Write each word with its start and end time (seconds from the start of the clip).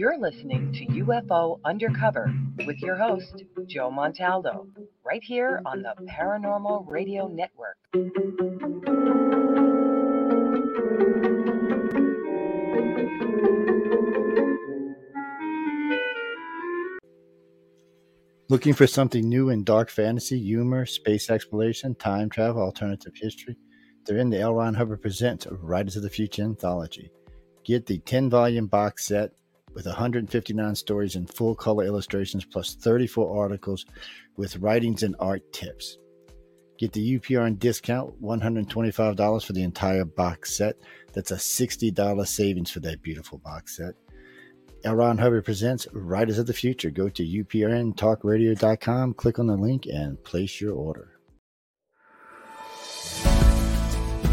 You're 0.00 0.18
listening 0.18 0.72
to 0.72 0.86
UFO 0.86 1.60
Undercover 1.62 2.32
with 2.64 2.78
your 2.78 2.96
host, 2.96 3.44
Joe 3.66 3.90
Montaldo, 3.90 4.66
right 5.04 5.22
here 5.22 5.60
on 5.66 5.82
the 5.82 5.92
Paranormal 6.08 6.88
Radio 6.88 7.28
Network. 7.28 7.76
Looking 18.48 18.72
for 18.72 18.86
something 18.86 19.28
new 19.28 19.50
in 19.50 19.64
dark 19.64 19.90
fantasy, 19.90 20.40
humor, 20.40 20.86
space 20.86 21.28
exploration, 21.28 21.94
time 21.94 22.30
travel, 22.30 22.62
alternative 22.62 23.12
history? 23.16 23.58
They're 24.06 24.16
in 24.16 24.30
the 24.30 24.40
L. 24.40 24.54
Ron 24.54 24.72
Hubbard 24.72 25.02
Presents 25.02 25.46
Writers 25.50 25.96
of 25.96 26.02
the 26.02 26.08
Future 26.08 26.44
anthology. 26.44 27.10
Get 27.66 27.84
the 27.84 27.98
10 27.98 28.30
volume 28.30 28.66
box 28.66 29.04
set 29.04 29.32
with 29.74 29.86
159 29.86 30.74
stories 30.74 31.16
and 31.16 31.28
full 31.28 31.54
color 31.54 31.84
illustrations, 31.84 32.44
plus 32.44 32.74
34 32.74 33.42
articles 33.42 33.86
with 34.36 34.56
writings 34.56 35.02
and 35.02 35.16
art 35.20 35.52
tips. 35.52 35.98
Get 36.78 36.92
the 36.92 37.18
UPRN 37.18 37.58
discount, 37.58 38.20
$125 38.22 39.44
for 39.44 39.52
the 39.52 39.62
entire 39.62 40.04
box 40.04 40.56
set. 40.56 40.76
That's 41.12 41.30
a 41.30 41.36
$60 41.36 42.26
savings 42.26 42.70
for 42.70 42.80
that 42.80 43.02
beautiful 43.02 43.38
box 43.38 43.76
set. 43.76 43.94
L. 44.84 44.94
Ron 44.94 45.18
Hubbard 45.18 45.44
presents 45.44 45.86
Writers 45.92 46.38
of 46.38 46.46
the 46.46 46.54
Future. 46.54 46.90
Go 46.90 47.10
to 47.10 47.22
uprntalkradio.com, 47.22 49.14
click 49.14 49.38
on 49.38 49.46
the 49.46 49.56
link, 49.56 49.84
and 49.86 50.22
place 50.24 50.58
your 50.58 50.72
order. 50.72 51.20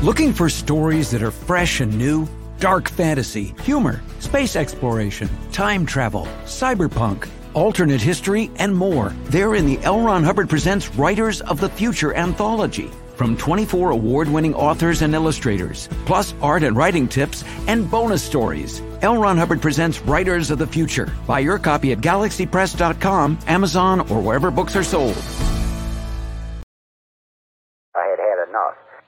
Looking 0.02 0.32
for 0.32 0.48
stories 0.48 1.12
that 1.12 1.24
are 1.24 1.32
fresh 1.32 1.82
and 1.82 1.98
new? 1.98 2.27
Dark 2.60 2.90
fantasy, 2.90 3.54
humor, 3.62 4.02
space 4.20 4.55
exploration, 4.55 5.30
time 5.52 5.86
travel, 5.86 6.27
cyberpunk, 6.46 7.27
alternate 7.54 8.02
history, 8.02 8.49
and 8.55 8.76
more. 8.76 9.10
They're 9.26 9.54
in 9.55 9.68
the 9.68 9.80
L. 9.84 10.02
Ron 10.02 10.24
Hubbard 10.24 10.49
Presents 10.49 10.90
Writers 10.96 11.41
of 11.41 11.60
the 11.60 11.70
Future 11.70 12.16
anthology 12.16 12.90
from 13.16 13.38
24 13.38 13.91
award 13.91 14.30
winning 14.30 14.55
authors 14.55 15.02
and 15.02 15.14
illustrators, 15.14 15.88
plus 16.05 16.34
art 16.41 16.64
and 16.64 16.76
writing 16.76 17.08
tips 17.08 17.44
and 17.68 17.90
bonus 17.90 18.24
stories. 18.24 18.82
L. 19.02 19.18
Ron 19.18 19.38
Hubbard 19.38 19.62
presents 19.62 20.02
Writers 20.02 20.49
of 20.49 20.58
the 20.58 20.68
Future. 20.68 21.12
Buy 21.27 21.40
your 21.40 21.60
copy 21.60 21.92
at 21.92 21.99
galaxypress.com, 21.99 23.40
Amazon, 23.48 24.02
or 24.02 24.21
wherever 24.21 24.49
books 24.49 24.76
are 24.76 24.84
sold. 24.84 25.18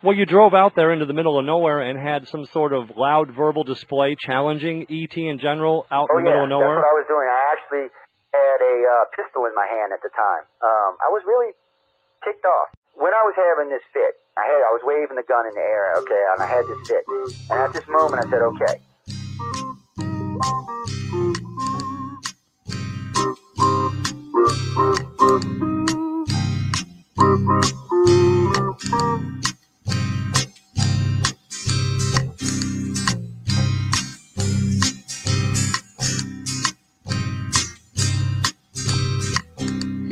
Well, 0.02 0.16
you 0.16 0.25
drove 0.25 0.53
out 0.53 0.80
there 0.80 0.94
into 0.95 1.05
the 1.05 1.14
middle 1.14 1.38
of 1.38 1.44
nowhere 1.44 1.83
and 1.83 2.00
had 2.00 2.25
some 2.30 2.45
sort 2.55 2.72
of 2.72 2.95
loud 2.95 3.36
verbal 3.36 3.66
display 3.66 4.16
challenging 4.16 4.88
ET 4.88 5.11
in 5.11 5.39
general 5.44 5.86
out 5.91 6.08
oh, 6.08 6.17
in 6.17 6.23
the 6.23 6.31
yeah, 6.31 6.39
middle 6.39 6.47
of 6.47 6.56
nowhere. 6.56 6.80
That's 6.80 6.88
what 6.88 6.95
I 6.95 7.00
was 7.03 7.09
doing. 7.11 7.28
I 7.28 7.41
actually 7.52 7.86
had 8.31 8.59
a 8.64 8.75
uh, 8.80 9.11
pistol 9.11 9.44
in 9.44 9.52
my 9.59 9.67
hand 9.67 9.91
at 9.91 10.00
the 10.00 10.08
time. 10.16 10.47
Um, 10.64 10.95
I 11.03 11.11
was 11.11 11.19
really 11.28 11.52
ticked 12.23 12.47
off. 12.47 12.72
When 12.95 13.11
I 13.11 13.28
was 13.28 13.36
having 13.36 13.67
this 13.67 13.83
fit, 13.91 14.16
I 14.39 14.47
had 14.47 14.64
I 14.64 14.72
was 14.72 14.88
waving 14.88 15.19
the 15.19 15.28
gun 15.28 15.44
in 15.44 15.52
the 15.52 15.67
air, 15.67 15.91
okay, 16.00 16.23
and 16.31 16.39
I 16.39 16.47
had 16.47 16.63
this 16.63 16.80
fit. 16.88 17.03
And 17.52 17.59
at 17.59 17.75
this 17.75 17.88
moment, 17.91 18.23
I 18.23 18.30
said, 18.31 18.39
okay. 18.56 18.80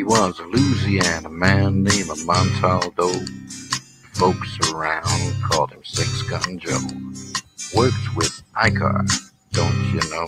Was 0.08 0.40
a 0.40 0.44
Louisiana 0.46 1.30
man 1.30 1.84
named 1.84 2.08
Montaldo. 2.26 3.12
Folks 4.14 4.58
around 4.72 5.44
called 5.44 5.72
him 5.72 5.84
Six 5.84 6.22
Gun 6.24 6.58
Joe. 6.60 6.80
Worked 7.76 8.16
with 8.16 8.42
ICAR, 8.56 9.06
don't 9.52 9.76
you 9.92 10.00
know? 10.10 10.26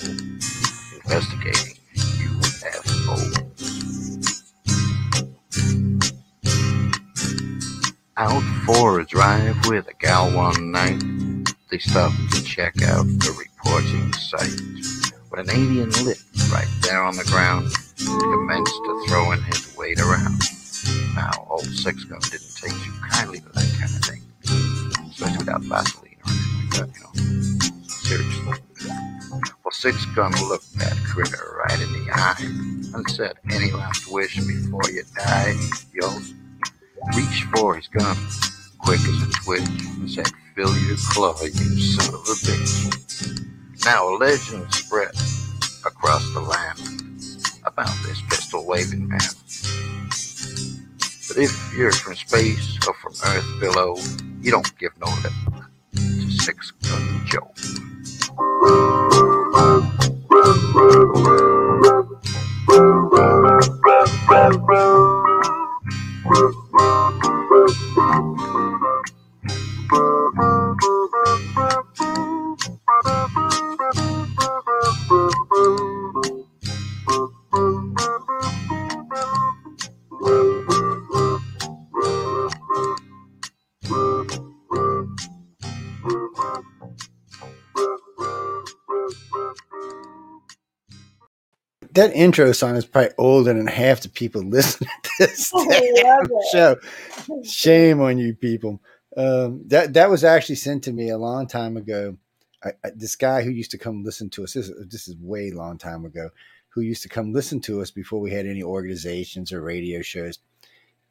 Investigating 0.95 1.78
UFOs. 1.95 3.39
Out 8.18 8.44
for 8.66 9.00
a 9.00 9.06
drive 9.06 9.66
with 9.69 9.88
a 9.88 9.94
gal 9.94 10.29
one 10.35 10.73
night, 10.73 11.01
they 11.72 11.78
stopped 11.78 12.34
to 12.34 12.44
check 12.44 12.81
out 12.81 13.06
the 13.06 13.34
reporting 13.39 14.12
site. 14.12 15.19
When 15.29 15.41
an 15.41 15.50
alien 15.51 15.91
lit 16.03 16.17
right 16.51 16.67
there 16.81 17.03
on 17.03 17.16
the 17.16 17.23
ground, 17.25 17.72
commenced 17.97 18.73
to 18.73 19.06
throwing 19.07 19.41
his 19.44 19.75
weight 19.78 20.00
around. 20.00 20.41
Now, 21.16 21.45
old 21.47 21.66
Six 21.66 22.03
Gun 22.06 22.19
didn't 22.19 22.56
take 22.56 22.72
too 22.72 22.94
kindly 23.07 23.39
to 23.41 23.50
that 23.50 23.78
kind 23.78 23.94
of 23.94 24.01
thing, 24.01 24.23
especially 25.12 25.38
without 25.38 25.62
Vaseline 25.62 26.18
or 26.25 26.31
anything 26.31 26.59
like 26.66 26.79
that, 26.79 26.89
you 26.95 27.01
know. 27.03 27.88
Seriously. 27.88 28.53
Well, 29.63 29.72
Six 29.72 30.03
Gun 30.16 30.31
looked 30.47 30.73
that 30.79 30.97
critter 31.06 31.63
right 31.63 31.79
in 31.79 31.94
the 31.94 32.12
eye 32.12 32.95
and 32.95 33.12
said, 33.12 33.34
Any 33.51 33.72
last 33.72 34.12
wish 34.12 34.35
before 34.35 34.89
you 34.91 35.03
die? 35.16 35.53
Yo, 35.94 36.09
reached 37.16 37.44
for 37.56 37.75
his 37.75 37.88
gun, 37.88 38.18
quick 38.79 39.00
as 39.01 39.22
a 39.22 39.29
twitch, 39.44 39.62
and 40.00 40.09
said, 40.09 40.28
Fill 40.56 40.75
your 40.88 40.97
claw, 40.97 41.39
you 41.44 41.79
son 41.79 42.16
of 42.16 42.22
a 42.22 42.34
bitch. 42.34 43.58
Now 43.85 44.09
a 44.09 44.17
legend 44.17 44.73
spread 44.73 45.12
across 45.85 46.34
the 46.34 46.41
land 46.41 46.79
about 47.66 47.95
this 48.06 48.22
pistol 48.29 48.66
waving 48.66 49.07
man. 49.07 49.19
But 51.28 51.38
if 51.38 51.73
you're 51.78 51.91
from 51.91 52.16
space 52.16 52.78
or 52.88 52.94
from 52.95 53.13
Earth 53.25 53.59
below, 53.59 53.95
you 54.41 54.51
don't 54.51 54.78
give 54.78 54.91
no 55.00 55.07
lip 55.23 55.34
to 55.95 56.31
Six 56.31 56.72
Gun 56.72 57.25
Joe. 57.25 57.51
That 91.99 92.13
intro 92.15 92.53
song 92.53 92.77
is 92.77 92.85
probably 92.85 93.11
older 93.17 93.53
than 93.53 93.67
half 93.67 93.99
the 93.99 94.07
people 94.09 94.41
listening 94.45 94.89
to 95.03 95.09
this 95.19 95.51
I 95.53 95.65
damn 95.67 96.05
love 96.05 96.27
it. 96.31 96.47
show. 96.49 96.75
Shame 97.43 97.99
on 97.99 98.17
you 98.17 98.33
people. 98.35 98.81
Um, 99.17 99.63
that 99.67 99.93
that 99.95 100.09
was 100.09 100.23
actually 100.23 100.55
sent 100.55 100.85
to 100.85 100.93
me 100.93 101.09
a 101.09 101.17
long 101.17 101.45
time 101.45 101.75
ago. 101.75 102.15
I, 102.63 102.69
I, 102.85 102.91
this 102.95 103.17
guy 103.17 103.41
who 103.43 103.49
used 103.49 103.71
to 103.71 103.77
come 103.77 104.03
listen 104.05 104.29
to 104.29 104.45
us. 104.45 104.53
This, 104.53 104.69
is- 104.69 104.88
this 104.88 105.07
is 105.09 105.17
way 105.17 105.51
long 105.51 105.77
time 105.77 106.05
ago. 106.05 106.29
Who 106.69 106.81
used 106.81 107.03
to 107.03 107.09
come 107.09 107.33
listen 107.33 107.59
to 107.61 107.81
us 107.81 107.91
before 107.91 108.21
we 108.21 108.31
had 108.31 108.45
any 108.45 108.63
organizations 108.63 109.51
or 109.51 109.59
radio 109.61 110.01
shows, 110.01 110.39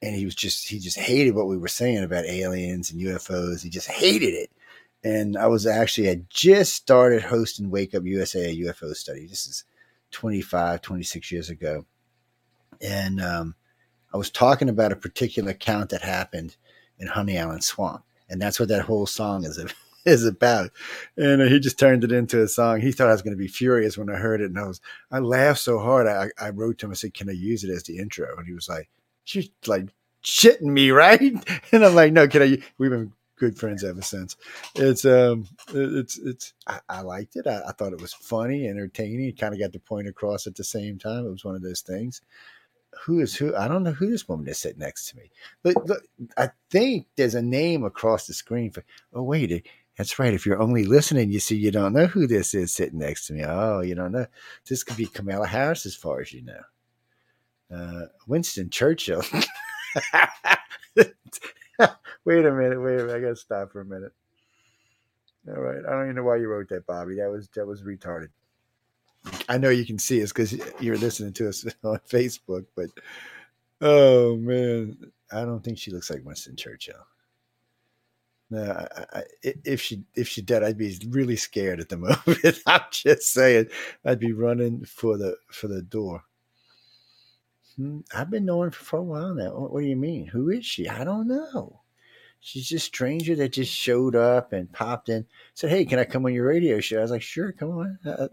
and 0.01 0.17
he 0.17 0.25
was 0.25 0.35
just 0.35 0.69
he 0.69 0.79
just 0.79 0.99
hated 0.99 1.35
what 1.35 1.49
we 1.49 1.59
were 1.59 1.69
saying 1.69 2.03
about 2.03 2.25
aliens 2.25 2.91
and 2.91 3.01
UFOs. 3.03 3.63
He 3.63 3.69
just 3.69 3.89
hated 3.91 4.33
it. 4.33 4.51
And 5.05 5.37
I 5.37 5.49
was 5.49 5.67
actually 5.67 6.07
had 6.07 6.31
just 6.31 6.73
started 6.75 7.23
hosting 7.23 7.71
Wake 7.71 7.95
Up 7.95 8.05
USA 8.07 8.51
a 8.51 8.57
UFO 8.65 8.95
study. 8.95 9.27
This 9.27 9.47
is 9.47 9.65
25, 10.11 10.83
26 10.83 11.33
years 11.33 11.51
ago. 11.51 11.87
And 12.81 13.21
um, 13.21 13.55
I 14.13 14.17
was 14.17 14.31
talking 14.31 14.69
about 14.69 14.93
a 14.93 14.97
particular 14.97 15.51
account 15.51 15.91
that 15.91 16.03
happened 16.03 16.57
in 16.99 17.09
Honey 17.09 17.39
Island 17.39 17.65
Swamp. 17.65 18.05
And 18.29 18.41
that's 18.41 18.61
what 18.61 18.69
that 18.69 18.83
whole 18.83 19.07
song 19.07 19.45
is, 19.45 19.63
is 20.05 20.25
about. 20.25 20.71
And 21.17 21.43
he 21.43 21.61
just 21.61 21.79
turned 21.79 22.05
it 22.05 22.13
into 22.13 22.43
a 22.43 22.49
song. 22.49 22.81
He 22.81 22.93
thought 22.93 23.09
I 23.09 23.13
was 23.13 23.23
going 23.23 23.37
to 23.37 23.43
be 23.43 23.49
furious 23.49 23.97
when 23.97 24.11
I 24.11 24.17
heard 24.17 24.41
it. 24.41 24.47
And 24.51 24.59
I 24.59 24.67
was, 24.67 24.81
I 25.11 25.19
laughed 25.19 25.61
so 25.61 25.79
hard. 25.79 26.07
I, 26.07 26.29
I 26.43 26.51
wrote 26.51 26.79
to 26.79 26.87
him, 26.87 26.93
I 26.93 26.95
said, 26.95 27.15
Can 27.15 27.29
I 27.29 27.33
use 27.33 27.65
it 27.65 27.71
as 27.71 27.85
the 27.85 27.99
intro? 27.99 28.37
And 28.37 28.47
he 28.47 28.53
was 28.53 28.69
like, 28.69 28.89
You're 29.27 29.45
like 29.67 29.89
shitting 30.23 30.63
me, 30.63 30.91
right? 30.93 31.21
And 31.73 31.85
I'm 31.85 31.95
like, 31.95 32.13
No, 32.13 32.29
can 32.29 32.43
I? 32.43 32.59
We've 32.77 32.91
been 32.91 33.13
good 33.39 33.59
friends 33.59 33.85
ever 33.85 34.03
since. 34.03 34.37
It's 34.75 35.05
um, 35.05 35.47
it's 35.73 36.19
it's. 36.19 36.53
I, 36.67 36.81
I 36.89 37.01
liked 37.03 37.37
it. 37.37 37.47
I, 37.47 37.63
I 37.69 37.73
thought 37.73 37.93
it 37.93 38.01
was 38.01 38.13
funny, 38.13 38.67
entertaining. 38.67 39.35
Kind 39.37 39.55
of 39.55 39.61
got 39.61 39.73
the 39.73 39.79
point 39.79 40.09
across 40.09 40.47
at 40.47 40.57
the 40.57 40.65
same 40.65 40.99
time. 40.99 41.27
It 41.27 41.31
was 41.31 41.45
one 41.45 41.55
of 41.55 41.63
those 41.63 41.81
things. 41.81 42.21
Who 43.05 43.21
is 43.21 43.37
who? 43.37 43.55
I 43.55 43.69
don't 43.69 43.83
know 43.83 43.93
who 43.93 44.11
this 44.11 44.29
woman 44.29 44.49
is 44.49 44.59
sitting 44.59 44.81
next 44.81 45.11
to 45.11 45.17
me. 45.17 45.31
Look, 45.65 45.77
look 45.87 46.03
I 46.37 46.51
think 46.71 47.07
there's 47.17 47.35
a 47.35 47.43
name 47.43 47.85
across 47.85 48.27
the 48.27 48.35
screen 48.35 48.71
for. 48.71 48.85
Oh 49.15 49.23
wait, 49.23 49.67
That's 49.97 50.19
right. 50.19 50.35
If 50.35 50.47
you're 50.47 50.63
only 50.63 50.85
listening, 50.85 51.31
you 51.31 51.41
see, 51.41 51.57
you 51.57 51.71
don't 51.71 51.93
know 51.93 52.07
who 52.07 52.27
this 52.27 52.55
is 52.55 52.73
sitting 52.73 52.99
next 52.99 53.27
to 53.27 53.33
me. 53.35 53.45
Oh, 53.45 53.81
you 53.81 53.95
don't 53.95 54.13
know. 54.13 54.27
This 54.69 54.85
could 54.85 54.97
be 54.97 55.07
Kamala 55.07 55.47
Harris, 55.47 55.87
as 55.87 55.95
far 55.95 56.21
as 56.21 56.33
you 56.33 56.43
know. 56.43 56.63
Uh, 57.75 58.07
Winston 58.27 58.71
Churchill. 58.71 59.23
wait 62.25 62.45
a 62.45 62.53
minute. 62.53 62.81
Wait 62.83 63.01
a 63.01 63.05
minute. 63.05 63.17
I 63.17 63.21
got 63.21 63.29
to 63.29 63.37
stop 63.37 63.73
for 63.73 63.81
a 63.81 63.85
minute. 63.85 64.13
All 65.49 65.63
right. 65.63 65.83
I 65.87 65.91
don't 65.91 66.05
even 66.05 66.17
know 66.17 66.25
why 66.25 66.37
you 66.37 66.49
wrote 66.49 66.69
that, 66.71 66.87
Bobby. 66.87 67.17
That 67.17 67.31
was 67.31 67.49
that 67.55 67.67
was 67.67 67.83
retarded. 67.83 68.29
I 69.49 69.59
know 69.59 69.71
you 69.71 69.85
can 69.85 69.99
see 69.99 70.23
us 70.23 70.33
because 70.33 70.59
you're 70.81 70.97
listening 70.97 71.33
to 71.35 71.49
us 71.49 71.65
on 71.85 72.01
Facebook, 72.11 72.67
but 72.77 72.89
oh 73.81 74.37
man, 74.37 75.13
I 75.33 75.43
don't 75.43 75.63
think 75.63 75.79
she 75.79 75.91
looks 75.91 76.11
like 76.11 76.25
Winston 76.25 76.57
Churchill. 76.57 77.07
No, 78.51 78.63
I, 78.97 79.19
I, 79.19 79.23
if 79.43 79.81
she 79.83 80.05
if 80.15 80.27
she 80.29 80.41
did, 80.41 80.63
I'd 80.63 80.79
be 80.79 80.99
really 81.11 81.37
scared 81.37 81.81
at 81.81 81.89
the 81.91 81.97
moment. 81.99 82.63
I'm 82.67 82.83
just 82.91 83.33
saying, 83.33 83.67
I'd 84.05 84.21
be 84.21 84.33
running 84.33 84.85
for 84.85 85.19
the 85.19 85.37
for 85.51 85.69
the 85.69 85.83
door. 85.83 86.23
Hmm, 87.79 88.01
I've 88.13 88.29
been 88.29 88.45
knowing 88.45 88.73
for, 88.73 88.99
a 88.99 89.03
while 89.03 89.35
now. 89.35 89.55
What, 89.55 89.73
what, 89.73 89.81
do 89.83 89.87
you 89.87 89.97
mean? 89.97 90.27
Who 90.27 90.51
is 90.51 90.67
she? 90.67 90.89
I 90.89 91.05
don't 91.05 91.29
know. 91.29 91.81
She's 92.41 92.69
just 92.69 92.85
a 92.85 92.87
stranger 92.87 93.37
that 93.37 93.53
just 93.53 93.73
showed 93.73 94.17
up 94.17 94.53
and 94.53 94.73
popped 94.73 95.09
in. 95.09 95.27
Said, 95.55 95.71
"Hey, 95.71 95.85
can 95.85 95.99
I 95.99 96.05
come 96.05 96.25
on 96.25 96.35
your 96.35 96.47
radio 96.47 96.81
show?" 96.81 96.99
I 96.99 97.03
was 97.03 97.11
like, 97.11 97.23
"Sure, 97.23 97.53
come 97.53 97.71
on." 97.71 97.99
I, 98.05 98.29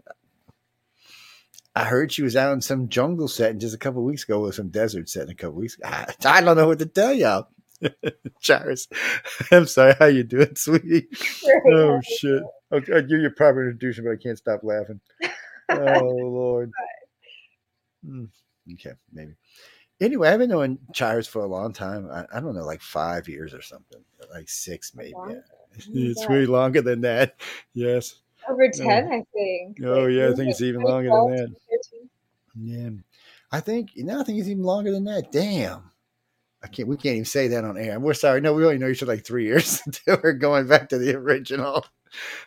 I 1.76 1.84
heard 1.84 2.10
she 2.10 2.22
was 2.22 2.34
out 2.36 2.54
in 2.54 2.60
some 2.60 2.88
jungle 2.88 3.28
setting 3.28 3.60
just 3.60 3.74
a 3.74 3.78
couple 3.78 4.02
weeks 4.02 4.24
ago, 4.24 4.40
or 4.40 4.52
some 4.52 4.68
desert 4.68 5.08
setting 5.08 5.30
a 5.30 5.34
couple 5.34 5.56
weeks 5.56 5.76
ago. 5.76 5.88
I, 5.88 6.12
I 6.24 6.40
don't 6.40 6.56
know 6.56 6.66
what 6.66 6.80
to 6.80 6.86
tell 6.86 7.12
y'all. 7.12 7.48
Charis, 8.40 8.88
I'm 9.52 9.66
sorry. 9.66 9.94
How 9.98 10.06
you 10.06 10.24
doing, 10.24 10.56
sweetie? 10.56 11.06
Oh 11.70 12.00
shit. 12.02 12.42
Okay, 12.72 12.94
I'll 12.94 13.02
give 13.02 13.20
you 13.20 13.28
a 13.28 13.30
proper 13.30 13.68
introduction, 13.68 14.04
but 14.04 14.12
I 14.12 14.16
can't 14.16 14.38
stop 14.38 14.60
laughing. 14.64 15.00
Oh 15.70 16.16
Lord. 16.16 16.72
Mm, 18.04 18.28
okay, 18.74 18.92
maybe. 19.12 19.34
Anyway, 20.00 20.28
I've 20.28 20.38
been 20.38 20.50
knowing 20.50 20.78
Charis 20.92 21.26
for 21.26 21.42
a 21.42 21.46
long 21.46 21.72
time. 21.72 22.10
I, 22.10 22.26
I, 22.36 22.40
don't 22.40 22.54
know, 22.54 22.64
like 22.64 22.82
five 22.82 23.28
years 23.28 23.54
or 23.54 23.62
something, 23.62 24.02
like 24.32 24.48
six 24.48 24.94
maybe. 24.94 25.14
Yeah. 25.28 25.40
It's 25.92 26.22
yeah. 26.22 26.28
way 26.30 26.46
longer 26.46 26.80
than 26.80 27.02
that. 27.02 27.36
Yes. 27.74 28.20
Over 28.48 28.70
ten, 28.70 29.06
I 29.12 29.24
think. 29.34 29.78
Oh 29.84 30.04
like, 30.04 30.12
yeah, 30.12 30.30
I 30.30 30.34
think 30.34 30.50
it's 30.50 30.62
even 30.62 30.82
longer 30.82 31.10
than 31.10 31.36
that. 31.36 31.54
Yeah, 32.54 32.90
I 33.52 33.60
think. 33.60 33.94
You 33.94 34.04
know, 34.04 34.20
I 34.20 34.22
think 34.22 34.38
it's 34.38 34.48
even 34.48 34.62
longer 34.62 34.92
than 34.92 35.04
that. 35.04 35.32
Damn. 35.32 35.90
I 36.62 36.68
can't. 36.68 36.88
We 36.88 36.96
can't 36.96 37.16
even 37.16 37.24
say 37.24 37.48
that 37.48 37.64
on 37.64 37.76
air. 37.76 37.98
We're 38.00 38.14
sorry. 38.14 38.40
No, 38.40 38.54
we 38.54 38.64
only 38.64 38.78
know 38.78 38.88
each 38.88 39.02
other 39.02 39.12
like 39.12 39.26
three 39.26 39.44
years 39.44 39.82
until 39.86 40.18
we're 40.22 40.32
going 40.32 40.66
back 40.66 40.88
to 40.90 40.98
the 40.98 41.14
original. 41.16 41.84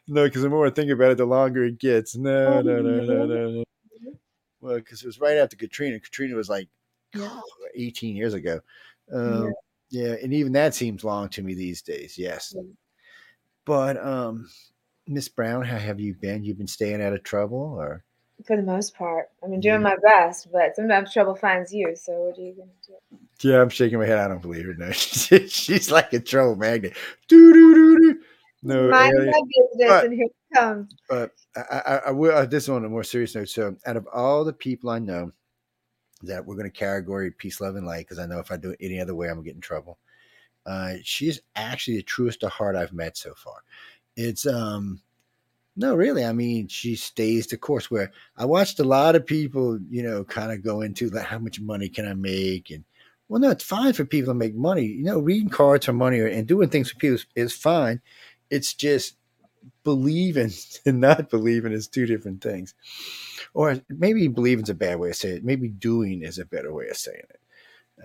No, 0.08 0.24
because 0.24 0.42
the 0.42 0.50
more 0.50 0.66
I 0.66 0.72
think 0.72 0.90
about 0.90 1.12
it, 1.12 1.18
the 1.18 1.26
longer 1.26 1.64
it 1.66 1.78
gets. 1.78 2.16
No, 2.16 2.48
oh, 2.48 2.62
no, 2.62 2.82
no, 2.82 3.04
no, 3.04 3.26
no. 3.26 3.50
no. 3.52 3.64
Well, 4.62 4.76
because 4.76 5.02
it 5.04 5.08
was 5.08 5.20
right 5.20 5.38
after 5.38 5.56
Katrina. 5.56 6.00
Katrina 6.00 6.36
was 6.36 6.50
like 6.50 6.68
yeah. 7.16 7.40
18 7.76 8.16
years 8.16 8.34
ago. 8.34 8.60
Um, 9.12 9.54
yeah. 9.90 10.08
yeah, 10.08 10.16
and 10.22 10.34
even 10.34 10.52
that 10.54 10.76
seems 10.76 11.04
long 11.04 11.30
to 11.30 11.42
me 11.42 11.54
these 11.54 11.82
days. 11.82 12.18
Yes, 12.18 12.54
yeah. 12.56 12.64
but 13.66 13.98
um, 14.06 14.50
Miss 15.08 15.28
Brown, 15.28 15.64
how 15.64 15.78
have 15.78 16.00
you 16.00 16.14
been? 16.14 16.44
You've 16.44 16.58
been 16.58 16.68
staying 16.68 17.02
out 17.02 17.14
of 17.14 17.24
trouble, 17.24 17.76
or? 17.78 18.04
For 18.46 18.56
the 18.56 18.64
most 18.64 18.96
part, 18.96 19.30
I've 19.44 19.50
been 19.50 19.60
doing 19.60 19.82
my 19.82 19.98
best, 20.02 20.50
but 20.52 20.74
sometimes 20.76 21.12
trouble 21.12 21.36
finds 21.36 21.74
you. 21.74 21.94
So 21.96 22.14
what 22.14 22.38
are 22.38 22.42
you 22.42 22.54
gonna 22.54 22.70
do? 22.88 23.50
Yeah, 23.50 23.62
I'm 23.62 23.70
shaking 23.70 24.00
my 24.00 24.06
head. 24.06 24.20
I 24.20 24.28
don't 24.28 24.42
believe 24.42 24.66
her. 24.66 24.74
No, 24.76 24.92
she's 24.94 25.92
like 25.92 26.14
a 26.14 26.20
trouble 26.20 26.56
magnet. 26.56 26.96
Do 27.28 27.54
do 27.54 27.74
do 27.74 28.00
do. 28.00 28.20
No, 28.62 28.90
mind 28.90 29.14
my 29.16 29.24
business, 29.32 29.90
but, 29.90 30.06
and 30.06 30.14
here 30.14 30.26
it 30.26 30.56
comes. 30.56 30.94
But 31.08 31.32
I, 31.56 31.62
I, 31.86 31.96
I 32.08 32.12
will. 32.12 32.36
Uh, 32.36 32.46
this 32.46 32.68
on 32.68 32.84
a 32.84 32.90
more 32.90 33.04
serious 33.04 33.36
note. 33.36 33.50
So, 33.50 33.76
out 33.86 33.98
of 33.98 34.08
all 34.14 34.44
the 34.44 34.54
people 34.54 34.90
I 34.90 35.00
know 35.00 35.32
that 36.24 36.46
we're 36.46 36.56
going 36.56 36.70
to 36.70 36.78
category 36.78 37.32
peace, 37.32 37.62
love, 37.62 37.78
and 37.78 37.88
light, 37.88 38.06
because 38.06 38.20
I 38.20 38.26
know 38.26 38.40
if 38.40 38.52
I 38.52 38.58
do 38.58 38.72
it 38.72 38.80
any 38.82 39.00
other 39.00 39.16
way, 39.16 39.28
I'm 39.28 39.36
gonna 39.36 39.46
get 39.46 39.56
in 39.56 39.62
trouble. 39.62 39.98
Uh, 40.66 40.96
she's 41.04 41.40
actually 41.56 41.98
the 41.98 42.04
truest 42.04 42.44
of 42.44 42.52
heart 42.52 42.76
I've 42.76 42.94
met 42.94 43.18
so 43.18 43.34
far. 43.36 43.64
It's 44.16 44.46
um 44.46 45.02
no, 45.80 45.96
really. 45.96 46.26
I 46.26 46.34
mean, 46.34 46.68
she 46.68 46.98
stays 46.98 47.48
the 47.48 47.56
course. 47.58 47.90
Where 47.90 48.12
I 48.38 48.44
watched 48.44 48.82
a 48.82 48.84
lot 48.84 49.16
of 49.16 49.26
people, 49.26 49.80
you 49.90 50.04
know, 50.04 50.26
kind 50.26 50.52
of 50.52 50.62
go 50.62 50.82
into 50.82 51.10
like, 51.10 51.26
how 51.26 51.40
much 51.40 51.62
money 51.62 51.88
can 51.88 52.06
I 52.06 52.14
make? 52.14 52.70
And 52.70 52.84
well, 53.30 53.40
no, 53.40 53.50
it's 53.52 53.64
fine 53.64 53.94
for 53.94 54.04
people 54.04 54.34
to 54.34 54.38
make 54.38 54.56
money. 54.56 54.84
You 54.84 55.06
know, 55.06 55.20
reading 55.20 55.48
cards 55.48 55.86
for 55.86 55.94
money 55.94 56.20
and 56.20 56.46
doing 56.46 56.68
things 56.68 56.92
for 56.92 56.98
people 56.98 57.16
is, 57.16 57.26
is 57.36 57.54
fine. 57.54 58.02
It's 58.50 58.74
just 58.74 59.16
believing 59.84 60.52
and 60.86 61.02
not 61.02 61.30
believing 61.30 61.72
is 61.72 61.88
two 61.88 62.06
different 62.06 62.42
things. 62.42 62.74
Or 63.54 63.80
maybe 63.90 64.28
believing 64.28 64.64
is 64.64 64.70
a 64.70 64.76
bad 64.76 65.00
way 65.00 65.10
to 65.10 65.14
say 65.14 65.30
it. 65.30 65.44
Maybe 65.44 65.68
doing 65.68 66.24
is 66.24 66.38
a 66.40 66.46
better 66.46 66.74
way 66.74 66.88
of 66.90 66.98
saying 66.98 67.24
it. 67.30 67.40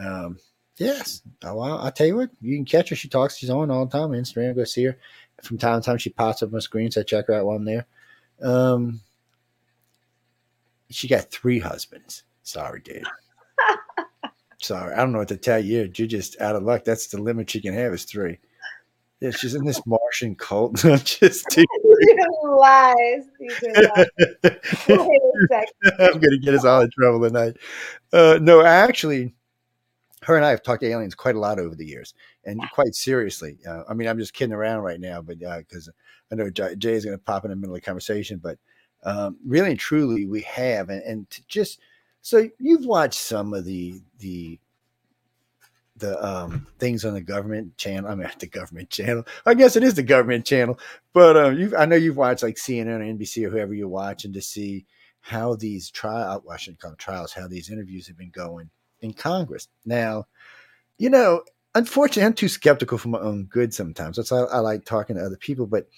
Um, 0.00 0.38
yes. 0.76 1.22
Oh, 1.44 1.60
I'll, 1.60 1.78
I'll, 1.78 1.92
tell 1.92 2.06
you 2.06 2.16
what, 2.16 2.30
you 2.40 2.56
can 2.56 2.64
catch 2.64 2.88
her. 2.90 2.96
She 2.96 3.08
talks. 3.08 3.36
She's 3.36 3.50
on 3.50 3.70
all 3.70 3.86
the 3.86 3.92
time 3.92 4.10
on 4.10 4.16
Instagram. 4.16 4.56
Go 4.56 4.64
see 4.64 4.84
her 4.84 4.96
from 5.42 5.58
time 5.58 5.80
to 5.80 5.84
time 5.84 5.98
she 5.98 6.10
pops 6.10 6.42
up 6.42 6.52
on 6.52 6.60
screen, 6.60 6.90
so 6.90 7.00
I 7.00 7.04
check 7.04 7.26
her 7.26 7.34
out 7.34 7.46
while 7.46 7.56
I'm 7.56 7.64
there. 7.64 7.86
Um, 8.42 9.00
she 10.90 11.08
got 11.08 11.30
three 11.30 11.58
husbands. 11.58 12.24
Sorry, 12.42 12.80
dude. 12.80 13.04
Sorry, 14.60 14.94
I 14.94 14.98
don't 14.98 15.12
know 15.12 15.18
what 15.18 15.28
to 15.28 15.36
tell 15.36 15.58
you. 15.58 15.90
You're 15.94 16.06
just 16.06 16.40
out 16.40 16.56
of 16.56 16.62
luck. 16.62 16.84
That's 16.84 17.08
the 17.08 17.20
limit 17.20 17.50
she 17.50 17.60
can 17.60 17.74
have 17.74 17.92
is 17.92 18.04
three. 18.04 18.38
Yeah, 19.20 19.30
she's 19.30 19.54
in 19.54 19.64
this 19.64 19.80
Martian 19.86 20.34
cult. 20.34 20.76
just 21.04 21.46
too 21.50 21.64
lies. 22.44 23.24
lies. 23.62 24.06
I'm 25.98 26.20
gonna 26.20 26.38
get 26.42 26.54
us 26.54 26.64
all 26.64 26.82
in 26.82 26.90
trouble 26.90 27.26
tonight. 27.26 27.56
Uh, 28.12 28.38
no, 28.40 28.62
actually, 28.62 29.34
her 30.22 30.36
and 30.36 30.44
I 30.44 30.50
have 30.50 30.62
talked 30.62 30.82
to 30.82 30.88
aliens 30.88 31.14
quite 31.14 31.36
a 31.36 31.40
lot 31.40 31.58
over 31.58 31.74
the 31.74 31.86
years, 31.86 32.14
and 32.44 32.60
quite 32.72 32.94
seriously. 32.94 33.58
Uh, 33.66 33.84
I 33.88 33.94
mean, 33.94 34.08
I'm 34.08 34.18
just 34.18 34.34
kidding 34.34 34.54
around 34.54 34.82
right 34.82 35.00
now, 35.00 35.22
but 35.22 35.38
because 35.38 35.88
uh, 35.88 35.92
I 36.32 36.34
know 36.34 36.50
Jay, 36.50 36.74
Jay 36.76 36.94
is 36.94 37.04
going 37.04 37.16
to 37.16 37.22
pop 37.22 37.44
in 37.44 37.50
the 37.50 37.56
middle 37.56 37.74
of 37.74 37.80
the 37.80 37.84
conversation, 37.86 38.40
but 38.42 38.58
um, 39.04 39.36
really 39.46 39.70
and 39.70 39.78
truly, 39.78 40.26
we 40.26 40.42
have, 40.42 40.88
and, 40.88 41.02
and 41.02 41.26
just 41.46 41.78
so 42.22 42.48
you've 42.58 42.86
watched 42.86 43.20
some 43.20 43.52
of 43.52 43.64
the 43.64 44.00
the 44.18 44.58
the 45.96 46.22
um, 46.24 46.66
things 46.78 47.04
on 47.04 47.14
the 47.14 47.20
government 47.20 47.76
channel. 47.76 48.10
I 48.10 48.14
mean, 48.14 48.28
the 48.38 48.46
government 48.46 48.90
channel. 48.90 49.24
I 49.46 49.54
guess 49.54 49.76
it 49.76 49.84
is 49.84 49.94
the 49.94 50.02
government 50.02 50.46
channel, 50.46 50.78
but 51.12 51.36
um, 51.36 51.58
you 51.58 51.76
I 51.76 51.86
know 51.86 51.96
you've 51.96 52.16
watched 52.16 52.42
like 52.42 52.56
CNN 52.56 53.00
or 53.00 53.00
NBC 53.00 53.46
or 53.46 53.50
whoever 53.50 53.74
you're 53.74 53.88
watching 53.88 54.32
to 54.32 54.42
see 54.42 54.86
how 55.20 55.54
these 55.54 55.90
trial, 55.90 56.42
well, 56.44 56.54
I 56.54 56.58
shouldn't 56.58 56.80
call 56.80 56.90
them 56.90 56.98
trials, 56.98 57.32
how 57.32 57.48
these 57.48 57.70
interviews 57.70 58.06
have 58.08 58.18
been 58.18 58.30
going 58.30 58.68
in 59.00 59.14
Congress. 59.14 59.68
Now, 59.86 60.26
you 60.98 61.08
know, 61.08 61.42
unfortunately, 61.74 62.24
I'm 62.24 62.34
too 62.34 62.48
skeptical 62.48 62.98
for 62.98 63.08
my 63.08 63.20
own 63.20 63.44
good 63.44 63.72
sometimes. 63.72 64.16
That's 64.16 64.30
why 64.30 64.40
I, 64.40 64.56
I 64.56 64.58
like 64.58 64.84
talking 64.84 65.16
to 65.16 65.22
other 65.22 65.38
people. 65.38 65.66
But 65.66 65.88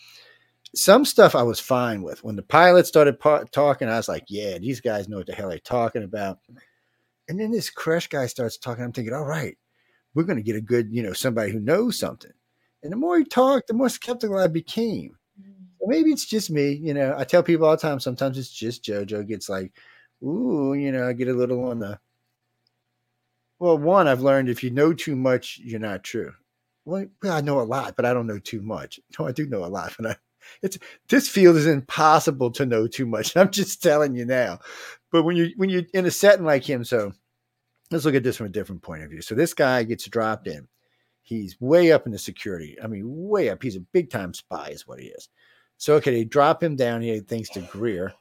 some 0.77 1.05
stuff 1.05 1.35
I 1.35 1.43
was 1.43 1.59
fine 1.59 2.03
with. 2.03 2.23
When 2.23 2.37
the 2.37 2.43
pilot 2.43 2.87
started 2.87 3.19
pa- 3.19 3.45
talking, 3.51 3.89
I 3.89 3.97
was 3.97 4.09
like, 4.09 4.25
yeah, 4.29 4.59
these 4.59 4.81
guys 4.81 5.09
know 5.09 5.17
what 5.19 5.27
the 5.27 5.35
hell 5.35 5.49
they're 5.49 5.59
talking 5.59 6.05
about. 6.05 6.39
And 7.29 7.41
then 7.41 7.51
this 7.51 7.73
Grusch 7.73 8.09
guy 8.09 8.27
starts 8.27 8.59
talking. 8.59 8.85
I'm 8.85 8.93
thinking, 8.93 9.15
all 9.15 9.25
right, 9.25 9.59
we're 10.17 10.25
going 10.25 10.39
to 10.39 10.43
get 10.43 10.57
a 10.57 10.61
good, 10.61 10.89
you 10.91 11.03
know, 11.03 11.13
somebody 11.13 11.53
who 11.53 11.61
knows 11.61 11.99
something. 11.99 12.33
And 12.83 12.91
the 12.91 12.97
more 12.97 13.19
he 13.19 13.25
talked, 13.25 13.69
the 13.69 13.75
more 13.75 13.89
skeptical 13.89 14.39
I 14.39 14.49
became. 14.49 15.17
Mm. 15.41 15.53
So 15.79 15.87
maybe 15.87 16.11
it's 16.11 16.25
just 16.25 16.51
me. 16.51 16.73
You 16.73 16.95
know, 16.95 17.15
I 17.17 17.25
tell 17.25 17.43
people 17.43 17.67
all 17.67 17.77
the 17.77 17.83
time, 17.83 18.01
sometimes 18.01 18.39
it's 18.39 18.51
just 18.51 18.83
JoJo 18.83 19.29
gets 19.29 19.49
like, 19.49 19.73
ooh, 20.25 20.75
you 20.75 20.91
know, 20.91 21.07
I 21.07 21.13
get 21.13 21.29
a 21.29 21.35
little 21.35 21.65
on 21.69 21.79
the 21.79 22.01
well, 23.59 23.79
one, 23.79 24.07
I've 24.07 24.21
learned 24.21 24.49
if 24.49 24.63
you 24.63 24.71
know 24.71 24.93
too 24.93 25.17
much, 25.17 25.59
you're 25.63 25.81
not 25.81 26.05
true. 26.05 26.33
Well, 26.85 27.07
I 27.25 27.41
know 27.41 27.61
a 27.61 27.63
lot, 27.63 27.97
but 27.97 28.05
I 28.05 28.13
don't 28.13 28.27
know 28.27 28.39
too 28.39 28.63
much. 28.63 29.01
No, 29.19 29.27
I 29.27 29.33
do 29.33 29.47
know 29.47 29.65
a 29.65 29.67
lot, 29.67 29.95
but 29.99 30.11
I, 30.11 30.17
it's 30.63 30.79
this 31.09 31.29
field 31.29 31.57
is 31.57 31.67
impossible 31.67 32.51
to 32.53 32.67
know 32.67 32.87
too 32.87 33.07
much. 33.07 33.37
I'm 33.37 33.51
just 33.51 33.83
telling 33.83 34.15
you 34.15 34.25
now. 34.25 34.61
But 35.11 35.23
when 35.25 35.37
you 35.37 35.53
when 35.57 35.71
you're 35.71 35.85
in 35.95 36.07
a 36.07 36.11
setting 36.11 36.45
like 36.45 36.65
him, 36.65 36.85
so 36.85 37.13
let's 37.91 38.05
look 38.05 38.15
at 38.15 38.23
this 38.23 38.37
from 38.37 38.47
a 38.47 38.51
different 38.51 38.83
point 38.83 39.03
of 39.03 39.11
view. 39.11 39.23
So 39.23 39.35
this 39.35 39.55
guy 39.55 39.83
gets 39.83 40.09
dropped 40.09 40.47
in. 40.47 40.67
He's 41.23 41.61
way 41.61 41.93
up 41.93 42.07
in 42.07 42.13
the 42.13 42.19
security. 42.19 42.77
I 42.83 42.87
mean, 42.87 43.05
way 43.05 43.51
up. 43.51 43.63
He's 43.63 43.77
a 43.77 43.81
big 43.81 44.11
time 44.11 44.33
spy, 44.33 44.69
is 44.69 44.87
what 44.87 45.01
he 45.01 45.07
is. 45.07 45.29
So 45.77 45.95
okay, 45.95 46.13
they 46.13 46.25
drop 46.25 46.63
him 46.63 46.77
down 46.77 47.03
here 47.03 47.21
thanks 47.21 47.49
to 47.51 47.61
Greer, 47.61 48.13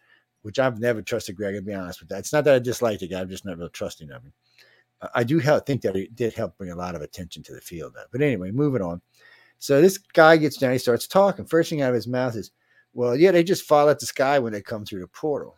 which 0.41 0.59
I've 0.59 0.79
never 0.79 1.01
trusted 1.01 1.35
Greg. 1.35 1.55
I'll 1.55 1.61
be 1.61 1.73
honest 1.73 1.99
with 1.99 2.09
that. 2.09 2.19
It's 2.19 2.33
not 2.33 2.43
that 2.45 2.55
I 2.55 2.59
dislike 2.59 2.99
the 2.99 3.07
guy; 3.07 3.21
I'm 3.21 3.29
just 3.29 3.45
not 3.45 3.57
real 3.57 3.69
trusting 3.69 4.11
of 4.11 4.23
him. 4.23 4.33
Uh, 5.01 5.07
I 5.13 5.23
do 5.23 5.39
help, 5.39 5.65
think 5.65 5.81
that 5.83 5.95
it 5.95 6.15
did 6.15 6.33
help 6.33 6.57
bring 6.57 6.71
a 6.71 6.75
lot 6.75 6.95
of 6.95 7.01
attention 7.01 7.43
to 7.43 7.53
the 7.53 7.61
field. 7.61 7.93
Though. 7.95 8.05
But 8.11 8.21
anyway, 8.21 8.51
moving 8.51 8.81
on. 8.81 9.01
So 9.59 9.81
this 9.81 9.97
guy 9.97 10.37
gets 10.37 10.57
down, 10.57 10.73
he 10.73 10.77
starts 10.77 11.07
talking. 11.07 11.45
First 11.45 11.69
thing 11.69 11.81
out 11.81 11.89
of 11.89 11.95
his 11.95 12.07
mouth 12.07 12.35
is, 12.35 12.51
"Well, 12.93 13.15
yeah, 13.15 13.31
they 13.31 13.43
just 13.43 13.63
fall 13.63 13.89
at 13.89 13.99
the 13.99 14.05
sky 14.05 14.39
when 14.39 14.51
they 14.51 14.61
come 14.61 14.83
through 14.83 15.01
the 15.01 15.07
portal." 15.07 15.57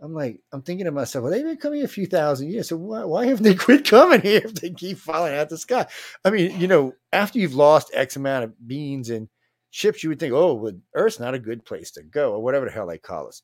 I'm 0.00 0.14
like, 0.14 0.40
I'm 0.52 0.62
thinking 0.62 0.84
to 0.84 0.92
myself, 0.92 1.24
well, 1.24 1.32
they've 1.32 1.44
been 1.44 1.56
coming 1.56 1.82
a 1.82 1.88
few 1.88 2.06
thousand 2.06 2.50
years, 2.50 2.68
so 2.68 2.76
why, 2.76 3.04
why 3.04 3.26
haven't 3.26 3.42
they 3.42 3.54
quit 3.56 3.84
coming 3.84 4.20
here 4.20 4.42
if 4.44 4.54
they 4.54 4.70
keep 4.70 4.98
falling 4.98 5.34
out 5.34 5.48
the 5.48 5.58
sky? 5.58 5.86
I 6.24 6.30
mean, 6.30 6.58
you 6.60 6.68
know, 6.68 6.94
after 7.12 7.38
you've 7.38 7.54
lost 7.54 7.90
X 7.92 8.16
amount 8.16 8.44
of 8.44 8.68
beings 8.68 9.10
and 9.10 9.28
ships 9.70 10.02
you 10.02 10.08
would 10.10 10.20
think, 10.20 10.32
oh, 10.32 10.54
well, 10.54 10.72
Earth's 10.94 11.20
not 11.20 11.34
a 11.34 11.38
good 11.38 11.64
place 11.64 11.90
to 11.92 12.02
go, 12.02 12.32
or 12.32 12.42
whatever 12.42 12.66
the 12.66 12.70
hell 12.70 12.86
they 12.86 12.98
call 12.98 13.28
us. 13.28 13.42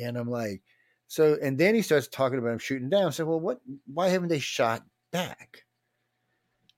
And 0.00 0.16
I'm 0.16 0.30
like, 0.30 0.62
so, 1.08 1.36
and 1.42 1.58
then 1.58 1.74
he 1.74 1.82
starts 1.82 2.06
talking 2.06 2.38
about 2.38 2.52
him 2.52 2.58
shooting 2.58 2.90
down. 2.90 3.06
I 3.06 3.10
said, 3.10 3.26
well, 3.26 3.40
what? 3.40 3.60
Why 3.92 4.08
haven't 4.08 4.28
they 4.28 4.38
shot 4.38 4.84
back? 5.10 5.64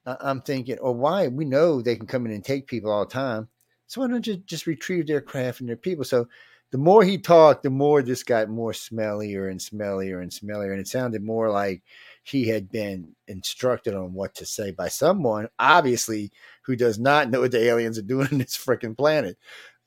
I'm 0.07 0.41
thinking, 0.41 0.79
or 0.79 0.95
why? 0.95 1.29
We 1.29 1.45
know 1.45 1.83
they 1.83 1.97
can 1.97 2.07
come 2.07 2.27
in 2.27 2.33
and 2.33 2.45
take 2.45 2.67
people 2.67 2.91
all 2.91 3.05
the 3.05 3.13
time. 3.13 3.49
So 3.87 4.01
why 4.01 4.09
don't 4.09 4.27
you 4.27 4.37
just 4.37 4.67
retrieve 4.67 5.07
their 5.07 5.21
craft 5.21 5.61
and 5.61 5.69
their 5.69 5.77
people? 5.77 6.05
So 6.05 6.29
the 6.73 6.79
more 6.79 7.05
he 7.05 7.19
talked, 7.19 7.63
the 7.63 7.71
more 7.71 8.03
this 8.03 8.23
got 8.23 8.49
more 8.49 8.73
smellier 8.73 9.51
and 9.51 9.61
smellier 9.61 10.23
and 10.23 10.31
smellier. 10.31 10.73
And 10.73 10.81
it 10.81 10.89
sounded 10.89 11.23
more 11.23 11.51
like 11.51 11.83
he 12.23 12.49
had 12.49 12.71
been 12.71 13.15
instructed 13.29 13.95
on 13.95 14.15
what 14.15 14.35
to 14.37 14.47
say 14.47 14.71
by 14.71 14.89
someone, 14.89 15.49
obviously, 15.59 16.33
who 16.63 16.75
does 16.75 16.99
not 16.99 17.31
know 17.31 17.43
what 17.43 17.51
the 17.51 17.63
aliens 17.63 17.99
are 17.99 18.03
doing 18.03 18.29
on 18.33 18.39
this 18.39 18.57
freaking 18.57 18.97
planet. 18.97 19.37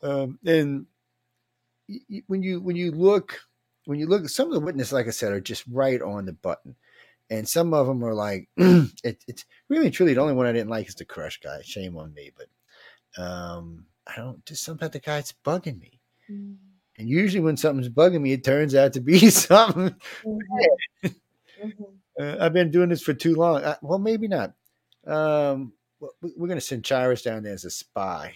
Um, 0.04 0.38
and 0.46 0.86
when 2.28 2.44
you 2.44 2.62
when 2.62 2.76
you 2.76 2.92
look 2.92 3.40
when 3.86 4.00
you 4.00 4.06
look, 4.06 4.30
some 4.30 4.48
of 4.48 4.54
the 4.54 4.60
witnesses, 4.60 4.94
like 4.94 5.08
I 5.08 5.12
said, 5.12 5.32
are 5.32 5.42
just 5.42 5.64
right 5.68 6.02
on 6.02 6.26
the 6.26 6.34
button, 6.34 6.76
and 7.32 7.50
some 7.50 7.74
of 7.74 7.88
them 7.88 8.04
are 8.04 8.14
like, 8.14 8.48
it, 8.58 9.24
it's 9.28 9.46
really 9.70 9.90
truly 9.90 10.14
the 10.14 10.22
only 10.22 10.34
one 10.36 10.46
I 10.46 10.52
didn't 10.52 10.70
like 10.70 10.88
is 10.88 10.96
the 10.96 11.06
Grusch 11.06 11.42
guy. 11.42 11.62
Shame 11.64 11.98
on 11.98 12.14
me, 12.14 12.32
but 12.38 13.24
um, 13.24 13.86
I 14.06 14.16
don't 14.18 14.46
just 14.46 14.64
something 14.64 14.86
about 14.86 14.94
the 14.94 15.00
guy 15.00 15.18
it's 15.18 15.34
bugging 15.44 15.80
me. 15.80 16.00
Mm. 16.30 16.58
And 16.98 17.10
usually 17.10 17.42
when 17.44 17.58
something's 17.58 17.90
bugging 17.90 18.22
me, 18.22 18.32
it 18.34 18.44
turns 18.44 18.74
out 18.76 18.94
to 18.94 19.02
be 19.02 19.20
something. 19.30 19.96
Mhm. 20.26 21.16
Mhm. 21.64 21.86
Uh, 22.20 22.38
I've 22.40 22.54
been 22.54 22.72
doing 22.72 22.90
this 22.90 23.02
for 23.02 23.14
too 23.14 23.36
long. 23.36 23.62
Uh, 23.64 23.76
well, 23.82 24.00
maybe 24.00 24.28
not. 24.28 24.54
Um, 25.06 25.74
we- 26.22 26.34
we're 26.38 26.48
going 26.48 26.60
to 26.60 26.66
send 26.66 26.86
Charis 26.86 27.22
down 27.24 27.44
there 27.44 27.54
as 27.54 27.66
a 27.66 27.70
spy. 27.70 28.34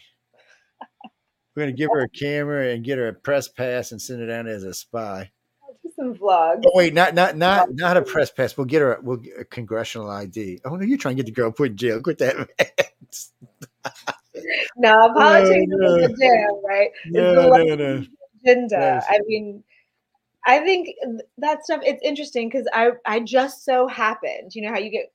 We're 1.56 1.64
going 1.64 1.76
to 1.76 1.78
give 1.78 1.90
her 1.94 2.02
a 2.02 2.10
camera 2.18 2.68
and 2.74 2.84
get 2.84 2.98
her 2.98 3.08
a 3.10 3.14
press 3.14 3.48
pass 3.48 3.92
and 3.92 4.02
send 4.02 4.20
her 4.22 4.28
down 4.28 4.46
there 4.46 4.56
as 4.56 4.64
a 4.64 4.74
spy. 4.74 5.32
I'll 5.64 5.92
some 5.96 6.16
vlogs. 6.16 6.64
Oh 6.66 6.72
wait, 6.76 6.94
not 6.94 7.14
not 7.16 7.36
not 7.38 7.70
not 7.74 7.98
a 7.98 8.02
press 8.02 8.30
pass. 8.32 8.56
We'll 8.58 8.66
get 8.66 8.82
her. 8.82 9.00
We'll 9.02 9.18
get 9.18 9.40
a 9.40 9.46
congressional 9.46 10.10
ID. 10.10 10.60
Oh 10.66 10.76
no, 10.76 10.86
you're 10.86 10.98
trying 10.98 11.16
to 11.18 11.24
get 11.24 11.28
the 11.28 11.40
girl 11.42 11.52
put 11.52 11.72
in 11.72 11.78
jail. 11.78 12.02
Quit 12.02 12.18
that. 12.20 12.50
No, 14.78 15.12
politics 15.16 15.66
no. 15.68 15.96
is 15.96 16.06
a 16.06 16.08
jam, 16.16 16.62
right? 16.64 16.90
No, 17.08 17.50
no, 17.50 17.76
no. 17.76 18.06
Agenda. 18.44 19.02
I 19.10 19.20
mean, 19.28 19.64
I 20.46 20.60
think 20.60 20.90
that 21.38 21.64
stuff. 21.64 21.82
It's 21.84 22.02
interesting 22.04 22.50
because 22.50 22.68
I 22.74 22.92
I 23.06 23.20
just 23.20 23.66
so 23.66 23.88
happened. 23.88 24.56
You 24.56 24.64
know 24.64 24.70
how 24.70 24.80
you 24.80 24.90
get 24.90 25.12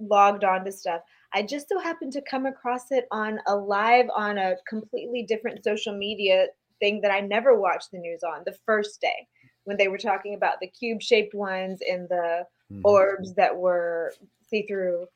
logged 0.00 0.44
on 0.44 0.64
to 0.64 0.72
stuff. 0.72 1.02
I 1.34 1.42
just 1.42 1.68
so 1.68 1.78
happened 1.78 2.12
to 2.12 2.22
come 2.22 2.46
across 2.46 2.90
it 2.90 3.06
on 3.10 3.38
a 3.46 3.56
live 3.56 4.06
on 4.14 4.38
a 4.38 4.56
completely 4.68 5.22
different 5.22 5.64
social 5.64 5.96
media 5.96 6.46
thing 6.80 7.00
that 7.00 7.12
I 7.12 7.20
never 7.20 7.58
watched 7.58 7.92
the 7.92 7.98
news 7.98 8.22
on 8.22 8.42
the 8.44 8.56
first 8.66 9.00
day 9.00 9.26
when 9.64 9.76
they 9.76 9.88
were 9.88 9.98
talking 9.98 10.34
about 10.34 10.58
the 10.60 10.66
cube 10.66 11.00
shaped 11.00 11.34
ones 11.34 11.80
and 11.88 12.08
the 12.08 12.46
Mhm. 12.72 12.80
orbs 12.84 13.34
that 13.34 13.56
were 13.56 14.12
see 14.46 14.62
through. 14.66 15.06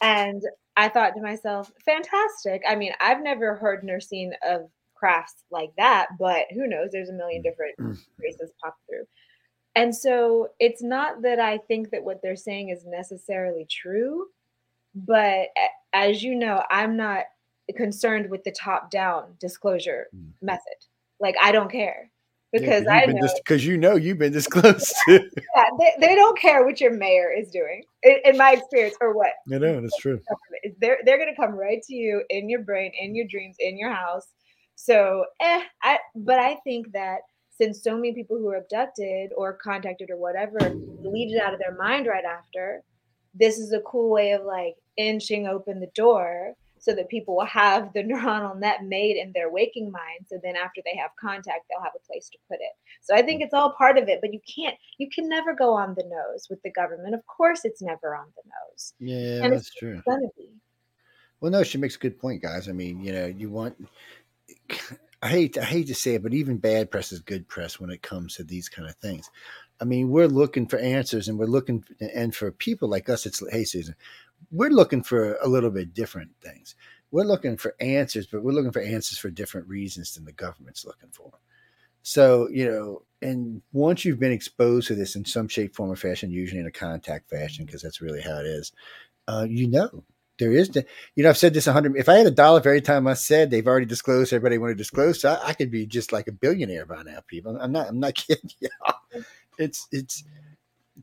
And 0.00 0.42
I 0.76 0.88
thought 0.88 1.14
to 1.14 1.22
myself, 1.22 1.72
fantastic. 1.84 2.62
I 2.68 2.76
mean, 2.76 2.92
I've 3.00 3.22
never 3.22 3.56
heard 3.56 3.82
nor 3.82 4.00
seen 4.00 4.32
of 4.42 4.70
crafts 4.98 5.44
like 5.50 5.70
that, 5.76 6.08
but 6.18 6.46
who 6.52 6.66
knows? 6.66 6.90
There's 6.92 7.10
a 7.10 7.14
million 7.14 7.42
different 7.42 7.74
races 8.18 8.52
pop 8.62 8.76
through. 8.88 9.04
And 9.74 9.94
so 9.94 10.48
it's 10.58 10.82
not 10.82 11.22
that 11.22 11.38
I 11.38 11.58
think 11.58 11.90
that 11.90 12.02
what 12.02 12.20
they're 12.22 12.36
saying 12.36 12.70
is 12.70 12.84
necessarily 12.86 13.66
true, 13.70 14.26
but 14.94 15.48
as 15.92 16.22
you 16.22 16.34
know, 16.34 16.62
I'm 16.70 16.96
not 16.96 17.24
concerned 17.76 18.30
with 18.30 18.42
the 18.44 18.52
top 18.52 18.90
down 18.90 19.34
disclosure 19.40 20.06
Mm. 20.14 20.32
method. 20.40 20.76
Like, 21.20 21.34
I 21.42 21.52
don't 21.52 21.70
care 21.70 22.10
because 22.52 22.86
I 22.86 23.06
know 23.06 23.28
because 23.44 23.66
you 23.66 23.76
know 23.76 23.96
you've 23.96 24.18
been 24.18 24.32
disclosed. 24.32 24.94
yeah, 25.08 25.18
they, 25.78 25.92
they 25.98 26.14
don't 26.14 26.38
care 26.38 26.64
what 26.64 26.80
your 26.80 26.92
mayor 26.92 27.32
is 27.32 27.50
doing, 27.50 27.82
in, 28.02 28.16
in 28.24 28.36
my 28.36 28.52
experience, 28.52 28.96
or 29.00 29.14
what 29.14 29.32
I 29.52 29.58
know 29.58 29.80
that's 29.80 29.96
true. 29.96 30.20
They're 30.78 30.98
they're 31.04 31.18
gonna 31.18 31.36
come 31.36 31.54
right 31.54 31.82
to 31.82 31.94
you 31.94 32.22
in 32.30 32.48
your 32.48 32.62
brain, 32.62 32.92
in 32.98 33.14
your 33.14 33.26
dreams, 33.26 33.56
in 33.58 33.78
your 33.78 33.92
house. 33.92 34.28
So, 34.76 35.24
eh, 35.40 35.62
I 35.82 35.98
but 36.14 36.38
I 36.38 36.56
think 36.64 36.92
that 36.92 37.20
since 37.58 37.82
so 37.82 37.96
many 37.96 38.12
people 38.12 38.36
who 38.36 38.48
are 38.50 38.58
abducted 38.58 39.30
or 39.36 39.54
contacted 39.54 40.10
or 40.10 40.18
whatever 40.18 40.58
delete 41.02 41.32
it 41.32 41.42
out 41.42 41.54
of 41.54 41.58
their 41.58 41.74
mind 41.74 42.06
right 42.06 42.24
after, 42.24 42.82
this 43.34 43.58
is 43.58 43.72
a 43.72 43.80
cool 43.80 44.10
way 44.10 44.32
of 44.32 44.44
like 44.44 44.76
inching 44.96 45.46
open 45.46 45.80
the 45.80 45.90
door 45.94 46.54
so 46.78 46.94
that 46.94 47.08
people 47.08 47.36
will 47.36 47.46
have 47.46 47.92
the 47.94 48.02
neuronal 48.04 48.58
net 48.58 48.84
made 48.84 49.16
in 49.16 49.32
their 49.32 49.50
waking 49.50 49.90
mind. 49.90 50.26
So 50.26 50.38
then 50.42 50.56
after 50.56 50.82
they 50.84 50.96
have 50.96 51.10
contact, 51.18 51.64
they'll 51.68 51.82
have 51.82 51.96
a 51.96 52.06
place 52.06 52.28
to 52.28 52.38
put 52.48 52.58
it. 52.60 52.72
So 53.02 53.14
I 53.14 53.22
think 53.22 53.42
it's 53.42 53.54
all 53.54 53.74
part 53.76 53.98
of 53.98 54.08
it, 54.08 54.20
but 54.20 54.32
you 54.32 54.40
can't, 54.54 54.76
you 54.98 55.08
can 55.10 55.28
never 55.28 55.54
go 55.54 55.72
on 55.72 55.94
the 55.96 56.04
nose 56.04 56.46
with 56.50 56.62
the 56.62 56.70
government. 56.70 57.14
Of 57.14 57.26
course, 57.26 57.64
it's 57.64 57.82
never 57.82 58.14
on 58.14 58.26
the 58.36 58.42
nose. 58.44 58.92
Yeah, 59.00 59.44
And 59.44 59.54
that's 59.54 59.74
true. 59.74 60.02
Well, 61.40 61.50
no, 61.50 61.62
she 61.62 61.78
makes 61.78 61.96
a 61.96 61.98
good 61.98 62.18
point, 62.18 62.42
guys. 62.42 62.68
I 62.68 62.72
mean, 62.72 63.02
you 63.02 63.12
know, 63.12 63.26
you 63.26 63.50
want. 63.50 63.76
I 65.22 65.28
hate 65.28 65.58
I 65.58 65.64
hate 65.64 65.86
to 65.88 65.94
say 65.94 66.14
it, 66.14 66.22
but 66.22 66.34
even 66.34 66.58
bad 66.58 66.90
press 66.90 67.12
is 67.12 67.20
good 67.20 67.48
press 67.48 67.80
when 67.80 67.90
it 67.90 68.02
comes 68.02 68.36
to 68.36 68.44
these 68.44 68.68
kind 68.68 68.88
of 68.88 68.94
things. 68.96 69.30
I 69.80 69.84
mean, 69.84 70.10
we're 70.10 70.28
looking 70.28 70.66
for 70.66 70.78
answers, 70.78 71.28
and 71.28 71.38
we're 71.38 71.46
looking, 71.46 71.84
and 72.14 72.34
for 72.34 72.50
people 72.50 72.88
like 72.88 73.08
us, 73.08 73.26
it's 73.26 73.42
hey, 73.50 73.64
Susan, 73.64 73.94
we're 74.50 74.70
looking 74.70 75.02
for 75.02 75.34
a 75.36 75.48
little 75.48 75.70
bit 75.70 75.94
different 75.94 76.30
things. 76.42 76.74
We're 77.10 77.24
looking 77.24 77.56
for 77.56 77.74
answers, 77.80 78.26
but 78.26 78.42
we're 78.42 78.52
looking 78.52 78.72
for 78.72 78.82
answers 78.82 79.18
for 79.18 79.30
different 79.30 79.68
reasons 79.68 80.14
than 80.14 80.24
the 80.24 80.32
government's 80.32 80.84
looking 80.84 81.10
for. 81.10 81.32
So, 82.02 82.48
you 82.50 82.68
know, 82.70 83.02
and 83.20 83.62
once 83.72 84.04
you've 84.04 84.20
been 84.20 84.32
exposed 84.32 84.88
to 84.88 84.94
this 84.94 85.16
in 85.16 85.24
some 85.24 85.48
shape, 85.48 85.74
form, 85.74 85.90
or 85.90 85.96
fashion, 85.96 86.30
usually 86.30 86.60
in 86.60 86.66
a 86.66 86.72
contact 86.72 87.28
fashion, 87.28 87.66
because 87.66 87.82
that's 87.82 88.00
really 88.00 88.20
how 88.20 88.38
it 88.38 88.46
is, 88.46 88.72
uh, 89.28 89.46
you 89.48 89.68
know, 89.68 90.04
there 90.38 90.52
is, 90.52 90.68
the, 90.70 90.84
you 91.14 91.22
know, 91.22 91.30
I've 91.30 91.38
said 91.38 91.54
this 91.54 91.66
a 91.66 91.72
hundred. 91.72 91.96
If 91.96 92.08
I 92.08 92.14
had 92.14 92.26
a 92.26 92.30
dollar 92.30 92.60
for 92.60 92.68
every 92.68 92.80
time 92.80 93.06
I 93.06 93.14
said 93.14 93.50
they've 93.50 93.66
already 93.66 93.86
disclosed, 93.86 94.32
everybody 94.32 94.58
want 94.58 94.70
to 94.70 94.74
disclose, 94.74 95.20
so 95.20 95.30
I, 95.30 95.48
I 95.48 95.52
could 95.54 95.70
be 95.70 95.86
just 95.86 96.12
like 96.12 96.28
a 96.28 96.32
billionaire 96.32 96.86
by 96.86 97.02
now. 97.02 97.20
People, 97.26 97.56
I'm 97.60 97.72
not, 97.72 97.88
I'm 97.88 98.00
not 98.00 98.14
kidding. 98.14 98.50
you. 98.60 98.68
It's, 99.58 99.88
it's, 99.90 100.24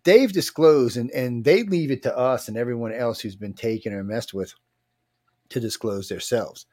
they've 0.04 0.32
disclosed, 0.32 0.98
and 0.98 1.10
and 1.12 1.44
they 1.44 1.64
leave 1.64 1.92
it 1.92 2.04
to 2.04 2.18
us 2.18 2.48
and 2.48 2.58
everyone 2.58 2.94
else 2.94 3.20
who's 3.20 3.36
been 3.36 3.54
taken 3.54 3.94
or 3.94 4.04
messed 4.04 4.34
with 4.34 4.54
to 5.50 5.60
disclose 5.60 6.10
themselves 6.10 6.66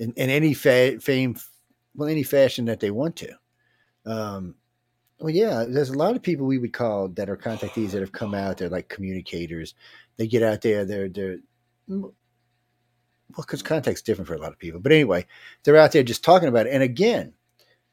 in, 0.00 0.12
in 0.14 0.30
any 0.30 0.54
fa- 0.54 0.98
fame, 0.98 1.36
well, 1.94 2.08
any 2.08 2.22
fashion 2.22 2.64
that 2.64 2.80
they 2.80 2.90
want 2.90 3.16
to. 3.16 3.32
Um, 4.06 4.54
well, 5.20 5.30
yeah, 5.30 5.66
there's 5.68 5.90
a 5.90 5.98
lot 5.98 6.16
of 6.16 6.22
people 6.22 6.46
we 6.46 6.58
would 6.58 6.72
call 6.72 7.08
that 7.08 7.28
are 7.28 7.36
contactees 7.36 7.90
that 7.90 8.00
have 8.00 8.12
come 8.12 8.34
out. 8.34 8.56
They're 8.56 8.70
like 8.70 8.88
communicators. 8.88 9.74
They 10.16 10.26
get 10.26 10.42
out 10.42 10.62
there. 10.62 10.86
They're 10.86 11.10
they're 11.10 11.38
well, 11.88 12.14
because 13.36 13.62
contact's 13.62 14.02
different 14.02 14.28
for 14.28 14.34
a 14.34 14.40
lot 14.40 14.52
of 14.52 14.58
people. 14.58 14.80
But 14.80 14.92
anyway, 14.92 15.26
they're 15.64 15.76
out 15.76 15.92
there 15.92 16.02
just 16.02 16.24
talking 16.24 16.48
about 16.48 16.66
it. 16.66 16.72
And 16.72 16.82
again, 16.82 17.32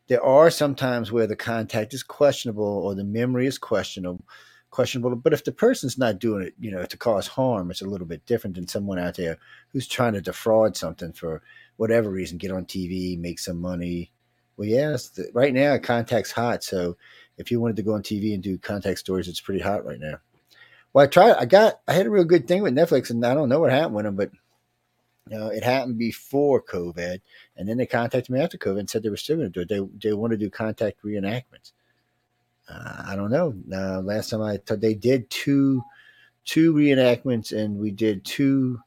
there 0.07 0.23
are 0.23 0.49
sometimes 0.49 1.11
where 1.11 1.27
the 1.27 1.35
contact 1.35 1.93
is 1.93 2.03
questionable 2.03 2.63
or 2.63 2.95
the 2.95 3.03
memory 3.03 3.47
is 3.47 3.57
questionable. 3.57 4.25
Questionable, 4.69 5.15
but 5.15 5.31
if 5.31 5.45
the 5.45 5.51
person's 5.53 5.97
not 5.97 6.19
doing 6.19 6.45
it, 6.45 6.53
you 6.59 6.69
know, 6.69 6.83
to 6.83 6.97
cause 6.97 7.25
harm, 7.25 7.71
it's 7.71 7.81
a 7.81 7.87
little 7.87 8.05
bit 8.05 8.25
different 8.25 8.57
than 8.57 8.67
someone 8.67 8.99
out 8.99 9.15
there 9.15 9.37
who's 9.69 9.87
trying 9.87 10.11
to 10.11 10.21
defraud 10.21 10.75
something 10.75 11.13
for 11.13 11.41
whatever 11.77 12.09
reason, 12.09 12.37
get 12.37 12.51
on 12.51 12.65
TV, 12.65 13.17
make 13.17 13.39
some 13.39 13.61
money. 13.61 14.11
Well, 14.57 14.67
yes, 14.67 15.17
right 15.33 15.53
now 15.53 15.77
contact's 15.77 16.31
hot. 16.31 16.65
So 16.65 16.97
if 17.37 17.49
you 17.49 17.61
wanted 17.61 17.77
to 17.77 17.83
go 17.83 17.93
on 17.93 18.03
TV 18.03 18.33
and 18.33 18.43
do 18.43 18.57
contact 18.57 18.99
stories, 18.99 19.29
it's 19.29 19.39
pretty 19.39 19.61
hot 19.61 19.85
right 19.85 19.99
now. 19.99 20.19
Well, 20.97 21.03
I 21.03 21.07
tried. 21.09 21.33
I 21.33 21.45
got. 21.45 21.79
I 21.87 21.93
had 21.93 22.07
a 22.07 22.09
real 22.09 22.23
good 22.23 22.47
thing 22.47 22.63
with 22.63 22.73
Netflix, 22.73 23.11
and 23.11 23.23
I 23.23 23.35
don't 23.35 23.49
know 23.49 23.59
what 23.59 23.69
happened 23.69 23.93
with 23.93 24.05
them, 24.05 24.15
but 24.15 24.31
you 25.29 25.37
know, 25.37 25.49
it 25.49 25.63
happened 25.63 25.99
before 25.99 26.59
COVID, 26.59 27.21
and 27.55 27.69
then 27.69 27.77
they 27.77 27.85
contacted 27.85 28.31
me 28.31 28.39
after 28.39 28.57
COVID 28.57 28.79
and 28.79 28.89
said 28.89 29.03
they 29.03 29.11
were 29.11 29.15
still 29.15 29.37
going 29.37 29.51
to 29.51 29.53
do 29.53 29.61
it. 29.61 29.69
They 29.69 30.09
they 30.09 30.13
want 30.15 30.31
to 30.31 30.37
do 30.37 30.49
contact 30.49 31.03
reenactments. 31.03 31.73
Uh, 32.67 33.03
I 33.09 33.15
don't 33.15 33.29
know. 33.29 33.53
Uh, 33.71 34.01
last 34.01 34.31
time 34.31 34.41
I 34.41 34.57
thought 34.57 34.81
they 34.81 34.95
did 34.95 35.29
two 35.29 35.83
two 36.45 36.73
reenactments, 36.73 37.55
and 37.55 37.77
we 37.77 37.91
did 37.91 38.25
two 38.25 38.79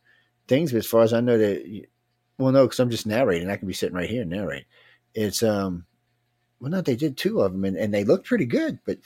things. 0.48 0.72
But 0.72 0.78
as 0.78 0.86
far 0.86 1.02
as 1.02 1.12
I 1.12 1.20
know, 1.20 1.38
that 1.38 1.86
well, 2.38 2.50
no, 2.50 2.64
because 2.64 2.80
I'm 2.80 2.90
just 2.90 3.06
narrating. 3.06 3.48
I 3.48 3.56
can 3.56 3.68
be 3.68 3.72
sitting 3.72 3.94
right 3.94 4.10
here 4.10 4.22
and 4.22 4.32
narrate. 4.32 4.64
It's 5.14 5.44
um, 5.44 5.86
well, 6.58 6.72
not 6.72 6.86
they 6.86 6.96
did 6.96 7.16
two 7.16 7.40
of 7.40 7.52
them, 7.52 7.64
and, 7.64 7.76
and 7.76 7.94
they 7.94 8.02
looked 8.02 8.26
pretty 8.26 8.46
good, 8.46 8.80
but. 8.84 8.98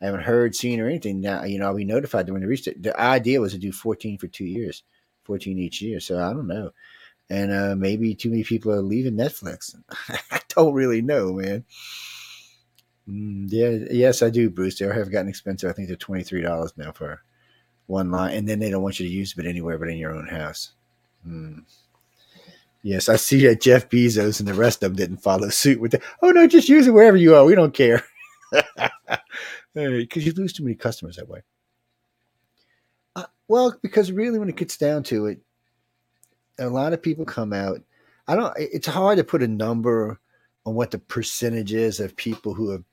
I 0.00 0.06
haven't 0.06 0.22
heard, 0.22 0.54
seen, 0.54 0.80
or 0.80 0.88
anything. 0.88 1.20
Now, 1.20 1.44
you 1.44 1.58
know, 1.58 1.66
I'll 1.66 1.74
be 1.74 1.84
notified 1.84 2.28
when 2.28 2.42
they 2.42 2.46
reach 2.46 2.66
it. 2.66 2.82
The 2.82 2.98
idea 3.00 3.40
was 3.40 3.52
to 3.52 3.58
do 3.58 3.72
14 3.72 4.18
for 4.18 4.26
two 4.26 4.44
years, 4.44 4.82
14 5.24 5.58
each 5.58 5.80
year. 5.80 6.00
So 6.00 6.18
I 6.22 6.32
don't 6.32 6.46
know. 6.46 6.72
And 7.30 7.50
uh, 7.52 7.74
maybe 7.76 8.14
too 8.14 8.30
many 8.30 8.44
people 8.44 8.72
are 8.72 8.82
leaving 8.82 9.14
Netflix. 9.14 9.74
I 10.30 10.40
don't 10.48 10.74
really 10.74 11.02
know, 11.02 11.32
man. 11.32 11.64
Mm, 13.08 13.46
yeah, 13.50 13.86
yes, 13.90 14.22
I 14.22 14.30
do, 14.30 14.50
Bruce. 14.50 14.78
They 14.78 14.86
have 14.86 15.10
gotten 15.10 15.28
expensive. 15.28 15.70
I 15.70 15.72
think 15.72 15.88
they're 15.88 15.96
$23 15.96 16.76
now 16.76 16.92
for 16.92 17.22
one 17.86 18.10
line. 18.10 18.34
And 18.34 18.48
then 18.48 18.58
they 18.58 18.70
don't 18.70 18.82
want 18.82 19.00
you 19.00 19.06
to 19.06 19.12
use 19.12 19.34
it 19.36 19.46
anywhere 19.46 19.78
but 19.78 19.88
in 19.88 19.96
your 19.96 20.14
own 20.14 20.26
house. 20.26 20.72
Mm. 21.26 21.62
Yes, 22.82 23.08
I 23.08 23.16
see 23.16 23.44
that 23.46 23.60
Jeff 23.60 23.88
Bezos 23.88 24.38
and 24.38 24.48
the 24.48 24.54
rest 24.54 24.82
of 24.82 24.90
them 24.90 24.96
didn't 24.96 25.22
follow 25.22 25.48
suit 25.48 25.80
with 25.80 25.92
the, 25.92 26.00
oh 26.22 26.30
no, 26.30 26.46
just 26.46 26.68
use 26.68 26.86
it 26.86 26.92
wherever 26.92 27.16
you 27.16 27.34
are. 27.34 27.44
We 27.44 27.54
don't 27.56 27.74
care. 27.74 28.04
Because 29.76 30.24
you 30.24 30.32
lose 30.32 30.54
too 30.54 30.64
many 30.64 30.74
customers 30.74 31.16
that 31.16 31.28
way. 31.28 31.42
Uh, 33.14 33.26
well, 33.46 33.76
because 33.82 34.10
really, 34.10 34.38
when 34.38 34.48
it 34.48 34.56
gets 34.56 34.78
down 34.78 35.02
to 35.04 35.26
it, 35.26 35.40
a 36.58 36.68
lot 36.68 36.94
of 36.94 37.02
people 37.02 37.26
come 37.26 37.52
out. 37.52 37.82
I 38.26 38.36
don't. 38.36 38.54
It's 38.58 38.86
hard 38.86 39.18
to 39.18 39.24
put 39.24 39.42
a 39.42 39.48
number 39.48 40.18
on 40.64 40.74
what 40.74 40.90
the 40.90 40.98
percentage 40.98 41.74
is 41.74 42.00
of 42.00 42.16
people 42.16 42.54
who 42.54 42.70
have 42.70 42.84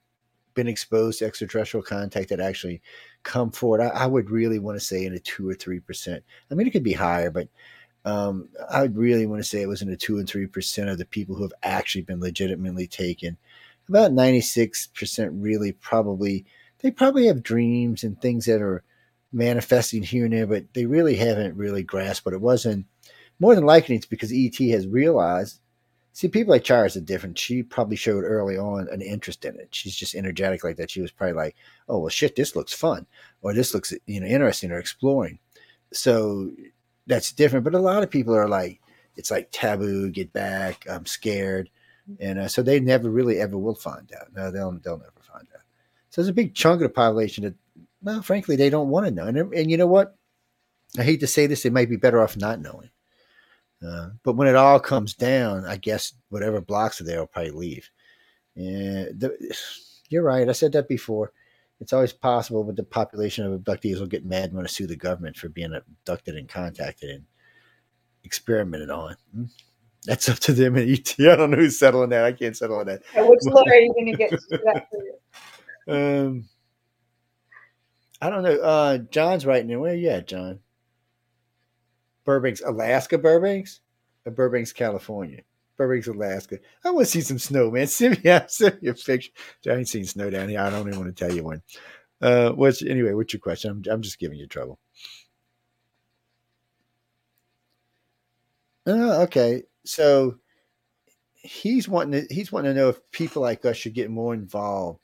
been 0.55 0.67
exposed 0.67 1.19
to 1.19 1.25
extraterrestrial 1.25 1.83
contact 1.83 2.29
that 2.29 2.41
actually 2.41 2.81
come 3.23 3.49
forward. 3.49 3.81
I, 3.81 3.87
I 3.87 4.05
would 4.05 4.29
really 4.29 4.59
want 4.59 4.77
to 4.77 4.85
say 4.85 5.05
in 5.05 5.13
a 5.13 5.19
two 5.19 5.49
or 5.49 5.53
three 5.53 5.79
percent. 5.79 6.21
I 6.51 6.55
mean, 6.55 6.67
it 6.67 6.71
could 6.71 6.83
be 6.83 6.93
higher, 6.93 7.31
but 7.31 7.47
um, 8.03 8.49
I 8.69 8.81
would 8.81 8.97
really 8.97 9.25
want 9.25 9.41
to 9.41 9.47
say 9.47 9.61
it 9.61 9.69
was 9.69 9.81
in 9.81 9.89
the 9.89 9.95
two 9.95 10.17
and 10.17 10.27
three 10.27 10.47
percent 10.47 10.89
of 10.89 10.97
the 10.97 11.05
people 11.05 11.35
who 11.35 11.43
have 11.43 11.53
actually 11.63 12.01
been 12.01 12.19
legitimately 12.19 12.87
taken. 12.87 13.37
About 13.87 14.11
ninety 14.11 14.41
six 14.41 14.87
percent 14.87 15.31
really 15.33 15.71
probably 15.71 16.45
they 16.83 16.91
probably 16.91 17.25
have 17.25 17.41
dreams 17.41 18.03
and 18.03 18.21
things 18.21 18.45
that 18.45 18.61
are 18.61 18.83
manifesting 19.31 20.03
here 20.03 20.25
and 20.25 20.33
there, 20.33 20.45
but 20.45 20.65
they 20.73 20.85
really 20.85 21.15
haven't 21.15 21.57
really 21.57 21.81
grasped 21.81 22.25
what 22.25 22.35
it 22.35 22.41
was. 22.41 22.65
And 22.65 22.85
more 23.39 23.55
than 23.55 23.65
likely, 23.65 23.95
it's 23.95 24.05
because 24.05 24.31
ET 24.31 24.55
has 24.69 24.85
realized. 24.85 25.59
See, 26.11 26.27
people 26.27 26.51
like 26.51 26.63
Charis 26.63 26.95
are 26.95 27.01
different. 27.01 27.39
She 27.39 27.63
probably 27.63 27.95
showed 27.95 28.23
early 28.23 28.55
on 28.55 28.87
an 28.91 29.01
interest 29.01 29.45
in 29.45 29.55
it. 29.59 29.69
She's 29.71 29.95
just 29.95 30.13
energetic 30.13 30.63
like 30.63 30.75
that. 30.75 30.91
She 30.91 31.01
was 31.01 31.11
probably 31.11 31.33
like, 31.33 31.55
"Oh 31.89 31.99
well, 31.99 32.09
shit, 32.09 32.35
this 32.35 32.55
looks 32.55 32.71
fun, 32.71 33.07
or 33.41 33.51
this 33.53 33.73
looks 33.73 33.91
you 34.05 34.19
know 34.19 34.27
interesting, 34.27 34.71
or 34.71 34.77
exploring." 34.77 35.39
So 35.91 36.51
that's 37.07 37.31
different. 37.31 37.63
But 37.63 37.73
a 37.73 37.79
lot 37.79 38.03
of 38.03 38.11
people 38.11 38.35
are 38.35 38.47
like, 38.47 38.79
it's 39.15 39.31
like 39.31 39.49
taboo. 39.51 40.11
Get 40.11 40.31
back. 40.33 40.85
I'm 40.87 41.07
scared, 41.07 41.71
and 42.19 42.37
uh, 42.37 42.47
so 42.47 42.61
they 42.61 42.79
never 42.79 43.09
really 43.09 43.39
ever 43.39 43.57
will 43.57 43.73
find 43.73 44.11
out. 44.13 44.27
No, 44.35 44.51
they'll 44.51 44.79
they'll 44.83 44.99
never. 44.99 45.13
So 46.13 46.21
there's 46.21 46.29
a 46.29 46.33
big 46.33 46.53
chunk 46.53 46.75
of 46.75 46.89
the 46.89 46.93
population 46.93 47.43
that, 47.43 47.55
well, 48.03 48.21
frankly, 48.21 48.55
they 48.55 48.69
don't 48.69 48.89
want 48.89 49.07
to 49.07 49.11
know. 49.11 49.25
And, 49.25 49.51
and 49.51 49.71
you 49.71 49.77
know 49.77 49.87
what? 49.87 50.15
I 50.95 51.01
hate 51.01 51.21
to 51.21 51.27
say 51.27 51.47
this, 51.47 51.63
they 51.63 51.71
might 51.71 51.89
be 51.89 51.95
better 51.95 52.21
off 52.21 52.37
not 52.37 52.61
knowing. 52.61 52.91
Uh, 53.83 54.09
but 54.21 54.35
when 54.35 54.47
it 54.47 54.55
all 54.55 54.79
comes 54.79 55.15
down, 55.15 55.65
I 55.65 55.77
guess 55.77 56.13
whatever 56.29 56.61
blocks 56.61 57.01
are 57.01 57.03
there 57.03 57.17
will 57.17 57.25
probably 57.25 57.49
leave. 57.49 57.89
Yeah, 58.53 59.05
the, 59.05 59.57
you're 60.09 60.21
right. 60.21 60.47
I 60.47 60.51
said 60.51 60.73
that 60.73 60.87
before. 60.87 61.31
It's 61.79 61.93
always 61.93 62.13
possible, 62.13 62.63
but 62.63 62.75
the 62.75 62.83
population 62.83 63.51
of 63.51 63.59
abductees 63.59 63.99
will 63.99 64.05
get 64.05 64.23
mad 64.23 64.45
and 64.45 64.53
want 64.53 64.67
to 64.67 64.73
sue 64.73 64.85
the 64.85 64.95
government 64.95 65.35
for 65.35 65.49
being 65.49 65.73
abducted 65.73 66.35
and 66.35 66.47
contacted 66.47 67.09
and 67.09 67.23
experimented 68.23 68.91
on. 68.91 69.15
Hmm? 69.33 69.45
That's 70.05 70.29
up 70.29 70.37
to 70.41 70.53
them 70.53 70.75
and 70.75 70.87
ET. 70.91 71.15
I 71.19 71.35
don't 71.35 71.49
know 71.49 71.57
who's 71.57 71.79
settling 71.79 72.09
that. 72.11 72.23
I 72.23 72.33
can't 72.33 72.55
settle 72.55 72.77
on 72.77 72.85
that. 72.85 73.01
which 73.15 73.39
lawyer 73.45 73.63
are 73.67 73.79
you 73.79 73.93
going 73.95 74.11
to 74.11 74.15
get? 74.15 74.87
Um, 75.87 76.49
I 78.21 78.29
don't 78.29 78.43
know. 78.43 78.55
Uh, 78.55 78.97
John's 78.99 79.45
writing 79.45 79.69
in. 79.69 79.79
Where 79.79 79.95
you 79.95 80.09
at, 80.09 80.27
John? 80.27 80.59
Burbanks, 82.23 82.61
Alaska, 82.65 83.17
Burbanks, 83.17 83.81
or 84.25 84.31
Burbanks, 84.31 84.71
California? 84.71 85.41
Burbanks, 85.75 86.07
Alaska. 86.07 86.59
I 86.85 86.91
want 86.91 87.05
to 87.07 87.11
see 87.11 87.21
some 87.21 87.39
snow, 87.39 87.69
man. 87.69 87.87
Send 87.87 88.23
me, 88.23 88.29
out, 88.29 88.51
send 88.51 88.81
me 88.81 88.89
a 88.89 88.93
picture. 88.93 89.31
I 89.67 89.71
ain't 89.71 89.89
seen 89.89 90.05
snow 90.05 90.29
down 90.29 90.49
here. 90.49 90.61
I 90.61 90.69
don't 90.69 90.87
even 90.87 90.99
want 90.99 91.15
to 91.15 91.25
tell 91.25 91.35
you 91.35 91.43
when. 91.43 91.61
Uh, 92.21 92.51
what's 92.51 92.81
anyway? 92.81 93.11
What's 93.11 93.33
your 93.33 93.41
question? 93.41 93.71
I'm, 93.71 93.83
I'm 93.91 94.01
just 94.01 94.19
giving 94.19 94.37
you 94.37 94.47
trouble. 94.47 94.79
Uh, 98.87 99.23
okay, 99.23 99.63
so 99.83 100.37
he's 101.35 101.89
wanting 101.89 102.25
to 102.25 102.33
he's 102.33 102.51
wanting 102.51 102.73
to 102.73 102.79
know 102.79 102.89
if 102.89 102.99
people 103.11 103.41
like 103.41 103.65
us 103.65 103.75
should 103.75 103.93
get 103.93 104.09
more 104.09 104.33
involved 104.33 104.99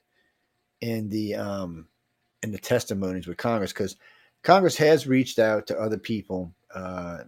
in 0.82 1.10
the 1.10 1.36
um 1.36 1.88
in 2.44 2.52
the 2.52 2.58
testimonies 2.58 3.28
with 3.28 3.38
Congress 3.38 3.74
because 3.74 3.96
Congress 4.44 4.78
has 4.78 5.08
reached 5.08 5.39
out 5.39 5.68
to 5.68 5.80
other 5.80 5.98
people. 5.98 6.54
Uh, 6.74 7.20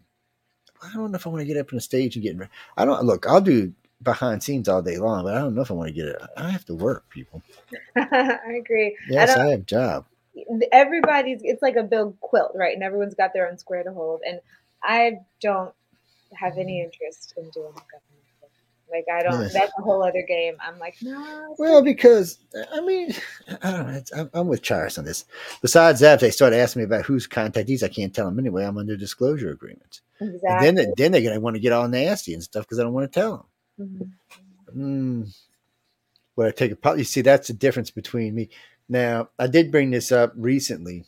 I 0.81 0.93
don't 0.93 1.11
know 1.11 1.15
if 1.15 1.27
I 1.27 1.29
want 1.29 1.41
to 1.41 1.45
get 1.45 1.57
up 1.57 1.71
on 1.71 1.77
the 1.77 1.81
stage 1.81 2.15
and 2.15 2.23
get. 2.23 2.49
I 2.77 2.85
don't 2.85 3.03
look. 3.03 3.27
I'll 3.27 3.41
do 3.41 3.73
behind 4.01 4.41
scenes 4.41 4.67
all 4.67 4.81
day 4.81 4.97
long, 4.97 5.23
but 5.23 5.35
I 5.35 5.39
don't 5.39 5.53
know 5.53 5.61
if 5.61 5.71
I 5.71 5.75
want 5.75 5.89
to 5.89 5.93
get 5.93 6.07
it. 6.07 6.21
I 6.37 6.49
have 6.49 6.65
to 6.65 6.75
work, 6.75 7.07
people. 7.09 7.41
I 7.95 8.57
agree. 8.59 8.97
Yes, 9.09 9.35
I, 9.35 9.47
I 9.47 9.49
have 9.51 9.59
a 9.61 9.63
job. 9.63 10.05
Everybody's 10.71 11.41
it's 11.43 11.61
like 11.61 11.75
a 11.75 11.83
big 11.83 12.19
quilt, 12.21 12.53
right? 12.55 12.73
And 12.73 12.83
everyone's 12.83 13.15
got 13.15 13.33
their 13.33 13.49
own 13.49 13.57
square 13.57 13.83
to 13.83 13.91
hold. 13.91 14.21
And 14.25 14.39
I 14.81 15.19
don't 15.41 15.73
have 16.33 16.57
any 16.57 16.81
interest 16.81 17.33
in 17.37 17.43
doing 17.49 17.73
government. 17.73 18.10
Like 18.91 19.05
I 19.11 19.23
don't. 19.23 19.51
That's 19.53 19.71
a 19.77 19.81
whole 19.81 20.03
other 20.03 20.23
game. 20.27 20.55
I'm 20.59 20.77
like, 20.79 20.95
no. 21.01 21.55
Well, 21.57 21.81
because 21.83 22.39
I 22.73 22.81
mean, 22.81 23.13
I 23.61 23.71
don't 23.71 23.87
know. 23.87 23.93
It's, 23.93 24.11
I'm, 24.13 24.29
I'm 24.33 24.47
with 24.47 24.61
Charis 24.61 24.97
on 24.97 25.05
this. 25.05 25.25
Besides 25.61 25.99
that, 26.01 26.15
if 26.15 26.21
they 26.21 26.31
start 26.31 26.53
asking 26.53 26.81
me 26.81 26.85
about 26.85 27.05
whose 27.05 27.27
contactees, 27.27 27.83
I 27.83 27.87
can't 27.87 28.13
tell 28.13 28.25
them 28.25 28.39
anyway. 28.39 28.65
I'm 28.65 28.77
under 28.77 28.97
disclosure 28.97 29.51
agreements. 29.51 30.01
Exactly. 30.19 30.67
And 30.67 30.77
then, 30.77 30.93
then 30.97 31.11
they're 31.11 31.21
gonna 31.21 31.39
want 31.39 31.55
to 31.55 31.61
get 31.61 31.71
all 31.71 31.87
nasty 31.87 32.33
and 32.33 32.43
stuff 32.43 32.65
because 32.65 32.79
I 32.79 32.83
don't 32.83 32.93
want 32.93 33.11
to 33.11 33.19
tell 33.19 33.49
them. 33.77 34.11
Mhm. 34.75 34.77
Mm. 34.77 35.35
Well, 36.35 36.47
I 36.47 36.51
take 36.51 36.71
a 36.71 36.75
pot. 36.75 36.97
You 36.97 37.03
see, 37.03 37.21
that's 37.21 37.47
the 37.47 37.53
difference 37.53 37.91
between 37.91 38.35
me. 38.35 38.49
Now, 38.87 39.29
I 39.39 39.47
did 39.47 39.71
bring 39.71 39.91
this 39.91 40.11
up 40.11 40.33
recently 40.35 41.05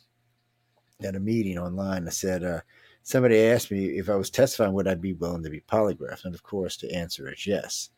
at 1.02 1.16
a 1.16 1.20
meeting 1.20 1.58
online. 1.58 2.06
I 2.06 2.10
said, 2.10 2.42
uh, 2.42 2.60
somebody 3.04 3.38
asked 3.40 3.70
me 3.70 3.98
if 3.98 4.08
I 4.08 4.16
was 4.16 4.30
testifying, 4.30 4.72
would 4.72 4.88
I 4.88 4.94
be 4.94 5.12
willing 5.12 5.42
to 5.44 5.50
be 5.50 5.60
polygraphed? 5.60 6.24
And 6.24 6.34
of 6.34 6.42
course, 6.42 6.76
the 6.78 6.92
answer 6.92 7.32
is 7.32 7.46
yes. 7.46 7.90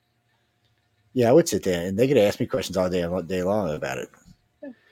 Yeah, 1.15 1.31
I 1.31 1.33
would 1.33 1.49
sit 1.49 1.63
there 1.63 1.87
and 1.87 1.99
they 1.99 2.07
could 2.07 2.19
ask 2.19 2.39
me 2.39 2.47
questions 2.47 2.77
all 2.77 2.91
day, 2.91 3.03
all 3.05 3.23
day 3.23 3.43
long 3.43 3.71
about 3.75 3.97
it. 3.99 4.11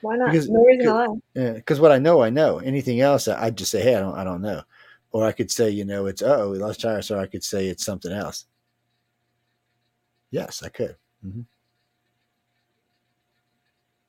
Why 0.00 0.16
not? 0.16 0.30
Because- 0.30 0.48
no 0.48 0.64
reason 0.64 0.86
to 0.86 0.92
because- 0.92 1.18
Yeah, 1.34 1.52
because 1.52 1.80
what 1.80 1.92
I 1.92 1.98
know, 1.98 2.22
I 2.22 2.30
know. 2.30 2.58
Anything 2.60 3.00
else, 3.00 3.28
I- 3.28 3.44
I'd 3.46 3.58
just 3.58 3.70
say, 3.70 3.82
hey, 3.82 3.96
I 3.96 4.00
don't, 4.00 4.16
I 4.16 4.24
don't 4.24 4.40
know. 4.40 4.62
Or 5.10 5.24
I 5.26 5.32
could 5.32 5.50
say, 5.50 5.68
you 5.70 5.84
know, 5.84 6.06
it's 6.06 6.22
oh, 6.22 6.50
we 6.50 6.58
lost 6.58 6.80
Charis, 6.80 7.10
or 7.10 7.18
I 7.18 7.26
could 7.26 7.44
say 7.44 7.66
it's 7.68 7.84
something 7.84 8.10
else. 8.12 8.46
Yes, 10.30 10.62
I 10.62 10.68
could. 10.70 10.96
hmm 11.22 11.42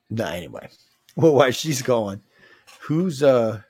No, 0.10 0.26
anyway. 0.26 0.70
Well, 1.18 1.34
while 1.36 1.52
she's 1.52 1.82
going, 1.82 2.22
who's 2.82 3.24
uh? 3.24 3.62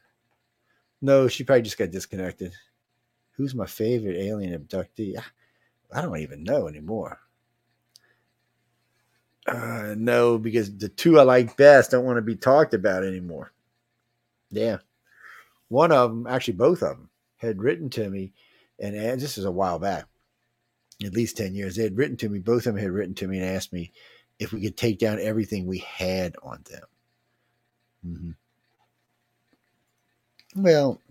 No, 1.06 1.28
she 1.28 1.44
probably 1.44 1.62
just 1.62 1.78
got 1.78 1.92
disconnected. 1.92 2.56
Who's 3.34 3.54
my 3.54 3.68
favorite 3.68 4.18
alien 4.18 4.60
abductee? 4.60 5.14
Ah, 5.16 5.32
I 5.94 6.02
don't 6.02 6.18
even 6.18 6.44
know 6.44 6.68
anymore. 6.68 7.20
Uh, 9.46 9.94
no, 9.96 10.40
because 10.40 10.76
the 10.76 10.90
two 10.90 11.20
I 11.20 11.22
like 11.22 11.58
best 11.58 11.92
don't 11.92 12.06
want 12.06 12.18
to 12.18 12.24
be 12.24 12.36
talked 12.36 12.74
about 12.74 13.04
anymore. 13.04 13.54
Yeah. 14.50 14.78
One 15.68 15.92
of 15.92 16.10
them, 16.10 16.26
actually, 16.26 16.56
both 16.56 16.82
of 16.82 16.98
them, 16.98 17.12
had 17.38 17.62
written 17.62 17.92
to 17.92 18.10
me, 18.10 18.34
and, 18.80 18.96
and 18.96 19.22
this 19.22 19.38
is 19.38 19.46
a 19.46 19.52
while 19.52 19.78
back, 19.78 20.06
at 21.06 21.14
least 21.14 21.38
10 21.38 21.54
years. 21.54 21.76
They 21.76 21.84
had 21.84 21.98
written 21.98 22.18
to 22.18 22.30
me, 22.30 22.40
both 22.40 22.66
of 22.66 22.74
them 22.74 22.82
had 22.82 22.90
written 22.90 23.14
to 23.14 23.28
me 23.28 23.38
and 23.38 23.56
asked 23.56 23.72
me 23.72 23.92
if 24.40 24.52
we 24.52 24.62
could 24.62 24.76
take 24.76 24.98
down 24.98 25.20
everything 25.20 25.68
we 25.68 25.78
had 25.78 26.36
on 26.42 26.64
them. 26.68 26.86
hmm 28.04 28.32
Well, 30.56 31.02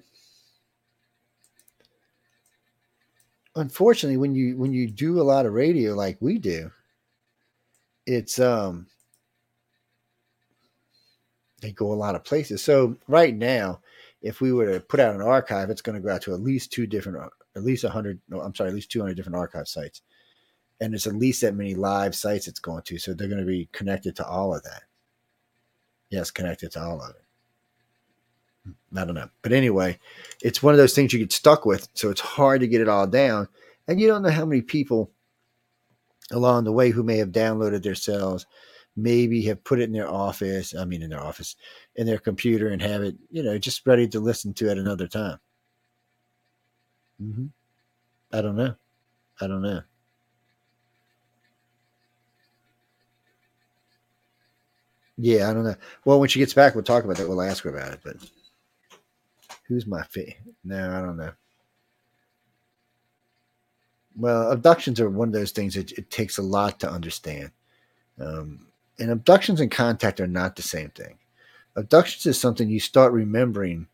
unfortunately, 3.56 4.16
when 4.16 4.34
you 4.34 4.56
when 4.56 4.72
you 4.72 4.88
do 4.88 5.20
a 5.20 5.22
lot 5.24 5.46
of 5.46 5.52
radio 5.52 5.94
like 5.94 6.16
we 6.20 6.38
do, 6.38 6.70
it's 8.06 8.38
um 8.38 8.86
they 11.60 11.72
go 11.72 11.92
a 11.92 11.94
lot 11.94 12.14
of 12.14 12.24
places. 12.24 12.62
So 12.62 12.96
right 13.08 13.34
now, 13.34 13.80
if 14.22 14.40
we 14.40 14.52
were 14.52 14.72
to 14.72 14.80
put 14.80 15.00
out 15.00 15.14
an 15.14 15.22
archive, 15.22 15.70
it's 15.70 15.82
going 15.82 15.96
to 15.96 16.06
go 16.06 16.12
out 16.14 16.22
to 16.22 16.34
at 16.34 16.40
least 16.40 16.72
two 16.72 16.86
different, 16.86 17.30
at 17.56 17.64
least 17.64 17.84
a 17.84 17.90
hundred. 17.90 18.20
No, 18.28 18.40
I'm 18.40 18.54
sorry, 18.54 18.68
at 18.70 18.74
least 18.74 18.90
200 18.90 19.14
different 19.16 19.36
archive 19.36 19.68
sites, 19.68 20.02
and 20.80 20.94
it's 20.94 21.06
at 21.06 21.16
least 21.16 21.42
that 21.42 21.54
many 21.54 21.74
live 21.74 22.14
sites 22.14 22.48
it's 22.48 22.60
going 22.60 22.82
to. 22.84 22.98
So 22.98 23.14
they're 23.14 23.28
going 23.28 23.40
to 23.40 23.46
be 23.46 23.68
connected 23.72 24.16
to 24.16 24.26
all 24.26 24.54
of 24.54 24.62
that. 24.64 24.84
Yes, 26.08 26.30
connected 26.30 26.72
to 26.72 26.82
all 26.82 27.02
of 27.02 27.10
it. 27.10 27.23
I 28.96 29.04
don't 29.04 29.14
know, 29.14 29.28
but 29.42 29.52
anyway, 29.52 29.98
it's 30.42 30.62
one 30.62 30.72
of 30.72 30.78
those 30.78 30.94
things 30.94 31.12
you 31.12 31.18
get 31.18 31.32
stuck 31.32 31.66
with. 31.66 31.88
So 31.94 32.10
it's 32.10 32.20
hard 32.20 32.60
to 32.60 32.68
get 32.68 32.80
it 32.80 32.88
all 32.88 33.06
down, 33.06 33.48
and 33.88 34.00
you 34.00 34.06
don't 34.06 34.22
know 34.22 34.30
how 34.30 34.44
many 34.46 34.62
people 34.62 35.10
along 36.30 36.64
the 36.64 36.72
way 36.72 36.90
who 36.90 37.02
may 37.02 37.16
have 37.18 37.28
downloaded 37.30 37.82
their 37.82 37.94
cells 37.94 38.46
maybe 38.96 39.42
have 39.42 39.62
put 39.64 39.80
it 39.80 39.84
in 39.84 39.92
their 39.92 40.08
office 40.08 40.74
i 40.74 40.84
mean 40.84 41.02
in 41.02 41.10
their 41.10 41.22
office 41.22 41.56
in 41.96 42.06
their 42.06 42.18
computer 42.18 42.68
and 42.68 42.80
have 42.80 43.02
it 43.02 43.16
you 43.30 43.42
know 43.42 43.58
just 43.58 43.86
ready 43.86 44.06
to 44.06 44.20
listen 44.20 44.54
to 44.54 44.70
at 44.70 44.78
another 44.78 45.08
time. 45.08 45.38
Mm-hmm. 47.22 47.46
i 48.32 48.40
don't 48.40 48.56
know. 48.56 48.74
I 49.40 49.46
don't 49.46 49.62
know. 49.62 49.82
Yeah 55.16 55.50
i 55.50 55.54
don't 55.54 55.64
know. 55.64 55.76
Well 56.04 56.20
when 56.20 56.28
she 56.28 56.38
gets 56.38 56.54
back 56.54 56.74
we'll 56.74 56.84
talk 56.84 57.04
about 57.04 57.16
that. 57.16 57.28
We'll 57.28 57.42
ask 57.42 57.64
her 57.64 57.70
about 57.70 57.92
it 57.92 58.00
but 58.04 58.16
who's 59.68 59.86
my 59.86 60.02
fit 60.04 60.34
no 60.64 60.96
i 60.96 61.00
don't 61.00 61.16
know 61.16 61.32
well, 64.16 64.52
abductions 64.52 65.00
are 65.00 65.10
one 65.10 65.28
of 65.28 65.34
those 65.34 65.50
things 65.50 65.74
that 65.74 65.92
it 65.92 66.10
takes 66.10 66.38
a 66.38 66.42
lot 66.42 66.80
to 66.80 66.90
understand. 66.90 67.50
Um, 68.20 68.66
and 68.98 69.10
abductions 69.10 69.60
and 69.60 69.70
contact 69.70 70.20
are 70.20 70.26
not 70.26 70.54
the 70.56 70.62
same 70.62 70.90
thing. 70.90 71.18
Abductions 71.76 72.26
is 72.26 72.38
something 72.38 72.68
you 72.68 72.78
start 72.78 73.12
remembering. 73.12 73.88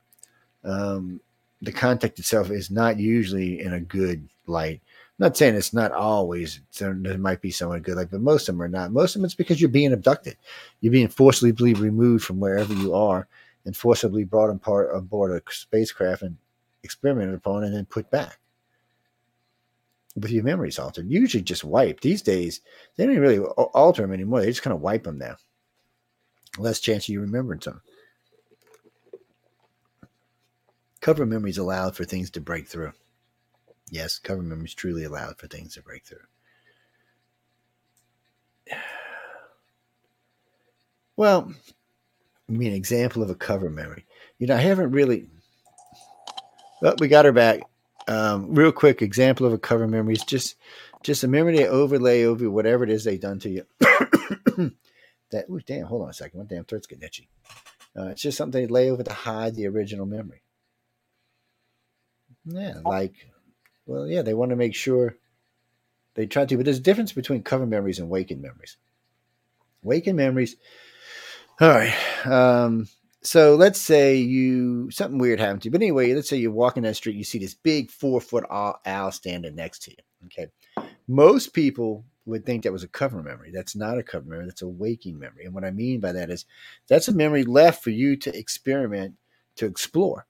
Um, 0.63 1.21
the 1.63 1.73
contact 1.73 2.19
itself 2.19 2.51
is 2.51 2.71
not 2.71 2.99
usually 2.99 3.61
in 3.61 3.73
a 3.73 3.81
good 3.81 4.29
light. 4.47 4.83
I'm 5.19 5.27
not 5.27 5.37
saying 5.37 5.55
it's 5.55 5.73
not 5.73 5.93
always. 5.93 6.61
There, 6.79 6.95
there 6.95 7.17
might 7.17 7.41
be 7.41 7.51
someone 7.51 7.81
good 7.81 7.97
like, 7.97 8.11
but 8.11 8.21
most 8.21 8.49
of 8.49 8.55
them 8.55 8.63
are 8.63 8.69
not. 8.69 8.93
Most 8.93 9.17
of 9.17 9.21
them 9.21 9.27
it's 9.27 9.35
because 9.35 9.61
you're 9.61 9.71
being 9.71 9.93
abducted. 9.93 10.37
You're 10.81 10.93
being 10.93 11.09
forcibly 11.09 11.73
removed 11.73 12.25
from 12.25 12.41
wherever 12.41 12.75
you 12.75 12.95
are 12.95 13.27
and 13.65 13.77
forcibly 13.77 14.25
brought 14.25 14.51
on 14.51 14.59
part 14.59 14.95
aboard 14.95 15.31
a 15.33 15.53
spacecraft 15.53 16.23
and 16.23 16.37
experimented 16.83 17.35
upon 17.35 17.65
and 17.65 17.75
then 17.75 17.85
put 17.85 18.11
back 18.11 18.39
with 20.17 20.31
your 20.31 20.45
memories 20.45 20.79
altered. 20.79 21.11
Usually 21.11 21.43
just 21.43 21.65
wiped. 21.65 22.03
These 22.03 22.23
days, 22.23 22.61
they 22.97 23.07
don't 23.07 23.19
really 23.19 23.39
alter 23.39 24.03
them 24.03 24.13
anymore. 24.13 24.41
They 24.41 24.47
just 24.47 24.63
kind 24.63 24.75
of 24.75 24.81
wipe 24.81 25.05
them 25.05 25.19
now. 25.19 25.37
Less 26.59 26.81
chance 26.81 27.05
of 27.05 27.11
you 27.11 27.21
remembering 27.21 27.61
something. 27.61 27.83
Cover 31.01 31.25
memories 31.25 31.59
allowed 31.59 31.97
for 31.97 32.05
things 32.05 32.31
to 32.31 32.41
break 32.41 32.69
through. 32.69 32.93
Yes, 33.91 34.19
cover 34.19 34.43
memories 34.43 34.75
truly 34.75 35.05
allowed 35.05 35.39
for 35.39 35.47
things 35.47 35.75
to 35.75 35.83
break 35.83 36.05
through. 36.05 36.19
Well, 41.17 41.53
I 42.51 42.53
mean, 42.53 42.73
example 42.73 43.23
of 43.23 43.31
a 43.31 43.35
cover 43.35 43.71
memory. 43.71 44.07
You 44.39 44.49
know, 44.49 44.57
I 44.57 44.61
haven't 44.61 44.91
really. 44.91 45.29
Well, 46.83 46.97
we 46.99 47.07
got 47.09 47.25
her 47.25 47.33
back. 47.33 47.61
Um, 48.09 48.55
real 48.55 48.73
quick 48.73 49.03
example 49.03 49.47
of 49.47 49.53
a 49.53 49.59
cover 49.59 49.87
memory 49.87 50.15
is 50.15 50.25
just 50.25 50.57
just 51.03 51.23
a 51.23 51.29
memory 51.29 51.57
they 51.57 51.69
overlay 51.69 52.25
over 52.25 52.51
whatever 52.51 52.83
it 52.83 52.91
is 52.91 53.05
they've 53.05 53.21
done 53.21 53.39
to 53.41 53.51
you. 53.51 53.67
that 55.31 55.49
ooh, 55.49 55.61
damn, 55.65 55.87
hold 55.87 56.03
on 56.03 56.11
a 56.11 56.13
second. 56.13 56.41
My 56.41 56.47
damn 56.47 56.65
throat's 56.65 56.89
getting 56.89 57.05
itchy. 57.05 57.29
Uh, 57.97 58.09
it's 58.09 58.23
just 58.23 58.37
something 58.37 58.61
they 58.61 58.67
lay 58.67 58.91
over 58.91 59.03
to 59.03 59.13
hide 59.13 59.55
the 59.55 59.69
original 59.69 60.07
memory. 60.07 60.43
Yeah, 62.45 62.81
like 62.85 63.15
well, 63.87 64.09
yeah, 64.09 64.23
they 64.23 64.35
want 64.35 64.51
to 64.51 64.57
make 64.57 64.75
sure 64.75 65.17
they 66.15 66.27
try 66.27 66.47
to, 66.47 66.57
but 66.57 66.65
there's 66.65 66.79
a 66.79 66.83
difference 66.83 67.13
between 67.13 67.43
cover 67.43 67.67
memories 67.67 68.01
and 68.01 68.09
waking 68.09 68.41
memories. 68.41 68.77
Waking 69.83 70.17
memories. 70.17 70.57
All 71.61 71.69
right. 71.69 71.95
Um, 72.27 72.89
so 73.23 73.55
let's 73.55 73.79
say 73.79 74.17
you 74.17 74.91
something 74.91 75.19
weird 75.19 75.41
happened 75.41 75.61
to 75.63 75.67
you. 75.67 75.71
But 75.71 75.83
anyway, 75.83 76.15
let's 76.15 76.31
say 76.31 76.39
you're 76.39 76.51
walking 76.51 76.85
down 76.85 76.91
the 76.93 76.95
street, 76.95 77.17
you 77.17 77.25
see 77.25 77.39
this 77.39 77.53
big 77.53 77.91
four 77.91 78.23
foot 78.23 78.47
owl 78.51 79.13
standing 79.13 79.55
next 79.55 79.83
to 79.83 79.91
you. 79.91 79.97
Okay. 80.25 80.47
Most 81.07 81.53
people 81.53 82.05
would 82.25 82.47
think 82.47 82.63
that 82.63 82.73
was 82.73 82.83
a 82.83 82.89
cover 82.89 83.23
memory. 83.23 83.51
That's 83.53 83.77
not 83.77 83.99
a 83.99 84.03
cover 84.03 84.27
memory, 84.27 84.47
that's 84.47 84.63
a 84.63 84.69
waking 84.69 85.19
memory. 85.19 85.45
And 85.45 85.53
what 85.53 85.65
I 85.65 85.71
mean 85.71 86.01
by 86.01 86.13
that 86.13 86.31
is 86.31 86.47
that's 86.89 87.09
a 87.09 87.15
memory 87.15 87.45
left 87.45 87.85
for 87.85 87.91
you 87.91 88.17
to 88.17 88.35
experiment, 88.35 89.17
to 89.57 89.67
explore. 89.67 90.27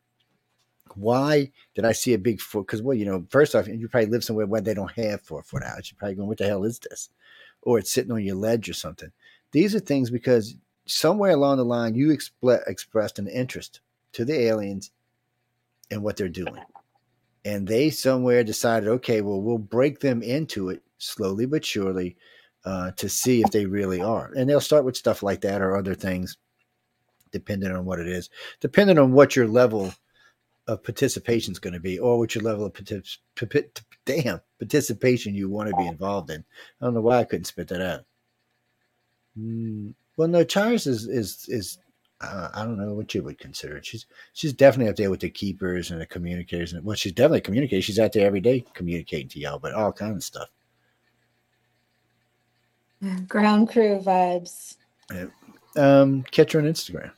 Why 0.97 1.53
did 1.77 1.85
I 1.85 1.93
see 1.93 2.12
a 2.14 2.19
big 2.19 2.40
foot? 2.40 2.66
Because, 2.66 2.83
well, 2.83 2.97
you 2.97 3.05
know, 3.05 3.25
first 3.31 3.55
off, 3.55 3.69
you 3.69 3.87
probably 3.87 4.11
live 4.11 4.25
somewhere 4.25 4.47
where 4.47 4.61
they 4.61 4.75
don't 4.75 4.90
have 4.93 5.21
four 5.21 5.45
foot 5.45 5.62
owls. 5.62 5.93
You're 5.93 5.99
probably 5.99 6.16
going, 6.16 6.29
what 6.29 6.38
the 6.38 6.47
hell 6.49 6.64
is 6.64 6.81
this? 6.81 7.11
Or 7.62 7.79
it's 7.79 7.93
sitting 7.93 8.11
on 8.11 8.25
your 8.25 8.35
ledge 8.35 8.69
or 8.69 8.73
something. 8.75 9.12
These 9.53 9.77
are 9.77 9.81
things 9.81 10.11
because 10.11 10.57
somewhere 10.90 11.33
along 11.33 11.57
the 11.59 11.64
line 11.64 11.94
you 11.94 12.09
expl- 12.09 12.66
expressed 12.66 13.18
an 13.18 13.29
interest 13.29 13.81
to 14.12 14.24
the 14.24 14.38
aliens 14.40 14.90
and 15.90 16.03
what 16.03 16.16
they're 16.16 16.29
doing. 16.29 16.62
And 17.44 17.66
they 17.66 17.90
somewhere 17.90 18.44
decided, 18.44 18.88
okay, 18.88 19.22
well, 19.22 19.40
we'll 19.40 19.59
break 19.59 20.00
them 20.00 20.22
into 20.22 20.68
it 20.68 20.83
slowly 20.98 21.46
but 21.46 21.64
surely 21.64 22.16
uh, 22.64 22.90
to 22.92 23.09
see 23.09 23.40
if 23.40 23.50
they 23.50 23.66
really 23.66 24.03
are. 24.03 24.33
And 24.37 24.48
they'll 24.48 24.61
start 24.61 24.85
with 24.85 24.96
stuff 24.96 25.22
like 25.22 25.40
that 25.42 25.62
or 25.62 25.76
other 25.76 25.94
things, 25.94 26.37
depending 27.33 27.72
on 27.72 27.85
what 27.85 28.00
it 28.00 28.09
is, 28.09 28.29
depending 28.61 28.98
on 28.98 29.12
what 29.12 29.37
your 29.37 29.48
level 29.48 29.92
of 30.66 30.83
participation 30.83 31.53
is 31.53 31.59
going 31.59 31.72
to 31.72 31.81
be, 31.81 31.98
or 31.98 32.18
what 32.18 32.35
your 32.35 32.44
level 32.44 32.66
of 32.66 32.72
partic- 32.72 33.18
damn 34.05 34.40
participation 34.59 35.35
you 35.35 35.48
want 35.48 35.70
to 35.70 35.76
be 35.76 35.87
involved 35.87 36.31
in. 36.31 36.44
I 36.81 36.85
don't 36.85 36.94
know 36.94 37.00
why 37.00 37.18
I 37.18 37.24
couldn't 37.24 37.46
spit 37.46 37.68
that 37.68 37.81
out. 37.81 38.05
Mm, 39.38 39.94
well, 40.20 40.28
no, 40.28 40.44
Charis 40.44 40.87
is 40.87 41.06
is 41.06 41.46
is 41.48 41.78
uh, 42.20 42.50
I 42.52 42.62
don't 42.66 42.76
know 42.76 42.92
what 42.92 43.14
you 43.14 43.22
would 43.22 43.38
consider 43.38 43.78
it. 43.78 43.87
She's 43.87 44.04
she's 44.35 44.52
definitely 44.52 44.90
up 44.90 44.96
there 44.96 45.09
with 45.09 45.20
the 45.20 45.30
keepers 45.30 45.90
and 45.90 45.98
the 45.98 46.04
communicators. 46.04 46.74
And 46.74 46.85
well, 46.85 46.94
she's 46.94 47.12
definitely 47.12 47.40
communicating. 47.40 47.80
She's 47.80 47.98
out 47.98 48.12
there 48.12 48.26
every 48.26 48.42
day 48.42 48.62
communicating 48.74 49.28
to 49.28 49.40
y'all, 49.40 49.59
but 49.59 49.72
all 49.72 49.94
kinds 49.94 50.16
of 50.16 50.24
stuff. 50.24 50.50
Ground 53.28 53.70
crew 53.70 53.98
vibes. 53.98 54.76
Yeah. 55.11 55.28
Um, 55.74 56.22
catch 56.24 56.52
her 56.52 56.61
on 56.61 56.66
Instagram. 56.66 57.12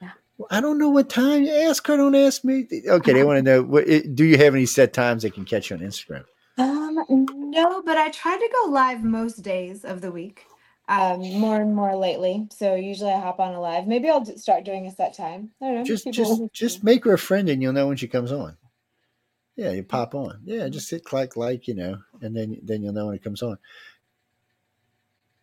Yeah. 0.00 0.12
Well, 0.38 0.48
I 0.50 0.62
don't 0.62 0.78
know 0.78 0.88
what 0.88 1.10
time. 1.10 1.42
You 1.42 1.52
ask 1.52 1.86
her. 1.86 1.98
Don't 1.98 2.14
ask 2.14 2.44
me. 2.44 2.66
Okay, 2.88 3.12
they 3.12 3.24
want 3.24 3.36
to 3.36 3.42
know. 3.42 3.62
What, 3.62 3.84
do 4.14 4.24
you 4.24 4.38
have 4.38 4.54
any 4.54 4.64
set 4.64 4.94
times 4.94 5.22
they 5.22 5.28
can 5.28 5.44
catch 5.44 5.68
you 5.68 5.76
on 5.76 5.82
Instagram? 5.82 6.24
Um, 6.56 7.26
no, 7.50 7.82
but 7.82 7.98
I 7.98 8.08
try 8.08 8.38
to 8.38 8.50
go 8.64 8.70
live 8.70 9.04
most 9.04 9.42
days 9.42 9.84
of 9.84 10.00
the 10.00 10.10
week 10.10 10.46
um, 10.88 11.20
more 11.40 11.60
and 11.60 11.74
more 11.74 11.96
lately. 11.96 12.46
So 12.50 12.74
usually 12.74 13.10
I 13.10 13.20
hop 13.20 13.40
on 13.40 13.54
a 13.54 13.60
live. 13.60 13.86
Maybe 13.86 14.08
I'll 14.08 14.24
start 14.24 14.64
doing 14.64 14.86
a 14.86 14.92
set 14.92 15.16
time. 15.16 15.50
I 15.60 15.66
don't 15.66 15.74
know. 15.76 15.84
Just 15.84 16.10
just 16.12 16.40
just 16.52 16.84
make 16.84 17.04
her 17.04 17.14
a 17.14 17.18
friend 17.18 17.48
and 17.48 17.60
you'll 17.60 17.72
know 17.72 17.88
when 17.88 17.96
she 17.96 18.08
comes 18.08 18.32
on. 18.32 18.56
Yeah, 19.56 19.70
you 19.70 19.82
pop 19.82 20.14
on. 20.14 20.40
Yeah, 20.44 20.68
just 20.68 20.90
hit 20.90 21.04
click 21.04 21.36
like, 21.36 21.66
you 21.66 21.74
know, 21.74 21.98
and 22.20 22.36
then 22.36 22.58
then 22.62 22.82
you'll 22.82 22.92
know 22.92 23.06
when 23.06 23.16
it 23.16 23.24
comes 23.24 23.42
on. 23.42 23.58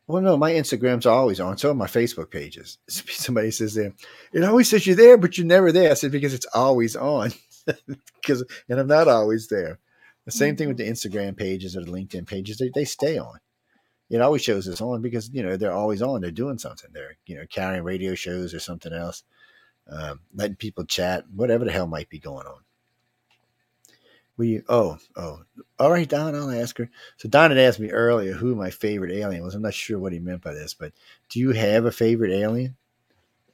Well, 0.06 0.22
no, 0.22 0.38
my 0.38 0.52
Instagrams 0.52 1.06
are 1.06 1.10
always 1.18 1.40
on. 1.40 1.58
So 1.58 1.72
are 1.72 1.74
my 1.74 1.88
Facebook 1.88 2.30
pages. 2.30 2.78
Somebody 2.88 3.52
says 3.52 3.74
there, 3.74 3.94
it 4.34 4.44
always 4.44 4.70
says 4.70 4.86
you're 4.86 4.98
there, 4.98 5.18
but 5.18 5.38
you're 5.38 5.48
never 5.48 5.72
there. 5.72 5.92
I 5.92 5.94
said 5.94 6.12
because 6.12 6.34
it's 6.34 6.48
always 6.54 6.96
on. 6.96 7.32
Because 8.22 8.44
and 8.68 8.78
I'm 8.78 8.88
not 8.88 9.08
always 9.08 9.48
there. 9.48 9.80
The 10.26 10.32
same 10.32 10.58
thing 10.58 10.68
with 10.68 10.76
the 10.76 10.90
Instagram 10.90 11.38
pages 11.38 11.78
or 11.78 11.86
the 11.86 11.92
LinkedIn 11.92 12.28
pages. 12.28 12.58
They 12.58 12.70
they 12.76 12.84
stay 12.84 13.18
on. 13.18 13.40
It 14.14 14.22
always 14.22 14.44
shows 14.44 14.68
us 14.68 14.80
on 14.80 15.02
because 15.02 15.30
you 15.34 15.42
know 15.42 15.58
they're 15.58 15.74
always 15.74 16.02
on. 16.02 16.22
They're 16.22 16.32
doing 16.32 16.60
something. 16.60 16.92
They're 16.94 17.18
you 17.26 17.36
know 17.36 17.46
carrying 17.50 17.84
radio 17.84 18.14
shows 18.14 18.54
or 18.54 18.60
something 18.60 18.94
else, 18.94 19.24
um, 19.90 20.20
letting 20.36 20.56
people 20.56 20.86
chat, 20.86 21.26
whatever 21.36 21.66
the 21.66 21.72
hell 21.72 21.88
might 21.88 22.10
be 22.10 22.20
going 22.20 22.46
on. 22.46 22.62
We 24.38 24.62
oh 24.70 25.00
oh 25.16 25.42
all 25.80 25.92
right, 25.92 26.08
Don. 26.08 26.36
I'll 26.36 26.52
ask 26.52 26.78
her. 26.78 26.90
So 27.18 27.28
Don 27.28 27.50
had 27.50 27.60
asked 27.60 27.80
me 27.80 27.90
earlier 27.90 28.34
who 28.34 28.56
my 28.56 28.70
favorite 28.70 29.12
alien 29.12 29.44
was. 29.44 29.56
I'm 29.56 29.64
not 29.64 29.74
sure 29.74 29.98
what 29.98 30.14
he 30.14 30.20
meant 30.20 30.44
by 30.44 30.54
this, 30.54 30.76
but 30.76 30.94
do 31.30 31.40
you 31.40 31.52
have 31.52 31.86
a 31.86 31.92
favorite 31.92 32.32
alien? 32.32 32.76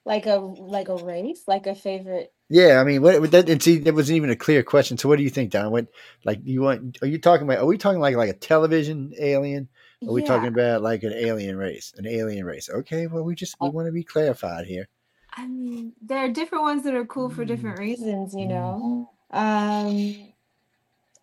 like 0.10 0.26
a 0.26 0.36
like 0.36 0.90
a 0.90 0.96
race, 0.96 1.44
like 1.48 1.68
a 1.68 1.76
favorite. 1.76 2.34
Yeah, 2.50 2.82
I 2.82 2.84
mean, 2.84 3.02
what 3.04 3.22
what 3.22 3.32
that 3.32 3.48
and 3.48 3.62
see, 3.62 3.78
that 3.78 3.94
wasn't 3.94 4.18
even 4.18 4.32
a 4.32 4.36
clear 4.36 4.64
question. 4.64 4.98
So, 4.98 5.08
what 5.08 5.18
do 5.18 5.24
you 5.24 5.30
think, 5.30 5.52
Don? 5.52 5.72
What 5.72 5.88
like 6.26 6.40
you 6.44 6.62
want? 6.62 6.98
Are 7.04 7.08
you 7.08 7.20
talking 7.20 7.46
about? 7.46 7.60
Are 7.60 7.66
we 7.66 7.78
talking 7.78 8.00
like 8.00 8.16
like 8.16 8.30
a 8.30 8.34
television 8.34 9.14
alien? 9.20 9.70
Are 10.08 10.14
we 10.14 10.22
Yeah, 10.22 10.28
talking 10.28 10.48
about 10.50 10.82
like 10.82 11.04
an 11.04 11.14
alien 11.14 11.58
race? 11.58 11.94
An 11.98 12.06
alien 12.06 12.46
race? 12.46 12.70
Okay, 12.70 13.08
well, 13.08 13.24
we 13.24 13.36
just 13.36 13.56
we 13.62 13.70
want 13.70 13.88
to 13.88 13.92
be 13.94 14.04
clarified 14.04 14.66
here. 14.68 14.90
I 15.36 15.48
mean, 15.48 15.94
there 16.02 16.20
are 16.20 16.30
different 16.30 16.64
ones 16.64 16.84
that 16.84 16.94
are 16.94 17.06
cool 17.06 17.30
for 17.30 17.46
different 17.46 17.80
reasons, 17.80 18.34
you 18.36 18.48
know. 18.48 18.86
Um, 19.32 20.34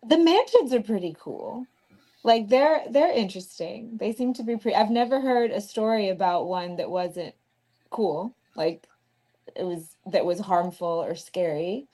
the 0.03 0.17
mansions 0.17 0.73
are 0.73 0.81
pretty 0.81 1.15
cool. 1.19 1.67
Like 2.23 2.49
they're 2.49 2.83
they're 2.91 3.11
interesting. 3.13 3.97
They 3.97 4.13
seem 4.13 4.33
to 4.35 4.43
be 4.43 4.57
pretty. 4.57 4.75
I've 4.75 4.91
never 4.91 5.21
heard 5.21 5.51
a 5.51 5.61
story 5.61 6.09
about 6.09 6.47
one 6.47 6.77
that 6.77 6.89
wasn't 6.91 7.35
cool. 7.91 8.35
Like 8.55 8.87
it 9.55 9.63
was 9.63 9.97
that 10.07 10.25
was 10.25 10.39
harmful 10.39 10.87
or 10.87 11.15
scary. 11.15 11.87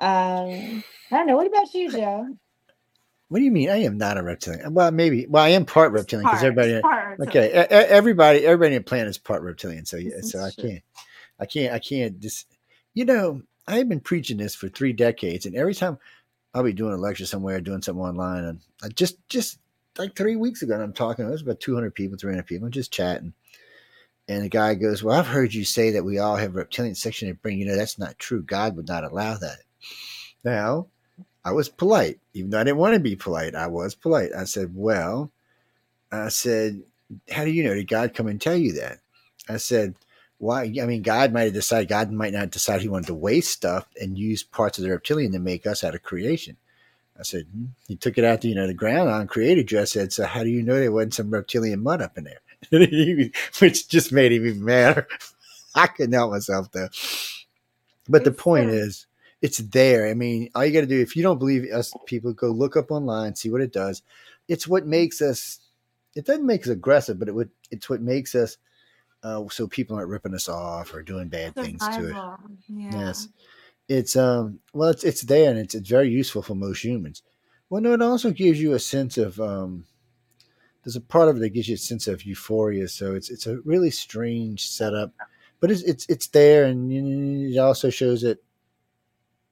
Um, 0.00 0.84
I 1.12 1.18
don't 1.18 1.26
know. 1.28 1.36
What 1.36 1.48
about 1.48 1.74
you, 1.74 1.90
Joe? 1.92 2.36
What 3.30 3.38
do 3.38 3.44
you 3.44 3.52
mean? 3.52 3.70
I 3.70 3.76
am 3.84 3.96
not 3.96 4.18
a 4.18 4.24
reptilian. 4.24 4.74
Well, 4.74 4.90
maybe. 4.90 5.24
Well, 5.28 5.44
I 5.44 5.50
am 5.50 5.64
part 5.64 5.92
reptilian 5.92 6.28
because 6.28 6.42
everybody. 6.42 6.80
part 6.80 7.20
Okay, 7.20 7.52
everybody, 7.52 8.44
everybody 8.44 8.74
in 8.74 8.82
the 8.82 8.84
planet 8.84 9.06
is 9.06 9.18
part 9.18 9.42
reptilian. 9.42 9.86
So 9.86 9.98
yeah, 9.98 10.20
so 10.20 10.40
I 10.40 10.50
can't, 10.50 10.82
I 11.38 11.46
can't, 11.46 11.72
I 11.72 11.78
can't 11.78 12.18
just. 12.18 12.48
You 12.92 13.04
know, 13.04 13.42
I've 13.68 13.88
been 13.88 14.00
preaching 14.00 14.36
this 14.36 14.56
for 14.56 14.68
three 14.68 14.92
decades, 14.92 15.46
and 15.46 15.54
every 15.54 15.74
time 15.74 15.96
I'll 16.52 16.64
be 16.64 16.72
doing 16.72 16.92
a 16.92 16.96
lecture 16.96 17.24
somewhere, 17.24 17.60
doing 17.60 17.82
something 17.82 18.02
online, 18.02 18.42
and 18.42 18.60
I 18.82 18.88
just, 18.88 19.16
just 19.28 19.60
like 19.96 20.16
three 20.16 20.34
weeks 20.34 20.62
ago, 20.62 20.74
and 20.74 20.82
I'm 20.82 20.92
talking. 20.92 21.28
There's 21.28 21.42
about 21.42 21.60
200 21.60 21.94
people, 21.94 22.18
300 22.18 22.44
people, 22.46 22.66
I'm 22.66 22.72
just 22.72 22.92
chatting. 22.92 23.32
And 24.26 24.42
the 24.42 24.48
guy 24.48 24.74
goes, 24.74 25.04
"Well, 25.04 25.16
I've 25.16 25.28
heard 25.28 25.54
you 25.54 25.64
say 25.64 25.92
that 25.92 26.04
we 26.04 26.18
all 26.18 26.34
have 26.34 26.56
reptilian 26.56 26.96
section 26.96 27.28
in 27.28 27.36
brain. 27.36 27.60
You 27.60 27.66
know, 27.66 27.76
that's 27.76 27.96
not 27.96 28.18
true. 28.18 28.42
God 28.42 28.74
would 28.74 28.88
not 28.88 29.04
allow 29.04 29.36
that." 29.36 29.58
Now, 30.44 30.88
I 31.44 31.52
was 31.52 31.68
polite, 31.68 32.18
even 32.34 32.50
though 32.50 32.60
I 32.60 32.64
didn't 32.64 32.78
want 32.78 32.94
to 32.94 33.00
be 33.00 33.16
polite. 33.16 33.54
I 33.54 33.66
was 33.66 33.94
polite. 33.94 34.30
I 34.36 34.44
said, 34.44 34.72
"Well," 34.74 35.30
I 36.12 36.28
said, 36.28 36.82
"How 37.30 37.44
do 37.44 37.50
you 37.50 37.64
know? 37.64 37.74
Did 37.74 37.88
God 37.88 38.14
come 38.14 38.26
and 38.26 38.40
tell 38.40 38.56
you 38.56 38.72
that?" 38.74 38.98
I 39.48 39.56
said, 39.56 39.94
"Why? 40.38 40.64
I 40.80 40.86
mean, 40.86 41.02
God 41.02 41.32
might 41.32 41.44
have 41.44 41.54
decided. 41.54 41.88
God 41.88 42.12
might 42.12 42.32
not 42.32 42.50
decide 42.50 42.82
He 42.82 42.88
wanted 42.88 43.08
to 43.08 43.14
waste 43.14 43.52
stuff 43.52 43.86
and 44.00 44.18
use 44.18 44.42
parts 44.42 44.78
of 44.78 44.84
the 44.84 44.90
reptilian 44.90 45.32
to 45.32 45.38
make 45.38 45.66
us 45.66 45.84
out 45.84 45.94
of 45.94 46.02
creation." 46.02 46.56
I 47.20 47.22
said, 47.22 47.46
hmm. 47.52 47.66
he 47.86 47.96
took 47.96 48.16
it 48.16 48.24
out 48.24 48.40
to, 48.40 48.48
you 48.48 48.54
know, 48.54 48.66
the 48.66 48.74
ground 48.74 49.10
on 49.10 49.26
created 49.26 49.70
you. 49.70 49.78
I 49.78 49.84
said, 49.84 50.10
so 50.12 50.24
how 50.24 50.42
do 50.42 50.48
you 50.48 50.62
know 50.62 50.76
there 50.76 50.90
wasn't 50.90 51.14
some 51.14 51.30
reptilian 51.30 51.82
mud 51.82 52.00
up 52.00 52.16
in 52.16 52.24
there? 52.24 52.40
Which 53.58 53.88
just 53.88 54.10
made 54.10 54.32
him 54.32 54.46
even 54.46 54.64
madder. 54.64 55.06
I 55.74 55.86
couldn't 55.86 56.14
help 56.14 56.32
myself 56.32 56.72
though. 56.72 56.88
But 58.08 58.24
the 58.24 58.32
point 58.32 58.70
uh, 58.70 58.74
is, 58.74 59.06
it's 59.42 59.58
there. 59.58 60.08
I 60.08 60.14
mean, 60.14 60.50
all 60.54 60.64
you 60.64 60.72
got 60.72 60.80
to 60.80 60.86
do, 60.86 61.00
if 61.00 61.16
you 61.16 61.22
don't 61.22 61.38
believe 61.38 61.64
us, 61.70 61.92
people 62.06 62.32
go 62.32 62.48
look 62.48 62.76
up 62.76 62.90
online, 62.90 63.34
see 63.34 63.50
what 63.50 63.62
it 63.62 63.72
does. 63.72 64.02
It's 64.48 64.68
what 64.68 64.86
makes 64.86 65.22
us. 65.22 65.60
It 66.14 66.26
doesn't 66.26 66.46
make 66.46 66.62
us 66.62 66.68
aggressive, 66.68 67.18
but 67.18 67.28
it 67.28 67.34
would. 67.34 67.50
It's 67.70 67.88
what 67.88 68.02
makes 68.02 68.34
us. 68.34 68.58
Uh, 69.22 69.44
so 69.50 69.66
people 69.66 69.96
aren't 69.96 70.08
ripping 70.08 70.34
us 70.34 70.48
off 70.48 70.94
or 70.94 71.02
doing 71.02 71.28
bad 71.28 71.54
things 71.54 71.86
to 71.88 72.08
it. 72.08 72.16
Yeah. 72.68 72.90
Yes. 72.92 73.28
It's 73.88 74.16
um 74.16 74.60
well 74.72 74.90
it's 74.90 75.04
it's 75.04 75.22
there 75.22 75.50
and 75.50 75.58
it's 75.58 75.74
it's 75.74 75.88
very 75.88 76.08
useful 76.08 76.42
for 76.42 76.54
most 76.54 76.84
humans. 76.84 77.22
Well 77.68 77.82
no, 77.82 77.92
it 77.92 78.02
also 78.02 78.30
gives 78.30 78.60
you 78.60 78.72
a 78.72 78.78
sense 78.78 79.18
of 79.18 79.40
um 79.40 79.84
there's 80.84 80.96
a 80.96 81.00
part 81.00 81.28
of 81.28 81.36
it 81.36 81.40
that 81.40 81.50
gives 81.50 81.68
you 81.68 81.74
a 81.74 81.78
sense 81.78 82.06
of 82.06 82.24
euphoria. 82.24 82.88
So 82.88 83.14
it's 83.14 83.30
it's 83.30 83.46
a 83.46 83.58
really 83.64 83.90
strange 83.90 84.68
setup. 84.68 85.12
But 85.60 85.70
it's 85.70 85.82
it's 85.82 86.06
it's 86.08 86.28
there 86.28 86.64
and 86.64 86.90
it 86.90 87.58
also 87.58 87.90
shows 87.90 88.22
that 88.22 88.42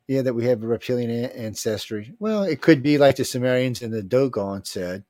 yeah, 0.09 0.23
that 0.23 0.35
we 0.35 0.47
have 0.47 0.63
a 0.63 0.67
reptilian 0.67 1.11
ancestry. 1.11 2.15
Well, 2.19 2.43
it 2.43 2.63
could 2.63 2.83
be 2.83 2.97
like 2.97 3.17
the 3.17 3.25
Sumerians 3.25 3.83
and 3.83 3.93
the 3.93 4.03
Dogon 4.03 4.65
said 4.65 5.05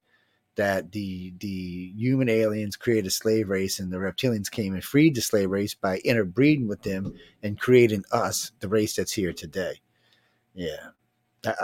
that 0.56 0.90
the 0.90 1.32
the 1.38 1.92
human 1.96 2.28
aliens 2.28 2.74
created 2.74 3.06
a 3.06 3.10
slave 3.10 3.48
race 3.48 3.78
and 3.78 3.92
the 3.92 3.98
reptilians 3.98 4.50
came 4.50 4.74
and 4.74 4.82
freed 4.82 5.14
the 5.14 5.20
slave 5.20 5.50
race 5.50 5.72
by 5.74 5.98
interbreeding 5.98 6.66
with 6.66 6.82
them 6.82 7.14
and 7.44 7.60
creating 7.60 8.02
us, 8.10 8.50
the 8.58 8.68
race 8.68 8.96
that's 8.96 9.12
here 9.12 9.32
today. 9.32 9.80
Yeah. 10.52 10.88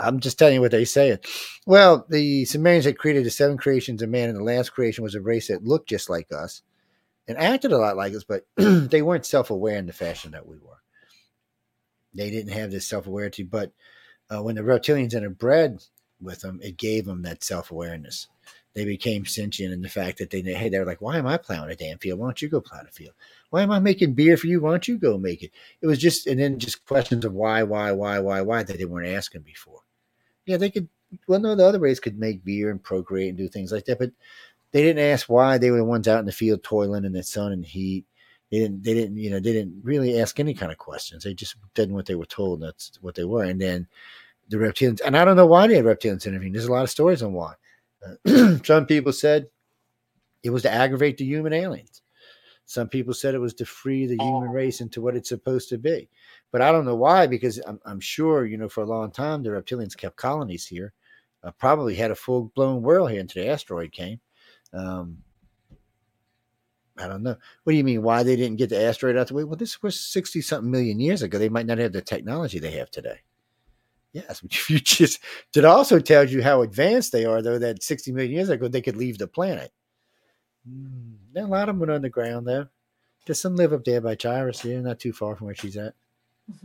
I'm 0.01 0.21
just 0.21 0.39
telling 0.39 0.55
you 0.55 0.61
what 0.61 0.71
they 0.71 0.85
say. 0.85 1.19
Well, 1.67 2.05
the 2.09 2.45
Sumerians 2.45 2.85
had 2.85 2.97
created 2.97 3.25
the 3.25 3.29
seven 3.29 3.57
creations 3.57 4.01
of 4.01 4.07
man, 4.09 4.29
and 4.29 4.37
the 4.37 4.43
last 4.43 4.69
creation 4.69 5.03
was 5.03 5.15
a 5.15 5.21
race 5.21 5.49
that 5.49 5.65
looked 5.65 5.89
just 5.89 6.09
like 6.09 6.31
us 6.31 6.61
and 7.27 7.37
acted 7.37 7.73
a 7.73 7.77
lot 7.77 7.97
like 7.97 8.13
us, 8.15 8.23
but 8.23 8.45
they 8.55 9.01
weren't 9.01 9.25
self 9.25 9.49
aware 9.49 9.77
in 9.77 9.87
the 9.87 9.93
fashion 9.93 10.31
that 10.31 10.47
we 10.47 10.55
were. 10.57 10.74
They 12.15 12.29
didn't 12.31 12.53
have 12.53 12.71
this 12.71 12.87
self 12.87 13.07
awareness, 13.07 13.41
but 13.49 13.71
uh, 14.29 14.41
when 14.41 14.55
the 14.55 14.61
reptilians 14.61 15.13
interbred 15.13 15.87
with 16.21 16.41
them, 16.41 16.59
it 16.63 16.77
gave 16.77 17.05
them 17.05 17.21
that 17.23 17.43
self 17.43 17.71
awareness. 17.71 18.27
They 18.73 18.83
became 18.83 19.25
sentient 19.25 19.73
in 19.73 19.81
the 19.81 19.89
fact 19.89 20.17
that 20.17 20.31
they, 20.31 20.41
hey, 20.41 20.67
they're 20.67 20.85
like, 20.85 21.01
why 21.01 21.17
am 21.17 21.27
I 21.27 21.37
plowing 21.37 21.71
a 21.71 21.75
damn 21.75 21.97
field? 21.97 22.19
Why 22.19 22.27
don't 22.27 22.41
you 22.41 22.49
go 22.49 22.59
plow 22.59 22.83
the 22.83 22.91
field? 22.91 23.13
Why 23.49 23.61
am 23.61 23.71
I 23.71 23.79
making 23.79 24.15
beer 24.15 24.35
for 24.35 24.47
you? 24.47 24.59
Why 24.59 24.71
don't 24.71 24.87
you 24.87 24.97
go 24.97 25.17
make 25.17 25.43
it? 25.43 25.51
It 25.79 25.87
was 25.87 25.97
just, 25.97 26.27
and 26.27 26.41
then 26.41 26.59
just 26.59 26.85
questions 26.85 27.23
of 27.23 27.31
why, 27.33 27.63
why, 27.63 27.93
why, 27.93 28.19
why, 28.19 28.41
why 28.41 28.63
that 28.63 28.77
they 28.77 28.83
weren't 28.83 29.07
asking 29.07 29.43
before. 29.43 29.79
Yeah, 30.45 30.57
they 30.57 30.71
could, 30.71 30.89
well, 31.25 31.39
no, 31.39 31.55
the 31.55 31.65
other 31.65 31.79
race 31.79 32.01
could 32.01 32.19
make 32.19 32.43
beer 32.43 32.69
and 32.69 32.83
procreate 32.83 33.29
and 33.29 33.37
do 33.37 33.47
things 33.47 33.71
like 33.71 33.85
that, 33.85 33.97
but 33.97 34.11
they 34.73 34.83
didn't 34.83 35.05
ask 35.09 35.29
why 35.29 35.57
they 35.57 35.71
were 35.71 35.77
the 35.77 35.85
ones 35.85 36.05
out 36.09 36.19
in 36.19 36.25
the 36.25 36.33
field 36.33 36.61
toiling 36.61 37.05
in 37.05 37.13
the 37.13 37.23
sun 37.23 37.53
and 37.53 37.65
heat. 37.65 38.05
They 38.55 38.61
didn't, 38.61 38.83
they 38.83 38.93
didn't, 38.93 39.17
you 39.17 39.29
know, 39.29 39.41
they 39.41 39.51
didn't 39.51 39.81
really 39.83 40.21
ask 40.21 40.39
any 40.39 40.53
kind 40.53 40.71
of 40.71 40.77
questions. 40.77 41.25
They 41.25 41.33
just 41.33 41.57
did 41.73 41.91
what 41.91 42.05
they 42.05 42.15
were 42.15 42.25
told. 42.25 42.61
That's 42.61 42.97
what 43.01 43.13
they 43.13 43.25
were. 43.25 43.43
And 43.43 43.59
then 43.59 43.85
the 44.47 44.55
reptilians, 44.55 45.01
and 45.03 45.17
I 45.17 45.25
don't 45.25 45.35
know 45.35 45.45
why 45.45 45.67
they 45.67 45.75
had 45.75 45.83
reptilians 45.83 46.25
intervene. 46.25 46.53
There's 46.53 46.67
a 46.67 46.71
lot 46.71 46.83
of 46.83 46.89
stories 46.89 47.21
on 47.21 47.33
why. 47.33 47.55
Uh, 48.25 48.57
some 48.63 48.85
people 48.85 49.11
said 49.11 49.47
it 50.41 50.51
was 50.51 50.61
to 50.61 50.71
aggravate 50.71 51.17
the 51.17 51.25
human 51.25 51.51
aliens. 51.51 52.01
Some 52.65 52.87
people 52.87 53.13
said 53.13 53.35
it 53.35 53.39
was 53.39 53.55
to 53.55 53.65
free 53.65 54.05
the 54.05 54.15
human 54.23 54.49
race 54.51 54.79
into 54.79 55.01
what 55.01 55.17
it's 55.17 55.27
supposed 55.27 55.67
to 55.69 55.77
be. 55.77 56.09
But 56.49 56.61
I 56.61 56.71
don't 56.71 56.85
know 56.85 56.95
why, 56.95 57.27
because 57.27 57.59
I'm, 57.67 57.81
I'm 57.85 57.99
sure, 57.99 58.45
you 58.45 58.57
know, 58.57 58.69
for 58.69 58.83
a 58.83 58.87
long 58.87 59.11
time, 59.11 59.43
the 59.43 59.49
reptilians 59.49 59.97
kept 59.97 60.15
colonies 60.15 60.65
here, 60.65 60.93
uh, 61.43 61.51
probably 61.51 61.93
had 61.93 62.11
a 62.11 62.15
full 62.15 62.53
blown 62.55 62.81
world 62.81 63.11
here 63.11 63.19
until 63.19 63.43
the 63.43 63.49
asteroid 63.49 63.91
came. 63.91 64.21
Um, 64.71 65.17
I 66.97 67.07
don't 67.07 67.23
know. 67.23 67.35
What 67.63 67.73
do 67.73 67.77
you 67.77 67.83
mean? 67.83 68.03
Why 68.03 68.23
they 68.23 68.35
didn't 68.35 68.57
get 68.57 68.69
the 68.69 68.81
asteroid 68.81 69.17
out 69.17 69.27
the 69.27 69.33
way? 69.33 69.43
Well, 69.43 69.57
this 69.57 69.83
was 69.83 69.99
60 69.99 70.41
something 70.41 70.71
million 70.71 70.99
years 70.99 71.21
ago. 71.21 71.37
They 71.37 71.49
might 71.49 71.65
not 71.65 71.77
have 71.77 71.91
the 71.91 72.01
technology 72.01 72.59
they 72.59 72.71
have 72.71 72.89
today. 72.89 73.19
Yes, 74.13 74.41
which 74.43 74.69
you 74.69 74.79
just 74.79 75.19
that 75.53 75.65
also 75.65 75.99
tells 75.99 76.31
you 76.31 76.41
how 76.41 76.61
advanced 76.61 77.11
they 77.11 77.25
are, 77.25 77.41
though. 77.41 77.59
That 77.59 77.83
60 77.83 78.13
million 78.13 78.31
years 78.31 78.49
ago, 78.49 78.67
they 78.67 78.81
could 78.81 78.95
leave 78.95 79.17
the 79.17 79.27
planet. 79.27 79.71
Mm, 80.69 81.15
a 81.35 81.41
lot 81.41 81.67
of 81.69 81.75
them 81.75 81.79
went 81.79 81.91
underground, 81.91 82.47
though. 82.47 82.67
There's 83.25 83.41
some 83.41 83.55
live 83.55 83.73
up 83.73 83.83
there 83.83 84.01
by 84.01 84.15
Charis 84.15 84.61
here, 84.61 84.79
not 84.81 84.99
too 84.99 85.11
far 85.11 85.35
from 85.35 85.47
where 85.47 85.55
she's 85.55 85.77
at. 85.77 85.93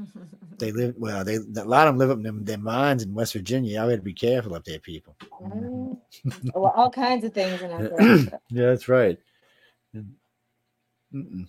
They 0.59 0.73
live 0.73 0.95
well. 0.99 1.25
They 1.25 1.37
a 1.37 1.65
lot 1.65 1.89
of 1.89 1.95
them 1.95 1.99
live 1.99 2.11
up 2.11 2.19
in 2.19 2.23
them, 2.23 2.45
them 2.45 2.63
mines 2.63 3.03
in 3.03 3.15
West 3.15 3.33
Virginia. 3.33 3.77
Y'all 3.77 3.89
got 3.89 3.97
to 3.97 4.03
be 4.03 4.13
careful 4.13 4.55
up 4.55 4.67
there, 4.67 4.79
people. 4.79 5.17
Well, 5.41 6.75
all 6.77 6.91
kinds 6.91 7.25
of 7.25 7.33
things 7.33 7.63
in 7.63 7.71
yeah, 8.51 8.67
that's 8.67 8.87
right. 8.87 9.19
Mm-mm. 11.15 11.49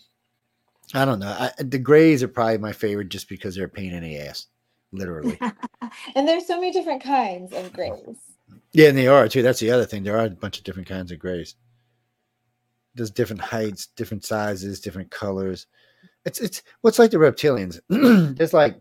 I 0.93 1.06
don't 1.06 1.19
know. 1.19 1.28
I, 1.30 1.52
the 1.60 1.80
Greys 1.80 2.21
are 2.24 2.28
probably 2.28 2.58
my 2.58 2.74
favorite 2.74 3.10
just 3.10 3.30
because 3.30 3.56
they're 3.56 3.65
a 3.65 3.69
pain 3.69 3.93
in 3.93 4.04
the 4.04 4.17
ass, 4.19 4.47
literally. 4.91 5.39
and 6.15 6.28
there's 6.28 6.47
so 6.47 6.60
many 6.60 6.71
different 6.71 7.02
kinds 7.04 7.54
of 7.54 7.71
grays. 7.71 8.17
yeah, 8.74 8.89
and 8.89 8.97
they 8.97 9.08
are 9.08 9.28
too. 9.30 9.41
That's 9.41 9.60
the 9.60 9.71
other 9.71 9.86
thing. 9.86 10.04
There 10.04 10.17
are 10.19 10.26
a 10.26 10.30
bunch 10.30 10.58
of 10.58 10.63
different 10.65 10.89
kinds 10.89 11.12
of 11.12 11.19
Greys. 11.19 11.56
There's 12.95 13.12
different 13.12 13.41
heights, 13.41 13.88
different 13.95 14.26
sizes, 14.26 14.82
different 14.82 15.12
colors. 15.12 15.67
It's 16.26 16.41
it's 16.41 16.62
what's 16.82 17.00
like 17.00 17.12
the 17.12 17.17
reptilians. 17.17 17.80
There's 18.38 18.54
like 18.54 18.80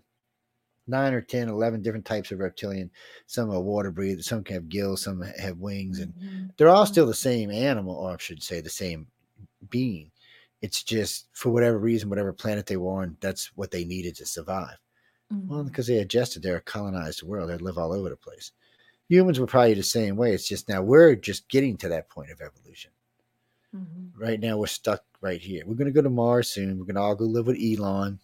nine 0.88 1.14
or 1.14 1.20
10, 1.20 1.48
11 1.48 1.82
different 1.82 2.04
types 2.04 2.32
of 2.32 2.40
reptilian. 2.40 2.90
Some 3.26 3.50
are 3.52 3.60
water 3.60 3.92
breathers, 3.92 4.26
some 4.28 4.42
can 4.42 4.54
have 4.54 4.68
gills, 4.68 5.02
some 5.02 5.22
have 5.22 5.58
wings, 5.58 6.00
and 6.00 6.12
Mhm. 6.14 6.50
they're 6.56 6.68
all 6.68 6.86
still 6.86 7.06
the 7.06 7.14
same 7.14 7.50
animal, 7.52 7.94
or 7.94 8.14
I 8.14 8.16
should 8.18 8.42
say, 8.42 8.60
the 8.60 8.68
same 8.68 9.06
being. 9.70 10.10
It's 10.62 10.82
just 10.82 11.26
for 11.32 11.50
whatever 11.50 11.78
reason, 11.78 12.08
whatever 12.10 12.32
planet 12.32 12.66
they 12.66 12.76
were 12.76 13.02
on, 13.02 13.16
that's 13.20 13.46
what 13.56 13.70
they 13.70 13.84
needed 13.84 14.14
to 14.16 14.26
survive. 14.26 14.76
Well, 15.30 15.62
Mhm. 15.62 15.66
because 15.68 15.86
they 15.86 15.98
adjusted, 15.98 16.42
they're 16.42 16.56
a 16.56 16.60
colonized 16.60 17.22
world. 17.22 17.50
They 17.50 17.56
live 17.56 17.78
all 17.78 17.92
over 17.92 18.08
the 18.10 18.16
place. 18.16 18.52
Humans 19.08 19.38
were 19.40 19.46
probably 19.46 19.74
the 19.74 19.82
same 19.82 20.16
way. 20.16 20.34
It's 20.34 20.46
just 20.48 20.68
now 20.68 20.82
we're 20.82 21.14
just 21.16 21.48
getting 21.48 21.76
to 21.78 21.88
that 21.88 22.08
point 22.10 22.30
of 22.30 22.40
evolution. 22.40 22.90
Mhm. 23.74 24.10
Right 24.16 24.40
now, 24.40 24.58
we're 24.58 24.66
stuck 24.66 25.04
right 25.20 25.40
here. 25.40 25.64
We're 25.66 25.74
going 25.76 25.86
to 25.86 25.92
go 25.92 26.02
to 26.02 26.10
Mars 26.10 26.48
soon. 26.50 26.78
We're 26.78 26.84
going 26.84 26.96
to 26.96 27.00
all 27.00 27.14
go 27.14 27.24
live 27.24 27.46
with 27.46 27.58
Elon. 27.60 28.18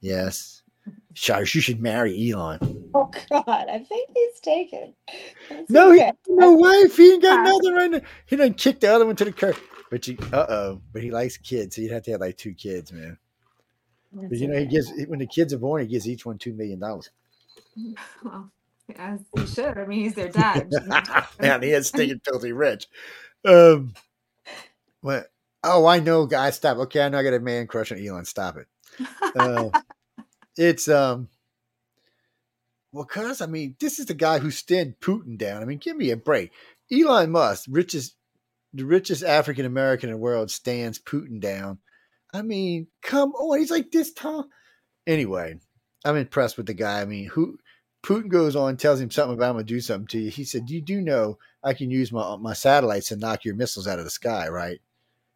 Yes. 0.00 0.62
Charis, 1.14 1.54
you 1.54 1.60
should 1.60 1.80
marry 1.80 2.30
Elon. 2.30 2.58
Oh 2.94 3.10
God, 3.30 3.44
I 3.70 3.78
think 3.78 4.10
he's 4.14 4.38
taken. 4.40 4.94
That's 5.48 5.70
No, 5.70 5.92
he, 5.92 6.00
okay. 6.02 6.12
no 6.28 6.52
wife. 6.52 6.94
He 6.94 7.12
ain't 7.14 7.22
got 7.22 7.42
nothing 7.42 7.72
right 7.72 7.90
now. 7.90 8.00
He 8.26 8.36
done 8.36 8.52
kicked 8.52 8.82
the 8.82 8.92
other 8.92 9.06
one 9.06 9.16
to 9.16 9.24
the 9.24 9.32
curb. 9.32 9.56
But 9.92 10.08
you, 10.08 10.16
uh 10.32 10.46
oh. 10.48 10.80
But 10.90 11.02
he 11.02 11.10
likes 11.10 11.36
kids, 11.36 11.76
so 11.76 11.82
you'd 11.82 11.92
have 11.92 12.02
to 12.04 12.12
have 12.12 12.20
like 12.22 12.38
two 12.38 12.54
kids, 12.54 12.90
man. 12.90 13.18
But 14.10 14.38
you 14.38 14.48
know, 14.48 14.58
he 14.58 14.64
gives 14.64 14.90
when 15.06 15.18
the 15.18 15.26
kids 15.26 15.52
are 15.52 15.58
born, 15.58 15.82
he 15.82 15.86
gives 15.86 16.08
each 16.08 16.24
one 16.24 16.38
two 16.38 16.54
million 16.54 16.80
dollars. 16.80 17.10
Well, 18.24 18.50
as 18.96 19.20
he 19.36 19.46
should. 19.46 19.78
I 19.78 19.84
mean, 19.84 20.00
he's 20.00 20.14
their 20.14 20.28
dad. 20.28 20.70
yeah, 21.42 21.60
he 21.60 21.70
is 21.70 21.88
stinking 21.88 22.20
filthy 22.24 22.52
rich. 22.52 22.86
Um, 23.44 23.94
what? 25.02 25.30
Oh, 25.62 25.86
I 25.86 26.00
know, 26.00 26.26
guys. 26.26 26.56
Stop. 26.56 26.78
Okay, 26.78 27.02
I 27.02 27.08
know 27.08 27.18
I 27.18 27.22
got 27.22 27.34
a 27.34 27.40
man 27.40 27.66
crush 27.66 27.92
on 27.92 28.04
Elon. 28.04 28.24
Stop 28.24 28.56
it. 28.56 28.66
Uh, 29.36 29.68
it's 30.56 30.88
um. 30.88 31.28
Well, 32.92 33.04
cause 33.04 33.42
I 33.42 33.46
mean, 33.46 33.76
this 33.78 33.98
is 33.98 34.06
the 34.06 34.14
guy 34.14 34.38
who 34.38 34.50
stand 34.50 34.96
Putin 35.00 35.36
down. 35.36 35.62
I 35.62 35.66
mean, 35.66 35.78
give 35.78 35.96
me 35.96 36.10
a 36.10 36.16
break. 36.16 36.50
Elon 36.90 37.30
Musk, 37.30 37.66
richest, 37.70 38.16
the 38.74 38.84
richest 38.84 39.22
African 39.22 39.66
American 39.66 40.08
in 40.08 40.14
the 40.14 40.20
world, 40.20 40.50
stands 40.50 40.98
Putin 40.98 41.40
down. 41.40 41.78
I 42.32 42.42
mean, 42.42 42.86
come 43.02 43.32
on, 43.32 43.58
he's 43.58 43.70
like 43.70 43.90
this 43.90 44.12
tall. 44.12 44.48
Anyway, 45.06 45.58
I'm 46.04 46.16
impressed 46.16 46.56
with 46.56 46.66
the 46.66 46.74
guy. 46.74 47.00
I 47.00 47.04
mean, 47.04 47.26
who 47.26 47.58
Putin 48.02 48.28
goes 48.28 48.56
on, 48.56 48.76
tells 48.76 49.00
him 49.00 49.10
something 49.10 49.34
about 49.34 49.50
I'm 49.50 49.54
gonna 49.54 49.64
do 49.64 49.80
something 49.80 50.08
to 50.08 50.18
you. 50.18 50.30
He 50.30 50.44
said, 50.44 50.70
"You 50.70 50.80
do 50.80 51.00
know 51.00 51.38
I 51.62 51.74
can 51.74 51.90
use 51.90 52.10
my 52.10 52.36
my 52.36 52.52
satellites 52.52 53.08
to 53.08 53.16
knock 53.16 53.44
your 53.44 53.54
missiles 53.54 53.86
out 53.86 53.98
of 53.98 54.04
the 54.04 54.10
sky, 54.10 54.48
right?" 54.48 54.80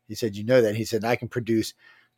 He 0.08 0.14
said, 0.14 0.36
"You 0.36 0.44
know 0.44 0.62
that." 0.62 0.74
He 0.76 0.84
said, 0.84 1.04
"I 1.04 1.16
can 1.16 1.28
produce 1.28 1.74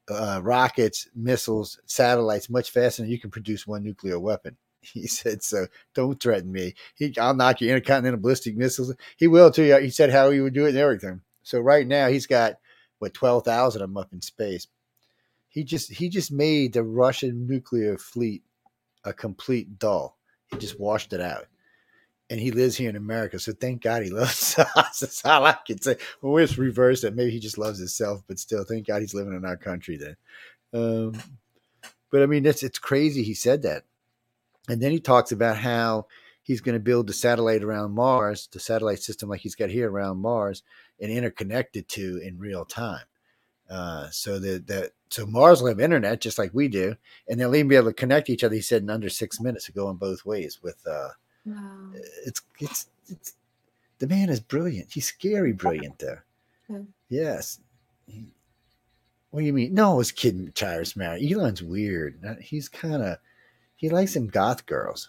uh, 0.09 0.41
rockets, 0.43 1.09
missiles, 1.15 1.79
satellites 1.87 2.49
much 2.49 2.71
faster 2.71 3.03
than 3.03 3.11
you 3.11 3.19
can 3.19 3.31
produce 3.31 3.67
one 3.67 3.83
nuclear 3.83 4.19
weapon." 4.19 4.57
He 4.93 5.07
said, 5.07 5.43
"So 5.43 5.67
don't 5.95 6.21
threaten 6.23 6.53
me. 6.53 6.75
He, 6.95 7.13
I'll 7.19 7.35
knock 7.35 7.61
your 7.61 7.71
intercontinental 7.71 8.21
ballistic 8.21 8.57
missiles. 8.57 8.95
He 9.17 9.27
will 9.27 9.51
too. 9.51 9.75
He 9.81 9.91
said 9.91 10.11
how 10.11 10.31
he 10.31 10.41
would 10.41 10.55
do 10.55 10.67
it 10.67 10.71
and 10.71 10.79
everything. 10.79 11.21
So 11.43 11.59
right 11.59 11.87
now 11.87 12.09
he's 12.09 12.27
got 12.27 12.55
what 12.99 13.13
twelve 13.13 13.45
thousand 13.45 13.83
of 13.83 13.89
them 13.89 13.97
up 13.97 14.13
in 14.13 14.21
space. 14.23 14.69
He 15.49 15.65
just 15.65 15.91
he 15.91 16.09
just 16.09 16.31
made 16.31 16.73
the 16.73 16.85
Russian 16.85 17.47
nuclear 17.47 17.99
fleet 17.99 18.43
a 19.05 19.13
complete 19.13 19.79
doll. 19.79 20.17
He 20.51 20.59
just 20.59 20.79
washed 20.79 21.13
it 21.13 21.21
out. 21.21 21.47
And 22.31 22.39
he 22.39 22.51
lives 22.51 22.77
here 22.77 22.91
in 22.91 22.97
America, 22.97 23.39
so 23.39 23.53
thank 23.53 23.83
God 23.83 24.03
he 24.03 24.11
loves 24.13 24.59
us. 24.59 25.01
That's 25.01 25.25
all 25.25 25.47
I 25.47 25.57
can 25.67 25.81
say. 25.81 25.97
Well, 26.21 26.43
it's 26.43 26.59
reversed 26.59 27.03
that 27.03 27.17
maybe 27.17 27.31
he 27.31 27.41
just 27.41 27.57
loves 27.57 27.79
himself, 27.79 28.23
but 28.29 28.39
still, 28.39 28.65
thank 28.65 28.87
God 28.87 29.01
he's 29.01 29.15
living 29.15 29.35
in 29.35 29.47
our 29.47 29.57
country 29.57 29.97
then. 29.97 30.17
Um, 30.75 31.15
but 32.11 32.23
I 32.23 32.27
mean, 32.27 32.45
it's 32.45 32.63
it's 32.63 32.79
crazy 32.79 33.23
he 33.23 33.35
said 33.35 33.63
that. 33.63 33.85
And 34.69 34.81
then 34.81 34.93
he 34.93 35.01
talks 35.01 35.33
about 35.33 35.57
how 35.57 36.07
he's 36.43 36.61
going 36.61 36.75
to 36.75 36.81
build 36.81 37.07
the 37.07 37.13
satellite 37.13 37.63
around 37.63 37.93
Mars, 37.93 38.49
the 38.53 38.61
satellite 38.61 39.01
system 39.01 39.29
like 39.29 39.41
he's 39.41 39.55
got 39.55 39.71
here 39.71 39.91
around 39.91 40.19
Mars, 40.19 40.63
and 41.01 41.11
interconnect 41.11 41.77
it 41.77 41.89
to 41.91 42.19
in 42.25 42.39
real 42.39 42.65
time. 42.65 43.05
Uh, 43.71 44.09
so 44.11 44.39
that 44.39 44.67
that 44.67 44.93
so 45.11 45.27
Mars 45.27 45.61
will 45.61 45.69
have 45.69 45.81
internet 45.81 46.21
just 46.21 46.39
like 46.39 46.51
we 46.55 46.69
do, 46.69 46.97
and 47.29 47.39
they'll 47.39 47.55
even 47.55 47.69
be 47.69 47.77
able 47.77 47.89
to 47.89 47.93
connect 47.95 48.31
each 48.31 48.43
other. 48.45 48.55
He 48.55 48.63
said 48.63 48.83
in 48.83 48.91
under 48.91 49.11
six 49.11 49.41
minutes 49.41 49.67
to 49.67 49.73
go 49.73 49.91
in 49.91 49.97
both 49.97 50.25
ways. 50.25 50.61
With 50.63 50.79
uh, 50.87 51.11
Wow. 51.47 51.91
it's 52.27 52.43
it's 52.61 52.87
it's 53.09 53.35
the 53.99 54.07
man 54.07 54.29
is 54.31 54.41
brilliant. 54.41 54.93
He's 54.93 55.07
scary 55.07 55.53
brilliant. 55.53 56.03
Yeah. 56.03 56.79
Yes. 57.09 57.61
He- 58.07 58.29
what 59.31 59.41
do 59.41 59.47
you 59.47 59.53
mean? 59.53 59.75
No, 59.75 59.93
I 59.93 59.95
was 59.95 60.13
kidding. 60.13 60.51
Tyrus 60.53 60.97
married. 60.97 61.31
Elon's 61.31 61.63
weird. 61.63 62.39
He's 62.41 62.69
kind 62.69 63.03
of 63.03 63.19
he 63.79 63.89
likes 63.89 64.13
them 64.13 64.27
goth 64.27 64.67
girls. 64.67 65.09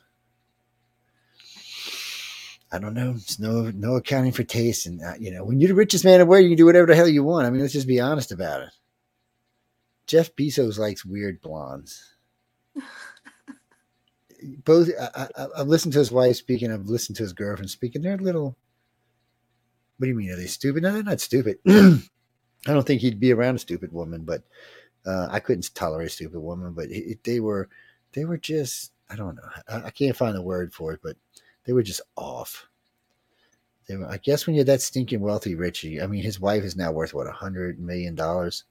I 2.72 2.78
don't 2.78 2.94
know. 2.94 3.16
It's 3.18 3.40
no 3.40 3.72
no 3.72 3.96
accounting 3.96 4.32
for 4.32 4.44
taste, 4.44 4.86
and 4.86 5.02
uh, 5.04 5.16
you 5.20 5.32
know 5.32 5.44
when 5.44 5.60
you're 5.60 5.70
the 5.70 5.76
richest 5.76 6.06
man 6.06 6.14
in 6.14 6.20
the 6.20 6.26
world, 6.28 6.44
you 6.44 6.52
can 6.52 6.58
do 6.58 6.68
whatever 6.68 6.86
the 6.86 6.96
hell 6.96 7.08
you 7.08 7.24
want. 7.24 7.48
I 7.48 7.50
mean, 7.50 7.62
let's 7.62 7.74
just 7.74 7.88
be 7.88 8.00
honest 8.00 8.32
about 8.32 8.62
it. 8.62 8.70
Jeff 10.06 10.36
Bezos 10.36 10.78
likes 10.78 11.04
weird 11.04 11.42
blondes. 11.42 12.16
Both, 14.64 14.90
I, 15.00 15.28
I've 15.58 15.68
listened 15.68 15.94
to 15.94 16.00
his 16.00 16.12
wife 16.12 16.36
speaking. 16.36 16.72
I've 16.72 16.86
listened 16.86 17.18
to 17.18 17.24
his 17.24 17.34
girlfriend 17.34 17.72
speaking. 17.72 18.04
They're 18.04 18.14
a 18.14 18.18
little. 18.18 18.56
What 19.98 20.06
do 20.06 20.08
you 20.08 20.16
mean? 20.16 20.30
Are 20.30 20.36
they 20.36 20.46
stupid? 20.46 20.84
No, 20.84 20.94
they're 20.94 21.04
not 21.04 21.20
stupid. 21.20 21.58
I 21.68 22.02
don't 22.66 22.86
think 22.86 23.02
he'd 23.02 23.20
be 23.20 23.34
around 23.34 23.56
a 23.56 23.60
stupid 23.60 23.92
woman, 23.92 24.26
but 24.26 24.44
uh, 25.06 25.28
I 25.32 25.40
couldn't 25.40 25.74
tolerate 25.74 26.08
a 26.08 26.12
stupid 26.12 26.40
woman. 26.40 26.74
But 26.74 26.90
they 27.24 27.40
were, 27.40 27.68
they 28.14 28.26
were 28.26 28.38
just. 28.38 28.92
I 29.10 29.16
don't 29.16 29.36
know. 29.36 29.50
I, 29.68 29.88
I 29.88 29.90
can't 29.90 30.16
find 30.16 30.38
a 30.38 30.42
word 30.42 30.74
for 30.74 30.94
it, 30.94 31.00
but 31.02 31.16
they 31.66 31.74
were 31.74 31.84
just 31.84 32.02
off. 32.16 32.68
They 33.88 33.96
were, 33.96 34.08
I 34.08 34.18
guess 34.18 34.46
when 34.46 34.56
you're 34.56 34.66
that 34.66 34.82
stinking 34.82 35.20
wealthy, 35.20 35.56
Richie. 35.56 36.02
I 36.02 36.08
mean, 36.08 36.22
his 36.22 36.40
wife 36.40 36.64
is 36.64 36.76
now 36.76 36.92
worth 36.92 37.14
what 37.14 37.28
a 37.28 37.32
hundred 37.32 37.80
million 37.80 38.14
dollars. 38.14 38.66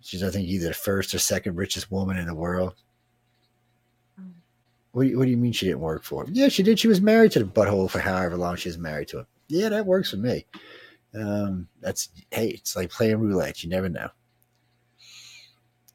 She's, 0.00 0.24
I 0.24 0.30
think, 0.30 0.48
either 0.48 0.68
the 0.68 0.74
first 0.74 1.14
or 1.14 1.20
second 1.20 1.54
richest 1.54 1.92
woman 1.92 2.18
in 2.18 2.26
the 2.26 2.34
world. 2.34 2.74
What 4.90 5.04
do, 5.04 5.08
you, 5.08 5.18
what 5.18 5.24
do 5.24 5.30
you 5.30 5.36
mean 5.36 5.52
she 5.52 5.66
didn't 5.66 5.80
work 5.80 6.02
for 6.02 6.24
him? 6.24 6.30
Yeah, 6.34 6.48
she 6.48 6.62
did. 6.62 6.78
She 6.78 6.88
was 6.88 7.00
married 7.00 7.32
to 7.32 7.38
the 7.38 7.44
butthole 7.46 7.88
for 7.88 7.98
however 7.98 8.36
long 8.36 8.56
she 8.56 8.68
was 8.68 8.76
married 8.76 9.08
to 9.08 9.20
him. 9.20 9.26
Yeah, 9.48 9.70
that 9.70 9.86
works 9.86 10.10
for 10.10 10.18
me. 10.18 10.44
Um, 11.14 11.68
that's 11.80 12.10
hey, 12.30 12.48
it's 12.48 12.76
like 12.76 12.90
playing 12.90 13.18
roulette. 13.18 13.62
You 13.62 13.70
never 13.70 13.88
know. 13.88 14.10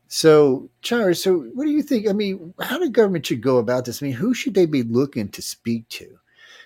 So, 0.08 0.70
Charis, 0.82 1.24
so 1.24 1.40
what 1.54 1.66
do 1.66 1.72
you 1.72 1.84
think? 1.84 2.08
I 2.08 2.14
mean, 2.14 2.54
how 2.60 2.80
the 2.80 2.90
government 2.90 3.26
should 3.26 3.42
go 3.42 3.58
about 3.58 3.86
this? 3.86 4.02
I 4.02 4.08
mean, 4.08 4.16
who 4.16 4.34
should 4.34 4.54
they 4.54 4.66
be 4.66 4.84
looking 4.84 5.30
to 5.30 5.42
speak 5.42 5.88
to? 5.90 6.18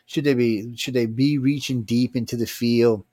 Should 0.06 0.26
they 0.26 0.34
be 0.34 0.76
should 0.76 0.94
they 0.94 1.06
be 1.06 1.38
reaching 1.38 1.84
deep 1.84 2.16
into 2.16 2.36
the 2.36 2.46
field? 2.46 3.06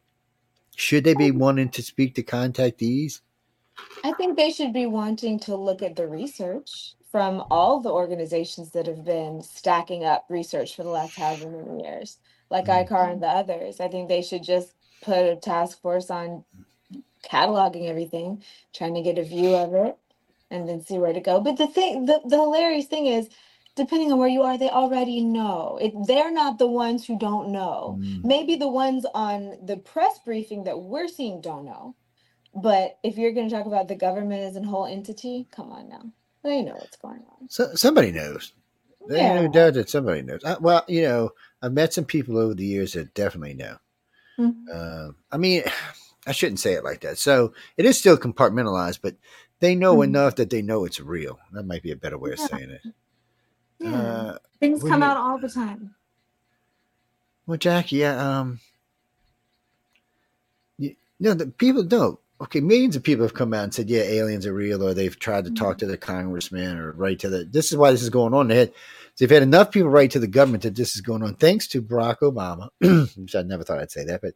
Should 0.77 1.05
they 1.05 1.15
be 1.15 1.31
wanting 1.31 1.71
to 1.71 1.83
speak 1.83 2.15
to 2.15 2.23
contactees? 2.23 3.21
I 4.05 4.13
think 4.13 4.37
they 4.37 4.51
should 4.51 4.73
be 4.73 4.87
wanting 4.87 5.39
to 5.41 5.57
look 5.57 5.83
at 5.83 5.97
the 5.97 6.07
research 6.07 6.95
from 7.11 7.45
all 7.51 7.81
the 7.81 7.91
organizations 7.91 8.71
that 8.73 8.87
have 8.87 9.05
been 9.05 9.43
stacking 9.43 10.05
up 10.05 10.27
research 10.29 10.77
for 10.77 10.83
the 10.83 10.91
last 10.91 11.17
however 11.17 11.51
many 11.51 11.85
years, 11.85 12.19
like 12.51 12.67
Mhm. 12.67 12.87
ICAR 12.87 13.13
and 13.13 13.23
the 13.23 13.29
others. 13.29 13.81
I 13.81 13.89
think 13.89 14.09
they 14.09 14.23
should 14.23 14.43
just 14.43 14.75
put 15.01 15.19
a 15.19 15.37
task 15.37 15.81
force 15.81 16.11
on 16.11 16.45
cataloging 17.25 17.89
everything, 17.89 18.43
trying 18.73 18.95
to 18.95 19.03
get 19.03 19.19
a 19.19 19.25
view 19.25 19.55
of 19.55 19.75
it, 19.75 19.97
and 20.51 20.69
then 20.69 20.81
see 20.83 20.99
where 20.99 21.13
to 21.13 21.21
go. 21.21 21.41
But 21.41 21.57
the 21.57 21.67
thing, 21.67 22.07
the, 22.07 22.21
the 22.25 22.37
hilarious 22.37 22.87
thing 22.87 23.07
is, 23.07 23.29
depending 23.77 24.11
on 24.13 24.19
where 24.19 24.29
you 24.29 24.43
are, 24.43 24.59
they 24.59 24.71
already 24.71 25.23
know. 25.23 25.79
It, 25.81 25.93
they're 26.07 26.33
not 26.33 26.59
the 26.59 26.67
ones 26.67 27.07
who 27.07 27.19
don't 27.19 27.51
know. 27.53 27.99
Mm. 28.01 28.25
Maybe 28.25 28.57
the 28.57 28.69
ones 28.69 29.07
on 29.15 29.57
the 29.65 29.77
press 29.77 30.19
briefing 30.25 30.65
that 30.65 30.81
we're 30.81 31.09
seeing 31.09 31.41
don't 31.41 31.65
know. 31.65 31.95
But 32.55 32.99
if 33.05 33.17
you're 33.19 33.33
going 33.33 33.49
to 33.49 33.55
talk 33.55 33.67
about 33.67 33.89
the 33.89 33.95
government 33.95 34.43
as 34.43 34.57
a 34.57 34.63
whole 34.63 34.87
entity, 34.87 35.47
come 35.55 35.71
on 35.71 35.89
now. 35.89 36.11
They 36.43 36.63
know 36.63 36.75
what's 36.75 36.97
going 36.97 37.23
on. 37.31 37.49
So, 37.49 37.75
somebody 37.75 38.11
knows. 38.11 38.53
No 39.07 39.17
Yeah. 39.17 39.49
doubt 39.49 39.75
that 39.75 39.91
somebody 39.91 40.23
knows. 40.23 40.43
I, 40.45 40.57
well, 40.59 40.85
you 40.89 41.03
know, 41.03 41.31
I've 41.63 41.73
met 41.73 41.93
some 41.93 42.05
people 42.05 42.39
over 42.39 42.55
the 42.55 42.65
years 42.65 42.95
that 42.95 43.15
definitely 43.15 43.55
know. 43.55 43.77
Mhm. 44.39 44.75
Um, 44.75 45.17
I 45.31 45.37
mean, 45.37 45.63
I 46.27 46.33
shouldn't 46.33 46.61
say 46.61 46.75
it 46.75 46.85
like 46.85 47.01
that. 47.03 47.17
So 47.19 47.55
it 47.77 47.87
is 47.87 47.99
still 47.99 48.19
compartmentalized, 48.19 49.01
but 49.03 49.17
they 49.61 49.75
know 49.75 49.97
Mhm. 49.97 50.05
enough 50.05 50.37
that 50.37 50.51
they 50.51 50.63
know 50.63 50.85
it's 50.85 51.01
real. 51.01 51.39
That 51.53 51.65
might 51.67 51.83
be 51.83 51.91
a 51.91 51.97
better 51.97 52.19
way 52.19 52.33
of 52.33 52.39
saying 52.39 52.71
it. 52.71 52.83
Yeah. 53.81 53.93
Uh, 53.97 54.39
Things 54.61 54.83
come 54.83 55.01
you- 55.03 55.07
out 55.09 55.17
all 55.17 55.39
the 55.39 55.49
time. 55.49 55.95
well, 57.47 57.59
Jackie, 57.59 57.97
yeah, 57.97 58.39
um, 58.41 58.61
you, 60.79 60.97
no, 61.21 61.35
the 61.35 61.47
people 61.47 61.85
know. 61.85 62.21
Okay, 62.41 62.61
millions 62.61 62.95
of 62.95 63.03
people 63.03 63.25
have 63.25 63.35
come 63.35 63.53
out 63.53 63.65
and 63.65 63.75
said, 63.75 63.91
"Yeah, 63.91 64.03
aliens 64.03 64.47
are 64.47 64.55
real," 64.55 64.81
or 64.83 64.95
they've 64.95 65.19
tried 65.19 65.45
to 65.47 65.51
talk 65.51 65.79
to 65.79 65.87
the 65.87 65.97
congressman 65.97 66.77
or 66.79 66.93
write 66.93 67.19
to 67.21 67.29
the. 67.29 67.45
This 67.45 67.73
is 67.73 67.77
why 67.77 67.91
this 67.91 68.03
is 68.03 68.11
going 68.11 68.33
on. 68.33 68.47
They 68.47 68.59
had, 68.59 68.73
they've 69.19 69.29
had 69.29 69.43
enough 69.43 69.73
people 69.73 69.91
write 69.91 70.13
to 70.13 70.21
the 70.21 70.29
government 70.29 70.63
that 70.63 70.77
this 70.77 70.95
is 70.95 71.01
going 71.01 71.25
on, 71.25 71.35
thanks 71.35 71.67
to 71.69 71.83
Barack 71.83 72.19
Obama, 72.21 72.69
which 73.17 73.35
I 73.35 73.43
never 73.43 73.65
thought 73.65 73.81
I'd 73.81 73.91
say 73.91 74.05
that, 74.05 74.21
but 74.23 74.35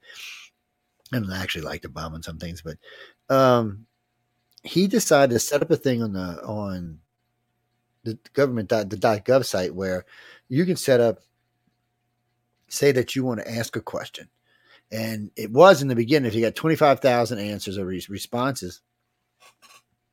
I 1.12 1.20
don't 1.20 1.30
actually 1.30 1.62
liked 1.62 1.84
Obama 1.84 2.14
on 2.14 2.22
some 2.24 2.38
things, 2.38 2.60
but 2.62 2.76
um, 3.32 3.86
he 4.62 4.86
decided 4.86 5.32
to 5.32 5.38
set 5.38 5.62
up 5.62 5.70
a 5.70 5.76
thing 5.76 6.02
on 6.02 6.12
the 6.12 6.42
on 6.44 7.00
the 8.04 8.18
government 8.32 8.68
dot 8.68 8.90
the 8.90 8.96
dot 8.96 9.24
gov 9.24 9.44
site 9.44 9.74
where 9.74 10.04
you 10.48 10.64
can 10.64 10.76
set 10.76 11.00
up 11.00 11.20
say 12.68 12.92
that 12.92 13.14
you 13.14 13.24
want 13.24 13.40
to 13.40 13.50
ask 13.50 13.76
a 13.76 13.80
question. 13.80 14.28
And 14.90 15.30
it 15.36 15.50
was 15.50 15.82
in 15.82 15.88
the 15.88 15.94
beginning 15.94 16.28
if 16.28 16.34
you 16.34 16.42
got 16.42 16.54
25,000 16.54 17.38
answers 17.38 17.78
or 17.78 17.84
re- 17.86 18.04
responses 18.08 18.80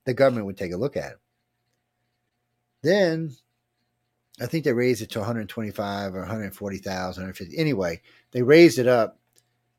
the 0.05 0.13
government 0.13 0.45
would 0.45 0.57
take 0.57 0.71
a 0.73 0.77
look 0.77 0.97
at 0.97 1.11
it 1.11 1.19
then 2.81 3.31
i 4.41 4.45
think 4.45 4.63
they 4.63 4.73
raised 4.73 5.01
it 5.01 5.09
to 5.11 5.19
125 5.19 6.15
or 6.15 6.19
140,000 6.19 7.23
or 7.23 7.33
50 7.33 7.57
anyway 7.57 8.01
they 8.31 8.41
raised 8.41 8.79
it 8.79 8.87
up 8.87 9.18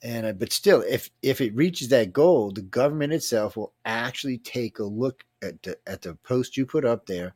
and 0.02 0.26
uh, 0.26 0.32
but 0.32 0.52
still 0.52 0.82
if 0.88 1.10
if 1.22 1.40
it 1.40 1.54
reaches 1.54 1.88
that 1.88 2.12
goal 2.12 2.50
the 2.50 2.62
government 2.62 3.12
itself 3.12 3.56
will 3.56 3.72
actually 3.84 4.38
take 4.38 4.78
a 4.78 4.84
look 4.84 5.24
at 5.42 5.62
the 5.62 5.78
at 5.86 6.02
the 6.02 6.14
post 6.14 6.56
you 6.56 6.64
put 6.64 6.84
up 6.84 7.06
there 7.06 7.34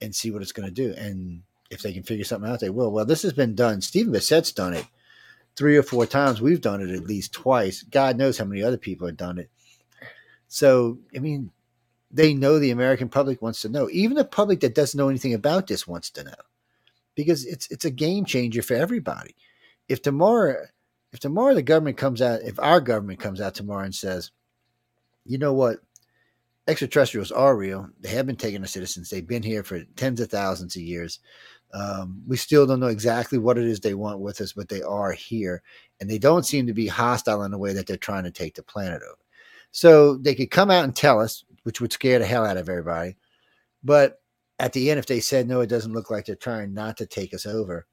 and 0.00 0.14
see 0.14 0.30
what 0.30 0.42
it's 0.42 0.52
going 0.52 0.68
to 0.68 0.74
do. 0.74 0.94
And 0.96 1.42
if 1.70 1.82
they 1.82 1.92
can 1.92 2.02
figure 2.02 2.24
something 2.24 2.50
out 2.50 2.60
they 2.60 2.70
will. 2.70 2.92
Well 2.92 3.04
this 3.04 3.22
has 3.22 3.32
been 3.32 3.54
done 3.54 3.80
stephen 3.80 4.12
Bassett's 4.12 4.52
done 4.52 4.74
it 4.74 4.86
three 5.56 5.76
or 5.76 5.82
four 5.82 6.06
times. 6.06 6.40
We've 6.40 6.60
done 6.60 6.80
it 6.82 6.90
at 6.90 7.04
least 7.04 7.32
twice. 7.32 7.82
God 7.82 8.16
knows 8.16 8.38
how 8.38 8.44
many 8.44 8.62
other 8.62 8.78
people 8.78 9.06
have 9.06 9.16
done 9.16 9.38
it. 9.38 9.50
So 10.48 10.98
i 11.14 11.18
mean 11.18 11.50
they 12.12 12.34
know 12.34 12.58
the 12.58 12.72
american 12.72 13.08
public 13.08 13.40
wants 13.40 13.62
to 13.62 13.68
know. 13.68 13.88
Even 13.90 14.16
the 14.16 14.24
public 14.24 14.60
that 14.60 14.74
doesn't 14.74 14.98
know 14.98 15.08
anything 15.08 15.34
about 15.34 15.66
this 15.66 15.86
wants 15.86 16.10
to 16.10 16.24
know. 16.24 16.34
Because 17.14 17.46
it's 17.46 17.70
it's 17.70 17.84
a 17.86 17.90
game 17.90 18.24
changer 18.26 18.62
for 18.62 18.74
everybody. 18.74 19.34
If 19.88 20.02
tomorrow 20.02 20.66
if 21.12 21.20
tomorrow 21.20 21.54
the 21.54 21.62
government 21.62 21.96
comes 21.96 22.22
out 22.22 22.42
if 22.42 22.58
our 22.58 22.80
government 22.80 23.20
comes 23.20 23.40
out 23.40 23.54
tomorrow 23.54 23.84
and 23.84 23.94
says 23.94 24.30
you 25.24 25.38
know 25.38 25.52
what? 25.52 25.78
Extraterrestrials 26.66 27.32
are 27.32 27.56
real. 27.56 27.88
They 28.00 28.10
have 28.10 28.26
been 28.26 28.36
taking 28.36 28.60
our 28.60 28.66
citizens. 28.66 29.10
They've 29.10 29.26
been 29.26 29.42
here 29.42 29.62
for 29.62 29.84
tens 29.96 30.20
of 30.20 30.30
thousands 30.30 30.76
of 30.76 30.82
years. 30.82 31.20
Um, 31.72 32.22
we 32.26 32.36
still 32.36 32.66
don't 32.66 32.80
know 32.80 32.88
exactly 32.88 33.38
what 33.38 33.58
it 33.58 33.64
is 33.64 33.80
they 33.80 33.94
want 33.94 34.20
with 34.20 34.40
us, 34.40 34.52
but 34.52 34.68
they 34.68 34.82
are 34.82 35.12
here, 35.12 35.62
and 36.00 36.10
they 36.10 36.18
don't 36.18 36.44
seem 36.44 36.66
to 36.66 36.74
be 36.74 36.86
hostile 36.86 37.44
in 37.44 37.50
the 37.52 37.58
way 37.58 37.72
that 37.72 37.86
they're 37.86 37.96
trying 37.96 38.24
to 38.24 38.30
take 38.30 38.54
the 38.54 38.62
planet 38.62 39.02
over. 39.02 39.18
So 39.70 40.16
they 40.16 40.34
could 40.34 40.50
come 40.50 40.70
out 40.70 40.84
and 40.84 40.94
tell 40.94 41.20
us, 41.20 41.44
which 41.62 41.80
would 41.80 41.92
scare 41.92 42.18
the 42.18 42.26
hell 42.26 42.44
out 42.44 42.56
of 42.56 42.68
everybody. 42.68 43.16
But 43.84 44.20
at 44.58 44.72
the 44.72 44.90
end, 44.90 44.98
if 44.98 45.06
they 45.06 45.20
said 45.20 45.46
no, 45.46 45.60
it 45.60 45.68
doesn't 45.68 45.92
look 45.92 46.10
like 46.10 46.26
they're 46.26 46.34
trying 46.34 46.74
not 46.74 46.96
to 46.96 47.06
take 47.06 47.32
us 47.32 47.46
over, 47.46 47.86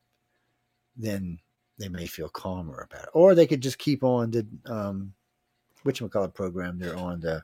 then 0.95 1.39
they 1.77 1.89
may 1.89 2.05
feel 2.05 2.29
calmer 2.29 2.87
about 2.89 3.05
it. 3.05 3.09
Or 3.13 3.35
they 3.35 3.47
could 3.47 3.61
just 3.61 3.77
keep 3.77 4.03
on 4.03 4.31
the 4.31 4.47
um, 4.65 5.13
which 5.83 6.01
call 6.11 6.27
program 6.27 6.79
they're 6.79 6.97
on 6.97 7.19
the 7.19 7.43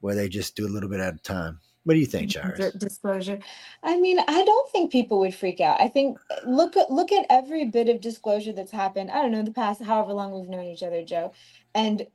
where 0.00 0.14
they 0.14 0.28
just 0.28 0.54
do 0.54 0.66
a 0.66 0.68
little 0.68 0.88
bit 0.88 1.00
at 1.00 1.14
a 1.14 1.18
time. 1.18 1.60
What 1.84 1.94
do 1.94 2.00
you 2.00 2.06
think, 2.06 2.30
Charis? 2.30 2.74
Disclosure. 2.74 3.38
I 3.82 3.98
mean, 3.98 4.18
I 4.18 4.44
don't 4.44 4.70
think 4.70 4.90
people 4.90 5.20
would 5.20 5.34
freak 5.34 5.60
out. 5.60 5.80
I 5.80 5.88
think 5.88 6.18
look 6.46 6.76
at 6.76 6.90
look 6.90 7.12
at 7.12 7.26
every 7.28 7.66
bit 7.66 7.88
of 7.88 8.00
disclosure 8.00 8.52
that's 8.52 8.72
happened. 8.72 9.10
I 9.10 9.20
don't 9.20 9.32
know 9.32 9.42
the 9.42 9.50
past 9.50 9.82
however 9.82 10.12
long 10.14 10.32
we've 10.32 10.48
known 10.48 10.64
each 10.64 10.82
other, 10.82 11.04
Joe, 11.04 11.32
and 11.74 12.06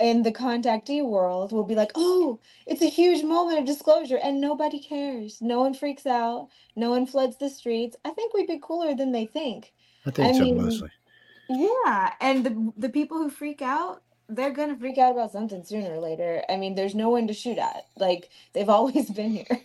in 0.00 0.22
the 0.22 0.32
contactee 0.32 1.06
world, 1.06 1.52
we'll 1.52 1.62
be 1.62 1.76
like, 1.76 1.92
"Oh, 1.94 2.40
it's 2.66 2.82
a 2.82 2.86
huge 2.86 3.22
moment 3.22 3.60
of 3.60 3.64
disclosure," 3.64 4.18
and 4.18 4.40
nobody 4.40 4.80
cares. 4.80 5.40
No 5.40 5.60
one 5.60 5.74
freaks 5.74 6.06
out. 6.06 6.48
No 6.74 6.90
one 6.90 7.06
floods 7.06 7.36
the 7.36 7.48
streets. 7.48 7.96
I 8.04 8.10
think 8.10 8.34
we'd 8.34 8.48
be 8.48 8.58
cooler 8.60 8.94
than 8.94 9.12
they 9.12 9.26
think. 9.26 9.72
I 10.06 10.10
think 10.10 10.28
I 10.28 10.38
so 10.38 10.44
mean, 10.44 10.56
mostly. 10.56 10.90
Yeah, 11.48 12.12
and 12.20 12.44
the 12.44 12.72
the 12.76 12.88
people 12.88 13.18
who 13.18 13.30
freak 13.30 13.62
out, 13.62 14.02
They're 14.28 14.52
gonna 14.52 14.76
freak 14.76 14.98
out 14.98 15.12
about 15.12 15.32
something 15.32 15.64
sooner 15.64 15.92
or 15.94 15.98
later. 16.00 16.42
I 16.48 16.56
mean, 16.56 16.74
there's 16.74 16.94
no 16.94 17.10
one 17.10 17.26
to 17.28 17.34
shoot 17.34 17.58
at. 17.58 17.86
Like 17.96 18.30
they've 18.52 18.68
always 18.78 19.10
been 19.10 19.30
here. 19.30 19.60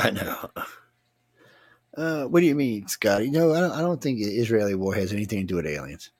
I 0.00 0.10
know. 0.10 0.50
Uh, 1.96 2.24
what 2.26 2.40
do 2.40 2.46
you 2.46 2.54
mean, 2.54 2.86
Scotty? 2.88 3.30
No, 3.30 3.52
I 3.52 3.60
don't, 3.60 3.72
I 3.72 3.80
don't 3.80 4.00
think 4.00 4.18
the 4.18 4.24
Israeli 4.24 4.74
war 4.74 4.94
has 4.94 5.12
anything 5.12 5.40
to 5.40 5.46
do 5.46 5.56
with 5.56 5.66
aliens. 5.66 6.10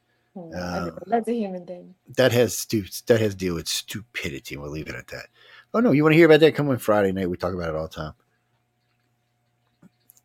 Uh. 0.57 0.91
That's 1.07 1.28
a 1.28 1.34
human 1.34 1.66
thing. 1.66 1.95
that 2.16 2.32
has 2.32 2.57
stu- 2.57 2.84
that 3.07 3.20
has 3.20 3.32
to 3.34 3.38
deal 3.38 3.55
with 3.55 3.68
stupidity. 3.68 4.57
We'll 4.57 4.70
leave 4.70 4.88
it 4.88 4.95
at 4.95 5.09
that. 5.09 5.26
Oh 5.74 5.80
no, 5.80 5.93
you 5.93 6.03
want 6.03 6.12
to 6.12 6.16
hear 6.16 6.26
about 6.26 6.41
that? 6.41 6.55
Come 6.55 6.68
on 6.70 6.78
Friday 6.78 7.12
night. 7.12 7.30
We 7.30 7.36
talk 7.36 7.55
about 7.55 7.68
it 7.68 7.74
all 7.76 7.88
the 7.88 7.95
time. 7.95 8.12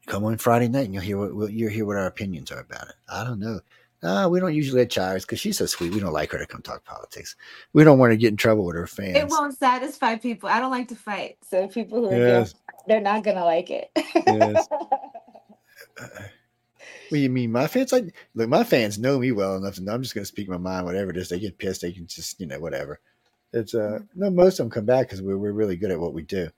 Come 0.08 0.24
on 0.26 0.38
Friday 0.38 0.68
night, 0.68 0.86
and 0.86 0.93
you'll 0.93 1.03
hear 1.03 1.18
what 1.18 1.36
we'll, 1.36 1.49
you'll 1.49 1.72
hear 1.72 1.86
what 1.86 1.97
our 1.97 2.08
opinions 2.08 2.51
are 2.51 2.60
about 2.60 2.89
it. 2.89 2.95
I 3.10 3.24
don't 3.24 3.39
know. 3.39 3.60
Uh, 4.03 4.28
we 4.30 4.39
don't 4.39 4.53
usually 4.53 4.82
let 4.82 4.91
Charis 4.91 5.26
because 5.26 5.39
she's 5.39 5.58
so 5.58 5.66
sweet. 5.66 5.91
We 5.93 5.99
don't 5.99 6.14
like 6.14 6.32
her 6.32 6.38
to 6.38 6.45
come 6.45 6.62
talk 6.62 6.86
politics. 6.86 7.36
We 7.74 7.84
don't 7.84 7.97
want 7.97 8.12
to 8.12 8.18
get 8.18 8.30
in 8.30 8.38
trouble 8.38 8.66
with 8.66 8.76
her 8.76 8.86
fans. 8.86 9.18
It 9.18 9.28
won't 9.30 9.58
satisfy 9.58 10.18
people. 10.18 10.47
I 10.49 10.60
don't 10.60 10.72
like 10.72 10.89
to 10.89 10.95
fight. 10.95 11.38
So 11.49 11.68
people 11.68 11.99
who 12.01 12.12
are 12.12 12.20
Yes. 12.20 12.51
doing, 12.51 12.53
they're 12.88 13.01
not 13.01 13.24
gonna 13.24 13.45
like 13.45 13.72
it. 13.72 13.89
Yes. 14.28 14.68
What 17.10 17.18
do 17.18 17.22
you 17.22 17.30
mean, 17.30 17.51
my 17.51 17.68
fans? 17.68 17.91
Like, 17.91 18.16
look, 18.34 18.49
my 18.49 18.64
fans 18.64 18.97
know 18.97 19.20
me 19.20 19.32
well 19.32 19.56
enough 19.56 19.76
to 19.76 19.84
know 19.84 19.93
I'm 19.93 20.01
just 20.01 20.16
going 20.16 20.24
to 20.24 20.28
speak 20.28 20.49
my 20.49 20.58
mind. 20.58 20.86
Whatever 20.86 21.12
it 21.12 21.18
is, 21.18 21.30
they 21.30 21.39
get 21.39 21.58
pissed. 21.58 21.82
They 21.82 21.91
can 21.91 22.08
just, 22.08 22.39
you 22.39 22.47
know, 22.47 22.60
whatever. 22.60 22.99
It's 23.53 23.76
uh, 23.76 23.99
no, 24.16 24.30
most 24.30 24.60
of 24.60 24.66
them 24.66 24.72
come 24.72 24.86
back 24.86 25.08
because 25.08 25.22
we're 25.22 25.38
we're 25.38 25.51
really 25.53 25.78
good 25.78 25.91
at 25.91 25.99
what 25.99 26.14
we 26.14 26.24
do. 26.24 26.49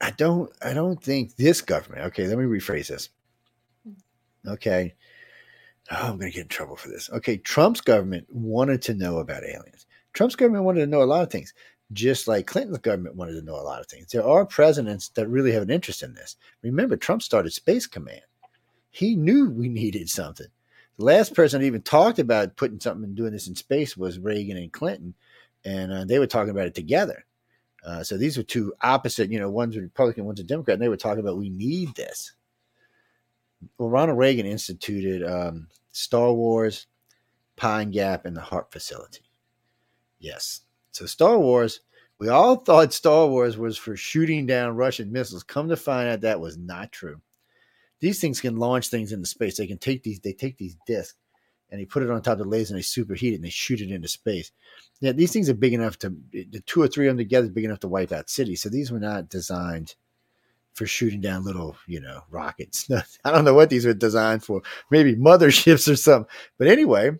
I 0.00 0.10
don't, 0.10 0.52
I 0.62 0.74
don't 0.74 1.02
think 1.02 1.36
this 1.36 1.60
government. 1.60 2.06
Okay, 2.06 2.26
let 2.26 2.38
me 2.38 2.44
rephrase 2.44 2.88
this. 2.88 3.08
Okay, 4.46 4.94
oh, 5.90 5.96
I'm 5.96 6.18
going 6.18 6.30
to 6.30 6.34
get 6.34 6.42
in 6.42 6.48
trouble 6.48 6.76
for 6.76 6.88
this. 6.88 7.10
Okay, 7.10 7.36
Trump's 7.38 7.80
government 7.80 8.26
wanted 8.30 8.82
to 8.82 8.94
know 8.94 9.18
about 9.18 9.44
aliens. 9.44 9.86
Trump's 10.12 10.36
government 10.36 10.64
wanted 10.64 10.80
to 10.80 10.86
know 10.86 11.02
a 11.02 11.04
lot 11.04 11.22
of 11.22 11.30
things, 11.30 11.52
just 11.92 12.28
like 12.28 12.46
Clinton's 12.46 12.78
government 12.78 13.16
wanted 13.16 13.34
to 13.34 13.42
know 13.42 13.56
a 13.56 13.62
lot 13.62 13.80
of 13.80 13.86
things. 13.86 14.10
There 14.10 14.26
are 14.26 14.46
presidents 14.46 15.08
that 15.10 15.28
really 15.28 15.52
have 15.52 15.62
an 15.62 15.70
interest 15.70 16.02
in 16.02 16.14
this. 16.14 16.36
Remember, 16.62 16.96
Trump 16.96 17.22
started 17.22 17.52
Space 17.52 17.86
Command. 17.86 18.22
He 18.90 19.14
knew 19.14 19.50
we 19.50 19.68
needed 19.70 20.08
something. 20.08 20.46
The 20.98 21.04
last 21.04 21.34
person 21.34 21.60
that 21.60 21.66
even 21.66 21.82
talked 21.82 22.18
about 22.18 22.56
putting 22.56 22.80
something 22.80 23.04
and 23.04 23.14
doing 23.14 23.32
this 23.32 23.48
in 23.48 23.54
space 23.54 23.96
was 23.96 24.18
Reagan 24.18 24.56
and 24.56 24.72
Clinton, 24.72 25.12
and 25.64 25.92
uh, 25.92 26.04
they 26.06 26.18
were 26.18 26.26
talking 26.26 26.50
about 26.50 26.66
it 26.66 26.74
together. 26.74 27.25
Uh, 27.86 28.02
so 28.02 28.16
these 28.16 28.36
were 28.36 28.42
two 28.42 28.74
opposite, 28.82 29.30
you 29.30 29.38
know, 29.38 29.48
one's 29.48 29.76
a 29.76 29.80
Republican, 29.80 30.24
one's 30.24 30.40
a 30.40 30.44
Democrat, 30.44 30.74
and 30.74 30.82
they 30.82 30.88
were 30.88 30.96
talking 30.96 31.20
about 31.20 31.38
we 31.38 31.50
need 31.50 31.94
this. 31.94 32.32
Well, 33.78 33.88
Ronald 33.88 34.18
Reagan 34.18 34.44
instituted 34.44 35.22
um, 35.22 35.68
Star 35.92 36.32
Wars, 36.32 36.88
Pine 37.54 37.92
Gap, 37.92 38.26
and 38.26 38.36
the 38.36 38.40
HAARP 38.40 38.72
Facility. 38.72 39.20
Yes. 40.18 40.62
So 40.90 41.06
Star 41.06 41.38
Wars, 41.38 41.80
we 42.18 42.28
all 42.28 42.56
thought 42.56 42.92
Star 42.92 43.28
Wars 43.28 43.56
was 43.56 43.78
for 43.78 43.96
shooting 43.96 44.46
down 44.46 44.76
Russian 44.76 45.12
missiles. 45.12 45.44
Come 45.44 45.68
to 45.68 45.76
find 45.76 46.08
out 46.08 46.22
that 46.22 46.40
was 46.40 46.58
not 46.58 46.90
true. 46.90 47.20
These 48.00 48.20
things 48.20 48.40
can 48.40 48.56
launch 48.56 48.88
things 48.88 49.12
into 49.12 49.26
space. 49.26 49.56
They 49.56 49.66
can 49.66 49.78
take 49.78 50.02
these, 50.02 50.18
they 50.18 50.32
take 50.32 50.58
these 50.58 50.76
discs 50.86 51.16
and 51.70 51.80
they 51.80 51.84
put 51.84 52.02
it 52.02 52.10
on 52.10 52.22
top 52.22 52.34
of 52.34 52.38
the 52.38 52.44
laser 52.44 52.74
and 52.74 52.82
they 52.82 52.86
superheat 52.86 53.32
it 53.32 53.36
and 53.36 53.44
they 53.44 53.50
shoot 53.50 53.80
it 53.80 53.90
into 53.90 54.08
space. 54.08 54.52
Yeah, 55.00 55.12
these 55.12 55.32
things 55.32 55.48
are 55.50 55.54
big 55.54 55.74
enough 55.74 55.98
to 55.98 56.14
the 56.32 56.62
two 56.64 56.80
or 56.80 56.88
three 56.88 57.06
of 57.06 57.12
them 57.12 57.18
together 57.18 57.46
is 57.46 57.52
big 57.52 57.64
enough 57.64 57.80
to 57.80 57.88
wipe 57.88 58.12
out 58.12 58.30
cities. 58.30 58.62
So 58.62 58.68
these 58.68 58.90
were 58.90 59.00
not 59.00 59.28
designed 59.28 59.94
for 60.74 60.86
shooting 60.86 61.20
down 61.20 61.44
little, 61.44 61.76
you 61.86 62.00
know, 62.00 62.22
rockets. 62.30 62.88
I 63.24 63.30
don't 63.32 63.44
know 63.44 63.54
what 63.54 63.70
these 63.70 63.86
were 63.86 63.94
designed 63.94 64.44
for. 64.44 64.62
Maybe 64.90 65.16
motherships 65.16 65.88
or 65.92 65.96
something. 65.96 66.30
But 66.58 66.68
anyway, 66.68 67.12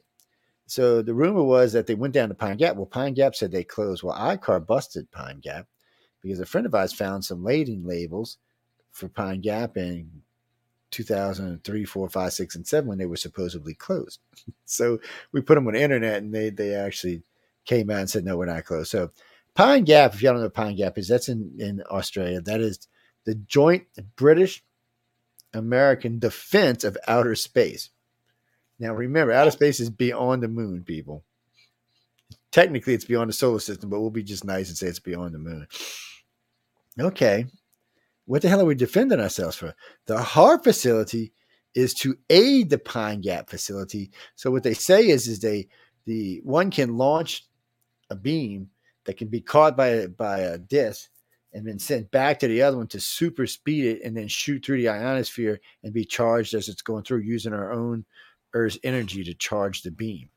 so 0.67 1.03
the 1.03 1.15
rumor 1.15 1.43
was 1.43 1.73
that 1.73 1.87
they 1.87 1.95
went 1.95 2.15
down 2.15 2.29
to 2.29 2.35
Pine 2.35 2.57
Gap. 2.57 2.77
Well, 2.77 2.87
Pine 2.87 3.15
Gap 3.15 3.35
said 3.35 3.51
they 3.51 3.65
closed. 3.65 4.03
Well, 4.03 4.17
ICAR 4.17 4.67
busted 4.67 5.11
Pine 5.11 5.41
Gap 5.41 5.67
because 6.21 6.41
a 6.41 6.47
friend 6.47 6.67
of 6.67 6.75
ours 6.75 6.93
found 6.93 7.25
some 7.25 7.45
lading 7.45 7.85
labels 7.85 8.39
for 8.91 9.09
Pine 9.09 9.41
Gap 9.41 9.77
in 9.77 10.23
2003, 10.97 11.85
4, 11.85 12.09
5, 12.09 12.33
6, 12.33 12.57
and 12.57 12.67
7 12.67 12.89
when 12.89 12.99
they 12.99 13.07
were 13.07 13.17
supposedly 13.17 13.75
closed. 13.75 14.21
so 14.65 14.99
we 15.33 15.43
put 15.43 15.57
them 15.57 15.67
on 15.67 15.75
the 15.75 15.83
internet 15.83 16.23
and 16.23 16.35
they, 16.35 16.51
they 16.51 16.75
actually 16.75 17.23
came 17.67 17.91
out 17.91 18.01
and 18.01 18.11
said, 18.11 18.25
no, 18.25 18.39
we're 18.39 18.47
not 18.47 18.65
closed. 18.65 18.91
So 18.91 19.11
Pine 19.55 19.85
Gap, 19.85 20.15
if 20.15 20.23
you 20.23 20.31
don't 20.31 20.41
know 20.41 20.49
Pine 20.49 20.77
Gap 20.77 20.97
is, 20.97 21.09
that's 21.09 21.29
in, 21.29 21.53
in 21.59 21.83
Australia. 21.91 22.41
That 22.41 22.61
is 22.61 22.89
the 23.25 23.35
joint 23.35 23.85
British 24.17 24.65
American 25.53 26.19
defense 26.19 26.83
of 26.83 26.97
outer 27.07 27.35
space. 27.35 27.91
Now, 28.79 28.95
remember, 28.95 29.33
outer 29.33 29.51
space 29.51 29.81
is 29.81 29.91
beyond 29.91 30.43
the 30.43 30.49
moon, 30.49 30.83
people. 30.85 31.25
Technically, 32.53 32.95
it's 32.95 33.05
beyond 33.05 33.29
the 33.29 33.35
solar 33.35 33.59
system, 33.59 33.91
but 33.91 34.01
we'll 34.01 34.11
be 34.11 34.23
just 34.23 34.45
nice 34.45 34.69
and 34.69 34.79
say 34.79 34.87
it's 34.87 34.99
beyond 34.99 35.35
the 35.35 35.39
moon. 35.39 35.67
Okay. 36.99 37.47
What 38.27 38.43
the 38.43 38.49
hell 38.49 38.61
are 38.61 38.67
we 38.67 38.75
defending 38.75 39.21
ourselves 39.21 39.57
for? 39.57 39.75
The 40.07 40.19
HAARP 40.19 40.65
facility 40.65 41.33
is 41.75 41.95
to 41.95 42.17
aid 42.31 42.71
the 42.71 42.79
Pine 42.79 43.21
Gap 43.21 43.49
facility. 43.49 44.11
So 44.35 44.51
what 44.51 44.63
they 44.63 44.75
say 44.75 45.09
is, 45.09 45.29
is 45.29 45.41
they 45.41 45.69
the 46.05 46.41
one 46.45 46.71
can 46.71 46.97
launch 46.97 47.47
a 48.11 48.17
beam 48.17 48.71
that 49.05 49.17
can 49.17 49.29
be 49.29 49.41
caught 49.41 49.77
by 49.77 50.07
by 50.07 50.41
a 50.41 50.59
disc 50.59 51.09
and 51.53 51.67
then 51.67 51.79
sent 51.79 52.11
back 52.11 52.39
to 52.39 52.49
the 52.49 52.63
other 52.63 52.77
one 52.77 52.87
to 52.89 53.01
super 53.01 53.47
speed 53.47 53.85
it 53.85 54.03
and 54.03 54.17
then 54.17 54.29
shoot 54.29 54.65
through 54.65 54.77
the 54.79 54.89
ionosphere 54.89 55.61
and 55.83 55.93
be 55.93 56.05
charged 56.05 56.55
as 56.55 56.69
it's 56.69 56.83
going 56.83 57.03
through 57.03 57.21
using 57.21 57.53
our 57.53 57.73
own 57.73 58.05
Earth's 58.53 58.79
energy 58.85 59.25
to 59.25 59.35
charge 59.35 59.83
the 59.83 59.91
beam. 59.91 60.29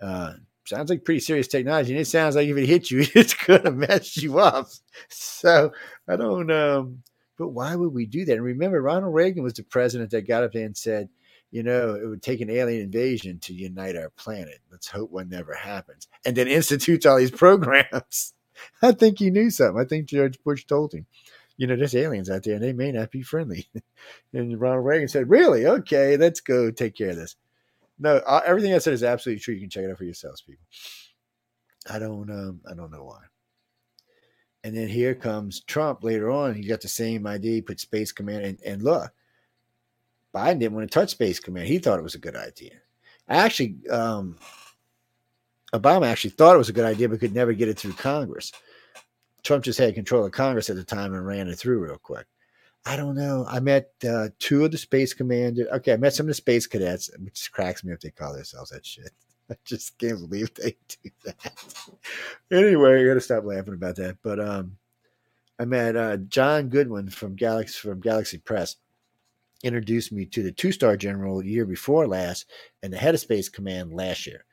Uh, 0.00 0.34
sounds 0.64 0.90
like 0.90 1.04
pretty 1.04 1.20
serious 1.20 1.48
technology, 1.48 1.92
and 1.92 2.00
it 2.00 2.06
sounds 2.06 2.36
like 2.36 2.48
if 2.48 2.56
it 2.56 2.66
hits 2.66 2.90
you, 2.90 3.00
it's 3.14 3.34
gonna 3.34 3.70
mess 3.70 4.16
you 4.16 4.38
up. 4.38 4.68
So 5.08 5.72
I 6.08 6.16
don't 6.16 6.50
um 6.50 7.02
but 7.36 7.48
why 7.48 7.74
would 7.74 7.92
we 7.92 8.06
do 8.06 8.24
that? 8.24 8.34
And 8.34 8.44
remember, 8.44 8.80
Ronald 8.80 9.14
Reagan 9.14 9.42
was 9.42 9.54
the 9.54 9.62
president 9.62 10.10
that 10.10 10.26
got 10.26 10.44
up 10.44 10.52
there 10.52 10.64
and 10.64 10.76
said, 10.76 11.08
you 11.50 11.62
know, 11.62 11.94
it 11.94 12.06
would 12.06 12.22
take 12.22 12.40
an 12.40 12.50
alien 12.50 12.82
invasion 12.82 13.38
to 13.40 13.54
unite 13.54 13.96
our 13.96 14.10
planet. 14.10 14.58
Let's 14.70 14.88
hope 14.88 15.10
one 15.10 15.28
never 15.28 15.54
happens. 15.54 16.08
And 16.24 16.36
then 16.36 16.48
institutes 16.48 17.06
all 17.06 17.18
these 17.18 17.30
programs. 17.32 18.34
I 18.82 18.92
think 18.92 19.18
he 19.18 19.30
knew 19.30 19.50
something. 19.50 19.80
I 19.80 19.86
think 19.86 20.06
George 20.06 20.42
Bush 20.42 20.64
told 20.64 20.92
him, 20.92 21.06
you 21.56 21.66
know, 21.66 21.76
there's 21.76 21.94
aliens 21.94 22.30
out 22.30 22.42
there 22.42 22.54
and 22.54 22.64
they 22.64 22.72
may 22.72 22.92
not 22.92 23.10
be 23.10 23.22
friendly. 23.22 23.68
and 24.32 24.60
Ronald 24.60 24.84
Reagan 24.84 25.08
said, 25.08 25.30
really? 25.30 25.66
Okay, 25.66 26.16
let's 26.16 26.40
go 26.40 26.70
take 26.70 26.96
care 26.96 27.10
of 27.10 27.16
this. 27.16 27.36
No, 27.98 28.16
uh, 28.16 28.42
everything 28.44 28.74
I 28.74 28.78
said 28.78 28.92
is 28.92 29.02
absolutely 29.02 29.40
true. 29.40 29.54
You 29.54 29.60
can 29.60 29.70
check 29.70 29.84
it 29.84 29.90
out 29.90 29.98
for 29.98 30.04
yourselves, 30.04 30.42
people. 30.42 30.64
I 31.88 31.98
don't, 31.98 32.30
um, 32.30 32.60
I 32.70 32.74
don't 32.74 32.90
know 32.90 33.04
why. 33.04 33.20
And 34.66 34.76
then 34.76 34.88
here 34.88 35.14
comes 35.14 35.60
Trump 35.60 36.02
later 36.02 36.28
on. 36.28 36.52
He 36.56 36.66
got 36.66 36.80
the 36.80 36.88
same 36.88 37.24
idea. 37.24 37.52
He 37.52 37.62
put 37.62 37.78
Space 37.78 38.10
Command, 38.10 38.44
and, 38.44 38.58
and 38.66 38.82
look, 38.82 39.12
Biden 40.34 40.58
didn't 40.58 40.74
want 40.74 40.90
to 40.90 40.92
touch 40.92 41.10
Space 41.10 41.38
Command. 41.38 41.68
He 41.68 41.78
thought 41.78 42.00
it 42.00 42.02
was 42.02 42.16
a 42.16 42.18
good 42.18 42.34
idea. 42.34 42.72
Actually, 43.28 43.76
um, 43.88 44.36
Obama 45.72 46.08
actually 46.08 46.30
thought 46.30 46.56
it 46.56 46.58
was 46.58 46.68
a 46.68 46.72
good 46.72 46.84
idea, 46.84 47.08
but 47.08 47.20
could 47.20 47.32
never 47.32 47.52
get 47.52 47.68
it 47.68 47.78
through 47.78 47.92
Congress. 47.92 48.50
Trump 49.44 49.62
just 49.62 49.78
had 49.78 49.94
control 49.94 50.26
of 50.26 50.32
Congress 50.32 50.68
at 50.68 50.74
the 50.74 50.82
time 50.82 51.14
and 51.14 51.24
ran 51.24 51.46
it 51.46 51.54
through 51.54 51.78
real 51.78 51.98
quick. 51.98 52.26
I 52.84 52.96
don't 52.96 53.14
know. 53.14 53.46
I 53.48 53.60
met 53.60 53.92
uh, 54.04 54.30
two 54.40 54.64
of 54.64 54.72
the 54.72 54.78
space 54.78 55.14
commanders. 55.14 55.68
Okay, 55.74 55.92
I 55.92 55.96
met 55.96 56.14
some 56.14 56.24
of 56.24 56.28
the 56.28 56.34
space 56.34 56.66
cadets, 56.66 57.08
which 57.20 57.52
cracks 57.52 57.84
me 57.84 57.92
if 57.92 58.00
they 58.00 58.10
call 58.10 58.34
themselves 58.34 58.70
that 58.70 58.84
shit. 58.84 59.12
I 59.50 59.54
just 59.64 59.98
can't 59.98 60.18
believe 60.18 60.52
they 60.54 60.76
do 60.88 61.10
that. 61.24 61.52
anyway, 62.50 63.00
I 63.00 63.06
gotta 63.06 63.20
stop 63.20 63.44
laughing 63.44 63.74
about 63.74 63.96
that. 63.96 64.16
But 64.22 64.40
um, 64.40 64.76
I 65.58 65.64
met 65.64 65.96
uh, 65.96 66.16
John 66.18 66.68
Goodwin 66.68 67.08
from 67.08 67.36
Galaxy 67.36 67.78
from 67.78 68.00
Galaxy 68.00 68.38
Press. 68.38 68.76
Introduced 69.62 70.12
me 70.12 70.26
to 70.26 70.42
the 70.42 70.52
two 70.52 70.72
star 70.72 70.96
general 70.96 71.44
year 71.44 71.64
before 71.64 72.06
last, 72.06 72.46
and 72.82 72.92
the 72.92 72.98
head 72.98 73.14
of 73.14 73.20
Space 73.20 73.48
Command 73.48 73.92
last 73.92 74.26
year. 74.26 74.44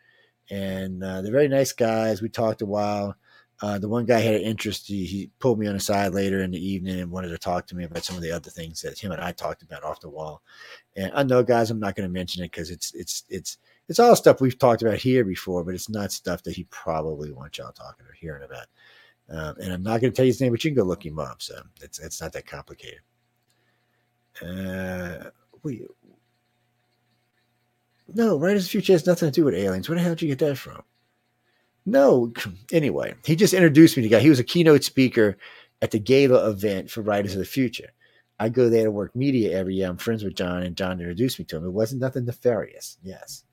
And 0.49 1.03
uh, 1.03 1.21
they're 1.21 1.31
very 1.31 1.47
nice 1.47 1.73
guys. 1.73 2.21
We 2.21 2.29
talked 2.29 2.61
a 2.61 2.65
while. 2.65 3.15
Uh, 3.61 3.79
the 3.79 3.87
one 3.87 4.05
guy 4.05 4.19
had 4.19 4.35
an 4.35 4.41
interest. 4.41 4.87
He, 4.87 5.05
he 5.05 5.31
pulled 5.39 5.57
me 5.57 5.67
on 5.67 5.73
the 5.73 5.79
side 5.79 6.13
later 6.13 6.43
in 6.43 6.51
the 6.51 6.65
evening 6.65 6.99
and 6.99 7.11
wanted 7.11 7.29
to 7.29 7.37
talk 7.37 7.65
to 7.67 7.75
me 7.75 7.85
about 7.85 8.03
some 8.03 8.15
of 8.15 8.21
the 8.21 8.31
other 8.31 8.49
things 8.49 8.81
that 8.81 8.99
him 8.99 9.11
and 9.11 9.21
I 9.21 9.31
talked 9.31 9.61
about 9.61 9.83
off 9.83 10.01
the 10.01 10.09
wall. 10.09 10.41
And 10.97 11.11
I 11.15 11.23
know, 11.23 11.43
guys, 11.43 11.71
I'm 11.71 11.79
not 11.79 11.95
going 11.95 12.07
to 12.07 12.13
mention 12.13 12.43
it 12.43 12.51
because 12.51 12.69
it's 12.71 12.93
it's 12.93 13.23
it's 13.29 13.57
it's 13.89 13.99
all 13.99 14.15
stuff 14.15 14.41
we've 14.41 14.57
talked 14.57 14.81
about 14.81 14.97
here 14.97 15.23
before, 15.23 15.63
but 15.63 15.73
it's 15.73 15.89
not 15.89 16.11
stuff 16.11 16.43
that 16.43 16.55
he 16.55 16.63
probably 16.65 17.31
wants 17.31 17.57
y'all 17.57 17.71
talking 17.71 18.05
or 18.05 18.13
hearing 18.13 18.43
about. 18.43 18.67
Um, 19.29 19.55
and 19.61 19.73
I'm 19.73 19.83
not 19.83 20.01
going 20.01 20.11
to 20.11 20.15
tell 20.15 20.25
you 20.25 20.31
his 20.31 20.41
name, 20.41 20.51
but 20.51 20.63
you 20.63 20.71
can 20.71 20.77
go 20.77 20.83
look 20.83 21.05
him 21.05 21.19
up. 21.19 21.41
So 21.41 21.61
it's 21.81 21.99
it's 21.99 22.21
not 22.21 22.33
that 22.33 22.45
complicated. 22.45 22.99
Uh, 24.41 25.29
we 25.63 25.85
no, 28.13 28.37
right 28.37 28.55
as 28.55 28.69
future 28.69 28.93
has 28.93 29.07
nothing 29.07 29.29
to 29.29 29.31
do 29.31 29.45
with 29.45 29.55
aliens. 29.55 29.87
Where 29.87 29.97
the 29.97 30.03
hell 30.03 30.13
did 30.13 30.23
you 30.23 30.27
get 30.29 30.39
that 30.39 30.57
from? 30.57 30.83
No, 31.85 32.33
anyway, 32.71 33.15
he 33.25 33.35
just 33.35 33.53
introduced 33.53 33.97
me 33.97 34.03
to 34.03 34.09
the 34.09 34.15
guy. 34.15 34.21
He 34.21 34.29
was 34.29 34.39
a 34.39 34.43
keynote 34.43 34.83
speaker 34.83 35.37
at 35.81 35.91
the 35.91 35.99
gala 35.99 36.49
event 36.49 36.89
for 36.89 37.01
Writers 37.01 37.33
of 37.33 37.39
the 37.39 37.45
Future. 37.45 37.89
I 38.39 38.49
go 38.49 38.69
there 38.69 38.85
to 38.85 38.91
work 38.91 39.15
media 39.15 39.57
every 39.57 39.75
year. 39.75 39.89
I'm 39.89 39.97
friends 39.97 40.23
with 40.23 40.35
John, 40.35 40.63
and 40.63 40.75
John 40.75 40.99
introduced 40.99 41.39
me 41.39 41.45
to 41.45 41.57
him. 41.57 41.65
It 41.65 41.71
wasn't 41.71 42.01
nothing 42.01 42.25
nefarious. 42.25 42.97
Yes. 43.03 43.43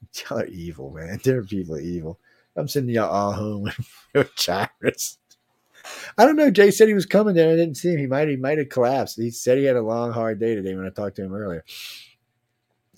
Y'all 0.30 0.40
are 0.40 0.46
evil, 0.46 0.90
man. 0.90 1.20
There 1.24 1.38
are 1.38 1.44
people 1.44 1.78
evil. 1.78 2.18
I'm 2.56 2.68
sending 2.68 2.94
y'all 2.94 3.10
all 3.10 3.32
home 3.32 3.62
with 4.14 4.30
Cyrus. 4.36 5.18
I 6.18 6.24
don't 6.24 6.36
know. 6.36 6.50
Jay 6.50 6.70
said 6.70 6.88
he 6.88 6.94
was 6.94 7.06
coming 7.06 7.34
there. 7.34 7.50
I 7.52 7.56
didn't 7.56 7.76
see 7.76 7.90
him. 7.92 7.98
He 7.98 8.06
might 8.06 8.28
he 8.28 8.36
might 8.36 8.58
have 8.58 8.68
collapsed. 8.68 9.16
He 9.16 9.30
said 9.30 9.58
he 9.58 9.64
had 9.64 9.76
a 9.76 9.82
long, 9.82 10.12
hard 10.12 10.38
day 10.40 10.54
today 10.54 10.74
when 10.74 10.86
I 10.86 10.90
talked 10.90 11.16
to 11.16 11.24
him 11.24 11.34
earlier. 11.34 11.64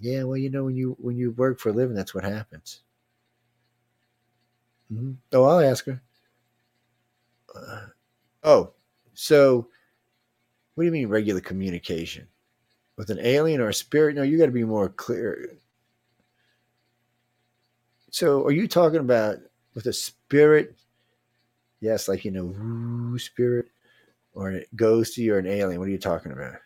Yeah, 0.00 0.24
well, 0.24 0.36
you 0.36 0.50
know, 0.50 0.64
when 0.64 0.74
you 0.76 0.96
when 1.00 1.16
you 1.16 1.30
work 1.30 1.60
for 1.60 1.68
a 1.68 1.72
living, 1.72 1.94
that's 1.94 2.14
what 2.14 2.24
happens. 2.24 2.80
Mhm. 4.92 5.16
Oh, 5.32 5.44
I'll 5.44 5.60
ask 5.60 5.86
her. 5.86 6.02
Uh, 7.54 7.86
oh, 8.44 8.72
so 9.14 9.68
what 10.74 10.82
do 10.82 10.86
you 10.86 10.92
mean 10.92 11.08
regular 11.08 11.40
communication 11.40 12.26
with 12.96 13.10
an 13.10 13.18
alien 13.20 13.60
or 13.60 13.70
a 13.70 13.74
spirit? 13.74 14.16
No, 14.16 14.22
you 14.22 14.38
got 14.38 14.46
to 14.46 14.52
be 14.52 14.64
more 14.64 14.88
clear. 14.88 15.50
So, 18.10 18.44
are 18.44 18.52
you 18.52 18.66
talking 18.66 19.00
about 19.00 19.38
with 19.74 19.86
a 19.86 19.92
spirit? 19.92 20.76
Yes, 21.80 22.08
like 22.08 22.24
you 22.24 22.30
know, 22.30 22.46
woo, 22.46 23.18
spirit, 23.18 23.66
or 24.34 24.50
a 24.50 24.66
ghosty 24.76 25.32
or 25.32 25.38
an 25.38 25.46
alien. 25.46 25.78
What 25.78 25.88
are 25.88 25.92
you 25.92 25.98
talking 25.98 26.32
about? 26.32 26.56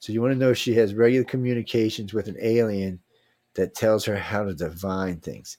So, 0.00 0.12
you 0.12 0.20
want 0.20 0.32
to 0.32 0.38
know 0.38 0.50
if 0.50 0.58
she 0.58 0.74
has 0.74 0.94
regular 0.94 1.24
communications 1.24 2.12
with 2.12 2.28
an 2.28 2.36
alien 2.40 3.00
that 3.54 3.74
tells 3.74 4.04
her 4.04 4.16
how 4.16 4.44
to 4.44 4.54
divine 4.54 5.20
things. 5.20 5.58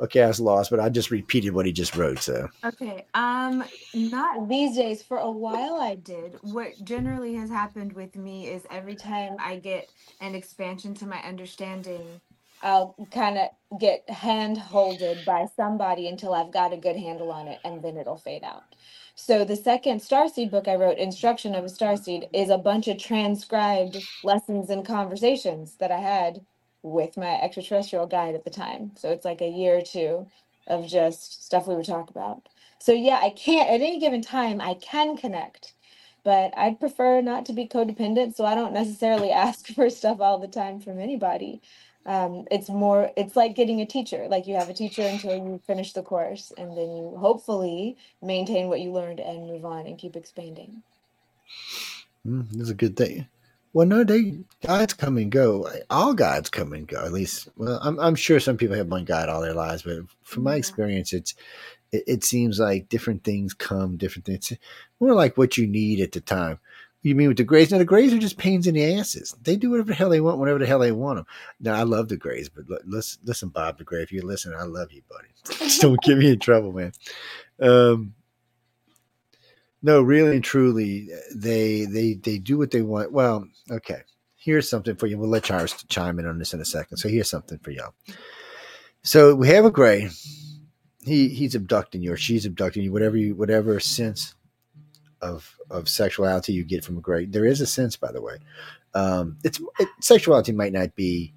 Okay, 0.00 0.22
I 0.22 0.26
was 0.26 0.40
lost, 0.40 0.70
but 0.70 0.80
I 0.80 0.88
just 0.88 1.10
repeated 1.10 1.50
what 1.52 1.66
he 1.66 1.72
just 1.72 1.96
wrote. 1.96 2.18
So, 2.18 2.48
Okay. 2.64 3.04
Um, 3.12 3.62
not 3.92 4.48
these 4.48 4.74
days. 4.76 5.02
For 5.02 5.18
a 5.18 5.30
while 5.30 5.76
I 5.80 5.96
did. 5.96 6.38
What 6.42 6.82
generally 6.84 7.34
has 7.34 7.50
happened 7.50 7.92
with 7.92 8.16
me 8.16 8.48
is 8.48 8.66
every 8.70 8.94
time 8.94 9.36
I 9.38 9.56
get 9.56 9.90
an 10.20 10.34
expansion 10.34 10.94
to 10.94 11.06
my 11.06 11.18
understanding, 11.22 12.20
I'll 12.64 12.96
kind 13.12 13.38
of 13.38 13.80
get 13.80 14.10
hand 14.10 14.58
holded 14.58 15.24
by 15.26 15.46
somebody 15.56 16.08
until 16.08 16.34
I've 16.34 16.52
got 16.52 16.72
a 16.74 16.78
good 16.78 16.96
handle 16.96 17.32
on 17.32 17.48
it, 17.48 17.60
and 17.64 17.82
then 17.82 17.98
it'll 17.98 18.18
fade 18.18 18.44
out. 18.44 18.64
So 19.16 19.44
the 19.44 19.56
second 19.56 20.00
Starseed 20.00 20.50
book 20.50 20.68
I 20.68 20.76
wrote, 20.76 20.98
Instruction 20.98 21.54
of 21.54 21.64
a 21.64 21.68
Starseed, 21.68 22.28
is 22.34 22.50
a 22.50 22.58
bunch 22.58 22.88
of 22.88 22.98
transcribed 22.98 23.98
lessons 24.24 24.70
and 24.70 24.86
conversations 24.86 25.76
that 25.76 25.92
I 25.92 26.00
had 26.00 26.40
with 26.82 27.16
my 27.18 27.40
extraterrestrial 27.42 28.06
guide 28.06 28.34
at 28.36 28.44
the 28.44 28.50
time. 28.50 28.92
So 28.96 29.10
it's 29.10 29.26
like 29.26 29.42
a 29.42 29.48
year 29.48 29.78
or 29.78 29.82
two 29.82 30.28
of 30.68 30.88
just 30.88 31.44
stuff 31.46 31.68
we 31.68 31.76
would 31.76 31.86
talk 31.86 32.10
about. 32.10 32.48
So 32.80 32.92
yeah, 32.92 33.20
I 33.22 33.30
can't 33.30 33.68
at 33.70 33.82
any 33.82 34.00
given 34.00 34.22
time 34.22 34.60
I 34.60 34.74
can 34.74 35.16
connect, 35.16 35.74
but 36.24 36.52
I'd 36.56 36.80
prefer 36.80 37.22
not 37.22 37.46
to 37.46 37.54
be 37.54 37.68
codependent, 37.68 38.36
so 38.36 38.46
I 38.46 38.56
don't 38.56 38.74
necessarily 38.74 39.30
ask 39.32 39.68
for 39.68 39.90
stuff 39.90 40.20
all 40.20 40.38
the 40.38 40.48
time 40.48 40.80
from 40.80 41.00
anybody. 41.00 41.62
Um, 42.06 42.46
it's 42.50 42.68
more 42.68 43.10
it's 43.16 43.36
like 43.36 43.54
getting 43.56 43.80
a 43.80 43.86
teacher. 43.86 44.26
Like 44.28 44.46
you 44.46 44.54
have 44.56 44.68
a 44.68 44.74
teacher 44.74 45.06
until 45.06 45.34
you 45.36 45.60
finish 45.66 45.92
the 45.92 46.02
course 46.02 46.52
and 46.58 46.76
then 46.76 46.96
you 46.96 47.16
hopefully 47.18 47.96
maintain 48.22 48.68
what 48.68 48.80
you 48.80 48.92
learned 48.92 49.20
and 49.20 49.46
move 49.48 49.64
on 49.64 49.86
and 49.86 49.98
keep 49.98 50.16
expanding. 50.16 50.82
mm, 52.26 52.46
that's 52.52 52.70
a 52.70 52.74
good 52.74 52.96
thing. 52.96 53.28
Well, 53.72 53.86
no, 53.86 54.04
they 54.04 54.38
guides 54.64 54.94
come 54.94 55.18
and 55.18 55.32
go. 55.32 55.68
All 55.90 56.14
guides 56.14 56.48
come 56.50 56.72
and 56.72 56.86
go. 56.86 57.04
At 57.04 57.12
least, 57.12 57.48
well, 57.56 57.80
I'm 57.82 57.98
I'm 57.98 58.14
sure 58.14 58.38
some 58.38 58.56
people 58.56 58.76
have 58.76 58.88
one 58.88 59.04
guide 59.04 59.28
all 59.28 59.40
their 59.42 59.54
lives, 59.54 59.82
but 59.82 59.98
from 60.22 60.44
my 60.44 60.54
Yeah. 60.54 60.56
experience, 60.56 61.12
it's 61.12 61.34
it, 61.92 62.04
it 62.06 62.24
seems 62.24 62.60
like 62.60 62.88
different 62.88 63.24
things 63.24 63.54
come, 63.54 63.96
different 63.98 64.26
things. 64.26 64.52
More 65.00 65.14
like 65.14 65.38
what 65.38 65.58
you 65.58 65.66
need 65.66 66.00
at 66.00 66.12
the 66.12 66.20
time. 66.20 66.60
You 67.04 67.14
mean 67.14 67.28
with 67.28 67.36
the 67.36 67.44
Greys? 67.44 67.70
Now 67.70 67.76
the 67.76 67.84
Greys 67.84 68.14
are 68.14 68.18
just 68.18 68.38
pains 68.38 68.66
in 68.66 68.74
the 68.74 68.94
asses. 68.94 69.36
They 69.42 69.56
do 69.56 69.70
whatever 69.70 69.88
the 69.88 69.94
hell 69.94 70.08
they 70.08 70.22
want, 70.22 70.38
whenever 70.38 70.58
the 70.58 70.66
hell 70.66 70.78
they 70.78 70.90
want 70.90 71.18
them. 71.18 71.26
Now 71.60 71.74
I 71.74 71.82
love 71.82 72.08
the 72.08 72.16
Greys, 72.16 72.48
but 72.48 72.68
li- 72.68 72.78
listen, 72.86 73.20
listen, 73.24 73.50
Bob 73.50 73.76
the 73.76 73.84
Gray, 73.84 74.02
if 74.02 74.10
you're 74.10 74.24
listening, 74.24 74.58
I 74.58 74.62
love 74.64 74.90
you, 74.90 75.02
buddy. 75.08 75.28
just 75.58 75.82
don't 75.82 76.00
get 76.00 76.16
me 76.16 76.32
in 76.32 76.38
trouble, 76.38 76.72
man. 76.72 76.92
Um, 77.60 78.14
no, 79.82 80.00
really 80.00 80.36
and 80.36 80.44
truly, 80.44 81.10
they 81.34 81.84
they 81.84 82.14
they 82.14 82.38
do 82.38 82.56
what 82.56 82.70
they 82.70 82.80
want. 82.80 83.12
Well, 83.12 83.46
okay. 83.70 84.00
Here's 84.34 84.68
something 84.68 84.96
for 84.96 85.06
you. 85.06 85.18
We'll 85.18 85.28
let 85.28 85.44
Charis 85.44 85.84
chime 85.90 86.18
in 86.18 86.26
on 86.26 86.38
this 86.38 86.54
in 86.54 86.60
a 86.60 86.64
second. 86.64 86.96
So 86.96 87.10
here's 87.10 87.28
something 87.28 87.58
for 87.58 87.70
y'all. 87.70 87.92
So 89.02 89.34
we 89.34 89.48
have 89.48 89.66
a 89.66 89.70
gray. 89.70 90.08
He 91.04 91.28
he's 91.28 91.54
abducting 91.54 92.02
you, 92.02 92.14
or 92.14 92.16
she's 92.16 92.46
abducting 92.46 92.82
you, 92.82 92.92
whatever 92.92 93.18
you 93.18 93.34
whatever 93.34 93.78
sense 93.78 94.34
of 95.24 95.56
of 95.70 95.88
sexuality 95.88 96.52
you 96.52 96.64
get 96.64 96.84
from 96.84 96.98
a 96.98 97.00
gray. 97.00 97.24
There 97.24 97.46
is 97.46 97.60
a 97.60 97.66
sense, 97.66 97.96
by 97.96 98.12
the 98.12 98.22
way. 98.22 98.36
Um, 98.94 99.38
it's 99.42 99.60
it, 99.80 99.88
sexuality 100.00 100.52
might 100.52 100.72
not 100.72 100.94
be 100.94 101.32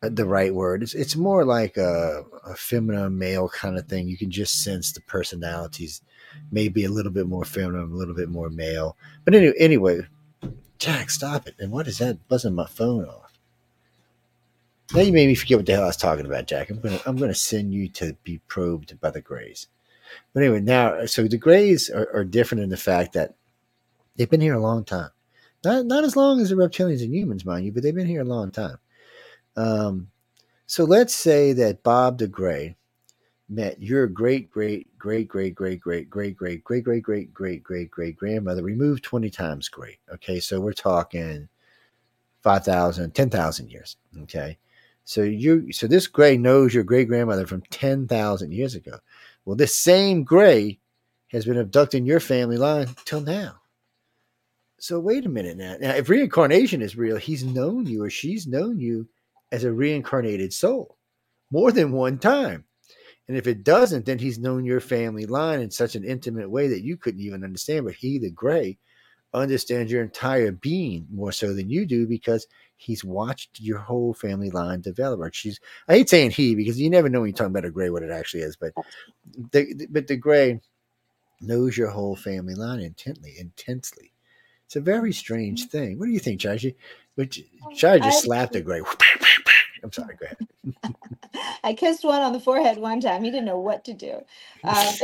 the 0.00 0.26
right 0.26 0.54
word. 0.54 0.82
It's 0.82 0.94
it's 0.94 1.16
more 1.16 1.44
like 1.44 1.76
a, 1.76 2.24
a 2.44 2.54
feminine 2.54 3.18
male 3.18 3.48
kind 3.48 3.78
of 3.78 3.86
thing. 3.86 4.08
You 4.08 4.16
can 4.16 4.30
just 4.30 4.62
sense 4.62 4.92
the 4.92 5.00
personalities, 5.02 6.02
maybe 6.50 6.84
a 6.84 6.90
little 6.90 7.12
bit 7.12 7.26
more 7.26 7.44
feminine, 7.44 7.92
a 7.92 7.96
little 7.96 8.14
bit 8.14 8.28
more 8.28 8.50
male. 8.50 8.96
But 9.24 9.34
anyway, 9.34 9.54
anyway, 9.58 10.06
Jack, 10.78 11.10
stop 11.10 11.48
it! 11.48 11.54
And 11.58 11.72
what 11.72 11.88
is 11.88 11.98
that 11.98 12.28
buzzing 12.28 12.54
my 12.54 12.66
phone 12.66 13.06
off? 13.06 13.32
Now 14.94 15.00
you 15.00 15.12
made 15.12 15.28
me 15.28 15.34
forget 15.34 15.58
what 15.58 15.66
the 15.66 15.72
hell 15.72 15.84
I 15.84 15.86
was 15.86 15.96
talking 15.96 16.26
about, 16.26 16.46
Jack. 16.46 16.70
I'm 16.70 16.80
gonna 16.80 17.00
I'm 17.06 17.16
gonna 17.16 17.34
send 17.34 17.72
you 17.72 17.88
to 17.90 18.16
be 18.24 18.40
probed 18.48 19.00
by 19.00 19.10
the 19.10 19.20
Greys. 19.20 19.68
But 20.32 20.42
anyway, 20.42 20.60
now 20.60 21.06
so 21.06 21.28
the 21.28 21.38
Greys 21.38 21.90
are, 21.90 22.08
are 22.14 22.24
different 22.24 22.64
in 22.64 22.70
the 22.70 22.76
fact 22.76 23.12
that 23.14 23.34
they've 24.16 24.30
been 24.30 24.40
here 24.40 24.54
a 24.54 24.60
long 24.60 24.84
time. 24.84 25.10
Not 25.64 25.86
not 25.86 26.04
as 26.04 26.16
long 26.16 26.40
as 26.40 26.50
the 26.50 26.56
reptilians 26.56 27.02
and 27.02 27.14
humans, 27.14 27.44
mind 27.44 27.64
you, 27.64 27.72
but 27.72 27.82
they've 27.82 27.94
been 27.94 28.06
here 28.06 28.22
a 28.22 28.24
long 28.24 28.50
time. 28.50 28.78
Um, 29.56 30.08
so 30.66 30.84
let's 30.84 31.14
say 31.14 31.52
that 31.52 31.82
Bob 31.82 32.18
the 32.18 32.28
Gray 32.28 32.76
met 33.48 33.82
your 33.82 34.06
great 34.06 34.50
great 34.50 34.88
great 34.98 35.28
great 35.28 35.54
great 35.54 35.74
great 35.74 36.36
great 36.36 36.64
great 36.64 36.64
great 36.64 37.04
great 37.04 37.04
great 37.04 37.34
great 37.34 37.62
great 37.62 37.90
great 37.90 38.16
grandmother 38.16 38.62
removed 38.62 39.04
20 39.04 39.28
times 39.30 39.68
great. 39.68 39.98
Okay, 40.12 40.40
so 40.40 40.60
we're 40.60 40.72
talking 40.72 41.48
5,000, 42.42 43.14
10,000 43.14 43.70
years. 43.70 43.96
Okay. 44.22 44.58
So 45.04 45.22
you 45.22 45.72
so 45.72 45.86
this 45.86 46.06
gray 46.06 46.36
knows 46.36 46.74
your 46.74 46.84
great 46.84 47.08
grandmother 47.08 47.46
from 47.46 47.62
10,000 47.70 48.52
years 48.52 48.74
ago. 48.74 48.98
Well, 49.44 49.56
this 49.56 49.76
same 49.76 50.24
gray 50.24 50.78
has 51.30 51.44
been 51.44 51.58
abducting 51.58 52.06
your 52.06 52.20
family 52.20 52.56
line 52.56 52.88
till 53.04 53.20
now. 53.20 53.56
So 54.78 54.98
wait 54.98 55.26
a 55.26 55.28
minute 55.28 55.56
now. 55.56 55.76
Now, 55.80 55.94
if 55.94 56.08
reincarnation 56.08 56.82
is 56.82 56.96
real, 56.96 57.16
he's 57.16 57.44
known 57.44 57.86
you 57.86 58.02
or 58.02 58.10
she's 58.10 58.46
known 58.46 58.80
you 58.80 59.08
as 59.50 59.64
a 59.64 59.72
reincarnated 59.72 60.52
soul 60.52 60.96
more 61.50 61.70
than 61.70 61.92
one 61.92 62.18
time. 62.18 62.64
And 63.28 63.36
if 63.36 63.46
it 63.46 63.62
doesn't, 63.62 64.06
then 64.06 64.18
he's 64.18 64.38
known 64.38 64.64
your 64.64 64.80
family 64.80 65.26
line 65.26 65.60
in 65.60 65.70
such 65.70 65.94
an 65.94 66.04
intimate 66.04 66.50
way 66.50 66.68
that 66.68 66.82
you 66.82 66.96
couldn't 66.96 67.20
even 67.20 67.44
understand. 67.44 67.84
But 67.84 67.94
he, 67.94 68.18
the 68.18 68.30
gray, 68.30 68.78
understands 69.34 69.90
your 69.90 70.02
entire 70.02 70.52
being 70.52 71.06
more 71.10 71.32
so 71.32 71.54
than 71.54 71.70
you 71.70 71.86
do 71.86 72.06
because 72.06 72.46
he's 72.76 73.04
watched 73.04 73.60
your 73.60 73.78
whole 73.78 74.12
family 74.14 74.50
line 74.50 74.80
develop. 74.80 75.20
Or 75.20 75.30
she's 75.32 75.60
I 75.88 75.94
hate 75.94 76.08
saying 76.08 76.32
he 76.32 76.54
because 76.54 76.80
you 76.80 76.90
never 76.90 77.08
know 77.08 77.20
when 77.20 77.30
you're 77.30 77.36
talking 77.36 77.52
about 77.52 77.64
a 77.64 77.70
gray 77.70 77.90
what 77.90 78.02
it 78.02 78.10
actually 78.10 78.42
is, 78.42 78.56
but 78.56 78.72
the 79.52 79.86
but 79.90 80.06
the 80.06 80.16
gray 80.16 80.60
knows 81.40 81.76
your 81.76 81.90
whole 81.90 82.16
family 82.16 82.54
line 82.54 82.80
intently, 82.80 83.34
intensely. 83.38 84.12
It's 84.66 84.76
a 84.76 84.80
very 84.80 85.12
strange 85.12 85.68
thing. 85.68 85.98
What 85.98 86.06
do 86.06 86.12
you 86.12 86.18
think, 86.18 86.40
Chaji? 86.40 86.74
Which 87.14 87.44
Chaji 87.74 88.02
just 88.02 88.18
I- 88.18 88.20
slapped 88.26 88.56
a 88.56 88.60
gray. 88.60 88.80
I'm 89.84 89.92
sorry, 89.92 90.16
go 90.16 90.26
ahead. 90.26 90.94
I 91.64 91.74
kissed 91.74 92.04
one 92.04 92.22
on 92.22 92.32
the 92.32 92.40
forehead 92.40 92.78
one 92.78 93.00
time. 93.00 93.24
He 93.24 93.30
didn't 93.30 93.46
know 93.46 93.58
what 93.58 93.84
to 93.84 93.94
do. 93.94 94.20
Um, 94.64 94.94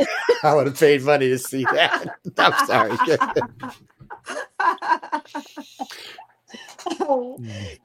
I 0.41 0.55
would 0.55 0.67
have 0.67 0.79
paid 0.79 1.01
money 1.03 1.27
to 1.27 1.37
see 1.37 1.65
that. 1.65 2.05
I'm 2.37 2.65
sorry. 2.65 2.97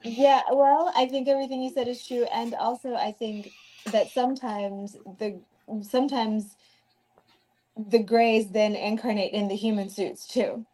Yeah, 0.04 0.42
well, 0.52 0.92
I 0.94 1.06
think 1.06 1.28
everything 1.28 1.62
you 1.62 1.70
said 1.70 1.88
is 1.88 2.06
true, 2.06 2.26
and 2.32 2.54
also 2.54 2.94
I 2.94 3.12
think 3.12 3.52
that 3.86 4.10
sometimes 4.10 4.96
the 5.18 5.40
sometimes 5.82 6.56
the 7.90 8.02
grays 8.02 8.50
then 8.50 8.76
incarnate 8.76 9.32
in 9.32 9.48
the 9.48 9.56
human 9.56 9.88
suits 9.88 10.26
too. 10.26 10.64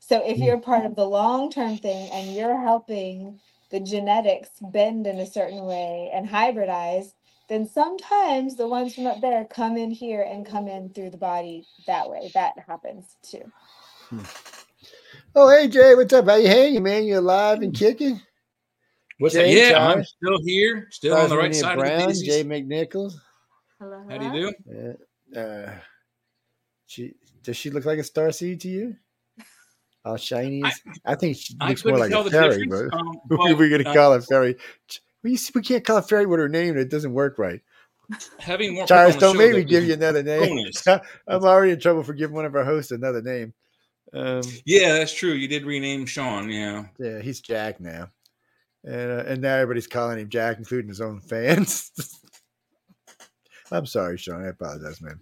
So 0.00 0.22
if 0.24 0.38
you're 0.38 0.60
part 0.60 0.84
of 0.84 0.96
the 0.96 1.06
long 1.06 1.50
term 1.50 1.78
thing 1.78 2.10
and 2.12 2.34
you're 2.34 2.60
helping 2.60 3.40
the 3.70 3.80
genetics 3.80 4.50
bend 4.60 5.06
in 5.06 5.18
a 5.18 5.26
certain 5.26 5.64
way 5.64 6.10
and 6.12 6.28
hybridize, 6.28 7.14
then 7.48 7.66
sometimes 7.66 8.56
the 8.56 8.68
ones 8.68 8.94
from 8.94 9.06
up 9.06 9.20
there 9.20 9.44
come 9.46 9.76
in 9.76 9.90
here 9.90 10.22
and 10.22 10.46
come 10.46 10.68
in 10.68 10.90
through 10.90 11.10
the 11.10 11.16
body 11.16 11.66
that 11.86 12.10
way. 12.10 12.30
That 12.34 12.52
happens 12.66 13.16
too. 13.22 13.50
Hmm. 14.10 14.22
Oh, 15.36 15.48
hey 15.50 15.66
Jay, 15.66 15.94
what's 15.96 16.12
up? 16.12 16.26
How 16.26 16.36
you 16.36 16.46
hanging, 16.46 16.82
man? 16.84 17.04
You 17.04 17.18
alive 17.18 17.60
and 17.62 17.74
kicking? 17.74 18.20
What's 19.18 19.34
Jay, 19.34 19.52
that? 19.52 19.70
Yeah, 19.72 19.88
I'm 19.88 20.04
still 20.04 20.38
here, 20.44 20.86
still 20.92 21.16
on 21.16 21.28
the 21.28 21.36
right 21.36 21.52
Tasmania 21.52 21.60
side 21.60 21.78
Brown, 21.78 21.92
of 21.92 22.00
the 22.00 22.06
daisies. 22.06 22.28
Jay 22.28 22.44
McNicholas. 22.44 23.14
Hello, 23.80 24.04
How 24.08 24.18
do 24.18 24.24
you 24.24 24.30
hello. 24.30 24.50
do? 24.50 24.96
Yeah. 25.32 25.40
Uh, 25.42 25.74
she 26.86 27.14
does 27.42 27.56
she 27.56 27.70
look 27.70 27.84
like 27.84 27.98
a 27.98 28.04
star 28.04 28.30
seed 28.30 28.60
to 28.60 28.68
you? 28.68 28.96
All 30.04 30.16
shiny. 30.16 30.62
I- 30.64 30.72
I, 31.04 31.14
think 31.16 31.36
she 31.36 31.56
I 31.60 31.70
looks 31.70 31.84
more 31.84 31.98
like 31.98 32.12
a 32.12 32.30
fairy, 32.30 32.66
difference. 32.66 32.92
bro. 32.92 33.00
Um, 33.00 33.20
We're 33.58 33.70
gonna 33.70 33.90
uh, 33.90 33.94
call 33.94 34.12
her 34.12 34.20
fairy. 34.20 34.56
We, 35.24 35.36
we 35.54 35.62
can't 35.62 35.84
call 35.84 35.96
her 35.96 36.02
fairy 36.02 36.26
with 36.26 36.38
her 36.38 36.48
name. 36.48 36.76
It 36.76 36.90
doesn't 36.90 37.12
work 37.12 37.38
right. 37.38 37.60
Having 38.38 38.74
more 38.74 38.86
Charis, 38.86 39.16
don't 39.16 39.36
the 39.36 39.42
show 39.42 39.48
make 39.52 39.56
me 39.56 39.64
give 39.64 39.84
you 39.84 39.94
another 39.94 40.22
name. 40.22 40.64
I'm 41.26 41.42
already 41.42 41.72
in 41.72 41.80
trouble 41.80 42.04
for 42.04 42.12
giving 42.12 42.36
one 42.36 42.44
of 42.44 42.54
our 42.54 42.64
hosts 42.64 42.92
another 42.92 43.22
name. 43.22 43.52
Um, 44.14 44.42
Yeah, 44.64 44.92
that's 44.94 45.12
true. 45.12 45.32
You 45.32 45.48
did 45.48 45.64
rename 45.64 46.06
Sean. 46.06 46.48
Yeah. 46.50 46.84
yeah, 46.98 47.20
he's 47.20 47.40
Jack 47.40 47.80
now, 47.80 48.08
and 48.84 49.10
uh, 49.10 49.24
and 49.26 49.42
now 49.42 49.56
everybody's 49.56 49.86
calling 49.86 50.18
him 50.18 50.28
Jack, 50.28 50.58
including 50.58 50.88
his 50.88 51.00
own 51.00 51.20
fans. 51.20 51.90
I'm 53.72 53.86
sorry, 53.86 54.18
Sean. 54.18 54.44
I 54.44 54.48
apologize, 54.48 55.00
man. 55.00 55.18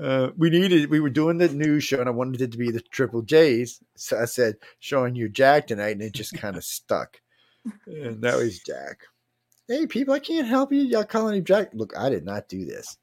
Uh, 0.00 0.30
we 0.36 0.50
needed. 0.50 0.90
We 0.90 1.00
were 1.00 1.10
doing 1.10 1.38
the 1.38 1.48
news 1.48 1.84
show, 1.84 1.98
and 2.00 2.08
I 2.08 2.12
wanted 2.12 2.40
it 2.40 2.52
to 2.52 2.58
be 2.58 2.70
the 2.70 2.80
Triple 2.80 3.22
J's. 3.22 3.80
So 3.96 4.18
I 4.20 4.26
said, 4.26 4.56
"Sean, 4.78 5.16
you're 5.16 5.28
Jack 5.28 5.66
tonight," 5.66 5.92
and 5.92 6.02
it 6.02 6.12
just 6.12 6.34
kind 6.34 6.56
of 6.56 6.64
stuck. 6.64 7.20
And 7.86 8.20
now 8.20 8.38
he's 8.38 8.62
Jack. 8.62 9.00
Hey, 9.66 9.86
people, 9.86 10.14
I 10.14 10.18
can't 10.20 10.46
help 10.46 10.72
you. 10.72 10.80
Y'all 10.80 11.04
calling 11.04 11.36
him 11.36 11.44
Jack? 11.44 11.70
Look, 11.74 11.92
I 11.96 12.08
did 12.08 12.24
not 12.24 12.48
do 12.48 12.64
this. 12.64 12.96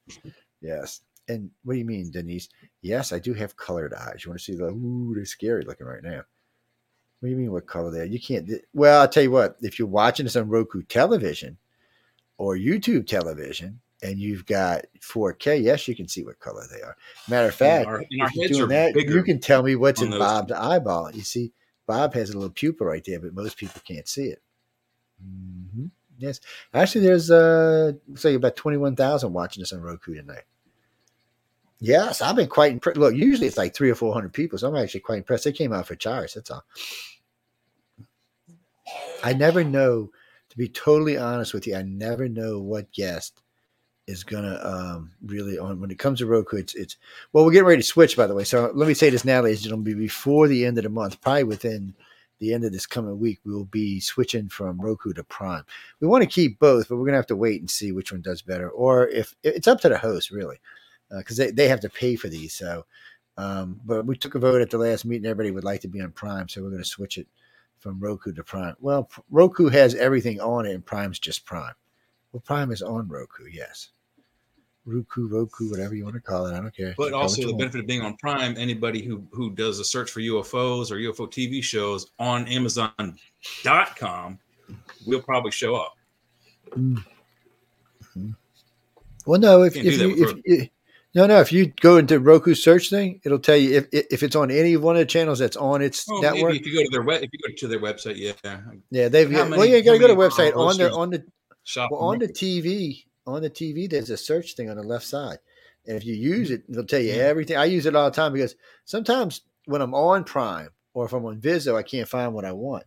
Yes. 0.61 1.01
And 1.27 1.49
what 1.63 1.73
do 1.73 1.79
you 1.79 1.85
mean, 1.85 2.11
Denise? 2.11 2.49
Yes, 2.81 3.11
I 3.11 3.19
do 3.19 3.33
have 3.33 3.57
colored 3.57 3.93
eyes. 3.93 4.23
You 4.23 4.29
want 4.31 4.39
to 4.39 4.45
see 4.45 4.55
the? 4.55 4.65
Ooh, 4.65 5.13
they're 5.15 5.25
scary 5.25 5.63
looking 5.63 5.87
right 5.87 6.03
now. 6.03 6.21
What 7.19 7.27
do 7.27 7.29
you 7.29 7.37
mean? 7.37 7.51
What 7.51 7.65
color 7.65 7.89
they 7.91 8.01
are? 8.01 8.05
You 8.05 8.19
can't. 8.19 8.49
Well, 8.73 9.01
I'll 9.01 9.07
tell 9.07 9.23
you 9.23 9.31
what. 9.31 9.57
If 9.61 9.79
you're 9.79 9.87
watching 9.87 10.25
this 10.25 10.35
on 10.35 10.49
Roku 10.49 10.83
television 10.83 11.57
or 12.37 12.55
YouTube 12.57 13.07
television, 13.07 13.79
and 14.03 14.19
you've 14.19 14.45
got 14.45 14.85
4K, 15.01 15.63
yes, 15.63 15.87
you 15.87 15.95
can 15.95 16.07
see 16.07 16.23
what 16.23 16.39
color 16.39 16.63
they 16.71 16.81
are. 16.81 16.95
Matter 17.29 17.47
of 17.47 17.55
fact, 17.55 17.87
our- 17.87 18.01
if 18.27 18.35
you're 18.35 18.43
doing 18.49 18.69
that, 18.69 18.93
you 19.15 19.23
can 19.23 19.39
tell 19.39 19.63
me 19.63 19.75
what's 19.75 20.01
in. 20.01 20.11
Bob's 20.19 20.51
eyeball. 20.51 21.11
You 21.15 21.21
see, 21.23 21.53
Bob 21.87 22.13
has 22.13 22.29
a 22.29 22.33
little 22.37 22.53
pupil 22.53 22.85
right 22.85 23.03
there, 23.03 23.19
but 23.19 23.33
most 23.33 23.57
people 23.57 23.81
can't 23.87 24.07
see 24.07 24.25
it. 24.25 24.41
hmm 25.21 25.85
Yes, 26.17 26.39
actually, 26.73 27.05
there's 27.05 27.29
uh, 27.29 27.91
like 28.23 28.35
about 28.35 28.55
twenty-one 28.55 28.95
thousand 28.95 29.33
watching 29.33 29.61
this 29.61 29.73
on 29.73 29.81
Roku 29.81 30.13
tonight. 30.15 30.43
Yes, 31.79 32.21
I've 32.21 32.35
been 32.35 32.47
quite 32.47 32.71
impressed. 32.71 32.97
Look, 32.97 33.15
usually 33.15 33.47
it's 33.47 33.57
like 33.57 33.75
three 33.75 33.89
or 33.89 33.95
four 33.95 34.13
hundred 34.13 34.33
people, 34.33 34.57
so 34.57 34.67
I'm 34.67 34.75
actually 34.75 35.01
quite 35.01 35.17
impressed. 35.19 35.43
They 35.43 35.51
came 35.51 35.73
out 35.73 35.87
for 35.87 35.95
charge. 35.95 36.33
That's 36.33 36.51
all. 36.51 36.63
I 39.23 39.33
never 39.33 39.63
know, 39.63 40.11
to 40.49 40.57
be 40.57 40.69
totally 40.69 41.17
honest 41.17 41.53
with 41.53 41.67
you, 41.67 41.75
I 41.75 41.81
never 41.81 42.29
know 42.29 42.59
what 42.59 42.91
guest 42.91 43.41
is 44.07 44.23
gonna 44.23 44.59
um, 44.63 45.11
really 45.25 45.57
on 45.57 45.81
when 45.81 45.89
it 45.91 45.99
comes 45.99 46.19
to 46.19 46.27
Roku. 46.27 46.57
It's 46.57 46.75
it's 46.75 46.97
well, 47.33 47.43
we're 47.43 47.51
getting 47.51 47.67
ready 47.67 47.81
to 47.81 47.87
switch, 47.87 48.15
by 48.15 48.27
the 48.27 48.35
way. 48.35 48.43
So 48.43 48.71
let 48.73 48.87
me 48.87 48.93
say 48.93 49.09
this 49.09 49.25
now, 49.25 49.41
ladies 49.41 49.59
and 49.59 49.65
gentlemen, 49.65 49.97
before 49.97 50.47
the 50.47 50.65
end 50.65 50.77
of 50.77 50.83
the 50.83 50.89
month, 50.89 51.19
probably 51.21 51.43
within 51.43 51.95
the 52.39 52.53
end 52.53 52.63
of 52.65 52.71
this 52.71 52.85
coming 52.85 53.19
week, 53.19 53.39
we 53.43 53.53
will 53.53 53.65
be 53.65 53.99
switching 53.99 54.47
from 54.49 54.79
Roku 54.79 55.13
to 55.13 55.23
Prime. 55.23 55.63
We 55.99 56.07
want 56.07 56.21
to 56.23 56.29
keep 56.29 56.59
both, 56.59 56.87
but 56.87 56.97
we're 56.97 57.05
gonna 57.05 57.17
have 57.17 57.27
to 57.27 57.35
wait 57.35 57.59
and 57.61 57.69
see 57.69 57.91
which 57.91 58.11
one 58.11 58.21
does 58.21 58.41
better, 58.41 58.69
or 58.69 59.07
if 59.07 59.35
it's 59.43 59.67
up 59.67 59.81
to 59.81 59.89
the 59.89 59.97
host 59.97 60.31
really, 60.31 60.57
Uh, 61.15 61.19
because 61.19 61.37
they 61.37 61.51
they 61.51 61.67
have 61.67 61.79
to 61.79 61.89
pay 61.89 62.15
for 62.15 62.27
these. 62.27 62.53
So, 62.53 62.85
um, 63.37 63.79
but 63.85 64.05
we 64.05 64.17
took 64.17 64.35
a 64.35 64.39
vote 64.39 64.61
at 64.61 64.69
the 64.69 64.77
last 64.77 65.05
meeting. 65.05 65.25
Everybody 65.25 65.51
would 65.51 65.63
like 65.63 65.81
to 65.81 65.87
be 65.87 66.01
on 66.01 66.11
Prime, 66.11 66.49
so 66.49 66.61
we're 66.61 66.71
gonna 66.71 66.83
switch 66.83 67.17
it 67.17 67.27
from 67.79 67.99
Roku 67.99 68.33
to 68.33 68.43
Prime. 68.43 68.75
Well, 68.81 69.09
Roku 69.29 69.69
has 69.69 69.95
everything 69.95 70.41
on 70.41 70.65
it, 70.65 70.73
and 70.73 70.85
Prime's 70.85 71.19
just 71.19 71.45
Prime. 71.45 71.73
Well, 72.31 72.41
Prime 72.45 72.71
is 72.71 72.81
on 72.81 73.07
Roku, 73.07 73.45
yes. 73.49 73.89
Roku, 74.85 75.27
Roku, 75.27 75.69
whatever 75.71 75.95
you 75.95 76.03
want 76.03 76.15
to 76.15 76.21
call 76.21 76.45
it. 76.47 76.53
I 76.53 76.59
don't 76.59 76.75
care. 76.75 76.93
But 76.97 77.11
call 77.11 77.21
also 77.21 77.47
the 77.47 77.53
benefit 77.53 77.79
of 77.79 77.87
being 77.87 78.01
on 78.01 78.17
Prime, 78.17 78.55
anybody 78.57 79.01
who 79.01 79.25
who 79.31 79.51
does 79.51 79.79
a 79.79 79.85
search 79.85 80.11
for 80.11 80.19
UFOs 80.19 80.91
or 80.91 80.95
UFO 80.95 81.27
TV 81.31 81.63
shows 81.63 82.11
on 82.19 82.47
Amazon.com 82.47 84.39
will 85.07 85.21
probably 85.21 85.51
show 85.51 85.75
up. 85.75 85.95
Mm. 86.71 86.97
Mm-hmm. 88.03 88.31
Well, 89.25 89.39
no, 89.39 89.63
if, 89.63 89.75
if 89.75 89.99
you, 89.99 90.11
if, 90.11 90.35
you- 90.45 90.69
no, 91.15 91.25
no, 91.25 91.39
if 91.39 91.51
you 91.51 91.67
go 91.67 91.97
into 91.97 92.19
Roku 92.19 92.53
search 92.53 92.89
thing, 92.89 93.21
it'll 93.23 93.39
tell 93.39 93.55
you 93.55 93.77
if 93.77 93.87
if 94.11 94.21
it's 94.21 94.35
on 94.35 94.51
any 94.51 94.75
one 94.77 94.95
of 94.95 94.99
the 94.99 95.05
channels 95.05 95.39
that's 95.39 95.55
on 95.57 95.81
its 95.81 96.05
Oh, 96.09 96.19
network. 96.19 96.55
if 96.55 96.65
you 96.67 96.73
go 96.75 96.83
to 96.83 96.89
their 96.91 97.01
web, 97.03 97.23
if 97.23 97.29
you 97.31 97.39
go 97.47 97.55
to 97.55 97.67
their 97.67 97.79
website, 97.79 98.17
yeah. 98.17 98.59
Yeah, 98.91 99.07
they've 99.07 99.31
got, 99.31 99.49
well, 99.49 99.59
many- 99.61 99.71
yeah, 99.71 99.77
you 99.77 99.83
got 99.83 99.93
to 99.93 99.99
go 99.99 100.07
to 100.07 100.13
the 100.13 100.19
website 100.19 100.55
on 100.55 100.77
the 100.77 100.91
on 100.91 101.09
the 101.09 101.25
shop 101.63 101.91
well, 101.91 102.01
on 102.01 102.19
the 102.19 102.27
TV 102.27 103.05
on 103.25 103.41
the 103.41 103.49
TV. 103.49 103.89
There's 103.89 104.09
a 104.09 104.17
search 104.17 104.55
thing 104.55 104.69
on 104.69 104.75
the 104.75 104.83
left 104.83 105.05
side, 105.05 105.39
and 105.87 105.95
if 105.95 106.05
you 106.05 106.13
use 106.15 106.51
it, 106.51 106.63
it'll 106.69 106.83
tell 106.83 106.99
you 107.01 107.13
Yeah. 107.13 107.23
everything. 107.23 107.55
I 107.57 107.65
use 107.65 107.85
it 107.85 107.95
all 107.95 108.09
the 108.09 108.15
time 108.15 108.33
because 108.33 108.55
sometimes 108.83 109.41
when 109.65 109.81
I'm 109.81 109.95
on 109.95 110.25
Prime 110.25 110.69
or 110.93 111.05
if 111.05 111.13
I'm 111.13 111.25
on 111.25 111.39
Vizio, 111.39 111.75
I 111.75 111.83
can't 111.83 112.07
find 112.09 112.33
what 112.33 112.45
I 112.45 112.51
want, 112.51 112.83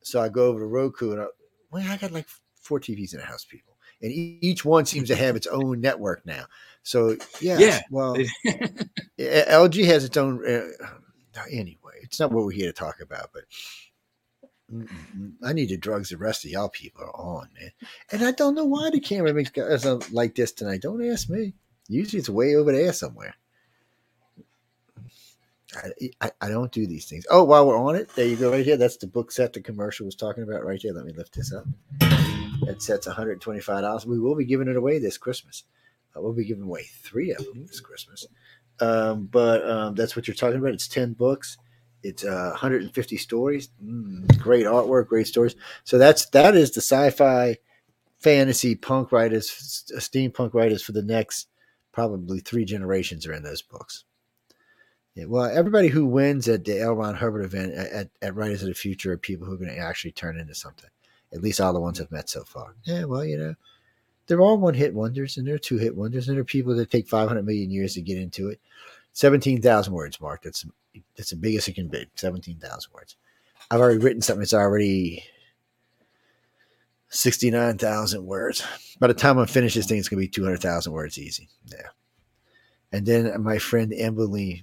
so 0.00 0.20
I 0.20 0.28
go 0.28 0.46
over 0.46 0.60
to 0.60 0.66
Roku 0.66 1.10
and 1.12 1.20
I, 1.22 1.26
well, 1.70 1.84
I 1.90 1.96
got 1.96 2.12
like 2.12 2.26
four 2.60 2.78
TVs 2.80 3.12
in 3.14 3.20
the 3.20 3.26
house, 3.26 3.44
people, 3.44 3.76
and 4.00 4.10
each 4.12 4.64
one 4.64 4.86
seems 4.86 5.08
to 5.08 5.16
have 5.16 5.34
its 5.36 5.46
own 5.48 5.80
network 5.80 6.24
now. 6.24 6.46
So 6.84 7.16
yeah, 7.40 7.58
Yeah. 7.58 7.80
well, 7.90 8.14
LG 9.18 9.84
has 9.86 10.04
its 10.04 10.16
own. 10.16 10.46
Uh, 10.46 10.68
anyway, 11.50 11.94
it's 12.02 12.20
not 12.20 12.30
what 12.30 12.44
we're 12.44 12.52
here 12.52 12.66
to 12.66 12.72
talk 12.72 13.00
about, 13.00 13.30
but 13.32 13.44
I 15.42 15.52
need 15.54 15.70
the 15.70 15.76
drugs 15.78 16.10
the 16.10 16.18
rest 16.18 16.44
of 16.44 16.50
y'all 16.50 16.68
people 16.68 17.02
are 17.04 17.16
on, 17.16 17.48
man. 17.58 17.70
And 18.12 18.22
I 18.22 18.32
don't 18.32 18.54
know 18.54 18.66
why 18.66 18.90
the 18.90 19.00
camera 19.00 19.32
makes 19.32 19.50
guys 19.50 19.84
like 20.12 20.34
this 20.34 20.52
tonight. 20.52 20.82
Don't 20.82 21.04
ask 21.10 21.28
me. 21.28 21.54
Usually 21.88 22.20
it's 22.20 22.28
way 22.28 22.54
over 22.54 22.70
there 22.72 22.92
somewhere. 22.92 23.34
I, 25.76 25.90
I, 26.20 26.30
I 26.42 26.48
don't 26.50 26.70
do 26.70 26.86
these 26.86 27.06
things. 27.06 27.26
Oh, 27.30 27.44
while 27.44 27.66
we're 27.66 27.78
on 27.78 27.96
it, 27.96 28.08
there 28.14 28.26
you 28.26 28.36
go, 28.36 28.50
right 28.52 28.64
here. 28.64 28.76
That's 28.76 28.96
the 28.96 29.06
book 29.06 29.32
set 29.32 29.52
the 29.54 29.60
commercial 29.60 30.06
was 30.06 30.14
talking 30.14 30.42
about 30.44 30.64
right 30.64 30.80
there. 30.82 30.92
Let 30.92 31.04
me 31.06 31.12
lift 31.12 31.34
this 31.34 31.52
up. 31.52 31.64
That 32.66 32.76
set's 32.80 33.08
$125. 33.08 34.06
We 34.06 34.18
will 34.20 34.36
be 34.36 34.44
giving 34.44 34.68
it 34.68 34.76
away 34.76 34.98
this 34.98 35.18
Christmas. 35.18 35.64
Uh, 36.16 36.20
we'll 36.20 36.32
be 36.32 36.44
giving 36.44 36.64
away 36.64 36.84
three 37.02 37.32
of 37.32 37.44
them 37.44 37.66
this 37.66 37.80
Christmas. 37.80 38.26
Um, 38.80 39.26
but 39.26 39.68
um, 39.68 39.94
that's 39.94 40.16
what 40.16 40.26
you're 40.26 40.34
talking 40.34 40.58
about. 40.58 40.74
It's 40.74 40.88
10 40.88 41.12
books. 41.12 41.56
It's 42.02 42.24
uh, 42.24 42.50
150 42.50 43.16
stories. 43.16 43.68
Mm, 43.82 44.38
great 44.38 44.66
artwork, 44.66 45.08
great 45.08 45.26
stories. 45.26 45.56
So 45.84 45.96
that's 45.96 46.26
that 46.30 46.54
is 46.54 46.72
the 46.72 46.82
sci-fi, 46.82 47.56
fantasy, 48.18 48.74
punk 48.74 49.10
writers, 49.10 49.50
steampunk 49.96 50.52
writers 50.52 50.82
for 50.82 50.92
the 50.92 51.02
next 51.02 51.48
probably 51.92 52.40
three 52.40 52.64
generations 52.64 53.26
are 53.26 53.32
in 53.32 53.42
those 53.42 53.62
books. 53.62 54.04
Yeah, 55.14 55.26
well, 55.26 55.44
everybody 55.44 55.88
who 55.88 56.06
wins 56.06 56.48
at 56.48 56.64
the 56.64 56.80
L. 56.80 56.94
Ron 56.94 57.14
Hubbard 57.14 57.44
event 57.44 57.72
at, 57.72 58.10
at 58.20 58.34
Writers 58.34 58.62
of 58.62 58.68
the 58.68 58.74
Future 58.74 59.12
are 59.12 59.16
people 59.16 59.46
who 59.46 59.54
are 59.54 59.58
going 59.58 59.70
to 59.70 59.78
actually 59.78 60.10
turn 60.10 60.36
into 60.36 60.56
something. 60.56 60.90
At 61.32 61.40
least 61.40 61.60
all 61.60 61.72
the 61.72 61.80
ones 61.80 62.00
I've 62.00 62.10
met 62.10 62.28
so 62.28 62.42
far. 62.42 62.74
Yeah, 62.84 63.04
well, 63.04 63.24
you 63.24 63.38
know, 63.38 63.54
they're 64.26 64.40
all 64.40 64.58
one 64.58 64.74
hit 64.74 64.94
wonders 64.94 65.36
and 65.36 65.46
they're 65.46 65.58
two 65.58 65.78
hit 65.78 65.96
wonders 65.96 66.28
and 66.28 66.36
there 66.36 66.42
are 66.42 66.44
people 66.44 66.74
that 66.76 66.90
take 66.90 67.08
500 67.08 67.44
million 67.44 67.70
years 67.70 67.94
to 67.94 68.02
get 68.02 68.18
into 68.18 68.48
it. 68.48 68.60
17,000 69.12 69.92
words, 69.92 70.20
Mark. 70.20 70.42
That's 70.42 70.66
that's 71.16 71.30
the 71.30 71.36
biggest 71.36 71.68
it 71.68 71.74
can 71.74 71.88
be. 71.88 72.06
17,000 72.16 72.92
words. 72.92 73.16
I've 73.70 73.80
already 73.80 73.98
written 73.98 74.22
something 74.22 74.40
that's 74.40 74.54
already 74.54 75.24
69,000 77.08 78.26
words. 78.26 78.64
By 78.98 79.06
the 79.06 79.14
time 79.14 79.38
I 79.38 79.46
finish 79.46 79.74
this 79.74 79.86
thing, 79.86 79.98
it's 79.98 80.08
going 80.08 80.20
to 80.20 80.26
be 80.26 80.28
200,000 80.28 80.92
words 80.92 81.18
easy. 81.18 81.48
Yeah. 81.66 81.88
And 82.92 83.06
then 83.06 83.42
my 83.42 83.58
friend 83.58 83.92
Emily 83.96 84.62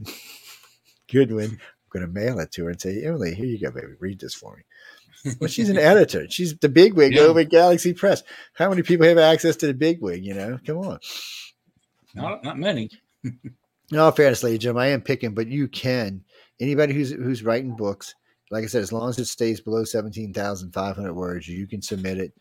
Goodwin, 1.11 1.51
I'm 1.51 1.59
going 1.89 2.05
to 2.05 2.11
mail 2.11 2.39
it 2.39 2.51
to 2.53 2.65
her 2.65 2.69
and 2.71 2.81
say, 2.81 3.03
Emily, 3.03 3.33
here 3.33 3.45
you 3.45 3.59
go, 3.59 3.71
baby. 3.71 3.93
Read 3.99 4.19
this 4.19 4.33
for 4.33 4.55
me. 4.55 4.63
Well, 5.39 5.47
she's 5.49 5.69
an 5.69 5.77
editor. 5.91 6.27
She's 6.29 6.57
the 6.57 6.69
bigwig 6.69 7.13
Yeah. 7.15 7.21
over 7.23 7.39
at 7.41 7.49
Galaxy 7.49 7.93
Press. 7.93 8.23
How 8.53 8.69
many 8.69 8.81
people 8.81 9.05
have 9.07 9.17
access 9.17 9.55
to 9.57 9.67
the 9.67 9.73
bigwig? 9.73 10.23
You 10.25 10.33
know, 10.33 10.59
come 10.65 10.77
on. 10.77 10.99
Not, 12.15 12.43
not 12.43 12.57
many. 12.57 12.89
No, 13.91 14.09
fairness, 14.11 14.43
and 14.43 14.59
gentlemen, 14.59 14.83
I 14.83 14.87
am 14.91 15.01
picking, 15.01 15.33
but 15.33 15.47
you 15.47 15.67
can. 15.67 16.23
Anybody 16.59 16.93
who's 16.93 17.11
who's 17.11 17.43
writing 17.43 17.75
books, 17.75 18.15
like 18.51 18.63
I 18.63 18.67
said, 18.67 18.81
as 18.83 18.91
long 18.91 19.09
as 19.09 19.19
it 19.19 19.25
stays 19.25 19.61
below 19.61 19.83
seventeen 19.83 20.33
thousand 20.33 20.71
five 20.73 20.95
hundred 20.95 21.13
words, 21.13 21.47
you 21.47 21.67
can 21.67 21.81
submit 21.81 22.17
it. 22.17 22.33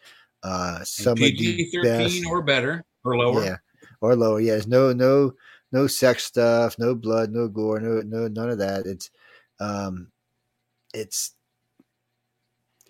Uh, 0.43 0.83
some 0.85 1.13
of 1.13 1.19
the 1.19 1.31
PG 1.37 1.71
thirteen 1.83 2.27
or 2.27 2.43
better 2.43 2.85
or 3.05 3.17
lower. 3.17 3.45
yeah, 3.45 3.57
or 4.01 4.15
lower. 4.17 4.41
Yeah, 4.41 4.53
there's 4.53 4.67
no 4.67 4.93
no 4.93 5.35
no 5.73 5.87
sex 5.87 6.25
stuff, 6.25 6.77
no 6.79 6.95
blood, 6.95 7.31
no 7.31 7.49
gore, 7.49 7.81
no 7.81 8.01
no 8.03 8.29
none 8.29 8.51
of 8.51 8.59
that. 8.59 8.87
It's 8.87 9.11
um, 9.61 10.09
it's 10.95 11.33
it, 11.33 11.40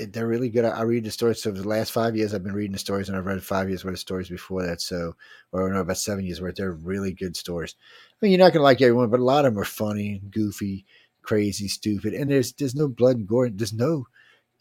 they're 0.07 0.27
really 0.27 0.49
good. 0.49 0.65
I, 0.65 0.71
I 0.71 0.83
read 0.83 1.05
the 1.05 1.11
stories. 1.11 1.43
So 1.43 1.51
the 1.51 1.67
last 1.69 1.93
five 1.93 2.17
years, 2.17 2.33
I've 2.35 2.43
been 2.45 2.55
reading 2.55 2.73
the 2.73 2.79
stories, 2.79 3.09
and 3.09 3.17
I've 3.17 3.27
read 3.27 3.43
five 3.43 3.69
years 3.69 3.85
worth 3.85 3.95
of 3.95 3.99
stories 4.01 4.29
before 4.29 4.65
that. 4.67 4.81
So, 4.81 5.15
or 5.53 5.71
no, 5.73 5.81
about 5.81 5.97
seven 5.99 6.25
years 6.25 6.41
worth. 6.41 6.57
They're 6.57 6.73
really 6.73 7.13
good 7.13 7.37
stories. 7.37 7.75
I 7.81 8.17
mean, 8.21 8.33
you're 8.33 8.39
not 8.39 8.53
gonna 8.53 8.63
like 8.65 8.81
everyone, 8.81 9.11
but 9.11 9.21
a 9.21 9.25
lot 9.25 9.45
of 9.45 9.55
them 9.55 9.61
are 9.63 9.65
funny, 9.65 10.21
goofy, 10.31 10.85
crazy, 11.23 11.69
stupid, 11.69 12.15
and 12.15 12.31
there's 12.31 12.53
there's 12.55 12.75
no 12.75 12.89
blood 12.89 13.17
and 13.17 13.27
gore. 13.29 13.49
There's 13.51 13.73
no 13.73 14.07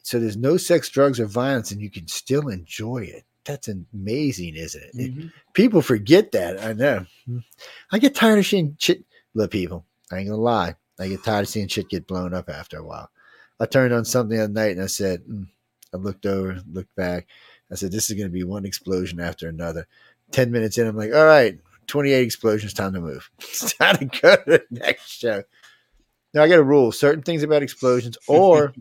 so 0.02 0.20
there's 0.20 0.38
no 0.38 0.58
sex, 0.58 0.90
drugs, 0.90 1.20
or 1.20 1.26
violence, 1.26 1.72
and 1.72 1.82
you 1.82 1.90
can 1.92 2.08
still 2.08 2.48
enjoy 2.48 3.00
it. 3.00 3.26
That's 3.46 3.68
amazing, 3.68 4.56
isn't 4.56 4.82
it? 4.84 4.92
It- 4.94 5.16
Mhm. 5.18 5.32
people 5.54 5.82
forget 5.82 6.32
that. 6.34 6.62
I 6.64 6.74
know. 6.74 7.06
I 7.92 8.00
get 8.00 8.16
tired 8.16 8.40
of 8.40 8.46
seeing 8.46 8.76
shit. 8.80 9.04
Look, 9.34 9.52
people, 9.52 9.86
I 10.12 10.18
ain't 10.20 10.30
gonna 10.30 10.42
lie. 10.42 10.76
I 11.00 11.08
get 11.08 11.24
tired 11.24 11.42
of 11.44 11.48
seeing 11.50 11.68
shit 11.68 11.90
get 11.90 12.08
blown 12.08 12.34
up 12.34 12.50
after 12.50 12.78
a 12.78 12.84
while. 12.86 13.10
I 13.60 13.66
turned 13.66 13.94
on 13.94 14.06
something 14.06 14.38
the 14.38 14.48
night 14.48 14.72
and 14.72 14.84
I 14.84 14.88
said, 14.88 15.24
mm. 15.24 15.48
I 15.94 15.98
looked 15.98 16.26
over, 16.26 16.62
looked 16.72 16.96
back. 16.96 17.28
I 17.72 17.76
said, 17.76 17.92
this 17.92 18.10
is 18.10 18.16
going 18.16 18.28
to 18.28 18.34
be 18.34 18.44
one 18.44 18.66
explosion 18.66 19.20
after 19.20 19.48
another. 19.48 19.88
10 20.32 20.52
minutes 20.52 20.78
in, 20.78 20.88
I'm 20.88 20.96
like, 20.96 21.14
all 21.14 21.26
right, 21.26 21.60
28 21.88 22.22
explosions, 22.24 22.74
time 22.74 22.94
to 22.94 23.02
move. 23.02 23.30
It's 23.40 23.74
time 23.74 23.98
to 23.98 24.06
go 24.06 24.36
to 24.36 24.44
the 24.46 24.66
next 24.70 25.10
show. 25.10 25.44
Now 26.34 26.44
I 26.44 26.48
got 26.48 26.60
a 26.60 26.64
rule 26.64 26.92
certain 26.92 27.24
things 27.24 27.44
about 27.44 27.64
explosions, 27.64 28.18
or 28.28 28.74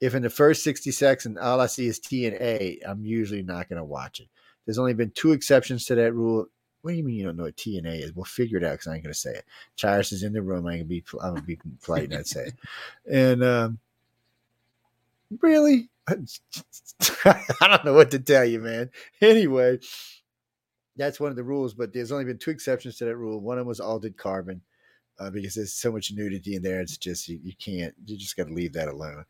if 0.00 0.14
in 0.14 0.22
the 0.22 0.30
first 0.30 0.62
60 0.62 0.90
seconds 0.92 1.38
all 1.40 1.60
I 1.60 1.66
see 1.66 1.86
is 1.86 1.98
T 1.98 2.26
and 2.26 2.36
A, 2.36 2.80
I'm 2.86 3.04
usually 3.04 3.42
not 3.42 3.68
going 3.68 3.78
to 3.78 3.84
watch 3.84 4.20
it. 4.20 4.28
There's 4.64 4.78
only 4.78 4.94
been 4.94 5.10
two 5.10 5.32
exceptions 5.32 5.84
to 5.86 5.94
that 5.96 6.12
rule. 6.12 6.46
What 6.82 6.92
do 6.92 6.96
you 6.96 7.04
mean 7.04 7.16
you 7.16 7.24
don't 7.24 7.36
know 7.36 7.44
what 7.44 7.56
T 7.56 7.78
and 7.78 7.86
A 7.86 7.94
is? 7.94 8.14
We'll 8.14 8.24
figure 8.24 8.58
it 8.58 8.64
out 8.64 8.72
because 8.72 8.86
I 8.86 8.94
ain't 8.94 9.02
going 9.02 9.12
to 9.12 9.18
say 9.18 9.30
it. 9.30 9.44
Charis 9.74 10.12
is 10.12 10.22
in 10.22 10.32
the 10.32 10.42
room. 10.42 10.66
I 10.66 10.78
can 10.78 10.86
be, 10.86 11.02
I'm 11.20 11.30
going 11.30 11.40
to 11.40 11.46
be 11.46 11.58
polite 11.82 12.04
and 12.04 12.12
not 12.12 12.26
say 12.26 12.46
it. 12.46 12.54
And 13.10 13.42
um, 13.42 13.78
really, 15.40 15.88
I 16.08 17.68
don't 17.68 17.84
know 17.84 17.94
what 17.94 18.10
to 18.12 18.18
tell 18.18 18.44
you, 18.44 18.60
man. 18.60 18.90
Anyway, 19.20 19.78
that's 20.96 21.20
one 21.20 21.30
of 21.30 21.36
the 21.36 21.44
rules, 21.44 21.74
but 21.74 21.92
there's 21.92 22.12
only 22.12 22.24
been 22.24 22.38
two 22.38 22.50
exceptions 22.50 22.96
to 22.98 23.04
that 23.06 23.16
rule. 23.16 23.40
One 23.40 23.58
of 23.58 23.62
them 23.62 23.68
was 23.68 23.80
altered 23.80 24.16
carbon 24.16 24.62
uh, 25.18 25.30
because 25.30 25.54
there's 25.54 25.74
so 25.74 25.92
much 25.92 26.12
nudity 26.12 26.54
in 26.54 26.62
there. 26.62 26.80
It's 26.80 26.96
just, 26.96 27.28
you, 27.28 27.38
you 27.42 27.52
can't, 27.58 27.94
you 28.04 28.16
just 28.16 28.36
got 28.36 28.46
to 28.46 28.54
leave 28.54 28.74
that 28.74 28.88
alone. 28.88 29.24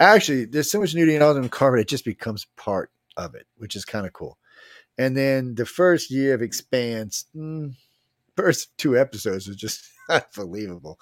Actually, 0.00 0.44
there's 0.44 0.70
so 0.70 0.80
much 0.80 0.94
nudity 0.94 1.16
in 1.16 1.22
altered 1.22 1.50
carbon, 1.50 1.80
it 1.80 1.88
just 1.88 2.04
becomes 2.04 2.46
part 2.56 2.90
of 3.16 3.34
it, 3.34 3.46
which 3.56 3.74
is 3.74 3.84
kind 3.84 4.06
of 4.06 4.12
cool. 4.12 4.38
And 4.96 5.16
then 5.16 5.54
the 5.54 5.66
first 5.66 6.10
year 6.10 6.34
of 6.34 6.42
Expanse, 6.42 7.26
mm, 7.34 7.74
first 8.36 8.76
two 8.78 8.98
episodes 8.98 9.48
was 9.48 9.56
just 9.56 9.90
unbelievable. 10.36 10.98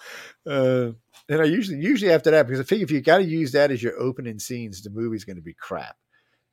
Uh, 0.47 0.91
and 1.29 1.41
I 1.41 1.45
usually, 1.45 1.79
usually 1.79 2.13
after 2.13 2.31
that, 2.31 2.47
because 2.47 2.61
I 2.61 2.65
figure 2.65 2.85
if 2.85 2.91
you 2.91 3.01
got 3.01 3.19
to 3.19 3.25
use 3.25 3.53
that 3.53 3.71
as 3.71 3.83
your 3.83 3.99
opening 3.99 4.39
scenes, 4.39 4.83
the 4.83 4.91
movie's 4.91 5.25
going 5.25 5.37
to 5.37 5.43
be 5.43 5.55
crap. 5.55 5.97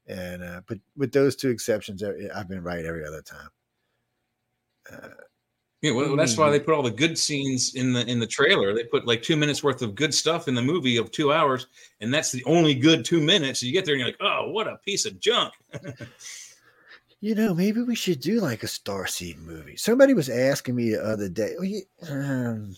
And 0.08 0.44
uh, 0.44 0.62
but 0.68 0.80
with 0.98 1.12
those 1.12 1.36
two 1.36 1.50
exceptions, 1.50 2.04
I've 2.04 2.50
been 2.50 2.64
right 2.64 2.86
every 2.86 3.06
other 3.06 3.22
time. 3.22 3.50
Uh, 4.92 5.10
Yeah, 5.82 5.92
well, 5.92 6.16
that's 6.16 6.38
why 6.38 6.50
they 6.50 6.62
put 6.62 6.74
all 6.74 6.82
the 6.82 6.92
good 6.92 7.18
scenes 7.18 7.76
in 7.76 7.92
the 7.92 8.06
in 8.10 8.20
the 8.20 8.28
trailer. 8.28 8.74
They 8.74 8.86
put 8.86 9.06
like 9.06 9.22
two 9.22 9.36
minutes 9.36 9.64
worth 9.64 9.82
of 9.82 9.96
good 9.96 10.14
stuff 10.14 10.48
in 10.48 10.56
the 10.56 10.62
movie 10.62 10.96
of 10.98 11.12
two 11.12 11.34
hours, 11.34 11.68
and 12.00 12.14
that's 12.14 12.32
the 12.32 12.44
only 12.46 12.74
good 12.74 13.04
two 13.04 13.20
minutes. 13.20 13.62
You 13.62 13.74
get 13.74 13.86
there 13.86 13.94
and 13.94 14.00
you're 14.00 14.08
like, 14.08 14.22
oh, 14.22 14.50
what 14.52 14.68
a 14.68 14.78
piece 14.86 15.06
of 15.06 15.20
junk. 15.20 15.54
You 17.24 17.36
know, 17.36 17.54
maybe 17.54 17.82
we 17.82 17.96
should 17.96 18.20
do 18.20 18.42
like 18.42 18.64
a 18.64 18.68
Starseed 18.68 19.38
movie. 19.38 19.78
Somebody 19.78 20.14
was 20.14 20.28
asking 20.28 20.76
me 20.76 20.90
the 20.90 21.02
other 21.02 21.30
day. 21.30 21.56
um, 22.10 22.76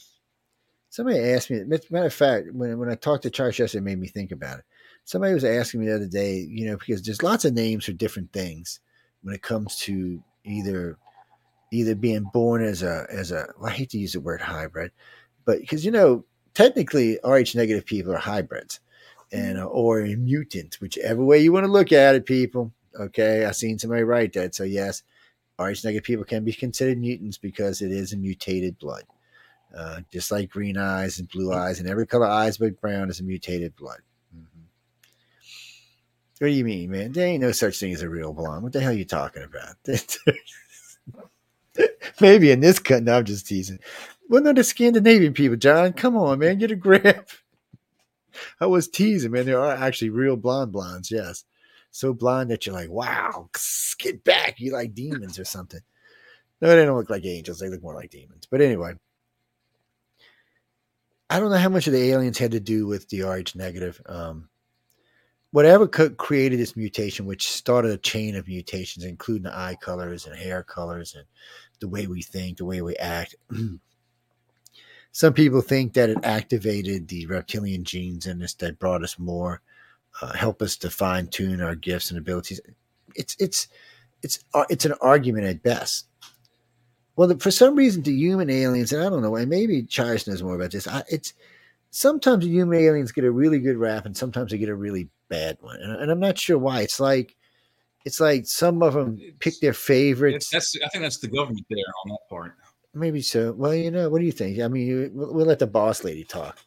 somebody 0.91 1.17
asked 1.17 1.49
me. 1.49 1.63
Matter 1.63 2.05
of 2.05 2.13
fact, 2.13 2.49
when 2.53 2.77
when 2.77 2.87
I 2.87 2.93
talked 2.93 3.23
to 3.23 3.31
Charis 3.31 3.57
yesterday, 3.57 3.81
it 3.81 3.85
made 3.85 3.99
me 3.99 4.07
think 4.07 4.31
about 4.31 4.59
it. 4.59 4.65
Somebody 5.03 5.33
was 5.33 5.43
asking 5.43 5.79
me 5.79 5.87
the 5.87 5.95
other 5.95 6.05
day. 6.05 6.45
You 6.47 6.67
know, 6.67 6.77
because 6.77 7.01
there's 7.01 7.23
lots 7.23 7.43
of 7.43 7.55
names 7.55 7.85
for 7.85 7.93
different 7.93 8.33
things 8.33 8.81
when 9.23 9.33
it 9.33 9.41
comes 9.41 9.77
to 9.77 10.21
either 10.43 10.99
either 11.73 11.95
being 11.95 12.29
born 12.31 12.63
as 12.63 12.83
a 12.83 13.07
as 13.09 13.31
a. 13.31 13.47
Well, 13.57 13.71
I 13.71 13.73
hate 13.73 13.89
to 13.89 13.97
use 13.97 14.13
the 14.13 14.19
word 14.19 14.41
hybrid, 14.41 14.91
but 15.45 15.59
because 15.59 15.83
you 15.83 15.89
know, 15.89 16.23
technically, 16.53 17.17
Rh 17.23 17.55
negative 17.55 17.87
people 17.87 18.13
are 18.13 18.19
hybrids, 18.19 18.79
and 19.31 19.57
uh, 19.57 19.65
or 19.65 20.01
a 20.01 20.15
mutant, 20.15 20.75
whichever 20.81 21.23
way 21.23 21.39
you 21.39 21.51
want 21.51 21.65
to 21.65 21.71
look 21.71 21.91
at 21.91 22.13
it, 22.13 22.27
people. 22.27 22.71
Okay, 22.99 23.45
I 23.45 23.51
seen 23.51 23.79
somebody 23.79 24.03
write 24.03 24.33
that. 24.33 24.55
So 24.55 24.63
yes, 24.63 25.03
Rh 25.59 25.73
negative 25.83 26.03
people 26.03 26.25
can 26.25 26.43
be 26.43 26.53
considered 26.53 26.97
mutants 26.97 27.37
because 27.37 27.81
it 27.81 27.91
is 27.91 28.13
a 28.13 28.17
mutated 28.17 28.77
blood. 28.79 29.03
Uh, 29.75 30.01
just 30.11 30.31
like 30.31 30.49
green 30.49 30.77
eyes 30.77 31.19
and 31.19 31.29
blue 31.29 31.51
eyes 31.51 31.79
and 31.79 31.89
every 31.89 32.07
color 32.07 32.27
eyes 32.27 32.57
but 32.57 32.79
brown 32.79 33.09
is 33.09 33.19
a 33.19 33.23
mutated 33.23 33.75
blood. 33.75 33.99
Mhm. 34.35 34.63
What 36.39 36.47
do 36.47 36.53
you 36.53 36.63
mean, 36.63 36.91
man? 36.91 37.11
There 37.11 37.27
ain't 37.27 37.41
no 37.41 37.51
such 37.51 37.79
thing 37.79 37.93
as 37.93 38.01
a 38.01 38.09
real 38.09 38.33
blonde. 38.33 38.63
What 38.63 38.73
the 38.73 38.79
hell 38.79 38.91
are 38.91 38.95
you 38.95 39.05
talking 39.05 39.43
about? 39.43 39.75
Maybe 42.21 42.51
in 42.51 42.61
this 42.61 42.79
cut. 42.79 43.03
No, 43.03 43.17
I'm 43.17 43.25
just 43.25 43.47
teasing. 43.47 43.79
Well, 44.29 44.41
no, 44.41 44.53
the 44.53 44.63
Scandinavian 44.63 45.33
people, 45.33 45.57
John. 45.57 45.93
Come 45.93 46.15
on, 46.15 46.39
man, 46.39 46.57
get 46.57 46.71
a 46.71 46.75
grip. 46.75 47.29
I 48.59 48.65
was 48.65 48.87
teasing, 48.87 49.31
man. 49.31 49.45
There 49.45 49.59
are 49.59 49.71
actually 49.71 50.09
real 50.09 50.35
blonde 50.35 50.71
blondes, 50.71 51.11
yes. 51.11 51.43
So 51.95 52.13
blonde 52.13 52.51
that 52.51 52.65
you're 52.65 52.75
like, 52.75 52.89
wow, 52.89 53.49
get 53.99 54.25
back. 54.25 54.59
You 54.59 54.73
like 54.73 54.93
demons 54.93 55.39
or 55.39 55.45
something. 55.45 55.79
No, 56.59 56.67
they 56.67 56.83
don't 56.83 56.97
look 56.97 57.09
like 57.09 57.25
angels. 57.25 57.59
They 57.59 57.69
look 57.69 57.81
more 57.81 57.95
like 57.95 58.09
demons. 58.09 58.45
But 58.51 58.59
anyway, 58.59 58.95
I 61.29 61.39
don't 61.39 61.51
know 61.51 61.57
how 61.57 61.69
much 61.69 61.87
of 61.87 61.93
the 61.93 62.11
aliens 62.11 62.37
had 62.37 62.51
to 62.51 62.59
do 62.59 62.85
with 62.85 63.07
the 63.07 63.21
RH 63.21 63.57
negative. 63.57 64.01
Um, 64.07 64.49
whatever 65.51 65.87
co- 65.87 66.09
created 66.09 66.59
this 66.59 66.75
mutation, 66.75 67.25
which 67.27 67.49
started 67.49 67.91
a 67.91 67.97
chain 67.97 68.35
of 68.35 68.49
mutations, 68.49 69.05
including 69.05 69.43
the 69.43 69.57
eye 69.57 69.77
colors 69.79 70.25
and 70.25 70.35
hair 70.35 70.63
colors 70.63 71.15
and 71.15 71.23
the 71.79 71.87
way 71.87 72.07
we 72.07 72.21
think, 72.21 72.57
the 72.57 72.65
way 72.65 72.81
we 72.81 72.97
act. 72.97 73.35
Some 75.13 75.31
people 75.31 75.61
think 75.61 75.93
that 75.93 76.09
it 76.09 76.25
activated 76.25 77.07
the 77.07 77.25
reptilian 77.27 77.85
genes 77.85 78.27
in 78.27 78.41
us 78.41 78.53
that 78.55 78.79
brought 78.79 79.01
us 79.01 79.17
more, 79.17 79.61
uh, 80.21 80.33
help 80.33 80.61
us 80.61 80.77
to 80.77 80.89
fine 80.89 81.27
tune 81.27 81.61
our 81.61 81.75
gifts 81.75 82.09
and 82.09 82.17
abilities. 82.17 82.59
It's 83.15 83.35
it's 83.39 83.67
it's 84.21 84.39
uh, 84.53 84.65
it's 84.69 84.85
an 84.85 84.93
argument 85.01 85.45
at 85.45 85.63
best. 85.63 86.07
Well, 87.15 87.29
the, 87.29 87.37
for 87.37 87.51
some 87.51 87.75
reason, 87.75 88.03
the 88.03 88.11
human 88.11 88.49
aliens, 88.49 88.91
and 88.91 89.01
I 89.01 89.09
don't 89.09 89.21
know, 89.21 89.35
and 89.35 89.49
maybe 89.49 89.83
Charis 89.83 90.27
knows 90.27 90.43
more 90.43 90.55
about 90.55 90.71
this. 90.71 90.87
I, 90.87 91.03
it's 91.09 91.33
sometimes 91.91 92.43
the 92.43 92.51
human 92.51 92.77
aliens 92.79 93.11
get 93.11 93.23
a 93.23 93.31
really 93.31 93.59
good 93.59 93.77
rap, 93.77 94.05
and 94.05 94.15
sometimes 94.15 94.51
they 94.51 94.57
get 94.57 94.69
a 94.69 94.75
really 94.75 95.09
bad 95.29 95.57
one, 95.61 95.77
and, 95.81 96.01
and 96.01 96.11
I'm 96.11 96.19
not 96.19 96.37
sure 96.37 96.57
why. 96.57 96.81
It's 96.81 96.99
like 96.99 97.35
it's 98.05 98.19
like 98.19 98.45
some 98.45 98.83
of 98.83 98.93
them 98.93 99.19
pick 99.39 99.59
their 99.59 99.73
favorites. 99.73 100.49
That's 100.49 100.75
I 100.83 100.87
think 100.89 101.03
that's 101.03 101.19
the 101.19 101.27
government 101.27 101.65
there 101.69 101.85
on 102.05 102.11
that 102.11 102.29
part. 102.29 102.55
Maybe 102.93 103.21
so. 103.21 103.51
Well, 103.51 103.73
you 103.73 103.91
know, 103.91 104.09
what 104.09 104.19
do 104.19 104.25
you 104.25 104.31
think? 104.31 104.59
I 104.59 104.67
mean, 104.69 104.87
you, 104.87 105.11
we'll, 105.13 105.33
we'll 105.33 105.45
let 105.45 105.59
the 105.59 105.67
boss 105.67 106.03
lady 106.03 106.23
talk. 106.23 106.59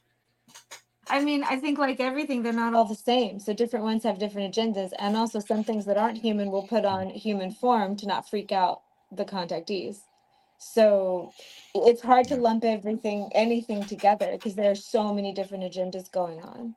I 1.11 1.23
mean, 1.25 1.43
I 1.45 1.57
think 1.57 1.79
like 1.79 2.01
everything, 2.01 2.43
they're 2.43 2.53
not 2.53 2.75
all 2.75 2.85
the 2.85 2.95
same. 2.95 3.39
So 3.41 3.53
different 3.53 3.85
ones 3.85 4.03
have 4.05 4.19
different 4.19 4.55
agendas. 4.55 4.93
And 4.99 5.17
also 5.17 5.41
some 5.41 5.65
things 5.65 5.85
that 5.87 5.97
aren't 5.97 6.19
human 6.19 6.51
will 6.51 6.67
put 6.67 6.85
on 6.85 7.11
human 7.11 7.51
form 7.51 7.97
to 7.97 8.07
not 8.07 8.29
freak 8.29 8.53
out 8.53 8.83
the 9.13 9.25
contactees. 9.25 9.99
So 10.59 11.33
it's 11.75 12.03
hard 12.03 12.27
to 12.29 12.37
lump 12.37 12.65
everything, 12.65 13.31
anything 13.33 13.85
together 13.85 14.33
because 14.33 14.55
there 14.55 14.71
are 14.71 14.75
so 14.75 15.15
many 15.15 15.33
different 15.33 15.65
agendas 15.65 16.11
going 16.11 16.41
on. 16.43 16.75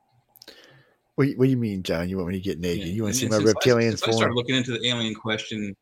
What, 1.16 1.24
do 1.24 1.30
you- 1.30 1.36
what 1.36 1.44
do 1.44 1.50
you 1.50 1.56
mean, 1.56 1.82
John? 1.82 2.08
You 2.08 2.16
want 2.16 2.28
me 2.28 2.34
to 2.34 2.40
get 2.40 2.58
naked? 2.58 2.88
you 2.88 3.02
want 3.02 3.14
to 3.14 3.20
see 3.20 3.26
my 3.26 3.36
since 3.36 3.44
I- 3.44 3.52
reptilian 3.52 3.90
since 3.90 4.02
I 4.02 4.10
started 4.12 4.26
form? 4.28 4.36
looking 4.36 4.54
into 4.54 4.72
the 4.72 4.86
alien 4.86 5.14
question. 5.14 5.76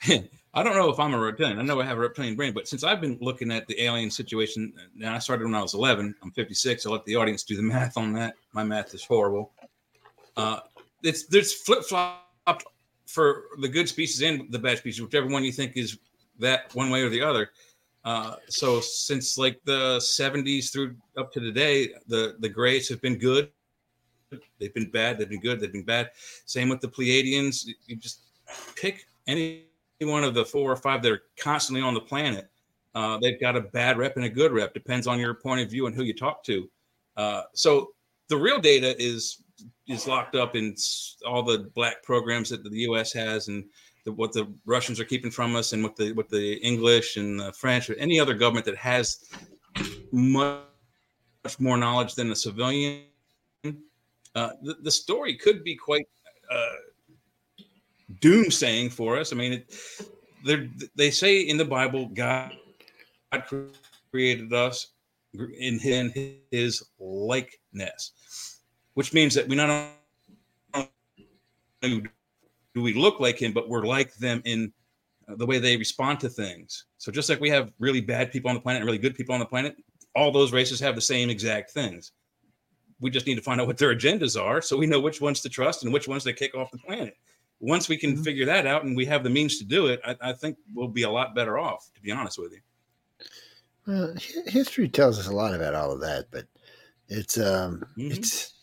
I 0.56 0.62
don't 0.62 0.76
know 0.76 0.88
if 0.88 1.00
I'm 1.00 1.12
a 1.14 1.18
reptilian. 1.18 1.58
I 1.58 1.62
know 1.62 1.80
I 1.80 1.84
have 1.84 1.98
a 1.98 2.00
reptilian 2.00 2.36
brain, 2.36 2.52
but 2.52 2.68
since 2.68 2.84
I've 2.84 3.00
been 3.00 3.18
looking 3.20 3.50
at 3.50 3.66
the 3.66 3.82
alien 3.82 4.08
situation, 4.08 4.72
and 4.94 5.06
I 5.06 5.18
started 5.18 5.44
when 5.44 5.54
I 5.54 5.60
was 5.60 5.74
11. 5.74 6.14
I'm 6.22 6.30
56. 6.30 6.86
I'll 6.86 6.92
let 6.92 7.04
the 7.04 7.16
audience 7.16 7.42
do 7.42 7.56
the 7.56 7.62
math 7.74 7.96
on 7.96 8.12
that. 8.14 8.34
My 8.52 8.62
math 8.62 8.94
is 8.94 9.04
horrible. 9.04 9.52
Uh, 10.36 10.60
it's 11.02 11.26
there's 11.26 11.52
flip 11.52 11.84
flopped 11.84 12.64
for 13.06 13.44
the 13.60 13.68
good 13.68 13.88
species 13.88 14.22
and 14.22 14.50
the 14.52 14.58
bad 14.58 14.78
species, 14.78 15.02
whichever 15.02 15.26
one 15.26 15.44
you 15.44 15.52
think 15.52 15.76
is 15.76 15.98
that 16.38 16.72
one 16.74 16.88
way 16.90 17.02
or 17.02 17.08
the 17.08 17.20
other. 17.20 17.50
Uh, 18.04 18.36
so 18.48 18.80
since 18.80 19.38
like 19.38 19.60
the 19.64 19.96
70s 19.98 20.72
through 20.72 20.94
up 21.16 21.32
to 21.32 21.40
today, 21.40 21.88
the 22.06 22.36
the 22.38 22.48
grays 22.48 22.88
have 22.88 23.00
been 23.00 23.18
good. 23.18 23.50
They've 24.58 24.74
been 24.74 24.90
bad. 24.90 25.18
They've 25.18 25.28
been 25.28 25.40
good. 25.40 25.60
They've 25.60 25.72
been 25.72 25.84
bad. 25.84 26.10
Same 26.44 26.68
with 26.68 26.80
the 26.80 26.88
Pleiadians. 26.88 27.66
You 27.86 27.96
just 27.96 28.20
pick 28.76 29.06
any 29.26 29.66
one 30.00 30.24
of 30.24 30.34
the 30.34 30.44
four 30.44 30.70
or 30.70 30.76
five 30.76 31.02
that 31.02 31.12
are 31.12 31.22
constantly 31.38 31.82
on 31.82 31.94
the 31.94 32.00
planet. 32.00 32.50
Uh, 32.94 33.18
they've 33.18 33.40
got 33.40 33.56
a 33.56 33.60
bad 33.60 33.98
rep 33.98 34.16
and 34.16 34.24
a 34.24 34.28
good 34.28 34.52
rep. 34.52 34.74
Depends 34.74 35.06
on 35.06 35.18
your 35.18 35.34
point 35.34 35.60
of 35.60 35.70
view 35.70 35.86
and 35.86 35.94
who 35.94 36.04
you 36.04 36.14
talk 36.14 36.44
to. 36.44 36.68
Uh, 37.16 37.42
so 37.54 37.90
the 38.28 38.36
real 38.36 38.60
data 38.60 38.94
is 39.02 39.42
is 39.86 40.06
locked 40.06 40.34
up 40.34 40.56
in 40.56 40.74
all 41.26 41.42
the 41.42 41.70
black 41.74 42.02
programs 42.02 42.50
that 42.50 42.64
the 42.64 42.78
U.S. 42.80 43.12
has 43.12 43.48
and 43.48 43.64
the, 44.04 44.12
what 44.12 44.32
the 44.32 44.52
Russians 44.66 44.98
are 44.98 45.04
keeping 45.04 45.30
from 45.30 45.54
us, 45.56 45.72
and 45.72 45.82
what 45.82 45.96
the 45.96 46.12
what 46.12 46.28
the 46.28 46.54
English 46.54 47.16
and 47.16 47.38
the 47.38 47.52
French 47.52 47.88
or 47.88 47.94
any 47.94 48.18
other 48.18 48.34
government 48.34 48.66
that 48.66 48.76
has 48.76 49.24
much 50.12 50.62
much 51.44 51.60
more 51.60 51.76
knowledge 51.76 52.14
than 52.14 52.32
a 52.32 52.36
civilian. 52.36 53.02
Uh, 54.34 54.50
the, 54.62 54.76
the 54.82 54.90
story 54.90 55.36
could 55.36 55.62
be 55.62 55.76
quite 55.76 56.08
uh, 56.50 56.66
doomsaying 58.24 58.90
for 58.90 59.18
us. 59.18 59.32
I 59.32 59.36
mean, 59.36 59.52
it, 59.52 59.74
they're- 60.44 61.10
say 61.10 61.40
in 61.40 61.56
the 61.56 61.64
Bible, 61.64 62.06
God, 62.06 62.52
God 63.32 63.44
created 64.10 64.52
us 64.52 64.88
in 65.34 65.78
his, 65.78 66.14
in 66.16 66.36
his 66.50 66.82
likeness, 66.98 68.60
which 68.94 69.12
means 69.12 69.34
that 69.34 69.48
we 69.48 69.56
not 69.56 69.90
only 71.82 72.06
do 72.74 72.82
we 72.82 72.94
look 72.94 73.20
like 73.20 73.40
him, 73.40 73.52
but 73.52 73.68
we're 73.68 73.84
like 73.84 74.14
them 74.14 74.40
in 74.44 74.72
the 75.28 75.46
way 75.46 75.58
they 75.58 75.76
respond 75.76 76.20
to 76.20 76.28
things. 76.28 76.86
So 76.98 77.12
just 77.12 77.28
like 77.28 77.40
we 77.40 77.50
have 77.50 77.72
really 77.78 78.00
bad 78.00 78.32
people 78.32 78.48
on 78.48 78.54
the 78.54 78.60
planet 78.60 78.80
and 78.80 78.86
really 78.86 78.98
good 78.98 79.14
people 79.14 79.34
on 79.34 79.38
the 79.40 79.46
planet, 79.46 79.76
all 80.14 80.32
those 80.32 80.52
races 80.52 80.80
have 80.80 80.94
the 80.94 81.00
same 81.00 81.30
exact 81.30 81.72
things. 81.72 82.12
We 83.00 83.10
just 83.10 83.26
need 83.26 83.34
to 83.34 83.42
find 83.42 83.60
out 83.60 83.66
what 83.66 83.76
their 83.76 83.94
agendas 83.94 84.40
are 84.40 84.62
so 84.62 84.76
we 84.76 84.86
know 84.86 85.00
which 85.00 85.20
ones 85.20 85.40
to 85.42 85.48
trust 85.48 85.84
and 85.84 85.92
which 85.92 86.08
ones 86.08 86.24
to 86.24 86.32
kick 86.32 86.54
off 86.54 86.70
the 86.70 86.78
planet. 86.78 87.16
Once 87.60 87.88
we 87.88 87.96
can 87.96 88.16
Mhm. 88.16 88.24
figure 88.24 88.46
that 88.46 88.66
out 88.66 88.84
and 88.84 88.96
we 88.96 89.06
have 89.06 89.24
the 89.24 89.30
means 89.30 89.58
to 89.58 89.64
do 89.64 89.86
it, 89.86 90.00
I, 90.04 90.16
I 90.20 90.32
think 90.32 90.58
we'll 90.74 90.88
be 90.88 91.02
a 91.02 91.10
lot 91.10 91.34
better 91.34 91.58
off. 91.58 91.90
To 91.94 92.00
be 92.00 92.10
honest 92.12 92.38
with 92.38 92.52
you. 92.52 92.60
Well, 93.86 94.14
history 94.46 94.88
tells 94.88 95.18
us 95.18 95.26
a 95.26 95.32
lot 95.34 95.54
about 95.54 95.74
all 95.74 95.92
of 95.92 96.00
that, 96.00 96.26
but 96.30 96.46
it's 97.08 97.36
um, 97.38 97.84
Mhm. 97.98 98.18
it's, 98.18 98.54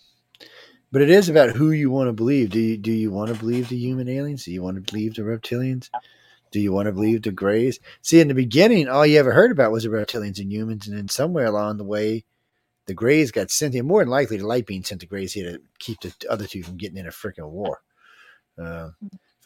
but 0.92 1.02
it 1.02 1.10
is 1.10 1.30
about 1.30 1.52
who 1.56 1.72
you 1.72 1.92
want 1.92 2.10
to 2.10 2.14
believe. 2.14 2.50
Do 2.50 2.60
you 2.60 2.78
do 2.78 2.92
you 2.92 3.12
want 3.12 3.32
to 3.34 3.40
believe 3.40 3.70
the 3.70 3.78
human 3.78 4.10
aliens? 4.10 4.46
Do 4.46 4.52
you 4.52 4.64
want 4.64 4.76
to 4.84 4.92
believe 4.92 5.16
the 5.16 5.22
reptilians? 5.22 5.90
Do 6.52 6.60
you 6.60 6.74
want 6.74 6.88
to 6.88 6.92
believe 6.92 7.22
the 7.22 7.32
Greys? 7.32 7.80
See, 8.02 8.20
in 8.20 8.28
the 8.28 8.34
beginning, 8.34 8.90
all 8.90 9.06
you 9.06 9.20
ever 9.20 9.32
heard 9.32 9.52
about 9.52 9.72
was 9.72 9.84
the 9.84 9.90
reptilians 9.90 10.40
and 10.40 10.52
humans, 10.52 10.88
and 10.88 10.98
then 10.98 11.08
somewhere 11.08 11.46
along 11.46 11.78
the 11.78 11.86
way, 11.86 12.26
the 12.88 12.94
Greys 12.94 13.32
got 13.32 13.52
sent 13.52 13.74
here. 13.74 13.84
More 13.84 14.02
than 14.02 14.10
likely, 14.10 14.38
the 14.38 14.48
light 14.48 14.66
being 14.66 14.84
sent 14.84 15.00
to 15.02 15.08
Greys 15.08 15.32
here 15.34 15.52
to 15.54 15.62
keep 15.80 16.02
the 16.02 16.14
other 16.30 16.48
two 16.48 16.64
from 16.64 16.78
getting 16.78 16.98
in 16.98 17.08
a 17.08 17.12
freaking 17.12 17.50
war. 17.52 17.82
Uh, 18.58 18.90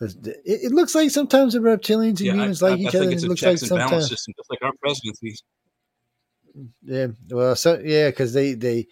it, 0.01 0.37
it 0.45 0.71
looks 0.71 0.93
like 0.95 1.09
sometimes 1.11 1.53
the 1.53 1.59
reptilians 1.59 2.09
and 2.09 2.19
Yeah, 2.21 2.33
humans 2.33 2.61
I- 2.61 2.69
like 2.71 2.79
I 2.79 2.83
each 2.83 2.85
think 2.87 2.95
other. 2.95 3.11
It 3.11 3.23
looks 3.23 3.41
like 3.41 3.51
checks 3.53 3.61
and 3.61 3.69
balance 3.69 3.91
sometimes. 3.91 4.09
system, 4.09 4.33
just 4.37 4.49
like 4.49 4.61
our 4.61 4.73
presidency. 4.81 5.35
Yeah, 6.83 7.07
well, 7.29 7.55
so 7.55 7.79
yeah, 7.83 8.09
because 8.09 8.33
they 8.33 8.53
they 8.53 8.87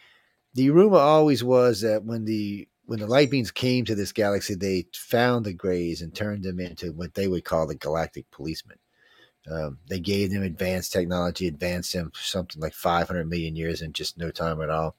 the 0.54 0.70
rumor 0.70 0.98
always 0.98 1.44
was 1.44 1.82
that 1.82 2.04
when 2.04 2.26
the 2.26 2.68
when 2.86 3.00
the 3.00 3.08
light 3.08 3.32
beams 3.32 3.52
came 3.52 3.86
to 3.86 3.96
this 3.96 4.12
galaxy, 4.12 4.56
they 4.56 4.86
found 4.94 5.46
the 5.46 5.54
Greys 5.54 6.02
and 6.02 6.14
turned 6.14 6.44
them 6.44 6.60
into 6.60 6.92
what 6.92 7.14
they 7.14 7.28
would 7.28 7.46
call 7.46 7.66
the 7.68 7.76
galactic 7.76 8.30
policemen. 8.32 8.78
Um, 9.50 9.80
they 9.88 10.00
gave 10.00 10.32
them 10.32 10.44
advanced 10.44 10.92
technology, 10.94 11.48
advanced 11.48 11.94
them 11.94 12.12
for 12.12 12.22
something 12.22 12.62
like 12.62 12.74
500 12.74 13.30
million 13.30 13.56
years 13.56 13.82
in 13.82 13.94
just 13.94 14.18
no 14.18 14.32
time 14.32 14.62
at 14.62 14.70
all. 14.70 14.96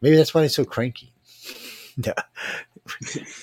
Maybe 0.00 0.16
that's 0.16 0.34
why 0.34 0.42
they're 0.42 0.48
so 0.50 0.64
cranky. 0.64 1.12
No. 2.06 2.12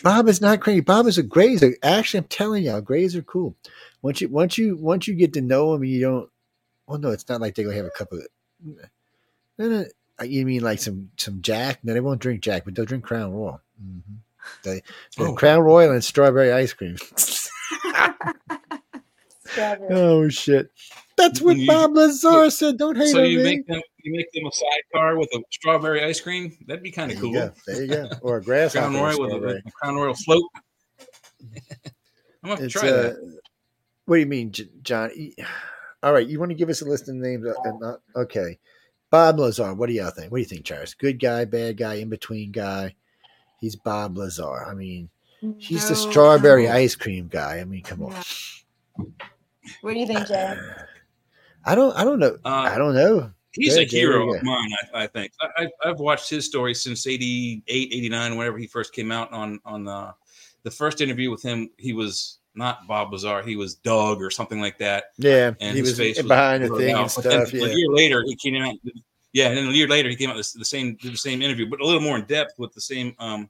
Bob 0.04 0.28
is 0.28 0.42
not 0.42 0.60
cranky. 0.62 0.82
Bob 0.82 1.08
is 1.08 1.18
a 1.18 1.24
Greys. 1.24 1.64
are- 1.64 1.76
Actually, 1.84 2.20
I'm 2.20 2.28
telling 2.28 2.64
y'all, 2.64 2.82
Greys 2.82 3.16
are 3.16 3.22
cool. 3.24 3.56
Once 4.02 4.22
you 4.22 4.30
once 4.30 4.58
you 4.58 4.76
once 4.78 5.08
you 5.08 5.16
get 5.16 5.34
to 5.34 5.42
know 5.42 5.74
them, 5.74 5.84
you 5.84 6.02
don't. 6.02 6.30
Well, 6.88 7.00
no, 7.00 7.12
it's 7.12 7.28
not 7.30 7.42
like 7.42 7.56
they're 7.56 7.66
gonna 7.66 7.78
have 7.78 7.86
a 7.86 7.90
cup 7.92 8.12
of. 8.12 8.20
No, 9.58 9.70
no, 9.70 9.86
uh, 10.20 10.24
you 10.26 10.46
mean 10.46 10.62
like 10.62 10.80
some 10.80 11.10
some 11.18 11.42
Jack? 11.42 11.80
No, 11.84 11.94
they 11.94 12.00
won't 12.02 12.22
drink 12.22 12.42
Jack, 12.42 12.66
but 12.66 12.76
they'll 12.76 12.86
drink 12.86 13.04
Crown 13.04 13.34
Royal. 13.34 13.62
hmm 13.82 14.00
They, 14.64 14.82
the 15.18 15.26
Oh. 15.26 15.34
Crown 15.36 15.62
Royal 15.62 15.92
and 15.92 16.04
strawberry 16.04 16.52
ice 16.52 16.74
cream. 16.74 16.98
Oh 19.90 20.28
shit! 20.28 20.70
That's 21.18 21.42
what 21.42 21.58
You- 21.58 21.68
Bob 21.68 21.96
Lazar 21.96 22.50
said. 22.50 22.78
Don't 22.78 22.98
hate 22.98 23.10
So 23.10 23.22
on 23.24 23.30
you 23.30 23.38
me. 23.38 23.44
make 23.44 23.68
them 23.68 23.82
you 24.04 24.12
make 24.12 24.32
them 24.34 24.46
a 24.46 24.52
sidecar 24.52 25.18
with 25.18 25.30
a 25.34 25.42
strawberry 25.52 26.04
ice 26.04 26.20
cream. 26.20 26.56
That'd 26.68 26.84
be 26.84 26.92
kind 26.92 27.12
of 27.12 27.20
cool. 27.20 27.32
go. 27.34 27.52
There 27.66 27.82
you 27.84 27.88
go. 27.88 28.10
Or 28.22 28.38
a 28.38 28.42
grasshopper. 28.44 28.90
Crown 28.90 29.02
Royal 29.02 29.20
with 29.22 29.30
a, 29.32 29.36
strawberry. 29.36 29.64
a 29.66 29.72
Crown 29.72 29.96
Royal 29.96 30.14
float. 30.14 30.44
I'm 32.44 32.50
gonna 32.52 32.62
It's, 32.66 32.74
try 32.74 32.90
uh, 32.90 33.02
that. 33.04 33.40
What 34.06 34.18
do 34.18 34.20
you 34.20 34.26
mean, 34.28 34.52
J- 34.52 34.70
John? 34.84 35.10
All 36.04 36.14
right, 36.14 36.28
you 36.28 36.40
want 36.40 36.52
to 36.52 36.56
give 36.56 36.70
us 36.70 36.82
a 36.82 36.86
list 36.86 37.10
of 37.10 37.16
names? 37.16 37.46
Uh, 37.48 37.54
uh, 37.68 37.72
not- 37.80 38.02
okay, 38.16 38.60
Bob 39.10 39.40
Lazar. 39.40 39.74
What 39.74 39.88
do 39.88 39.94
y'all 39.94 40.12
think? 40.12 40.32
What 40.32 40.38
do 40.38 40.42
you 40.42 40.48
think, 40.48 40.66
Charis? 40.66 40.94
Good 40.94 41.20
guy, 41.20 41.46
bad 41.46 41.78
guy, 41.78 41.96
in 41.96 42.10
between 42.10 42.52
guy. 42.52 42.94
He's 43.60 43.76
Bob 43.76 44.18
Lazar. 44.18 44.66
I 44.68 44.76
mean, 44.76 45.10
he's 45.58 45.90
the 45.90 45.96
strawberry 45.96 46.66
no. 46.66 46.74
ice 46.74 46.96
cream 46.96 47.28
guy. 47.28 47.60
I 47.60 47.64
mean, 47.64 47.82
come 47.82 48.04
on. 48.04 48.14
What 49.82 49.94
do 49.94 50.00
you 50.00 50.06
think, 50.06 50.28
Jay? 50.28 50.56
I 51.66 51.76
don't. 51.76 51.96
I 51.96 52.04
don't 52.04 52.20
know. 52.20 52.38
Uh, 52.46 52.50
I 52.50 52.78
don't 52.78 52.94
know. 52.94 53.32
He's 53.52 53.76
a 53.76 53.80
ahead, 53.80 53.90
Jay, 53.90 54.06
what 54.06 54.12
do 54.12 54.18
hero 54.20 54.36
of 54.36 54.44
mine, 54.44 54.70
I, 54.94 55.04
I 55.04 55.08
think. 55.08 55.32
I, 55.40 55.70
I've 55.84 56.00
watched 56.00 56.30
his 56.30 56.46
story 56.46 56.74
since 56.74 57.08
88, 57.08 57.64
89, 57.68 58.36
whenever 58.38 58.58
he 58.58 58.68
first 58.68 58.94
came 58.94 59.12
out 59.12 59.32
on 59.32 59.60
on 59.66 59.88
uh, 59.88 60.12
the 60.64 60.72
first 60.72 61.02
interview 61.02 61.32
with 61.32 61.42
him. 61.42 61.70
He 61.78 61.94
was 61.94 62.40
not 62.54 62.88
Bob 62.88 63.12
Lazar, 63.12 63.42
he 63.44 63.56
was 63.56 63.76
Doug 63.76 64.22
or 64.22 64.30
something 64.30 64.60
like 64.60 64.78
that. 64.80 65.06
Yeah, 65.18 65.54
And 65.60 65.76
he 65.76 65.84
his 65.84 65.98
was 66.00 66.22
behind 66.28 66.64
the 66.64 66.70
thing 66.76 66.94
out. 66.94 67.04
and 67.04 67.14
But 67.16 67.24
then 67.24 67.46
stuff. 67.48 67.54
A 67.54 67.76
year 67.76 67.90
later, 67.90 68.24
he 68.26 68.36
came 68.36 68.62
out. 68.62 68.76
Yeah, 69.34 69.50
and 69.50 69.58
then 69.58 69.68
a 69.68 69.72
year 69.72 69.88
later, 69.88 70.10
he 70.10 70.16
came 70.16 70.30
out 70.30 70.38
the, 70.38 70.60
the 70.60 70.66
same 70.66 70.98
the 71.04 71.16
same 71.16 71.42
interview, 71.42 71.70
but 71.70 71.82
a 71.82 71.86
little 71.86 72.02
more 72.02 72.18
in 72.18 72.26
depth 72.26 72.54
with 72.58 72.74
the 72.74 72.82
same. 72.82 73.16
Um, 73.20 73.50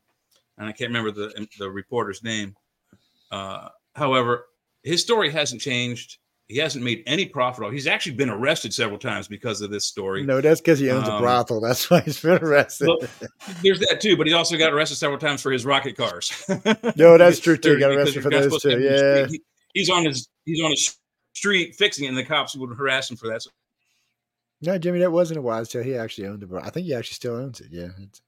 and 0.58 0.68
I 0.68 0.72
can't 0.72 0.90
remember 0.90 1.12
the 1.12 1.48
the 1.60 1.70
reporter's 1.70 2.24
name. 2.24 2.56
Uh, 3.32 3.70
however, 3.96 4.48
his 4.84 5.02
story 5.02 5.32
hasn't 5.32 5.62
changed. 5.62 6.18
He 6.48 6.58
hasn't 6.58 6.84
made 6.86 7.02
any 7.08 7.26
profit. 7.26 7.66
off. 7.66 7.72
He's 7.74 7.88
actually 7.88 8.16
been 8.18 8.30
arrested 8.30 8.72
several 8.74 9.00
times 9.00 9.28
because 9.28 9.62
of 9.62 9.72
this 9.72 9.86
story. 9.86 10.24
no, 10.24 10.42
that's 10.42 10.62
because 10.62 10.78
he 10.78 10.92
owns 10.92 11.08
a 11.08 11.14
Um, 11.14 11.22
brothel. 11.22 11.60
That's 11.60 11.90
why 11.90 12.02
he's 12.02 12.20
been 12.22 12.38
arrested. 12.44 12.88
Well, 12.88 13.00
there's 13.64 13.80
that 13.80 14.00
too, 14.00 14.16
but 14.16 14.28
he 14.28 14.34
also 14.34 14.56
got 14.58 14.72
arrested 14.72 14.98
several 14.98 15.18
times 15.20 15.42
for 15.42 15.52
his 15.52 15.66
rocket 15.66 15.98
cars. 15.98 16.32
No, 16.96 17.18
that's 17.18 17.40
true, 17.40 17.58
too. 17.58 17.72
They're- 17.72 17.80
Got 17.80 17.92
arrested 17.96 18.22
for 18.24 18.30
those 18.30 18.62
to 18.62 18.70
too, 18.70 18.70
have 18.70 18.80
them 18.80 18.88
in 18.88 18.96
the 18.96 19.20
yeah. 19.22 19.28
He- 19.28 19.44
he's 19.74 19.90
on 19.90 20.06
his 20.06 20.28
he's 20.46 20.62
on 20.64 20.70
his 20.72 20.98
street 21.34 21.76
fixing 21.76 22.06
it, 22.06 22.10
and 22.10 22.18
the 22.18 22.24
cops 22.24 22.56
would 22.56 22.78
harass 22.78 23.10
him 23.10 23.18
for 23.18 23.28
that. 23.30 23.42
So 23.42 23.50
No, 24.62 24.78
Jimmy, 24.78 25.00
that 25.00 25.12
wasn't 25.12 25.40
a 25.40 25.42
while 25.42 25.66
tale. 25.66 25.82
he 25.84 25.96
actually 25.96 26.28
owned 26.28 26.42
the. 26.42 26.48
bro- 26.48 26.62
I 26.62 26.70
think 26.70 26.86
he 26.86 26.94
actually 26.94 27.16
still 27.16 27.36
owns 27.36 27.60
it. 27.60 27.68
Yeah, 27.72 27.90
it's 28.00 28.22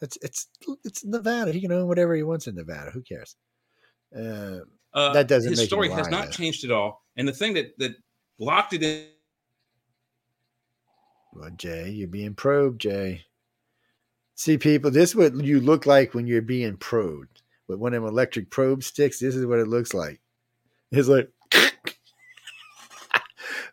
it's 0.00 0.16
it's 0.22 0.46
it's 0.84 1.04
Nevada. 1.04 1.50
He 1.52 1.60
can 1.60 1.72
own 1.72 1.88
whatever 1.88 2.14
he 2.14 2.22
wants 2.22 2.46
in 2.46 2.54
Nevada. 2.54 2.92
Who 2.92 3.02
cares? 3.02 3.34
Uh, 4.16 4.60
uh, 4.96 5.12
That 5.12 5.28
doesn't 5.28 5.50
his 5.50 5.62
story 5.62 5.88
has 5.90 6.08
not 6.08 6.32
changed 6.32 6.64
at 6.64 6.72
all. 6.72 7.04
And 7.16 7.28
the 7.28 7.32
thing 7.32 7.54
that 7.54 7.78
that 7.78 7.94
locked 8.38 8.72
it 8.72 8.82
in 8.82 9.06
well, 11.32 11.50
Jay, 11.56 11.90
you're 11.90 12.08
being 12.08 12.34
probed, 12.34 12.80
Jay. 12.80 13.24
See, 14.36 14.56
people, 14.56 14.90
this 14.90 15.10
is 15.10 15.16
what 15.16 15.34
you 15.34 15.60
look 15.60 15.84
like 15.84 16.14
when 16.14 16.26
you're 16.26 16.42
being 16.42 16.76
probed 16.78 17.42
with 17.68 17.78
one 17.78 17.92
of 17.92 18.02
them 18.02 18.10
electric 18.10 18.50
probe 18.50 18.82
sticks. 18.82 19.18
This 19.18 19.34
is 19.34 19.44
what 19.44 19.58
it 19.58 19.68
looks 19.68 19.92
like. 19.92 20.20
It's 20.92 21.08
like, 21.08 21.30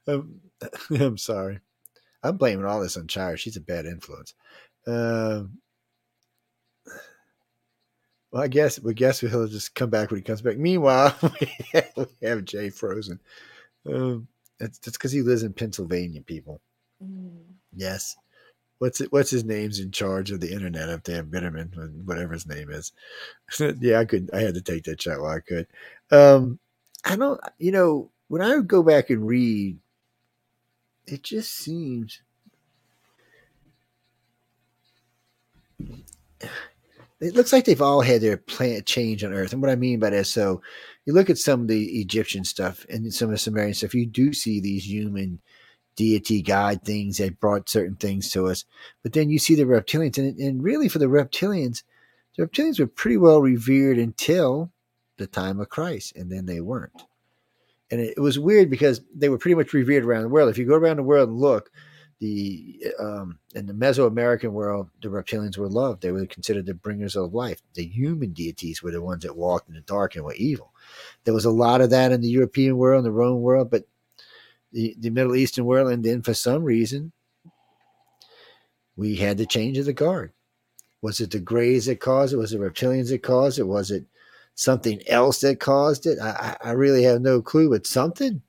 um, 0.07 0.41
I'm 0.89 1.17
sorry. 1.17 1.59
I'm 2.21 2.37
blaming 2.37 2.65
all 2.65 2.81
this 2.81 2.97
on 2.97 3.07
Chira. 3.07 3.37
She's 3.37 3.57
a 3.57 3.61
bad 3.61 3.85
influence. 3.85 4.33
Um, 4.87 5.59
well, 8.33 8.41
I 8.41 8.47
guess 8.47 8.79
we 8.79 8.95
guess 8.95 9.19
he'll 9.19 9.47
just 9.47 9.75
come 9.75 9.91
back 9.91 10.09
when 10.09 10.19
he 10.19 10.23
comes 10.23 10.41
back. 10.41 10.57
Meanwhile, 10.57 11.15
we 11.95 12.05
have, 12.23 12.43
Jay 12.45 12.71
frozen. 12.71 13.19
Um, 13.87 14.27
that's 14.59 14.79
that's 14.79 14.97
because 14.97 15.11
he 15.11 15.21
lives 15.21 15.43
in 15.43 15.53
Pennsylvania, 15.53 16.19
people. 16.21 16.59
Mm. 17.01 17.43
Yes. 17.75 18.15
What's 18.79 19.01
it? 19.01 19.11
What's 19.11 19.29
his 19.29 19.45
name's 19.45 19.79
in 19.79 19.91
charge 19.91 20.31
of 20.31 20.39
the 20.39 20.51
internet 20.51 20.89
up 20.89 21.03
there, 21.03 21.23
Bitterman, 21.23 22.05
whatever 22.05 22.33
his 22.33 22.47
name 22.47 22.71
is. 22.71 22.91
yeah, 23.79 23.99
I 23.99 24.05
could. 24.05 24.31
I 24.33 24.39
had 24.39 24.55
to 24.55 24.61
take 24.61 24.85
that 24.85 24.99
shot 24.99 25.21
while 25.21 25.37
I 25.37 25.39
could. 25.39 25.67
Um, 26.09 26.57
I 27.05 27.15
don't. 27.15 27.39
You 27.59 27.71
know, 27.71 28.09
when 28.29 28.41
I 28.41 28.59
go 28.61 28.81
back 28.81 29.11
and 29.11 29.27
read, 29.27 29.77
it 31.05 31.21
just 31.21 31.53
seems. 31.53 32.23
It 37.23 37.35
looks 37.35 37.53
like 37.53 37.63
they've 37.63 37.81
all 37.81 38.01
had 38.01 38.21
their 38.21 38.37
plant 38.37 38.85
change 38.85 39.23
on 39.23 39.33
Earth, 39.33 39.53
and 39.53 39.61
what 39.61 39.71
I 39.71 39.75
mean 39.75 39.99
by 39.99 40.09
that, 40.09 40.27
so 40.27 40.61
you 41.05 41.13
look 41.13 41.29
at 41.29 41.37
some 41.37 41.61
of 41.61 41.67
the 41.67 42.01
Egyptian 42.01 42.43
stuff 42.43 42.85
and 42.89 43.13
some 43.13 43.29
of 43.29 43.31
the 43.31 43.37
Sumerian 43.37 43.73
stuff, 43.73 43.93
you 43.93 44.05
do 44.05 44.33
see 44.33 44.59
these 44.59 44.85
human 44.85 45.39
deity 45.95 46.41
guide 46.41 46.83
things 46.83 47.17
that 47.17 47.39
brought 47.39 47.69
certain 47.69 47.95
things 47.95 48.31
to 48.31 48.47
us. 48.47 48.65
But 49.03 49.13
then 49.13 49.29
you 49.29 49.39
see 49.39 49.55
the 49.55 49.63
reptilians, 49.63 50.17
and, 50.17 50.37
and 50.37 50.63
really 50.63 50.89
for 50.89 50.99
the 50.99 51.05
reptilians, 51.05 51.83
the 52.35 52.45
reptilians 52.45 52.79
were 52.79 52.87
pretty 52.87 53.17
well 53.17 53.41
revered 53.41 53.97
until 53.97 54.71
the 55.17 55.27
time 55.27 55.59
of 55.59 55.69
Christ, 55.69 56.15
and 56.15 56.31
then 56.31 56.45
they 56.45 56.59
weren't. 56.59 57.03
And 57.89 58.01
it, 58.01 58.15
it 58.17 58.19
was 58.19 58.39
weird 58.39 58.69
because 58.69 59.01
they 59.15 59.29
were 59.29 59.37
pretty 59.37 59.55
much 59.55 59.71
revered 59.71 60.03
around 60.03 60.23
the 60.23 60.29
world. 60.29 60.49
If 60.49 60.57
you 60.57 60.65
go 60.65 60.75
around 60.75 60.97
the 60.97 61.03
world 61.03 61.29
and 61.29 61.39
look, 61.39 61.71
the 62.23 62.93
um, 62.99 63.37
in 63.53 63.65
the 63.65 63.73
Mesoamerican 63.73 64.51
world, 64.51 64.89
the 65.01 65.09
reptilians 65.09 65.57
were 65.57 65.67
loved. 65.67 66.01
They 66.01 66.13
were 66.13 66.25
considered 66.25 66.65
the 66.65 66.73
bringers 66.73 67.17
of 67.17 67.33
life. 67.33 67.61
The 67.73 67.83
human 67.83 68.31
deities 68.31 68.81
were 68.81 68.91
the 68.91 69.01
ones 69.01 69.23
that 69.23 69.35
walked 69.35 69.67
in 69.67 69.75
the 69.75 69.81
dark 69.81 70.15
and 70.15 70.23
were 70.23 70.33
evil. 70.35 70.71
There 71.25 71.33
was 71.33 71.43
a 71.43 71.51
lot 71.51 71.81
of 71.81 71.89
that 71.89 72.13
in 72.13 72.21
the 72.21 72.29
European 72.29 72.77
world, 72.77 72.99
and 72.99 73.05
the 73.05 73.11
Roman 73.11 73.41
world, 73.41 73.69
but 73.69 73.83
the, 74.71 74.95
the 74.99 75.09
Middle 75.09 75.35
Eastern 75.35 75.65
world, 75.65 75.91
and 75.91 76.01
then 76.01 76.21
for 76.21 76.33
some 76.33 76.63
reason, 76.63 77.11
we 78.95 79.17
had 79.17 79.37
the 79.37 79.45
change 79.45 79.77
of 79.77 79.85
the 79.85 79.91
guard. 79.91 80.31
Was 81.01 81.19
it 81.19 81.29
the 81.29 81.39
Greys 81.39 81.87
that 81.87 81.99
caused 81.99 82.33
it? 82.33 82.37
Was 82.37 82.53
it 82.53 82.61
reptilians 82.61 83.09
that 83.09 83.21
caused 83.21 83.59
it? 83.59 83.63
Was 83.63 83.91
it 83.91 84.05
something 84.55 85.01
else 85.09 85.41
that 85.41 85.59
caused 85.59 86.05
it? 86.05 86.19
I 86.21 86.55
I 86.63 86.71
really 86.71 87.03
have 87.03 87.19
no 87.19 87.41
clue, 87.41 87.69
but 87.69 87.85
something 87.85 88.41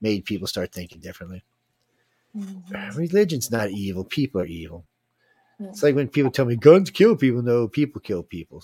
made 0.00 0.24
people 0.24 0.46
start 0.46 0.72
thinking 0.72 1.00
differently. 1.00 1.44
Mhm. 2.36 2.96
Religion's 2.96 3.50
not 3.50 3.70
evil; 3.70 4.04
people 4.04 4.40
are 4.40 4.46
evil. 4.46 4.86
Yeah. 5.58 5.68
It's 5.68 5.82
like 5.82 5.94
when 5.94 6.08
people 6.08 6.30
tell 6.30 6.44
me 6.46 6.56
guns 6.56 6.90
kill 6.90 7.16
people. 7.16 7.42
No, 7.42 7.68
people 7.68 8.00
kill 8.00 8.22
people. 8.22 8.62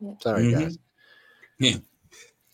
Yeah. 0.00 0.12
Sorry, 0.20 0.44
Mhm. 0.44 0.52
guys. 0.60 0.78
Yeah. 1.58 1.76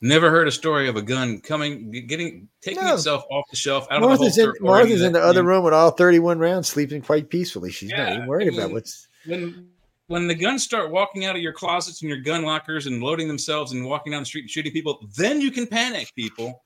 Never 0.00 0.30
heard 0.30 0.48
a 0.48 0.52
story 0.52 0.88
of 0.88 0.96
a 0.96 1.02
gun 1.02 1.40
coming, 1.40 1.90
getting, 2.08 2.48
taking 2.60 2.82
No. 2.82 2.94
itself 2.94 3.24
off 3.30 3.44
the 3.50 3.56
shelf 3.56 3.86
out 3.90 4.00
Martha's 4.00 4.36
of 4.36 4.42
in 4.44 4.44
the 4.44 4.46
holster. 4.46 4.64
or 4.64 4.76
any 4.80 4.84
Martha's 4.88 5.02
in 5.02 5.12
the 5.12 5.20
that 5.20 5.24
other 5.26 5.44
room 5.44 5.62
with 5.64 5.74
all 5.74 5.90
thirty-one 5.92 6.38
rounds, 6.38 6.68
sleeping 6.68 7.02
quite 7.02 7.28
peacefully. 7.30 7.70
She's 7.70 7.90
not 7.90 8.12
even 8.12 8.26
worried 8.26 8.52
I 8.52 8.56
about 8.56 8.72
what's. 8.72 9.06
When 9.26 9.68
when 10.08 10.26
the 10.26 10.34
guns 10.34 10.62
start 10.62 10.90
walking 10.90 11.24
out 11.24 11.36
of 11.36 11.42
your 11.42 11.52
closets 11.52 12.02
and 12.02 12.08
your 12.08 12.20
gun 12.20 12.42
lockers 12.42 12.86
and 12.86 13.00
loading 13.02 13.28
themselves 13.28 13.72
and 13.72 13.84
walking 13.86 14.10
down 14.12 14.22
the 14.22 14.26
street 14.26 14.42
and 14.42 14.50
shooting 14.50 14.72
people, 14.72 15.08
then 15.16 15.40
you 15.40 15.50
can 15.50 15.66
panic, 15.66 16.12
people. 16.16 16.61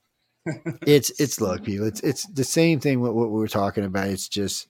It's 0.87 1.11
it's 1.21 1.41
look, 1.41 1.65
people. 1.65 1.87
It's 1.87 2.01
it's 2.01 2.27
the 2.27 2.45
same 2.45 2.81
thing. 2.81 3.01
What 3.01 3.15
what 3.15 3.31
we 3.31 3.39
were 3.39 3.49
talking 3.49 3.85
about. 3.85 4.09
It's 4.09 4.29
just 4.29 4.69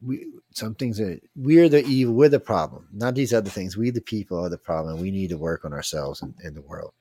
we 0.00 0.26
some 0.52 0.74
things 0.74 0.98
that 0.98 1.20
we're 1.36 1.68
the 1.68 1.84
evil. 1.84 2.14
We're 2.14 2.28
the 2.28 2.40
problem. 2.40 2.88
Not 2.92 3.14
these 3.14 3.32
other 3.32 3.50
things. 3.50 3.76
We 3.76 3.90
the 3.90 4.00
people 4.00 4.38
are 4.38 4.48
the 4.48 4.58
problem. 4.58 5.00
We 5.00 5.10
need 5.10 5.30
to 5.30 5.38
work 5.38 5.64
on 5.64 5.72
ourselves 5.72 6.22
and, 6.22 6.34
in 6.44 6.54
the 6.54 6.62
world. 6.62 6.92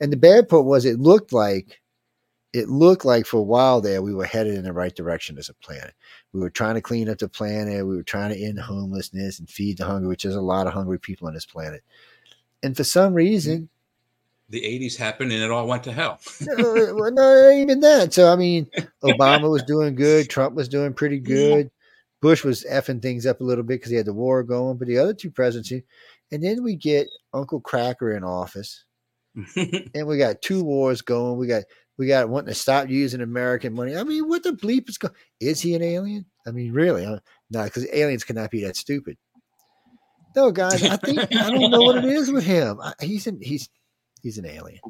And 0.00 0.12
the 0.12 0.16
bad 0.16 0.48
part 0.48 0.64
was 0.64 0.84
it 0.84 1.00
looked 1.00 1.32
like 1.32 1.80
it 2.52 2.68
looked 2.68 3.04
like 3.04 3.26
for 3.26 3.38
a 3.38 3.42
while 3.42 3.80
there 3.80 4.00
we 4.00 4.14
were 4.14 4.24
headed 4.24 4.54
in 4.54 4.64
the 4.64 4.72
right 4.72 4.94
direction 4.94 5.38
as 5.38 5.48
a 5.48 5.54
planet. 5.54 5.94
We 6.32 6.40
were 6.40 6.50
trying 6.50 6.76
to 6.76 6.80
clean 6.80 7.08
up 7.08 7.18
the 7.18 7.28
planet. 7.28 7.86
We 7.86 7.96
were 7.96 8.02
trying 8.02 8.32
to 8.32 8.42
end 8.42 8.58
homelessness 8.58 9.38
and 9.38 9.48
feed 9.48 9.78
the 9.78 9.84
hungry, 9.84 10.08
which 10.08 10.24
is 10.24 10.34
a 10.34 10.40
lot 10.40 10.66
of 10.66 10.72
hungry 10.72 10.98
people 10.98 11.28
on 11.28 11.34
this 11.34 11.46
planet. 11.46 11.82
And 12.62 12.76
for 12.76 12.84
some 12.84 13.14
reason, 13.14 13.68
the 14.50 14.60
80s 14.60 14.96
happened 14.96 15.32
and 15.32 15.42
it 15.42 15.50
all 15.50 15.66
went 15.66 15.84
to 15.84 15.92
hell. 15.92 16.20
no, 16.40 16.94
well, 16.94 17.12
not 17.12 17.52
even 17.52 17.80
that. 17.80 18.12
So 18.14 18.32
I 18.32 18.36
mean, 18.36 18.68
Obama 19.02 19.50
was 19.50 19.62
doing 19.62 19.94
good. 19.94 20.30
Trump 20.30 20.54
was 20.54 20.68
doing 20.68 20.94
pretty 20.94 21.20
good. 21.20 21.70
Bush 22.20 22.42
was 22.44 22.64
effing 22.64 23.00
things 23.00 23.26
up 23.26 23.40
a 23.40 23.44
little 23.44 23.62
bit 23.62 23.74
because 23.74 23.90
he 23.90 23.96
had 23.96 24.06
the 24.06 24.12
war 24.12 24.42
going. 24.42 24.78
But 24.78 24.88
the 24.88 24.98
other 24.98 25.14
two 25.14 25.30
presidents, 25.30 25.70
and 26.32 26.42
then 26.42 26.62
we 26.62 26.76
get 26.76 27.08
Uncle 27.32 27.60
Cracker 27.60 28.12
in 28.12 28.24
office, 28.24 28.84
and 29.56 30.06
we 30.06 30.18
got 30.18 30.42
two 30.42 30.64
wars 30.64 31.02
going. 31.02 31.38
We 31.38 31.46
got 31.46 31.64
we 31.96 32.06
got 32.06 32.28
wanting 32.28 32.48
to 32.48 32.54
stop 32.54 32.88
using 32.88 33.20
American 33.20 33.74
money. 33.74 33.96
I 33.96 34.02
mean, 34.02 34.28
what 34.28 34.42
the 34.42 34.52
bleep 34.52 34.88
is 34.88 34.98
going? 34.98 35.14
Is 35.40 35.60
he 35.60 35.74
an 35.74 35.82
alien? 35.82 36.26
I 36.46 36.50
mean, 36.50 36.72
really? 36.72 37.04
No, 37.50 37.64
because 37.64 37.86
aliens 37.92 38.24
cannot 38.24 38.50
be 38.50 38.64
that 38.64 38.76
stupid. 38.76 39.16
No, 40.34 40.50
guys, 40.50 40.82
I 40.82 40.96
think 40.96 41.18
I 41.36 41.50
don't 41.50 41.70
know 41.70 41.82
what 41.82 41.98
it 41.98 42.04
is 42.04 42.30
with 42.30 42.44
him. 42.44 42.80
I, 42.80 42.92
he's 43.00 43.26
an 43.26 43.40
he's 43.42 43.68
he's 44.22 44.38
an 44.38 44.46
alien. 44.46 44.80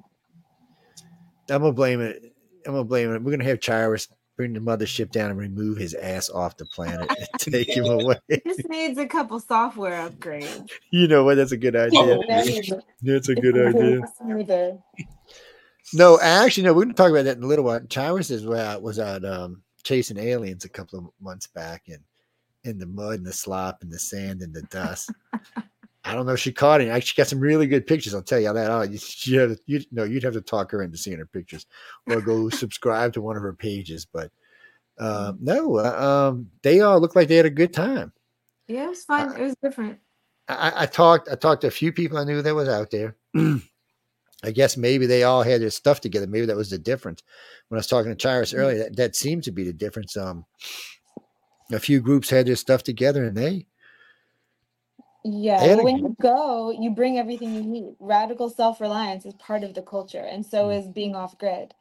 I'm 1.50 1.62
gonna 1.62 1.72
blame 1.72 2.00
it. 2.00 2.34
I'm 2.66 2.72
gonna 2.72 2.84
blame 2.84 3.14
it. 3.14 3.22
We're 3.22 3.30
gonna 3.30 3.44
have 3.44 3.60
Charis 3.60 4.08
bring 4.38 4.52
the 4.52 4.60
mothership 4.60 5.10
down 5.10 5.30
and 5.30 5.38
remove 5.38 5.76
his 5.76 5.94
ass 5.94 6.30
off 6.30 6.56
the 6.56 6.64
planet 6.66 7.10
and 7.10 7.28
take 7.38 7.68
him 7.68 7.84
away. 7.86 8.16
Just 8.46 8.68
needs 8.68 8.96
a 8.96 9.06
couple 9.06 9.40
software 9.40 10.08
upgrades. 10.08 10.70
You 10.92 11.08
know 11.08 11.24
what? 11.24 11.34
That's 11.34 11.52
a 11.52 11.56
good 11.56 11.74
idea. 11.74 12.20
That's 13.02 13.28
a 13.28 13.34
good 13.34 13.58
idea. 13.76 14.78
No, 15.92 16.20
actually, 16.20 16.64
no. 16.64 16.72
We're 16.72 16.84
going 16.84 16.94
to 16.94 17.02
talk 17.02 17.10
about 17.10 17.24
that 17.24 17.36
in 17.36 17.42
a 17.42 17.46
little 17.46 17.64
while. 17.64 17.80
Charis 17.80 18.30
is 18.30 18.46
out 18.46 18.80
was 18.80 19.00
out 19.00 19.24
um, 19.24 19.62
chasing 19.82 20.18
aliens 20.18 20.64
a 20.64 20.68
couple 20.68 20.98
of 21.00 21.06
months 21.20 21.48
back, 21.48 21.88
and 21.88 22.00
in 22.62 22.78
the 22.78 22.86
mud 22.86 23.14
and 23.14 23.26
the 23.26 23.32
slop 23.32 23.82
and 23.82 23.90
the 23.90 23.98
sand 23.98 24.42
and 24.42 24.54
the 24.54 24.62
dust. 24.62 25.10
I 26.04 26.14
don't 26.14 26.26
know 26.26 26.32
if 26.32 26.40
she 26.40 26.52
caught 26.52 26.80
it. 26.80 26.88
Actually, 26.88 27.22
got 27.22 27.28
some 27.28 27.40
really 27.40 27.66
good 27.66 27.86
pictures. 27.86 28.14
I'll 28.14 28.22
tell 28.22 28.40
you 28.40 28.52
that. 28.52 28.70
Oh, 28.70 28.82
you, 28.82 28.98
you, 29.22 29.40
have, 29.40 29.58
you 29.66 29.80
know, 29.90 30.04
you'd 30.04 30.22
have 30.22 30.34
to 30.34 30.40
talk 30.40 30.70
her 30.70 30.82
into 30.82 30.96
seeing 30.96 31.18
her 31.18 31.26
pictures, 31.26 31.66
or 32.06 32.20
go 32.20 32.48
subscribe 32.50 33.12
to 33.14 33.20
one 33.20 33.36
of 33.36 33.42
her 33.42 33.52
pages. 33.52 34.06
But 34.06 34.30
uh, 34.98 35.32
no, 35.40 35.78
uh, 35.78 36.30
um, 36.30 36.50
they 36.62 36.80
all 36.80 37.00
look 37.00 37.16
like 37.16 37.28
they 37.28 37.36
had 37.36 37.46
a 37.46 37.50
good 37.50 37.72
time. 37.72 38.12
Yeah, 38.66 38.86
it 38.86 38.90
was 38.90 39.04
fun. 39.04 39.36
it 39.36 39.42
was 39.42 39.56
different. 39.62 39.98
I, 40.48 40.72
I, 40.84 40.86
talked. 40.86 41.28
I 41.30 41.34
talked 41.34 41.62
to 41.62 41.66
a 41.66 41.72
few 41.72 41.92
people 41.92 42.18
I 42.18 42.24
knew 42.24 42.40
that 42.40 42.54
was 42.54 42.68
out 42.68 42.90
there. 42.90 43.16
I 43.36 44.52
guess 44.52 44.76
maybe 44.76 45.06
they 45.06 45.24
all 45.24 45.42
had 45.42 45.60
their 45.60 45.70
stuff 45.70 46.00
together. 46.00 46.26
Maybe 46.26 46.46
that 46.46 46.56
was 46.56 46.70
the 46.70 46.78
difference. 46.78 47.22
When 47.68 47.76
I 47.76 47.80
was 47.80 47.86
talking 47.86 48.10
to 48.10 48.16
Charis 48.16 48.52
Mm-hmm. 48.52 48.60
earlier, 48.60 48.78
that, 48.78 48.96
that 48.96 49.16
seemed 49.16 49.44
to 49.44 49.52
be 49.52 49.64
the 49.64 49.72
difference. 49.72 50.16
Um, 50.16 50.46
a 51.72 51.78
few 51.78 52.00
groups 52.00 52.30
had 52.30 52.46
their 52.46 52.56
stuff 52.56 52.82
together, 52.82 53.24
and 53.24 53.36
they 53.36 53.66
Yeah, 55.30 55.60
well, 55.60 55.84
when 55.84 55.98
you 55.98 56.16
go, 56.20 56.70
you 56.70 56.90
bring 56.90 57.18
everything 57.18 57.54
you 57.54 57.62
need. 57.62 57.94
Radical 58.00 58.48
self-reliance 58.48 59.26
is 59.26 59.34
part 59.34 59.62
of 59.62 59.74
the 59.74 59.82
culture, 59.82 60.22
and 60.22 60.44
so 60.46 60.68
mm. 60.68 60.78
is 60.78 60.88
being 60.88 61.14
off 61.14 61.36
grid. 61.36 61.74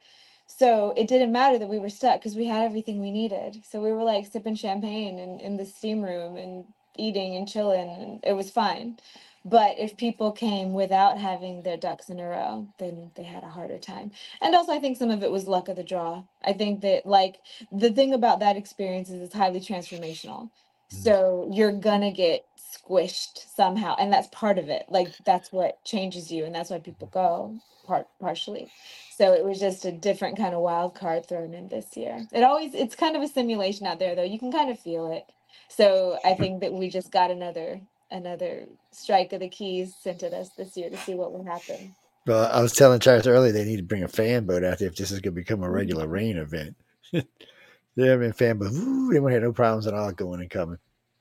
So 0.46 0.92
it 0.96 1.08
didn't 1.08 1.32
matter 1.32 1.58
that 1.58 1.68
we 1.68 1.78
were 1.78 1.88
stuck 1.88 2.20
because 2.20 2.36
we 2.36 2.46
had 2.46 2.64
everything 2.64 3.00
we 3.00 3.10
needed. 3.10 3.62
So 3.64 3.80
we 3.80 3.92
were 3.92 4.04
like 4.04 4.26
sipping 4.26 4.54
champagne 4.54 5.18
and 5.18 5.40
in 5.40 5.56
the 5.56 5.64
steam 5.64 6.02
room 6.02 6.36
and 6.36 6.64
eating 6.96 7.36
and 7.36 7.48
chilling, 7.48 7.88
and 7.88 8.20
it 8.22 8.34
was 8.34 8.50
fine. 8.50 8.98
But 9.44 9.78
if 9.78 9.96
people 9.96 10.32
came 10.32 10.74
without 10.74 11.16
having 11.16 11.62
their 11.62 11.76
ducks 11.78 12.10
in 12.10 12.20
a 12.20 12.28
row, 12.28 12.68
then 12.78 13.12
they 13.14 13.22
had 13.22 13.44
a 13.44 13.48
harder 13.48 13.78
time. 13.78 14.10
And 14.42 14.54
also, 14.54 14.72
I 14.72 14.80
think 14.80 14.98
some 14.98 15.10
of 15.10 15.22
it 15.22 15.30
was 15.30 15.48
luck 15.48 15.68
of 15.68 15.76
the 15.76 15.84
draw. 15.84 16.24
I 16.44 16.52
think 16.52 16.82
that, 16.82 17.06
like, 17.06 17.36
the 17.72 17.90
thing 17.90 18.12
about 18.12 18.40
that 18.40 18.56
experience 18.56 19.08
is 19.10 19.22
it's 19.22 19.34
highly 19.34 19.60
transformational. 19.60 20.50
So 20.88 21.46
mm. 21.48 21.56
you're 21.56 21.72
gonna 21.72 22.12
get 22.12 22.47
squished 22.76 23.54
somehow, 23.54 23.96
and 23.98 24.12
that's 24.12 24.28
part 24.28 24.58
of 24.58 24.68
it. 24.68 24.86
Like 24.88 25.08
that's 25.24 25.52
what 25.52 25.82
changes 25.84 26.30
you, 26.30 26.44
and 26.44 26.54
that's 26.54 26.70
why 26.70 26.78
people 26.78 27.08
go 27.08 27.58
part 27.86 28.06
partially. 28.20 28.70
So 29.16 29.32
it 29.32 29.44
was 29.44 29.58
just 29.58 29.84
a 29.84 29.92
different 29.92 30.36
kind 30.36 30.54
of 30.54 30.60
wild 30.60 30.94
card 30.94 31.26
thrown 31.26 31.54
in 31.54 31.68
this 31.68 31.96
year. 31.96 32.26
It 32.32 32.42
always 32.42 32.74
it's 32.74 32.94
kind 32.94 33.16
of 33.16 33.22
a 33.22 33.28
simulation 33.28 33.86
out 33.86 33.98
there, 33.98 34.14
though. 34.14 34.22
You 34.22 34.38
can 34.38 34.52
kind 34.52 34.70
of 34.70 34.78
feel 34.78 35.12
it. 35.12 35.24
So 35.68 36.18
I 36.24 36.34
think 36.34 36.60
that 36.60 36.72
we 36.72 36.88
just 36.88 37.10
got 37.10 37.30
another 37.30 37.80
another 38.10 38.66
strike 38.90 39.32
of 39.32 39.40
the 39.40 39.48
keys 39.48 39.94
sent 40.00 40.22
at 40.22 40.32
us 40.32 40.50
this 40.50 40.76
year 40.76 40.90
to 40.90 40.96
see 40.96 41.14
what 41.14 41.32
would 41.32 41.46
happen. 41.46 41.94
Well, 42.26 42.50
I 42.52 42.60
was 42.60 42.72
telling 42.72 43.00
Charis 43.00 43.26
earlier 43.26 43.52
they 43.52 43.64
need 43.64 43.78
to 43.78 43.82
bring 43.82 44.02
a 44.02 44.08
fan 44.08 44.44
boat 44.44 44.64
out 44.64 44.78
there 44.78 44.88
if 44.88 44.96
this 44.96 45.10
is 45.10 45.20
going 45.20 45.34
to 45.34 45.40
become 45.40 45.62
a 45.62 45.66
mm-hmm. 45.66 45.74
regular 45.74 46.06
rain 46.06 46.36
event. 46.36 46.76
they 47.12 48.06
have 48.06 48.20
been 48.20 48.32
fan 48.32 48.58
boat. 48.58 48.72
Ooh, 48.72 49.12
they 49.12 49.20
won't 49.20 49.32
have 49.32 49.42
no 49.42 49.52
problems 49.52 49.86
at 49.86 49.94
all 49.94 50.12
going 50.12 50.40
and 50.40 50.50
coming. 50.50 50.78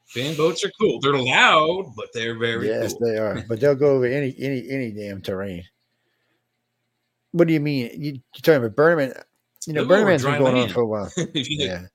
Fan 0.07 0.35
boats 0.35 0.63
are 0.63 0.71
cool. 0.79 0.99
They're 1.01 1.17
loud, 1.17 1.93
but 1.95 2.07
they're 2.13 2.37
very 2.37 2.67
yes, 2.67 2.93
cool. 2.93 3.07
they 3.07 3.17
are. 3.17 3.43
But 3.47 3.59
they'll 3.59 3.75
go 3.75 3.95
over 3.95 4.05
any 4.05 4.33
any 4.39 4.69
any 4.69 4.91
damn 4.91 5.21
terrain. 5.21 5.63
What 7.33 7.47
do 7.47 7.53
you 7.53 7.59
mean? 7.59 7.91
You, 7.93 8.11
you're 8.13 8.41
talking 8.41 8.55
about 8.63 8.75
Burning 8.75 9.09
Man? 9.09 9.23
You 9.65 9.73
know, 9.73 9.85
Burning 9.85 10.05
Man's 10.05 10.23
been 10.23 10.39
going 10.39 10.55
on 10.55 10.69
for 10.69 10.81
a 10.81 10.85
while. 10.85 11.11
If 11.17 11.49
you 11.49 11.57
get- 11.59 11.67
yeah. 11.67 11.87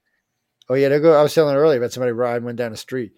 Oh 0.69 0.75
yeah, 0.75 0.89
they'll 0.89 1.01
go. 1.01 1.19
I 1.19 1.23
was 1.23 1.35
telling 1.35 1.57
earlier 1.57 1.79
about 1.79 1.93
somebody 1.93 2.13
riding 2.13 2.45
one 2.45 2.57
down 2.57 2.71
the 2.71 2.77
street. 2.77 3.13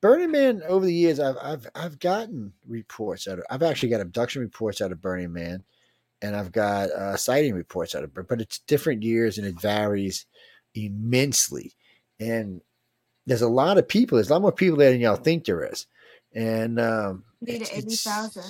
Burning 0.00 0.30
Man. 0.30 0.62
Over 0.68 0.86
the 0.86 0.94
years, 0.94 1.18
I've 1.18 1.36
I've 1.42 1.66
I've 1.74 1.98
gotten 1.98 2.52
reports 2.66 3.26
out 3.26 3.38
of. 3.38 3.44
I've 3.50 3.62
actually 3.64 3.90
got 3.90 4.00
abduction 4.00 4.40
reports 4.40 4.80
out 4.80 4.92
of 4.92 5.02
Burning 5.02 5.32
Man, 5.32 5.64
and 6.22 6.36
I've 6.36 6.52
got 6.52 6.90
uh, 6.90 7.16
sighting 7.16 7.54
reports 7.54 7.94
out 7.94 8.04
of. 8.04 8.14
But 8.14 8.40
it's 8.40 8.60
different 8.60 9.02
years 9.02 9.36
and 9.36 9.46
it 9.46 9.60
varies 9.60 10.26
immensely. 10.74 11.72
And 12.20 12.60
there's 13.28 13.42
a 13.42 13.48
lot 13.48 13.78
of 13.78 13.86
people. 13.86 14.16
There's 14.16 14.30
a 14.30 14.32
lot 14.32 14.42
more 14.42 14.52
people 14.52 14.78
there 14.78 14.90
than 14.90 15.00
y'all 15.00 15.16
think 15.16 15.44
there 15.44 15.64
is. 15.64 15.86
And 16.34 16.80
um, 16.80 17.24
it's- 17.46 17.70
eighty 17.72 17.94
thousand. 17.96 18.44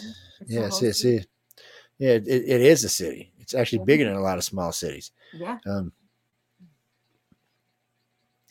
Yes, 0.47 0.81
yes, 0.83 1.05
yes. 1.05 1.27
Yeah, 1.99 2.11
it, 2.11 2.29
it 2.29 2.61
is 2.61 2.85
a 2.85 2.89
city. 2.89 3.33
It's 3.41 3.55
actually 3.55 3.85
bigger 3.85 4.05
than 4.05 4.15
a 4.15 4.21
lot 4.21 4.39
of 4.39 4.45
small 4.45 4.71
cities. 4.71 5.11
Yeah. 5.35 5.59
Um, 5.67 5.91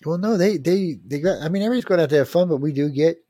well, 0.06 0.18
no, 0.18 0.36
they 0.38 0.58
they 0.58 1.00
they 1.06 1.20
got. 1.20 1.42
I 1.42 1.48
mean, 1.50 1.64
everybody's 1.64 1.86
going 1.86 2.02
out 2.02 2.10
to 2.10 2.18
have 2.18 2.30
fun, 2.30 2.50
but 2.50 2.58
we 2.58 2.74
do 2.74 2.90
get 2.90 3.24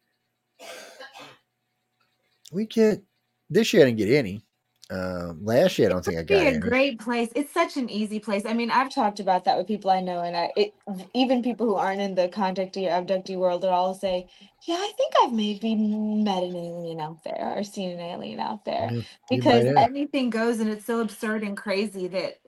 we 2.51 2.65
get 2.65 3.03
this 3.49 3.71
year. 3.73 3.83
I 3.83 3.85
didn't 3.85 3.99
get 3.99 4.09
any. 4.09 4.43
Um, 4.89 5.43
last 5.45 5.77
year, 5.79 5.89
I 5.89 5.91
don't 5.93 6.05
think 6.05 6.19
I 6.19 6.23
It'd 6.23 6.29
be 6.29 6.45
got 6.45 6.47
a 6.47 6.53
any. 6.53 6.59
great 6.59 6.99
place. 6.99 7.29
It's 7.35 7.53
such 7.53 7.77
an 7.77 7.89
easy 7.89 8.19
place. 8.19 8.45
I 8.45 8.53
mean, 8.53 8.71
I've 8.71 8.93
talked 8.93 9.19
about 9.21 9.45
that 9.45 9.57
with 9.57 9.67
people 9.67 9.91
I 9.91 10.01
know, 10.01 10.21
and 10.21 10.37
I 10.37 10.51
it 10.57 10.73
even 11.15 11.43
people 11.43 11.65
who 11.67 11.75
aren't 11.75 12.01
in 12.01 12.15
the 12.15 12.29
contactee 12.29 12.89
abductee 12.89 13.37
world 13.37 13.65
at 13.65 13.71
all 13.71 13.93
say, 13.95 14.27
"Yeah, 14.67 14.75
I 14.77 14.93
think 14.97 15.13
I've 15.23 15.33
maybe 15.33 15.75
met 15.75 16.43
an 16.43 16.55
alien 16.55 17.01
out 17.01 17.23
there 17.23 17.53
or 17.57 17.63
seen 17.63 17.91
an 17.91 18.01
alien 18.01 18.39
out 18.41 18.65
there." 18.65 18.95
You 18.95 19.03
because 19.29 19.71
anything 19.77 20.29
goes, 20.31 20.59
and 20.59 20.69
it's 20.69 20.85
so 20.85 21.01
absurd 21.01 21.43
and 21.43 21.57
crazy 21.57 22.07
that 22.09 22.39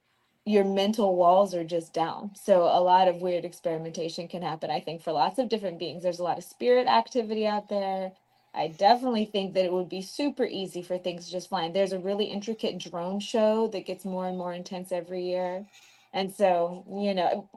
your 0.45 0.65
mental 0.65 1.15
walls 1.15 1.55
are 1.55 1.63
just 1.65 1.93
down. 1.93 2.31
So 2.35 2.63
a 2.63 2.81
lot 2.81 3.07
of 3.07 3.17
weird 3.21 3.45
experimentation 3.45 4.27
can 4.27 4.41
happen. 4.43 4.71
I 4.71 4.81
think 4.81 5.01
for 5.03 5.13
lots 5.13 5.39
of 5.39 5.49
different 5.49 5.79
beings, 5.79 6.03
there's 6.03 6.19
a 6.19 6.23
lot 6.23 6.37
of 6.39 6.43
spirit 6.45 6.87
activity 6.87 7.47
out 7.47 7.69
there. 7.69 8.13
I 8.55 8.69
definitely 8.69 9.25
think 9.25 9.53
that 9.55 9.65
it 9.65 9.73
would 9.73 9.89
be 9.89 10.01
super 10.01 10.45
easy 10.45 10.81
for 10.83 10.97
things 10.97 11.25
to 11.25 11.31
just 11.31 11.49
fly. 11.49 11.63
in. 11.65 11.73
There's 11.73 11.93
a 11.93 11.99
really 11.99 12.25
intricate 12.25 12.79
drone 12.79 13.19
show 13.19 13.67
that 13.69 13.85
gets 13.87 14.05
more 14.05 14.27
and 14.27 14.37
more 14.37 14.53
intense 14.53 14.91
every 14.91 15.23
year. 15.25 15.65
And 16.13 16.33
so, 16.33 16.85
you 16.91 17.13
know, 17.15 17.49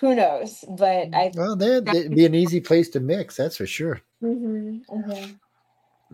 who 0.00 0.14
knows? 0.14 0.64
But 0.68 1.10
I 1.14 1.32
Well, 1.34 1.56
there 1.56 1.78
it'd 1.78 2.14
be 2.14 2.26
an 2.26 2.34
easy 2.34 2.60
place 2.60 2.88
to 2.90 3.00
mix. 3.00 3.36
That's 3.36 3.56
for 3.58 3.66
sure. 3.66 4.02
Mhm, 4.22 4.84
mhm. 4.88 5.38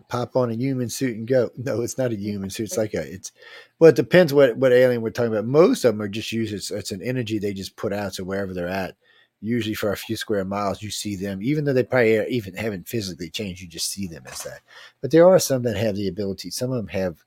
Pop 0.09 0.35
on 0.35 0.51
a 0.51 0.55
human 0.55 0.89
suit 0.89 1.17
and 1.17 1.27
go. 1.27 1.49
No, 1.57 1.81
it's 1.81 1.97
not 1.97 2.11
a 2.11 2.15
human 2.17 2.49
suit. 2.49 2.65
It's 2.65 2.77
like 2.77 2.93
a. 2.93 3.01
It's 3.01 3.31
well, 3.79 3.89
it 3.89 3.95
depends 3.95 4.33
what 4.33 4.57
what 4.57 4.73
alien 4.73 5.01
we're 5.01 5.09
talking 5.11 5.31
about. 5.33 5.45
Most 5.45 5.85
of 5.85 5.93
them 5.93 6.01
are 6.03 6.07
just 6.07 6.31
used. 6.31 6.53
It's, 6.53 6.71
it's 6.71 6.91
an 6.91 7.01
energy 7.01 7.39
they 7.39 7.53
just 7.53 7.75
put 7.75 7.93
out. 7.93 8.15
So 8.15 8.23
wherever 8.23 8.53
they're 8.53 8.67
at, 8.67 8.95
usually 9.41 9.75
for 9.75 9.91
a 9.91 9.97
few 9.97 10.15
square 10.15 10.43
miles, 10.45 10.81
you 10.81 10.91
see 10.91 11.15
them. 11.15 11.41
Even 11.41 11.65
though 11.65 11.73
they 11.73 11.83
probably 11.83 12.27
even 12.27 12.55
haven't 12.55 12.87
physically 12.87 13.29
changed, 13.29 13.61
you 13.61 13.67
just 13.67 13.91
see 13.91 14.07
them 14.07 14.23
as 14.29 14.43
that. 14.43 14.61
But 15.01 15.11
there 15.11 15.27
are 15.27 15.39
some 15.39 15.63
that 15.63 15.77
have 15.77 15.95
the 15.95 16.07
ability. 16.07 16.49
Some 16.49 16.71
of 16.71 16.77
them 16.77 16.87
have. 16.87 17.23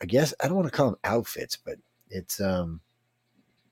I 0.00 0.06
guess 0.06 0.34
I 0.42 0.46
don't 0.46 0.56
want 0.56 0.66
to 0.66 0.76
call 0.76 0.90
them 0.90 0.98
outfits, 1.04 1.56
but 1.56 1.76
it's 2.10 2.40
um. 2.40 2.80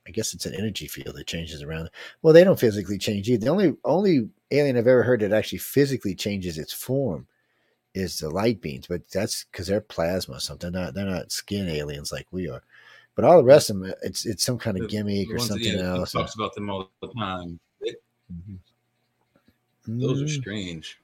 I 0.08 0.12
guess 0.12 0.34
it's 0.34 0.46
an 0.46 0.54
energy 0.54 0.88
field 0.88 1.14
that 1.14 1.26
changes 1.26 1.62
around. 1.62 1.90
Well, 2.22 2.32
they 2.32 2.42
don't 2.42 2.58
physically 2.58 2.98
change 2.98 3.28
either. 3.28 3.44
The 3.44 3.50
only 3.50 3.76
only 3.84 4.28
alien 4.50 4.76
I've 4.76 4.86
ever 4.86 5.02
heard 5.02 5.20
that 5.20 5.32
actually 5.32 5.58
physically 5.58 6.14
changes 6.14 6.58
its 6.58 6.72
form 6.72 7.26
is 7.94 8.18
the 8.18 8.30
light 8.30 8.60
beams, 8.60 8.86
but 8.86 9.08
that's 9.10 9.44
because 9.44 9.66
they're 9.66 9.80
plasma 9.80 10.36
or 10.36 10.40
something. 10.40 10.72
They're 10.72 10.82
not 10.82 10.94
they're 10.94 11.04
not 11.04 11.32
skin 11.32 11.68
aliens 11.68 12.12
like 12.12 12.26
we 12.30 12.48
are. 12.48 12.62
But 13.20 13.28
all 13.28 13.36
the 13.36 13.44
rest 13.44 13.68
of 13.68 13.78
them, 13.80 13.92
it's 14.02 14.24
it's 14.24 14.42
some 14.42 14.56
kind 14.56 14.80
of 14.80 14.88
gimmick 14.88 15.28
The 15.28 15.34
or 15.34 15.36
ones 15.36 15.48
that- 15.50 15.54
something 15.62 15.76
yeah, 15.78 15.94
else. 15.98 16.12
talks 16.12 16.34
about 16.34 16.54
them 16.54 16.70
all 16.70 16.90
the 17.02 17.08
time. 17.08 17.60
They- 17.82 17.96
Mhm. 18.32 18.58
Those 19.86 20.22
are 20.22 20.24
Mm. 20.24 20.40
strange. 20.40 20.98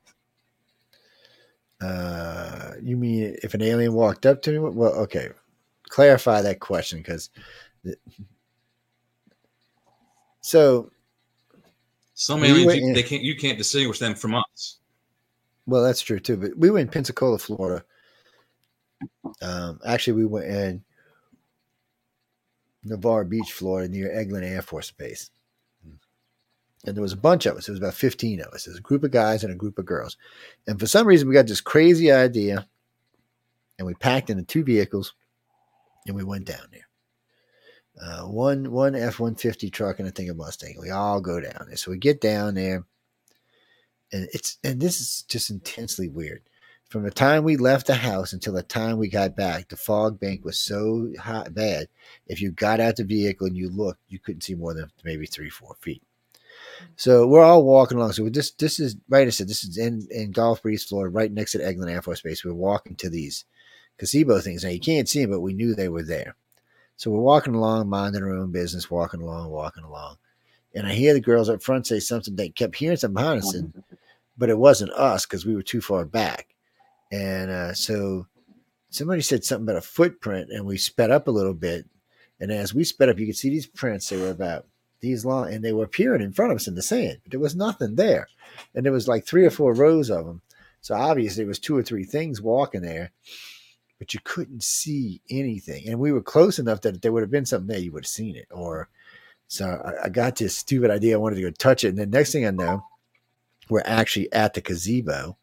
Uh, 1.79 2.73
you 2.81 2.97
mean 2.97 3.37
if 3.43 3.53
an 3.53 3.61
alien 3.61 3.93
walked 3.93 4.25
up 4.25 4.41
to 4.43 4.51
me? 4.53 4.59
Well, 4.61 4.95
okay. 4.95 5.31
Clarify 5.91 6.41
that 6.41 6.59
question 6.61 7.01
because. 7.01 7.29
So, 10.41 10.91
Some 12.15 12.41
We 12.41 12.49
aliens 12.49 12.77
you, 12.77 12.87
in- 12.87 12.93
they 12.95 13.03
can't 13.03 13.23
you 13.23 13.37
can't 13.37 13.59
distinguish 13.59 13.99
them 13.99 14.15
from 14.15 14.37
us. 14.37 14.79
well, 15.67 15.83
that's 15.83 16.01
true 16.01 16.19
too. 16.19 16.39
But 16.39 16.57
we 16.57 16.71
were 16.71 16.79
in 16.79 16.89
Pensacola, 16.89 17.37
Florida. 17.39 17.85
Um, 19.43 19.81
actually, 19.85 20.15
we 20.15 20.25
went 20.25 20.47
in 20.47 20.83
Navarre 22.87 23.25
Beach, 23.25 23.53
Florida, 23.53 23.89
near 23.89 24.09
Eglin 24.09 24.43
Air 24.43 24.63
Force 24.63 24.91
Base. 24.91 25.31
And 26.85 26.97
there 26.97 27.03
was 27.03 27.13
a 27.13 27.17
bunch 27.17 27.47
of 27.47 27.57
us. 27.57 27.67
There 27.67 27.73
was 27.73 27.81
about 27.81 27.95
15 27.95 28.41
of 28.41 28.53
us. 28.53 28.65
There's 28.65 28.79
a 28.79 28.83
group 28.83 29.03
of 29.03 29.11
guys 29.11 29.43
and 29.43 29.53
a 29.53 29.57
group 29.57 29.79
of 29.79 29.87
girls. 29.87 30.17
And 30.69 30.79
for 30.79 30.87
some 30.87 31.07
reason, 31.07 31.29
we 31.29 31.35
got 31.35 31.49
this 31.49 31.61
crazy 31.61 32.13
idea 32.13 32.69
and 33.79 33.87
we 33.87 33.95
packed 33.95 34.31
into 34.31 34.45
two 34.45 34.63
vehicles 34.63 35.15
and 36.07 36.15
we 36.15 36.23
went 36.23 36.47
down 36.47 36.67
there. 36.71 36.87
Uh, 38.01 38.23
one 38.27 38.71
one 38.71 38.95
F 38.95 39.19
one 39.19 39.35
fifty 39.35 39.71
truck 39.71 39.99
and 39.99 40.09
a 40.09 40.11
thing 40.11 40.29
of 40.29 40.37
Mustang. 40.37 40.77
We 40.79 40.91
all 40.91 41.21
go 41.21 41.41
down 41.41 41.65
there. 41.67 41.77
So 41.77 41.91
we 41.91 41.97
get 41.99 42.21
down 42.21 42.55
there, 42.55 42.85
and 44.13 44.29
it's 44.35 44.59
and 44.63 44.79
this 44.79 45.01
is 45.01 45.25
just 45.29 45.49
intensely 45.49 46.09
weird. 46.09 46.43
From 46.89 47.03
the 47.03 47.11
time 47.11 47.43
we 47.43 47.57
left 47.57 47.89
the 47.89 47.95
house 47.95 48.33
until 48.33 48.53
the 48.53 48.63
time 48.63 48.97
we 48.97 49.09
got 49.09 49.35
back, 49.35 49.69
the 49.69 49.77
fog 49.77 50.21
bank 50.21 50.45
was 50.45 50.59
so 50.59 51.13
hot 51.19 51.53
bad. 51.53 51.89
If 52.29 52.41
you 52.41 52.53
got 52.53 52.79
out 52.79 52.97
the 52.97 53.05
vehicle 53.05 53.49
and 53.49 53.57
you 53.57 53.69
looked, 53.69 54.01
you 54.09 54.21
couldn't 54.21 54.43
see 54.43 54.55
more 54.55 54.73
than 54.73 54.91
maybe 55.05 55.27
three 55.27 55.51
four 55.51 55.77
feet. 55.81 56.03
Mm-hmm. 56.03 56.93
So 56.97 57.27
we're 57.27 57.43
all 57.43 57.65
walking 57.65 57.99
along. 57.99 58.13
So 58.13 58.29
this 58.29 58.53
this 58.53 58.79
is 58.79 58.97
right. 59.09 59.27
I 59.27 59.31
said 59.31 59.49
this 59.49 59.65
is 59.65 59.79
in 59.79 60.07
in 60.11 60.31
Gulf 60.31 60.63
Breeze, 60.63 60.85
Florida, 60.85 61.13
right 61.13 61.33
next 61.33 61.53
to 61.53 61.59
the 61.59 61.65
Eglin 61.65 61.91
Air 61.91 62.03
Force 62.03 62.21
Base. 62.21 62.45
We're 62.45 62.55
walking 62.55 62.95
to 62.97 63.11
these 63.11 63.45
gazebo 63.99 64.41
things. 64.41 64.63
Now 64.63 64.71
you 64.71 64.81
can't 64.81 65.09
see 65.09 65.23
them, 65.23 65.31
but 65.31 65.41
we 65.41 65.55
knew 65.55 65.75
they 65.75 65.89
were 65.89 66.05
there. 66.05 66.37
So 66.97 67.11
we're 67.11 67.21
walking 67.21 67.55
along, 67.55 67.89
minding 67.89 68.23
our 68.23 68.33
own 68.33 68.53
business, 68.53 68.91
walking 68.91 69.21
along, 69.21 69.51
walking 69.51 69.85
along. 69.85 70.17
And 70.75 70.87
I 70.87 70.93
hear 70.93 71.15
the 71.15 71.21
girls 71.21 71.49
up 71.49 71.63
front 71.63 71.87
say 71.87 72.01
something. 72.01 72.37
They 72.37 72.49
kept 72.51 72.77
hearing 72.77 72.97
something 72.97 73.15
behind 73.15 73.43
us, 73.43 73.55
and, 73.55 73.83
but 74.39 74.51
it 74.51 74.59
wasn't 74.59 74.93
us 74.93 75.27
because 75.27 75.45
we 75.45 75.55
were 75.55 75.63
too 75.63 75.81
far 75.81 76.05
back. 76.05 76.55
And 77.13 77.51
uh, 77.51 77.75
so 77.75 78.27
somebody 78.91 79.23
said 79.23 79.45
something 79.45 79.65
about 79.65 79.77
a 79.77 79.83
footprint, 79.83 80.51
and 80.51 80.67
we 80.67 80.77
sped 80.77 81.11
up 81.11 81.29
a 81.29 81.33
little 81.33 81.55
bit. 81.55 81.87
And 82.41 82.53
as 82.53 82.75
we 82.75 82.85
sped 82.85 83.09
up, 83.09 83.19
you 83.19 83.27
could 83.27 83.37
see 83.37 83.51
these 83.51 83.67
prints. 83.67 84.09
They 84.09 84.17
were 84.17 84.31
about 84.31 84.67
these 85.01 85.25
long, 85.25 85.53
and 85.53 85.65
they 85.65 85.73
were 85.73 85.85
appearing 85.85 86.23
in 86.23 86.33
front 86.33 86.53
of 86.53 86.57
us 86.57 86.69
in 86.69 86.75
the 86.75 86.83
sand, 86.83 87.19
but 87.23 87.31
there 87.31 87.41
was 87.41 87.55
nothing 87.55 87.97
there. 87.97 88.29
And 88.75 88.85
there 88.85 88.93
was 88.93 89.09
like 89.09 89.25
three 89.25 89.45
or 89.45 89.51
four 89.51 89.73
rows 89.73 90.11
of 90.11 90.27
them. 90.27 90.43
So 90.81 90.95
obviously, 90.95 91.45
it 91.45 91.49
was 91.49 91.59
two 91.59 91.77
or 91.77 91.83
three 91.83 92.05
things 92.05 92.41
walking 92.41 92.83
there 92.83 93.13
but 93.99 94.13
you 94.13 94.21
couldn't 94.25 94.63
see 94.63 95.21
anything. 95.31 95.89
And 95.89 95.99
we 95.99 96.13
were 96.13 96.23
close 96.23 96.59
enough 96.59 96.83
that 96.83 96.97
if 96.97 97.01
there 97.01 97.13
would 97.13 97.23
have 97.23 97.31
been 97.31 97.47
something 97.47 97.69
there, 97.69 97.79
you 97.79 97.93
would 97.93 98.05
have 98.05 98.09
seen 98.09 98.37
it. 98.37 98.49
Or 98.51 98.89
so 99.49 99.67
I, 99.67 100.07
I 100.07 100.09
got 100.09 100.37
this 100.37 100.57
stupid 100.57 100.91
idea. 100.91 101.15
I 101.15 101.19
wanted 101.19 101.37
to 101.37 101.43
go 101.43 101.51
touch 101.51 101.85
it. 101.85 101.89
And 101.89 101.99
the 101.99 102.07
next 102.07 102.33
thing 102.33 102.47
I 102.47 102.51
know, 102.51 102.85
we're 103.69 103.83
actually 103.85 104.33
at 104.33 104.55
the 104.55 104.61
gazebo. 104.61 105.37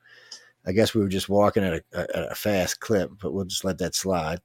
I 0.66 0.72
guess 0.72 0.94
we 0.94 1.02
were 1.02 1.10
just 1.10 1.30
walking 1.30 1.64
at 1.64 1.84
a, 1.94 2.18
at 2.18 2.32
a 2.32 2.36
fast 2.36 2.80
clip, 2.80 3.12
but 3.22 3.34
we'll 3.34 3.46
just 3.46 3.66
let 3.66 3.78
that 3.80 3.96
slide. 3.96 4.40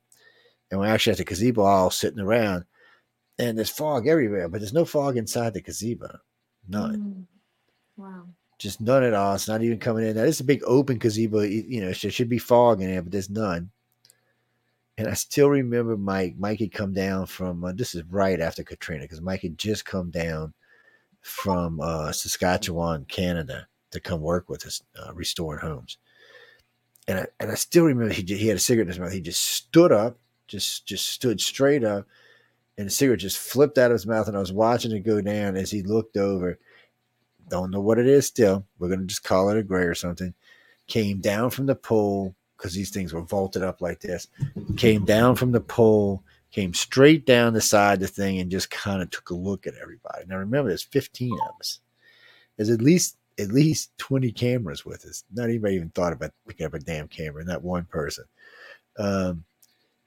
And 0.71 0.81
we're 0.81 0.87
actually 0.87 1.13
at 1.13 1.19
the 1.19 1.25
gazebo 1.25 1.63
all 1.63 1.91
sitting 1.91 2.21
around. 2.21 2.65
And 3.39 3.57
there's 3.57 3.71
fog 3.71 4.09
everywhere, 4.09 4.49
but 4.49 4.61
there's 4.61 4.73
no 4.73 4.85
fog 4.85 5.17
inside 5.17 5.55
the 5.55 5.61
gazebo. 5.61 6.19
None 6.69 6.97
Mm. 6.97 7.25
Wow. 7.97 8.27
just 8.59 8.81
none 8.81 9.05
at 9.05 9.15
all. 9.15 9.35
It's 9.35 9.49
not 9.49 9.63
even 9.63 9.79
coming 9.79 10.07
in. 10.07 10.17
Now, 10.17 10.25
this 10.25 10.37
is 10.37 10.41
a 10.41 10.45
big 10.45 10.63
open 10.67 10.99
gazebo. 10.99 11.41
You 11.43 11.81
know, 11.81 11.93
there 11.93 12.11
should 12.11 12.29
be 12.29 12.39
fog 12.39 12.81
in 12.83 12.91
there, 12.91 13.03
but 13.03 13.13
there's 13.13 13.31
none. 13.31 13.71
And 14.97 15.07
I 15.07 15.15
still 15.15 15.49
remember 15.49 15.97
Mike. 15.97 16.35
Mike 16.37 16.59
had 16.59 16.73
come 16.73 16.93
down 16.93 17.27
from, 17.27 17.65
uh, 17.65 17.73
this 17.73 17.95
is 17.95 18.03
right 18.11 18.41
after 18.41 18.65
Katrina, 18.65 19.05
because 19.05 19.21
Mike 19.21 19.43
had 19.43 19.57
just 19.57 19.85
come 19.85 20.11
down 20.11 20.55
from 21.21 21.81
uh, 21.81 22.11
Saskatchewan, 22.11 23.05
Canada, 23.05 23.69
to 23.93 24.01
come 24.01 24.21
work 24.21 24.49
with 24.49 24.67
us, 24.67 24.83
uh, 24.99 25.15
restoring 25.15 25.61
homes. 25.61 25.99
And 27.09 27.21
I, 27.21 27.27
and 27.41 27.51
I 27.51 27.55
still 27.55 27.85
remember 27.85 28.15
he, 28.15 28.23
he 28.23 28.47
had 28.47 28.59
a 28.59 28.61
cigarette 28.61 28.87
in 28.87 28.93
his 28.93 29.01
mouth. 29.01 29.13
He 29.13 29.21
just 29.21 29.43
stood 29.43 29.91
up, 29.91 30.19
just 30.47 30.87
just 30.87 31.09
stood 31.09 31.41
straight 31.41 31.83
up, 31.83 32.07
and 32.77 32.87
the 32.87 32.91
cigarette 32.91 33.19
just 33.19 33.39
flipped 33.39 33.79
out 33.79 33.91
of 33.91 33.97
his 33.97 34.07
mouth. 34.07 34.29
And 34.29 34.37
I 34.37 34.41
was 34.41 34.53
watching 34.53 34.93
it 34.93 35.01
go 35.01 35.21
down 35.21 35.57
as 35.57 35.71
he 35.71 35.83
looked 35.83 36.17
over 36.17 36.59
don't 37.49 37.71
know 37.71 37.81
what 37.81 37.99
it 37.99 38.07
is 38.07 38.27
still. 38.27 38.65
We're 38.79 38.89
going 38.89 39.01
to 39.01 39.07
just 39.07 39.25
call 39.25 39.49
it 39.51 39.59
a 39.59 39.63
gray 39.63 39.85
or 39.85 39.95
something. 39.95 40.35
Came 40.87 41.21
down 41.21 41.51
from 41.51 41.67
the 41.67 41.75
pole 41.75 42.35
because 42.57 42.75
these 42.75 42.91
things 42.91 43.13
were 43.13 43.23
vaulted 43.23 43.63
up 43.63 43.81
like 43.81 44.01
this. 44.01 44.27
Came 44.77 45.05
down 45.05 45.37
from 45.37 45.53
the 45.53 45.61
pole, 45.61 46.25
came 46.51 46.75
straight 46.75 47.27
down 47.27 47.53
the 47.53 47.61
side 47.61 47.95
of 47.95 48.01
the 48.01 48.09
thing, 48.09 48.39
and 48.39 48.51
just 48.51 48.71
kind 48.71 49.03
of 49.03 49.11
took 49.11 49.31
a 49.31 49.35
look 49.35 49.67
at 49.67 49.75
everybody. 49.81 50.25
Now 50.27 50.39
remember, 50.39 50.69
there's 50.69 50.83
15 50.83 51.33
of 51.33 51.61
us. 51.61 51.81
There's 52.57 52.71
at 52.71 52.83
least 52.83 53.17
at 53.39 53.53
least 53.53 53.97
20 53.99 54.33
cameras 54.33 54.85
with 54.85 55.05
us. 55.05 55.25
Not 55.33 55.45
anybody 55.45 55.77
even 55.77 55.91
thought 55.91 56.13
about 56.13 56.33
picking 56.47 56.67
up 56.67 56.75
a 56.75 56.79
damn 56.79 57.09
camera, 57.09 57.45
not 57.45 57.63
one 57.63 57.85
person. 57.85 58.25
Um, 58.99 59.45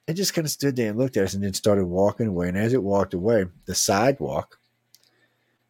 it 0.07 0.15
just 0.15 0.33
kind 0.33 0.45
of 0.45 0.51
stood 0.51 0.75
there 0.75 0.89
and 0.89 0.97
looked 0.97 1.15
at 1.15 1.23
us 1.23 1.33
and 1.33 1.43
then 1.43 1.53
started 1.53 1.85
walking 1.85 2.27
away. 2.27 2.49
And 2.49 2.57
as 2.57 2.73
it 2.73 2.83
walked 2.83 3.13
away, 3.13 3.45
the 3.65 3.75
sidewalk 3.75 4.59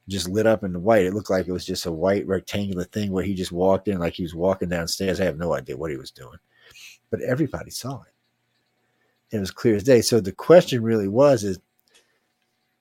just 0.07 0.27
lit 0.27 0.47
up 0.47 0.63
in 0.63 0.73
the 0.73 0.79
white. 0.79 1.05
It 1.05 1.13
looked 1.13 1.29
like 1.29 1.47
it 1.47 1.51
was 1.51 1.65
just 1.65 1.85
a 1.85 1.91
white 1.91 2.25
rectangular 2.25 2.85
thing 2.85 3.11
where 3.11 3.23
he 3.23 3.35
just 3.35 3.51
walked 3.51 3.87
in 3.87 3.99
like 3.99 4.13
he 4.13 4.23
was 4.23 4.33
walking 4.33 4.69
downstairs. 4.69 5.21
I 5.21 5.25
have 5.25 5.37
no 5.37 5.53
idea 5.53 5.77
what 5.77 5.91
he 5.91 5.97
was 5.97 6.11
doing, 6.11 6.37
but 7.09 7.21
everybody 7.21 7.69
saw 7.69 8.01
it. 8.01 9.35
It 9.35 9.39
was 9.39 9.51
clear 9.51 9.75
as 9.75 9.83
day. 9.83 10.01
So 10.01 10.19
the 10.19 10.31
question 10.31 10.83
really 10.83 11.07
was: 11.07 11.43
is 11.43 11.59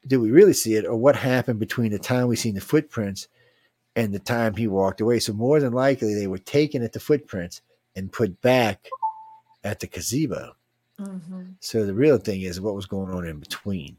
did 0.07 0.17
we 0.17 0.31
really 0.31 0.55
see 0.55 0.75
it, 0.75 0.87
or 0.87 0.97
what 0.97 1.15
happened 1.15 1.61
between 1.61 1.93
the 1.93 1.99
time 1.99 2.27
we 2.27 2.37
seen 2.37 2.55
the 2.55 2.61
footprints 2.61 3.29
and 3.97 4.15
the 4.15 4.19
time 4.19 4.55
he 4.55 4.67
walked 4.67 5.01
away? 5.01 5.19
So 5.19 5.33
more 5.33 5.61
than 5.61 5.73
likely, 5.73 6.15
they 6.15 6.27
were 6.27 6.39
taken 6.39 6.83
at 6.83 6.93
the 6.93 7.01
footprints 7.01 7.63
and 7.97 8.13
put 8.13 8.41
back 8.41 8.89
at 9.65 9.81
the 9.81 9.87
gazebo. 9.87 10.55
Mm-hmm. 10.99 11.43
So 11.61 11.85
the 11.85 11.95
real 11.95 12.19
thing 12.19 12.43
is 12.43 12.61
what 12.61 12.75
was 12.75 12.87
going 12.87 13.13
on 13.13 13.27
in 13.27 13.39
between 13.41 13.97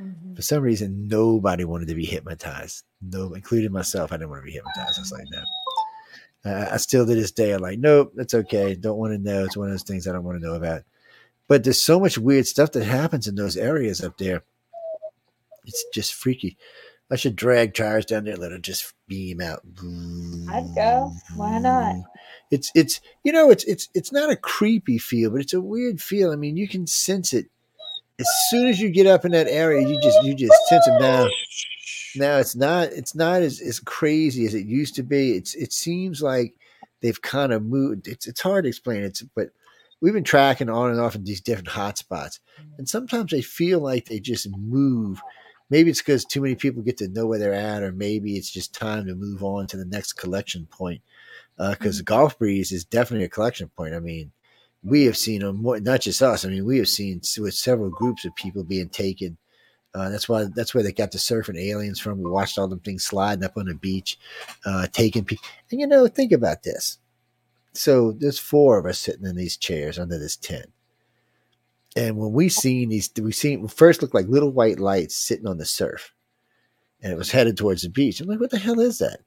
Mm-hmm. 0.00 0.34
for 0.34 0.42
some 0.42 0.60
reason 0.64 1.06
nobody 1.06 1.64
wanted 1.64 1.86
to 1.86 1.94
be 1.94 2.04
hypnotized 2.04 2.82
no 3.00 3.32
including 3.32 3.70
myself 3.70 4.10
i 4.10 4.16
didn't 4.16 4.30
want 4.30 4.42
to 4.42 4.44
be 4.44 4.50
hypnotized 4.50 4.98
i 4.98 5.00
was 5.00 5.12
like 5.12 5.26
no 5.30 6.50
uh, 6.50 6.68
i 6.72 6.76
still 6.78 7.06
to 7.06 7.14
this 7.14 7.30
day 7.30 7.52
i'm 7.52 7.62
like 7.62 7.78
nope 7.78 8.10
that's 8.16 8.34
okay 8.34 8.74
don't 8.74 8.98
want 8.98 9.12
to 9.12 9.18
know 9.18 9.44
it's 9.44 9.56
one 9.56 9.68
of 9.68 9.72
those 9.72 9.84
things 9.84 10.08
i 10.08 10.12
don't 10.12 10.24
want 10.24 10.36
to 10.36 10.44
know 10.44 10.54
about 10.54 10.82
but 11.46 11.62
there's 11.62 11.80
so 11.80 12.00
much 12.00 12.18
weird 12.18 12.44
stuff 12.44 12.72
that 12.72 12.82
happens 12.82 13.28
in 13.28 13.36
those 13.36 13.56
areas 13.56 14.02
up 14.02 14.18
there 14.18 14.42
it's 15.64 15.84
just 15.94 16.12
freaky 16.12 16.56
i 17.12 17.14
should 17.14 17.36
drag 17.36 17.72
tires 17.72 18.04
down 18.04 18.24
there 18.24 18.36
let 18.36 18.50
it 18.50 18.62
just 18.62 18.93
beam 19.06 19.40
out. 19.40 19.62
I'd 20.50 20.74
go. 20.74 21.12
Why 21.36 21.58
not? 21.58 21.96
it's 22.50 22.70
it's 22.74 23.00
you 23.24 23.32
know 23.32 23.50
it's 23.50 23.64
it's 23.64 23.88
it's 23.94 24.12
not 24.12 24.30
a 24.30 24.36
creepy 24.36 24.98
feel 24.98 25.30
but 25.30 25.40
it's 25.40 25.52
a 25.52 25.60
weird 25.60 26.00
feel. 26.00 26.30
I 26.30 26.36
mean 26.36 26.56
you 26.56 26.68
can 26.68 26.86
sense 26.86 27.32
it. 27.32 27.46
As 28.18 28.28
soon 28.48 28.68
as 28.68 28.80
you 28.80 28.90
get 28.90 29.06
up 29.06 29.24
in 29.24 29.32
that 29.32 29.48
area 29.48 29.86
you 29.86 30.00
just 30.00 30.22
you 30.22 30.34
just 30.34 30.54
sense 30.68 30.86
it 30.86 31.00
now. 31.00 31.28
Now 32.16 32.38
it's 32.38 32.54
not 32.54 32.88
it's 32.92 33.14
not 33.14 33.42
as, 33.42 33.60
as 33.60 33.80
crazy 33.80 34.46
as 34.46 34.54
it 34.54 34.66
used 34.66 34.94
to 34.96 35.02
be. 35.02 35.32
It's 35.32 35.54
it 35.54 35.72
seems 35.72 36.22
like 36.22 36.54
they've 37.00 37.20
kind 37.20 37.52
of 37.52 37.64
moved. 37.64 38.06
It's 38.06 38.26
it's 38.26 38.40
hard 38.40 38.64
to 38.64 38.68
explain. 38.68 39.02
It's 39.02 39.22
but 39.34 39.48
we've 40.00 40.12
been 40.12 40.22
tracking 40.22 40.70
on 40.70 40.90
and 40.90 41.00
off 41.00 41.16
in 41.16 41.24
these 41.24 41.40
different 41.40 41.68
hot 41.68 41.98
spots 41.98 42.38
and 42.76 42.88
sometimes 42.88 43.30
they 43.30 43.40
feel 43.42 43.80
like 43.80 44.04
they 44.04 44.20
just 44.20 44.48
move 44.56 45.20
maybe 45.70 45.90
it's 45.90 46.02
because 46.02 46.24
too 46.24 46.40
many 46.40 46.54
people 46.54 46.82
get 46.82 46.98
to 46.98 47.08
know 47.08 47.26
where 47.26 47.38
they're 47.38 47.54
at 47.54 47.82
or 47.82 47.92
maybe 47.92 48.36
it's 48.36 48.50
just 48.50 48.74
time 48.74 49.06
to 49.06 49.14
move 49.14 49.42
on 49.42 49.66
to 49.66 49.76
the 49.76 49.84
next 49.84 50.14
collection 50.14 50.66
point 50.70 51.00
because 51.56 52.02
Gulf 52.02 52.38
Breeze 52.38 52.72
is 52.72 52.84
definitely 52.84 53.24
a 53.24 53.28
collection 53.28 53.70
point. 53.76 53.94
I 53.94 54.00
mean 54.00 54.32
we 54.84 55.04
have 55.04 55.16
seen 55.16 55.40
them 55.40 55.62
more 55.62 55.80
not 55.80 56.02
just 56.02 56.22
us 56.22 56.44
i 56.44 56.48
mean 56.48 56.64
we 56.64 56.76
have 56.76 56.88
seen 56.88 57.20
with 57.38 57.54
several 57.54 57.90
groups 57.90 58.24
of 58.24 58.36
people 58.36 58.62
being 58.62 58.88
taken. 58.88 59.38
Uh, 59.94 60.08
that's 60.08 60.28
why 60.28 60.44
that's 60.56 60.74
where 60.74 60.82
they 60.82 60.90
got 60.92 61.12
the 61.12 61.18
surfing 61.18 61.56
aliens 61.56 62.00
from. 62.00 62.18
We 62.18 62.28
watched 62.28 62.58
all 62.58 62.66
them 62.66 62.80
things 62.80 63.04
sliding 63.04 63.44
up 63.44 63.56
on 63.56 63.66
the 63.66 63.74
beach 63.74 64.18
uh, 64.66 64.88
taking 64.92 65.24
people 65.24 65.46
and 65.70 65.80
you 65.80 65.86
know 65.86 66.06
think 66.08 66.32
about 66.32 66.64
this. 66.64 66.98
So 67.72 68.12
there's 68.12 68.38
four 68.38 68.78
of 68.78 68.86
us 68.86 68.98
sitting 68.98 69.24
in 69.24 69.36
these 69.36 69.56
chairs 69.56 69.98
under 69.98 70.18
this 70.18 70.36
tent 70.36 70.66
And 71.96 72.16
when 72.16 72.32
we 72.32 72.48
seen 72.48 72.88
these, 72.88 73.10
we 73.20 73.32
seen 73.32 73.66
first 73.68 74.02
looked 74.02 74.14
like 74.14 74.26
little 74.26 74.50
white 74.50 74.80
lights 74.80 75.14
sitting 75.14 75.46
on 75.46 75.58
the 75.58 75.64
surf, 75.64 76.12
and 77.00 77.12
it 77.12 77.16
was 77.16 77.30
headed 77.30 77.56
towards 77.56 77.82
the 77.82 77.88
beach. 77.88 78.20
I'm 78.20 78.26
like, 78.26 78.40
what 78.40 78.50
the 78.50 78.58
hell 78.58 78.80
is 78.80 78.98
that? 78.98 79.20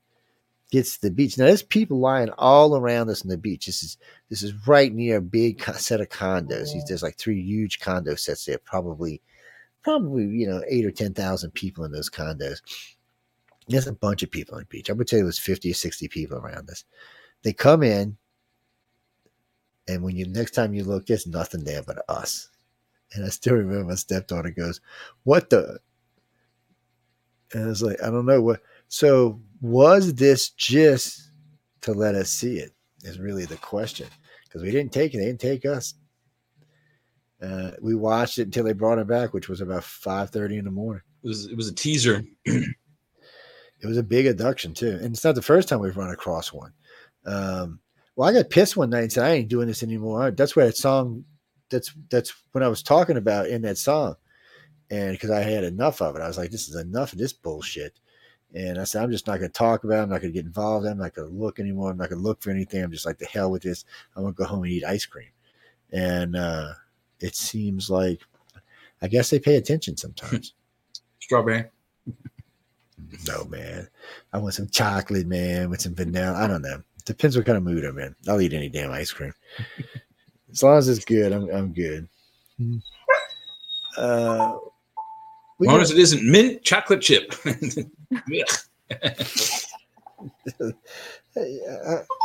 Gets 0.70 0.96
to 0.98 1.08
the 1.08 1.12
beach. 1.12 1.38
Now 1.38 1.46
there's 1.46 1.64
people 1.64 1.98
lying 2.00 2.30
all 2.38 2.76
around 2.76 3.10
us 3.10 3.22
on 3.22 3.30
the 3.30 3.38
beach. 3.38 3.68
This 3.68 3.84
is 3.84 3.98
this 4.30 4.44
is 4.44 4.68
right 4.68 4.94
near 4.94 5.18
a 5.18 5.22
big 5.22 5.64
set 5.64 6.02
of 6.02 6.10
condos. 6.10 6.74
These- 6.74 6.84
There's 6.88 7.04
like 7.04 7.18
three 7.18 7.42
huge 7.42 7.80
condo 7.80 8.16
sets 8.16 8.44
there, 8.46 8.58
probably 8.58 9.22
probably 9.82 10.26
you 10.26 10.46
know 10.46 10.62
eight 10.68 10.86
or 10.86 10.92
ten 10.92 11.14
thousand 11.14 11.52
people 11.52 11.86
in 11.86 11.94
those 11.94 12.10
condos. 12.10 12.60
There's 13.70 13.88
a 13.88 13.94
bunch 13.94 14.24
of 14.24 14.32
people 14.32 14.56
on 14.56 14.62
the 14.62 14.66
beach. 14.66 14.90
I 14.90 14.94
would 14.94 15.08
say 15.08 15.20
it 15.20 15.24
was 15.24 15.40
fifty 15.40 15.72
or 15.72 15.74
sixty 15.74 16.10
people 16.10 16.38
around 16.38 16.70
us. 16.70 16.84
They 17.44 17.54
come 17.54 17.82
in, 17.82 18.18
and 19.88 20.04
when 20.04 20.18
you 20.18 20.28
next 20.28 20.52
time 20.52 20.74
you 20.74 20.84
look, 20.84 21.06
there's 21.06 21.28
nothing 21.28 21.64
there 21.64 21.82
but 21.82 22.04
us. 22.10 22.50
And 23.14 23.26
I 23.26 23.30
still 23.30 23.56
remember 23.56 23.86
my 23.86 23.96
stepdaughter 23.96 24.52
goes, 24.52 24.82
"What 25.24 25.50
the?" 25.50 25.80
And 27.54 27.64
I 27.64 27.68
was 27.68 27.82
like, 27.82 28.02
"I 28.04 28.10
don't 28.10 28.26
know 28.26 28.42
what." 28.42 28.62
So 28.90 29.42
was 29.62 30.14
this 30.14 30.50
just 30.50 31.32
to 31.82 31.94
let 31.94 32.16
us 32.16 32.30
see 32.30 32.60
it? 32.60 32.74
Is 33.04 33.20
really 33.20 33.46
the 33.46 33.58
question 33.58 34.08
because 34.44 34.64
we 34.64 34.72
didn't 34.72 34.92
take 34.92 35.14
it. 35.14 35.18
They 35.18 35.26
didn't 35.26 35.40
take 35.40 35.66
us. 35.66 35.94
Uh, 37.42 37.72
we 37.82 37.96
watched 37.96 38.40
it 38.40 38.44
until 38.44 38.64
they 38.64 38.74
brought 38.74 38.98
it 38.98 39.08
back, 39.08 39.34
which 39.34 39.48
was 39.48 39.62
about 39.62 39.84
five 39.84 40.30
thirty 40.32 40.58
in 40.58 40.66
the 40.66 40.72
morning. 40.72 41.04
It 41.24 41.28
was 41.28 41.46
it 41.46 41.56
was 41.56 41.70
a 41.70 41.76
teaser. 41.76 42.24
It 43.80 43.88
was 43.88 43.98
a 43.98 44.04
big 44.04 44.26
abduction 44.26 44.74
too, 44.74 44.98
and 45.02 45.14
it's 45.14 45.24
not 45.24 45.36
the 45.36 45.42
first 45.42 45.70
time 45.70 45.80
we've 45.80 45.98
run 45.98 46.10
across 46.10 46.52
one. 46.52 46.74
Um, 47.26 47.80
well, 48.16 48.28
I 48.28 48.34
got 48.34 48.50
pissed 48.50 48.76
one 48.76 48.90
night 48.90 49.04
and 49.04 49.12
said, 49.12 49.26
"I 49.26 49.34
ain't 49.34 49.50
doing 49.50 49.68
this 49.68 49.84
anymore." 49.84 50.32
That's 50.32 50.56
where 50.56 50.66
that 50.66 50.78
song. 50.78 51.26
That's 51.70 51.94
that's 52.10 52.34
when 52.52 52.64
I 52.64 52.68
was 52.68 52.84
talking 52.84 53.18
about 53.18 53.48
in 53.48 53.62
that 53.64 53.78
song, 53.78 54.16
and 54.90 55.12
because 55.12 55.32
I 55.32 55.42
had 55.42 55.64
enough 55.64 56.02
of 56.02 56.16
it, 56.16 56.22
I 56.22 56.28
was 56.28 56.38
like, 56.38 56.52
"This 56.52 56.70
is 56.70 56.76
enough 56.76 57.14
of 57.14 57.20
this 57.20 57.34
bullshit." 57.34 58.00
And 58.54 58.80
I 58.80 58.86
said, 58.86 59.04
"I'm 59.04 59.12
just 59.12 59.28
not 59.28 59.40
going 59.40 59.52
to 59.52 59.58
talk 59.58 59.84
about. 59.84 60.00
it. 60.00 60.04
I'm 60.04 60.10
not 60.10 60.22
going 60.22 60.34
to 60.34 60.40
get 60.40 60.46
involved. 60.46 60.86
I'm 60.86 60.98
not 60.98 61.14
going 61.14 61.30
to 61.30 61.36
look 61.36 61.60
anymore. 61.60 61.92
I'm 61.92 61.98
not 61.98 62.10
going 62.10 62.22
to 62.22 62.28
look 62.28 62.42
for 62.42 62.52
anything. 62.52 62.84
I'm 62.84 62.92
just 62.92 63.06
like 63.06 63.18
the 63.18 63.26
hell 63.26 63.52
with 63.52 63.64
this. 63.64 63.84
I'm 64.16 64.24
going 64.24 64.34
to 64.34 64.38
go 64.38 64.46
home 64.46 64.64
and 64.64 64.72
eat 64.72 64.86
ice 64.86 65.06
cream." 65.06 65.30
And 65.92 66.36
uh, 66.36 66.74
it 67.20 67.36
seems 67.36 67.90
like, 67.90 68.22
I 69.02 69.08
guess 69.08 69.30
they 69.30 69.40
pay 69.40 69.56
attention 69.56 69.98
sometimes. 69.98 70.54
Strawberry. 71.20 71.66
No, 73.28 73.46
man. 73.46 73.88
I 74.34 74.38
want 74.38 74.54
some 74.54 74.70
chocolate, 74.70 75.28
man, 75.28 75.70
with 75.70 75.82
some 75.82 75.96
vanilla. 75.96 76.38
I 76.38 76.48
don't 76.48 76.62
know. 76.62 76.82
Depends 77.06 77.38
what 77.38 77.46
kind 77.46 77.58
of 77.58 77.64
mood 77.64 77.86
I'm 77.86 77.98
in. 78.00 78.16
I'll 78.28 78.42
eat 78.42 78.54
any 78.54 78.70
damn 78.70 78.92
ice 78.92 79.12
cream. 79.12 79.34
as 80.52 80.64
long 80.64 80.78
as 80.78 80.90
it's 80.90 81.06
good, 81.06 81.32
I'm 81.32 81.50
I'm 81.50 81.74
good. 81.74 82.08
Uh, 83.98 84.00
As 84.00 85.66
long 85.66 85.76
got- 85.76 85.82
as 85.82 85.92
it 85.92 85.98
isn't 86.00 86.24
mint 86.24 86.64
chocolate 86.64 87.02
chip. 87.02 87.34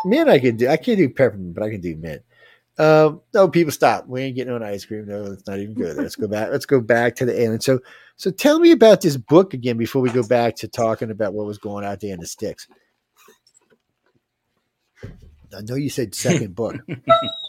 mint 0.04 0.28
I 0.28 0.38
can 0.38 0.56
do. 0.56 0.68
I 0.68 0.76
can't 0.76 0.98
do 0.98 1.08
peppermint, 1.08 1.54
but 1.54 1.62
I 1.62 1.70
can 1.70 1.80
do 1.80 1.96
mint. 1.96 2.22
Um, 2.78 3.20
no, 3.34 3.48
people 3.48 3.72
stop. 3.72 4.06
We 4.08 4.22
ain't 4.22 4.36
getting 4.36 4.52
on 4.52 4.62
ice 4.62 4.84
cream. 4.84 5.06
No, 5.06 5.22
let's 5.22 5.46
not 5.46 5.58
even 5.58 5.74
good. 5.74 5.96
Let's 5.96 6.16
go 6.16 6.26
back. 6.26 6.50
Let's 6.50 6.66
go 6.66 6.80
back 6.80 7.14
to 7.16 7.26
the 7.26 7.38
alien. 7.38 7.60
So, 7.60 7.80
so 8.16 8.30
tell 8.30 8.58
me 8.60 8.72
about 8.72 9.02
this 9.02 9.16
book 9.16 9.52
again 9.52 9.76
before 9.76 10.00
we 10.00 10.10
go 10.10 10.26
back 10.26 10.56
to 10.56 10.68
talking 10.68 11.10
about 11.10 11.34
what 11.34 11.46
was 11.46 11.58
going 11.58 11.84
out 11.84 12.00
there 12.00 12.14
in 12.14 12.20
the 12.20 12.26
sticks. 12.26 12.66
I 15.56 15.60
know 15.62 15.74
you 15.74 15.90
said 15.90 16.14
second 16.14 16.54
book. 16.54 16.76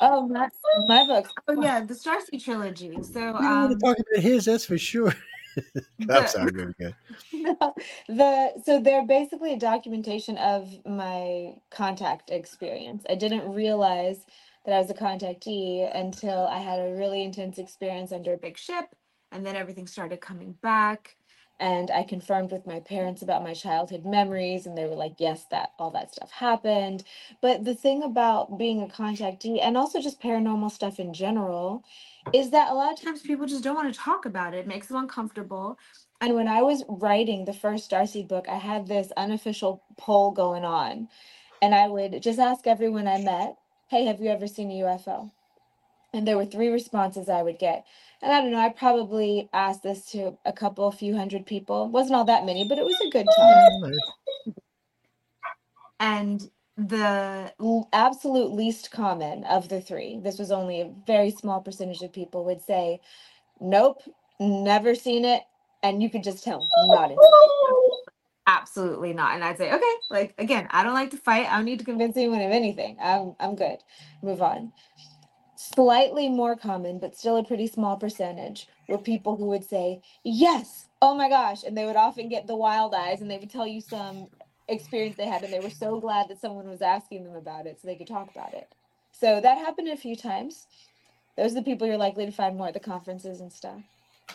Oh, 0.02 0.28
my, 0.28 0.50
my 0.88 1.06
books. 1.06 1.30
Oh 1.48 1.62
yeah, 1.62 1.80
the 1.80 1.94
Starseed 1.94 2.44
trilogy. 2.44 2.92
So 3.02 3.20
We 3.20 3.22
don't 3.22 3.34
want 3.34 3.46
um, 3.46 3.70
to 3.72 3.78
talk 3.78 3.98
about 4.00 4.22
his, 4.22 4.44
that's 4.46 4.66
for 4.66 4.78
sure. 4.78 5.14
I'm 5.58 5.98
the- 6.00 6.28
sorry, 6.28 6.52
go, 6.52 6.74
go. 6.80 7.74
The 8.10 8.52
so 8.66 8.82
they're 8.82 9.06
basically 9.06 9.54
a 9.54 9.60
documentation 9.60 10.38
of 10.38 10.70
my 10.86 11.54
contact 11.72 12.32
experience. 12.32 13.04
I 13.10 13.16
didn't 13.16 13.50
realize 13.54 14.26
that 14.66 14.74
I 14.74 14.80
was 14.80 14.90
a 14.90 14.94
contactee 14.94 15.90
until 15.96 16.48
I 16.48 16.60
had 16.60 16.80
a 16.80 16.94
really 16.96 17.24
intense 17.24 17.58
experience 17.58 18.12
under 18.12 18.34
a 18.34 18.38
big 18.38 18.58
ship, 18.58 18.86
and 19.32 19.46
then 19.46 19.56
everything 19.56 19.88
started 19.88 20.20
coming 20.22 20.56
back. 20.62 21.16
And 21.64 21.90
I 21.92 22.04
confirmed 22.04 22.52
with 22.52 22.68
my 22.68 22.82
parents 22.82 23.22
about 23.22 23.42
my 23.42 23.54
childhood 23.54 24.06
memories, 24.06 24.66
and 24.68 24.78
they 24.78 24.86
were 24.86 24.96
like, 24.96 25.16
"Yes, 25.18 25.46
that 25.46 25.72
all 25.80 25.92
that 25.92 26.14
stuff 26.14 26.30
happened." 26.32 27.06
But 27.40 27.64
the 27.64 27.74
thing 27.74 28.04
about 28.04 28.58
being 28.58 28.82
a 28.82 28.88
contactee, 28.88 29.62
and 29.64 29.78
also 29.78 30.02
just 30.02 30.22
paranormal 30.22 30.72
stuff 30.72 31.00
in 31.00 31.14
general, 31.14 31.86
is 32.34 32.50
that 32.50 32.70
a 32.70 32.74
lot 32.74 32.92
of 32.92 33.02
times 33.02 33.22
people 33.22 33.46
just 33.46 33.64
don't 33.64 33.76
want 33.76 33.94
to 33.94 34.00
talk 34.00 34.26
about 34.26 34.54
it. 34.54 34.60
It 34.60 34.68
makes 34.68 34.88
them 34.88 34.98
uncomfortable. 34.98 35.80
And 36.20 36.36
when 36.36 36.50
I 36.50 36.62
was 36.64 36.84
writing 36.90 37.46
the 37.46 37.54
first 37.54 37.90
Starseed 37.90 38.28
book, 38.28 38.50
I 38.50 38.58
had 38.58 38.88
this 38.88 39.14
unofficial 39.16 39.84
poll 39.98 40.32
going 40.32 40.66
on. 40.66 41.08
And 41.62 41.74
I 41.74 41.88
would 41.88 42.22
just 42.22 42.40
ask 42.40 42.68
everyone 42.68 43.08
I 43.08 43.20
met, 43.20 43.58
hey, 43.88 44.06
have 44.06 44.20
you 44.20 44.30
ever 44.30 44.48
seen 44.48 44.70
a 44.70 44.82
UFO? 44.84 45.32
And 46.14 46.28
there 46.28 46.38
were 46.38 46.46
three 46.46 46.70
responses 46.70 47.30
I 47.30 47.42
would 47.42 47.60
get. 47.60 47.86
And 48.24 48.32
I 48.32 48.40
don't 48.40 48.52
know, 48.52 48.58
I 48.58 48.70
probably 48.70 49.50
asked 49.52 49.84
this 49.84 50.06
to 50.12 50.38
a 50.46 50.54
couple, 50.54 50.90
few 50.94 51.14
hundred 51.14 51.46
people. 51.46 51.90
wasn't 51.90 52.16
all 52.16 52.24
that 52.26 52.46
many, 52.46 52.66
but 52.66 52.78
it 52.78 52.86
was 52.86 52.96
a 53.06 53.10
good 53.10 53.28
oh, 53.30 53.70
chunk. 53.82 53.96
And 56.00 56.50
the 56.78 57.54
l- 57.60 57.90
absolute 57.92 58.54
least 58.54 58.92
common 58.92 59.44
of 59.44 59.68
the 59.68 59.82
three, 59.82 60.22
this 60.24 60.40
was 60.40 60.52
only 60.52 60.80
a 60.80 60.94
very 61.06 61.32
small 61.32 61.60
percentage 61.60 62.02
of 62.02 62.14
people, 62.14 62.46
would 62.46 62.62
say, 62.62 63.02
Nope, 63.60 64.02
never 64.40 64.96
seen 64.96 65.26
it. 65.26 65.44
And 65.84 66.02
you 66.02 66.10
could 66.10 66.24
just 66.24 66.46
tell, 66.46 66.66
not 66.88 67.12
interested. 67.12 68.00
Absolutely 68.48 69.12
not. 69.12 69.36
And 69.36 69.44
I'd 69.44 69.58
say, 69.58 69.74
okay, 69.74 69.94
like 70.10 70.34
again, 70.38 70.68
I 70.72 70.84
don't 70.84 70.94
like 70.94 71.12
to 71.12 71.18
fight. 71.18 71.52
I 71.52 71.58
don't 71.58 71.66
need 71.66 71.80
to 71.80 71.86
convince 71.86 72.16
anyone 72.16 72.42
of 72.42 72.52
anything. 72.52 72.98
I'm 73.02 73.36
I'm 73.40 73.56
good. 73.56 73.80
Move 74.22 74.42
on. 74.42 74.72
Slightly 75.64 76.28
more 76.28 76.58
common, 76.58 77.00
but 77.00 77.16
still 77.16 77.38
a 77.38 77.44
pretty 77.44 77.68
small 77.68 77.96
percentage, 77.96 78.68
were 78.90 78.98
people 78.98 79.38
who 79.38 79.46
would 79.46 79.64
say, 79.64 80.02
Yes, 80.24 80.90
oh 81.02 81.16
my 81.16 81.30
gosh. 81.30 81.64
And 81.64 81.78
they 81.78 81.86
would 81.86 81.96
often 81.96 82.28
get 82.28 82.48
the 82.48 82.56
wild 82.56 82.94
eyes 82.94 83.22
and 83.22 83.32
they 83.32 83.38
would 83.38 83.50
tell 83.50 83.66
you 83.66 83.80
some 83.80 84.28
experience 84.68 85.16
they 85.16 85.26
had, 85.26 85.42
and 85.42 85.54
they 85.54 85.62
were 85.62 85.70
so 85.70 86.02
glad 86.02 86.28
that 86.28 86.42
someone 86.42 86.68
was 86.68 86.82
asking 86.82 87.24
them 87.24 87.36
about 87.36 87.66
it 87.66 87.80
so 87.80 87.88
they 87.88 87.96
could 87.96 88.08
talk 88.08 88.30
about 88.30 88.54
it. 88.54 88.68
So 89.14 89.40
that 89.40 89.58
happened 89.58 89.88
a 89.88 89.96
few 89.96 90.18
times. 90.18 90.68
Those 91.38 91.54
are 91.54 91.56
the 91.56 91.64
people 91.64 91.88
you're 91.88 91.98
likely 91.98 92.26
to 92.26 92.32
find 92.34 92.58
more 92.58 92.68
at 92.68 92.74
the 92.74 92.82
conferences 92.82 93.40
and 93.40 93.52
stuff. 93.52 93.82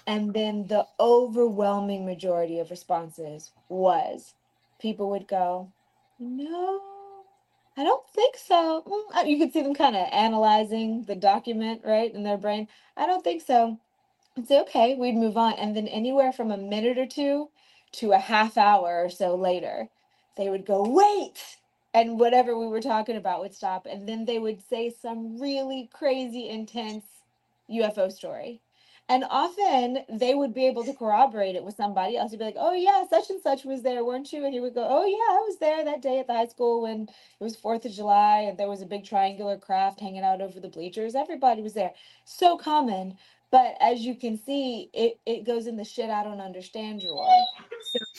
And 0.07 0.33
then 0.33 0.67
the 0.67 0.87
overwhelming 0.99 2.07
majority 2.07 2.59
of 2.59 2.71
responses 2.71 3.51
was 3.69 4.33
people 4.81 5.11
would 5.11 5.29
go, 5.29 5.71
No, 6.19 6.81
I 7.79 7.85
don't 7.85 8.09
think 8.11 8.37
so. 8.39 8.85
Mm, 8.87 9.17
uh," 9.17 9.27
You 9.29 9.39
could 9.39 9.55
see 9.55 9.63
them 9.63 9.75
kind 9.75 9.97
of 9.97 10.09
analyzing 10.13 11.05
the 11.07 11.17
document, 11.17 11.83
right, 11.87 12.15
in 12.15 12.25
their 12.25 12.39
brain. 12.39 12.69
I 12.99 13.07
don't 13.07 13.25
think 13.25 13.43
so. 13.43 13.79
I'd 14.39 14.49
say, 14.49 14.61
okay, 14.63 14.97
we'd 14.97 15.17
move 15.17 15.37
on. 15.39 15.55
And 15.55 15.77
then 15.77 15.89
anywhere 15.89 16.33
from 16.33 16.51
a 16.53 16.59
minute 16.59 16.99
or 16.99 17.07
two 17.07 17.51
to 17.95 18.13
a 18.13 18.19
half 18.19 18.59
hour 18.59 19.05
or 19.05 19.11
so 19.11 19.37
later, 19.37 19.89
they 20.37 20.51
would 20.51 20.67
go, 20.67 20.85
wait. 20.89 21.59
And 21.95 22.21
whatever 22.21 22.59
we 22.59 22.69
were 22.69 22.83
talking 22.83 23.17
about 23.17 23.41
would 23.43 23.55
stop. 23.55 23.87
And 23.87 24.09
then 24.09 24.27
they 24.27 24.39
would 24.41 24.63
say 24.69 24.91
some 24.91 25.41
really 25.41 25.91
crazy, 25.93 26.49
intense 26.49 27.07
UFO 27.71 28.13
story. 28.13 28.63
And 29.11 29.25
often 29.31 30.05
they 30.11 30.35
would 30.35 30.53
be 30.53 30.67
able 30.67 30.85
to 30.85 30.93
corroborate 30.93 31.57
it 31.57 31.65
with 31.65 31.77
somebody 31.77 32.17
else. 32.17 32.33
You'd 32.33 32.39
be 32.41 32.45
like, 32.45 32.57
oh, 32.59 32.75
yeah, 32.75 33.05
such 33.09 33.31
and 33.31 33.41
such 33.41 33.65
was 33.65 33.83
there, 33.83 34.05
weren't 34.05 34.33
you? 34.33 34.45
And 34.45 34.53
he 34.53 34.61
would 34.61 34.75
go, 34.75 34.87
oh, 34.89 35.07
yeah, 35.07 35.35
I 35.39 35.45
was 35.47 35.59
there 35.59 35.85
that 35.85 36.03
day 36.03 36.19
at 36.19 36.27
the 36.27 36.35
high 36.35 36.47
school 36.49 36.83
when 36.83 37.03
it 37.03 37.45
was 37.45 37.57
4th 37.57 37.87
of 37.87 37.93
July 37.93 38.41
and 38.41 38.59
there 38.59 38.69
was 38.69 38.83
a 38.83 38.87
big 38.87 39.05
triangular 39.05 39.57
craft 39.59 40.01
hanging 40.01 40.25
out 40.25 40.43
over 40.43 40.61
the 40.61 40.69
bleachers. 40.69 41.15
Everybody 41.15 41.63
was 41.63 41.75
there. 41.75 41.95
So 42.25 42.59
common. 42.59 43.17
But 43.51 43.77
as 43.81 44.01
you 44.01 44.15
can 44.15 44.37
see, 44.37 44.91
it, 44.93 45.19
it 45.25 45.47
goes 45.47 45.67
in 45.67 45.77
the 45.77 45.85
shit 45.85 46.11
I 46.11 46.23
don't 46.23 46.41
understand 46.41 47.01
drawer. 47.01 47.29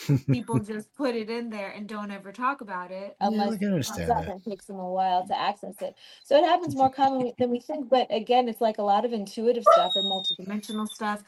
So 0.07 0.17
people 0.31 0.59
just 0.63 0.93
put 0.95 1.15
it 1.15 1.29
in 1.29 1.49
there 1.51 1.69
and 1.69 1.87
don't 1.87 2.09
ever 2.09 2.31
talk 2.31 2.61
about 2.61 2.91
it 2.91 3.15
unless 3.21 3.57
can 3.57 3.75
it 3.75 4.09
up 4.09 4.27
and 4.27 4.43
takes 4.43 4.65
them 4.65 4.79
a 4.79 4.89
while 4.89 5.27
to 5.27 5.39
access 5.39 5.75
it. 5.81 5.95
So 6.23 6.37
it 6.37 6.45
happens 6.45 6.75
more 6.75 6.89
commonly 6.89 7.33
than 7.37 7.51
we 7.51 7.59
think. 7.59 7.89
But 7.89 8.07
again, 8.09 8.49
it's 8.49 8.61
like 8.61 8.79
a 8.79 8.83
lot 8.83 9.05
of 9.05 9.13
intuitive 9.13 9.63
stuff 9.71 9.93
or 9.95 10.03
multidimensional 10.03 10.87
stuff. 10.87 11.23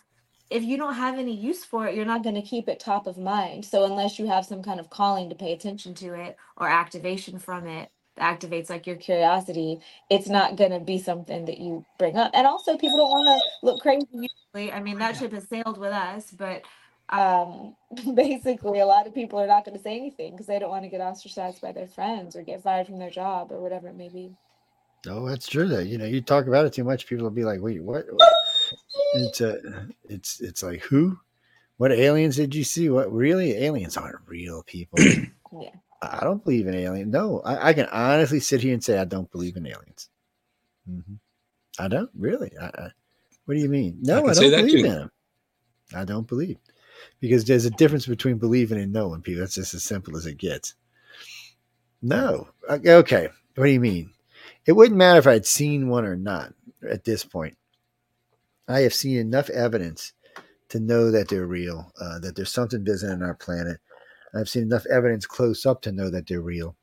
If 0.50 0.64
you 0.64 0.78
don't 0.78 0.96
have 0.96 1.18
any 1.18 1.36
use 1.36 1.64
for 1.64 1.88
it, 1.88 1.96
you're 1.96 2.06
not 2.06 2.24
going 2.24 2.36
to 2.36 2.42
keep 2.42 2.68
it 2.68 2.80
top 2.80 3.08
of 3.08 3.18
mind. 3.18 3.64
So 3.64 3.86
unless 3.86 4.20
you 4.20 4.28
have 4.28 4.46
some 4.46 4.64
kind 4.64 4.80
of 4.80 4.90
calling 4.90 5.30
to 5.30 5.36
pay 5.36 5.54
attention 5.54 5.94
to 5.96 6.14
it 6.14 6.38
or 6.58 6.68
activation 6.68 7.40
from 7.40 7.68
it 7.68 7.90
activates 8.20 8.70
like 8.70 8.88
your 8.88 8.96
curiosity, 8.98 9.80
it's 10.10 10.30
not 10.30 10.56
going 10.56 10.72
to 10.72 10.80
be 10.80 10.98
something 11.00 11.46
that 11.46 11.60
you 11.60 11.86
bring 11.98 12.18
up. 12.18 12.32
And 12.34 12.48
also, 12.48 12.78
people 12.78 12.98
don't 12.98 13.10
want 13.10 13.42
to 13.42 13.66
look 13.66 13.82
crazy. 13.82 14.08
Usually, 14.54 14.72
I 14.72 14.82
mean, 14.82 15.00
that 15.00 15.18
ship 15.18 15.34
has 15.34 15.48
sailed 15.48 15.78
with 15.78 15.92
us, 15.92 16.32
but 16.32 16.64
um 17.10 17.76
basically 18.16 18.80
a 18.80 18.86
lot 18.86 19.06
of 19.06 19.14
people 19.14 19.38
are 19.38 19.48
not 19.48 19.66
going 19.66 19.76
to 19.76 19.84
say 19.84 19.98
anything 19.98 20.32
because 20.32 20.48
they 20.48 20.60
don't 20.60 20.70
want 20.70 20.84
to 20.84 20.90
get 20.90 21.02
ostracized 21.02 21.60
by 21.60 21.72
their 21.74 21.88
friends 21.88 22.38
or 22.38 22.44
get 22.44 22.64
fired 22.64 22.88
from 22.88 23.00
their 23.00 23.10
job 23.10 23.52
or 23.52 23.60
whatever 23.62 23.90
it 23.90 23.98
may 23.98 24.08
be 24.08 24.32
Oh, 25.08 25.28
that's 25.28 25.48
true. 25.48 25.68
That 25.68 25.88
you 25.88 25.98
know, 25.98 26.06
you 26.06 26.22
talk 26.22 26.46
about 26.46 26.66
it 26.66 26.74
too 26.74 26.84
much, 26.84 27.08
people 27.08 27.24
will 27.24 27.32
be 27.32 27.44
like, 27.44 27.60
"Wait, 27.60 27.84
what?" 27.84 28.06
it's 29.14 29.42
a 29.42 29.88
it's 30.04 30.40
it's 30.42 30.64
like 30.64 30.82
who 30.82 31.20
what 31.78 31.92
aliens 31.92 32.36
did 32.36 32.54
you 32.56 32.64
see 32.64 32.90
what 32.90 33.12
really 33.12 33.52
aliens 33.54 33.98
aren't 33.98 34.20
real 34.28 34.64
people 34.64 35.00
Yeah. 35.52 35.72
I 36.02 36.20
don't 36.24 36.44
believe 36.44 36.68
in 36.68 36.76
aliens. 36.76 37.12
No 37.12 37.42
I, 37.42 37.70
I 37.70 37.74
can 37.74 37.88
honestly 37.88 38.40
sit 38.40 38.62
here 38.62 38.74
and 38.74 38.84
say 38.84 38.98
i 38.98 39.06
don't 39.06 39.32
believe 39.32 39.58
in 39.58 39.68
aliens. 39.68 40.10
Hmm 40.86 41.16
i 41.80 41.88
don't 41.88 42.10
really. 42.18 42.52
I, 42.60 42.66
I, 42.66 42.92
what 43.46 43.56
do 43.56 43.62
you 43.62 43.70
mean? 43.70 44.00
No 44.02 44.28
i, 44.28 44.34
don't 44.34 44.52
believe 44.52 44.86
in 44.86 44.92
them 44.92 45.12
i 45.96 46.04
don't 46.06 46.28
believe 46.28 46.58
because 47.20 47.46
there's 47.46 47.66
a 47.66 47.72
difference 47.72 48.06
between 48.06 48.38
believing 48.38 48.80
and 48.80 48.94
knowing 48.94 49.22
people. 49.22 49.42
That's 49.42 49.56
just 49.56 49.74
as 49.74 49.84
simple 49.84 50.16
as 50.18 50.26
it 50.26 50.38
gets. 50.38 50.76
No. 52.02 52.50
Okay, 52.70 52.94
okay 52.94 53.30
what 53.56 53.66
do 53.66 53.72
you 53.72 53.80
mean? 53.80 54.12
It 54.66 54.74
wouldn't 54.74 54.98
matter 54.98 55.20
if 55.20 55.28
i'd 55.28 55.46
seen 55.46 55.88
one 55.90 56.06
or 56.06 56.16
not 56.16 56.54
at 56.88 57.04
this 57.04 57.24
point. 57.24 57.58
I 58.68 58.82
have 58.82 58.94
seen 58.94 59.18
enough 59.18 59.50
evidence 59.50 60.14
to 60.70 60.80
know 60.80 61.12
that 61.12 61.28
they're 61.28 61.46
real, 61.46 61.92
uh, 62.00 62.20
that 62.20 62.36
there's 62.36 62.52
something 62.52 62.86
visiting 62.86 63.22
our 63.22 63.34
planet. 63.34 63.80
I've 64.34 64.50
seen 64.50 64.64
enough 64.64 64.86
evidence 64.86 65.26
close 65.26 65.66
up 65.66 65.82
to 65.84 65.92
know 65.92 66.10
that 66.10 66.28
they're 66.28 66.42
real 66.42 66.76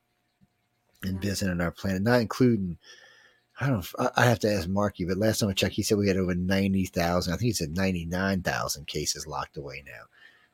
and 1.02 1.20
visiting 1.20 1.60
our 1.60 1.70
planet, 1.70 2.02
not 2.02 2.20
including. 2.20 2.78
I 3.60 3.68
don't. 3.68 3.86
I 3.98 4.10
I 4.16 4.24
have 4.26 4.38
to 4.40 4.52
ask 4.52 4.68
Marky, 4.68 5.04
but 5.04 5.18
last 5.18 5.40
time 5.40 5.48
I 5.48 5.52
checked, 5.52 5.74
he 5.74 5.82
said 5.82 5.98
we 5.98 6.08
had 6.08 6.16
over 6.16 6.34
ninety 6.34 6.86
thousand. 6.86 7.32
I 7.32 7.36
think 7.36 7.48
he 7.48 7.52
said 7.52 7.76
ninety 7.76 8.04
nine 8.04 8.42
thousand 8.42 8.86
cases 8.86 9.26
locked 9.26 9.56
away 9.56 9.82
now. 9.84 10.04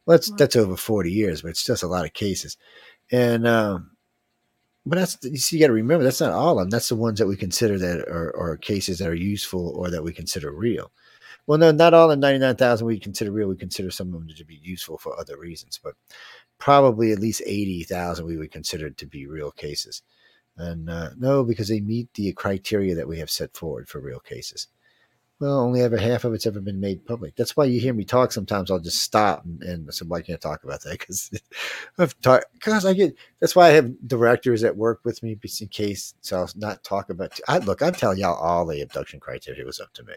Well, 0.07 0.17
that's 0.17 0.31
that's 0.33 0.57
over 0.57 0.77
forty 0.77 1.13
years, 1.13 1.43
but 1.43 1.49
it's 1.49 1.65
just 1.65 1.83
a 1.83 1.89
lot 1.89 2.05
of 2.05 2.13
cases. 2.13 2.57
And 3.11 3.47
um, 3.47 3.95
but 4.87 4.99
that's 4.99 5.19
you 5.23 5.37
see, 5.39 5.57
you 5.57 5.63
got 5.63 5.69
to 5.69 5.73
remember 5.73 6.05
that's 6.05 6.21
not 6.21 6.33
all 6.33 6.59
of 6.59 6.65
them. 6.65 6.71
That's 6.71 6.89
the 6.89 6.97
ones 6.97 7.19
that 7.19 7.27
we 7.27 7.37
consider 7.37 7.79
that 7.79 8.01
are, 8.09 8.37
are 8.37 8.57
cases 8.57 8.99
that 8.99 9.09
are 9.09 9.15
useful 9.15 9.69
or 9.77 9.91
that 9.91 10.03
we 10.05 10.13
consider 10.13 10.53
real. 10.53 10.91
Well, 11.47 11.59
no, 11.59 11.73
not 11.73 11.93
all 11.93 12.09
the 12.09 12.17
99,000 12.17 12.87
we 12.87 12.99
consider 12.99 13.31
real. 13.31 13.49
We 13.49 13.57
consider 13.57 13.91
some 13.91 14.09
of 14.09 14.13
them 14.15 14.29
to 14.35 14.45
be 14.45 14.61
useful 14.63 14.97
for 14.97 15.19
other 15.19 15.39
reasons, 15.39 15.79
but 15.83 15.95
probably 16.59 17.13
at 17.13 17.19
least 17.19 17.43
80,000 17.45 18.27
we 18.27 18.37
would 18.37 18.51
consider 18.51 18.91
to 18.91 19.07
be 19.07 19.27
real 19.27 19.51
cases. 19.51 20.03
And 20.57 20.89
uh, 20.89 21.11
no, 21.19 21.45
because 21.45 21.69
they 21.69 21.81
meet 21.81 22.13
the 22.15 22.33
criteria 22.33 22.95
that 22.95 23.09
we 23.09 23.19
have 23.19 23.31
set 23.31 23.57
forward 23.57 23.89
for 23.89 24.01
real 24.01 24.21
cases. 24.21 24.69
Well, 25.41 25.59
only 25.59 25.83
ever 25.83 25.97
half 25.97 26.23
of 26.25 26.33
it's 26.33 26.47
ever 26.47 26.61
been 26.61 26.79
made 26.79 27.05
public. 27.05 27.35
That's 27.35 27.57
why 27.57 27.65
you 27.65 27.81
hear 27.81 27.93
me 27.93 28.05
talk. 28.05 28.31
Sometimes 28.31 28.71
I'll 28.71 28.79
just 28.79 29.03
stop 29.03 29.45
and, 29.45 29.63
and 29.65 29.93
so 29.93 30.07
I 30.15 30.23
can't 30.23 30.41
talk 30.41 30.63
about 30.63 30.83
that 30.83 30.99
because 30.99 31.31
I've 31.99 32.19
talked 32.21 32.47
because 32.53 32.87
I 32.87 32.93
get. 32.95 33.17
That's 33.41 33.57
why 33.57 33.67
I 33.67 33.73
have 33.73 33.93
directors 34.07 34.61
that 34.61 34.77
work 34.77 35.01
with 35.05 35.23
me 35.25 35.35
just 35.35 35.61
in 35.61 35.69
case. 35.69 36.15
So 36.21 36.39
I'll 36.39 36.51
not 36.55 36.85
talk 36.85 37.11
about. 37.11 37.39
I 37.49 37.59
look. 37.59 37.83
I'm 37.83 37.95
telling 37.95 38.19
y'all 38.19 38.37
all 38.37 38.65
the 38.65 38.81
abduction 38.81 39.19
criteria 39.19 39.67
was 39.67 39.81
up 39.81 39.93
to 39.95 40.05
me. 40.05 40.15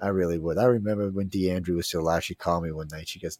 I 0.00 0.08
really 0.08 0.38
would. 0.38 0.58
I 0.58 0.64
remember 0.64 1.10
when 1.10 1.28
DeAndre 1.28 1.74
was 1.74 1.88
still 1.88 2.02
alive. 2.02 2.22
She 2.22 2.34
called 2.34 2.64
me 2.64 2.70
one 2.70 2.88
night. 2.88 3.08
She 3.08 3.18
goes, 3.18 3.38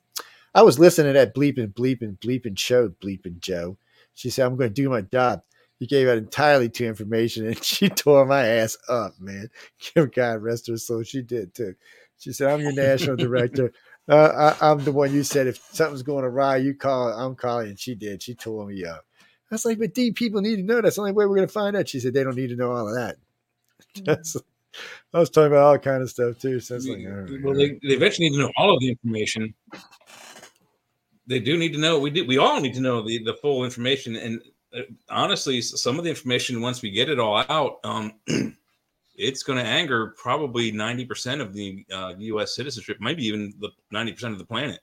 "I 0.56 0.62
was 0.62 0.78
listening 0.78 1.12
to 1.12 1.18
that 1.18 1.34
bleeping, 1.34 1.72
bleeping, 1.74 2.18
bleeping 2.18 2.58
show, 2.58 2.88
bleeping 2.88 3.38
Joe." 3.40 3.76
She 4.14 4.30
said, 4.30 4.46
"I'm 4.46 4.56
going 4.56 4.70
to 4.70 4.82
do 4.82 4.88
my 4.88 5.02
job." 5.02 5.42
He 5.78 5.86
gave 5.86 6.08
out 6.08 6.16
entirely 6.16 6.70
too 6.70 6.86
information, 6.86 7.46
and 7.46 7.62
she 7.64 7.88
tore 7.90 8.24
my 8.24 8.46
ass 8.46 8.76
up, 8.88 9.12
man. 9.20 9.50
Give 9.94 10.10
God 10.10 10.42
rest 10.42 10.68
her 10.68 10.78
soul. 10.78 11.02
She 11.02 11.22
did 11.22 11.54
too. 11.54 11.74
She 12.18 12.32
said, 12.32 12.50
"I'm 12.50 12.60
your 12.60 12.72
national 12.72 13.16
director. 13.16 13.72
Uh, 14.08 14.54
I, 14.60 14.70
I'm 14.70 14.84
the 14.84 14.92
one 14.92 15.12
you 15.12 15.24
said 15.24 15.48
if 15.48 15.56
something's 15.72 16.04
going 16.04 16.24
awry, 16.24 16.58
you 16.58 16.74
call. 16.74 17.08
I'm 17.08 17.34
calling." 17.34 17.70
And 17.70 17.78
she 17.80 17.96
did. 17.96 18.22
She 18.22 18.36
tore 18.36 18.64
me 18.64 18.84
up. 18.84 19.04
I 19.50 19.56
was 19.56 19.64
like, 19.64 19.80
"But 19.80 19.94
D, 19.94 20.12
people 20.12 20.40
need 20.40 20.56
to 20.56 20.62
know. 20.62 20.80
That's 20.80 20.94
the 20.94 21.00
only 21.02 21.10
way 21.10 21.26
we're 21.26 21.34
going 21.34 21.48
to 21.48 21.52
find 21.52 21.76
out." 21.76 21.88
She 21.88 21.98
said, 21.98 22.14
"They 22.14 22.22
don't 22.22 22.36
need 22.36 22.50
to 22.50 22.54
know 22.54 22.70
all 22.70 22.86
of 22.88 22.94
that." 22.94 23.16
That's- 24.04 24.36
I 25.12 25.18
was 25.18 25.30
talking 25.30 25.48
about 25.48 25.64
all 25.64 25.78
kind 25.78 26.02
of 26.02 26.10
stuff 26.10 26.38
too. 26.38 26.60
So 26.60 26.76
like, 26.76 26.98
right, 27.04 27.42
well, 27.42 27.54
they, 27.54 27.70
they 27.82 27.94
eventually 27.94 28.28
need 28.28 28.36
to 28.36 28.42
know 28.42 28.52
all 28.56 28.74
of 28.74 28.80
the 28.80 28.90
information. 28.90 29.54
They 31.26 31.40
do 31.40 31.58
need 31.58 31.72
to 31.72 31.78
know. 31.78 31.98
We 31.98 32.10
do. 32.10 32.26
We 32.26 32.38
all 32.38 32.60
need 32.60 32.74
to 32.74 32.80
know 32.80 33.02
the, 33.02 33.22
the 33.22 33.34
full 33.34 33.64
information. 33.64 34.16
And 34.16 34.40
uh, 34.76 34.82
honestly, 35.08 35.60
some 35.60 35.98
of 35.98 36.04
the 36.04 36.10
information 36.10 36.60
once 36.60 36.82
we 36.82 36.90
get 36.90 37.08
it 37.08 37.18
all 37.18 37.44
out, 37.48 37.78
um, 37.84 38.12
it's 39.16 39.42
going 39.42 39.58
to 39.58 39.64
anger 39.64 40.14
probably 40.16 40.70
ninety 40.70 41.04
percent 41.04 41.40
of 41.40 41.52
the 41.52 41.84
uh, 41.92 42.14
U.S. 42.18 42.54
citizenship, 42.54 42.98
maybe 43.00 43.26
even 43.26 43.52
the 43.60 43.70
ninety 43.90 44.12
percent 44.12 44.32
of 44.32 44.38
the 44.38 44.46
planet. 44.46 44.80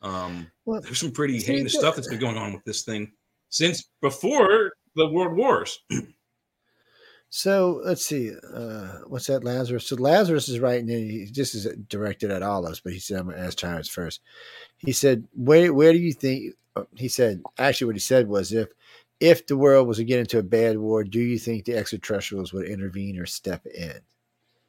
Um, 0.00 0.50
Well, 0.64 0.80
there's 0.80 1.00
some 1.00 1.10
pretty 1.10 1.40
heinous 1.40 1.74
stuff 1.74 1.96
that's 1.96 2.08
been 2.08 2.20
going 2.20 2.36
on 2.36 2.52
with 2.52 2.64
this 2.64 2.82
thing 2.82 3.12
since 3.48 3.90
before 4.00 4.72
the 4.94 5.08
world 5.08 5.36
wars. 5.36 5.78
So 7.30 7.82
let's 7.84 8.06
see. 8.06 8.32
Uh, 8.54 9.00
what's 9.08 9.26
that, 9.26 9.44
Lazarus? 9.44 9.86
So 9.86 9.96
Lazarus 9.96 10.48
is 10.48 10.60
writing 10.60 10.88
in. 10.88 11.10
He 11.10 11.26
just 11.26 11.54
is 11.54 11.66
directed 11.88 12.30
at 12.30 12.42
all 12.42 12.64
of 12.64 12.72
us, 12.72 12.80
but 12.80 12.92
he 12.92 12.98
said, 13.00 13.18
"I'm 13.18 13.26
going 13.26 13.36
to 13.36 13.42
ask 13.44 13.58
Charis 13.58 13.88
first. 13.88 14.20
He 14.78 14.92
said, 14.92 15.26
"Where 15.34 15.74
where 15.74 15.92
do 15.92 15.98
you 15.98 16.12
think?" 16.12 16.54
uh, 16.76 16.84
He 16.96 17.08
said, 17.08 17.42
actually, 17.58 17.86
what 17.88 17.96
he 17.96 18.00
said 18.00 18.28
was, 18.28 18.52
"If 18.52 18.68
if 19.20 19.46
the 19.46 19.56
world 19.58 19.88
was 19.88 19.98
to 19.98 20.04
get 20.04 20.20
into 20.20 20.38
a 20.38 20.42
bad 20.42 20.78
war, 20.78 21.04
do 21.04 21.20
you 21.20 21.38
think 21.38 21.64
the 21.66 21.76
extraterrestrials 21.76 22.52
would 22.52 22.66
intervene 22.66 23.18
or 23.18 23.26
step 23.26 23.66
in?" 23.66 24.00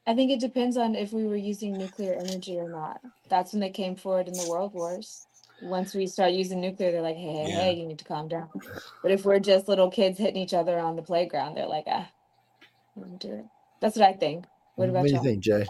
I 0.07 0.15
think 0.15 0.31
it 0.31 0.39
depends 0.41 0.75
on 0.77 0.95
if 0.95 1.13
we 1.13 1.25
were 1.27 1.35
using 1.37 1.77
nuclear 1.77 2.13
energy 2.13 2.57
or 2.59 2.67
not. 2.69 2.99
That's 3.29 3.53
when 3.53 3.61
they 3.61 3.69
came 3.69 3.95
forward 3.95 4.27
in 4.27 4.37
the 4.37 4.43
world 4.43 4.73
wars. 4.73 5.27
Once 5.61 5.93
we 5.93 6.07
start 6.07 6.33
using 6.33 6.59
nuclear, 6.59 6.91
they're 6.91 7.01
like, 7.01 7.15
hey, 7.15 7.33
hey, 7.33 7.49
Yeah. 7.49 7.57
hey, 7.57 7.73
you 7.73 7.85
need 7.85 7.99
to 7.99 8.05
calm 8.05 8.27
down. 8.27 8.49
But 9.01 9.11
if 9.11 9.23
we're 9.25 9.39
just 9.39 9.67
little 9.67 9.91
kids 9.91 10.17
hitting 10.17 10.41
each 10.41 10.53
other 10.53 10.79
on 10.79 10.95
the 10.95 11.03
playground, 11.03 11.55
they're 11.55 11.67
like, 11.67 11.85
ah, 11.87 12.09
wouldn't 12.95 13.19
do 13.21 13.33
it. 13.33 13.45
That's 13.81 13.95
what 13.95 14.07
I 14.07 14.13
think. 14.13 14.45
What 14.75 14.89
about 14.89 15.01
What 15.01 15.09
do 15.09 15.13
you 15.13 15.23
think, 15.23 15.43
Jay? 15.43 15.65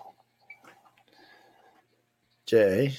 Jay, 2.46 2.94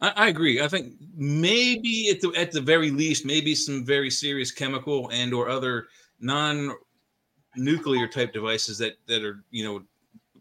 I, 0.00 0.08
I 0.10 0.28
agree. 0.28 0.60
I 0.60 0.68
think 0.68 0.94
maybe 1.16 2.10
at 2.10 2.20
the 2.20 2.32
at 2.36 2.52
the 2.52 2.60
very 2.60 2.90
least, 2.90 3.24
maybe 3.24 3.54
some 3.54 3.84
very 3.84 4.10
serious 4.10 4.50
chemical 4.50 5.10
and 5.10 5.32
or 5.32 5.48
other 5.48 5.88
non-nuclear 6.20 8.06
type 8.08 8.32
devices 8.32 8.78
that 8.78 8.96
that 9.06 9.24
are 9.24 9.42
you 9.50 9.64
know 9.64 9.82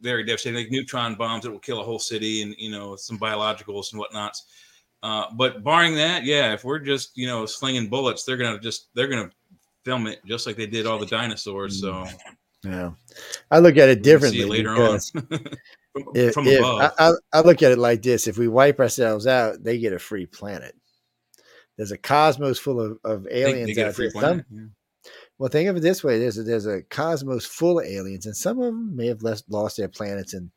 very 0.01 0.23
devastating, 0.23 0.59
like 0.59 0.71
neutron 0.71 1.15
bombs 1.15 1.43
that 1.43 1.51
will 1.51 1.59
kill 1.59 1.79
a 1.79 1.83
whole 1.83 1.99
city, 1.99 2.41
and 2.41 2.55
you 2.57 2.71
know 2.71 2.95
some 2.95 3.17
biologicals 3.17 3.91
and 3.93 4.01
whatnots. 4.01 4.43
Uh, 5.03 5.25
but 5.33 5.63
barring 5.63 5.95
that, 5.95 6.23
yeah, 6.23 6.53
if 6.53 6.63
we're 6.63 6.79
just 6.79 7.17
you 7.17 7.27
know 7.27 7.45
slinging 7.45 7.89
bullets, 7.89 8.23
they're 8.23 8.37
gonna 8.37 8.59
just 8.59 8.89
they're 8.95 9.07
gonna 9.07 9.31
film 9.83 10.07
it 10.07 10.19
just 10.25 10.47
like 10.47 10.57
they 10.57 10.65
did 10.65 10.85
all 10.85 10.99
the 10.99 11.05
dinosaurs. 11.05 11.79
So 11.79 12.05
yeah, 12.65 12.91
I 13.51 13.59
look 13.59 13.77
at 13.77 13.89
it 13.89 14.03
we'll 14.03 14.19
see 14.21 14.39
differently 14.39 14.45
later 14.45 14.73
because 14.73 15.11
on 15.15 15.21
from, 15.93 16.03
if, 16.15 16.33
from 16.33 16.47
if 16.47 16.59
above. 16.59 16.93
I, 16.97 17.09
I, 17.09 17.13
I 17.33 17.41
look 17.41 17.63
at 17.63 17.71
it 17.71 17.77
like 17.77 18.01
this: 18.01 18.27
if 18.27 18.37
we 18.37 18.47
wipe 18.47 18.79
ourselves 18.79 19.27
out, 19.27 19.63
they 19.63 19.77
get 19.77 19.93
a 19.93 19.99
free 19.99 20.25
planet. 20.25 20.75
There's 21.77 21.91
a 21.91 21.97
cosmos 21.97 22.59
full 22.59 22.79
of, 22.79 22.97
of 23.03 23.27
aliens 23.29 23.67
they 23.67 23.73
get 23.73 23.87
a 23.87 23.89
out 23.89 23.95
there. 23.95 24.11
Some, 24.11 24.45
yeah. 24.51 25.11
well, 25.37 25.49
think 25.49 25.69
of 25.69 25.77
it 25.77 25.81
this 25.81 26.03
way: 26.03 26.19
there's 26.19 26.37
a, 26.37 26.43
there's 26.43 26.65
a 26.65 26.83
cosmos 26.83 27.45
full 27.45 27.79
of 27.79 27.85
aliens, 27.85 28.25
and 28.25 28.35
some 28.35 28.59
of 28.59 28.65
them 28.65 28.95
may 28.95 29.07
have 29.07 29.23
less, 29.23 29.43
lost 29.49 29.77
their 29.77 29.89
planets 29.89 30.33
in 30.33 30.51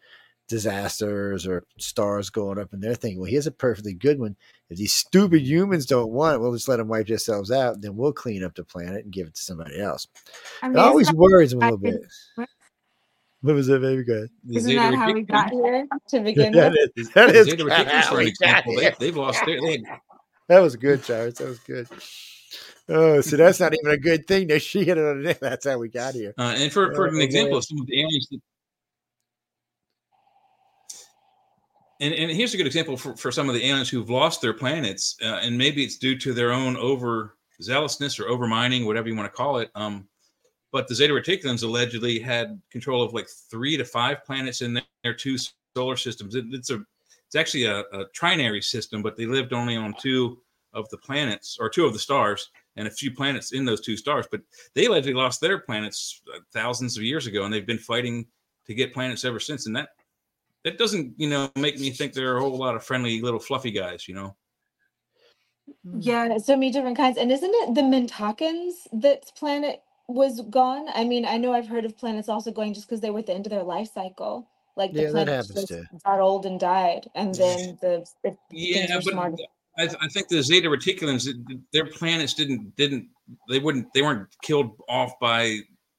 disasters 0.49 1.47
or 1.47 1.65
stars 1.79 2.31
going 2.31 2.59
up, 2.59 2.73
and 2.73 2.83
they're 2.83 2.95
thinking, 2.95 3.21
"Well, 3.21 3.31
here's 3.31 3.47
a 3.47 3.51
perfectly 3.53 3.95
good 3.95 4.19
one. 4.19 4.37
If 4.71 4.79
these 4.79 4.95
stupid 4.95 5.43
humans 5.43 5.87
don't 5.87 6.11
want 6.11 6.35
it, 6.37 6.39
we'll 6.41 6.53
just 6.55 6.69
let 6.69 6.77
them 6.79 6.89
wipe 6.89 7.07
themselves 7.07 7.51
out. 7.51 7.75
And 7.75 7.83
Then 7.83 7.97
we'll 7.97 8.13
clean 8.13 8.43
up 8.43 8.55
the 8.55 8.65
planet 8.65 9.05
and 9.05 9.13
give 9.13 9.27
it 9.29 9.35
to 9.37 9.43
somebody 9.43 9.79
else." 9.81 10.07
I 10.63 10.71
It 10.71 10.77
always 10.77 11.13
worries 11.13 11.51
them 11.51 11.61
a 11.63 11.65
little 11.67 11.79
bit. 11.79 12.01
what- 12.37 12.49
What 13.41 13.55
was 13.55 13.69
that, 13.69 13.81
baby? 13.81 14.03
Go 14.03 14.15
ahead. 14.15 14.31
Isn't 14.51 14.75
that 14.75 14.95
how 14.95 15.13
we 15.13 15.23
got 15.23 15.51
here 15.51 15.87
to 16.09 16.21
begin 16.25 16.53
that 16.55 16.73
with? 16.73 16.91
is, 16.97 17.09
that 17.11 17.33
the 17.33 17.39
is 17.39 17.47
Zeta 17.47 17.57
kinda 17.59 17.75
Reticulans, 17.75 18.01
how 18.03 18.17
we 18.17 18.33
got 18.43 18.65
they, 18.65 18.73
here. 18.75 18.95
they've 18.99 19.17
lost 19.17 19.45
their 19.47 19.61
they 19.61 19.83
That 20.49 20.59
was 20.59 20.75
good, 20.75 21.05
Charis. 21.05 21.35
That 21.39 21.47
was 21.49 21.59
good. 21.61 21.87
Oh, 22.89 23.21
so 23.21 23.37
that's 23.37 23.61
not 23.61 23.75
even 23.75 23.93
a 23.93 23.99
good 23.99 24.27
thing. 24.27 24.49
That 24.49 24.61
she 24.63 24.83
hit 24.83 24.97
it 24.99 25.05
on 25.05 25.23
the 25.23 25.37
That's 25.41 25.67
how 25.67 25.79
we 25.79 25.89
got 25.89 26.15
here. 26.15 26.35
Uh, 26.39 26.55
and 26.57 26.73
for, 26.73 26.93
for 26.95 27.07
Oh, 27.07 27.11
an 27.15 27.21
example 27.21 27.59
of 27.59 27.65
some 27.65 27.79
of 27.81 27.87
the 27.87 28.01
aliens, 28.01 28.29
that, 28.31 28.41
and, 32.01 32.15
and 32.15 32.31
here's 32.31 32.55
a 32.55 32.57
good 32.57 32.67
example 32.67 32.97
for, 32.97 33.17
for 33.17 33.33
some 33.33 33.49
of 33.49 33.55
the 33.55 33.65
aliens 33.65 33.89
who've 33.89 34.11
lost 34.11 34.41
their 34.41 34.55
planets, 34.55 35.17
uh, 35.23 35.41
and 35.43 35.57
maybe 35.57 35.83
it's 35.83 35.99
due 35.99 36.17
to 36.19 36.33
their 36.33 36.53
own 36.53 36.77
over 36.77 37.37
zealousness 37.61 38.19
or 38.19 38.29
over 38.29 38.47
mining, 38.47 38.87
whatever 38.87 39.09
you 39.09 39.17
want 39.17 39.31
to 39.31 39.37
call 39.37 39.59
it. 39.59 39.71
Um, 39.75 40.09
but 40.71 40.87
the 40.87 40.95
Zeta 40.95 41.13
Reticulans 41.13 41.63
allegedly 41.63 42.19
had 42.19 42.61
control 42.71 43.03
of 43.03 43.15
like 43.15 43.29
three 43.51 43.77
to 43.77 43.85
five 43.85 44.25
planets 44.25 44.61
in 44.61 44.75
their, 44.75 44.83
their 45.03 45.15
two 45.15 45.37
solar 45.75 45.97
systems. 45.97 46.35
It, 46.35 46.45
it's 46.51 46.71
a 46.71 46.85
it's 47.27 47.37
actually 47.37 47.65
a, 47.65 47.81
a 47.81 48.07
trinary 48.19 48.65
system, 48.65 49.03
but 49.03 49.17
they 49.17 49.27
lived 49.27 49.53
only 49.53 49.77
on 49.77 49.95
two 50.01 50.41
of 50.73 50.89
the 50.89 50.97
planets 50.97 51.59
or 51.61 51.69
two 51.69 51.85
of 51.85 51.93
the 51.93 51.99
stars 51.99 52.51
and 52.77 52.89
a 52.89 52.91
few 52.91 53.11
planets 53.11 53.53
in 53.53 53.67
those 53.67 53.83
two 53.83 53.99
stars. 53.99 54.27
But 54.31 54.41
they 54.75 54.87
allegedly 54.87 55.13
lost 55.13 55.41
their 55.41 55.59
planets 55.59 56.23
uh, 56.35 56.39
thousands 56.55 56.97
of 56.97 57.03
years 57.03 57.27
ago, 57.27 57.45
and 57.45 57.53
they've 57.53 57.67
been 57.67 57.79
fighting 57.79 58.27
to 58.67 58.75
get 58.75 58.95
planets 58.95 59.25
ever 59.27 59.41
since. 59.41 59.67
And 59.67 59.77
that 59.77 59.91
that 60.65 60.79
doesn't, 60.79 61.15
you 61.17 61.29
know, 61.29 61.51
make 61.57 61.79
me 61.79 61.91
think 61.91 62.13
there 62.13 62.33
are 62.35 62.39
a 62.39 62.41
whole 62.41 62.57
lot 62.57 62.77
of 62.77 62.85
friendly 62.85 63.21
little 63.21 63.41
fluffy 63.41 63.71
guys. 63.71 64.09
You 64.09 64.15
know, 64.15 64.37
mm. 65.87 65.99
Yeah, 66.01 66.39
so 66.39 66.55
many 66.57 66.71
different 66.71 66.97
kinds. 66.97 67.19
And 67.19 67.31
isn't 67.33 67.55
it 67.55 67.75
the 67.75 67.83
Mintakans 67.83 68.73
that 68.93 69.33
planet 69.37 69.83
was 70.09 70.41
gone? 70.43 70.87
I 70.95 71.05
mean, 71.05 71.25
I 71.25 71.37
know 71.37 71.53
I've 71.53 71.69
heard 71.69 71.85
of 71.85 71.97
planets 71.97 72.29
also 72.29 72.51
going 72.51 72.75
just 72.75 72.89
because 72.89 73.01
they 73.01 73.11
were 73.11 73.21
at 73.21 73.27
the 73.27 73.35
end 73.35 73.47
of 73.47 73.51
their 73.51 73.63
life 73.63 73.91
cycle. 73.93 74.49
Like 74.77 74.93
the 74.93 75.03
Yeah, 75.03 75.11
that 75.13 75.29
happens 75.29 75.55
just 75.55 75.69
too. 75.69 75.85
got 76.05 76.21
old 76.21 76.47
and 76.47 76.61
died, 76.61 77.11
and 77.15 77.35
then 77.35 77.79
the, 77.81 78.07
the 78.23 78.37
Yeah, 78.51 79.01
but. 79.05 79.35
I, 79.79 79.87
th- 79.87 79.99
I 80.01 80.09
think 80.09 80.27
the 80.27 80.43
Zeta 80.43 80.69
Reticulans, 80.69 81.29
their 81.73 81.87
planets 81.87 82.35
didn't 82.35 82.75
didn't 82.75 83.09
they 83.49 83.61
wouldn't 83.61 83.93
they 83.95 84.03
weren't 84.03 84.27
killed 84.43 84.73
off 84.89 85.13
by 85.21 85.59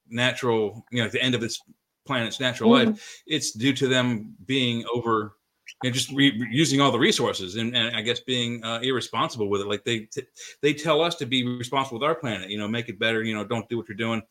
natural, 0.10 0.86
you 0.91 0.99
know, 0.99 1.06
at 1.06 1.14
the 1.14 1.22
end 1.22 1.34
of 1.34 1.44
its 1.44 1.61
planet's 2.10 2.40
natural 2.40 2.72
Mhm. 2.72 2.88
life. 2.88 3.22
It's 3.27 3.52
due 3.52 3.73
to 3.73 3.88
them 3.88 4.36
being 4.45 4.84
over 4.91 5.36
and 5.84 5.94
just 5.94 6.11
re- 6.11 6.48
using 6.49 6.81
all 6.81 6.91
the 6.91 6.98
resources 6.98 7.56
and, 7.56 7.76
and 7.76 7.95
I 7.95 8.02
guess 8.02 8.19
being 8.22 8.64
uh, 8.65 8.80
irresponsible 8.81 9.48
with 9.48 9.61
it. 9.61 9.68
Like 9.68 9.84
they 9.84 9.99
t- 9.99 10.26
they 10.64 10.73
tell 10.73 11.02
us 11.02 11.15
to 11.18 11.27
be 11.27 11.45
responsible 11.45 11.99
with 11.99 12.07
our 12.10 12.15
planet, 12.15 12.49
you 12.49 12.57
know, 12.57 12.68
make 12.68 12.90
it 12.90 12.98
better, 12.98 13.22
you 13.22 13.36
know, 13.36 13.45
don't 13.45 13.69
do 13.69 13.77
what 13.77 13.88
you're 13.88 13.95
doing. 13.95 14.23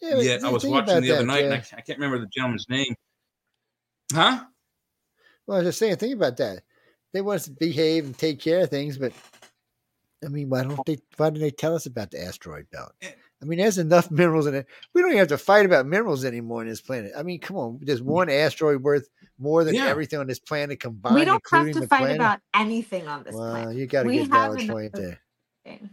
Yeah, 0.00 0.20
Yet 0.20 0.42
I 0.42 0.50
was 0.50 0.64
watching 0.64 1.02
the 1.02 1.12
other 1.12 1.20
that, 1.20 1.26
night, 1.26 1.44
and 1.44 1.54
I, 1.54 1.58
I 1.58 1.80
can't 1.82 1.98
remember 1.98 2.18
the 2.18 2.30
gentleman's 2.34 2.66
name. 2.70 2.94
Huh? 4.12 4.44
Well, 5.46 5.58
I 5.58 5.60
was 5.60 5.68
just 5.68 5.78
saying, 5.78 5.96
think 5.96 6.14
about 6.14 6.38
that. 6.38 6.62
They 7.12 7.20
want 7.20 7.36
us 7.40 7.44
to 7.44 7.52
behave 7.52 8.06
and 8.06 8.16
take 8.16 8.40
care 8.40 8.60
of 8.62 8.70
things, 8.70 8.96
but 8.96 9.12
I 10.24 10.28
mean, 10.28 10.48
why 10.48 10.64
don't 10.64 10.84
they? 10.86 10.98
Why 11.16 11.30
don't 11.30 11.40
they 11.40 11.50
tell 11.50 11.74
us 11.76 11.86
about 11.86 12.10
the 12.10 12.22
asteroid 12.24 12.66
belt? 12.70 12.92
I 13.40 13.44
mean, 13.44 13.58
there's 13.58 13.78
enough 13.78 14.10
minerals 14.12 14.46
in 14.46 14.54
it. 14.54 14.66
We 14.94 15.00
don't 15.00 15.10
even 15.10 15.18
have 15.20 15.28
to 15.28 15.38
fight 15.38 15.66
about 15.66 15.86
minerals 15.86 16.24
anymore 16.24 16.62
in 16.62 16.68
this 16.68 16.80
planet. 16.80 17.12
I 17.16 17.22
mean, 17.22 17.40
come 17.40 17.56
on, 17.56 17.78
there's 17.82 18.02
one 18.02 18.28
asteroid 18.30 18.82
worth 18.82 19.08
more 19.38 19.64
than 19.64 19.74
Yeah. 19.74 19.86
everything 19.86 20.18
on 20.18 20.26
this 20.26 20.40
planet 20.40 20.80
combined. 20.80 21.14
we 21.14 21.24
don't 21.24 21.42
have 21.52 21.72
to 21.72 21.86
fight 21.86 21.98
planet. 22.00 22.16
about 22.16 22.40
anything 22.54 23.06
on 23.06 23.22
this 23.22 23.34
Well, 23.34 23.50
planet. 23.50 23.76
you 23.76 23.86
got 23.86 24.04
a 24.04 24.08
We 24.08 24.14
good 24.16 24.20
have 24.22 24.30
valid 24.30 24.60
enough 24.60 24.74
point 24.74 24.92
there. 24.94 25.20
everything. 25.64 25.90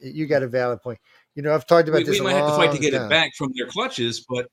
You 0.00 0.26
got 0.26 0.42
a 0.42 0.48
valid 0.48 0.82
point. 0.82 0.98
You 1.34 1.42
know, 1.42 1.54
I've 1.54 1.66
talked 1.66 1.88
about 1.88 1.98
we, 1.98 2.04
this. 2.04 2.12
we 2.14 2.20
a 2.20 2.22
might 2.24 2.34
have 2.34 2.48
to 2.48 2.56
fight 2.56 2.72
to 2.72 2.78
get 2.78 2.92
time. 2.92 3.06
it 3.06 3.08
back 3.08 3.34
from 3.36 3.52
their 3.56 3.66
clutches, 3.66 4.20
but 4.28 4.48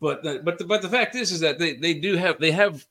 but 0.00 0.22
the, 0.22 0.40
but 0.44 0.58
the, 0.58 0.64
but 0.64 0.82
the 0.82 0.88
fact 0.88 1.14
is 1.16 1.32
is 1.32 1.40
that 1.40 1.58
they, 1.58 1.74
they 1.74 1.94
do 1.94 2.16
have 2.16 2.38
they 2.38 2.50
have 2.50 2.86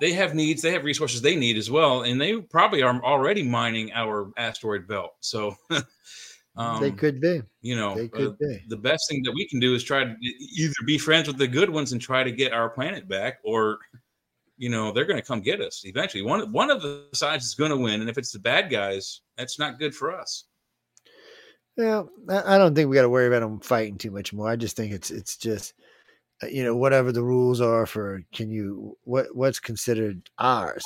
they 0.00 0.12
have 0.12 0.34
needs 0.34 0.62
they 0.62 0.72
have 0.72 0.84
resources 0.84 1.22
they 1.22 1.36
need 1.36 1.56
as 1.56 1.70
well 1.70 2.02
and 2.02 2.20
they 2.20 2.36
probably 2.40 2.82
are 2.82 3.02
already 3.02 3.42
mining 3.42 3.90
our 3.92 4.30
asteroid 4.36 4.86
belt 4.86 5.14
so 5.20 5.56
um, 6.56 6.80
they 6.80 6.90
could 6.90 7.20
be. 7.20 7.42
you 7.62 7.76
know 7.76 7.94
They 7.94 8.10
uh, 8.24 8.30
be. 8.38 8.62
the 8.68 8.76
best 8.76 9.08
thing 9.08 9.22
that 9.24 9.32
we 9.32 9.46
can 9.48 9.60
do 9.60 9.74
is 9.74 9.84
try 9.84 10.04
to 10.04 10.14
either 10.56 10.74
be 10.86 10.98
friends 10.98 11.26
with 11.28 11.38
the 11.38 11.48
good 11.48 11.70
ones 11.70 11.92
and 11.92 12.00
try 12.00 12.24
to 12.24 12.30
get 12.32 12.52
our 12.52 12.70
planet 12.70 13.08
back 13.08 13.38
or 13.44 13.78
you 14.56 14.70
know 14.70 14.90
they're 14.92 15.04
going 15.04 15.20
to 15.20 15.26
come 15.26 15.40
get 15.40 15.60
us 15.60 15.82
eventually 15.84 16.22
one 16.22 16.50
one 16.52 16.70
of 16.70 16.80
the 16.82 17.04
sides 17.12 17.44
is 17.44 17.54
going 17.54 17.70
to 17.70 17.76
win 17.76 18.00
and 18.00 18.08
if 18.08 18.16
it's 18.18 18.32
the 18.32 18.38
bad 18.38 18.70
guys 18.70 19.20
that's 19.36 19.58
not 19.58 19.78
good 19.78 19.94
for 19.94 20.18
us 20.18 20.44
Well, 21.76 22.08
I 22.28 22.54
I 22.54 22.58
don't 22.58 22.74
think 22.74 22.88
we 22.88 22.96
got 22.96 23.02
to 23.02 23.10
worry 23.10 23.26
about 23.26 23.40
them 23.40 23.60
fighting 23.60 23.98
too 23.98 24.10
much 24.10 24.32
more. 24.32 24.48
I 24.48 24.56
just 24.56 24.76
think 24.76 24.92
it's 24.92 25.10
it's 25.10 25.36
just 25.36 25.74
uh, 26.42 26.46
you 26.46 26.64
know 26.64 26.74
whatever 26.74 27.12
the 27.12 27.22
rules 27.22 27.60
are 27.60 27.84
for 27.86 28.22
can 28.32 28.50
you 28.50 28.96
what 29.04 29.26
what's 29.36 29.60
considered 29.60 30.30
ours. 30.38 30.84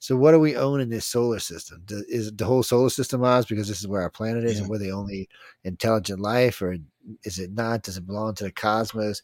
So 0.00 0.16
what 0.16 0.32
do 0.32 0.38
we 0.40 0.56
own 0.56 0.80
in 0.80 0.88
this 0.90 1.06
solar 1.06 1.38
system? 1.40 1.82
Do- 1.84 2.04
Is 2.08 2.32
the 2.32 2.44
whole 2.44 2.62
solar 2.62 2.90
system 2.90 3.24
ours 3.24 3.46
because 3.46 3.66
this 3.68 3.80
is 3.80 3.88
where 3.88 4.02
our 4.02 4.10
planet 4.10 4.44
is 4.44 4.54
Yeah. 4.56 4.60
and 4.62 4.70
we're 4.70 4.78
the 4.78 4.92
only 4.92 5.28
intelligent 5.64 6.20
life, 6.20 6.62
or 6.62 6.76
is 7.24 7.38
it 7.38 7.52
not? 7.52 7.82
Does 7.82 7.96
it 7.96 8.06
belong 8.06 8.34
to 8.36 8.44
the 8.44 8.52
cosmos? 8.52 9.22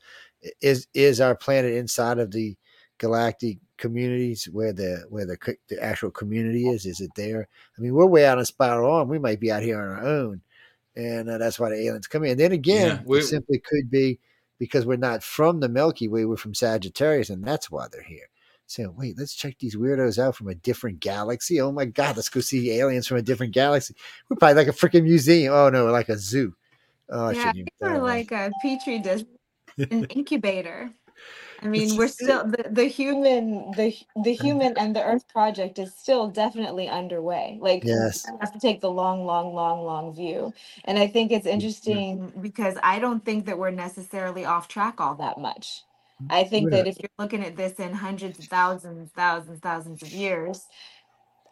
Is 0.61 0.87
is 0.95 1.21
our 1.21 1.35
planet 1.37 1.75
inside 1.75 2.19
of 2.19 2.31
the 2.33 2.57
galactic 2.99 3.59
communities 3.77 4.49
where 4.53 4.73
the 4.73 5.05
where 5.09 5.27
the 5.27 5.57
the 5.69 5.83
actual 5.83 6.11
community 6.11 6.69
is? 6.69 6.87
Is 6.87 7.01
it 7.01 7.11
there? 7.17 7.49
I 7.79 7.81
mean, 7.81 7.95
we're 7.95 8.07
way 8.07 8.27
out 8.27 8.39
on 8.39 8.45
Spiral 8.45 8.91
Arm. 8.93 9.09
We 9.09 9.19
might 9.19 9.41
be 9.41 9.51
out 9.53 9.63
here 9.63 9.81
on 9.81 9.89
our 9.89 10.05
own 10.05 10.43
and 10.97 11.29
uh, 11.29 11.39
that's 11.39 11.59
why 11.59 11.71
the 11.71 11.77
aliens 11.77 12.07
come 12.07 12.25
in. 12.25 12.33
And 12.33 12.41
then 12.41 12.53
again, 12.53 13.03
Yeah, 13.07 13.17
it 13.19 13.23
simply 13.23 13.59
could 13.59 13.91
be 13.91 14.21
because 14.59 14.87
we're 14.87 14.97
not 14.97 15.23
from 15.23 15.61
the 15.61 15.69
Milky 15.69 16.09
Way; 16.09 16.25
we're 16.25 16.37
from 16.37 16.55
Sagittarius, 16.55 17.31
and 17.31 17.45
that's 17.45 17.71
why 17.71 17.87
they're 17.91 18.03
here. 18.03 18.29
Saying, 18.67 18.95
"Wait, 18.97 19.17
let's 19.19 19.35
check 19.35 19.57
these 19.59 19.77
weirdos 19.77 20.19
out 20.19 20.37
from 20.37 20.49
a 20.49 20.55
different 20.55 21.01
galaxy." 21.01 21.61
Oh 21.61 21.73
my 21.73 21.85
God, 21.85 22.17
let's 22.17 22.29
go 22.29 22.41
see 22.41 22.71
aliens 22.73 23.07
from 23.07 23.19
a 23.19 23.23
different 23.23 23.53
galaxy. 23.53 23.95
We're 24.29 24.37
probably 24.37 24.55
like 24.55 24.69
a 24.69 24.73
freaking 24.73 25.05
museum. 25.05 25.53
Oh 25.53 25.69
no, 25.71 25.87
like 25.87 26.09
a 26.09 26.19
zoo. 26.19 26.55
Oh, 27.11 27.29
yeah, 27.29 27.29
I 27.29 27.35
shouldn't 27.35 27.57
even 27.57 27.65
think 27.65 27.93
we're 27.93 28.03
like 28.03 28.33
a 28.33 28.51
petri 28.63 28.99
dish, 28.99 29.25
an 29.79 30.05
incubator. 30.11 30.91
I 31.63 31.69
mean, 31.69 31.97
we're 31.97 32.09
still 32.09 32.47
the, 32.47 32.69
the 32.71 32.85
human. 32.85 33.71
the 33.73 33.97
the 34.23 34.35
human 34.45 34.77
and 34.77 34.95
the 34.95 35.03
earth 35.03 35.27
project 35.29 35.79
is 35.79 35.95
still 35.95 36.29
definitely 36.29 36.89
underway 36.89 37.59
like 37.61 37.85
Yes. 37.85 38.27
have 38.41 38.53
to 38.53 38.59
take 38.59 38.81
the 38.81 38.91
long 38.91 39.25
long 39.25 39.55
long 39.55 39.85
long 39.85 40.15
view 40.15 40.53
and 40.85 40.99
i 40.99 41.07
think 41.07 41.33
it's 41.33 41.47
interesting 41.47 42.33
because 42.41 42.77
I 42.83 42.99
don't 42.99 43.25
think 43.25 43.47
that 43.47 43.59
we're 43.59 43.71
necessarily 43.71 44.45
off 44.45 44.69
track 44.69 45.01
all 45.01 45.15
that 45.17 45.39
much 45.39 45.83
i 46.31 46.45
think 46.45 46.71
We're 46.71 46.71
that 46.71 46.87
if 46.87 46.97
If 46.97 46.99
you're 47.01 47.11
looking 47.19 47.45
at 47.45 47.57
this 47.57 47.75
in 47.81 47.93
hundreds 47.95 48.39
of 48.41 48.47
thousands, 48.47 49.11
thousands, 49.13 49.61
thousands 49.61 50.03
of 50.03 50.13
years, 50.13 50.67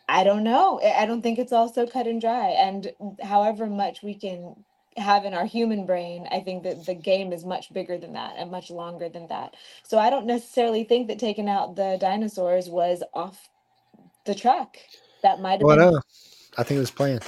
i 0.08 0.24
don't 0.24 0.44
know 0.44 0.80
i 0.84 1.02
I 1.02 1.06
don't 1.06 1.22
think 1.22 1.38
it's 1.40 1.52
all 1.52 1.72
so 1.72 1.86
cut 1.86 2.06
and 2.08 2.20
dry 2.20 2.48
and 2.50 2.92
however 3.22 3.66
much 3.68 4.02
we 4.02 4.14
can 4.16 4.56
have 4.98 5.24
in 5.26 5.34
our 5.34 5.46
human 5.46 5.86
brain 5.86 6.28
i 6.32 6.40
think 6.40 6.64
that 6.64 6.86
the 6.86 6.94
game 6.94 7.32
is 7.32 7.44
much 7.44 7.72
bigger 7.72 7.98
than 7.98 8.14
that 8.14 8.34
and 8.38 8.50
much 8.50 8.70
longer 8.70 9.08
than 9.10 9.28
that 9.28 9.56
so 9.84 9.98
i 9.98 10.10
don't 10.10 10.26
necessarily 10.26 10.84
think 10.84 11.08
that 11.08 11.18
taking 11.20 11.48
out 11.48 11.76
the 11.76 11.98
dinosaurs 12.00 12.68
was 12.70 13.02
off 13.14 13.48
the 14.26 14.34
track 14.34 14.78
that 15.22 15.40
might 15.40 15.60
have 15.60 15.68
Well, 15.68 15.76
been 15.76 15.86
no, 15.92 16.00
I 16.58 16.62
think 16.64 16.78
it 16.78 16.80
was 16.80 16.90
planned. 16.92 17.24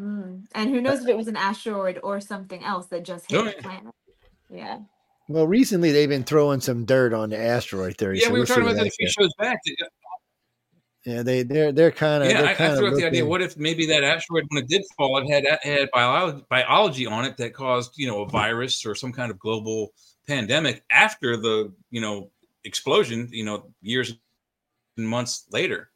Mm. 0.00 0.46
and 0.54 0.70
who 0.70 0.80
knows 0.80 1.02
if 1.02 1.08
it 1.08 1.16
was 1.16 1.28
an 1.28 1.36
asteroid 1.36 2.00
or 2.02 2.20
something 2.20 2.64
else 2.64 2.86
that 2.88 3.04
just 3.04 3.26
hit 3.28 3.38
Oh, 3.38 3.44
the 3.44 3.52
yeah. 3.56 3.62
planet. 3.62 3.94
Yeah. 4.50 4.80
Well, 5.30 5.46
recently 5.46 5.92
they've 5.92 6.08
been 6.08 6.24
throwing 6.24 6.60
some 6.60 6.84
dirt 6.84 7.12
on 7.14 7.30
the 7.30 7.38
asteroid 7.38 7.96
theory. 7.96 8.18
yeah 8.18 8.24
so 8.26 8.30
we 8.30 8.32
we'll 8.32 8.42
were 8.42 8.46
talking 8.46 8.62
about 8.64 8.76
that 8.76 8.86
a 8.88 8.90
few 8.90 9.08
shows 9.08 9.32
back 9.38 9.60
Yeah, 11.04 11.22
they 11.22 11.44
they're 11.44 11.70
they're 11.70 11.92
kind 11.92 12.24
of 12.24 12.30
yeah, 12.30 12.38
they're 12.38 12.48
I, 12.48 12.50
I 12.50 12.54
kind 12.54 12.76
threw 12.76 12.88
out 12.88 12.96
the 12.96 13.06
idea. 13.06 13.24
What 13.24 13.40
if 13.40 13.56
maybe 13.56 13.86
that 13.86 14.02
asteroid, 14.02 14.44
when 14.48 14.64
it 14.64 14.68
did 14.68 14.82
fall, 14.96 15.16
it 15.18 15.30
had 15.30 15.44
it 15.44 15.60
had 15.62 15.88
biology, 15.92 16.44
biology 16.50 17.06
on 17.06 17.24
it 17.24 17.36
that 17.36 17.54
caused 17.54 17.92
you 17.96 18.08
know 18.08 18.22
a 18.22 18.28
virus 18.28 18.84
or 18.84 18.96
some 18.96 19.12
kind 19.12 19.30
of 19.30 19.38
global 19.38 19.92
pandemic 20.26 20.82
after 20.90 21.36
the 21.36 21.72
you 21.90 22.00
know 22.00 22.30
explosion. 22.64 23.28
You 23.30 23.44
know, 23.44 23.70
years 23.82 24.12
and 24.96 25.08
months 25.08 25.46
later. 25.52 25.90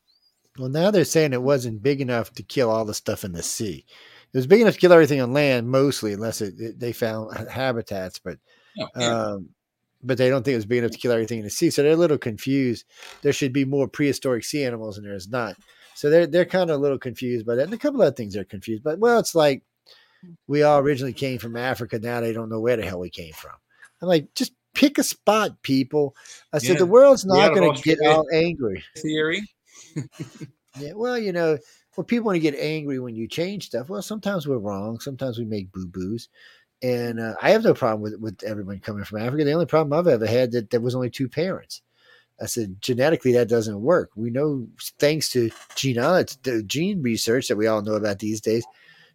Well, 0.61 0.69
now 0.69 0.93
they're 0.93 1.05
saying 1.05 1.33
it 1.33 1.43
wasn't 1.43 1.83
big 1.83 2.01
enough 2.01 2.33
to 2.35 2.45
kill 2.45 2.71
all 2.71 2.85
the 2.85 2.95
stuff 2.95 3.25
in 3.25 3.33
the 3.33 3.43
sea. 3.43 3.85
It 4.33 4.37
was 4.39 4.47
big 4.47 4.61
enough 4.61 4.75
to 4.75 4.81
kill 4.81 4.93
everything 4.93 5.21
on 5.21 5.33
land, 5.33 5.69
mostly, 5.69 6.13
unless 6.13 6.41
it, 6.41 6.55
it- 6.61 6.79
they 6.79 6.93
found 6.93 7.49
habitats. 7.51 8.21
But 8.21 8.39
Oh, 8.79 8.89
yeah. 8.97 9.07
um, 9.07 9.49
but 10.03 10.19
they 10.19 10.29
don't 10.29 10.43
think 10.45 10.53
it 10.55 10.57
was 10.57 10.67
big 10.67 10.79
enough 10.79 10.91
to 10.91 10.99
kill 10.99 11.13
everything 11.13 11.39
in 11.39 11.45
the 11.45 11.51
sea. 11.51 11.71
So 11.71 11.83
they're 11.83 11.93
a 11.93 11.97
little 11.97 12.19
confused. 12.19 12.85
There 13.23 13.33
should 13.33 13.53
be 13.53 13.65
more 13.65 13.89
prehistoric 13.89 14.45
sea 14.45 14.65
animals, 14.65 14.99
and 14.99 15.07
there's 15.07 15.29
not. 15.29 15.57
So 15.95 16.11
they're 16.11 16.27
they're 16.27 16.45
kind 16.45 16.71
of 16.71 16.79
a 16.79 16.83
little 16.83 16.99
confused 16.99 17.47
by 17.47 17.55
that. 17.55 17.65
And 17.65 17.73
a 17.75 17.79
couple 17.79 18.03
of 18.03 18.17
things 18.17 18.35
they're 18.35 18.45
confused. 18.45 18.83
But 18.83 18.99
well, 18.99 19.19
it's 19.19 19.35
like 19.35 19.63
we 20.47 20.63
all 20.63 20.81
originally 20.81 21.13
came 21.13 21.39
from 21.39 21.57
Africa. 21.57 21.99
Now 21.99 22.21
they 22.21 22.33
don't 22.33 22.49
know 22.49 22.61
where 22.61 22.77
the 22.77 22.85
hell 22.85 22.99
we 23.01 23.11
came 23.11 23.33
from. 23.33 23.53
I'm 24.03 24.09
like, 24.09 24.35
just 24.35 24.53
pick 24.75 24.99
a 24.99 25.03
spot, 25.03 25.63
people. 25.63 26.15
I 26.53 26.59
said 26.59 26.73
Yeah. 26.75 26.79
the 26.81 26.87
world's 26.87 27.25
not 27.25 27.55
going 27.55 27.75
to 27.75 27.83
get 27.83 27.99
all 28.07 28.27
angry. 28.33 28.83
Theory. 28.97 29.43
Yeah, 30.81 30.95
well, 30.97 31.17
you 31.17 31.33
know, 31.33 31.57
well, 31.97 32.05
people 32.05 32.27
want 32.27 32.35
to 32.35 32.41
get 32.41 32.57
angry 32.59 32.99
when 32.99 33.15
you 33.15 33.29
change 33.29 33.67
stuff. 33.67 33.89
Well, 33.89 34.03
sometimes 34.03 34.49
we're 34.49 34.59
wrong. 34.59 34.99
Sometimes 34.99 35.39
we 35.39 35.45
make 35.45 35.71
boo 35.71 35.87
boos, 35.87 36.29
and 36.85 37.19
uh, 37.19 37.35
I 37.41 37.51
have 37.51 37.65
no 37.65 37.73
problem 37.73 38.03
with 38.03 38.21
with 38.21 38.45
everyone 38.45 38.81
coming 38.81 39.05
from 39.05 39.21
Africa. 39.21 39.45
The 39.45 39.53
only 39.53 39.67
problem 39.67 39.99
I've 39.99 40.07
ever 40.07 40.27
had 40.27 40.53
that 40.53 40.71
there 40.71 40.81
was 40.81 40.95
only 40.95 41.09
two 41.09 41.29
parents. 41.29 41.81
I 42.41 42.47
said 42.47 42.83
genetically 42.83 43.33
that 43.33 43.49
doesn't 43.49 43.81
work. 43.81 44.11
We 44.17 44.29
know 44.29 44.67
thanks 44.99 45.31
to 45.31 45.51
genealogy, 45.77 46.37
the 46.43 46.63
gene 46.63 47.01
research 47.01 47.49
that 47.49 47.57
we 47.57 47.67
all 47.67 47.81
know 47.81 47.95
about 47.95 48.19
these 48.19 48.41
days, 48.41 48.67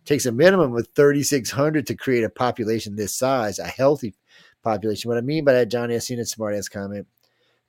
takes 0.04 0.26
a 0.26 0.32
minimum 0.32 0.76
of 0.76 0.88
thirty 0.88 1.22
six 1.22 1.52
hundred 1.52 1.86
to 1.88 1.96
create 1.96 2.24
a 2.24 2.30
population 2.30 2.96
this 2.96 3.16
size, 3.16 3.60
a 3.60 3.68
healthy 3.68 4.16
population. 4.64 5.10
What 5.10 5.20
I 5.20 5.22
mean 5.22 5.46
by 5.46 5.54
that, 5.54 5.70
Johnny, 5.70 5.94
I've 5.94 6.04
seen 6.04 6.20
a 6.20 6.26
smart 6.26 6.56
ass 6.56 6.70
comment 6.70 7.06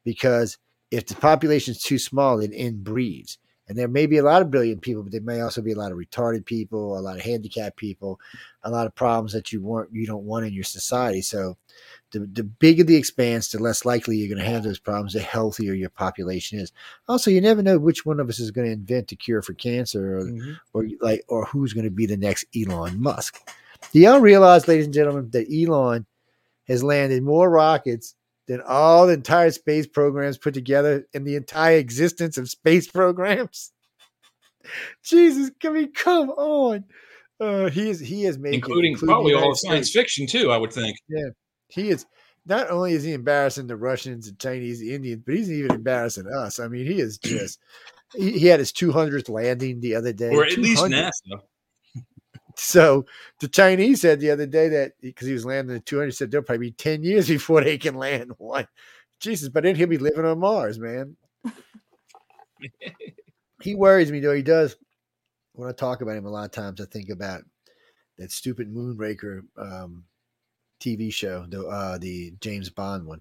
because 0.03 0.57
if 0.91 1.07
the 1.07 1.15
population 1.15 1.73
is 1.73 1.83
too 1.83 1.99
small, 1.99 2.41
it 2.41 2.53
inbreeds. 2.53 3.37
And 3.71 3.79
there 3.79 3.87
may 3.87 4.07
be 4.07 4.17
a 4.17 4.25
lot 4.25 4.43
of 4.43 4.51
brilliant 4.51 4.83
people, 4.83 5.05
but 5.05 5.13
there 5.13 5.21
may 5.21 5.43
also 5.43 5.63
be 5.63 5.71
a 5.71 5.79
lot 5.79 5.93
of 5.93 5.99
retarded 5.99 6.45
people, 6.45 6.99
a 6.99 7.01
lot 7.01 7.15
of 7.15 7.23
handicapped 7.23 7.77
people, 7.77 8.19
a 8.65 8.71
lot 8.71 8.85
of 8.85 8.97
problems 8.97 9.33
that 9.33 9.53
you 9.53 9.63
want 9.63 9.91
you 9.93 10.09
don't 10.09 10.25
want 10.25 10.45
in 10.45 10.53
your 10.53 10.65
society. 10.65 11.23
So 11.23 11.57
the, 12.11 12.29
the 12.33 12.43
bigger 12.43 12.83
the 12.83 12.97
expanse, 12.97 13.53
the 13.53 13.61
less 13.63 13.85
likely 13.85 14.17
you're 14.17 14.35
going 14.35 14.45
to 14.45 14.53
have 14.53 14.65
those 14.65 14.81
problems, 14.81 15.13
the 15.13 15.21
healthier 15.21 15.73
your 15.73 15.89
population 15.89 16.59
is. 16.59 16.73
Also, 17.07 17.31
you 17.31 17.41
never 17.41 17.63
know 17.63 17.79
which 17.79 18.05
one 18.05 18.19
of 18.19 18.29
us 18.29 18.41
is 18.41 18.51
going 18.51 18.67
to 18.67 18.73
invent 18.73 19.13
a 19.13 19.17
cure 19.17 19.41
for 19.41 19.55
cancer 19.55 20.19
or, 20.19 20.25
Mm-hmm. 20.25 20.53
or 20.73 20.89
like 21.01 21.25
or 21.29 21.45
who's 21.45 21.73
going 21.73 21.85
to 21.85 21.93
be 21.93 22.07
the 22.07 22.17
next 22.17 22.47
Elon 22.57 23.01
Musk. 23.01 23.39
Do 23.93 24.01
y'all 24.01 24.19
realize, 24.19 24.67
ladies 24.67 24.87
and 24.87 24.95
gentlemen, 24.95 25.31
that 25.31 25.47
Elon 25.49 26.07
has 26.67 26.83
landed 26.83 27.23
more 27.23 27.49
rockets 27.49 28.17
than 28.51 28.61
all 28.67 29.07
the 29.07 29.13
entire 29.13 29.53
space 29.53 29.87
programs 29.87 30.37
put 30.37 30.55
together 30.55 31.07
in 31.15 31.23
the 31.23 31.37
entire 31.37 31.77
existence 31.77 32.37
of 32.37 32.51
space 32.51 32.89
programs? 32.93 33.71
Jesus, 35.05 35.53
I 35.65 35.69
mean, 35.69 35.93
come 35.93 36.31
on. 36.31 36.85
Uh, 37.39 37.71
he 37.71 37.89
is 37.89 38.01
he 38.01 38.25
has 38.25 38.39
made 38.39 38.55
including 38.55 38.97
probably 38.97 39.35
all 39.35 39.53
of 39.53 39.59
science 39.59 39.91
fiction 39.91 40.27
too. 40.27 40.51
I 40.51 40.59
would 40.59 40.73
think. 40.73 40.97
Yeah, 41.09 41.29
he 41.69 41.91
is 41.91 42.05
not 42.45 42.71
only 42.71 42.93
is 42.93 43.05
he 43.05 43.13
embarrassing 43.13 43.69
the 43.69 43.77
Russians, 43.77 44.27
the 44.27 44.37
Chinese, 44.37 44.81
the 44.81 44.95
Indians, 44.95 45.23
but 45.25 45.37
he's 45.37 45.51
even 45.51 45.77
embarrassing 45.77 46.27
us. 46.27 46.59
I 46.59 46.67
mean, 46.67 46.87
he 46.87 47.01
is 47.01 47.19
just. 47.19 47.61
he, 48.15 48.33
he 48.41 48.47
had 48.49 48.59
his 48.59 48.73
200th 48.73 49.31
landing 49.31 49.81
the 49.81 49.95
other 49.95 50.13
day, 50.13 50.31
or 50.31 50.45
at 50.45 50.59
least 50.59 50.85
NASA. 50.85 51.41
So 52.57 53.07
the 53.41 53.49
Chinese 53.49 54.01
said 54.01 54.21
the 54.21 54.31
other 54.31 54.47
day 54.47 54.69
that 54.69 54.93
because 55.01 55.27
he 55.27 55.33
was 55.33 55.45
landing 55.45 55.77
at 55.77 55.87
200, 55.87 56.13
said 56.13 56.31
there'll 56.31 56.45
probably 56.45 56.69
be 56.69 56.73
10 56.73 57.03
years 57.03 57.29
before 57.29 57.63
they 57.63 57.79
can 57.79 57.95
land 57.95 58.33
one. 58.39 58.67
Jesus, 59.21 59.49
but 59.49 59.65
then 59.65 59.77
he'll 59.77 59.87
be 59.87 59.99
living 59.99 60.25
on 60.25 60.39
Mars, 60.39 60.79
man. 60.79 61.17
he 63.63 63.75
worries 63.75 64.11
me 64.11 64.21
though. 64.21 64.35
He 64.35 64.43
does. 64.43 64.77
When 65.53 65.69
I 65.69 65.73
talk 65.73 66.01
about 66.01 66.17
him, 66.17 66.25
a 66.25 66.31
lot 66.31 66.47
of 66.47 66.53
times 66.53 66.81
I 66.81 66.87
think 66.87 67.11
about 67.11 67.43
that 68.17 68.31
stupid 68.31 68.73
Moonraker 68.73 69.43
um, 69.59 70.05
TV 70.81 71.13
show, 71.13 71.45
the 71.49 71.67
uh, 71.67 71.99
the 71.99 72.33
James 72.41 72.71
Bond 72.71 73.07
one, 73.07 73.21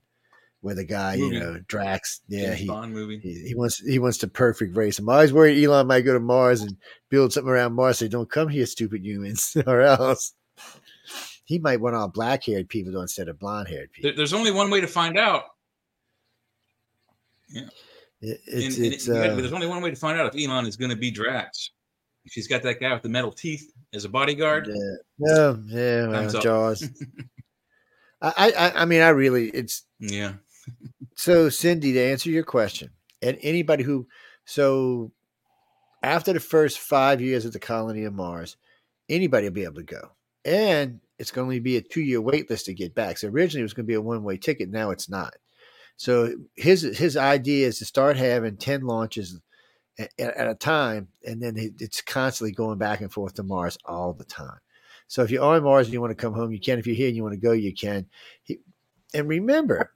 where 0.62 0.76
the 0.76 0.84
guy, 0.84 1.16
Movie. 1.18 1.36
you 1.36 1.40
know, 1.42 1.60
Drax, 1.68 2.22
yeah, 2.28 2.48
James 2.48 2.60
he, 2.60 2.68
Bond 2.68 2.94
movie. 2.94 3.20
he 3.20 3.48
he 3.48 3.56
wants 3.56 3.80
he 3.80 3.98
wants 4.00 4.18
the 4.18 4.28
perfect 4.28 4.76
race. 4.76 5.00
I'm 5.00 5.08
always 5.10 5.32
worried 5.34 5.64
Elon 5.64 5.88
might 5.88 6.02
go 6.02 6.14
to 6.14 6.20
Mars 6.20 6.62
and 6.62 6.76
build 7.10 7.32
something 7.34 7.50
around 7.52 7.74
Mars. 7.74 8.00
Say, 8.00 8.08
don't 8.10 8.30
come 8.30 8.50
here, 8.50 8.66
stupid 8.66 9.06
humans, 9.06 9.56
or 9.68 9.82
else 9.82 10.34
he 11.46 11.60
might 11.60 11.80
want 11.82 11.96
all 11.96 12.08
black 12.10 12.44
haired 12.44 12.68
people 12.70 12.92
though, 12.92 13.02
instead 13.02 13.28
of 13.30 13.40
blonde 13.40 13.68
haired 13.70 13.92
people. 13.92 14.12
There's 14.16 14.34
only 14.34 14.52
one 14.52 14.70
way 14.70 14.82
to 14.82 14.88
find 14.88 15.18
out. 15.18 15.44
It- 17.52 17.64
And- 18.22 18.32
it's 18.48 18.78
and 18.78 18.86
it's 18.86 19.08
you 19.08 19.14
gotta- 19.14 19.32
uh, 19.32 19.36
there's 19.38 19.54
only 19.54 19.68
one 19.68 19.82
way 19.82 19.90
to 19.90 19.96
find 19.96 20.20
out 20.20 20.36
if 20.36 20.46
Elon 20.50 20.66
is 20.66 20.76
going 20.76 20.92
to 20.92 20.98
be 20.98 21.10
Drax. 21.10 21.72
If 22.26 22.34
he's 22.34 22.48
got 22.50 22.62
that 22.64 22.82
guy 22.82 22.94
with 22.94 23.02
the 23.02 23.10
metal 23.10 23.32
teeth 23.32 23.72
as 23.94 24.04
a 24.04 24.10
bodyguard, 24.10 24.68
yeah, 24.68 24.76
yeah, 25.18 25.56
yeah 25.68 26.08
well, 26.10 26.42
Jaws. 26.42 26.88
I, 28.22 28.52
I 28.58 28.72
I 28.82 28.86
mean, 28.86 29.02
I 29.02 29.10
really 29.10 29.48
it's 29.50 29.86
yeah. 30.00 30.34
So, 31.16 31.50
Cindy, 31.50 31.94
to 31.94 32.00
answer 32.00 32.30
your 32.30 32.44
question, 32.44 32.92
and 33.22 33.38
anybody 33.42 33.84
who, 33.84 34.08
so 34.46 35.12
after 36.02 36.34
the 36.34 36.40
first 36.40 36.80
five 36.80 37.22
years 37.22 37.46
of 37.46 37.54
the 37.54 37.60
colony 37.60 38.06
of 38.06 38.14
Mars, 38.14 38.58
anybody 39.10 39.48
will 39.48 39.54
be 39.54 39.64
able 39.64 39.76
to 39.76 39.84
go. 39.84 40.12
And 40.46 41.02
it's 41.18 41.32
going 41.32 41.58
to 41.58 41.62
be 41.62 41.78
a 41.78 41.82
two 41.82 42.02
year 42.02 42.22
wait 42.22 42.50
list 42.50 42.66
to 42.66 42.74
get 42.74 42.96
back. 42.96 43.18
So, 43.18 43.28
originally 43.28 43.62
it 43.62 43.64
was 43.64 43.74
going 43.74 43.86
to 43.86 43.92
be 43.92 43.96
a 43.96 44.02
one 44.02 44.24
way 44.24 44.38
ticket. 44.38 44.70
Now 44.70 44.92
it's 44.92 45.10
not. 45.10 45.34
So, 45.98 46.34
his 46.56 46.82
his 46.98 47.18
idea 47.18 47.68
is 47.68 47.80
to 47.80 47.86
start 47.86 48.16
having 48.16 48.56
10 48.56 48.82
launches 48.82 49.40
at, 50.00 50.10
at 50.18 50.50
a 50.50 50.56
time. 50.56 51.10
And 51.26 51.42
then 51.42 51.56
it's 51.58 52.02
constantly 52.02 52.54
going 52.54 52.78
back 52.78 53.02
and 53.02 53.12
forth 53.12 53.34
to 53.36 53.44
Mars 53.44 53.78
all 53.86 54.14
the 54.14 54.24
time. 54.24 54.60
So, 55.08 55.24
if 55.24 55.32
you're 55.32 55.44
on 55.44 55.64
Mars 55.64 55.88
and 55.88 55.94
you 55.94 56.00
want 56.00 56.12
to 56.12 56.22
come 56.22 56.34
home, 56.34 56.54
you 56.54 56.60
can. 56.60 56.80
If 56.80 56.88
you're 56.88 56.96
here 56.96 57.08
and 57.08 57.18
you 57.18 57.24
want 57.24 57.34
to 57.34 57.42
go, 57.42 57.52
you 57.52 57.74
can. 57.74 58.06
And 59.14 59.28
remember, 59.28 59.92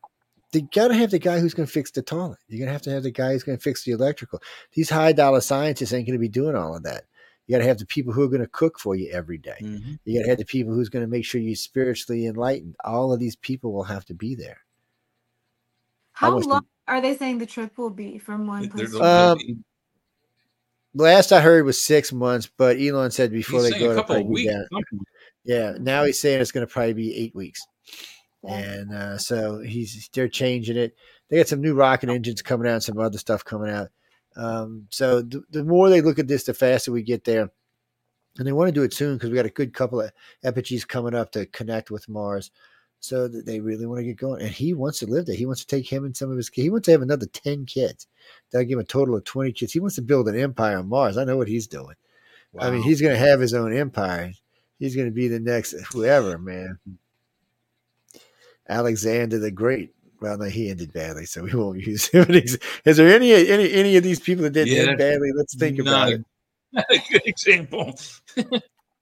they 0.54 0.62
gotta 0.62 0.94
have 0.94 1.12
the 1.12 1.20
guy 1.20 1.40
who's 1.40 1.54
gonna 1.54 1.68
fix 1.68 1.92
the 1.92 2.02
toilet. 2.02 2.40
You're 2.48 2.60
gonna 2.60 2.72
have 2.72 2.82
to 2.84 2.92
have 2.92 3.04
the 3.04 3.12
guy 3.12 3.34
who's 3.34 3.44
gonna 3.44 3.58
fix 3.58 3.84
the 3.84 3.92
electrical. 3.92 4.42
These 4.74 4.90
high 4.90 5.12
dollar 5.12 5.42
scientists 5.42 5.92
ain't 5.92 6.08
gonna 6.08 6.20
be 6.20 6.30
doing 6.30 6.56
all 6.56 6.76
of 6.76 6.84
that. 6.84 7.04
You 7.48 7.58
gotta 7.58 7.68
have 7.68 7.80
the 7.80 7.86
people 7.86 8.14
who 8.14 8.24
are 8.24 8.30
gonna 8.30 8.48
cook 8.48 8.80
for 8.80 8.96
you 8.96 9.10
every 9.12 9.38
day. 9.38 9.58
Mhm. 9.60 10.00
You 10.06 10.20
gotta 10.20 10.30
have 10.30 10.38
the 10.38 10.46
people 10.46 10.74
who's 10.74 10.88
gonna 10.90 11.08
make 11.08 11.26
sure 11.26 11.42
you're 11.42 11.56
spiritually 11.56 12.26
enlightened. 12.28 12.76
All 12.86 13.12
of 13.12 13.20
these 13.20 13.36
people 13.36 13.74
will 13.74 13.84
have 13.84 14.06
to 14.06 14.14
be 14.14 14.36
there. 14.36 14.60
How 16.14 16.36
was 16.36 16.46
the- 16.46 16.52
long 16.52 16.66
are 16.88 17.02
they 17.02 17.18
saying 17.18 17.40
the 17.40 17.46
trip 17.46 17.78
will 17.78 17.90
be 17.90 18.18
from 18.20 18.48
one 18.48 18.70
place? 18.70 18.92
To 18.92 18.98
Um, 18.98 19.40
another? 19.40 19.60
Last 20.96 21.32
I 21.32 21.42
heard 21.42 21.66
was 21.66 21.84
six 21.84 22.14
months, 22.14 22.48
but 22.56 22.78
Elon 22.80 23.10
said 23.10 23.32
before 23.32 23.62
He's 23.64 23.72
they 23.72 23.80
go, 23.80 23.86
a 23.88 23.92
it'll 23.92 24.04
couple 24.04 24.16
of 24.18 24.26
weeks. 24.28 24.54
Yeah, 25.44 25.76
now 25.80 26.04
he's 26.04 26.20
saying 26.20 26.40
it's 26.40 26.52
going 26.52 26.66
to 26.66 26.72
probably 26.72 26.94
be 26.94 27.16
eight 27.16 27.34
weeks, 27.34 27.66
and 28.48 28.94
uh, 28.94 29.18
so 29.18 29.60
he's 29.60 30.10
they're 30.14 30.28
changing 30.28 30.78
it. 30.78 30.96
They 31.30 31.38
got 31.38 31.48
some 31.48 31.62
new 31.62 31.74
rocket 31.74 32.10
engines 32.10 32.42
coming 32.42 32.70
out, 32.70 32.84
some 32.84 33.00
other 33.00 33.18
stuff 33.18 33.46
coming 33.46 33.72
out. 33.72 33.90
Um, 34.36 34.88
so 34.90 35.22
the, 35.22 35.44
the 35.50 35.64
more 35.64 35.90
they 35.90 36.02
look 36.02 36.20
at 36.20 36.28
this, 36.28 36.44
the 36.44 36.54
faster 36.54 36.92
we 36.92 37.04
get 37.04 37.24
there, 37.24 37.50
and 38.38 38.48
they 38.48 38.52
want 38.52 38.68
to 38.68 38.74
do 38.74 38.84
it 38.84 38.94
soon 38.94 39.16
because 39.16 39.30
we 39.30 39.36
got 39.36 39.46
a 39.46 39.50
good 39.50 39.74
couple 39.74 40.02
of 40.02 40.12
apogees 40.44 40.88
coming 40.88 41.16
up 41.16 41.32
to 41.32 41.46
connect 41.46 41.92
with 41.92 42.10
Mars. 42.10 42.52
So 43.00 43.28
that 43.28 43.46
they 43.46 43.60
really 43.60 43.86
want 43.86 44.00
to 44.00 44.06
get 44.06 44.16
going, 44.16 44.42
and 44.42 44.50
he 44.50 44.74
wants 44.74 45.00
to 45.00 45.06
live 45.08 45.26
there. 45.26 45.36
He 45.36 45.46
wants 45.46 45.60
to 45.60 45.68
take 45.68 45.92
him 45.92 46.06
and 46.06 46.16
some 46.16 46.32
of 46.32 46.38
his 46.38 46.50
kids. 46.50 46.64
He 46.64 46.70
wants 46.70 46.86
to 46.86 46.94
have 46.94 47.02
another 47.02 47.26
ten 47.26 47.66
kids. 47.66 48.08
That'll 48.50 48.66
give 48.66 48.78
him 48.78 48.80
a 48.80 48.86
total 48.86 49.18
of 49.18 49.26
twenty 49.26 49.52
kids. 49.52 49.74
He 49.74 49.82
wants 49.82 49.96
to 49.96 50.02
build 50.02 50.30
an 50.30 50.40
empire 50.40 50.78
on 50.78 50.88
Mars. 50.88 51.18
I 51.18 51.26
know 51.26 51.36
what 51.36 51.50
he's 51.50 51.68
doing. 51.68 51.96
I 52.58 52.70
mean, 52.72 52.82
he's 52.82 53.02
going 53.02 53.14
to 53.14 53.20
have 53.20 53.42
his 53.42 53.54
own 53.54 53.76
empire. 53.76 54.32
He's 54.80 54.96
going 54.96 55.10
to 55.10 55.14
be 55.14 55.28
the 55.28 55.42
next 55.42 55.76
whoever, 55.92 56.38
man. 56.38 56.80
Alexander 58.70 59.40
the 59.40 59.52
Great. 59.52 59.94
Well, 60.22 60.38
no, 60.38 60.46
he 60.46 60.70
ended 60.70 60.94
badly, 60.94 61.26
so 61.26 61.44
we 61.44 61.54
won't 61.54 61.80
use 61.86 62.08
him. 62.08 62.26
Is 62.30 62.58
there 62.98 63.14
any 63.14 63.34
any 63.34 63.72
any 63.74 63.98
of 63.98 64.04
these 64.04 64.20
people 64.20 64.44
that 64.44 64.52
didn't 64.52 64.74
Yeah. 64.74 64.90
end 64.92 64.98
badly? 64.98 65.32
Let's 65.36 65.56
think 65.56 65.80
about 65.80 66.10
a- 66.10 66.16
it. 66.16 66.26
Not 66.72 66.86
a 66.90 66.98
good 67.12 67.22
example. 67.26 67.94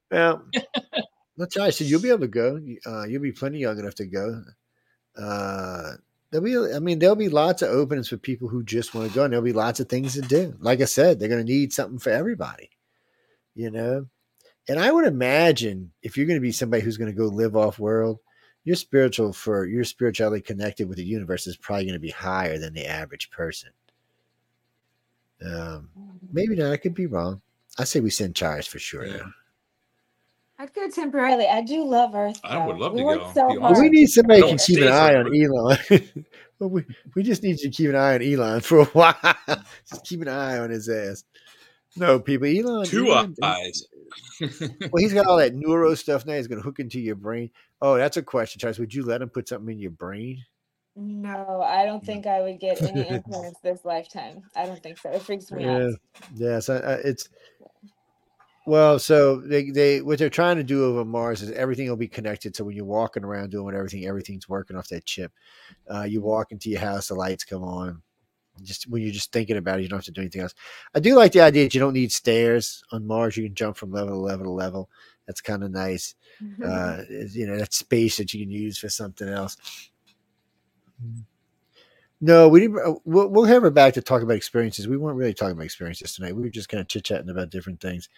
Well, 0.10 0.44
let's 1.38 1.56
try. 1.56 1.70
So 1.70 1.84
you'll 1.86 2.02
be 2.02 2.10
able 2.10 2.20
to 2.22 2.28
go. 2.28 2.60
Uh, 2.86 3.04
you'll 3.06 3.22
be 3.22 3.32
plenty 3.32 3.60
young 3.60 3.80
enough 3.80 3.96
to 3.96 4.06
go. 4.06 4.44
Uh, 5.18 5.92
there'll 6.32 6.44
be, 6.44 6.76
I 6.76 6.80
mean, 6.80 7.00
there'll 7.00 7.16
be 7.16 7.30
lots 7.30 7.62
of 7.62 7.70
openings 7.70 8.10
for 8.10 8.18
people 8.18 8.50
who 8.50 8.64
just 8.64 8.94
want 8.94 9.08
to 9.08 9.16
go, 9.16 9.24
and 9.24 9.32
there'll 9.32 9.44
be 9.46 9.54
lots 9.54 9.80
of 9.80 9.88
things 9.88 10.14
to 10.16 10.22
do. 10.22 10.54
Like 10.60 10.82
I 10.82 10.86
said, 10.86 11.20
they're 11.20 11.30
going 11.30 11.46
to 11.46 11.50
need 11.54 11.72
something 11.72 12.00
for 12.00 12.10
everybody, 12.10 12.72
you 13.56 13.72
know. 13.72 14.08
And 14.68 14.80
I 14.80 14.92
would 14.92 15.06
imagine 15.06 15.92
if 16.02 16.18
you're 16.18 16.26
going 16.28 16.40
to 16.40 16.42
be 16.42 16.52
somebody 16.52 16.84
who's 16.84 16.98
going 16.98 17.12
to 17.12 17.18
go 17.18 17.26
live 17.28 17.56
off 17.56 17.80
world, 17.80 18.20
your 18.64 18.76
spiritual 18.76 19.34
for 19.34 19.66
your 19.66 19.84
spirituality 19.84 20.42
connected 20.42 20.88
with 20.88 20.98
the 20.98 21.04
universe 21.04 21.48
is 21.48 21.58
probably 21.58 21.86
going 21.86 21.94
to 21.94 22.00
be 22.00 22.10
higher 22.10 22.58
than 22.58 22.74
the 22.74 22.86
average 22.86 23.32
person. 23.32 23.70
Um, 25.44 25.90
maybe 26.32 26.56
not. 26.56 26.72
I 26.72 26.78
could 26.78 26.94
be 26.94 27.08
wrong. 27.08 27.42
I 27.80 27.84
say 27.86 28.00
we 28.00 28.10
send 28.10 28.36
Charis 28.36 28.68
for 28.68 28.80
sure. 28.80 29.06
Yeah. 29.06 29.18
now. 29.18 29.34
I'd 30.60 30.74
go 30.76 30.88
temporarily. 30.90 31.48
I 31.48 31.62
do 31.62 31.84
love 31.84 32.14
Earth. 32.14 32.40
I 32.44 32.64
would 32.64 32.78
love 32.78 32.94
we 32.94 33.00
to 33.00 33.18
go. 33.18 33.32
So 33.34 33.50
Be 33.50 33.58
Well, 33.58 33.82
we 33.82 33.90
need 33.90 34.08
somebody 34.08 34.42
who 34.42 34.48
Don't 34.48 34.58
can 34.60 34.66
keep 34.76 34.84
an 34.84 34.90
eye 34.90 35.16
on. 35.16 35.36
Elon. 35.36 35.78
well, 36.60 36.70
we, 36.70 36.86
we 37.16 37.24
just 37.24 37.42
need 37.42 37.60
you 37.60 37.72
to 37.72 37.76
keep 37.76 37.90
an 37.90 37.96
eye 37.96 38.14
on 38.14 38.22
Elon 38.22 38.62
for 38.62 38.82
a 38.82 38.86
while. 38.86 39.16
just 39.90 40.06
keep 40.06 40.22
an 40.22 40.28
eye 40.28 40.60
on 40.60 40.70
his 40.70 40.88
ass. 40.88 41.24
No, 41.96 42.20
people, 42.20 42.46
Elon. 42.46 42.86
Two 42.86 43.08
Elon, 43.08 43.36
eyes. 43.42 43.88
Well, 44.92 45.02
he's 45.02 45.14
got 45.14 45.28
all 45.28 45.38
that 45.38 45.54
neuro 45.54 45.94
stuff 45.96 46.26
now. 46.26 46.34
He's 46.34 46.48
going 46.48 46.60
to 46.60 46.66
hook 46.66 46.80
into 46.80 47.00
your 47.00 47.16
brain. 47.16 47.52
Oh, 47.82 47.98
that's 47.98 48.18
a 48.18 48.24
question, 48.24 48.60
Charis. 48.60 48.80
Would 48.80 48.94
you 48.94 49.04
let 49.04 49.22
him 49.22 49.30
put 49.30 49.48
something 49.48 49.72
in 49.74 49.80
your 49.80 49.92
brain? 49.92 50.44
No, 50.96 51.62
I 51.62 51.86
don't 51.86 52.04
think 52.04 52.28
I 52.28 52.42
would 52.42 52.60
get 52.60 52.82
any 52.82 53.08
implants 53.16 53.60
this 53.62 53.86
lifetime. 53.86 54.44
I 54.56 54.66
don't 54.66 54.82
think 54.82 54.98
so. 54.98 55.12
It 55.12 55.22
freaks 55.22 55.52
me 55.52 55.64
Yeah, 55.64 55.78
out. 55.78 55.94
yes. 56.36 56.70
I, 56.70 56.78
I, 56.78 56.94
it's 56.96 57.30
well, 58.68 59.00
so 59.00 59.38
they 59.38 59.72
they 59.72 60.02
what 60.02 60.20
they're 60.20 60.30
trying 60.30 60.58
to 60.58 60.64
do 60.64 60.86
over 60.86 61.04
Mars 61.04 61.42
is 61.42 61.52
everything 61.52 61.88
will 61.90 61.96
be 61.96 62.08
connected. 62.08 62.56
So 62.56 62.64
when 62.64 62.76
you're 62.76 62.86
walking 62.86 63.24
around 63.24 63.50
doing 63.50 63.76
everything, 63.76 64.06
everything's 64.06 64.48
working 64.50 64.78
off 64.78 64.90
that 64.90 65.06
chip. 65.06 65.32
Uh, 65.92 66.04
you 66.04 66.22
walk 66.22 66.52
into 66.52 66.70
your 66.70 66.82
house, 66.82 67.08
the 67.08 67.16
lights 67.16 67.44
come 67.44 67.64
on. 67.64 68.02
Just 68.64 68.90
when 68.90 69.02
you're 69.02 69.12
just 69.14 69.32
thinking 69.32 69.58
about 69.58 69.80
it, 69.80 69.84
you 69.84 69.90
don't 69.90 69.98
have 70.00 70.06
to 70.06 70.12
do 70.12 70.22
anything 70.22 70.42
else. 70.42 70.54
I 70.94 71.00
do 71.00 71.16
like 71.16 71.32
the 71.32 71.42
idea 71.42 71.64
that 71.64 71.74
you 71.74 71.80
don't 71.80 71.94
need 71.94 72.12
stairs 72.12 72.84
on 72.92 73.08
Mars. 73.08 73.36
You 73.38 73.44
can 73.44 73.56
jump 73.56 73.78
from 73.78 73.92
level 73.92 74.14
to 74.14 74.20
level 74.20 74.46
to 74.46 74.52
level. 74.52 74.90
That's 75.26 75.42
kind 75.42 75.64
of 75.64 75.72
nice. 75.72 76.16
Uh, 76.64 77.04
you 77.10 77.48
know, 77.48 77.58
that 77.58 77.74
space 77.74 78.18
that 78.18 78.34
you 78.34 78.44
can 78.44 78.52
use 78.52 78.78
for 78.78 78.90
something 78.90 79.28
else. 79.28 79.58
No, 82.20 82.48
we 82.50 82.60
didn't. 82.60 82.78
uh, 82.78 82.96
We'll, 83.06 83.30
we'll 83.30 83.46
have 83.46 83.64
her 83.64 83.72
back 83.72 83.96
to 83.96 84.02
talk 84.02 84.22
about 84.22 84.36
experiences. 84.36 84.88
We 84.88 84.98
weren't 84.98 85.18
really 85.18 85.34
talking 85.34 85.54
about 85.54 85.66
experiences 85.66 86.14
tonight. 86.14 86.36
We 86.36 86.44
were 86.44 86.50
just 86.50 86.70
kind 86.70 86.82
of 86.82 86.88
chit 86.88 87.06
chatting 87.06 87.30
about 87.30 87.50
different 87.50 87.80
things 87.82 88.10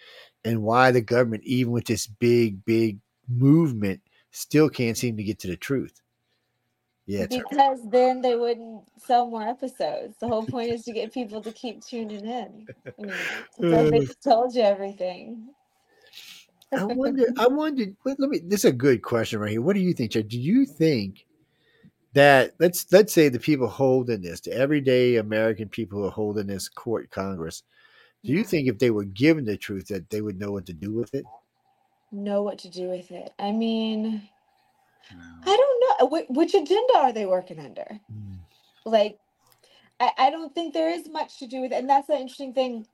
and 0.44 0.62
why 0.62 0.90
the 0.90 1.00
government, 1.00 1.44
even 1.44 1.72
with 1.72 1.86
this 1.86 2.06
big, 2.06 2.64
big 2.64 2.98
movement, 3.28 4.02
still 4.30 4.68
can't 4.68 4.98
seem 4.98 5.16
to 5.16 5.22
get 5.24 5.38
to 5.40 5.48
the 5.48 5.56
truth. 5.56 6.02
Yeah, 7.06 7.26
Because 7.26 7.80
then 7.90 8.22
they 8.22 8.34
wouldn't 8.34 8.82
sell 8.96 9.28
more 9.28 9.46
episodes. 9.46 10.16
The 10.20 10.28
whole 10.28 10.46
point 10.46 10.70
is 10.70 10.84
to 10.84 10.92
get 10.92 11.12
people 11.12 11.42
to 11.42 11.52
keep 11.52 11.84
tuning 11.84 12.24
in. 12.24 12.66
I 12.98 13.02
mean, 13.02 13.90
they 13.90 14.06
told 14.22 14.54
you 14.54 14.62
everything. 14.62 15.48
I 16.72 16.84
wonder. 16.84 17.26
I 17.38 17.46
wonder. 17.46 17.84
Let 18.04 18.18
let 18.18 18.30
me. 18.30 18.40
This 18.42 18.60
is 18.60 18.70
a 18.70 18.72
good 18.72 19.02
question 19.02 19.38
right 19.38 19.50
here. 19.50 19.60
What 19.60 19.74
do 19.74 19.80
you 19.80 19.92
think, 19.92 20.12
Chad? 20.12 20.28
Do 20.28 20.40
you 20.40 20.64
think 20.64 21.26
that 22.14 22.54
let's 22.58 22.90
let's 22.90 23.12
say 23.12 23.28
the 23.28 23.38
people 23.38 23.68
holding 23.68 24.22
this, 24.22 24.40
the 24.40 24.52
everyday 24.52 25.16
American 25.16 25.68
people 25.68 26.00
who 26.00 26.06
are 26.06 26.10
holding 26.10 26.46
this 26.46 26.68
court 26.68 27.10
Congress, 27.10 27.62
do 28.24 28.32
you 28.32 28.44
think 28.44 28.68
if 28.68 28.78
they 28.78 28.90
were 28.90 29.04
given 29.04 29.44
the 29.44 29.56
truth 29.56 29.88
that 29.88 30.08
they 30.10 30.20
would 30.20 30.38
know 30.38 30.50
what 30.52 30.66
to 30.66 30.72
do 30.72 30.92
with 30.92 31.14
it? 31.14 31.24
Know 32.10 32.42
what 32.42 32.58
to 32.60 32.70
do 32.70 32.88
with 32.88 33.10
it. 33.10 33.32
I 33.38 33.52
mean, 33.52 34.22
I 35.10 35.56
don't 35.56 36.10
know. 36.10 36.18
Wh- 36.18 36.30
which 36.30 36.54
agenda 36.54 36.94
are 36.96 37.12
they 37.12 37.26
working 37.26 37.58
under? 37.58 38.00
Hmm. 38.10 38.34
Like, 38.84 39.18
I, 40.00 40.10
I 40.18 40.30
don't 40.30 40.54
think 40.54 40.72
there 40.72 40.90
is 40.90 41.08
much 41.08 41.38
to 41.38 41.46
do 41.46 41.60
with 41.60 41.72
it. 41.72 41.76
And 41.76 41.88
that's 41.88 42.06
the 42.06 42.14
interesting 42.14 42.52
thing, 42.52 42.86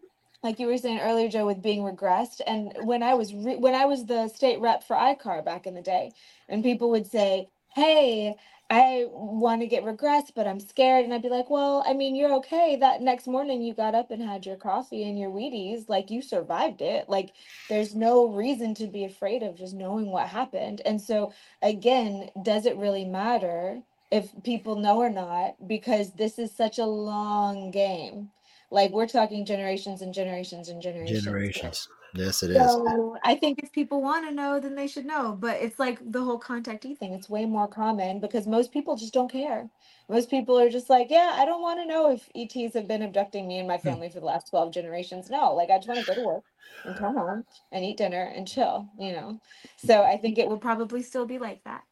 like 0.42 0.58
you 0.58 0.66
were 0.66 0.78
saying 0.78 1.00
earlier, 1.00 1.28
Joe, 1.28 1.46
with 1.46 1.62
being 1.62 1.82
regressed. 1.82 2.40
And 2.46 2.72
when 2.82 3.02
I 3.02 3.14
was 3.14 3.34
re- 3.34 3.56
when 3.56 3.74
I 3.74 3.84
was 3.84 4.06
the 4.06 4.28
state 4.28 4.60
rep 4.60 4.84
for 4.84 4.96
ICAR 4.96 5.44
back 5.44 5.66
in 5.66 5.74
the 5.74 5.82
day, 5.82 6.12
and 6.48 6.62
people 6.62 6.90
would 6.90 7.06
say, 7.06 7.48
"Hey, 7.74 8.36
I 8.70 9.06
want 9.10 9.62
to 9.62 9.66
get 9.66 9.82
regressed, 9.82 10.32
but 10.36 10.46
I'm 10.46 10.60
scared. 10.60 11.04
And 11.04 11.12
I'd 11.12 11.22
be 11.22 11.28
like, 11.28 11.50
well, 11.50 11.82
I 11.88 11.92
mean, 11.92 12.14
you're 12.14 12.32
okay. 12.34 12.76
That 12.76 13.02
next 13.02 13.26
morning 13.26 13.62
you 13.62 13.74
got 13.74 13.96
up 13.96 14.12
and 14.12 14.22
had 14.22 14.46
your 14.46 14.56
coffee 14.56 15.02
and 15.08 15.18
your 15.18 15.30
Wheaties. 15.30 15.88
Like 15.88 16.08
you 16.08 16.22
survived 16.22 16.80
it. 16.80 17.08
Like 17.08 17.32
there's 17.68 17.96
no 17.96 18.28
reason 18.28 18.74
to 18.74 18.86
be 18.86 19.04
afraid 19.04 19.42
of 19.42 19.56
just 19.56 19.74
knowing 19.74 20.12
what 20.12 20.28
happened. 20.28 20.82
And 20.84 21.00
so, 21.00 21.32
again, 21.62 22.30
does 22.42 22.64
it 22.64 22.76
really 22.76 23.04
matter 23.04 23.82
if 24.12 24.30
people 24.44 24.76
know 24.76 24.98
or 24.98 25.10
not? 25.10 25.56
Because 25.66 26.12
this 26.12 26.38
is 26.38 26.52
such 26.52 26.78
a 26.78 26.86
long 26.86 27.72
game. 27.72 28.30
Like 28.70 28.92
we're 28.92 29.08
talking 29.08 29.44
generations 29.44 30.00
and 30.00 30.14
generations 30.14 30.68
and 30.68 30.80
generations. 30.80 31.24
Generations. 31.24 31.88
Yes, 32.14 32.42
it 32.42 32.50
is. 32.50 32.56
So 32.56 33.16
I 33.24 33.34
think 33.36 33.60
if 33.62 33.72
people 33.72 34.02
want 34.02 34.26
to 34.28 34.34
know, 34.34 34.58
then 34.58 34.74
they 34.74 34.86
should 34.86 35.06
know. 35.06 35.36
But 35.38 35.60
it's 35.60 35.78
like 35.78 35.98
the 36.10 36.22
whole 36.22 36.40
contactee 36.40 36.98
thing. 36.98 37.12
It's 37.12 37.30
way 37.30 37.44
more 37.44 37.68
common 37.68 38.20
because 38.20 38.46
most 38.46 38.72
people 38.72 38.96
just 38.96 39.14
don't 39.14 39.30
care. 39.30 39.68
Most 40.08 40.30
people 40.30 40.58
are 40.58 40.70
just 40.70 40.90
like, 40.90 41.08
yeah, 41.10 41.32
I 41.34 41.44
don't 41.44 41.62
want 41.62 41.78
to 41.80 41.86
know 41.86 42.10
if 42.10 42.28
ETs 42.34 42.74
have 42.74 42.88
been 42.88 43.02
abducting 43.02 43.46
me 43.46 43.58
and 43.58 43.68
my 43.68 43.78
family 43.78 44.08
for 44.08 44.20
the 44.20 44.26
last 44.26 44.50
12 44.50 44.72
generations. 44.72 45.30
No, 45.30 45.54
like 45.54 45.70
I 45.70 45.78
just 45.78 45.88
want 45.88 46.00
to 46.00 46.06
go 46.06 46.14
to 46.14 46.26
work 46.26 46.44
and 46.84 46.96
come 46.98 47.16
home 47.16 47.44
and 47.70 47.84
eat 47.84 47.98
dinner 47.98 48.32
and 48.34 48.48
chill, 48.48 48.88
you 48.98 49.12
know? 49.12 49.40
So 49.76 50.02
I 50.02 50.16
think 50.16 50.38
it 50.38 50.48
will 50.48 50.58
probably 50.58 51.02
still 51.02 51.26
be 51.26 51.38
like 51.38 51.62
that. 51.64 51.82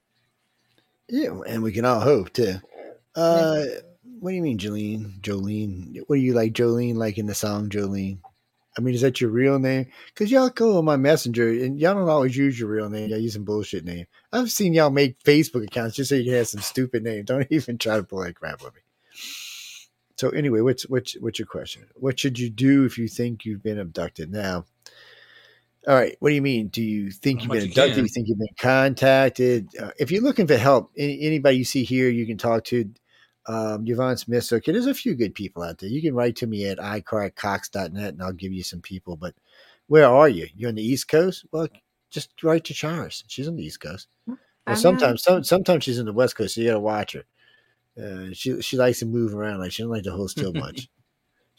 Yeah, 1.09 1.41
and 1.47 1.63
we 1.63 1.73
can 1.73 1.85
all 1.85 2.01
hope 2.01 2.33
too. 2.33 2.57
Uh, 3.15 3.65
what 4.21 4.31
do 4.31 4.37
you 4.37 4.43
mean, 4.43 4.59
Jolene? 4.59 5.21
Jolene? 5.21 6.03
What 6.07 6.17
do 6.17 6.23
you 6.23 6.35
like, 6.35 6.53
Jolene? 6.53 6.97
Like 6.97 7.19
in 7.19 7.27
the 7.27 7.35
song, 7.35 7.71
Jolene? 7.71 8.19
I 8.79 8.81
mean, 8.81 8.95
is 8.95 9.01
that 9.01 9.21
your 9.21 9.31
real 9.31 9.59
name? 9.59 9.87
Because 10.07 10.31
y'all 10.31 10.51
go 10.51 10.79
on 10.79 10.85
my 10.85 10.97
messenger 10.97 11.49
and 11.49 11.81
y'all 11.81 11.95
don't 11.95 12.09
always 12.09 12.37
use 12.37 12.61
your 12.61 12.69
real 12.69 12.89
name. 12.89 13.11
Y'all 13.11 13.19
use 13.19 13.33
some 13.33 13.43
bullshit 13.43 13.85
name. 13.85 14.07
I've 14.33 14.53
seen 14.53 14.73
y'all 14.73 14.91
make 14.91 15.21
Facebook 15.25 15.65
accounts 15.65 15.97
just 15.97 16.11
so 16.11 16.15
you 16.15 16.25
can 16.25 16.35
have 16.35 16.47
some 16.47 16.61
stupid 16.61 17.03
name. 17.03 17.25
Don't 17.25 17.49
even 17.51 17.77
try 17.77 17.97
to 17.97 18.05
pull 18.05 18.23
that 18.23 18.37
crap 18.37 18.63
with 18.63 18.77
me. 18.77 18.81
So 20.17 20.31
anyway, 20.31 20.61
what's 20.61 20.85
what's 20.85 21.15
what's 21.15 21.41
your 21.41 21.47
question? 21.47 21.87
What 21.95 22.21
should 22.21 22.39
you 22.39 22.51
do 22.51 22.85
if 22.85 22.99
you 22.99 23.09
think 23.09 23.45
you've 23.45 23.65
been 23.65 23.81
abducted? 23.81 24.31
Now, 24.31 24.65
all 25.89 25.95
right. 25.95 26.17
What 26.21 26.29
do 26.29 26.37
you 26.37 26.43
mean? 26.43 26.69
Do 26.69 26.81
you 26.83 27.11
think 27.11 27.43
you've 27.43 27.51
been 27.51 27.63
you 27.63 27.69
abducted? 27.71 27.95
can. 27.95 28.05
You 28.05 28.09
think 28.09 28.29
you've 28.29 28.39
been 28.39 28.49
contacted? 28.61 29.69
Uh, 29.77 29.91
if 29.99 30.13
you're 30.13 30.23
looking 30.23 30.47
for 30.47 30.57
help, 30.57 30.93
any, 30.97 31.21
anybody 31.23 31.57
you 31.57 31.65
see 31.65 31.83
here, 31.83 32.09
you 32.09 32.27
can 32.27 32.39
talk 32.39 32.63
to. 32.67 32.89
Um, 33.49 33.85
Yvonne 33.87 34.19
Smith. 34.19 34.53
Okay, 34.53 34.73
there's 34.73 34.87
a 34.87 34.95
few 34.95 35.15
good 35.15 35.35
people 35.35 35.63
out 35.63 35.79
there. 35.79 35.89
You 35.89 36.03
can 36.03 36.15
write 36.15 36.37
to 36.37 36.47
me 36.47 36.67
at 36.67 36.79
icarcox.net 36.79 38.13
and 38.13 38.23
I'll 38.23 38.33
give 38.33 38.53
you 38.53 38.63
some 38.63 38.83
people. 38.83 39.17
But 39.17 39.35
where 39.87 40.07
are 40.07 40.29
you? 40.29 40.49
You're 40.55 40.69
on 40.69 40.75
the 40.75 40.87
East 40.87 41.09
Coast? 41.09 41.47
Well, 41.51 41.69
just 42.11 42.31
write 42.43 42.65
to 42.65 42.75
Charis. 42.75 43.25
She's 43.27 43.49
on 43.49 43.57
the 43.57 43.65
East 43.65 43.81
Coast. 43.81 44.09
Well, 44.27 44.77
sometimes, 44.77 45.23
some, 45.23 45.43
sometimes 45.45 45.85
she's 45.85 45.99
in 45.99 46.05
the 46.05 46.13
West 46.13 46.37
Coast, 46.37 46.55
so 46.55 46.61
you 46.61 46.69
got 46.69 46.75
to 46.75 46.81
watch 46.81 47.13
her. 47.15 47.25
Uh, 47.99 48.33
she 48.33 48.61
she 48.61 48.77
likes 48.77 49.01
to 49.01 49.07
move 49.07 49.35
around. 49.35 49.59
Like 49.59 49.73
she 49.73 49.83
doesn't 49.83 49.93
like 49.93 50.05
to 50.05 50.13
hold 50.13 50.31
still 50.31 50.53
much. 50.53 50.89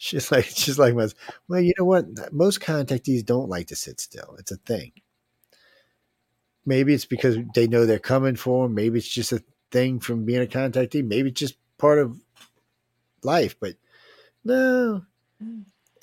She's 0.02 0.32
like 0.32 0.46
she's 0.46 0.78
like 0.78 0.94
most. 0.94 1.14
Well, 1.46 1.60
you 1.60 1.74
know 1.78 1.84
what? 1.84 2.06
Most 2.32 2.60
contactees 2.60 3.22
don't 3.22 3.50
like 3.50 3.66
to 3.66 3.76
sit 3.76 4.00
still. 4.00 4.34
It's 4.38 4.50
a 4.50 4.56
thing. 4.56 4.92
Maybe 6.64 6.94
it's 6.94 7.04
because 7.04 7.36
they 7.54 7.66
know 7.66 7.84
they're 7.84 7.98
coming 7.98 8.36
for 8.36 8.64
them. 8.64 8.74
Maybe 8.74 8.98
it's 8.98 9.06
just 9.06 9.32
a 9.32 9.44
thing 9.70 10.00
from 10.00 10.24
being 10.24 10.40
a 10.40 10.46
contactee. 10.46 11.06
Maybe 11.06 11.28
it's 11.28 11.38
just 11.38 11.56
part 11.80 11.98
of 11.98 12.16
life. 13.22 13.56
But 13.58 13.74
no, 14.44 15.02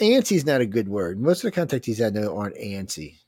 antsy's 0.01 0.45
not 0.45 0.61
a 0.61 0.65
good 0.65 0.89
word. 0.89 1.19
Most 1.19 1.43
of 1.43 1.53
the 1.53 1.59
contactees 1.59 2.05
I 2.05 2.09
know 2.09 2.37
aren't 2.37 2.57
antsy. 2.57 3.19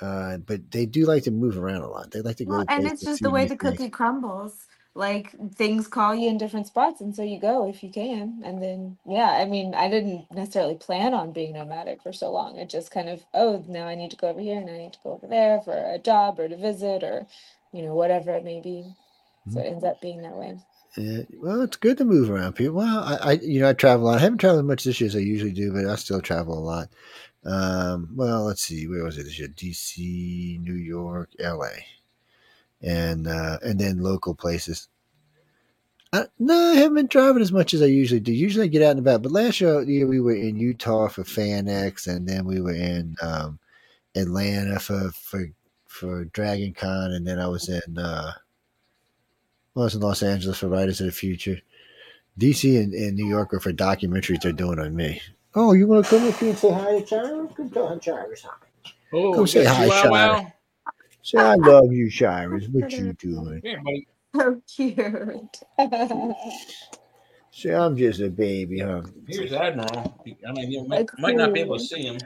Uh, 0.00 0.38
but 0.38 0.70
they 0.72 0.86
do 0.86 1.06
like 1.06 1.22
to 1.22 1.30
move 1.30 1.56
around 1.56 1.82
a 1.82 1.88
lot. 1.88 2.10
They 2.10 2.20
like 2.20 2.36
to 2.36 2.44
go. 2.44 2.56
Well, 2.56 2.64
and 2.68 2.86
it's 2.86 3.02
just 3.02 3.22
the 3.22 3.30
way 3.30 3.44
the 3.44 3.56
things. 3.56 3.60
cookie 3.60 3.90
crumbles. 3.90 4.66
Like 4.96 5.34
things 5.56 5.88
call 5.88 6.14
you 6.14 6.28
in 6.28 6.38
different 6.38 6.68
spots, 6.68 7.00
and 7.00 7.14
so 7.16 7.22
you 7.22 7.40
go 7.40 7.68
if 7.68 7.82
you 7.82 7.90
can. 7.90 8.42
And 8.44 8.62
then, 8.62 8.96
yeah, 9.04 9.30
I 9.30 9.44
mean, 9.44 9.74
I 9.74 9.88
didn't 9.88 10.30
necessarily 10.32 10.76
plan 10.76 11.14
on 11.14 11.32
being 11.32 11.54
nomadic 11.54 12.00
for 12.00 12.12
so 12.12 12.30
long. 12.30 12.58
It 12.58 12.70
just 12.70 12.92
kind 12.92 13.08
of, 13.08 13.24
oh, 13.34 13.64
now 13.66 13.88
I 13.88 13.96
need 13.96 14.12
to 14.12 14.16
go 14.16 14.28
over 14.28 14.40
here, 14.40 14.60
and 14.60 14.70
I 14.70 14.78
need 14.78 14.92
to 14.92 15.00
go 15.02 15.12
over 15.14 15.26
there 15.26 15.60
for 15.62 15.72
a 15.72 15.98
job 15.98 16.38
or 16.38 16.48
to 16.48 16.56
visit 16.56 17.02
or, 17.02 17.26
you 17.72 17.82
know, 17.82 17.94
whatever 17.94 18.32
it 18.34 18.44
may 18.44 18.60
be. 18.60 18.84
So 19.52 19.58
it 19.58 19.66
ends 19.66 19.84
up 19.84 20.00
being 20.00 20.22
that 20.22 20.36
way. 20.36 20.58
Well, 20.96 21.62
it's 21.62 21.76
good 21.76 21.98
to 21.98 22.04
move 22.04 22.30
around, 22.30 22.54
people. 22.54 22.76
Well, 22.76 22.98
I, 23.02 23.16
I, 23.16 23.32
you 23.32 23.60
know, 23.60 23.68
I 23.68 23.72
travel 23.72 24.06
a 24.06 24.10
lot. 24.10 24.18
I 24.18 24.20
haven't 24.20 24.38
traveled 24.38 24.64
as 24.64 24.68
much 24.68 24.84
this 24.84 25.00
year 25.00 25.08
as 25.08 25.16
I 25.16 25.20
usually 25.20 25.52
do, 25.52 25.72
but 25.72 25.86
I 25.86 25.96
still 25.96 26.20
travel 26.20 26.56
a 26.56 26.60
lot. 26.60 26.88
Um, 27.44 28.10
well, 28.14 28.44
let's 28.44 28.62
see, 28.62 28.86
where 28.86 29.04
was 29.04 29.18
it 29.18 29.24
this 29.24 29.38
year? 29.38 29.48
D.C., 29.48 30.58
New 30.62 30.74
York, 30.74 31.30
L.A., 31.40 31.84
and 32.82 33.26
uh, 33.26 33.58
and 33.62 33.78
then 33.78 34.02
local 34.02 34.34
places. 34.34 34.88
No, 36.38 36.54
I 36.54 36.74
haven't 36.76 36.94
been 36.94 37.06
driving 37.08 37.42
as 37.42 37.50
much 37.50 37.74
as 37.74 37.82
I 37.82 37.86
usually 37.86 38.20
do. 38.20 38.32
Usually, 38.32 38.64
I 38.64 38.68
get 38.68 38.82
out 38.82 38.92
and 38.92 39.00
about. 39.00 39.22
But 39.22 39.32
last 39.32 39.60
year, 39.60 39.82
year 39.82 40.06
we 40.06 40.20
were 40.20 40.34
in 40.34 40.56
Utah 40.56 41.08
for 41.08 41.24
FanX, 41.24 42.06
and 42.06 42.28
then 42.28 42.44
we 42.44 42.60
were 42.60 42.74
in 42.74 43.16
um, 43.20 43.58
Atlanta 44.14 44.78
for 44.78 45.10
for 45.10 45.46
for 45.88 46.24
Dragon 46.26 46.72
Con, 46.72 47.12
and 47.12 47.26
then 47.26 47.40
I 47.40 47.48
was 47.48 47.68
in. 47.68 47.98
Uh, 47.98 48.32
well, 49.74 49.82
I 49.82 49.86
was 49.86 49.94
in 49.94 50.00
Los 50.00 50.22
Angeles 50.22 50.58
for 50.58 50.68
Writers 50.68 51.00
of 51.00 51.06
the 51.06 51.12
Future. 51.12 51.60
DC 52.38 52.80
and, 52.80 52.94
and 52.94 53.16
New 53.16 53.26
York 53.26 53.54
are 53.54 53.60
for 53.60 53.72
documentaries 53.72 54.42
they're 54.42 54.52
doing 54.52 54.78
on 54.78 54.94
me. 54.94 55.20
Oh, 55.54 55.72
you 55.72 55.86
want 55.86 56.04
to 56.04 56.10
come 56.10 56.28
up 56.28 56.34
here 56.36 56.50
and 56.50 56.58
say 56.58 56.72
hi 56.72 57.00
to 57.00 57.06
Shira? 57.06 57.48
Come 57.56 57.70
tell 57.70 58.00
Shira's 58.00 58.42
hi. 58.42 58.50
Oh, 59.12 59.34
Come 59.34 59.46
say 59.46 59.64
hi, 59.64 59.86
wow, 59.86 60.10
wow. 60.10 60.52
Say, 61.22 61.38
I 61.38 61.54
love 61.54 61.92
you, 61.92 62.10
Shira. 62.10 62.48
What 62.50 62.92
you 62.92 63.12
doing? 63.14 63.60
Here, 63.62 63.80
buddy. 63.82 64.06
So 64.34 64.60
cute. 64.66 65.56
Say, 67.52 67.72
I'm 67.72 67.96
just 67.96 68.20
a 68.20 68.28
baby, 68.30 68.80
huh? 68.80 69.02
Here's 69.28 69.52
Admiral. 69.52 70.18
I 70.46 70.52
mean, 70.52 70.72
you 70.72 70.88
might, 70.88 71.08
might 71.18 71.36
not 71.36 71.52
be 71.52 71.60
able 71.60 71.78
to 71.78 71.84
see 71.84 72.02
him. 72.02 72.18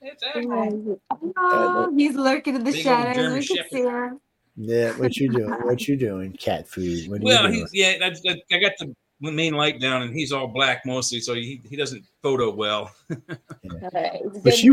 It's 0.00 0.22
Admiral. 0.34 0.98
Oh, 1.36 1.92
he's 1.94 2.14
lurking 2.14 2.54
in 2.54 2.64
the 2.64 2.72
Big 2.72 2.82
shadows. 2.82 3.34
We 3.34 3.46
can 3.46 3.56
Shepherd. 3.56 3.70
see 3.70 3.82
her. 3.82 4.16
Yeah, 4.62 4.92
what 4.92 5.16
you 5.16 5.30
doing? 5.30 5.50
What 5.64 5.88
you 5.88 5.96
doing? 5.96 6.32
Cat 6.34 6.68
food. 6.68 7.08
What 7.08 7.22
Well, 7.22 7.50
you 7.50 7.60
he's 7.60 7.70
yeah. 7.72 7.98
That's, 7.98 8.20
that, 8.22 8.42
I 8.52 8.58
got 8.58 8.72
the 8.78 8.94
main 9.20 9.54
light 9.54 9.80
down, 9.80 10.02
and 10.02 10.14
he's 10.14 10.32
all 10.32 10.48
black 10.48 10.82
mostly, 10.84 11.20
so 11.20 11.34
he, 11.34 11.62
he 11.68 11.76
doesn't 11.76 12.04
photo 12.22 12.50
well. 12.54 12.90
Alright, 13.10 14.20
it's 14.24 14.38
But 14.40 14.54
she, 14.54 14.70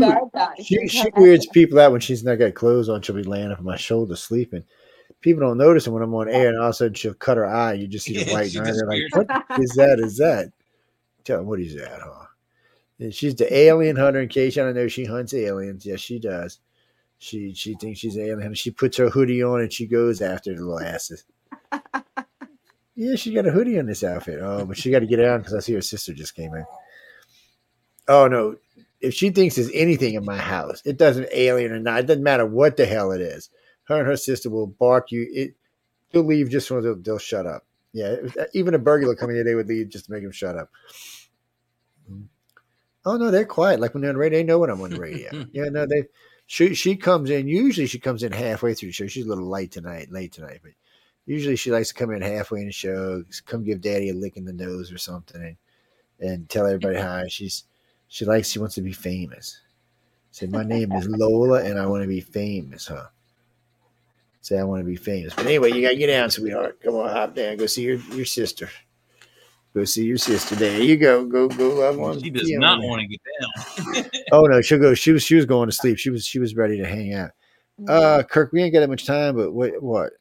she, 0.62 0.88
she 0.88 1.08
weirds 1.16 1.46
people 1.46 1.78
out 1.78 1.92
when 1.92 2.02
she's 2.02 2.22
not 2.22 2.38
got 2.38 2.54
clothes 2.54 2.90
on. 2.90 3.00
She'll 3.00 3.16
be 3.16 3.22
laying 3.22 3.50
up 3.50 3.60
on 3.60 3.64
my 3.64 3.76
shoulder 3.76 4.14
sleeping. 4.14 4.64
People 5.20 5.40
don't 5.40 5.58
notice 5.58 5.86
it 5.86 5.90
when 5.90 6.02
I'm 6.02 6.14
on 6.14 6.28
air, 6.28 6.48
and 6.48 6.58
all 6.58 6.66
of 6.66 6.70
a 6.70 6.74
sudden 6.74 6.94
she'll 6.94 7.14
cut 7.14 7.38
her 7.38 7.46
eye. 7.46 7.72
You 7.72 7.88
just 7.88 8.04
see 8.06 8.22
the 8.22 8.30
white 8.30 8.50
she 8.50 8.60
eye. 8.60 8.64
They're 8.64 8.86
like, 8.86 9.00
disappears. 9.00 9.44
"What 9.46 9.60
is 9.60 9.70
that? 9.70 10.00
Is 10.00 10.16
that?" 10.18 10.52
Tell 11.24 11.38
them 11.38 11.46
what 11.46 11.60
is 11.60 11.74
that, 11.76 12.00
huh? 12.02 12.26
And 13.00 13.14
she's 13.14 13.34
the 13.34 13.52
alien 13.54 13.96
hunter. 13.96 14.20
In 14.20 14.28
case 14.28 14.54
you 14.56 14.62
don't 14.62 14.74
know, 14.74 14.88
she 14.88 15.06
hunts 15.06 15.32
aliens. 15.32 15.86
Yes, 15.86 16.00
she 16.00 16.18
does. 16.18 16.58
She 17.18 17.52
she 17.54 17.74
thinks 17.74 17.98
she's 18.00 18.16
alien. 18.16 18.54
She 18.54 18.70
puts 18.70 18.96
her 18.98 19.10
hoodie 19.10 19.42
on 19.42 19.60
and 19.60 19.72
she 19.72 19.86
goes 19.86 20.20
after 20.22 20.54
the 20.54 20.60
little 20.60 20.80
asses. 20.80 21.24
Yeah, 23.00 23.14
she 23.14 23.32
got 23.32 23.46
a 23.46 23.52
hoodie 23.52 23.78
on 23.78 23.86
this 23.86 24.02
outfit. 24.02 24.40
Oh, 24.42 24.64
but 24.66 24.76
she 24.76 24.90
got 24.90 24.98
to 24.98 25.06
get 25.06 25.20
out 25.20 25.38
because 25.38 25.54
I 25.54 25.60
see 25.60 25.72
her 25.74 25.80
sister 25.80 26.12
just 26.12 26.34
came 26.34 26.52
in. 26.52 26.64
Oh 28.08 28.26
no! 28.26 28.56
If 29.00 29.14
she 29.14 29.30
thinks 29.30 29.54
there's 29.54 29.70
anything 29.72 30.14
in 30.14 30.24
my 30.24 30.36
house, 30.36 30.82
it 30.84 30.98
doesn't 30.98 31.28
alien 31.32 31.70
or 31.70 31.78
not. 31.78 32.00
It 32.00 32.06
doesn't 32.06 32.24
matter 32.24 32.44
what 32.44 32.76
the 32.76 32.86
hell 32.86 33.12
it 33.12 33.20
is. 33.20 33.50
Her 33.84 33.98
and 33.98 34.06
her 34.08 34.16
sister 34.16 34.50
will 34.50 34.66
bark 34.66 35.12
you. 35.12 35.28
It 35.32 35.54
they'll 36.10 36.24
leave 36.24 36.50
just 36.50 36.68
when 36.72 36.82
they'll, 36.82 36.96
they'll 37.00 37.18
shut 37.18 37.46
up. 37.46 37.66
Yeah, 37.92 38.08
it- 38.14 38.36
uh, 38.36 38.46
even 38.52 38.74
a 38.74 38.80
burglar 38.80 39.14
coming 39.14 39.36
in, 39.36 39.44
they 39.46 39.54
would 39.54 39.68
leave 39.68 39.90
just 39.90 40.06
to 40.06 40.10
make 40.12 40.24
him 40.24 40.32
shut 40.32 40.56
up. 40.58 40.68
Mm-hmm. 42.10 42.22
Oh 43.06 43.16
no, 43.16 43.30
they're 43.30 43.44
quiet. 43.44 43.78
Like 43.78 43.94
when 43.94 44.00
they're 44.00 44.10
on 44.10 44.16
the 44.16 44.20
radio, 44.20 44.40
they 44.40 44.44
know 44.44 44.58
when 44.58 44.70
I'm 44.70 44.80
on 44.80 44.90
the 44.90 44.98
radio. 45.00 45.46
yeah, 45.52 45.68
no, 45.68 45.86
they. 45.86 46.02
She 46.50 46.72
she 46.74 46.96
comes 46.96 47.28
in. 47.28 47.46
Usually 47.46 47.86
she 47.86 47.98
comes 47.98 48.22
in 48.22 48.32
halfway 48.32 48.72
through 48.72 48.88
the 48.88 48.92
show. 48.94 49.06
She's 49.06 49.26
a 49.26 49.28
little 49.28 49.50
late 49.50 49.70
tonight, 49.70 50.10
late 50.10 50.32
tonight, 50.32 50.60
but 50.62 50.72
usually 51.26 51.56
she 51.56 51.70
likes 51.70 51.88
to 51.88 51.94
come 51.94 52.10
in 52.10 52.22
halfway 52.22 52.60
in 52.60 52.66
the 52.66 52.72
show, 52.72 53.22
come 53.44 53.64
give 53.64 53.82
Daddy 53.82 54.08
a 54.08 54.14
lick 54.14 54.38
in 54.38 54.46
the 54.46 54.52
nose 54.54 54.90
or 54.90 54.96
something, 54.96 55.42
and 55.42 55.56
and 56.20 56.48
tell 56.48 56.64
everybody 56.64 56.96
hi. 57.00 57.26
She's 57.28 57.64
she 58.08 58.24
likes 58.24 58.48
she 58.48 58.58
wants 58.58 58.76
to 58.76 58.80
be 58.80 58.94
famous. 58.94 59.60
Say 60.30 60.46
my 60.46 60.62
name 60.62 60.90
is 60.92 61.06
Lola 61.06 61.62
and 61.64 61.78
I 61.78 61.84
want 61.84 62.02
to 62.02 62.08
be 62.08 62.22
famous, 62.22 62.86
huh? 62.86 63.08
Say 64.40 64.58
I 64.58 64.64
want 64.64 64.80
to 64.80 64.86
be 64.86 64.96
famous. 64.96 65.34
But 65.34 65.44
anyway, 65.44 65.72
you 65.72 65.82
gotta 65.82 65.96
get 65.96 66.06
down, 66.06 66.30
sweetheart. 66.30 66.80
Come 66.82 66.94
on, 66.94 67.10
hop 67.10 67.34
down. 67.34 67.58
Go 67.58 67.66
see 67.66 67.82
your, 67.82 67.98
your 68.14 68.24
sister. 68.24 68.70
Go 69.74 69.84
see 69.84 70.04
your 70.04 70.16
sister. 70.18 70.54
There 70.54 70.80
you 70.80 70.96
go. 70.96 71.24
Go 71.24 71.48
go 71.48 71.68
love 71.70 72.00
on. 72.00 72.20
She 72.20 72.30
does 72.30 72.50
not 72.52 72.80
man. 72.80 72.88
want 72.88 73.02
to 73.02 73.06
get 73.06 73.20
down. 73.40 74.04
Oh 74.32 74.42
no, 74.42 74.60
she'll 74.60 74.78
go. 74.78 74.92
She 74.92 75.12
was 75.12 75.22
she 75.22 75.36
was 75.36 75.46
going 75.46 75.68
to 75.70 75.74
sleep. 75.74 75.98
She 75.98 76.10
was 76.10 76.26
she 76.26 76.38
was 76.38 76.54
ready 76.54 76.76
to 76.78 76.86
hang 76.86 77.14
out. 77.14 77.30
Uh, 77.86 78.22
Kirk, 78.22 78.52
we 78.52 78.62
ain't 78.62 78.74
got 78.74 78.80
that 78.80 78.90
much 78.90 79.06
time, 79.06 79.36
but 79.36 79.52
what 79.52 79.82
what? 79.82 80.12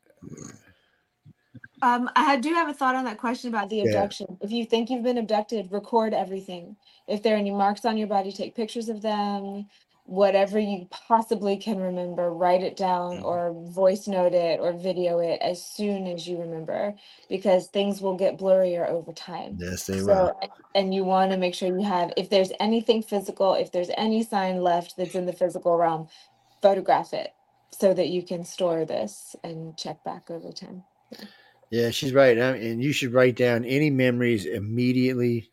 Um, 1.82 2.10
I 2.16 2.38
do 2.38 2.54
have 2.54 2.70
a 2.70 2.74
thought 2.74 2.96
on 2.96 3.04
that 3.06 3.18
question 3.18 3.50
about 3.50 3.70
the 3.70 3.78
Yeah. 3.78 3.86
abduction. 3.86 4.38
If 4.42 4.52
you 4.52 4.66
think 4.66 4.90
you've 4.90 5.04
been 5.04 5.18
abducted, 5.18 5.72
record 5.72 6.14
everything. 6.14 6.76
If 7.08 7.22
there 7.22 7.36
are 7.36 7.40
any 7.40 7.52
marks 7.52 7.86
on 7.86 7.98
your 7.98 8.08
body, 8.08 8.32
take 8.32 8.56
pictures 8.56 8.90
of 8.90 9.02
them. 9.02 9.68
Whatever 10.08 10.58
you 10.60 10.88
possibly 10.90 11.58
can 11.58 11.80
remember, 11.80 12.32
write 12.34 12.64
it 12.64 12.78
down 12.78 13.18
Mhm. 13.18 13.26
or 13.26 13.54
voice 13.72 14.08
note 14.08 14.34
it 14.34 14.60
or 14.60 14.74
video 14.74 15.20
it 15.20 15.42
as 15.42 15.64
soon 15.64 16.08
as 16.08 16.28
you 16.28 16.40
remember 16.42 16.96
because 17.30 17.68
things 17.68 18.02
will 18.02 18.18
get 18.18 18.38
blurrier 18.40 18.90
over 18.90 19.14
time. 19.14 19.60
Yes, 19.60 19.86
they 19.88 20.02
will. 20.02 20.06
So, 20.06 20.34
and 20.76 20.94
you 20.94 21.04
want 21.04 21.32
to 21.32 21.38
make 21.38 21.56
sure 21.56 21.68
you 21.70 21.86
have, 21.86 22.14
if 22.18 22.30
there's 22.30 22.54
anything 22.60 23.04
physical, 23.04 23.54
if 23.56 23.72
there's 23.72 23.92
any 23.98 24.24
sign 24.24 24.62
left 24.64 24.96
that's 24.98 25.16
in 25.16 25.26
the 25.28 25.34
physical 25.34 25.78
realm, 25.78 26.08
photograph 26.62 27.14
it 27.14 27.36
so 27.72 27.94
that 27.94 28.10
you 28.10 28.24
can 28.24 28.46
store 28.46 28.86
this 28.86 29.36
and 29.44 29.78
check 29.78 30.04
back 30.04 30.32
over 30.32 30.52
time. 30.54 30.84
Yeah, 31.70 31.92
she's 31.92 32.14
right. 32.14 32.38
And 32.38 32.82
you 32.84 32.94
should 32.94 33.14
write 33.14 33.36
down 33.36 33.66
any 33.66 33.90
memories 33.90 34.46
immediately 34.46 35.52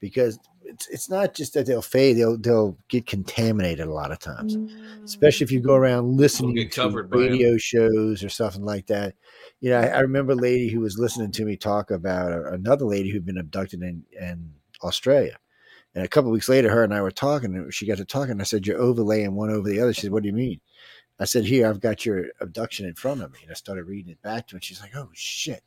because 0.00 0.38
it's, 0.64 0.88
it's 0.88 1.10
not 1.10 1.34
just 1.34 1.54
that 1.54 1.66
they'll 1.66 1.82
fade, 1.82 2.16
they'll, 2.16 2.38
they'll 2.38 2.76
get 2.88 3.06
contaminated 3.06 3.86
a 3.86 3.92
lot 3.92 4.10
of 4.10 4.18
times. 4.18 4.56
Especially 5.04 5.44
if 5.44 5.52
you 5.52 5.60
go 5.60 5.72
mm. 5.72 5.78
around 5.78 6.16
listening 6.16 6.56
to 6.56 6.66
covered 6.66 7.10
by 7.10 7.16
'em. 7.16 7.22
radio 7.22 7.56
shows 7.56 8.24
or 8.24 8.28
something 8.28 8.64
like 8.64 8.86
that. 8.86 9.14
You 9.60 9.70
know, 9.70 9.80
I, 9.80 9.86
I 9.86 10.00
remember 10.00 10.32
a 10.32 10.36
lady 10.36 10.68
who 10.68 10.80
was 10.80 10.98
listening 10.98 11.32
to 11.32 11.44
me 11.44 11.56
talk 11.56 11.90
about 11.90 12.32
another 12.52 12.84
lady 12.84 13.10
who'd 13.10 13.26
been 13.26 13.38
abducted 13.38 13.82
in, 13.82 14.04
in 14.20 14.52
Australia. 14.82 15.38
And 15.94 16.04
a 16.04 16.08
couple 16.08 16.30
weeks 16.30 16.48
later, 16.48 16.70
her 16.70 16.82
and 16.82 16.92
I 16.92 17.02
were 17.02 17.12
talking, 17.12 17.54
and 17.54 17.72
she 17.72 17.86
got 17.86 17.98
to 17.98 18.04
talking. 18.04 18.40
I 18.40 18.44
said, 18.44 18.66
You're 18.66 18.80
overlaying 18.80 19.34
one 19.34 19.50
over 19.50 19.68
the 19.68 19.80
other. 19.80 19.92
She 19.92 20.02
said, 20.02 20.12
What 20.12 20.22
do 20.22 20.28
you 20.28 20.34
mean? 20.34 20.60
I 21.20 21.24
said, 21.24 21.44
Here, 21.44 21.68
I've 21.68 21.80
got 21.80 22.04
your 22.04 22.26
abduction 22.40 22.86
in 22.86 22.94
front 22.94 23.22
of 23.22 23.32
me. 23.32 23.38
And 23.42 23.50
I 23.50 23.54
started 23.54 23.84
reading 23.84 24.10
it 24.10 24.20
back 24.22 24.48
to 24.48 24.54
her. 24.54 24.56
And 24.56 24.64
she's 24.64 24.80
like, 24.80 24.96
Oh, 24.96 25.10
shit. 25.12 25.62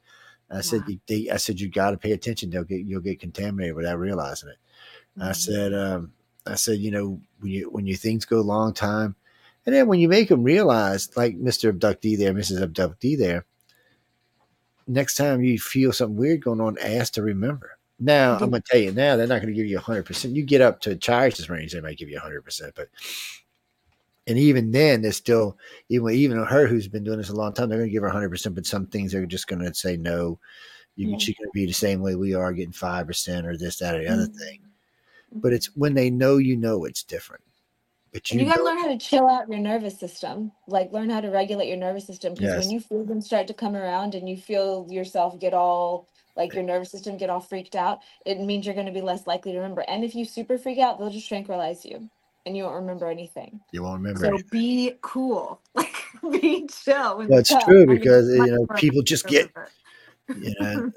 And 0.49 0.59
I 0.59 0.61
said, 0.61 0.81
Wow. 0.81 0.87
"You- 0.89 0.99
they, 1.07 1.29
I 1.29 1.37
said, 1.37 1.59
You 1.61 1.69
got 1.69 1.91
to 1.91 1.97
pay 1.97 2.11
attention. 2.11 2.49
They'll 2.49 2.65
get, 2.65 2.81
you'll 2.85 3.01
get 3.01 3.21
contaminated 3.21 3.75
without 3.75 3.99
realizing 3.99 4.49
it. 4.49 4.57
I 5.19 5.31
said, 5.31 5.73
um, 5.73 6.11
I 6.45 6.55
said, 6.55 6.79
you 6.79 6.91
know, 6.91 7.19
when 7.39 7.51
you 7.51 7.69
when 7.69 7.87
your 7.87 7.97
things 7.97 8.25
go 8.25 8.39
a 8.39 8.41
long 8.41 8.73
time, 8.73 9.15
and 9.65 9.73
then 9.75 9.87
when 9.87 9.99
you 9.99 10.07
make 10.07 10.29
them 10.29 10.43
realize, 10.43 11.15
like 11.17 11.35
Mister 11.35 11.71
Abductee 11.73 12.17
there, 12.17 12.33
Mrs. 12.33 12.61
Abductee 12.65 13.17
there, 13.17 13.45
next 14.87 15.15
time 15.15 15.43
you 15.43 15.59
feel 15.59 15.91
something 15.91 16.15
weird 16.17 16.43
going 16.43 16.61
on, 16.61 16.77
ask 16.79 17.13
to 17.13 17.21
remember. 17.23 17.77
Now 17.99 18.33
I'm 18.33 18.51
gonna 18.51 18.61
tell 18.61 18.79
you 18.79 18.91
now, 18.91 19.15
they're 19.15 19.27
not 19.27 19.41
gonna 19.41 19.53
give 19.53 19.65
you 19.65 19.79
hundred 19.79 20.05
percent. 20.05 20.35
You 20.35 20.43
get 20.43 20.61
up 20.61 20.79
to 20.81 20.95
Charis's 20.95 21.49
range, 21.49 21.73
they 21.73 21.81
might 21.81 21.97
give 21.97 22.09
you 22.09 22.19
hundred 22.19 22.43
percent, 22.43 22.73
but 22.75 22.89
and 24.27 24.37
even 24.37 24.71
then, 24.71 25.01
they're 25.01 25.11
still 25.13 25.57
even 25.89 26.13
even 26.13 26.37
her 26.43 26.67
who's 26.67 26.87
been 26.87 27.03
doing 27.03 27.17
this 27.17 27.29
a 27.29 27.35
long 27.35 27.53
time, 27.53 27.69
they're 27.69 27.79
gonna 27.79 27.89
give 27.89 28.03
her 28.03 28.09
hundred 28.09 28.29
percent, 28.29 28.53
but 28.55 28.65
some 28.67 28.85
things 28.85 29.11
they're 29.11 29.25
just 29.25 29.47
gonna 29.47 29.73
say 29.73 29.97
no. 29.97 30.37
You, 30.95 31.09
Yeah. 31.09 31.17
She's 31.17 31.35
gonna 31.37 31.49
be 31.53 31.65
the 31.65 31.73
same 31.73 32.01
way 32.01 32.15
we 32.15 32.33
are, 32.35 32.53
getting 32.53 32.71
five 32.71 33.07
percent 33.07 33.47
or 33.47 33.57
this, 33.57 33.77
that, 33.79 33.95
or 33.95 33.99
the 34.03 34.07
other 34.09 34.27
Mhm. 34.27 34.35
thing 34.37 34.59
but 35.31 35.53
it's 35.53 35.67
when 35.75 35.93
they 35.93 36.09
know 36.09 36.37
you 36.37 36.55
know 36.55 36.85
it's 36.85 37.03
different. 37.03 37.43
But 38.13 38.31
you, 38.31 38.39
you 38.39 38.45
got 38.45 38.57
to 38.57 38.63
learn 38.63 38.79
how 38.79 38.87
to 38.87 38.97
chill 38.97 39.27
out 39.29 39.49
your 39.49 39.59
nervous 39.59 39.99
system. 39.99 40.51
Like 40.67 40.91
learn 40.91 41.09
how 41.09 41.21
to 41.21 41.29
regulate 41.29 41.67
your 41.67 41.77
nervous 41.77 42.07
system 42.07 42.33
because 42.33 42.49
Yes. 42.55 42.65
when 42.65 42.71
you 42.71 42.79
feel 42.79 43.03
them 43.03 43.21
start 43.21 43.47
to 43.47 43.53
come 43.53 43.75
around 43.75 44.15
and 44.15 44.27
you 44.27 44.37
feel 44.37 44.87
yourself 44.89 45.39
get 45.39 45.53
all 45.53 46.07
like 46.35 46.53
your 46.53 46.63
nervous 46.63 46.91
system 46.91 47.17
get 47.17 47.29
all 47.29 47.39
freaked 47.39 47.75
out, 47.75 47.99
it 48.25 48.39
means 48.39 48.65
you're 48.65 48.75
going 48.75 48.85
to 48.87 48.91
be 48.91 49.01
less 49.01 49.27
likely 49.27 49.51
to 49.51 49.57
remember. 49.57 49.81
And 49.87 50.03
if 50.03 50.15
you 50.15 50.23
super 50.25 50.57
freak 50.57 50.77
out, 50.79 50.99
they'll 50.99 51.09
just 51.09 51.27
tranquilize 51.27 51.83
you 51.85 52.09
and 52.45 52.55
you 52.55 52.63
won't 52.63 52.75
remember 52.75 53.07
anything. 53.07 53.59
you 53.71 53.83
won't 53.83 53.99
remember. 54.01 54.21
So 54.21 54.29
anything. 54.29 54.49
be 54.51 54.93
cool. 55.01 55.61
Like 56.23 56.41
be 56.41 56.67
chill. 56.67 57.17
When 57.19 57.27
Well, 57.27 57.43
true 57.43 57.85
because 57.85 58.27
you 58.29 58.47
know 58.47 58.65
people 58.77 59.03
just 59.03 59.27
get 59.27 59.51
you 60.35 60.53
know. 60.59 60.91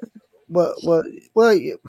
well, 0.49 0.75
well, 0.85 1.03
well, 1.35 1.55
you- 1.55 1.81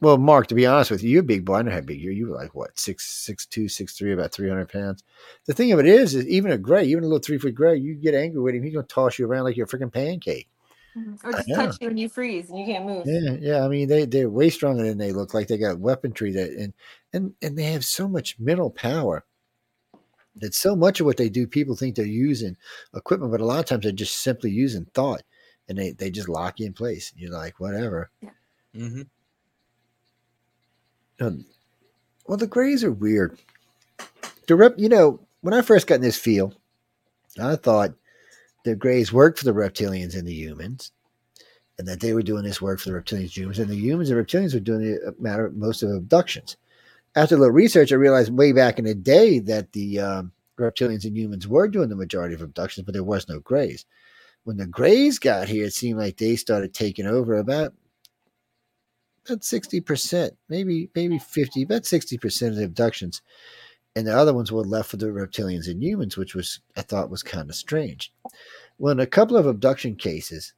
well, 0.00 0.18
Mark. 0.18 0.46
To 0.48 0.54
be 0.54 0.66
honest 0.66 0.90
with 0.90 1.02
you, 1.02 1.10
you're 1.10 1.20
a 1.20 1.24
big 1.24 1.44
boy. 1.44 1.56
I 1.56 1.62
know 1.62 1.70
how 1.70 1.80
big 1.80 2.00
you're. 2.00 2.12
You 2.12 2.28
were 2.28 2.36
like 2.36 2.54
what 2.54 2.78
six, 2.78 3.06
six 3.06 3.46
two, 3.46 3.68
six 3.68 3.96
three, 3.96 4.12
about 4.12 4.32
three 4.32 4.48
hundred 4.48 4.68
pounds. 4.70 5.02
The 5.46 5.54
thing 5.54 5.72
of 5.72 5.78
it 5.78 5.86
is, 5.86 6.14
is 6.14 6.26
even 6.26 6.52
a 6.52 6.58
gray, 6.58 6.84
even 6.84 7.04
a 7.04 7.06
little 7.06 7.20
three 7.20 7.38
foot 7.38 7.54
gray, 7.54 7.76
you 7.76 7.94
get 7.94 8.14
angry 8.14 8.40
with 8.40 8.54
him, 8.54 8.62
he's 8.62 8.74
gonna 8.74 8.86
toss 8.86 9.18
you 9.18 9.26
around 9.26 9.44
like 9.44 9.56
you're 9.56 9.66
a 9.66 9.68
freaking 9.68 9.92
pancake. 9.92 10.48
Mhm. 10.96 11.24
Or 11.24 11.32
just 11.32 11.48
touch 11.54 11.76
you 11.80 11.88
and 11.88 12.00
you 12.00 12.08
freeze 12.08 12.50
and 12.50 12.58
you 12.58 12.66
can't 12.66 12.84
move. 12.84 13.06
Yeah, 13.06 13.36
yeah. 13.40 13.64
I 13.64 13.68
mean, 13.68 13.88
they 13.88 14.06
they're 14.06 14.28
way 14.28 14.50
stronger 14.50 14.82
than 14.82 14.98
they 14.98 15.12
look 15.12 15.34
like. 15.34 15.46
They 15.48 15.58
got 15.58 15.78
weaponry 15.78 16.32
that 16.32 16.50
and 16.50 16.74
and 17.12 17.34
and 17.42 17.56
they 17.56 17.64
have 17.64 17.84
so 17.84 18.08
much 18.08 18.38
mental 18.38 18.70
power. 18.70 19.24
That 20.36 20.54
so 20.54 20.74
much 20.76 21.00
of 21.00 21.06
what 21.06 21.16
they 21.16 21.28
do, 21.28 21.46
people 21.46 21.76
think 21.76 21.94
they're 21.96 22.06
using 22.06 22.56
equipment, 22.94 23.32
but 23.32 23.40
a 23.40 23.44
lot 23.44 23.58
of 23.58 23.66
times 23.66 23.82
they're 23.82 23.92
just 23.92 24.16
simply 24.22 24.50
using 24.50 24.86
thought, 24.94 25.22
and 25.68 25.76
they 25.76 25.92
they 25.92 26.10
just 26.10 26.28
lock 26.28 26.58
you 26.60 26.66
in 26.66 26.72
place. 26.72 27.12
You're 27.16 27.32
like, 27.32 27.60
whatever. 27.60 28.10
hmm 28.74 29.02
Um, 31.20 31.44
well, 32.26 32.38
the 32.38 32.46
Greys 32.46 32.82
are 32.82 32.92
weird. 32.92 33.38
The 34.46 34.74
you 34.76 34.88
know, 34.88 35.20
when 35.42 35.54
I 35.54 35.62
first 35.62 35.86
got 35.86 35.96
in 35.96 36.00
this 36.00 36.18
field, 36.18 36.56
I 37.40 37.56
thought 37.56 37.94
the 38.64 38.74
Greys 38.74 39.12
worked 39.12 39.38
for 39.38 39.44
the 39.44 39.52
reptilians 39.52 40.16
and 40.16 40.26
the 40.26 40.34
humans, 40.34 40.92
and 41.78 41.86
that 41.88 42.00
they 42.00 42.12
were 42.12 42.22
doing 42.22 42.44
this 42.44 42.60
work 42.60 42.80
for 42.80 42.90
the 42.90 42.94
reptilians 42.94 43.36
humans, 43.36 43.58
and 43.58 43.68
the 43.68 43.76
humans 43.76 44.10
and 44.10 44.26
reptilians 44.26 44.54
were 44.54 44.60
doing 44.60 44.80
the 44.80 45.14
matter 45.18 45.50
most 45.50 45.82
of 45.82 45.90
abductions. 45.90 46.56
After 47.14 47.34
a 47.34 47.38
little 47.38 47.54
research, 47.54 47.92
I 47.92 47.96
realized 47.96 48.32
way 48.32 48.52
back 48.52 48.78
in 48.78 48.84
the 48.84 48.94
day 48.94 49.40
that 49.40 49.72
the 49.72 50.00
um, 50.00 50.32
reptilians 50.58 51.04
and 51.04 51.16
humans 51.16 51.46
were 51.48 51.68
doing 51.68 51.88
the 51.88 51.96
majority 51.96 52.34
of 52.34 52.42
abductions, 52.42 52.84
but 52.84 52.94
there 52.94 53.04
was 53.04 53.28
no 53.28 53.40
Greys. 53.40 53.84
When 54.44 54.56
the 54.56 54.66
Greys 54.66 55.18
got 55.18 55.48
here, 55.48 55.66
it 55.66 55.74
seemed 55.74 55.98
like 55.98 56.16
they 56.16 56.36
started 56.36 56.72
taking 56.72 57.06
over 57.06 57.36
about 57.36 57.74
about 59.26 59.44
sixty 59.44 59.80
percent, 59.80 60.34
maybe 60.48 60.90
maybe 60.94 61.18
fifty, 61.18 61.62
about 61.62 61.86
sixty 61.86 62.18
percent 62.18 62.52
of 62.52 62.58
the 62.58 62.64
abductions, 62.64 63.22
and 63.96 64.06
the 64.06 64.16
other 64.16 64.34
ones 64.34 64.50
were 64.50 64.62
left 64.62 64.90
for 64.90 64.96
the 64.96 65.06
reptilians 65.06 65.68
and 65.68 65.82
humans, 65.82 66.16
which 66.16 66.34
was 66.34 66.60
I 66.76 66.82
thought 66.82 67.10
was 67.10 67.22
kind 67.22 67.48
of 67.48 67.56
strange. 67.56 68.12
Well, 68.78 68.92
in 68.92 69.00
a 69.00 69.06
couple 69.06 69.36
of 69.36 69.46
abduction 69.46 69.96
cases, 69.96 70.54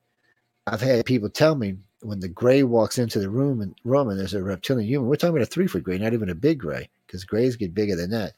I've 0.67 0.81
had 0.81 1.05
people 1.05 1.29
tell 1.29 1.55
me 1.55 1.77
when 2.03 2.21
the 2.21 2.29
gray 2.29 2.63
walks 2.63 2.99
into 2.99 3.19
the 3.19 3.31
room 3.31 3.61
and 3.61 3.75
room 3.85 4.09
and 4.09 4.19
there's 4.19 4.35
a 4.35 4.43
reptilian 4.43 4.89
human, 4.89 5.09
we're 5.09 5.17
talking 5.17 5.37
about 5.37 5.47
a 5.47 5.51
three 5.51 5.67
foot 5.67 5.85
gray, 5.85 5.99
not 5.99 6.13
even 6.13 6.31
a 6.31 6.35
big 6.35 6.59
gray, 6.59 6.89
because 7.07 7.25
grays 7.25 7.57
get 7.57 7.75
bigger 7.75 7.97
than 7.97 8.11
that. 8.11 8.35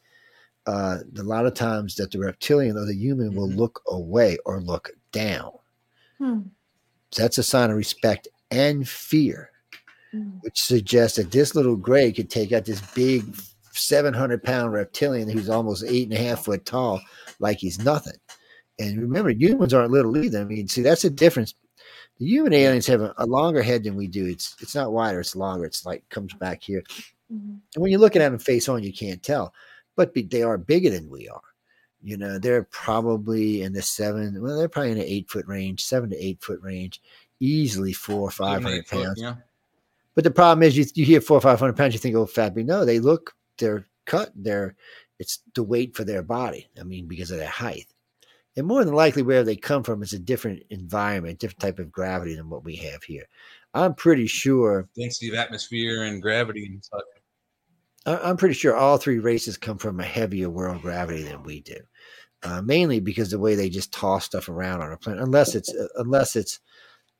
Uh, 0.66 0.98
a 1.18 1.22
lot 1.22 1.46
of 1.46 1.54
times 1.54 1.94
that 1.96 2.10
the 2.10 2.18
reptilian 2.18 2.76
or 2.76 2.86
the 2.86 2.94
human 2.94 3.34
will 3.34 3.48
Mhm. 3.48 3.56
look 3.56 3.82
away 3.88 4.38
or 4.46 4.60
look 4.60 4.90
down. 5.12 5.52
Hmm. 6.18 6.40
So 7.10 7.22
that's 7.22 7.38
a 7.38 7.42
sign 7.42 7.70
of 7.70 7.76
respect 7.76 8.28
and 8.50 8.88
fear 8.88 9.50
Mm. 10.14 10.40
which 10.42 10.62
suggests 10.62 11.16
that 11.16 11.32
this 11.32 11.54
little 11.54 11.76
gray 11.76 12.12
could 12.12 12.30
take 12.30 12.52
out 12.52 12.64
this 12.64 12.80
big 12.92 13.24
700 13.72 14.42
pound 14.42 14.72
reptilian 14.72 15.28
who's 15.28 15.48
almost 15.48 15.84
eight 15.86 16.08
and 16.08 16.16
a 16.16 16.22
half 16.22 16.44
foot 16.44 16.64
tall 16.64 17.00
like 17.40 17.58
he's 17.58 17.78
nothing. 17.84 18.16
And 18.78 19.00
remember, 19.00 19.30
humans 19.30 19.74
aren't 19.74 19.90
little 19.90 20.16
either. 20.16 20.40
I 20.40 20.44
mean, 20.44 20.68
see, 20.68 20.82
that's 20.82 21.02
the 21.02 21.10
difference. 21.10 21.54
The 22.18 22.26
human 22.26 22.52
aliens 22.52 22.86
have 22.86 23.00
a, 23.00 23.12
a 23.18 23.26
longer 23.26 23.62
head 23.62 23.82
than 23.82 23.96
we 23.96 24.06
do. 24.06 24.26
It's 24.26 24.54
it's 24.60 24.74
not 24.74 24.92
wider, 24.92 25.20
it's 25.20 25.34
longer. 25.34 25.64
It's 25.64 25.84
like 25.84 26.08
comes 26.10 26.32
back 26.34 26.62
here. 26.62 26.84
Mhm. 27.32 27.58
And 27.74 27.82
when 27.82 27.90
you're 27.90 28.00
looking 28.00 28.22
at 28.22 28.28
them 28.28 28.38
face 28.38 28.68
on, 28.68 28.82
you 28.84 28.92
can't 28.92 29.22
tell, 29.22 29.52
but 29.96 30.14
be, 30.14 30.22
they 30.22 30.42
are 30.42 30.58
bigger 30.58 30.90
than 30.90 31.10
we 31.10 31.28
are. 31.28 31.40
You 32.02 32.18
know, 32.18 32.38
they're 32.38 32.64
probably 32.64 33.62
in 33.62 33.72
the 33.72 33.82
seven, 33.82 34.40
well, 34.40 34.58
they're 34.58 34.68
probably 34.68 34.92
in 34.92 34.98
the 34.98 35.12
eight 35.12 35.28
foot 35.30 35.46
range, 35.46 35.82
seven 35.84 36.10
to 36.10 36.24
eight 36.24 36.42
foot 36.42 36.60
range, 36.62 37.00
easily 37.40 37.92
four 37.92 38.20
or 38.20 38.30
five 38.30 38.62
hundred 38.62 38.86
pounds. 38.86 39.20
Yeah. 39.20 39.36
But 40.14 40.24
the 40.24 40.30
problem 40.30 40.62
is, 40.62 40.76
you, 40.76 40.84
you 40.94 41.04
hear 41.04 41.20
four 41.20 41.38
or 41.38 41.40
five 41.40 41.58
hundred 41.58 41.76
pounds, 41.76 41.94
you 41.94 41.98
think, 41.98 42.16
oh, 42.16 42.26
fat. 42.26 42.54
But 42.54 42.66
no, 42.66 42.84
they 42.84 43.00
look, 43.00 43.34
they're 43.58 43.86
cut. 44.06 44.30
They're, 44.34 44.76
it's 45.18 45.40
the 45.54 45.62
weight 45.62 45.96
for 45.96 46.04
their 46.04 46.22
body. 46.22 46.68
I 46.78 46.84
mean, 46.84 47.08
because 47.08 47.30
of 47.30 47.38
their 47.38 47.48
height. 47.48 47.86
And 48.56 48.66
more 48.66 48.84
than 48.84 48.94
likely, 48.94 49.22
where 49.22 49.42
they 49.42 49.56
come 49.56 49.82
from 49.82 50.02
is 50.02 50.12
a 50.12 50.18
different 50.18 50.62
environment, 50.70 51.40
different 51.40 51.60
type 51.60 51.78
of 51.80 51.90
gravity 51.90 52.36
than 52.36 52.48
what 52.48 52.64
we 52.64 52.76
have 52.76 53.02
here. 53.02 53.24
I'm 53.74 53.94
pretty 53.94 54.28
sure. 54.28 54.88
Density 54.96 55.28
of 55.30 55.34
atmosphere 55.34 56.04
and 56.04 56.22
gravity 56.22 56.66
and 56.66 56.84
such. 56.84 57.02
I'm 58.06 58.36
pretty 58.36 58.54
sure 58.54 58.76
all 58.76 58.98
three 58.98 59.18
races 59.18 59.56
come 59.56 59.78
from 59.78 59.98
a 59.98 60.04
heavier 60.04 60.50
world 60.50 60.82
gravity 60.82 61.22
than 61.22 61.42
we 61.42 61.60
do. 61.60 61.78
Uh, 62.42 62.60
mainly 62.60 63.00
because 63.00 63.30
the 63.30 63.38
way 63.38 63.54
they 63.54 63.70
just 63.70 63.92
toss 63.92 64.26
stuff 64.26 64.50
around 64.50 64.82
on 64.82 64.92
a 64.92 64.98
planet, 64.98 65.22
unless 65.22 65.54
it's 65.54 65.74
uh, 65.74 65.88
unless 65.96 66.36
it's 66.36 66.60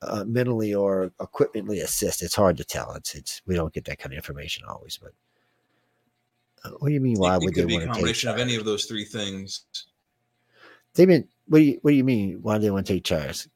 uh, 0.07 0.23
mentally 0.25 0.73
or 0.73 1.11
equipmentally 1.19 1.83
assist. 1.83 2.21
It's 2.21 2.35
hard 2.35 2.57
to 2.57 2.63
tell. 2.63 2.93
It's 2.93 3.15
it's 3.15 3.41
we 3.45 3.55
don't 3.55 3.73
get 3.73 3.85
that 3.85 3.99
kind 3.99 4.13
of 4.13 4.17
information 4.17 4.65
always. 4.67 4.97
But 4.97 5.11
uh, 6.63 6.75
what 6.79 6.89
do 6.89 6.93
you 6.93 7.01
mean? 7.01 7.17
Why 7.17 7.35
it, 7.35 7.41
would 7.41 7.53
could 7.53 7.63
they 7.63 7.67
be 7.67 7.75
a 7.75 7.77
want 7.77 7.81
to 7.81 7.87
take? 7.87 7.93
combination 7.93 8.29
of 8.29 8.37
any 8.37 8.55
of 8.55 8.65
those 8.65 8.85
three 8.85 9.05
things. 9.05 9.65
They've 10.93 11.07
been. 11.07 11.27
What 11.47 11.59
do 11.59 11.65
you 11.65 11.79
What 11.81 11.91
do 11.91 11.97
you 11.97 12.03
mean? 12.03 12.39
Why 12.41 12.57
do 12.57 12.63
they 12.63 12.71
want 12.71 12.87
to 12.87 12.93
take 12.93 13.03
Charis? 13.03 13.47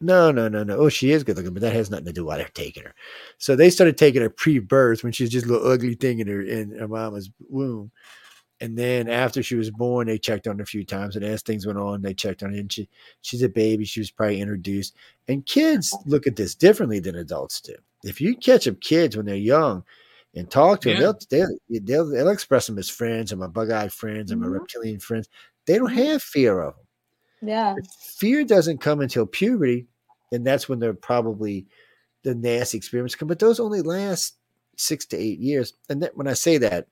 No, 0.00 0.32
no, 0.32 0.48
no, 0.48 0.64
no. 0.64 0.76
Oh, 0.78 0.88
she 0.88 1.12
is 1.12 1.22
good 1.22 1.36
looking, 1.36 1.54
but 1.54 1.62
that 1.62 1.72
has 1.72 1.88
nothing 1.88 2.06
to 2.06 2.12
do 2.12 2.24
with 2.24 2.32
why 2.32 2.36
they're 2.38 2.48
taking 2.48 2.82
her. 2.82 2.94
So 3.38 3.54
they 3.54 3.70
started 3.70 3.96
taking 3.96 4.20
her 4.20 4.30
pre-birth 4.30 5.04
when 5.04 5.12
she's 5.12 5.30
just 5.30 5.46
a 5.46 5.48
little 5.48 5.70
ugly 5.70 5.94
thing 5.94 6.18
in 6.18 6.26
her 6.26 6.42
in 6.42 6.76
her 6.76 6.88
mama's 6.88 7.30
womb. 7.48 7.92
And 8.62 8.78
then 8.78 9.08
after 9.08 9.42
she 9.42 9.56
was 9.56 9.70
born, 9.70 10.06
they 10.06 10.18
checked 10.18 10.46
on 10.46 10.56
her 10.56 10.62
a 10.62 10.66
few 10.66 10.84
times. 10.84 11.16
And 11.16 11.24
as 11.24 11.42
things 11.42 11.66
went 11.66 11.78
on, 11.78 12.00
they 12.00 12.14
checked 12.14 12.42
on 12.42 12.52
her. 12.52 12.58
And 12.58 12.72
she, 12.72 12.88
she's 13.20 13.42
a 13.42 13.48
baby. 13.48 13.84
She 13.84 14.00
was 14.00 14.10
probably 14.10 14.40
introduced. 14.40 14.94
And 15.28 15.44
kids 15.44 15.94
look 16.06 16.26
at 16.26 16.36
this 16.36 16.54
differently 16.54 17.00
than 17.00 17.16
adults 17.16 17.60
do. 17.60 17.74
If 18.04 18.20
you 18.20 18.36
catch 18.36 18.66
up 18.66 18.80
kids 18.80 19.16
when 19.16 19.26
they're 19.26 19.36
young, 19.36 19.84
and 20.34 20.50
talk 20.50 20.80
to 20.80 20.90
Yeah. 20.90 21.00
them, 21.00 21.16
they'll, 21.28 21.46
they'll 21.68 21.80
they'll 21.82 22.08
they'll 22.10 22.28
express 22.30 22.66
them 22.66 22.78
as 22.78 22.88
friends 22.88 23.32
and 23.32 23.40
my 23.40 23.46
bug-eyed 23.46 23.92
friends 23.92 24.30
and 24.30 24.40
my 24.40 24.46
Mhm. 24.46 24.60
reptilian 24.60 24.98
friends. 24.98 25.28
They 25.66 25.76
don't 25.76 25.92
have 25.92 26.22
fear 26.22 26.58
of 26.60 26.74
them. 26.74 27.48
Yeah. 27.50 27.74
Fear 28.16 28.44
doesn't 28.44 28.78
come 28.80 29.00
until 29.00 29.26
puberty, 29.26 29.88
and 30.32 30.46
that's 30.46 30.70
when 30.70 30.78
they're 30.78 30.94
probably 30.94 31.66
the 32.22 32.34
nasty 32.34 32.78
experiments 32.78 33.14
come. 33.14 33.28
But 33.28 33.40
those 33.40 33.60
only 33.60 33.82
last 33.82 34.36
six 34.78 35.04
to 35.06 35.18
eight 35.18 35.38
years. 35.38 35.74
And 35.90 36.02
that, 36.02 36.16
when 36.16 36.28
I 36.28 36.32
say 36.32 36.56
that, 36.58 36.86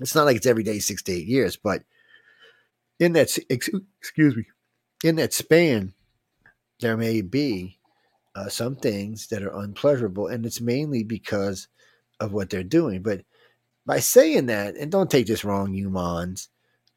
it's 0.00 0.14
not 0.14 0.24
like 0.24 0.36
it's 0.36 0.46
every 0.46 0.62
day 0.62 0.78
six 0.78 1.02
to 1.04 1.12
eight 1.12 1.26
years, 1.26 1.56
but 1.56 1.82
in 2.98 3.12
that 3.14 3.36
excuse 3.48 4.36
me, 4.36 4.46
in 5.02 5.16
that 5.16 5.32
span, 5.32 5.94
there 6.80 6.96
may 6.96 7.20
be 7.20 7.78
uh, 8.34 8.48
some 8.48 8.76
things 8.76 9.28
that 9.28 9.42
are 9.42 9.56
unpleasurable, 9.56 10.26
and 10.26 10.44
it's 10.44 10.60
mainly 10.60 11.04
because 11.04 11.68
of 12.20 12.32
what 12.32 12.50
they're 12.50 12.62
doing. 12.62 13.02
But 13.02 13.22
by 13.86 14.00
saying 14.00 14.46
that, 14.46 14.76
and 14.76 14.90
don't 14.90 15.10
take 15.10 15.26
this 15.26 15.44
wrong, 15.44 15.74
humans, 15.74 16.48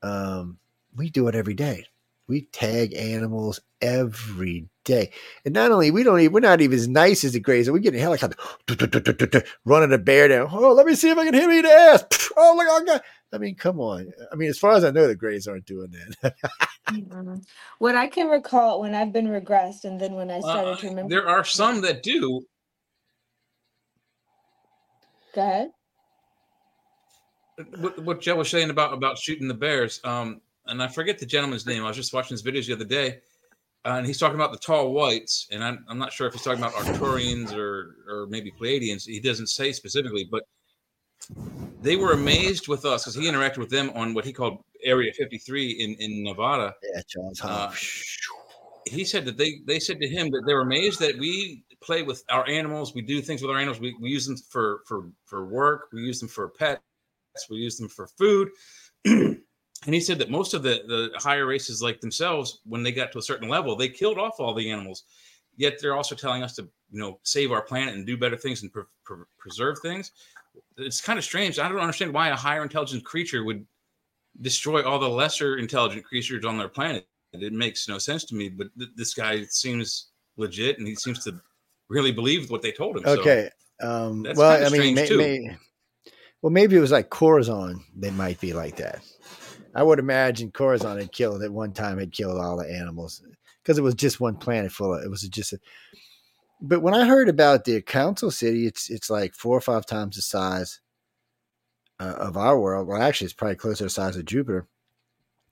um, 0.02 0.58
we 0.96 1.10
do 1.10 1.28
it 1.28 1.36
every 1.36 1.54
day. 1.54 1.86
We 2.28 2.42
tag 2.42 2.94
animals 2.96 3.60
every 3.82 4.70
day, 4.88 5.12
and 5.46 5.54
not 5.54 5.72
only 5.72 5.92
we 5.92 6.02
don't 6.02 6.20
even 6.20 6.34
we're 6.34 6.40
not 6.40 6.62
even 6.62 6.76
as 6.80 6.88
nice 6.88 7.24
as 7.24 7.34
the 7.34 7.40
Greys. 7.40 7.70
We 7.70 7.80
get 7.80 7.94
in 7.94 8.00
a 8.00 8.02
helicopter, 8.02 9.44
running 9.66 9.94
a 9.94 9.98
bear 10.00 10.28
down. 10.30 10.48
Oh, 10.52 10.74
let 10.74 10.88
me 10.88 10.96
see 10.96 11.10
if 11.12 11.18
I 11.18 11.26
can 11.26 11.34
hit 11.36 11.48
me 11.48 11.58
in 11.60 11.64
the 11.66 11.72
ass. 11.72 12.04
Oh, 12.40 12.54
look, 12.56 12.68
I 12.68 12.86
got. 12.86 13.04
I 13.34 13.40
mean, 13.40 13.56
come 13.56 13.80
on. 13.80 14.14
I 14.32 14.36
mean, 14.36 14.48
as 14.50 14.60
far 14.60 14.74
as 14.74 14.84
I 14.84 14.92
know, 14.92 15.08
the 15.08 15.16
Greys 15.16 15.48
aren't 15.48 15.66
doing 15.66 15.92
that. 16.22 16.36
Mhm. 16.92 17.44
What 17.80 17.96
I 17.96 18.06
can 18.08 18.28
recall 18.28 18.80
when 18.82 18.94
I've 18.94 19.12
been 19.12 19.28
regressed, 19.28 19.86
and 19.86 20.00
then 20.00 20.14
when 20.14 20.30
I 20.30 20.40
started 20.40 20.70
Uh, 20.70 20.76
to 20.78 20.88
remember. 20.88 21.10
there 21.10 21.28
are 21.28 21.44
some 21.44 21.82
that 21.82 22.04
do. 22.04 22.46
Go 25.34 25.42
ahead. 25.42 25.72
what, 27.80 27.98
what 28.04 28.22
Joe 28.22 28.36
was 28.36 28.50
saying 28.50 28.70
about 28.70 28.94
about 28.94 29.18
shooting 29.18 29.48
the 29.48 29.54
bears, 29.56 30.00
um, 30.04 30.40
and 30.68 30.82
I 30.82 30.88
forget 30.88 31.18
the 31.18 31.26
gentleman's 31.26 31.66
name. 31.66 31.84
I 31.84 31.88
was 31.88 31.98
just 31.98 32.14
watching 32.14 32.36
his 32.36 32.44
videos 32.44 32.68
the 32.68 32.74
other 32.74 32.86
day, 32.86 33.20
and 33.86 34.06
he's 34.06 34.20
talking 34.20 34.36
about 34.36 34.52
the 34.52 34.58
tall 34.58 34.92
whites, 34.92 35.48
and 35.52 35.64
I'm, 35.64 35.86
I'm 35.88 35.98
not 35.98 36.12
sure 36.12 36.28
if 36.28 36.34
he's 36.34 36.44
talking 36.44 36.62
about 36.62 36.74
Arcturians 36.74 37.56
or 37.56 37.96
or 38.08 38.28
maybe 38.28 38.52
Pleiadians. 38.52 39.06
He 39.06 39.20
doesn't 39.20 39.48
say 39.48 39.72
specifically, 39.72 40.28
but 40.30 40.44
they 41.82 41.96
were 41.96 42.12
amazed 42.12 42.68
with 42.68 42.86
us 42.86 43.04
because 43.04 43.16
he 43.16 43.30
interacted 43.30 43.58
with 43.58 43.70
them 43.70 43.92
on 43.96 44.14
what 44.14 44.26
he 44.26 44.34
called 44.34 44.60
Area 44.84 45.12
53 45.14 45.72
in 45.72 45.96
in 45.96 46.24
Nevada. 46.24 46.74
Yeah, 46.94 47.02
Charles. 47.08 47.42
Uh, 47.42 47.74
he 48.90 49.04
said 49.04 49.26
that 49.26 49.38
they 49.38 49.62
they 49.66 49.80
said 49.80 50.00
to 50.00 50.08
him 50.08 50.30
that 50.32 50.44
they 50.46 50.54
were 50.54 50.62
amazed 50.62 51.00
that 51.00 51.18
we 51.18 51.64
play 51.82 52.04
with 52.04 52.24
our 52.30 52.48
animals 52.48 52.96
we 52.96 53.02
do 53.02 53.22
things 53.22 53.42
with 53.42 53.52
our 53.52 53.58
animals 53.58 53.80
we, 53.80 53.96
we 54.00 54.10
use 54.10 54.26
them 54.26 54.38
for 54.50 54.82
for 54.88 55.10
for 55.26 55.46
work 55.46 55.90
we 55.94 56.02
use 56.02 56.20
them 56.20 56.30
for 56.30 56.50
pets 56.50 56.82
we 57.50 57.58
use 57.58 57.78
them 57.78 57.90
for 57.90 58.08
food 58.08 58.50
and 59.86 59.94
he 59.94 60.02
said 60.02 60.18
that 60.20 60.30
most 60.30 60.54
of 60.54 60.64
the 60.64 60.84
the 60.88 61.12
higher 61.20 61.46
races 61.46 61.82
like 61.82 62.00
themselves 62.02 62.62
when 62.66 62.84
they 62.84 62.92
got 62.92 63.12
to 63.12 63.20
a 63.20 63.22
certain 63.22 63.50
level 63.50 63.76
they 63.76 63.90
killed 63.90 64.18
off 64.18 64.40
all 64.40 64.54
the 64.54 64.70
animals 64.70 65.04
yet 65.56 65.78
they're 65.82 65.96
also 65.96 66.16
telling 66.16 66.44
us 66.44 66.56
to 66.56 66.64
you 66.92 67.00
know 67.00 67.20
save 67.24 67.52
our 67.52 67.62
planet 67.62 67.96
and 67.96 68.06
do 68.06 68.18
better 68.18 68.38
things 68.38 68.64
and 68.64 68.72
pre- 68.72 68.84
pre- 69.04 69.24
preserve 69.38 69.78
things 69.80 70.12
it's 70.78 71.02
kind 71.02 71.20
of 71.20 71.26
strange 71.26 71.60
i 71.60 71.68
don't 71.68 71.80
understand 71.80 72.14
why 72.14 72.30
a 72.30 72.36
higher 72.36 72.64
intelligent 72.64 73.04
creature 73.04 73.44
would 73.44 73.66
destroy 74.42 74.84
all 74.84 75.00
the 75.00 75.08
lesser 75.08 75.58
intelligent 75.58 76.04
creatures 76.04 76.46
on 76.46 76.58
their 76.58 76.70
planet 76.70 77.08
it 77.34 77.54
makes 77.54 77.88
no 77.88 77.98
sense 77.98 78.24
to 78.24 78.36
me 78.36 78.50
but 78.50 78.68
th- 78.78 78.92
this 78.96 79.14
guy 79.14 79.44
seems 79.46 80.10
legit 80.38 80.78
and 80.80 80.88
he 80.88 80.96
seems 80.96 81.24
to 81.24 81.40
really 81.90 82.12
believe 82.12 82.50
what 82.50 82.62
they 82.62 82.72
told 82.72 82.98
him 82.98 83.04
so 83.04 83.20
Okay. 83.20 83.50
Um, 83.82 84.24
that's 84.24 84.38
well, 84.38 84.66
I 84.66 84.70
mean, 84.70 84.96
may, 84.96 85.10
may, 85.10 85.58
well, 86.42 86.52
maybe 86.52 86.76
it 86.76 86.80
was 86.80 86.92
like 86.92 87.10
Corazon. 87.10 87.84
They 87.96 88.12
might 88.12 88.40
be 88.40 88.54
like 88.54 88.76
that. 88.78 89.04
I 89.78 89.84
would 89.84 90.00
imagine 90.00 90.50
Corazon 90.50 90.98
had 90.98 91.12
killed 91.12 91.44
at 91.44 91.54
one 91.54 91.72
time. 91.72 92.00
Had 92.00 92.12
killed 92.12 92.40
all 92.40 92.58
the 92.58 92.68
animals 92.68 93.22
because 93.62 93.78
it 93.78 93.84
was 93.84 93.94
just 93.94 94.20
one 94.20 94.36
planet 94.36 94.72
full 94.72 94.96
of. 94.96 95.04
It 95.04 95.10
was 95.10 95.22
just. 95.22 95.54
A, 95.54 95.60
but 96.60 96.82
when 96.82 96.96
I 96.96 97.06
heard 97.06 97.30
about 97.30 97.64
the 97.64 97.80
Council 97.84 98.32
City, 98.32 98.66
it's 98.66 98.90
it's 98.90 99.12
like 99.12 99.36
four 99.36 99.56
or 99.56 99.62
five 99.62 99.86
times 99.86 100.16
the 100.16 100.24
size 100.24 100.82
uh, 102.00 102.16
of 102.18 102.38
our 102.38 102.60
world. 102.60 102.88
Well, 102.88 103.00
actually, 103.00 103.26
it's 103.26 103.36
probably 103.36 103.56
closer 103.56 103.78
to 103.78 103.84
the 103.84 103.90
size 103.92 104.18
of 104.18 104.26
Jupiter, 104.26 104.68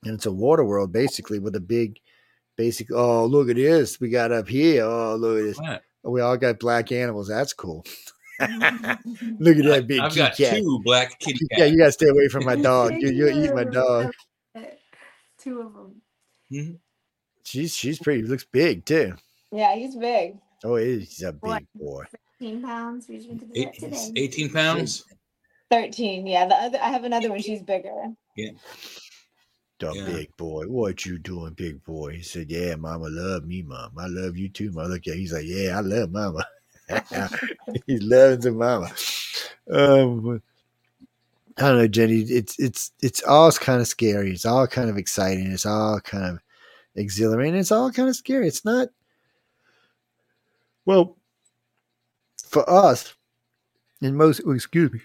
and 0.03 0.15
it's 0.15 0.25
a 0.25 0.31
water 0.31 0.65
world 0.65 0.91
basically 0.91 1.37
with 1.37 1.55
a 1.55 1.59
big, 1.59 1.99
basic. 2.55 2.91
Oh, 2.91 3.27
look 3.27 3.47
at 3.47 3.57
this! 3.57 3.99
We 3.99 4.09
got 4.09 4.31
up 4.31 4.47
here. 4.47 4.85
Oh, 4.85 5.17
look 5.17 5.37
at 5.37 5.43
this! 5.43 5.59
What? 5.59 5.83
We 6.03 6.21
all 6.21 6.37
got 6.37 6.59
black 6.59 6.91
animals. 6.91 7.27
That's 7.27 7.53
cool. 7.53 7.85
Look 9.39 9.57
at 9.57 9.65
that 9.65 9.85
big 9.87 9.99
I've 9.99 10.11
kitty 10.11 10.19
got 10.21 10.35
cat. 10.35 10.57
two 10.57 10.81
black 10.83 11.19
kitty 11.19 11.47
cats. 11.49 11.59
Yeah, 11.59 11.65
you 11.65 11.77
gotta 11.77 11.91
stay 11.91 12.07
away 12.09 12.27
from 12.27 12.45
my 12.45 12.55
dog. 12.61 12.93
You 12.93 13.09
you 13.09 13.27
eat 13.29 13.53
my 13.53 13.63
dog. 13.63 14.11
Two 15.37 15.61
of 15.61 15.73
them. 15.73 16.01
Mhm. 16.51 16.79
She's 17.43 17.75
she's 17.75 17.99
pretty. 17.99 18.23
Looks 18.23 18.45
big 18.45 18.85
too. 18.85 19.13
Yeah, 19.51 19.75
he's 19.75 19.95
big. 19.95 20.37
Oh, 20.63 20.75
he's 20.77 21.21
a 21.23 21.31
big 21.33 21.67
boy. 21.75 22.03
15 22.39 22.61
pounds. 22.63 23.07
We 23.07 23.17
just 23.17 23.29
went 23.29 23.41
to 23.41 23.47
the 23.47 23.59
Eight, 23.61 23.73
today. 23.73 24.11
18 24.15 24.51
pounds. 24.51 25.03
13. 25.71 26.25
Yeah, 26.27 26.47
the 26.47 26.55
other 26.55 26.79
I 26.81 26.89
have 26.89 27.03
another 27.03 27.29
one. 27.29 27.41
She's 27.41 27.61
bigger. 27.61 27.93
Yeah. 28.35 28.51
The 29.79 29.93
Yeah. 29.93 30.05
big 30.05 30.37
boy. 30.37 30.65
What 30.67 31.05
you 31.05 31.19
doing, 31.19 31.53
big 31.53 31.83
boy? 31.83 32.13
He 32.15 32.21
said, 32.23 32.49
"Yeah, 32.49 32.75
Mama 32.75 33.07
love 33.09 33.45
me, 33.45 33.61
Mom. 33.61 33.91
I 33.97 34.07
love 34.07 34.37
you 34.37 34.49
too, 34.49 34.71
Mom." 34.71 34.87
Look 34.89 35.05
at. 35.07 35.15
He's 35.15 35.33
like, 35.33 35.45
"Yeah, 35.45 35.77
I 35.77 35.81
love 35.81 36.11
Mama." 36.11 36.45
He's 37.87 38.03
loving 38.03 38.39
the 38.41 38.51
Mama. 38.51 38.91
Um, 39.71 40.41
I 41.57 41.61
don't 41.61 41.77
know, 41.77 41.87
Jenny. 41.87 42.19
It's 42.21 42.59
it's 42.59 42.91
it's 43.01 43.23
all 43.23 43.51
kind 43.53 43.81
of 43.81 43.87
scary. 43.87 44.31
It's 44.31 44.45
all 44.45 44.67
kind 44.67 44.89
of 44.89 44.97
exciting. 44.97 45.51
It's 45.51 45.65
all 45.65 45.99
kind 46.01 46.25
of 46.25 46.39
exhilarating. 46.95 47.55
It's 47.59 47.71
all 47.71 47.91
kind 47.91 48.09
of 48.09 48.15
scary. 48.15 48.47
It's 48.47 48.65
not. 48.65 48.89
Well, 50.85 51.17
for 52.47 52.69
us, 52.69 53.15
and 54.01 54.17
most 54.17 54.41
excuse 54.47 54.91
me, 54.91 55.01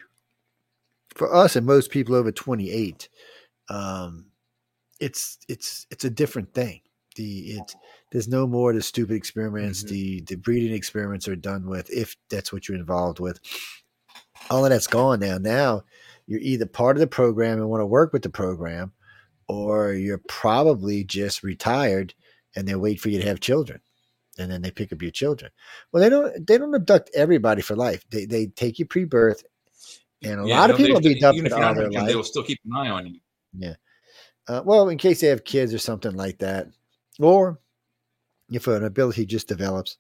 for 1.15 1.33
us 1.35 1.57
and 1.57 1.67
most 1.67 1.91
people 1.91 2.15
over 2.15 2.33
twenty 2.33 2.71
eight, 2.71 3.09
um, 3.69 4.27
it's 4.99 5.39
it's 5.49 5.87
it's 5.91 6.05
a 6.05 6.11
different 6.11 6.53
thing. 6.53 6.81
The 7.17 7.53
it 7.53 7.75
there's 8.11 8.29
no 8.29 8.47
more 8.47 8.73
the 8.73 8.83
stupid 8.83 9.15
experiments. 9.15 9.83
The 9.83 10.23
the 10.23 10.37
breeding 10.37 10.75
experiments 10.75 11.29
are 11.29 11.37
done 11.37 11.67
with 11.67 11.91
if 11.91 12.17
that's 12.29 12.53
what 12.53 12.69
you're 12.69 12.79
involved 12.79 13.21
with. 13.21 13.41
All 14.51 14.65
of 14.65 14.71
that's 14.71 14.87
gone 14.87 15.21
now. 15.21 15.39
Now 15.39 15.83
you're 16.27 16.41
either 16.41 16.67
part 16.67 16.97
of 16.97 17.01
the 17.01 17.07
program 17.07 17.59
and 17.59 17.69
want 17.69 17.81
to 17.81 17.87
work 17.87 18.13
with 18.13 18.23
the 18.23 18.31
program, 18.31 18.93
or 19.49 19.93
you're 19.93 20.23
probably 20.29 21.05
just 21.05 21.43
retired 21.43 22.15
and 22.57 22.67
they 22.67 22.75
wait 22.75 23.01
for 23.01 23.11
you 23.11 23.21
to 23.21 23.27
have 23.29 23.41
children, 23.41 23.81
and 24.39 24.51
then 24.51 24.63
they 24.63 24.71
pick 24.71 24.93
up 24.93 25.03
your 25.03 25.11
children. 25.11 25.51
Well, 25.93 26.03
they 26.03 26.09
don't 26.09 26.47
they 26.47 26.59
don't 26.59 26.75
abduct 26.75 27.11
everybody 27.15 27.63
for 27.63 27.77
life. 27.77 28.05
They 28.11 28.25
they 28.25 28.47
take 28.47 28.79
you 28.79 28.87
pre 28.87 29.05
birth, 29.05 29.45
and 30.25 30.41
a 30.41 30.47
Yeah, 30.47 30.61
lot 30.61 30.71
of 30.71 30.79
no, 30.79 30.85
people 30.85 30.95
will 31.01 31.09
be 31.09 31.15
abducted 31.15 31.53
all 31.53 31.75
their 31.75 31.91
life. 31.91 32.09
They 32.09 32.17
will 32.17 32.25
still 32.25 32.43
keep 32.43 32.59
an 32.65 32.73
eye 32.77 32.91
on 32.91 33.07
you. 33.07 33.21
Yeah. 33.57 33.75
Uh, 34.49 34.63
well, 34.65 34.89
in 34.89 34.99
case 34.99 35.21
they 35.21 35.29
have 35.29 35.45
kids 35.45 35.73
or 35.73 35.79
something 35.79 36.17
like 36.17 36.39
that, 36.39 36.69
or 37.21 37.61
if 38.51 38.67
an 38.67 38.85
ability 38.85 39.27
just 39.27 39.49
develops. 39.49 39.97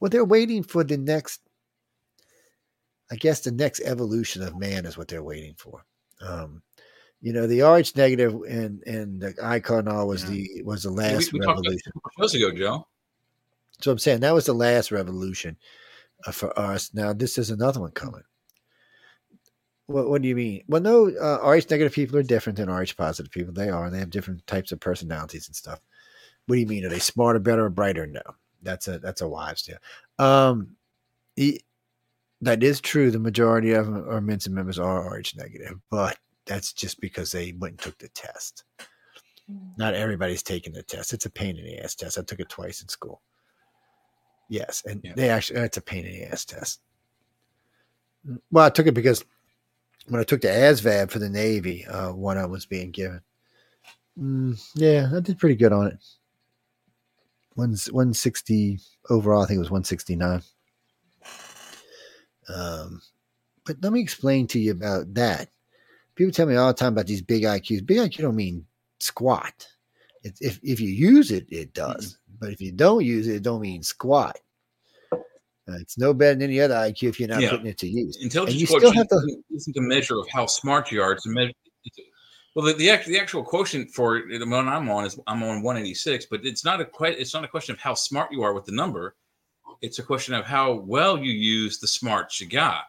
Well, 0.00 0.10
they're 0.10 0.24
waiting 0.24 0.62
for 0.62 0.84
the 0.84 0.96
next. 0.96 1.40
I 3.10 3.16
guess 3.16 3.40
the 3.40 3.50
next 3.50 3.80
evolution 3.80 4.42
of 4.42 4.58
man 4.58 4.84
is 4.84 4.98
what 4.98 5.08
they're 5.08 5.22
waiting 5.22 5.54
for. 5.56 5.84
Um, 6.20 6.62
you 7.20 7.32
know, 7.32 7.46
the 7.46 7.62
RH 7.62 7.96
negative 7.96 8.34
and 8.48 8.82
and 8.86 9.20
the 9.20 9.34
icon 9.42 9.88
all 9.88 10.06
was 10.06 10.24
Yeah. 10.24 10.30
the 10.30 10.62
was 10.64 10.82
the 10.84 10.90
we, 10.92 10.96
last 10.96 11.32
we 11.32 11.40
about 11.40 11.56
revolution. 11.56 11.74
this 11.74 11.86
a 11.86 11.92
couple 11.92 12.10
shows 12.20 12.34
ago, 12.34 12.52
Joe. 12.52 12.86
So 13.80 13.92
I'm 13.92 13.98
saying 13.98 14.20
that 14.20 14.34
was 14.34 14.46
the 14.46 14.52
last 14.54 14.92
revolution 14.92 15.56
uh, 16.26 16.32
for 16.32 16.56
us. 16.58 16.92
Now 16.94 17.12
this 17.12 17.38
is 17.38 17.50
another 17.50 17.80
one 17.80 17.92
coming. 17.92 18.22
What, 19.88 20.08
what 20.10 20.22
do 20.22 20.28
you 20.28 20.36
mean? 20.36 20.62
Well, 20.68 20.82
no, 20.82 21.08
uh, 21.10 21.38
RH 21.42 21.64
negative 21.70 21.92
people 21.94 22.18
are 22.18 22.22
different 22.22 22.58
than 22.58 22.70
RH 22.70 22.94
positive 22.96 23.32
people. 23.32 23.54
They 23.54 23.70
are. 23.70 23.86
And 23.86 23.94
they 23.94 23.98
have 23.98 24.10
different 24.10 24.46
types 24.46 24.70
of 24.70 24.80
personalities 24.80 25.48
and 25.48 25.56
stuff. 25.56 25.80
What 26.46 26.56
do 26.56 26.60
you 26.60 26.66
mean? 26.66 26.84
Are 26.84 26.90
they 26.90 26.98
smarter, 26.98 27.38
better, 27.38 27.64
or 27.64 27.70
brighter? 27.70 28.06
No, 28.06 28.20
that's 28.62 28.86
a 28.86 28.98
that's 28.98 29.22
a 29.22 29.28
wives' 29.28 29.62
tale. 29.62 29.78
Um, 30.18 30.76
e- 31.36 31.60
that 32.42 32.62
is 32.62 32.80
true. 32.80 33.10
The 33.10 33.18
majority 33.18 33.72
of 33.72 33.88
our 33.88 34.20
Mensa 34.20 34.50
members 34.50 34.78
are 34.78 35.08
RH 35.10 35.36
negative, 35.36 35.78
but 35.90 36.18
that's 36.46 36.72
just 36.72 37.00
because 37.00 37.32
they 37.32 37.52
went 37.58 37.72
and 37.72 37.80
took 37.80 37.98
the 37.98 38.08
test. 38.10 38.64
Not 39.78 39.94
everybody's 39.94 40.42
taking 40.42 40.74
the 40.74 40.82
test. 40.82 41.14
It's 41.14 41.24
a 41.26 41.30
pain 41.30 41.56
in 41.56 41.64
the 41.64 41.78
ass 41.78 41.94
test. 41.94 42.18
I 42.18 42.22
took 42.22 42.40
it 42.40 42.50
twice 42.50 42.82
in 42.82 42.88
school. 42.88 43.22
Yes, 44.50 44.82
and 44.86 45.00
Yeah. 45.02 45.12
they 45.16 45.30
actually 45.30 45.60
it's 45.60 45.78
a 45.78 45.82
pain 45.82 46.04
in 46.04 46.12
the 46.12 46.24
ass 46.24 46.44
test. 46.44 46.80
Well, 48.50 48.66
I 48.66 48.70
took 48.70 48.86
it 48.86 48.92
because 48.94 49.24
when 50.08 50.20
I 50.20 50.24
took 50.24 50.40
the 50.40 50.48
ASVAB 50.48 51.10
for 51.10 51.18
the 51.18 51.28
Navy, 51.28 51.86
uh, 51.86 52.12
one 52.12 52.38
I 52.38 52.46
was 52.46 52.66
being 52.66 52.90
given. 52.90 53.20
Mm, 54.18 54.60
yeah, 54.74 55.10
I 55.14 55.20
did 55.20 55.38
pretty 55.38 55.54
good 55.54 55.72
on 55.72 55.88
it. 55.88 55.98
One 57.54 57.76
one 57.90 58.14
sixty 58.14 58.80
overall. 59.10 59.42
I 59.42 59.46
think 59.46 59.56
it 59.56 59.60
was 59.60 59.70
one 59.70 59.84
sixty 59.84 60.16
nine. 60.16 60.42
Um, 62.48 63.00
but 63.66 63.76
let 63.82 63.92
me 63.92 64.00
explain 64.00 64.46
to 64.48 64.58
you 64.58 64.72
about 64.72 65.12
that. 65.14 65.50
People 66.14 66.32
tell 66.32 66.46
me 66.46 66.56
all 66.56 66.68
the 66.68 66.74
time 66.74 66.94
about 66.94 67.06
these 67.06 67.22
big 67.22 67.42
IQs. 67.42 67.84
Big 67.84 67.98
IQ 67.98 68.22
don't 68.22 68.36
mean 68.36 68.64
squat. 69.00 69.66
If 70.22 70.58
if 70.62 70.80
you 70.80 70.88
use 70.88 71.30
it, 71.30 71.46
it 71.50 71.74
does. 71.74 72.18
But 72.40 72.50
if 72.50 72.60
you 72.60 72.72
don't 72.72 73.04
use 73.04 73.28
it, 73.28 73.36
it 73.36 73.42
don't 73.42 73.60
mean 73.60 73.82
squat. 73.82 74.38
Uh, 75.68 75.76
it's 75.80 75.98
no 75.98 76.14
better 76.14 76.34
than 76.34 76.42
any 76.42 76.60
other 76.60 76.74
IQ 76.74 77.10
if 77.10 77.20
you're 77.20 77.28
not 77.28 77.40
Yeah. 77.42 77.50
putting 77.50 77.66
it 77.66 77.78
to 77.78 77.88
use. 77.88 78.16
And 78.16 78.24
Intelligence 78.24 78.60
you 78.60 78.66
still 78.66 78.92
have 78.92 79.08
to. 79.08 79.42
isn't- 79.54 79.76
a 79.76 79.80
measure 79.80 80.18
of 80.18 80.26
how 80.30 80.46
smart 80.46 80.90
you 80.90 81.02
are. 81.02 81.12
It's 81.12 81.26
a 81.26 81.30
measure. 81.30 81.52
Well, 82.54 82.64
the, 82.66 82.72
the, 82.72 82.96
the 83.06 83.18
actual 83.20 83.44
quotient 83.44 83.90
for 83.92 84.22
the 84.22 84.44
one 84.46 84.66
I'm 84.66 84.88
on 84.88 85.04
is 85.04 85.18
I'm 85.26 85.42
on 85.42 85.62
186, 85.62 86.26
but 86.26 86.44
it's 86.44 86.64
not 86.64 86.80
a 86.80 86.84
que- 86.86 87.14
it's 87.18 87.34
not 87.34 87.44
a 87.44 87.48
question 87.48 87.74
of 87.74 87.80
how 87.80 87.94
smart 87.94 88.32
you 88.32 88.42
are 88.42 88.54
with 88.54 88.64
the 88.64 88.72
number. 88.72 89.14
It's 89.82 89.98
a 89.98 90.02
question 90.02 90.34
of 90.34 90.44
how 90.44 90.72
well 90.72 91.18
you 91.18 91.30
use 91.32 91.78
the 91.78 91.86
smarts 91.86 92.40
you 92.40 92.48
got. 92.48 92.84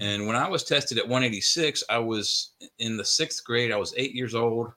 And 0.00 0.26
when 0.26 0.36
I 0.36 0.48
was 0.48 0.62
tested 0.64 0.98
at 0.98 1.08
186, 1.08 1.82
I 1.88 1.98
was 1.98 2.50
in 2.78 2.96
the 2.96 3.04
sixth 3.04 3.42
grade. 3.42 3.72
I 3.72 3.76
was 3.76 3.94
eight 3.96 4.14
years 4.14 4.34
old, 4.34 4.72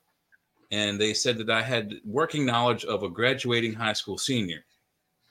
and 0.71 0.99
they 0.99 1.13
said 1.13 1.37
that 1.39 1.49
I 1.51 1.61
had 1.61 1.95
working 2.05 2.45
knowledge 2.45 2.85
of 2.85 3.03
a 3.03 3.09
graduating 3.09 3.73
high 3.73 3.93
school 3.93 4.17
senior. 4.17 4.63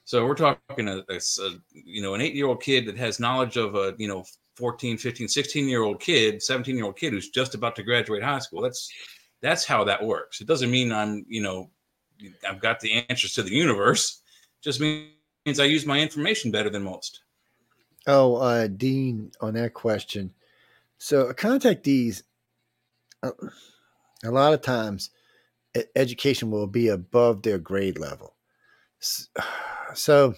So 0.04 0.26
we're 0.26 0.34
talking 0.34 0.88
a, 0.88 1.04
a 1.08 1.16
a, 1.16 1.50
you 1.72 2.02
know 2.02 2.14
an 2.14 2.20
eight 2.20 2.34
year 2.34 2.46
old 2.46 2.62
kid 2.62 2.86
that 2.86 2.96
has 2.96 3.20
knowledge 3.20 3.56
of 3.56 3.74
a 3.74 3.94
you 3.98 4.08
know 4.08 4.24
14, 4.56 4.98
15, 4.98 5.28
16 5.28 5.68
year 5.68 5.82
old 5.82 6.00
kid, 6.00 6.42
17 6.42 6.76
year 6.76 6.84
old 6.84 6.96
kid 6.96 7.12
who's 7.12 7.30
just 7.30 7.54
about 7.54 7.76
to 7.76 7.82
graduate 7.82 8.22
high 8.22 8.38
school. 8.38 8.60
That's 8.60 8.90
that's 9.40 9.64
how 9.64 9.84
that 9.84 10.02
works. 10.02 10.40
It 10.40 10.46
doesn't 10.46 10.70
mean 10.70 10.92
I'm 10.92 11.24
you 11.28 11.42
know 11.42 11.70
I've 12.48 12.60
got 12.60 12.80
the 12.80 13.04
answers 13.08 13.32
to 13.34 13.42
the 13.42 13.54
universe. 13.54 14.22
Just 14.60 14.80
means 14.80 15.58
I 15.58 15.64
use 15.64 15.86
my 15.86 16.00
information 16.00 16.50
better 16.50 16.70
than 16.70 16.82
most. 16.82 17.20
Oh, 18.06 18.36
uh, 18.36 18.66
Dean, 18.66 19.30
on 19.40 19.54
that 19.54 19.74
question. 19.74 20.32
So, 20.98 21.32
contactees, 21.32 22.22
uh, 23.22 23.30
a 24.24 24.30
lot 24.30 24.54
of 24.54 24.62
times, 24.62 25.10
education 25.96 26.50
will 26.50 26.66
be 26.66 26.88
above 26.88 27.42
their 27.42 27.58
grade 27.58 27.98
level. 27.98 28.31
S- 29.02 29.28
So, 29.94 30.32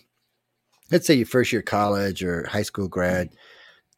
let's 0.90 1.06
say 1.06 1.14
your 1.14 1.26
first 1.26 1.52
year 1.52 1.62
college 1.62 2.24
or 2.24 2.44
high 2.48 2.62
school 2.62 2.88
grad, 2.88 3.30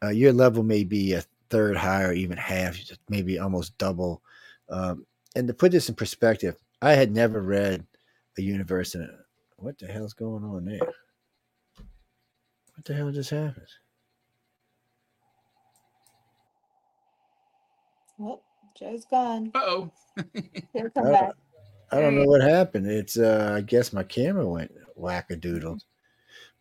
uh, 0.03 0.09
your 0.09 0.31
level 0.31 0.61
may 0.61 0.83
be 0.83 1.13
a 1.13 1.23
third 1.49 1.75
higher, 1.75 2.13
even 2.13 2.37
half, 2.37 2.77
maybe 3.09 3.39
almost 3.39 3.75
double. 3.79 4.21
Um, 4.69 5.07
and 5.35 5.47
to 5.47 5.55
put 5.55 5.71
this 5.71 5.89
in 5.89 5.95
perspective, 5.95 6.57
I 6.79 6.93
had 6.93 7.11
never 7.11 7.41
read 7.41 7.87
a 8.37 8.43
universe 8.43 8.93
in 8.93 9.09
What 9.55 9.79
the 9.79 9.87
hell's 9.87 10.13
going 10.13 10.43
on 10.43 10.65
there? 10.65 10.77
What 10.77 12.85
the 12.85 12.93
hell 12.93 13.11
just 13.11 13.31
happened? 13.31 13.65
Well, 18.19 18.43
Joe's 18.77 19.05
gone. 19.05 19.49
Uh 19.55 19.61
oh. 19.65 19.91
He'll 20.73 20.89
come 20.91 21.05
don't, 21.05 21.13
back. 21.13 21.31
I 21.91 22.01
don't 22.01 22.15
know 22.15 22.25
what 22.25 22.41
happened. 22.41 22.87
It's 22.87 23.17
uh 23.17 23.53
I 23.57 23.61
guess 23.61 23.93
my 23.93 24.03
camera 24.03 24.47
went 24.47 24.73
wackadoodle. 24.99 25.79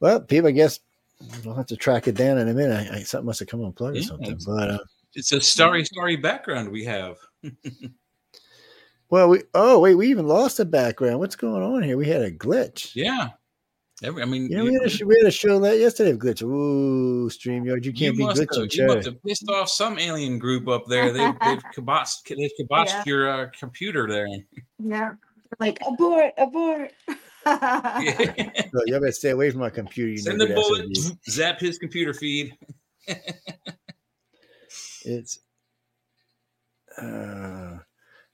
Well, 0.01 0.21
people, 0.21 0.49
I 0.49 0.53
guess 0.53 0.81
we'll 1.45 1.55
have 1.55 1.67
to 1.67 1.77
track 1.77 2.07
it 2.07 2.15
down 2.15 2.39
in 2.39 2.49
a 2.49 2.55
minute. 2.55 2.91
I, 2.93 2.97
I, 2.99 3.03
something 3.03 3.27
must 3.27 3.39
have 3.41 3.49
come 3.49 3.65
unplugged 3.65 3.97
or 3.97 4.03
something. 4.03 4.27
it's- 4.33 4.45
But 4.45 4.71
uh, 4.71 4.79
It's 5.15 5.33
a 5.33 5.41
starry, 5.41 5.85
starry 5.85 6.17
background 6.17 6.71
we 6.71 6.85
have. 6.85 7.17
well, 9.09 9.29
we 9.29 9.43
oh 9.55 9.79
wait, 9.81 9.95
we 9.95 10.09
even 10.09 10.27
lost 10.27 10.59
the 10.59 10.65
background. 10.65 11.19
What's 11.21 11.37
going 11.37 11.63
on 11.63 11.83
here? 11.83 11.97
We 11.97 12.07
had 12.09 12.23
a 12.23 12.31
glitch. 12.31 12.93
Yeah. 12.95 13.31
Every, 14.03 14.23
I 14.23 14.27
mean, 14.27 14.51
You 14.51 14.59
know, 14.59 14.65
we 14.65 14.75
had 14.75 14.83
a, 14.83 14.89
sh- 14.91 15.03
we 15.03 15.17
had 15.19 15.27
a 15.27 15.31
show 15.31 15.59
that 15.61 15.79
yesterday 15.79 16.11
of 16.11 16.19
glitch. 16.19 16.43
Ooh, 16.43 17.31
StreamYard, 17.31 17.85
you 17.85 17.95
can't 17.95 18.15
be 18.17 18.25
must 18.25 18.39
have, 18.39 18.69
you 18.71 18.87
must 18.87 19.07
have 19.07 19.23
pissed 19.23 19.49
off 19.49 19.71
some 19.71 19.99
alien 19.99 20.39
group 20.39 20.69
up 20.69 20.85
there. 20.87 21.13
They've 21.13 21.35
they've 21.45 21.63
kibotzed, 21.75 22.25
they've 22.29 22.51
kibotzed 22.61 22.89
Yeah. 22.89 23.03
your 23.07 23.29
uh, 23.31 23.47
computer 23.59 24.07
there. 24.07 24.29
Yeah. 24.79 25.13
Like 25.61 25.79
abort, 25.87 26.33
abort. 26.37 26.93
So 27.47 28.83
y'all 28.87 28.99
better 28.99 29.13
stay 29.13 29.31
away 29.31 29.53
from 29.53 29.61
my 29.61 29.71
computer. 29.71 30.11
You 30.11 30.19
Send 30.19 30.41
the 30.41 30.47
good 30.49 30.57
bullet, 30.57 30.89
zap 31.31 31.61
his 31.61 31.79
computer 31.79 32.13
feed. 32.13 32.53
It's 35.05 35.39
uh, 37.01 37.79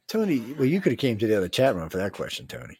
Tony. 0.08 0.54
Well, 0.58 0.64
you 0.64 0.80
could 0.80 0.92
have 0.92 0.98
came 0.98 1.18
to 1.18 1.26
the 1.26 1.36
other 1.36 1.48
chat 1.50 1.76
room 1.76 1.90
for 1.90 1.98
that 1.98 2.14
question, 2.14 2.46
Tony. 2.46 2.78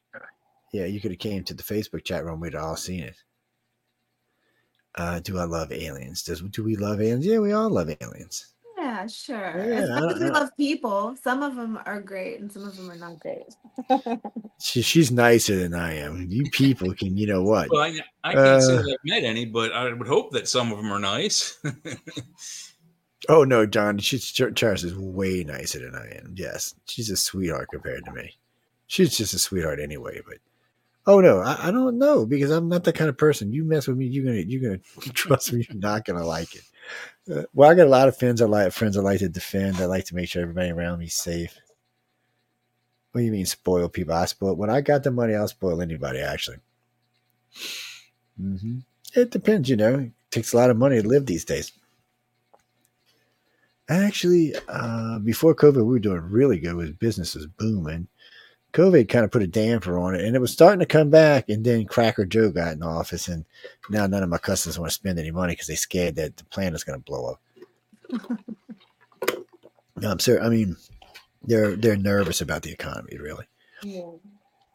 Yeah, 0.72 0.86
you 0.86 1.00
could 1.00 1.10
have 1.12 1.20
came 1.20 1.44
to 1.44 1.54
the 1.54 1.62
Facebook 1.62 2.04
chat 2.04 2.24
room. 2.24 2.40
We'd 2.40 2.54
all 2.54 2.76
seen 2.76 3.04
it. 3.04 3.16
Uh, 4.94 5.20
do 5.20 5.38
I 5.38 5.44
love 5.44 5.72
aliens? 5.72 6.22
Does 6.22 6.40
do 6.40 6.64
we 6.64 6.76
love 6.76 7.00
aliens? 7.00 7.24
Yeah, 7.26 7.38
we 7.38 7.52
all 7.52 7.70
love 7.70 7.94
aliens. 8.00 8.48
Yeah, 8.76 9.06
sure. 9.06 9.36
Yeah, 9.56 9.80
as 9.80 9.90
much 9.90 10.14
as 10.16 10.20
we 10.20 10.30
love 10.30 10.50
people, 10.56 11.14
some 11.22 11.42
of 11.42 11.56
them 11.56 11.78
are 11.86 12.00
great 12.00 12.40
and 12.40 12.50
some 12.50 12.64
of 12.64 12.76
them 12.76 12.90
are 12.90 12.96
not 12.96 13.20
great. 13.20 13.54
She, 14.64 14.80
she's 14.80 15.10
nicer 15.10 15.56
than 15.56 15.74
I 15.74 15.94
am. 15.94 16.28
You 16.30 16.44
people 16.52 16.94
can, 16.94 17.16
you 17.16 17.26
know 17.26 17.42
what? 17.42 17.68
Well, 17.68 17.80
I, 17.82 17.98
I 18.22 18.34
can't 18.34 18.62
say 18.62 18.74
Uh, 18.74 18.82
that 18.82 18.90
I've 18.92 18.96
met 19.04 19.24
any, 19.24 19.44
but 19.44 19.72
I 19.72 19.92
would 19.92 20.06
hope 20.06 20.30
that 20.32 20.46
some 20.46 20.70
of 20.70 20.78
them 20.78 20.92
are 20.92 21.00
nice. 21.00 21.58
Oh 23.28 23.44
no, 23.44 23.66
John. 23.66 23.98
She's 23.98 24.30
Charis 24.30 24.82
is 24.82 24.96
way 24.96 25.44
nicer 25.44 25.78
than 25.78 25.94
I 25.94 26.18
am. 26.18 26.34
Yes, 26.36 26.74
she's 26.88 27.10
a 27.10 27.16
sweetheart 27.16 27.68
compared 27.72 28.04
to 28.06 28.12
me. 28.12 28.32
She's 28.88 29.16
just 29.16 29.34
a 29.34 29.38
sweetheart 29.38 29.78
anyway. 29.80 30.20
But 30.26 30.38
oh 31.06 31.20
no, 31.20 31.40
I, 31.40 31.68
I 31.68 31.70
don't 31.70 31.98
know 31.98 32.26
because 32.26 32.50
I'm 32.50 32.68
not 32.68 32.84
the 32.84 32.92
kind 32.92 33.08
of 33.10 33.16
person. 33.18 33.52
You 33.52 33.64
mess 33.64 33.86
with 33.88 33.96
me, 33.96 34.06
you're 34.06 34.24
gonna 34.24 34.38
you're 34.46 34.62
gonna 34.62 34.80
trust 35.14 35.52
me. 35.52 35.66
You're 35.68 35.78
not 35.80 36.04
gonna 36.04 36.26
like 36.26 36.54
it. 36.54 36.62
Uh, 37.30 37.44
well, 37.54 37.70
I 37.70 37.74
got 37.74 37.86
a 37.86 37.90
lot 37.90 38.08
of 38.08 38.16
friends. 38.18 38.42
I 38.42 38.46
like 38.46 38.72
friends. 38.72 38.96
I 38.96 39.02
like 39.02 39.20
to 39.20 39.28
defend. 39.28 39.78
I 39.78 39.86
like 39.86 40.06
to 40.06 40.14
make 40.16 40.28
sure 40.28 40.42
everybody 40.42 40.70
around 40.70 41.00
me's 41.00 41.14
safe. 41.16 41.58
What 43.12 43.20
do 43.22 43.24
you 43.24 43.32
mean 43.32 43.46
spoil 43.46 43.88
people? 43.88 44.12
I 44.12 44.26
spoil 44.26 44.54
when 44.54 44.68
I 44.68 44.82
got 44.82 45.02
the 45.02 45.10
money. 45.10 45.34
I'll 45.34 45.48
spoil 45.48 45.80
anybody. 45.80 46.18
Actually, 46.20 46.58
hmm 48.36 48.78
it 49.14 49.30
depends. 49.30 49.68
You 49.68 49.76
know, 49.76 49.98
it 49.98 50.12
takes 50.30 50.52
a 50.52 50.56
lot 50.56 50.70
of 50.70 50.76
money 50.78 51.00
to 51.00 51.06
live 51.06 51.26
these 51.26 51.44
days. 51.44 51.72
Actually, 53.88 54.54
uh, 54.68 55.18
before 55.18 55.54
COVID, 55.54 55.76
we 55.76 55.82
were 55.84 55.98
doing 55.98 56.22
really 56.22 56.58
good 56.58 56.74
with 56.76 56.98
business 56.98 57.34
was 57.34 57.46
booming. 57.46 58.08
COVID 58.72 59.08
kind 59.08 59.24
of 59.24 59.30
put 59.30 59.42
a 59.42 59.46
damper 59.46 59.98
on 59.98 60.14
it, 60.14 60.24
and 60.24 60.34
it 60.34 60.40
was 60.40 60.52
starting 60.52 60.80
to 60.80 60.86
come 60.86 61.10
back. 61.10 61.48
And 61.48 61.64
then 61.64 61.84
Cracker 61.84 62.24
Joe 62.24 62.50
got 62.50 62.72
in 62.72 62.82
office, 62.82 63.28
and 63.28 63.44
now 63.90 64.06
none 64.06 64.22
of 64.22 64.28
my 64.28 64.38
customers 64.38 64.78
want 64.78 64.90
to 64.90 64.94
spend 64.94 65.18
any 65.18 65.30
money 65.30 65.52
because 65.52 65.66
they 65.66 65.74
scared 65.74 66.16
that 66.16 66.36
the 66.38 66.44
plant 66.44 66.74
is 66.74 66.84
going 66.84 66.98
to 66.98 67.04
blow 67.04 67.32
up. 67.32 67.40
no, 70.00 70.10
I'm 70.10 70.18
sorry. 70.18 70.40
I 70.40 70.48
mean, 70.48 70.76
they're 71.44 71.76
they're 71.76 71.96
nervous 71.96 72.40
about 72.40 72.62
the 72.62 72.72
economy, 72.72 73.18
really. 73.18 73.46
Yeah. 73.82 74.10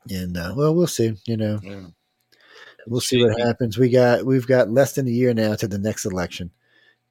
And 0.10 0.38
uh, 0.38 0.54
well, 0.56 0.74
we'll 0.76 0.88
see. 0.88 1.14
You 1.26 1.38
know, 1.38 1.60
Yeah. 1.64 1.88
we'll 2.88 3.02
see 3.02 3.22
what 3.24 3.40
happens. 3.40 3.78
We 3.78 3.90
got 3.90 4.26
we've 4.26 4.48
got 4.48 4.70
less 4.70 4.94
than 4.94 5.08
a 5.08 5.12
year 5.12 5.34
now 5.34 5.56
to 5.56 5.68
the 5.68 5.78
next 5.80 6.06
election, 6.06 6.52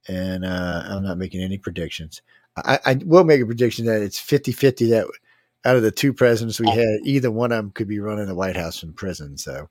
and 0.07 0.45
uh, 0.45 0.83
I'm 0.85 1.03
not 1.03 1.17
making 1.17 1.41
any 1.41 1.57
predictions. 1.57 2.21
I, 2.55 2.79
I 2.85 2.93
will 3.05 3.23
make 3.23 3.41
a 3.41 3.45
prediction 3.45 3.85
that 3.85 4.01
it's 4.01 4.19
50-50 4.19 4.89
that 4.89 5.05
out 5.65 5.75
of 5.75 5.81
the 5.83 5.91
two 5.91 6.13
presidents 6.13 6.59
we 6.59 6.69
had, 6.69 6.99
either 7.03 7.31
one 7.31 7.51
of 7.51 7.57
them 7.57 7.71
could 7.71 7.87
be 7.87 7.99
running 7.99 8.27
the 8.27 8.35
White 8.35 8.55
House 8.55 8.79
from 8.79 8.93
prison. 8.93 9.37
So 9.37 9.67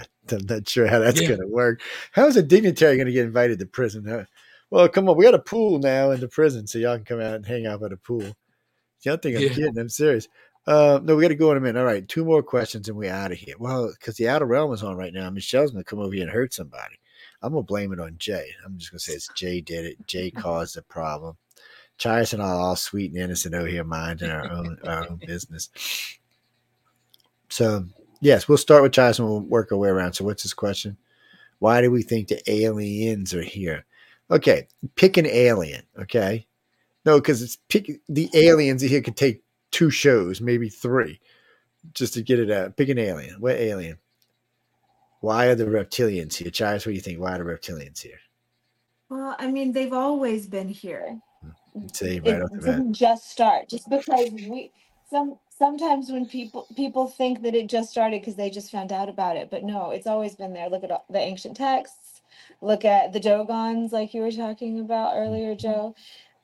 I'm 0.30 0.46
not 0.46 0.68
sure 0.68 0.86
how 0.86 0.98
that's 1.00 1.20
Yeah. 1.20 1.28
going 1.28 1.40
to 1.40 1.46
work. 1.48 1.80
How 2.12 2.26
is 2.26 2.36
a 2.36 2.42
dignitary 2.42 2.96
going 2.96 3.06
to 3.06 3.12
get 3.12 3.26
invited 3.26 3.58
to 3.58 3.66
prison? 3.66 4.04
Huh? 4.06 4.24
Well, 4.70 4.88
come 4.88 5.08
on, 5.08 5.16
we 5.16 5.24
got 5.24 5.34
a 5.34 5.38
pool 5.38 5.78
now 5.78 6.10
in 6.10 6.20
the 6.20 6.28
prison, 6.28 6.66
so 6.66 6.78
y'all 6.78 6.96
can 6.96 7.04
come 7.04 7.20
out 7.20 7.34
and 7.34 7.46
hang 7.46 7.66
out 7.66 7.80
by 7.80 7.88
the 7.88 7.96
pool. 7.96 8.36
Y'all 9.02 9.16
think 9.16 9.36
I'm 9.36 9.42
Yeah. 9.42 9.48
kidding? 9.50 9.78
I'm 9.78 9.88
serious. 9.88 10.28
Uh, 10.66 11.00
no, 11.02 11.16
we 11.16 11.22
got 11.22 11.28
to 11.28 11.34
go 11.34 11.50
in 11.50 11.56
a 11.56 11.60
minute. 11.60 11.78
All 11.78 11.86
right, 11.86 12.06
two 12.06 12.24
more 12.24 12.42
questions 12.42 12.88
and 12.88 12.98
we're 12.98 13.10
out 13.12 13.32
of 13.32 13.38
here. 13.38 13.54
Well, 13.58 13.90
because 13.90 14.16
the 14.16 14.28
outer 14.28 14.44
realm 14.44 14.72
is 14.74 14.82
on 14.82 14.96
right 14.96 15.14
now. 15.14 15.30
Michelle's 15.30 15.70
gonna 15.70 15.84
come 15.84 15.98
over 16.00 16.12
here 16.12 16.24
and 16.24 16.30
hurt 16.32 16.52
somebody. 16.52 16.96
I'm 17.40 17.52
gonna 17.54 17.62
blame 17.62 17.92
it 17.92 18.00
on 18.00 18.16
Jay. 18.18 18.50
I'm 18.66 18.76
just 18.76 18.90
gonna 18.90 18.98
say 19.00 19.14
it's 19.14 19.28
Jay 19.34 19.62
did 19.62 19.86
it. 19.86 20.06
Jay 20.06 20.30
caused 20.30 20.76
the 20.76 20.82
problem. 20.82 21.38
Charis 21.98 22.32
and 22.32 22.42
I 22.42 22.46
are 22.46 22.60
all 22.60 22.76
sweet 22.76 23.12
and 23.12 23.20
innocent 23.20 23.54
over 23.54 23.66
here, 23.66 23.84
minding 23.84 24.30
our 24.30 24.50
own 24.50 24.78
our 24.84 25.08
own 25.08 25.20
business. 25.26 25.68
So 27.48 27.84
yes, 28.20 28.48
we'll 28.48 28.58
start 28.58 28.82
with 28.82 28.92
Charis 28.92 29.18
and 29.18 29.28
we'll 29.28 29.40
work 29.40 29.72
our 29.72 29.78
way 29.78 29.88
around. 29.88 30.14
So 30.14 30.24
what's 30.24 30.42
his 30.42 30.54
question? 30.54 30.96
Why 31.58 31.80
do 31.80 31.90
we 31.90 32.02
think 32.02 32.28
the 32.28 32.50
aliens 32.50 33.34
are 33.34 33.42
here? 33.42 33.84
Okay, 34.30 34.68
pick 34.94 35.16
an 35.16 35.26
alien. 35.26 35.82
Okay, 35.98 36.46
no, 37.04 37.18
because 37.18 37.42
it's 37.42 37.56
pick 37.68 38.00
the 38.08 38.30
aliens 38.34 38.82
here 38.82 39.02
could 39.02 39.16
take 39.16 39.42
two 39.70 39.90
shows, 39.90 40.40
maybe 40.40 40.68
three, 40.68 41.20
just 41.94 42.14
to 42.14 42.22
get 42.22 42.38
it 42.38 42.50
out. 42.50 42.76
Pick 42.76 42.88
an 42.88 42.98
alien. 42.98 43.40
What 43.40 43.56
alien? 43.56 43.98
Why 45.20 45.46
are 45.46 45.56
the 45.56 45.64
reptilians 45.64 46.34
here? 46.34 46.50
Charis, 46.50 46.86
what 46.86 46.90
do 46.90 46.94
you 46.94 47.00
think? 47.00 47.18
Why 47.18 47.34
are 47.34 47.38
the 47.38 47.44
reptilians 47.44 48.00
here? 48.00 48.20
Well, 49.08 49.34
I 49.38 49.50
mean, 49.50 49.72
they've 49.72 49.92
always 49.92 50.46
been 50.46 50.68
here. 50.68 51.18
Say 51.92 52.20
right 52.20 52.36
it 52.36 52.42
off 52.42 52.50
the 52.52 52.60
bat. 52.60 52.76
didn't 52.78 52.94
just 52.94 53.30
start 53.30 53.68
just 53.68 53.88
because 53.90 54.30
we 54.32 54.72
some 55.10 55.38
sometimes 55.50 56.10
when 56.10 56.26
people 56.26 56.66
people 56.76 57.06
think 57.08 57.42
that 57.42 57.54
it 57.54 57.68
just 57.68 57.90
started 57.90 58.20
because 58.20 58.36
they 58.36 58.50
just 58.50 58.70
found 58.70 58.92
out 58.92 59.08
about 59.08 59.36
it 59.36 59.50
but 59.50 59.64
no 59.64 59.90
it's 59.90 60.06
always 60.06 60.36
been 60.36 60.52
there 60.52 60.68
look 60.68 60.84
at 60.84 60.90
all 60.90 61.04
the 61.10 61.18
ancient 61.18 61.56
texts 61.56 62.18
look 62.60 62.84
at 62.84 63.12
the 63.12 63.20
Dogons, 63.20 63.92
like 63.92 64.14
you 64.14 64.22
were 64.22 64.32
talking 64.32 64.80
about 64.80 65.14
earlier, 65.16 65.54
Joe. 65.54 65.94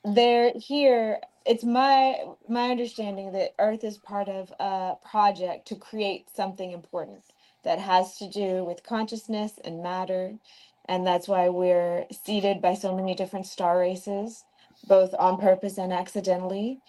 They're 0.03 0.51
here. 0.55 1.19
It's 1.45 1.63
my 1.63 2.23
my 2.47 2.71
understanding 2.71 3.31
that 3.33 3.53
Earth 3.59 3.83
is 3.83 3.97
part 3.97 4.29
of 4.29 4.51
a 4.59 4.95
project 5.09 5.67
to 5.69 5.75
create 5.75 6.29
something 6.35 6.71
important 6.71 7.23
that 7.63 7.79
has 7.79 8.17
to 8.17 8.29
do 8.29 8.63
with 8.63 8.83
consciousness 8.83 9.53
and 9.63 9.83
matter, 9.83 10.35
and 10.87 11.05
that's 11.05 11.27
why 11.27 11.49
we're 11.49 12.05
seeded 12.11 12.61
by 12.61 12.75
so 12.75 12.95
many 12.95 13.15
different 13.15 13.47
star 13.47 13.79
races, 13.79 14.45
both 14.87 15.13
on 15.17 15.39
purpose 15.39 15.77
and 15.77 15.93
accidentally. 15.93 16.79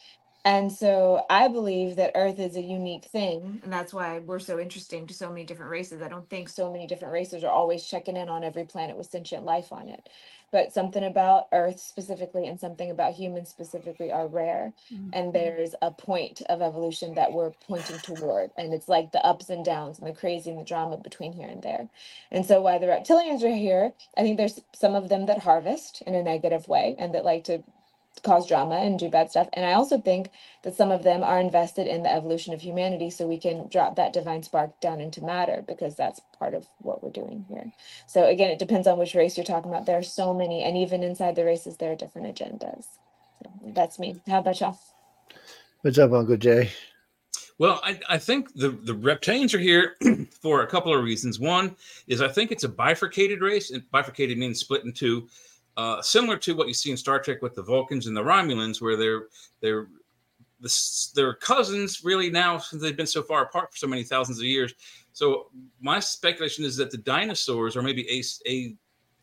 And 0.47 0.71
so 0.71 1.27
I 1.29 1.49
believe 1.49 1.97
that 1.97 2.13
Earth 2.15 2.39
is 2.39 2.55
a 2.55 2.63
unique 2.63 3.07
thing. 3.07 3.61
And 3.65 3.73
that's 3.73 3.93
why 3.93 4.21
we're 4.21 4.39
so 4.39 4.61
interesting 4.61 5.05
to 5.09 5.13
so 5.13 5.29
many 5.29 5.43
different 5.43 5.73
races. 5.73 6.03
I 6.03 6.09
don't 6.09 6.31
think 6.31 6.49
so 6.49 6.71
many 6.71 6.87
different 6.87 7.13
races 7.13 7.43
are 7.43 7.51
always 7.51 7.85
checking 7.85 8.17
in 8.17 8.29
on 8.29 8.45
every 8.45 8.63
planet 8.63 8.97
with 8.97 9.11
sentient 9.11 9.45
life 9.45 9.73
on 9.73 9.89
it. 9.89 10.09
But 10.53 10.73
something 10.73 11.03
about 11.03 11.49
Earth 11.53 11.81
specifically 11.81 12.47
and 12.47 12.61
something 12.61 12.93
about 12.93 13.15
humans 13.15 13.49
specifically 13.49 14.13
are 14.13 14.29
rare. 14.29 14.73
Mm-hmm. 14.95 15.11
And 15.15 15.33
there's 15.33 15.75
a 15.83 15.91
point 15.91 16.43
of 16.49 16.63
evolution 16.63 17.15
that 17.17 17.33
we're 17.33 17.51
pointing 17.67 17.99
toward. 17.99 18.53
And 18.57 18.73
it's 18.73 18.89
like 18.89 19.11
the 19.11 19.27
ups 19.27 19.51
and 19.51 19.65
downs 19.65 19.99
and 19.99 20.07
the 20.07 20.13
crazy 20.13 20.51
and 20.51 20.61
the 20.61 20.65
drama 20.65 20.97
between 20.97 21.33
here 21.33 21.49
and 21.49 21.61
there. 21.61 21.89
And 22.31 22.47
so 22.47 22.61
why 22.61 22.79
the 22.79 22.87
reptilians 22.87 23.43
are 23.43 23.55
here, 23.55 23.93
I 24.17 24.23
think 24.23 24.37
there's 24.37 24.61
some 24.73 24.95
of 24.95 25.09
them 25.09 25.27
that 25.27 25.41
harvest 25.41 26.03
in 26.07 26.15
a 26.15 26.23
negative 26.23 26.69
way 26.69 26.95
and 27.01 27.13
that 27.17 27.25
like 27.25 27.43
to 27.45 27.65
cause 28.23 28.47
drama 28.47 28.77
and 28.77 28.99
do 28.99 29.09
bad 29.09 29.31
stuff. 29.31 29.49
And 29.53 29.65
I 29.65 29.73
also 29.73 30.01
think 30.01 30.31
that 30.63 30.75
some 30.75 30.91
of 30.91 31.03
them 31.03 31.23
are 31.23 31.39
invested 31.39 31.87
in 31.87 32.03
the 32.03 32.13
evolution 32.13 32.55
of 32.55 32.61
humanity 32.61 33.11
so 33.11 33.27
we 33.27 33.39
can 33.39 33.69
drop 33.69 33.97
that 33.97 34.13
divine 34.13 34.43
spark 34.43 34.81
down 34.81 35.01
into 35.01 35.25
matter 35.25 35.65
because 35.67 35.95
that's 35.95 36.21
part 36.39 36.55
of 36.55 36.67
what 36.79 37.03
we're 37.03 37.11
doing 37.11 37.45
here. 37.49 37.73
So 38.07 38.27
again, 38.27 38.51
it 38.51 38.59
depends 38.59 38.87
on 38.87 38.99
which 38.99 39.15
race 39.15 39.37
you're 39.37 39.45
talking 39.45 39.71
about. 39.71 39.87
There 39.87 39.99
are 39.99 40.03
so 40.03 40.35
many, 40.35 40.63
and 40.63 40.77
even 40.77 41.03
inside 41.03 41.37
the 41.37 41.45
races, 41.45 41.77
there 41.77 41.93
are 41.93 41.97
different 41.97 42.35
agendas. 42.35 42.87
So 43.43 43.51
that's 43.67 43.99
me. 43.99 44.21
How 44.27 44.41
about 44.41 44.61
y'all? 44.61 44.79
What's 45.83 45.99
up, 45.99 46.13
Uncle 46.13 46.37
Jay? 46.37 46.71
Well, 47.59 47.81
I, 47.83 47.99
I 48.09 48.19
think 48.19 48.53
the, 48.55 48.71
the 48.71 48.95
reptilians 48.95 49.55
are 49.55 49.59
here 49.59 49.97
for 50.43 50.63
a 50.63 50.67
couple 50.67 50.95
of 50.95 51.03
reasons. 51.03 51.41
One 51.41 51.75
is 52.07 52.21
I 52.21 52.29
think 52.29 52.53
it's 52.53 52.65
a 52.65 52.69
bifurcated 52.69 53.41
race, 53.41 53.71
and 53.71 53.89
bifurcated 53.91 54.37
means 54.37 54.61
split 54.61 54.85
in 54.85 54.93
two, 54.93 55.29
uh, 55.77 56.01
similar 56.01 56.37
to 56.39 56.55
what 56.55 56.69
you 56.69 56.75
see 56.75 56.91
in 56.91 56.97
Star 56.97 57.19
Trek 57.19 57.43
with 57.43 57.55
the 57.55 57.63
Vulcans 57.63 58.07
and 58.07 58.17
the 58.17 58.23
Romulans, 58.23 58.81
where 58.81 58.97
they're 58.97 59.27
they're 59.61 59.89
they're 61.15 61.35
cousins 61.35 62.03
really 62.03 62.31
now 62.31 62.59
since 62.59 62.81
they've 62.81 62.97
been 62.97 63.07
so 63.07 63.23
far 63.23 63.43
apart 63.43 63.71
for 63.71 63.77
so 63.77 63.87
many 63.87 64.03
thousands 64.03 64.39
of 64.39 64.45
years. 64.45 64.75
So 65.13 65.51
my 65.81 66.01
speculation 66.01 66.65
is 66.65 66.77
that 66.77 66.91
the 66.91 66.99
dinosaurs, 66.99 67.77
or 67.77 67.83
maybe 67.83 68.09
a, 68.11 68.23
a 68.51 68.75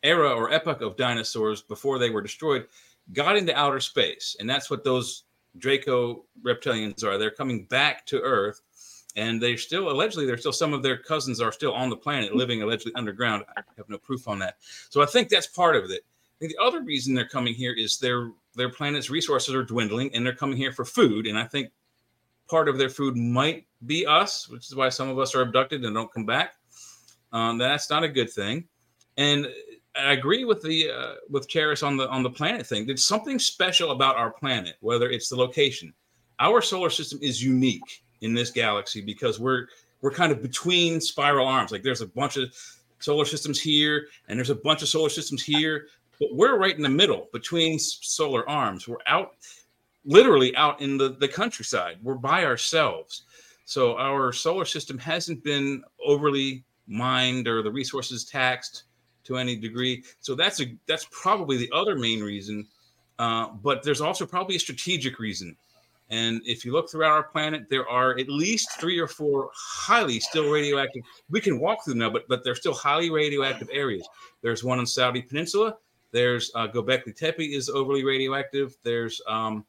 era 0.04 0.30
or 0.30 0.52
epoch 0.52 0.82
of 0.82 0.96
dinosaurs 0.96 1.62
before 1.62 1.98
they 1.98 2.10
were 2.10 2.22
destroyed, 2.22 2.68
got 3.14 3.36
into 3.36 3.58
outer 3.58 3.80
space, 3.80 4.36
and 4.40 4.50
that's 4.50 4.70
what 4.70 4.84
those 4.84 5.24
Draco 5.58 6.26
reptilians 6.44 7.04
are. 7.04 7.18
They're 7.18 7.32
coming 7.32 7.66
back 7.66 8.06
to 8.08 8.22
Earth, 8.22 8.62
and 9.16 9.42
they're 9.42 9.58
still 9.58 9.90
allegedly 9.92 10.26
there's 10.26 10.42
still 10.42 10.54
some 10.54 10.74
of 10.74 10.84
their 10.84 10.98
cousins 10.98 11.42
are 11.42 11.52
still 11.52 11.74
on 11.74 11.90
the 11.90 11.98
planet 11.98 12.36
living 12.36 12.62
allegedly 12.62 12.94
underground. 12.96 13.44
I 13.58 13.62
have 13.78 13.90
no 13.90 13.98
proof 13.98 14.28
on 14.28 14.40
that, 14.40 14.58
so 14.90 15.02
I 15.02 15.06
think 15.08 15.30
that's 15.30 15.48
part 15.48 15.76
of 15.76 15.90
it. 15.90 16.06
Think 16.40 16.54
the 16.54 16.64
other 16.64 16.82
reason 16.82 17.14
they're 17.14 17.28
coming 17.28 17.54
here 17.54 17.74
is 17.74 17.98
their 17.98 18.32
their 18.56 18.70
planet's 18.70 19.10
resources 19.10 19.56
are 19.56 19.64
dwindling, 19.64 20.14
and 20.14 20.26
they're 20.26 20.36
coming 20.36 20.58
here 20.58 20.72
for 20.72 20.86
food. 20.86 21.28
And 21.28 21.38
I 21.38 21.46
think 21.46 21.72
part 22.50 22.68
of 22.68 22.78
their 22.78 22.90
food 22.90 23.16
might 23.16 23.66
be 23.86 24.06
us, 24.06 24.48
which 24.50 24.68
is 24.68 24.76
why 24.76 24.90
some 24.90 25.10
of 25.10 25.20
us 25.20 25.34
are 25.36 25.42
abducted 25.42 25.84
and 25.84 25.96
don't 25.96 26.12
come 26.12 26.26
back. 26.26 26.56
Um, 27.32 27.58
that's 27.58 27.90
not 27.90 28.04
a 28.04 28.10
good 28.10 28.30
thing. 28.30 28.68
And 29.18 29.48
I 29.96 30.14
agree 30.14 30.44
with 30.46 30.62
the 30.62 30.90
uh, 30.92 31.14
with 31.30 31.48
Charis 31.48 31.84
on 31.84 31.98
the 31.98 32.10
on 32.10 32.24
the 32.24 32.30
planet 32.30 32.66
thing. 32.66 32.86
There's 32.86 33.04
something 33.04 33.40
special 33.40 33.92
about 33.92 34.16
our 34.16 34.32
planet, 34.32 34.76
whether 34.82 35.10
it's 35.10 35.30
the 35.30 35.36
location. 35.36 35.94
Our 36.40 36.62
solar 36.62 36.90
system 36.90 37.20
is 37.22 37.44
unique 37.44 38.04
in 38.22 38.34
this 38.34 38.50
galaxy 38.50 39.02
because 39.02 39.40
we're 39.40 39.68
we're 40.02 40.12
kind 40.12 40.32
of 40.32 40.42
between 40.42 41.00
spiral 41.00 41.48
arms. 41.48 41.72
Like 41.72 41.84
there's 41.84 42.02
a 42.02 42.08
bunch 42.08 42.38
of 42.38 42.54
solar 43.00 43.26
systems 43.26 43.60
here, 43.60 44.08
and 44.28 44.38
there's 44.38 44.50
a 44.50 44.56
bunch 44.56 44.82
of 44.82 44.88
solar 44.88 45.10
systems 45.10 45.44
here, 45.44 45.88
but 46.20 46.30
we're 46.34 46.58
right 46.58 46.76
in 46.76 46.84
the 46.84 46.90
middle 46.90 47.30
between 47.34 47.80
solar 47.80 48.48
arms. 48.50 48.88
We're 48.88 48.98
out, 49.08 49.34
literally 50.06 50.56
out 50.56 50.82
in 50.82 50.98
the 50.98 51.16
the 51.20 51.28
countryside. 51.28 51.98
We're 52.02 52.16
by 52.16 52.46
ourselves. 52.46 53.24
So 53.66 53.98
our 53.98 54.32
solar 54.34 54.66
system 54.66 54.98
hasn't 54.98 55.44
been 55.44 55.84
overly 56.06 56.64
mined 56.88 57.48
or 57.48 57.62
the 57.62 57.72
resources 57.72 58.26
taxed 58.26 58.84
to 59.24 59.38
any 59.38 59.56
degree. 59.56 60.04
So 60.20 60.36
that's 60.36 60.62
a 60.62 60.78
that's 60.88 61.08
probably 61.12 61.58
the 61.58 61.72
other 61.74 61.96
main 61.96 62.22
reason. 62.22 62.68
Uh, 63.20 63.50
but 63.50 63.84
there's 63.84 64.02
also 64.02 64.26
probably 64.26 64.56
a 64.56 64.60
strategic 64.60 65.20
reason. 65.20 65.56
And 66.10 66.42
if 66.46 66.66
you 66.66 66.74
look 66.74 66.92
throughout 66.92 67.12
our 67.12 67.24
planet, 67.24 67.70
there 67.70 67.88
are 67.88 68.18
at 68.20 68.28
least 68.28 68.80
three 68.80 69.00
or 69.00 69.08
four 69.08 69.50
highly 69.56 70.20
still 70.20 70.52
radioactive. 70.52 71.04
We 71.30 71.40
can 71.40 71.60
walk 71.60 71.84
through 71.84 71.94
them 71.94 72.00
now, 72.00 72.10
but 72.10 72.28
but 72.28 72.44
they're 72.44 72.56
still 72.56 72.74
highly 72.74 73.10
radioactive 73.10 73.70
areas. 73.72 74.08
There's 74.42 74.64
one 74.64 74.80
on 74.80 74.86
Saudi 74.86 75.22
Peninsula. 75.22 75.78
There's 76.14 76.52
uh, 76.54 76.68
Gobekli 76.68 77.16
Tepe 77.16 77.44
is 77.44 77.70
overly 77.70 78.06
radioactive. 78.06 78.78
There's 78.84 79.20
um, 79.28 79.66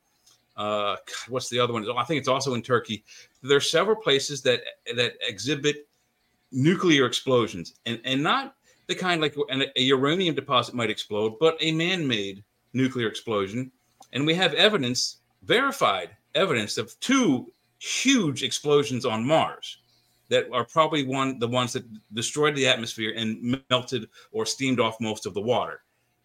uh, 0.56 0.94
God, 0.94 1.28
what's 1.28 1.48
the 1.48 1.58
other 1.58 1.72
one? 1.72 1.84
Oh, 1.88 1.96
I 1.96 2.04
think 2.04 2.20
it's 2.20 2.28
also 2.28 2.54
in 2.54 2.62
Turkey. 2.62 3.02
There 3.42 3.56
are 3.56 3.60
several 3.60 3.96
places 3.96 4.42
that 4.42 4.60
that 4.94 5.14
exhibit 5.26 5.88
nuclear 6.52 7.06
explosions, 7.06 7.74
and 7.86 7.98
and 8.04 8.22
not 8.22 8.54
the 8.86 8.94
kind 8.94 9.22
like 9.22 9.34
an, 9.48 9.64
a 9.74 9.82
uranium 9.82 10.34
deposit 10.34 10.74
might 10.74 10.90
explode, 10.90 11.38
but 11.40 11.56
a 11.60 11.72
man-made 11.72 12.44
nuclear 12.74 13.08
explosion. 13.08 13.72
And 14.12 14.26
we 14.26 14.34
have 14.34 14.52
evidence, 14.52 15.16
verified 15.42 16.10
evidence 16.34 16.76
of 16.76 16.98
two 17.00 17.50
huge 17.78 18.42
explosions 18.42 19.06
on 19.06 19.24
Mars 19.24 19.78
that 20.28 20.46
are 20.52 20.64
probably 20.64 21.06
one 21.06 21.38
the 21.38 21.48
ones 21.48 21.72
that 21.72 21.84
destroyed 22.12 22.54
the 22.54 22.66
atmosphere 22.66 23.14
and 23.16 23.62
melted 23.70 24.08
or 24.30 24.44
steamed 24.44 24.78
off 24.78 25.00
most 25.00 25.24
of 25.24 25.32
the 25.32 25.40
water. 25.40 25.80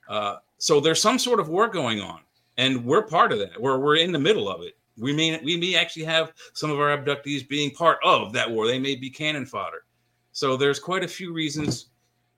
Uh, 0.10 0.38
so 0.58 0.82
there's 0.82 1.02
some 1.02 1.18
sort 1.20 1.40
of 1.40 1.48
war 1.48 1.70
going 1.70 2.02
on, 2.02 2.20
and 2.58 2.84
we're 2.84 3.04
part 3.04 3.32
of 3.32 3.40
that. 3.40 3.62
We're 3.62 3.78
we're 3.78 3.98
in 3.98 4.12
the 4.12 4.20
middle 4.20 4.50
of 4.50 4.62
it. 4.64 4.76
We 4.98 5.14
may 5.14 5.40
we 5.44 5.56
may 5.56 5.76
actually 5.76 6.06
have 6.06 6.34
some 6.54 6.72
of 6.72 6.80
our 6.80 6.98
abductees 6.98 7.48
being 7.48 7.72
part 7.72 8.00
of 8.04 8.34
that 8.34 8.50
war. 8.50 8.68
They 8.68 8.80
may 8.80 8.96
be 8.96 9.10
cannon 9.10 9.46
fodder. 9.46 9.86
So 10.34 10.58
there's 10.58 10.80
quite 10.80 11.04
a 11.04 11.08
few 11.08 11.32
reasons. 11.32 11.88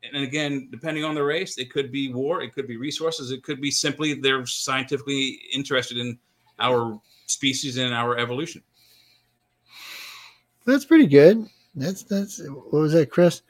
And 0.04 0.24
again, 0.24 0.68
depending 0.72 1.04
on 1.04 1.16
the 1.16 1.24
race, 1.24 1.58
it 1.58 1.72
could 1.72 1.92
be 1.92 2.12
war, 2.12 2.42
it 2.42 2.54
could 2.54 2.68
be 2.68 2.76
resources, 2.76 3.32
it 3.32 3.44
could 3.44 3.62
be 3.62 3.72
simply 3.72 4.16
they're 4.16 4.46
scientifically 4.46 5.40
interested 5.54 5.98
in 5.98 6.18
our 6.60 7.00
species 7.28 7.78
and 7.78 7.94
our 7.94 8.18
evolution. 8.18 8.64
That's 10.66 10.86
pretty 10.86 11.08
good. 11.08 11.48
That's 11.76 12.04
that's 12.04 12.40
what 12.40 12.74
was 12.74 12.94
that, 12.94 13.10
Chris? 13.10 13.44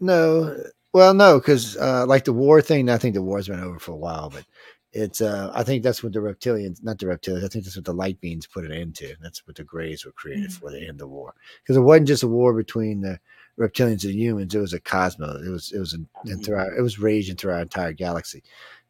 No, 0.00 0.56
well, 0.92 1.14
no, 1.14 1.38
because 1.38 1.76
uh, 1.76 2.04
like 2.06 2.24
the 2.24 2.32
war 2.32 2.60
thing, 2.60 2.88
I 2.88 2.98
think 2.98 3.14
the 3.14 3.22
war's 3.22 3.48
been 3.48 3.60
over 3.62 3.78
for 3.78 3.92
a 3.92 3.96
while, 3.96 4.30
but 4.30 4.44
it's 4.92 5.20
uh, 5.20 5.52
I 5.54 5.62
think 5.62 5.82
that's 5.82 6.02
what 6.02 6.12
the 6.12 6.18
reptilians, 6.18 6.82
not 6.82 6.98
the 6.98 7.06
reptilians, 7.06 7.44
I 7.44 7.48
think 7.48 7.64
that's 7.64 7.76
what 7.76 7.84
the 7.84 7.92
light 7.94 8.20
beings 8.20 8.46
put 8.46 8.64
it 8.64 8.72
into. 8.72 9.14
That's 9.20 9.46
what 9.46 9.56
the 9.56 9.64
Greys 9.64 10.04
were 10.04 10.12
created 10.12 10.52
for 10.52 10.70
the 10.70 10.80
end 10.80 10.90
of 10.90 10.98
the 10.98 11.06
war, 11.08 11.34
because 11.62 11.76
it 11.76 11.80
wasn't 11.80 12.08
just 12.08 12.24
a 12.24 12.28
war 12.28 12.52
between 12.52 13.00
the 13.00 13.20
reptilians 13.58 14.04
and 14.04 14.14
humans; 14.14 14.54
it 14.54 14.58
was 14.58 14.72
a 14.72 14.80
cosmos. 14.80 15.46
It 15.46 15.50
was 15.50 15.72
it 15.72 15.78
was 15.78 15.92
an, 15.92 16.08
and 16.24 16.44
throughout 16.44 16.72
it 16.76 16.82
was 16.82 16.98
raging 16.98 17.36
through 17.36 17.52
our 17.52 17.60
entire 17.60 17.92
galaxy. 17.92 18.42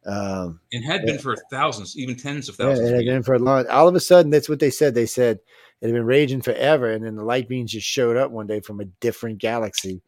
Um, 0.06 0.60
And 0.72 0.82
had 0.82 1.04
been 1.04 1.18
for 1.18 1.36
thousands, 1.50 1.98
even 1.98 2.16
tens 2.16 2.48
of 2.48 2.56
yeah, 2.58 2.66
thousands. 2.66 2.88
it 2.88 2.92
of 2.92 2.96
had 2.96 3.04
years. 3.04 3.14
been 3.16 3.22
for 3.22 3.34
a 3.34 3.38
long. 3.38 3.66
All 3.68 3.86
of 3.88 3.94
a 3.94 4.00
sudden, 4.00 4.30
that's 4.30 4.48
what 4.48 4.58
they 4.60 4.70
said. 4.70 4.94
They 4.94 5.04
said 5.06 5.40
it 5.82 5.86
had 5.86 5.94
been 5.94 6.06
raging 6.06 6.40
forever, 6.40 6.90
and 6.90 7.04
then 7.04 7.16
the 7.16 7.24
light 7.24 7.48
beings 7.48 7.72
just 7.72 7.86
showed 7.86 8.16
up 8.16 8.30
one 8.30 8.46
day 8.46 8.60
from 8.60 8.80
a 8.80 8.86
different 8.86 9.38
galaxy. 9.38 10.00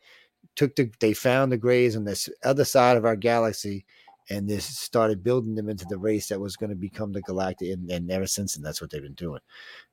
Took 0.56 0.76
the 0.76 0.90
they 1.00 1.14
found 1.14 1.50
the 1.50 1.56
Greys 1.56 1.96
on 1.96 2.04
this 2.04 2.28
other 2.44 2.64
side 2.64 2.96
of 2.96 3.04
our 3.04 3.16
galaxy, 3.16 3.84
and 4.30 4.48
this 4.48 4.64
started 4.64 5.24
building 5.24 5.54
them 5.54 5.68
into 5.68 5.86
the 5.88 5.98
race 5.98 6.28
that 6.28 6.40
was 6.40 6.56
going 6.56 6.70
to 6.70 6.76
become 6.76 7.12
the 7.12 7.22
galactic. 7.22 7.70
And, 7.72 7.90
and 7.90 8.10
ever 8.10 8.26
since 8.26 8.56
and 8.56 8.64
that's 8.64 8.80
what 8.80 8.90
they've 8.90 9.02
been 9.02 9.14
doing. 9.14 9.40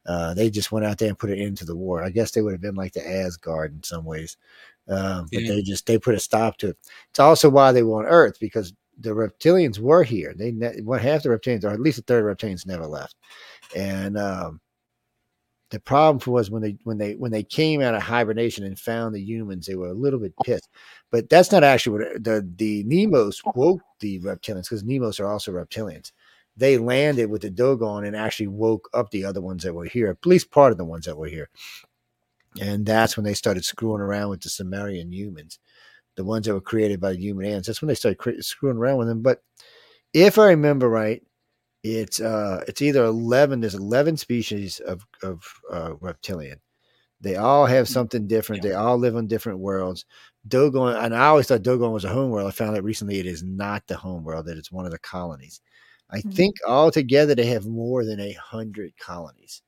Uh, 0.06 0.34
they 0.34 0.50
just 0.50 0.72
went 0.72 0.86
out 0.86 0.98
there 0.98 1.10
and 1.10 1.18
put 1.20 1.30
an 1.30 1.40
end 1.40 1.58
to 1.58 1.66
the 1.66 1.76
war. 1.76 2.04
I 2.04 2.10
guess 2.10 2.32
they 2.32 2.42
would 2.42 2.54
have 2.54 2.62
been 2.62 2.76
like 2.76 2.94
the 2.94 3.08
Asgard 3.08 3.74
in 3.74 3.84
some 3.84 4.06
ways, 4.06 4.38
um, 4.88 5.28
but 5.32 5.42
Yeah. 5.44 5.50
they 5.50 5.62
just 5.62 5.86
they 5.86 5.98
put 5.98 6.16
a 6.16 6.20
stop 6.20 6.58
to 6.58 6.70
it. 6.70 6.78
It's 7.10 7.20
also 7.20 7.50
why 7.50 7.72
they 7.72 7.84
were 7.84 8.00
on 8.00 8.06
Earth 8.12 8.40
because 8.40 8.74
the 9.00 9.12
reptilians 9.12 9.80
were 9.80 10.04
here. 10.04 10.34
They 10.36 10.52
ne- 10.52 10.82
what 10.82 11.02
half 11.02 11.24
the 11.24 11.30
reptilians, 11.30 11.64
or 11.64 11.70
at 11.70 11.80
least 11.80 12.00
a 12.00 12.02
third 12.02 12.28
of 12.30 12.38
reptilians, 12.38 12.66
never 12.66 12.86
left. 12.86 13.16
And 13.76 14.18
um, 14.18 14.60
the 15.72 15.80
problem 15.80 16.20
was 16.34 16.50
when 16.52 16.62
they 16.64 16.78
when 16.84 16.98
they 16.98 17.14
when 17.16 17.32
they 17.32 17.44
came 17.44 17.82
out 17.82 17.96
of 17.96 18.02
hibernation 18.04 18.66
and 18.66 18.80
found 18.80 19.14
the 19.16 19.22
humans, 19.22 19.68
they 19.68 19.76
were 19.76 19.90
a 19.90 19.94
little 19.94 20.20
bit 20.20 20.34
pissed. 20.44 20.70
But 21.12 21.30
that's 21.30 21.52
not 21.52 21.64
actually 21.64 22.00
what 22.00 22.24
the 22.24 22.48
the 22.58 22.84
Nommos 22.86 23.38
woke 23.54 23.82
the 24.00 24.20
reptilians 24.22 24.64
because 24.64 24.84
Nommos 24.84 25.20
are 25.20 25.28
also 25.28 25.52
reptilians. 25.52 26.12
They 26.58 26.78
landed 26.78 27.30
with 27.30 27.44
the 27.44 27.52
Dogon 27.52 28.06
and 28.06 28.16
actually 28.16 28.48
woke 28.48 28.90
up 28.94 29.12
the 29.12 29.26
other 29.26 29.42
ones 29.42 29.64
that 29.64 29.74
were 29.74 29.86
here, 29.86 30.08
at 30.10 30.26
least 30.26 30.52
part 30.52 30.72
of 30.72 30.78
the 30.78 30.86
ones 30.86 31.06
that 31.06 31.18
were 31.18 31.28
here. 31.28 31.50
And 32.60 32.86
that's 32.86 33.16
when 33.16 33.24
they 33.24 33.34
started 33.34 33.64
screwing 33.64 34.02
around 34.02 34.30
with 34.30 34.42
the 34.42 34.50
Sumerian 34.50 35.12
humans. 35.12 35.60
the 36.18 36.24
ones 36.26 36.48
that 36.48 36.54
were 36.54 36.62
created 36.62 37.00
by 37.02 37.12
the 37.14 37.20
human 37.20 37.46
ants. 37.46 37.68
That's 37.68 37.82
when 37.82 37.88
they 37.90 37.96
started 37.96 38.18
cre- 38.20 38.42
screwing 38.42 38.78
around 38.78 38.98
with 39.00 39.08
them. 39.10 39.22
But 39.24 39.44
if 40.14 40.38
I 40.40 40.48
remember 40.50 40.90
right, 40.90 41.24
it's 41.84 42.20
uh 42.22 42.64
it's 42.68 42.82
either 42.82 43.06
eleven. 43.06 43.62
There's 43.62 43.76
eleven 43.76 44.18
species 44.18 44.80
of 44.82 45.06
of 45.24 45.44
uh, 45.72 45.94
reptilian. 46.02 46.60
They 47.22 47.36
all 47.36 47.66
have 47.66 47.90
something 47.90 48.28
different. 48.28 48.62
They 48.64 48.74
all 48.74 48.98
live 48.98 49.16
on 49.18 49.28
different 49.28 49.60
worlds. 49.60 50.06
Dogon, 50.48 50.96
and 51.04 51.16
I 51.16 51.28
always 51.28 51.48
thought 51.48 51.64
Dogon 51.64 51.92
was 51.92 52.06
a 52.06 52.10
home 52.10 52.32
world. 52.32 52.48
I 52.48 52.52
found 52.52 52.78
out 52.78 52.84
recently 52.84 53.20
it 53.20 53.26
is 53.26 53.44
not 53.44 53.86
the 53.88 53.98
home 53.98 54.24
world; 54.24 54.46
that 54.48 54.58
it's 54.58 54.72
one 54.72 54.86
of 54.86 54.92
the 54.92 55.00
colonies. 55.00 55.62
I 56.12 56.20
Mhm. 56.22 56.34
think 56.34 56.56
altogether 56.68 57.36
they 57.36 57.46
have 57.48 57.68
more 57.68 58.06
than 58.06 58.20
a 58.20 58.34
hundred 58.34 58.98
colonies. 58.98 59.62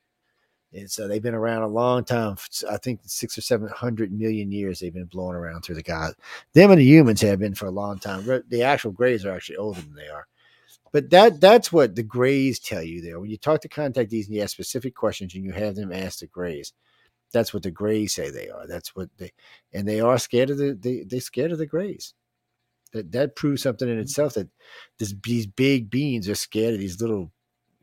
And 0.73 0.89
so 0.89 1.07
they've 1.07 1.21
been 1.21 1.35
around 1.35 1.63
a 1.63 1.67
long 1.67 2.05
time. 2.05 2.37
I 2.69 2.77
think 2.77 3.01
six 3.05 3.37
or 3.37 3.41
seven 3.41 3.67
hundred 3.69 4.11
million 4.13 4.51
years 4.51 4.79
they've 4.79 4.93
been 4.93 5.05
blowing 5.05 5.35
around 5.35 5.63
through 5.63 5.75
the 5.75 5.83
god. 5.83 6.13
Them 6.53 6.71
and 6.71 6.79
the 6.79 6.85
humans 6.85 7.21
have 7.21 7.39
been 7.39 7.55
for 7.55 7.65
a 7.67 7.71
long 7.71 7.99
time. 7.99 8.25
The 8.49 8.63
actual 8.63 8.91
grays 8.93 9.25
are 9.25 9.31
actually 9.33 9.57
older 9.57 9.81
than 9.81 9.95
they 9.95 10.07
are. 10.07 10.27
But 10.91 11.09
that 11.11 11.39
that's 11.39 11.71
what 11.71 11.95
the 11.95 12.03
grays 12.03 12.59
tell 12.59 12.83
you 12.83 13.01
there. 13.01 13.19
When 13.19 13.29
you 13.29 13.37
talk 13.37 13.61
to 13.61 13.69
contactees 13.69 14.25
and 14.25 14.35
you 14.35 14.41
ask 14.41 14.51
specific 14.51 14.95
questions 14.95 15.33
and 15.33 15.43
you 15.43 15.51
have 15.51 15.75
them 15.75 15.91
ask 15.91 16.19
the 16.19 16.27
grays, 16.27 16.73
that's 17.31 17.53
what 17.53 17.63
the 17.63 17.71
grays 17.71 18.13
say 18.13 18.29
they 18.29 18.49
are. 18.49 18.67
That's 18.67 18.95
what 18.95 19.09
they 19.17 19.31
and 19.73 19.87
they 19.87 20.01
are 20.01 20.17
scared 20.17 20.49
of 20.49 20.57
the 20.57 20.73
they 20.73 21.03
they're 21.07 21.21
scared 21.21 21.51
of 21.51 21.57
the 21.57 21.65
grays. 21.65 22.13
That 22.93 23.11
that 23.13 23.35
proves 23.35 23.61
something 23.63 23.87
in 23.87 23.95
mm-hmm. 23.95 24.01
itself 24.01 24.33
that 24.33 24.49
this, 24.99 25.15
these 25.23 25.47
big 25.47 25.89
beings 25.89 26.27
are 26.27 26.35
scared 26.35 26.73
of 26.73 26.79
these 26.79 26.99
little 26.99 27.31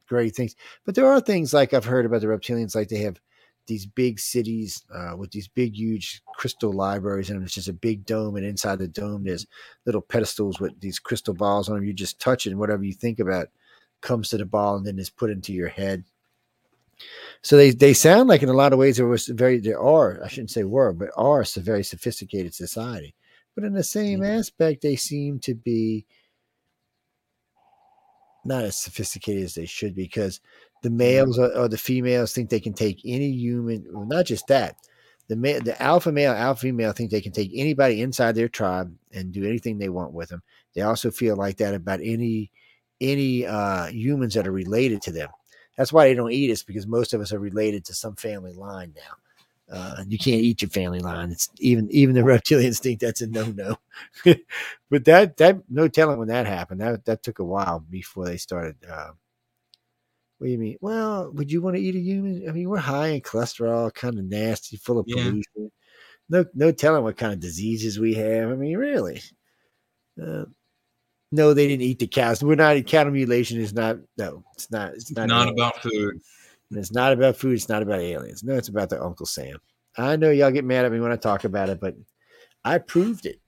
gray 0.07 0.29
things. 0.29 0.55
But 0.85 0.95
there 0.95 1.11
are 1.11 1.21
things 1.21 1.55
like 1.55 1.73
I've 1.73 1.85
heard 1.85 2.05
about 2.05 2.21
the 2.21 2.27
reptilians, 2.27 2.75
like 2.75 2.89
they 2.89 2.99
have 2.99 3.21
these 3.69 3.87
big 3.87 4.19
cities 4.19 4.83
uh, 4.93 5.15
with 5.17 5.31
these 5.31 5.47
big, 5.47 5.77
huge 5.77 6.23
crystal 6.35 6.73
libraries, 6.73 7.31
and 7.31 7.43
it's 7.43 7.55
just 7.55 7.69
a 7.69 7.73
big 7.73 8.05
dome. 8.05 8.37
And 8.37 8.45
inside 8.45 8.79
the 8.81 8.89
dome, 8.89 9.25
there's 9.25 9.47
little 9.87 10.01
pedestals 10.01 10.59
with 10.59 10.81
these 10.81 10.99
crystal 10.99 11.35
balls 11.35 11.69
on 11.69 11.77
them. 11.77 11.85
You 11.85 11.93
just 11.93 12.19
touch 12.19 12.47
it, 12.47 12.51
and 12.51 12.59
whatever 12.59 12.83
you 12.83 12.95
think 12.95 13.21
about 13.21 13.49
comes 14.01 14.31
to 14.31 14.39
the 14.39 14.47
ball, 14.47 14.77
and 14.77 14.87
then 14.87 14.99
is 14.99 15.11
put 15.11 15.31
into 15.31 15.53
your 15.53 15.69
head. 15.69 16.05
So 17.43 17.57
they, 17.57 17.71
they 17.71 17.95
sound 17.95 18.29
like 18.29 18.43
in 18.43 18.49
a 18.49 18.55
lot 18.55 18.73
of 18.73 18.79
ways 18.79 18.97
there 18.97 19.07
was 19.07 19.29
very 19.29 19.61
there 19.61 19.81
are 19.81 20.21
I 20.25 20.29
shouldn't 20.29 20.51
say 20.51 20.65
were 20.65 20.93
but 20.93 21.11
are 21.17 21.43
a 21.43 21.61
very 21.61 21.85
sophisticated 21.85 22.55
society, 22.55 23.15
but 23.55 23.63
in 23.63 23.75
the 23.75 23.85
same 23.85 24.25
aspect 24.25 24.83
they 24.83 24.97
seem 24.97 25.39
to 25.41 25.55
be 25.55 26.07
not 28.45 28.65
as 28.65 28.77
sophisticated 28.77 29.45
as 29.45 29.55
they 29.55 29.67
should 29.67 29.95
be 29.95 30.05
because 30.05 30.41
the 30.83 30.91
males 30.91 31.39
or, 31.39 31.55
or 31.57 31.69
the 31.69 31.79
females 31.79 32.33
think 32.33 32.51
they 32.51 32.61
can 32.61 32.75
take 32.75 33.01
any 33.05 33.31
human. 33.31 33.87
Well, 33.93 34.07
not 34.07 34.27
just 34.27 34.47
that, 34.49 34.77
the 35.29 35.37
ma- 35.37 35.61
the 35.61 35.81
alpha 35.81 36.13
male, 36.13 36.33
alpha 36.33 36.61
female 36.63 36.93
think 36.93 37.11
they 37.11 37.21
can 37.21 37.33
take 37.33 37.51
anybody 37.55 38.01
inside 38.01 38.35
their 38.35 38.49
tribe 38.49 38.95
and 39.13 39.33
do 39.33 39.45
anything 39.45 39.79
they 39.79 39.89
want 39.89 40.13
with 40.13 40.29
them. 40.31 40.43
They 40.75 40.83
also 40.83 41.11
feel 41.11 41.37
like 41.37 41.59
that 41.59 41.75
about 41.75 42.01
any 42.03 42.51
any 43.01 43.47
uh, 43.47 43.87
humans 43.87 44.35
that 44.35 44.47
are 44.47 44.53
related 44.53 45.03
to 45.03 45.13
them. 45.13 45.29
That's 45.77 45.93
why 45.93 46.07
they 46.09 46.15
don't 46.15 46.33
eat 46.33 46.51
us 46.51 46.63
because 46.63 46.87
most 46.87 47.15
of 47.15 47.21
us 47.21 47.33
are 47.33 47.39
related 47.39 47.85
to 47.87 47.95
some 47.95 48.17
family 48.17 48.53
line 48.53 48.95
now. 48.97 49.15
Uh, 49.71 50.03
you 50.09 50.17
can't 50.19 50.41
eat 50.41 50.63
your 50.63 50.71
family 50.71 50.99
line. 51.01 51.31
It's 51.31 51.51
even 51.59 51.89
even 51.91 52.15
the 52.15 52.23
reptilians 52.33 52.81
think 52.81 53.01
that's 53.01 53.21
a 53.21 53.27
no 53.27 53.45
no. 53.47 53.77
but 54.91 55.05
that 55.05 55.37
that 55.37 55.59
no 55.69 55.89
telling 55.89 56.19
when 56.19 56.29
that 56.29 56.47
happened. 56.47 56.81
That 56.81 57.05
that 57.05 57.23
took 57.23 57.39
a 57.39 57.45
while 57.45 57.81
before 57.81 58.25
they 58.25 58.39
started. 58.39 58.77
Uh, 58.91 59.11
what 60.39 60.47
do 60.47 60.53
you 60.53 60.59
mean? 60.59 60.79
Well, 60.81 61.31
would 61.33 61.51
you 61.51 61.61
want 61.61 61.77
to 61.77 61.83
eat 61.83 61.97
a 61.97 62.01
human? 62.01 62.49
I 62.49 62.53
mean, 62.53 62.69
we're 62.69 62.79
high 62.79 63.09
in 63.09 63.21
cholesterol, 63.21 63.93
kind 63.93 64.19
of 64.19 64.25
nasty, 64.25 64.77
full 64.77 64.99
of 64.99 65.07
Yeah. 65.09 65.25
pollution. 65.25 65.73
No 66.31 66.45
no 66.55 66.73
telling 66.73 67.03
what 67.03 67.17
kind 67.17 67.33
of 67.33 67.41
diseases 67.41 67.99
we 67.99 68.15
have. 68.15 68.51
I 68.51 68.55
mean, 68.55 68.77
really. 68.77 69.21
Uh, 70.21 70.45
no, 71.33 71.53
they 71.55 71.67
didn't 71.67 71.83
eat 71.83 71.99
the 71.99 72.07
cows. 72.07 72.43
We're 72.43 72.55
not 72.55 72.85
cattle 72.87 73.13
mutilation 73.13 73.61
is 73.61 73.75
not 73.75 73.99
no, 74.17 74.45
it's 74.55 74.71
not 74.71 74.95
it's 74.95 75.11
not 75.11 75.29
Not 75.29 75.49
about 75.49 75.83
food. 75.83 76.21
And 76.71 76.79
It's 76.79 76.93
not 76.93 77.13
about 77.13 77.37
food. 77.37 77.55
It's 77.55 77.69
not 77.69 77.83
about 77.83 78.01
aliens. 78.01 78.45
No, 78.45 78.55
it's 78.55 78.69
about 78.69 78.91
the 78.91 79.03
Uncle 79.03 79.27
Sam. 79.27 79.59
I 79.97 80.17
know 80.17 80.31
y'all 80.31 80.51
get 80.51 80.65
mad 80.65 80.85
at 80.85 80.93
me 80.93 81.01
when 81.01 81.13
I 81.13 81.17
talk 81.17 81.45
about 81.45 81.69
it, 81.69 81.81
but 81.81 81.97
I 82.65 82.79
proved 82.79 83.27
it. 83.27 83.41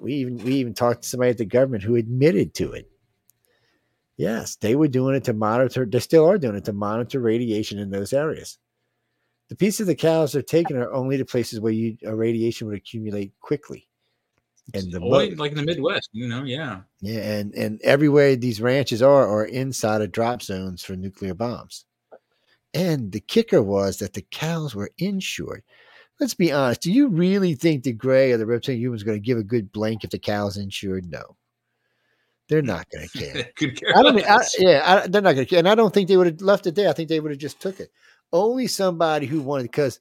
We 0.00 0.14
even 0.14 0.38
we 0.38 0.54
even 0.54 0.74
talked 0.74 1.02
to 1.02 1.08
somebody 1.08 1.30
at 1.30 1.38
the 1.38 1.44
government 1.44 1.82
who 1.82 1.96
admitted 1.96 2.54
to 2.54 2.72
it. 2.72 2.90
Yes, 4.22 4.54
they 4.54 4.76
were 4.76 4.86
doing 4.86 5.16
it 5.16 5.24
to 5.24 5.32
monitor. 5.32 5.84
They 5.84 5.98
still 5.98 6.24
are 6.30 6.38
doing 6.38 6.54
it 6.54 6.64
to 6.66 6.72
monitor 6.72 7.18
radiation 7.18 7.80
in 7.80 7.90
those 7.90 8.12
areas. 8.12 8.56
The 9.48 9.56
pieces 9.56 9.80
of 9.80 9.86
the 9.88 9.96
cows 9.96 10.32
they're 10.32 10.42
taken 10.42 10.76
are 10.76 10.92
only 10.92 11.16
to 11.18 11.24
places 11.24 11.58
where 11.58 11.72
you 11.72 11.96
a 12.04 12.14
radiation 12.14 12.68
would 12.68 12.76
accumulate 12.76 13.32
quickly. 13.40 13.88
And 14.74 14.92
the 14.92 15.00
mo- 15.00 15.08
like 15.08 15.50
in 15.50 15.56
the 15.56 15.64
Midwest, 15.64 16.08
you 16.12 16.28
know, 16.28 16.44
yeah. 16.44 16.82
yeah, 17.00 17.18
and 17.18 17.52
and 17.56 17.80
everywhere 17.82 18.36
these 18.36 18.60
ranches 18.60 19.02
are 19.02 19.26
are 19.26 19.44
inside 19.44 20.02
of 20.02 20.12
drop 20.12 20.40
zones 20.40 20.84
for 20.84 20.94
nuclear 20.94 21.34
bombs. 21.34 21.84
And 22.72 23.10
the 23.10 23.20
kicker 23.20 23.60
was 23.60 23.96
that 23.96 24.12
the 24.12 24.22
cows 24.30 24.72
were 24.72 24.92
insured. 24.98 25.64
Let's 26.20 26.34
be 26.34 26.52
honest. 26.52 26.80
Do 26.80 26.92
you 26.92 27.08
really 27.08 27.56
think 27.56 27.82
the 27.82 27.92
gray 27.92 28.30
or 28.30 28.36
the 28.36 28.46
reptilian 28.46 28.80
human 28.80 28.96
is 28.96 29.02
going 29.02 29.20
to 29.20 29.26
give 29.26 29.38
a 29.38 29.42
good 29.42 29.72
blank 29.72 30.04
if 30.04 30.10
the 30.10 30.20
cow's 30.20 30.58
insured? 30.58 31.10
No, 31.10 31.36
they're 32.48 32.62
not 32.62 32.86
going 32.92 33.08
to 33.08 33.18
care. 33.18 33.44
Care 33.56 33.96
I 33.96 34.02
don't. 34.02 34.14
mean- 34.14 34.24
I, 34.28 34.38
yeah, 34.58 34.82
I, 35.04 35.06
they're 35.06 35.22
not 35.22 35.34
going 35.34 35.46
to 35.46 35.50
care, 35.50 35.58
and 35.60 35.68
I 35.68 35.74
don't 35.74 35.92
think 35.94 36.08
they 36.08 36.16
would 36.16 36.26
have 36.26 36.40
left 36.40 36.66
it 36.66 36.74
there. 36.74 36.88
I 36.88 36.92
think 36.92 37.08
they 37.08 37.20
would 37.20 37.30
have 37.32 37.40
just 37.40 37.60
took 37.60 37.80
it. 37.80 37.90
Only 38.32 38.66
somebody 38.66 39.26
who 39.26 39.40
wanted 39.40 39.64
because 39.64 40.00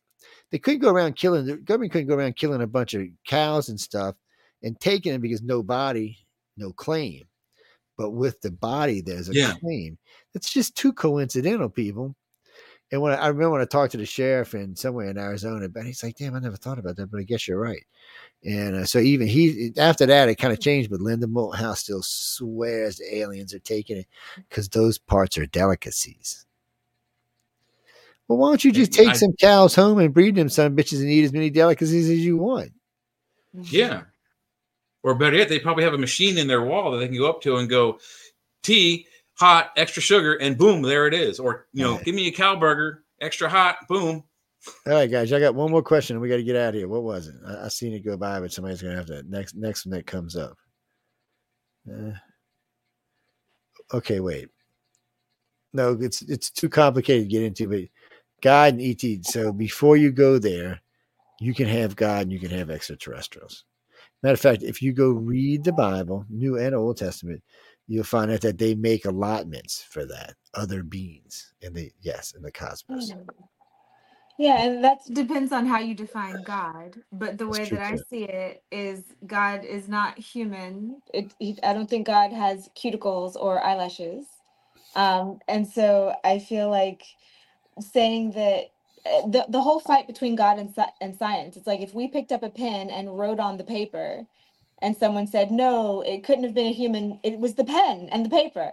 they 0.52 0.60
couldn't 0.60 0.80
go 0.82 0.90
around 0.90 1.16
killing. 1.16 1.46
The 1.46 1.58
government 1.58 1.92
couldn't 1.92 2.08
go 2.08 2.16
around 2.16 2.36
killing 2.36 2.62
a 2.62 2.68
bunch 2.68 2.94
of 2.94 3.04
cows 3.28 3.70
and 3.70 3.80
stuff 3.80 4.16
and 4.64 4.80
taking 4.80 5.12
them 5.12 5.22
because 5.22 5.42
no 5.42 5.64
body, 5.64 6.18
no 6.58 6.72
claim. 6.74 7.24
But 7.98 8.12
with 8.12 8.42
the 8.42 8.52
body, 8.52 9.02
there's 9.02 9.30
a 9.30 9.34
Yeah. 9.34 9.54
claim. 9.60 9.98
It's 10.34 10.52
just 10.52 10.76
too 10.76 10.94
coincidental, 10.94 11.70
people. 11.70 12.16
And 12.92 13.02
when 13.02 13.14
I, 13.14 13.18
I 13.18 13.28
remember 13.28 13.52
when 13.52 13.62
I 13.62 13.66
talked 13.66 13.94
to 13.94 13.98
the 13.98 14.06
sheriff 14.06 14.54
in 14.54 14.76
somewhere 14.76 15.10
in 15.10 15.18
Arizona, 15.18 15.70
but 15.70 15.86
he's 15.86 16.04
like, 16.04 16.18
"Damn, 16.18 16.36
I 16.36 16.40
never 16.40 16.58
thought 16.58 16.80
about 16.80 16.98
that, 16.98 17.10
but 17.10 17.20
I 17.20 17.24
guess 17.24 17.48
you're 17.48 17.60
right." 17.60 17.86
And 18.44 18.76
uh, 18.76 18.86
so 18.86 19.00
even 19.00 19.28
he 19.28 19.72
after 19.78 20.06
that 20.06 20.28
it 20.30 20.36
kind 20.36 20.52
of 20.52 20.60
changed, 20.60 20.90
but 20.90 21.00
Linda 21.00 21.28
Moulton 21.28 21.60
Howe 21.60 21.74
still 21.74 22.02
swears 22.02 22.98
the 22.98 23.18
aliens 23.18 23.54
are 23.54 23.60
taking 23.60 23.98
it 23.98 24.08
because 24.50 24.68
those 24.70 24.98
parts 24.98 25.38
are 25.38 25.46
delicacies. 25.46 26.46
Well, 28.28 28.40
why 28.40 28.50
don't 28.50 28.64
you 28.64 28.72
just 28.72 28.94
take 28.94 29.10
I- 29.10 29.14
some 29.14 29.34
cows 29.40 29.76
home 29.76 30.00
and 30.00 30.14
breed 30.14 30.36
them 30.36 30.50
some 30.50 30.76
bitches 30.76 31.00
and 31.00 31.10
eat 31.10 31.24
as 31.26 31.34
many 31.34 31.50
delicacies 31.50 32.10
as 32.10 32.20
you 32.20 32.38
want? 32.38 32.72
Yeah. 33.54 34.04
Or 35.04 35.16
better 35.16 35.36
yet, 35.36 35.50
they 35.50 35.60
probably 35.60 35.84
have 35.84 35.94
a 35.94 35.98
machine 35.98 36.38
in 36.38 36.48
their 36.48 36.62
wall 36.64 36.92
that 36.92 37.00
they 37.00 37.08
can 37.08 37.18
go 37.18 37.30
up 37.30 37.42
to 37.42 37.58
and 37.58 37.70
go, 37.70 38.00
tea, 38.62 39.08
hot, 39.42 39.72
extra 39.76 40.02
sugar, 40.02 40.36
and 40.36 40.58
boom, 40.58 40.82
there 40.82 41.08
it 41.08 41.14
is. 41.14 41.40
Or, 41.40 41.68
you 41.74 41.84
know, 41.84 41.98
give 41.98 42.16
me 42.16 42.28
a 42.28 42.32
cow 42.32 42.56
burger, 42.56 43.04
extra 43.20 43.50
hot, 43.50 43.88
boom. 43.90 44.24
All 44.88 44.94
right, 44.94 45.10
guys, 45.10 45.34
I 45.34 45.40
got 45.40 45.56
one 45.56 45.72
more 45.72 45.82
question. 45.82 46.16
and 46.16 46.22
We 46.22 46.30
got 46.30 46.38
to 46.38 46.44
get 46.44 46.56
out 46.56 46.70
of 46.70 46.76
here. 46.76 46.88
What 46.88 47.04
was 47.04 47.28
it? 47.28 47.36
I, 47.46 47.66
I 47.66 47.68
seen 47.68 47.94
it 47.94 48.06
go 48.06 48.16
by, 48.16 48.40
but 48.40 48.54
somebody's 48.54 48.82
gonna 48.82 48.96
have 48.96 49.08
to 49.08 49.24
next 49.24 49.56
next 49.56 49.86
one 49.86 49.98
that 49.98 50.06
comes 50.06 50.36
up. 50.36 50.56
Uh, 51.92 52.12
okay, 53.92 54.20
wait. 54.20 54.50
No, 55.74 55.98
it's 56.00 56.22
it's 56.22 56.52
too 56.52 56.70
complicated 56.70 57.28
to 57.28 57.32
get 57.32 57.44
into. 57.44 57.68
But 57.68 57.90
God 58.42 58.76
and 58.76 58.82
ET. 58.82 59.26
So 59.26 59.52
before 59.52 59.98
you 59.98 60.12
go 60.12 60.38
there, 60.38 60.80
you 61.40 61.56
can 61.56 61.68
have 61.68 61.96
God 61.96 62.24
and 62.24 62.32
you 62.32 62.40
can 62.40 62.52
have 62.52 62.70
extraterrestrials. 62.70 63.66
Matter 64.22 64.34
of 64.34 64.40
fact, 64.40 64.62
if 64.62 64.82
you 64.84 64.94
go 64.94 65.10
read 65.10 65.64
the 65.64 65.74
Bible, 65.74 66.26
New 66.30 66.60
and 66.60 66.76
Old 66.76 66.98
Testament, 66.98 67.42
you'll 67.92 68.06
find 68.06 68.32
out 68.32 68.42
that 68.42 68.60
they 68.60 68.76
make 68.76 69.06
allotments 69.06 69.84
for 69.84 70.06
that 70.06 70.36
other 70.56 70.84
beings 70.84 71.54
in 71.62 71.74
the 71.74 71.92
yes 72.02 72.34
in 72.36 72.44
the 72.44 72.52
cosmos. 72.52 73.14
Yeah, 74.38 74.64
and 74.66 74.84
that's 74.84 75.08
Depends 75.08 75.54
on 75.54 75.66
how 75.68 75.80
you 75.80 75.96
define 75.96 76.44
God, 76.44 76.98
but 77.14 77.38
the 77.40 77.48
That's 77.48 77.60
way 77.60 77.66
true, 77.70 77.80
that 77.80 77.84
I 77.84 77.98
see 77.98 78.26
it 78.26 78.64
is 78.72 79.04
God 79.28 79.66
is 79.66 79.90
not 79.90 80.20
human. 80.20 81.02
it, 81.14 81.34
he, 81.40 81.58
I 81.64 81.74
don't 81.74 81.90
think 81.90 82.08
God 82.08 82.34
has 82.34 82.70
cuticles 82.78 83.36
or 83.38 83.64
eyelashes. 83.64 84.26
Um, 84.96 85.40
and 85.48 85.68
so 85.68 86.16
I 86.26 86.40
feel 86.40 86.70
like 86.70 87.04
saying 87.80 88.32
that 88.32 88.72
uh, 89.06 89.28
the, 89.30 89.46
the 89.50 89.62
whole 89.62 89.80
fight 89.80 90.08
between 90.08 90.36
God 90.36 90.60
and, 90.60 90.74
and 91.02 91.16
science, 91.18 91.58
it's 91.58 91.68
like 91.68 91.82
if 91.82 91.94
we 91.96 92.08
picked 92.08 92.32
up 92.34 92.44
a 92.44 92.50
pen 92.50 92.90
and 92.90 93.18
wrote 93.18 93.40
on 93.40 93.58
the 93.58 93.64
paper 93.66 94.26
and 94.82 94.98
someone 94.98 95.28
said, 95.28 95.52
no, 95.52 96.02
it 96.02 96.24
couldn't 96.24 96.44
have 96.44 96.53
been 96.53 96.68
a 96.68 96.74
human, 96.74 97.20
it 97.24 97.40
was 97.40 97.56
the 97.56 97.64
pen 97.64 98.10
and 98.12 98.26
the 98.26 98.30
paper. 98.30 98.72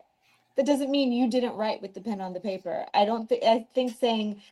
That 0.57 0.67
doesn't 0.67 0.91
mean 0.91 1.13
you 1.13 1.31
didn't 1.31 1.57
write 1.57 1.83
with 1.83 1.95
the 1.95 2.01
pen 2.01 2.21
on 2.21 2.33
the 2.33 2.41
paper. 2.41 2.87
I 2.95 3.05
don't 3.05 3.29
think, 3.29 3.45
I 3.45 3.67
think 3.75 3.97
saying 3.97 4.43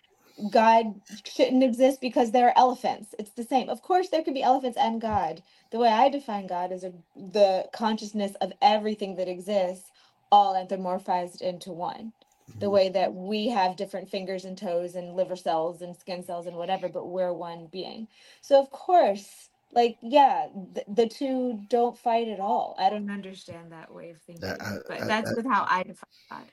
God 0.50 1.00
shouldn't 1.24 1.64
exist 1.64 2.00
because 2.00 2.30
there 2.30 2.48
are 2.48 2.52
elephants. 2.56 3.14
It's 3.18 3.32
the 3.32 3.42
same. 3.42 3.68
Of 3.68 3.82
course, 3.82 4.10
there 4.10 4.22
could 4.22 4.34
be 4.34 4.42
elephants 4.42 4.78
and 4.78 5.00
God. 5.00 5.42
The 5.70 5.78
way 5.78 5.88
I 5.88 6.08
define 6.08 6.46
God 6.46 6.72
is 6.72 6.84
a, 6.84 6.92
the 7.16 7.68
consciousness 7.72 8.34
of 8.40 8.52
everything 8.60 9.16
that 9.16 9.28
exists, 9.28 9.90
all 10.30 10.54
anthropomorphized 10.54 11.40
into 11.40 11.72
one. 11.72 12.12
Mm-hmm. 12.50 12.58
The 12.60 12.70
way 12.70 12.88
that 12.90 13.14
we 13.14 13.48
have 13.48 13.76
different 13.76 14.10
fingers 14.10 14.44
and 14.44 14.56
toes 14.56 14.94
and 14.94 15.16
liver 15.16 15.36
cells 15.36 15.82
and 15.82 15.96
skin 15.96 16.22
cells 16.22 16.46
and 16.46 16.56
whatever, 16.56 16.88
but 16.88 17.08
we're 17.08 17.32
one 17.32 17.66
being. 17.72 18.06
So, 18.42 18.60
of 18.60 18.70
course, 18.70 19.48
Like, 19.72 19.98
yeah, 20.02 20.48
th- 20.74 20.86
the 20.88 21.08
two 21.08 21.60
don't 21.68 21.98
fight 21.98 22.28
at 22.28 22.40
all. 22.40 22.76
I 22.78 22.86
I 22.86 22.90
don't 22.90 23.06
don't 23.06 23.10
understand 23.10 23.72
that 23.72 23.92
way 23.94 24.10
of 24.10 24.18
thinking, 24.22 24.44
Uh, 24.44 24.56
uh, 24.60 24.78
but 24.88 24.98
uh, 25.02 25.06
that's 25.06 25.34
with 25.34 25.46
how 25.46 25.66
I 25.68 25.82
define 25.84 26.08
God. 26.30 26.52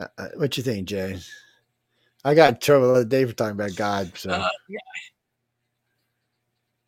uh, 0.00 0.06
uh, 0.18 0.28
what 0.36 0.56
you 0.56 0.62
think, 0.62 0.88
Jay? 0.88 1.18
I 2.24 2.34
got 2.34 2.54
in 2.54 2.60
trouble 2.60 2.88
the 2.88 2.94
other 2.94 3.04
day 3.06 3.24
for 3.26 3.34
talking 3.34 3.52
about 3.52 3.76
God. 3.76 4.12
So 4.18 4.30
Uh, 4.30 4.48
yeah, 4.68 4.80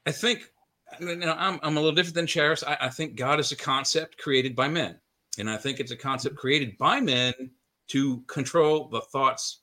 I 0.07 0.13
think 0.13 0.51
I 0.99 1.03
mean, 1.05 1.21
you 1.21 1.27
know, 1.27 1.37
I'm 1.39 1.61
I'm 1.63 1.77
a 1.77 1.81
little 1.81 1.95
different 1.95 2.17
than 2.17 2.27
Charis. 2.27 2.65
I, 2.67 2.77
I 2.83 2.89
think 2.91 3.17
God 3.17 3.41
is 3.41 3.53
a 3.53 3.57
concept 3.57 4.19
created 4.19 4.57
by 4.57 4.69
men, 4.69 4.99
and 5.39 5.49
I 5.51 5.57
think 5.57 5.81
it's 5.81 5.93
a 5.93 5.97
concept 5.97 6.37
created 6.37 6.79
by 6.79 7.01
men 7.01 7.35
to 7.89 8.23
control 8.23 8.89
the 8.89 9.01
thoughts, 9.01 9.61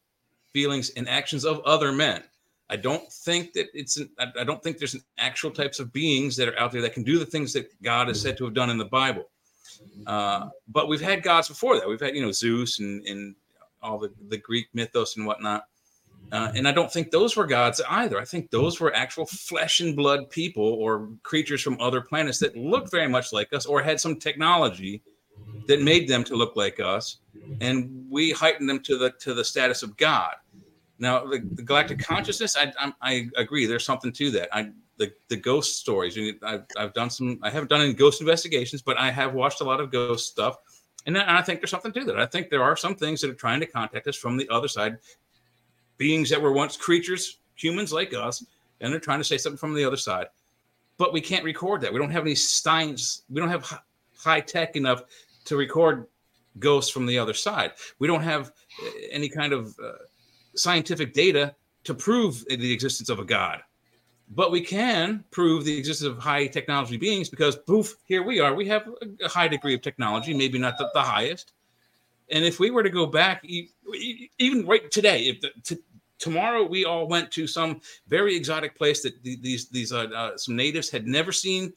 feelings, 0.53 0.91
and 0.91 1.09
actions 1.09 1.45
of 1.45 1.61
other 1.61 1.91
men. 1.91 2.23
I 2.69 2.75
don't 2.75 3.11
think 3.11 3.53
that 3.53 3.67
it's 3.73 3.97
an, 3.97 4.09
I 4.19 4.43
don't 4.43 4.61
think 4.61 4.77
there's 4.77 4.93
an 4.93 5.03
actual 5.17 5.51
types 5.51 5.79
of 5.79 5.93
beings 5.93 6.35
that 6.35 6.49
are 6.49 6.59
out 6.59 6.71
there 6.71 6.81
that 6.81 6.93
can 6.93 7.03
do 7.03 7.17
the 7.17 7.25
things 7.25 7.53
that 7.53 7.81
God 7.81 8.09
is 8.09 8.21
said 8.21 8.37
to 8.37 8.45
have 8.45 8.53
done 8.53 8.69
in 8.69 8.77
the 8.77 8.85
Bible. 8.85 9.29
Uh, 10.05 10.49
but 10.67 10.87
we've 10.87 11.01
had 11.01 11.23
gods 11.23 11.47
before 11.47 11.79
that. 11.79 11.87
We've 11.87 11.99
had 11.99 12.15
you 12.15 12.21
know 12.21 12.31
Zeus 12.31 12.79
and 12.79 13.05
and 13.05 13.35
all 13.81 13.97
the 13.97 14.11
the 14.27 14.37
Greek 14.37 14.67
mythos 14.73 15.17
and 15.17 15.25
whatnot. 15.25 15.65
Uh, 16.31 16.51
and 16.55 16.67
I 16.67 16.73
don't 16.73 16.91
think 16.91 17.11
those 17.11 17.37
were 17.37 17.45
gods 17.45 17.81
either. 17.89 18.19
I 18.19 18.25
think 18.25 18.51
those 18.51 18.81
were 18.81 18.93
actual 18.93 19.25
flesh 19.25 19.79
and 19.79 19.95
blood 19.95 20.29
people 20.29 20.63
or 20.63 21.09
creatures 21.23 21.61
from 21.61 21.79
other 21.79 22.01
planets 22.01 22.39
that 22.39 22.57
looked 22.57 22.91
very 22.91 23.07
much 23.07 23.31
like 23.31 23.53
us 23.53 23.65
or 23.65 23.81
had 23.81 23.99
some 24.01 24.17
technology 24.17 25.01
that 25.67 25.81
made 25.81 26.07
them 26.07 26.23
to 26.25 26.35
look 26.35 26.55
like 26.57 26.79
us, 26.81 27.19
and 27.61 28.05
we 28.09 28.31
heightened 28.31 28.69
them 28.69 28.81
to 28.81 28.97
the 28.97 29.11
to 29.19 29.33
the 29.33 29.43
status 29.43 29.83
of 29.83 29.95
God. 29.97 30.35
Now, 30.99 31.25
the, 31.25 31.39
the 31.53 31.63
galactic 31.63 31.99
consciousness, 31.99 32.57
I, 32.57 32.73
I 32.79 32.93
I 33.01 33.29
agree. 33.37 33.65
There's 33.65 33.85
something 33.85 34.11
to 34.13 34.31
that. 34.31 34.49
I 34.51 34.71
the 34.97 35.11
the 35.29 35.37
ghost 35.37 35.79
stories. 35.79 36.17
I've 36.43 36.65
I've 36.77 36.93
done 36.93 37.09
some. 37.09 37.39
I 37.43 37.49
haven't 37.49 37.69
done 37.69 37.81
any 37.81 37.93
ghost 37.93 38.21
investigations, 38.21 38.81
but 38.81 38.97
I 38.97 39.11
have 39.11 39.33
watched 39.33 39.61
a 39.61 39.63
lot 39.63 39.79
of 39.79 39.91
ghost 39.91 40.27
stuff, 40.27 40.57
and 41.05 41.17
I 41.17 41.39
I 41.39 41.41
think 41.41 41.61
there's 41.61 41.71
something 41.71 41.93
to 41.93 42.03
that. 42.05 42.19
I 42.19 42.25
think 42.25 42.49
there 42.49 42.63
are 42.63 42.75
some 42.75 42.95
things 42.95 43.21
that 43.21 43.29
are 43.29 43.35
trying 43.35 43.59
to 43.59 43.67
contact 43.67 44.07
us 44.07 44.15
from 44.15 44.37
the 44.37 44.49
other 44.49 44.67
side 44.67 44.97
beings 45.97 46.29
that 46.29 46.41
were 46.41 46.51
once 46.51 46.77
creatures, 46.77 47.39
humans 47.55 47.91
like 47.91 48.13
us, 48.13 48.45
and 48.81 48.93
they're 48.93 48.99
trying 48.99 49.19
to 49.19 49.23
say 49.23 49.37
something 49.37 49.57
from 49.57 49.73
the 49.73 49.83
other 49.83 49.97
side. 49.97 50.27
But 50.97 51.13
we 51.13 51.21
can't 51.21 51.43
record 51.43 51.81
that. 51.81 51.93
We 51.93 51.99
don't 51.99 52.11
have 52.11 52.23
any 52.23 52.35
science. 52.35 53.23
We 53.29 53.39
don't 53.39 53.49
have 53.49 53.81
high 54.17 54.41
tech 54.41 54.75
enough 54.75 55.03
to 55.45 55.57
record 55.57 56.07
ghosts 56.59 56.91
from 56.91 57.05
the 57.05 57.19
other 57.19 57.33
side. 57.33 57.71
We 57.99 58.07
don't 58.07 58.23
have 58.23 58.51
uh, 58.83 58.89
any 59.11 59.29
kind 59.29 59.53
of 59.53 59.75
uh, 59.83 59.91
scientific 60.57 61.13
data 61.13 61.55
to 61.83 61.93
prove 61.93 62.43
the 62.45 62.71
existence 62.71 63.09
of 63.09 63.19
a 63.19 63.25
god. 63.25 63.61
But 64.29 64.51
we 64.51 64.61
can 64.61 65.23
prove 65.31 65.63
the 65.63 65.77
existence 65.77 66.09
of 66.11 66.17
high 66.17 66.47
technology 66.47 66.97
beings 66.97 67.29
because, 67.29 67.55
poof, 67.55 67.95
here 68.05 68.23
we 68.23 68.41
are. 68.41 68.53
We 68.53 68.67
have 68.67 68.89
a- 69.21 69.29
high 69.29 69.47
degree 69.47 69.73
of 69.73 69.81
technology, 69.81 70.33
maybe 70.33 70.59
not 70.59 70.77
the, 70.77 70.89
the 70.93 71.01
highest. 71.01 71.53
And 72.29 72.43
if 72.43 72.59
we 72.59 72.71
were 72.71 72.83
to 72.83 72.89
go 72.89 73.05
back, 73.05 73.45
even 73.45 74.67
right 74.67 74.91
today, 74.91 75.27
if 75.27 75.39
the, 75.39 75.51
t- 75.63 75.81
tomorrow 76.19 76.63
we 76.63 76.83
all 76.83 77.07
went 77.07 77.31
to 77.31 77.47
some 77.47 77.79
very 78.07 78.35
exotic 78.35 78.75
place 78.75 79.01
that 79.03 79.23
these 79.23 79.69
these 79.69 79.93
uh, 79.93 80.07
uh, 80.13 80.37
some 80.37 80.55
natives 80.57 80.89
had 80.89 81.07
never 81.07 81.31
seen 81.31 81.71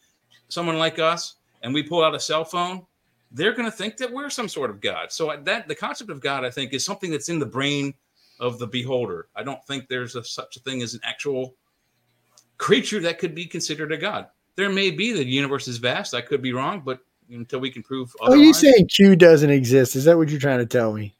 someone 0.48 0.78
like 0.78 0.98
us, 0.98 1.36
and 1.62 1.72
we 1.72 1.84
pull 1.84 2.02
out 2.02 2.16
a 2.16 2.20
cell 2.20 2.44
phone, 2.44 2.84
they're 3.30 3.52
going 3.52 3.70
to 3.70 3.76
think 3.76 3.96
that 3.98 4.12
we're 4.12 4.30
some 4.30 4.48
sort 4.48 4.70
of 4.70 4.80
god. 4.80 5.12
So 5.12 5.36
that 5.44 5.68
the 5.68 5.74
concept 5.76 6.10
of 6.10 6.20
God, 6.20 6.44
I 6.44 6.50
think, 6.50 6.72
is 6.72 6.84
something 6.84 7.12
that's 7.12 7.28
in 7.28 7.38
the 7.38 7.46
brain 7.46 7.94
of 8.40 8.58
the 8.58 8.66
beholder. 8.66 9.28
I 9.36 9.42
don't 9.44 9.64
think 9.66 9.86
there's 9.88 10.16
a, 10.16 10.24
such 10.24 10.56
a 10.56 10.60
thing 10.60 10.82
as 10.82 10.94
an 10.94 11.00
actual 11.04 11.54
creature 12.58 13.00
that 13.00 13.18
could 13.18 13.34
be 13.34 13.46
considered 13.46 13.92
a 13.92 13.96
god. 13.96 14.26
There 14.56 14.70
may 14.70 14.90
be 14.90 15.12
the 15.12 15.24
universe 15.24 15.68
is 15.68 15.78
vast. 15.78 16.14
I 16.14 16.20
could 16.20 16.42
be 16.42 16.52
wrong, 16.52 16.82
but 16.84 16.98
until 17.30 17.60
we 17.60 17.70
can 17.70 17.82
prove 17.82 18.12
Oh, 18.20 18.34
you 18.34 18.40
otherwise, 18.50 18.58
saying 18.60 18.88
Q 18.88 19.14
doesn't 19.16 19.50
exist? 19.50 19.94
Is 19.94 20.04
that 20.04 20.16
what 20.16 20.28
you're 20.30 20.40
trying 20.40 20.58
to 20.58 20.66
tell 20.66 20.92
me? 20.92 21.14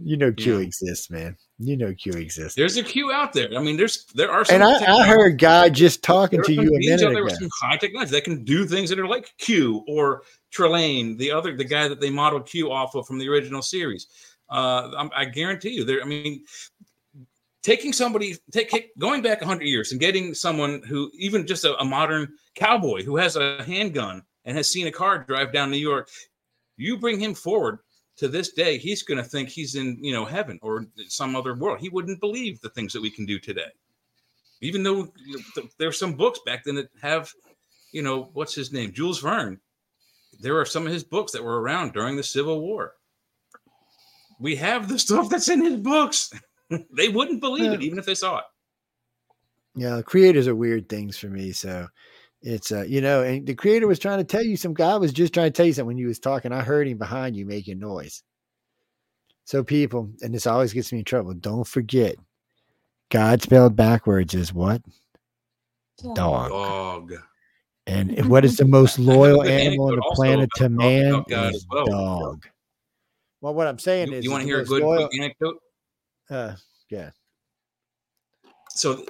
You 0.00 0.16
know 0.16 0.32
Q 0.32 0.56
Yeah. 0.58 0.64
exists, 0.64 1.10
man. 1.10 1.36
You 1.58 1.76
know 1.76 1.92
Q 1.92 2.12
exists. 2.12 2.54
there's 2.54 2.76
a 2.76 2.84
Q 2.84 3.10
out 3.12 3.32
there. 3.32 3.48
I 3.56 3.60
mean, 3.60 3.76
there's 3.76 4.04
there 4.14 4.30
are 4.30 4.44
some. 4.44 4.56
And 4.56 4.64
I, 4.64 5.00
I 5.02 5.06
heard 5.06 5.38
God 5.38 5.74
just 5.74 6.02
talking 6.02 6.38
there 6.38 6.44
to 6.44 6.52
you 6.52 6.60
a 6.74 6.78
minute 6.78 7.00
there 7.00 7.10
ago. 7.12 7.24
with 7.24 7.32
some 7.34 7.48
high 7.60 7.76
technology 7.76 8.12
that 8.12 8.24
can 8.24 8.44
do 8.44 8.64
things 8.64 8.90
that 8.90 8.98
are 8.98 9.08
like 9.08 9.32
Q 9.38 9.84
or 9.88 10.22
Trelane, 10.52 11.18
the 11.18 11.30
other 11.32 11.56
the 11.56 11.64
guy 11.64 11.88
that 11.88 12.00
they 12.00 12.10
modeled 12.10 12.46
Q 12.46 12.70
off 12.70 12.94
of 12.94 13.06
from 13.06 13.18
the 13.18 13.28
original 13.28 13.62
series. 13.62 14.06
Uh, 14.50 14.90
I'm- 14.96 15.10
I 15.14 15.24
guarantee 15.24 15.70
you, 15.70 15.84
there. 15.84 16.02
I 16.02 16.04
mean, 16.04 16.44
taking 17.62 17.92
somebody 17.92 18.36
take 18.50 18.72
going 18.98 19.22
back 19.22 19.40
100 19.40 19.64
years 19.64 19.92
and 19.92 20.00
getting 20.00 20.34
someone 20.34 20.82
who 20.82 21.10
even 21.14 21.46
just 21.46 21.64
a, 21.64 21.78
a 21.80 21.84
modern 21.84 22.32
cowboy 22.54 23.02
who 23.02 23.16
has 23.16 23.36
a 23.36 23.62
handgun 23.64 24.22
and 24.44 24.56
has 24.56 24.70
seen 24.70 24.86
a 24.86 24.92
car 24.92 25.24
drive 25.24 25.52
down 25.52 25.70
New 25.70 25.76
York, 25.76 26.08
you 26.76 26.96
bring 26.96 27.20
him 27.20 27.34
forward 27.34 27.80
to 28.16 28.28
this 28.28 28.50
day, 28.52 28.78
he's 28.78 29.02
going 29.02 29.22
to 29.22 29.28
think 29.28 29.48
he's 29.48 29.74
in 29.74 29.96
you 30.02 30.12
know 30.12 30.24
heaven 30.24 30.58
or 30.62 30.86
some 31.08 31.36
other 31.36 31.54
world. 31.54 31.78
He 31.80 31.88
wouldn't 31.88 32.20
believe 32.20 32.60
the 32.60 32.70
things 32.70 32.92
that 32.92 33.02
we 33.02 33.10
can 33.10 33.26
do 33.26 33.38
today 33.38 33.70
even 34.60 34.82
though 34.82 35.12
you 35.24 35.36
know, 35.36 35.42
th- 35.54 35.70
there 35.78 35.88
are 35.88 35.92
some 35.92 36.14
books 36.14 36.40
back 36.44 36.64
then 36.64 36.74
that 36.74 36.88
have, 37.00 37.32
you 37.92 38.02
know, 38.02 38.30
what's 38.32 38.54
his 38.54 38.72
name, 38.72 38.92
Jules 38.92 39.20
Verne. 39.20 39.60
There 40.40 40.58
are 40.58 40.64
some 40.64 40.86
of 40.86 40.92
his 40.92 41.04
books 41.04 41.32
that 41.32 41.42
were 41.42 41.60
around 41.60 41.92
during 41.92 42.16
the 42.16 42.22
Civil 42.22 42.60
War. 42.60 42.94
We 44.38 44.56
have 44.56 44.88
the 44.88 44.98
stuff 44.98 45.28
that's 45.28 45.48
in 45.48 45.64
his 45.64 45.76
books. 45.76 46.30
they 46.96 47.08
wouldn't 47.08 47.40
believe 47.40 47.72
it 47.72 47.82
even 47.82 47.98
if 47.98 48.06
they 48.06 48.14
saw 48.14 48.38
it. 48.38 48.44
Yeah, 49.74 50.02
creators 50.02 50.48
are 50.48 50.54
weird 50.54 50.88
things 50.88 51.16
for 51.16 51.28
me. 51.28 51.52
So 51.52 51.86
it's 52.42 52.72
uh, 52.72 52.82
you 52.82 53.00
know, 53.00 53.22
and 53.22 53.46
the 53.46 53.54
creator 53.54 53.86
was 53.86 53.98
trying 53.98 54.18
to 54.18 54.24
tell 54.24 54.42
you 54.42 54.56
some 54.56 54.74
guy 54.74 54.96
was 54.96 55.12
just 55.12 55.34
trying 55.34 55.52
to 55.52 55.56
tell 55.56 55.66
you 55.66 55.72
something 55.72 55.86
when 55.86 55.98
you 55.98 56.08
was 56.08 56.18
talking. 56.18 56.52
I 56.52 56.62
heard 56.62 56.88
him 56.88 56.98
behind 56.98 57.36
you 57.36 57.46
making 57.46 57.78
noise. 57.78 58.22
So 59.44 59.64
people, 59.64 60.10
and 60.20 60.34
this 60.34 60.46
always 60.46 60.72
gets 60.72 60.92
me 60.92 60.98
in 60.98 61.04
trouble. 61.04 61.32
Don't 61.34 61.66
forget, 61.66 62.16
God 63.10 63.40
spelled 63.42 63.76
backwards 63.76 64.34
is 64.34 64.52
what? 64.52 64.82
Dog. 66.14 66.50
Dog. 66.50 67.14
And 67.86 68.28
what 68.28 68.44
is 68.44 68.58
the 68.58 68.66
most 68.66 68.98
I 68.98 69.02
have 69.02 69.08
a 69.08 69.16
loyal 69.16 69.42
animal 69.48 69.88
on 69.88 69.96
the 69.96 70.12
planet 70.14 70.50
to 70.56 70.68
man 70.68 71.14
about 71.14 71.54
is 71.54 71.66
well. 71.70 71.86
dog. 71.86 72.46
Well, 73.40 73.54
what 73.54 73.66
I'm 73.66 73.78
saying 73.78 74.08
You, 74.08 74.14
is, 74.14 74.24
you 74.24 74.30
want 74.30 74.42
to 74.42 74.46
hear 74.46 74.60
a 74.60 74.64
good 74.64 74.82
loyal- 74.82 75.08
anecdote? 75.14 75.58
uh, 76.30 76.54
yeah. 76.90 77.10
so 78.70 79.04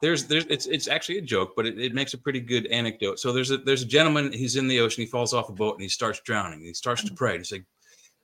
there's 0.00 0.24
there's 0.26 0.44
it's 0.46 0.66
it's 0.66 0.86
actually 0.88 1.18
a 1.18 1.22
joke, 1.22 1.52
but 1.56 1.66
it, 1.66 1.78
it 1.78 1.92
makes 1.94 2.14
a 2.14 2.18
pretty 2.18 2.40
good 2.40 2.66
anecdote. 2.66 3.18
So 3.18 3.32
there's 3.32 3.50
a 3.50 3.58
there's 3.58 3.82
a 3.82 3.86
gentleman. 3.86 4.32
He's 4.32 4.56
in 4.56 4.68
the 4.68 4.80
ocean. 4.80 5.02
He 5.02 5.10
falls 5.10 5.34
off 5.34 5.48
a 5.48 5.52
boat 5.52 5.74
and 5.74 5.82
he 5.82 5.88
starts 5.88 6.20
drowning. 6.20 6.60
He 6.60 6.72
starts 6.74 7.02
to 7.04 7.12
pray. 7.14 7.36
He's 7.38 7.50
like, 7.52 7.64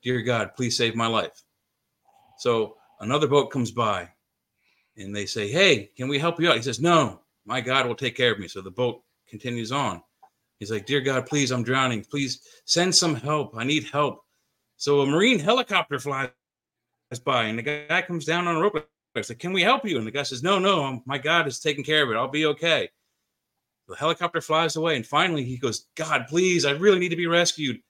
"Dear 0.01 0.21
God, 0.21 0.51
please 0.55 0.77
save 0.77 0.95
my 0.95 1.07
life." 1.07 1.43
So 2.39 2.77
another 3.01 3.27
boat 3.27 3.51
comes 3.51 3.71
by, 3.71 4.09
and 4.97 5.13
they 5.15 5.25
say, 5.25 5.49
"Hey, 5.51 5.91
can 5.97 6.07
we 6.07 6.17
help 6.17 6.39
you 6.39 6.49
out?" 6.49 6.55
He 6.55 6.61
says, 6.61 6.79
"No, 6.79 7.21
my 7.45 7.59
God 7.61 7.85
will 7.87 7.95
take 7.95 8.15
care 8.15 8.31
of 8.31 8.39
me." 8.39 8.47
So 8.47 8.61
the 8.61 8.71
boat 8.71 9.01
continues 9.27 9.71
on. 9.73 10.01
He's 10.59 10.71
like, 10.71 10.85
"Dear 10.85 11.01
God, 11.01 11.25
please, 11.25 11.51
I'm 11.51 11.63
drowning. 11.63 12.03
Please 12.05 12.39
send 12.65 12.95
some 12.95 13.15
help. 13.15 13.53
I 13.57 13.65
need 13.65 13.83
help." 13.91 14.24
So 14.77 15.01
a 15.01 15.05
marine 15.05 15.39
helicopter 15.39 15.99
flies 15.99 16.31
by, 17.23 17.45
and 17.45 17.57
the 17.57 17.87
guy 17.87 18.01
comes 18.01 18.25
down 18.25 18.47
on 18.47 18.55
a 18.55 18.59
rope. 18.59 18.89
I 19.15 19.21
said, 19.21 19.39
"Can 19.39 19.53
we 19.53 19.61
help 19.61 19.85
you?" 19.85 19.97
And 19.97 20.05
the 20.05 20.11
guy 20.11 20.23
says, 20.23 20.43
"No, 20.43 20.59
no, 20.59 21.01
my 21.05 21.17
God 21.17 21.47
is 21.47 21.59
taking 21.59 21.83
care 21.83 22.03
of 22.03 22.11
it. 22.11 22.17
I'll 22.17 22.27
be 22.27 22.45
okay." 22.47 22.89
The 23.87 23.95
helicopter 23.95 24.41
flies 24.41 24.75
away, 24.75 24.95
and 24.95 25.05
finally 25.05 25.43
he 25.43 25.57
goes, 25.57 25.87
"God, 25.95 26.25
please, 26.27 26.65
I 26.65 26.71
really 26.71 26.99
need 26.99 27.09
to 27.09 27.15
be 27.15 27.27
rescued." 27.27 27.81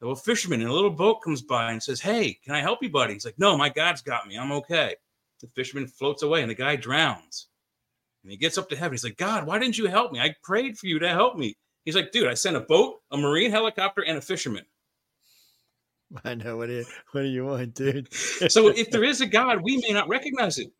So 0.00 0.10
a 0.10 0.16
fisherman 0.16 0.60
in 0.60 0.66
a 0.66 0.72
little 0.72 0.90
boat 0.90 1.22
comes 1.22 1.42
by 1.42 1.70
and 1.70 1.82
says, 1.82 2.00
"Hey, 2.00 2.34
can 2.34 2.54
I 2.54 2.60
help 2.60 2.82
you, 2.82 2.88
buddy?" 2.88 3.14
He's 3.14 3.24
like, 3.24 3.38
"No, 3.38 3.56
my 3.56 3.68
God's 3.68 4.02
got 4.02 4.26
me. 4.26 4.36
I'm 4.36 4.52
okay." 4.52 4.96
The 5.40 5.48
fisherman 5.48 5.86
floats 5.86 6.22
away, 6.22 6.40
and 6.42 6.50
the 6.50 6.54
guy 6.54 6.76
drowns. 6.76 7.48
And 8.22 8.32
he 8.32 8.36
gets 8.36 8.58
up 8.58 8.68
to 8.70 8.76
heaven. 8.76 8.94
He's 8.94 9.04
like, 9.04 9.16
"God, 9.16 9.46
why 9.46 9.58
didn't 9.58 9.78
you 9.78 9.86
help 9.86 10.10
me? 10.10 10.18
I 10.18 10.34
prayed 10.42 10.78
for 10.78 10.86
you 10.86 10.98
to 10.98 11.08
help 11.08 11.36
me." 11.36 11.56
He's 11.84 11.94
like, 11.94 12.10
"Dude, 12.10 12.26
I 12.26 12.34
sent 12.34 12.56
a 12.56 12.60
boat, 12.60 13.02
a 13.12 13.16
marine 13.16 13.52
helicopter, 13.52 14.02
and 14.02 14.18
a 14.18 14.22
fisherman." 14.22 14.66
I 16.24 16.34
know 16.34 16.56
what 16.56 16.70
it. 16.70 16.86
What 17.12 17.22
do 17.22 17.28
you 17.28 17.46
want, 17.46 17.74
dude? 17.74 18.08
So 18.48 18.68
if 18.68 18.90
there 18.90 19.04
is 19.04 19.20
a 19.20 19.26
God, 19.26 19.60
we 19.62 19.78
may 19.78 19.92
not 19.92 20.08
recognize 20.08 20.58
it. 20.58 20.72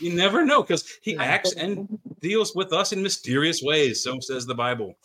You 0.00 0.12
never 0.12 0.44
know 0.44 0.62
because 0.62 0.84
he 1.02 1.16
acts 1.16 1.52
and 1.52 1.98
deals 2.20 2.54
with 2.54 2.72
us 2.72 2.92
in 2.92 3.02
mysterious 3.02 3.62
ways. 3.62 4.02
So 4.02 4.18
says 4.20 4.44
the 4.46 4.54
Bible. 4.54 4.96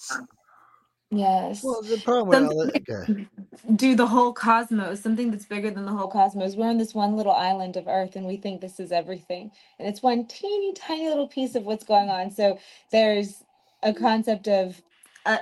Yes. 1.12 1.64
Well, 1.64 1.84
the 1.84 2.02
problem 2.04 2.48
with 2.48 2.58
all 2.58 2.66
that, 2.66 2.90
okay. 2.90 3.28
do 3.76 3.96
the 3.96 4.08
whole 4.08 4.34
cosmos, 4.34 5.00
something 5.00 5.30
that's 5.30 5.46
bigger 5.46 5.70
than 5.70 5.86
the 5.86 5.92
whole 5.92 6.08
cosmos. 6.08 6.56
We're 6.56 6.70
on 6.70 6.80
this 6.80 6.96
one 6.96 7.16
little 7.16 7.34
island 7.34 7.78
of 7.78 7.88
Earth 7.88 8.16
and 8.16 8.26
we 8.26 8.38
think 8.38 8.62
this 8.62 8.80
is 8.80 8.92
everything. 8.92 9.52
And 9.78 9.88
it's 9.88 10.02
one 10.02 10.26
teeny 10.26 10.74
tiny 10.74 11.08
little 11.08 11.28
piece 11.28 11.54
of 11.54 11.64
what's 11.64 11.84
going 11.84 12.10
on. 12.10 12.32
So 12.32 12.58
there's 12.92 13.44
a 13.84 13.94
concept 13.94 14.48
of 14.48 14.82
uh, 15.28 15.38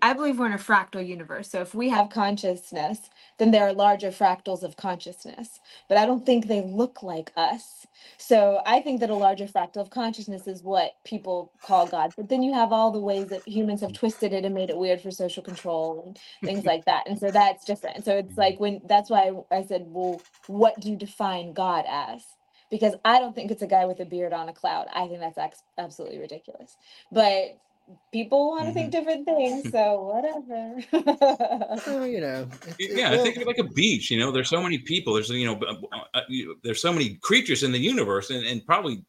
I 0.00 0.12
believe 0.12 0.38
we're 0.38 0.46
in 0.46 0.52
a 0.52 0.58
fractal 0.58 1.06
universe. 1.06 1.50
So 1.50 1.60
if 1.60 1.74
we 1.74 1.88
have 1.88 2.10
consciousness, 2.10 3.10
then 3.38 3.50
there 3.50 3.66
are 3.66 3.72
larger 3.72 4.10
fractals 4.10 4.62
of 4.62 4.76
consciousness. 4.76 5.60
But 5.88 5.98
I 5.98 6.06
don't 6.06 6.24
think 6.24 6.46
they 6.46 6.62
look 6.62 7.02
like 7.02 7.32
us. 7.36 7.86
So 8.16 8.60
I 8.66 8.80
think 8.80 9.00
that 9.00 9.10
a 9.10 9.14
larger 9.14 9.46
fractal 9.46 9.78
of 9.78 9.90
consciousness 9.90 10.46
is 10.46 10.62
what 10.62 10.92
people 11.04 11.52
call 11.62 11.86
God. 11.86 12.12
But 12.16 12.28
then 12.28 12.42
you 12.42 12.52
have 12.54 12.72
all 12.72 12.90
the 12.90 13.00
ways 13.00 13.28
that 13.28 13.46
humans 13.46 13.80
have 13.80 13.92
twisted 13.92 14.32
it 14.32 14.44
and 14.44 14.54
made 14.54 14.70
it 14.70 14.76
weird 14.76 15.00
for 15.00 15.10
social 15.10 15.42
control 15.42 16.02
and 16.06 16.18
things 16.48 16.64
like 16.64 16.84
that. 16.84 17.08
And 17.08 17.18
so 17.18 17.30
that's 17.30 17.64
different. 17.64 18.04
So 18.04 18.16
it's 18.16 18.30
mm-hmm. 18.30 18.40
like 18.40 18.60
when 18.60 18.80
that's 18.84 19.10
why 19.10 19.32
I 19.50 19.62
said, 19.62 19.86
well, 19.88 20.20
what 20.46 20.78
do 20.80 20.90
you 20.90 20.96
define 20.96 21.52
God 21.52 21.84
as? 21.88 22.22
Because 22.70 22.94
I 23.04 23.18
don't 23.18 23.34
think 23.34 23.50
it's 23.50 23.62
a 23.62 23.66
guy 23.66 23.86
with 23.86 24.00
a 24.00 24.04
beard 24.04 24.32
on 24.32 24.48
a 24.48 24.52
cloud. 24.52 24.88
I 24.94 25.08
think 25.08 25.20
that's 25.20 25.62
absolutely 25.78 26.18
ridiculous. 26.18 26.76
But 27.10 27.58
people 28.12 28.48
want 28.48 28.66
to 28.66 28.72
think 28.72 28.90
different 28.92 29.24
things, 29.24 29.70
so 29.70 30.02
whatever. 30.02 30.80
Well, 31.86 32.06
you 32.06 32.20
know, 32.26 32.48
it's- 32.62 32.76
it- 32.78 32.96
yeah, 32.96 33.10
well, 33.10 33.20
I 33.20 33.22
think 33.22 33.36
of 33.36 33.46
like 33.46 33.58
a 33.58 33.64
beach. 33.64 34.10
You 34.10 34.18
know, 34.18 34.30
there's 34.30 34.48
so 34.48 34.62
many 34.62 34.78
people. 34.78 35.14
There's 35.14 35.30
you 35.30 35.46
know, 35.46 35.58
uh, 35.66 35.98
uh, 36.14 36.20
you- 36.28 36.58
there's 36.62 36.80
so 36.80 36.92
many 36.92 37.14
creatures 37.16 37.62
in 37.62 37.72
the 37.72 37.78
universe, 37.78 38.30
and, 38.30 38.44
and 38.46 38.64
probably 38.64 39.04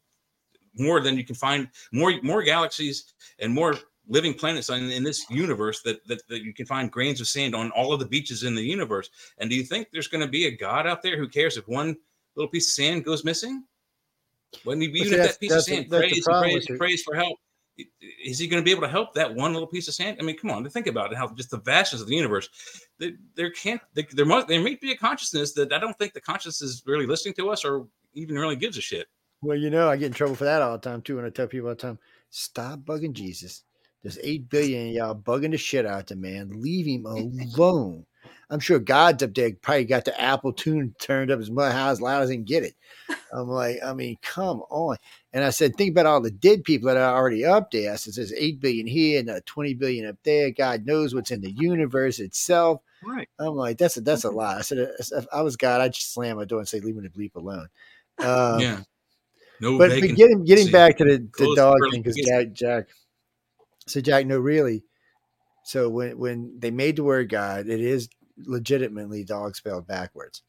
more 0.76 1.00
than 1.00 1.16
you 1.16 1.24
can 1.24 1.34
find. 1.34 1.68
More 1.92 2.14
more 2.22 2.42
galaxies 2.42 3.12
and 3.38 3.52
more 3.52 3.76
living 4.08 4.34
planets 4.34 4.70
in, 4.70 4.90
in 4.90 5.04
this 5.04 5.24
universe 5.30 5.82
that, 5.82 6.04
that 6.08 6.26
that 6.28 6.42
you 6.42 6.52
can 6.52 6.66
find 6.66 6.90
grains 6.90 7.20
of 7.20 7.28
sand 7.28 7.54
on 7.54 7.70
all 7.72 7.92
of 7.92 8.00
the 8.00 8.06
beaches 8.06 8.42
in 8.44 8.54
the 8.54 8.62
universe. 8.62 9.10
And 9.38 9.48
do 9.50 9.56
you 9.56 9.62
think 9.62 9.88
there's 9.92 10.08
going 10.08 10.24
to 10.24 10.30
be 10.30 10.46
a 10.46 10.50
god 10.56 10.86
out 10.86 11.02
there 11.02 11.16
who 11.18 11.28
cares 11.28 11.56
if 11.56 11.68
one 11.68 11.96
little 12.34 12.50
piece 12.50 12.66
of 12.68 12.72
sand 12.72 13.04
goes 13.04 13.24
missing? 13.24 13.64
When 14.64 14.80
you 14.80 14.88
But 14.90 14.96
even 14.96 15.08
see, 15.10 15.14
if 15.16 15.22
that 15.28 15.40
piece 15.40 15.52
of 15.52 15.62
sand 15.62 15.86
that's 15.90 16.02
the 16.02 16.08
prays 16.08 16.26
and 16.26 16.42
prays 16.42 16.66
and 16.68 16.78
prays 16.78 17.02
for 17.02 17.14
help, 17.14 17.38
is 18.24 18.38
he 18.38 18.46
going 18.46 18.62
to 18.62 18.64
be 18.64 18.70
able 18.70 18.82
to 18.82 18.88
help 18.88 19.14
that 19.14 19.34
one 19.34 19.52
little 19.52 19.68
piece 19.68 19.88
of 19.88 19.94
sand? 19.94 20.16
I 20.20 20.24
mean, 20.24 20.36
come 20.36 20.50
on, 20.50 20.68
think 20.68 20.86
about 20.86 21.12
it. 21.12 21.18
How 21.18 21.28
just 21.28 21.50
the 21.50 21.60
vastness 21.60 22.02
of 22.02 22.08
the 22.08 22.14
universe. 22.14 22.48
There, 22.98 23.12
there 23.34 23.50
can't. 23.50 23.80
There, 23.94 24.04
there 24.12 24.26
must. 24.26 24.48
There 24.48 24.60
may 24.60 24.76
be 24.76 24.92
a 24.92 24.96
consciousness 24.96 25.52
that 25.54 25.72
I 25.72 25.78
don't 25.78 25.96
think 25.98 26.12
the 26.12 26.20
consciousness 26.20 26.62
is 26.62 26.82
really 26.86 27.06
listening 27.06 27.34
to 27.34 27.50
us 27.50 27.64
or 27.64 27.86
even 28.14 28.36
really 28.36 28.56
gives 28.56 28.76
a 28.76 28.80
shit. 28.80 29.06
Well, 29.42 29.56
you 29.56 29.70
know, 29.70 29.88
I 29.88 29.96
get 29.96 30.06
in 30.06 30.12
trouble 30.12 30.34
for 30.34 30.44
that 30.44 30.62
all 30.62 30.72
the 30.72 30.78
time 30.78 31.02
too. 31.02 31.16
When 31.16 31.24
I 31.24 31.30
tell 31.30 31.46
people 31.46 31.68
all 31.68 31.74
the 31.74 31.80
time, 31.80 31.98
stop 32.30 32.80
bugging 32.80 33.12
Jesus. 33.12 33.64
There's 34.02 34.18
eight 34.22 34.48
billion 34.48 34.88
of 34.88 34.94
y'all 34.94 35.14
bugging 35.14 35.50
the 35.50 35.58
shit 35.58 35.86
out 35.86 36.00
of 36.00 36.06
the 36.06 36.16
man. 36.16 36.50
Leave 36.60 36.86
him 36.86 37.06
alone. 37.56 38.06
I'm 38.50 38.60
sure 38.60 38.78
God's 38.78 39.22
up 39.22 39.34
there 39.34 39.52
probably 39.52 39.84
got 39.84 40.04
the 40.04 40.20
Apple 40.20 40.52
tune 40.52 40.94
turned 40.98 41.30
up 41.30 41.40
as 41.40 41.50
much 41.50 41.72
how 41.72 41.90
as 41.90 42.00
loud 42.00 42.22
as 42.22 42.30
he 42.30 42.36
can 42.36 42.44
get 42.44 42.64
it. 42.64 42.74
I'm 43.32 43.48
like, 43.48 43.78
I 43.84 43.92
mean, 43.92 44.16
come 44.22 44.62
on. 44.70 44.96
And 45.32 45.44
I 45.44 45.50
said, 45.50 45.76
think 45.76 45.92
about 45.92 46.06
all 46.06 46.20
the 46.20 46.32
dead 46.32 46.64
people 46.64 46.88
that 46.88 46.96
are 46.96 47.16
already 47.16 47.44
up 47.44 47.70
there. 47.70 47.92
I 47.92 47.96
said, 47.96 48.14
there's 48.14 48.32
eight 48.32 48.60
billion 48.60 48.86
here 48.86 49.20
and 49.20 49.30
uh, 49.30 49.40
20 49.46 49.74
billion 49.74 50.06
up 50.06 50.16
there. 50.24 50.50
God 50.50 50.84
knows 50.84 51.14
what's 51.14 51.30
in 51.30 51.40
the 51.40 51.52
universe 51.52 52.18
itself. 52.18 52.82
Right. 53.04 53.28
I'm 53.38 53.54
like, 53.54 53.78
that's 53.78 53.96
a 53.96 54.00
that's 54.00 54.24
a 54.24 54.30
lot. 54.30 54.58
I 54.58 54.62
said, 54.62 54.78
if 54.98 55.26
I 55.32 55.42
was 55.42 55.56
God, 55.56 55.80
I'd 55.80 55.94
just 55.94 56.12
slam 56.12 56.36
my 56.36 56.44
door 56.44 56.58
and 56.58 56.68
say, 56.68 56.80
leave 56.80 56.96
me 56.96 57.02
to 57.02 57.08
bleep 57.08 57.36
alone. 57.36 57.68
Um, 58.18 58.60
yeah. 58.60 58.80
No 59.60 59.78
but, 59.78 59.90
getting 60.00 60.44
getting 60.44 60.70
back 60.70 60.96
to 60.98 61.04
the, 61.04 61.28
the 61.38 61.54
dog 61.54 61.78
thing 61.90 62.02
because. 62.02 62.16
Jack 62.16 62.52
Jack 62.52 62.88
so 63.86 64.00
Jack 64.00 64.26
no 64.26 64.38
really 64.38 64.84
so 65.64 65.88
when 65.88 66.18
when 66.18 66.58
they 66.58 66.70
made 66.70 66.96
the 66.96 67.04
word 67.04 67.28
God 67.28 67.68
it 67.68 67.80
is 67.80 68.08
legitimately 68.46 69.24
dog 69.24 69.56
spelled 69.56 69.86
backwards. 69.86 70.42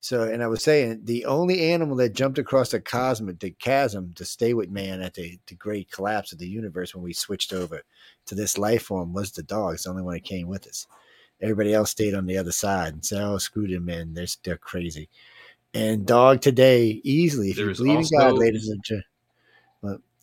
So 0.00 0.22
and 0.22 0.42
I 0.42 0.46
was 0.46 0.62
saying 0.62 1.00
the 1.04 1.24
only 1.24 1.72
animal 1.72 1.96
that 1.96 2.14
jumped 2.14 2.38
across 2.38 2.70
the 2.70 2.80
cosmic 2.80 3.40
the 3.40 3.50
chasm 3.50 4.12
to 4.14 4.24
stay 4.24 4.54
with 4.54 4.70
man 4.70 5.02
at 5.02 5.14
the, 5.14 5.38
the 5.48 5.54
great 5.54 5.90
collapse 5.90 6.32
of 6.32 6.38
the 6.38 6.46
universe 6.46 6.94
when 6.94 7.02
we 7.02 7.12
switched 7.12 7.52
over 7.52 7.82
to 8.26 8.34
this 8.34 8.56
life 8.56 8.84
form 8.84 9.12
was 9.12 9.32
the 9.32 9.42
dog. 9.42 9.74
It's 9.74 9.84
the 9.84 9.90
only 9.90 10.02
one 10.02 10.14
that 10.14 10.24
came 10.24 10.46
with 10.46 10.66
us. 10.68 10.86
Everybody 11.40 11.74
else 11.74 11.90
stayed 11.90 12.14
on 12.14 12.26
the 12.26 12.38
other 12.38 12.52
side 12.52 12.92
and 12.92 13.04
said 13.04 13.22
oh 13.22 13.38
screw 13.38 13.66
them 13.66 13.86
man 13.86 14.14
they're, 14.14 14.26
they're 14.44 14.56
crazy. 14.56 15.08
And 15.74 16.06
dog 16.06 16.40
today 16.40 17.00
easily 17.02 17.50
if 17.50 17.56
There's 17.56 17.80
you 17.80 17.84
believe 17.84 18.08
in 18.12 18.18
God 18.18 18.38
ladies 18.38 18.68
and 18.68 18.82
gentlemen 18.84 19.04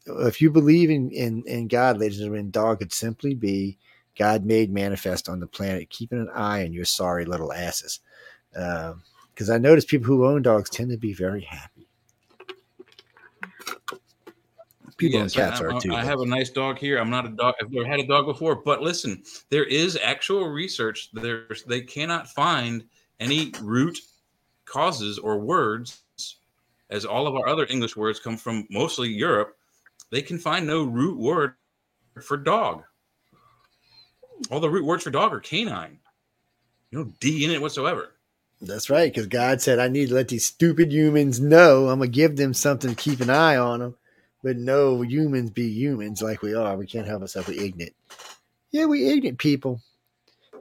if 0.07 0.41
you 0.41 0.51
believe 0.51 0.89
in, 0.89 1.09
in, 1.11 1.43
in 1.45 1.67
God, 1.67 1.99
ladies 1.99 2.19
and 2.19 2.25
gentlemen, 2.25 2.51
dog 2.51 2.79
could 2.79 2.93
simply 2.93 3.33
be 3.33 3.77
God 4.17 4.45
made 4.45 4.71
manifest 4.71 5.27
on 5.29 5.39
the 5.39 5.47
planet, 5.47 5.89
keeping 5.89 6.19
an 6.19 6.29
eye 6.33 6.63
on 6.63 6.73
your 6.73 6.85
sorry 6.85 7.25
little 7.25 7.51
asses. 7.53 7.99
Um, 8.55 9.03
because 9.33 9.49
I 9.49 9.57
notice 9.57 9.83
people 9.83 10.07
who 10.07 10.25
own 10.25 10.41
dogs 10.41 10.69
tend 10.69 10.91
to 10.91 10.97
be 10.97 11.13
very 11.13 11.41
happy. 11.41 11.87
People 14.97 15.19
Yes, 15.19 15.35
and 15.35 15.43
cats 15.43 15.59
I, 15.59 15.63
are 15.65 15.73
I- 15.73 15.79
too. 15.79 15.93
I 15.93 16.05
have 16.05 16.21
a 16.21 16.25
nice 16.25 16.49
dog 16.49 16.77
here. 16.77 16.97
I'm 16.97 17.09
not 17.09 17.25
a 17.25 17.29
dog. 17.29 17.55
I've 17.61 17.69
never 17.69 17.85
had 17.85 17.99
a 17.99 18.07
dog 18.07 18.25
before, 18.25 18.55
but 18.55 18.81
listen, 18.81 19.23
there 19.49 19.65
is 19.65 19.99
actual 20.01 20.47
research. 20.47 21.09
There's 21.11 21.63
they 21.63 21.81
cannot 21.81 22.29
find 22.29 22.85
any 23.19 23.51
root 23.61 23.99
causes 24.63 25.19
or 25.19 25.37
words, 25.37 26.01
as 26.89 27.03
all 27.03 27.27
of 27.27 27.35
our 27.35 27.47
other 27.47 27.67
English 27.69 27.97
words 27.97 28.21
come 28.21 28.37
from 28.37 28.65
mostly 28.69 29.09
Europe. 29.09 29.57
They 30.11 30.21
can 30.21 30.37
find 30.37 30.65
no 30.65 30.85
root 30.85 31.19
word 31.19 31.55
for 32.21 32.37
dog. 32.37 32.83
All 34.51 34.59
the 34.59 34.69
root 34.69 34.85
words 34.85 35.03
for 35.03 35.11
dog 35.11 35.33
are 35.33 35.39
canine. 35.39 35.99
No 36.91 37.05
D 37.19 37.43
in 37.43 37.51
it 37.51 37.61
whatsoever. 37.61 38.11
That's 38.61 38.89
right, 38.89 39.11
because 39.11 39.27
God 39.27 39.61
said, 39.61 39.79
I 39.79 39.89
need 39.89 40.09
to 40.09 40.15
let 40.15 40.29
these 40.29 40.45
stupid 40.45 40.91
humans 40.91 41.39
know 41.41 41.89
I'm 41.89 41.99
going 41.99 42.09
to 42.11 42.15
give 42.15 42.37
them 42.37 42.53
something 42.53 42.91
to 42.91 42.95
keep 42.95 43.19
an 43.19 43.29
eye 43.29 43.57
on 43.57 43.79
them. 43.79 43.95
But 44.41 44.57
no, 44.57 45.01
humans 45.01 45.49
be 45.49 45.69
humans 45.69 46.21
like 46.21 46.41
we 46.41 46.53
are. 46.53 46.77
We 46.77 46.87
can't 46.87 47.07
help 47.07 47.21
ourselves. 47.21 47.49
We're 47.49 47.61
ignorant. 47.61 47.95
Yeah, 48.71 48.85
we 48.85 49.09
ignorant 49.09 49.39
people. 49.39 49.81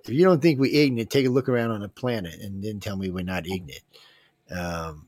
If 0.05 0.11
you 0.11 0.25
don't 0.25 0.41
think 0.43 0.59
we 0.59 0.73
ignorant, 0.73 1.11
take 1.11 1.27
a 1.27 1.31
look 1.31 1.49
around 1.49 1.71
on 1.71 1.81
the 1.81 1.89
planet 1.89 2.41
and 2.41 2.63
then 2.63 2.81
tell 2.81 2.97
me 2.97 3.11
we're 3.11 3.25
not 3.25 3.47
ignorant. 3.47 3.83
Um, 4.51 5.07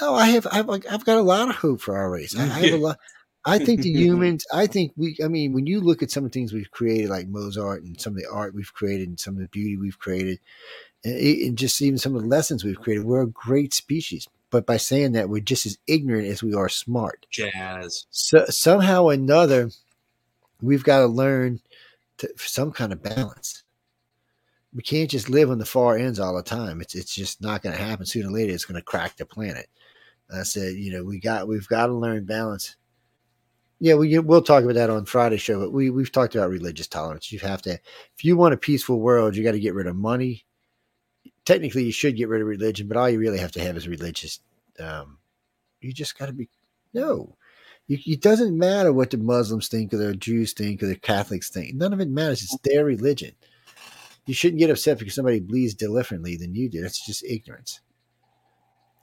oh, 0.00 0.14
I 0.14 0.26
have, 0.28 0.46
I've, 0.50 0.68
I've 0.68 1.04
got 1.04 1.18
a 1.18 1.22
lot 1.22 1.48
of 1.48 1.56
hope 1.56 1.80
for 1.80 1.96
our 1.96 2.10
race. 2.10 2.36
I, 2.36 2.42
I 2.42 2.46
have 2.46 2.72
a 2.72 2.76
lot. 2.78 2.98
I 3.44 3.58
think 3.58 3.82
the 3.82 3.92
humans. 3.92 4.44
I 4.52 4.66
think 4.66 4.92
we. 4.96 5.16
I 5.22 5.28
mean, 5.28 5.52
when 5.52 5.66
you 5.66 5.80
look 5.80 6.02
at 6.02 6.10
some 6.10 6.24
of 6.24 6.30
the 6.30 6.38
things 6.38 6.52
we've 6.52 6.70
created, 6.70 7.10
like 7.10 7.28
Mozart, 7.28 7.82
and 7.82 8.00
some 8.00 8.14
of 8.14 8.18
the 8.18 8.28
art 8.30 8.54
we've 8.54 8.72
created, 8.72 9.08
and 9.08 9.20
some 9.20 9.34
of 9.34 9.40
the 9.40 9.48
beauty 9.48 9.76
we've 9.76 9.98
created, 9.98 10.40
and, 11.04 11.16
and 11.16 11.58
just 11.58 11.80
even 11.82 11.98
some 11.98 12.14
of 12.14 12.22
the 12.22 12.28
lessons 12.28 12.64
we've 12.64 12.80
created, 12.80 13.04
we're 13.04 13.22
a 13.22 13.26
great 13.26 13.74
species. 13.74 14.28
But 14.50 14.66
by 14.66 14.76
saying 14.76 15.12
that, 15.12 15.28
we're 15.28 15.40
just 15.40 15.66
as 15.66 15.78
ignorant 15.86 16.28
as 16.28 16.42
we 16.42 16.54
are 16.54 16.68
smart. 16.68 17.26
Jazz. 17.30 18.06
So 18.10 18.44
somehow 18.46 19.04
or 19.04 19.12
another, 19.12 19.70
we've 20.62 20.84
got 20.84 21.00
to 21.00 21.06
learn 21.06 21.60
to, 22.18 22.30
some 22.36 22.70
kind 22.70 22.92
of 22.92 23.02
balance. 23.02 23.64
We 24.72 24.82
can't 24.82 25.10
just 25.10 25.28
live 25.28 25.50
on 25.50 25.58
the 25.58 25.64
far 25.64 25.96
ends 25.96 26.20
all 26.20 26.36
the 26.36 26.42
time. 26.42 26.80
It's 26.80 26.94
it's 26.94 27.14
just 27.14 27.40
not 27.40 27.62
going 27.62 27.76
to 27.76 27.82
happen. 27.82 28.06
Sooner 28.06 28.28
or 28.28 28.32
later, 28.32 28.52
it's 28.52 28.64
going 28.64 28.80
to 28.80 28.82
crack 28.82 29.16
the 29.16 29.26
planet. 29.26 29.68
I 30.32 30.42
said, 30.42 30.74
you 30.74 30.92
know, 30.92 31.04
we 31.04 31.20
got 31.20 31.46
we've 31.46 31.68
got 31.68 31.86
to 31.86 31.92
learn 31.92 32.24
balance. 32.24 32.76
Yeah, 33.84 33.96
we 33.96 34.18
we'll 34.18 34.40
talk 34.40 34.64
about 34.64 34.76
that 34.76 34.88
on 34.88 35.04
Friday 35.04 35.36
show. 35.36 35.60
But 35.60 35.70
we 35.70 35.90
we've 35.90 36.10
talked 36.10 36.34
about 36.34 36.48
religious 36.48 36.86
tolerance. 36.86 37.30
You 37.30 37.38
have 37.40 37.60
to, 37.62 37.72
if 37.72 38.24
you 38.24 38.34
want 38.34 38.54
a 38.54 38.56
peaceful 38.56 38.98
world, 38.98 39.36
you 39.36 39.44
got 39.44 39.52
to 39.52 39.60
get 39.60 39.74
rid 39.74 39.86
of 39.86 39.94
money. 39.94 40.46
Technically, 41.44 41.84
you 41.84 41.92
should 41.92 42.16
get 42.16 42.30
rid 42.30 42.40
of 42.40 42.46
religion, 42.46 42.88
but 42.88 42.96
all 42.96 43.10
you 43.10 43.18
really 43.18 43.40
have 43.40 43.52
to 43.52 43.60
have 43.60 43.76
is 43.76 43.86
religious. 43.86 44.40
Um, 44.80 45.18
you 45.82 45.92
just 45.92 46.18
got 46.18 46.26
to 46.28 46.32
be 46.32 46.48
no. 46.94 47.36
You, 47.86 47.98
it 48.06 48.22
doesn't 48.22 48.56
matter 48.56 48.90
what 48.90 49.10
the 49.10 49.18
Muslims 49.18 49.68
think 49.68 49.92
or 49.92 49.98
the 49.98 50.16
Jews 50.16 50.54
think 50.54 50.82
or 50.82 50.86
the 50.86 50.96
Catholics 50.96 51.50
think. 51.50 51.74
None 51.74 51.92
of 51.92 52.00
it 52.00 52.08
matters. 52.08 52.42
It's 52.42 52.56
their 52.64 52.86
religion. 52.86 53.32
You 54.24 54.32
shouldn't 54.32 54.60
get 54.60 54.70
upset 54.70 54.98
because 54.98 55.14
somebody 55.14 55.40
believes 55.40 55.74
differently 55.74 56.38
than 56.38 56.54
you 56.54 56.70
do. 56.70 56.80
That's 56.80 57.04
just 57.04 57.22
ignorance. 57.22 57.80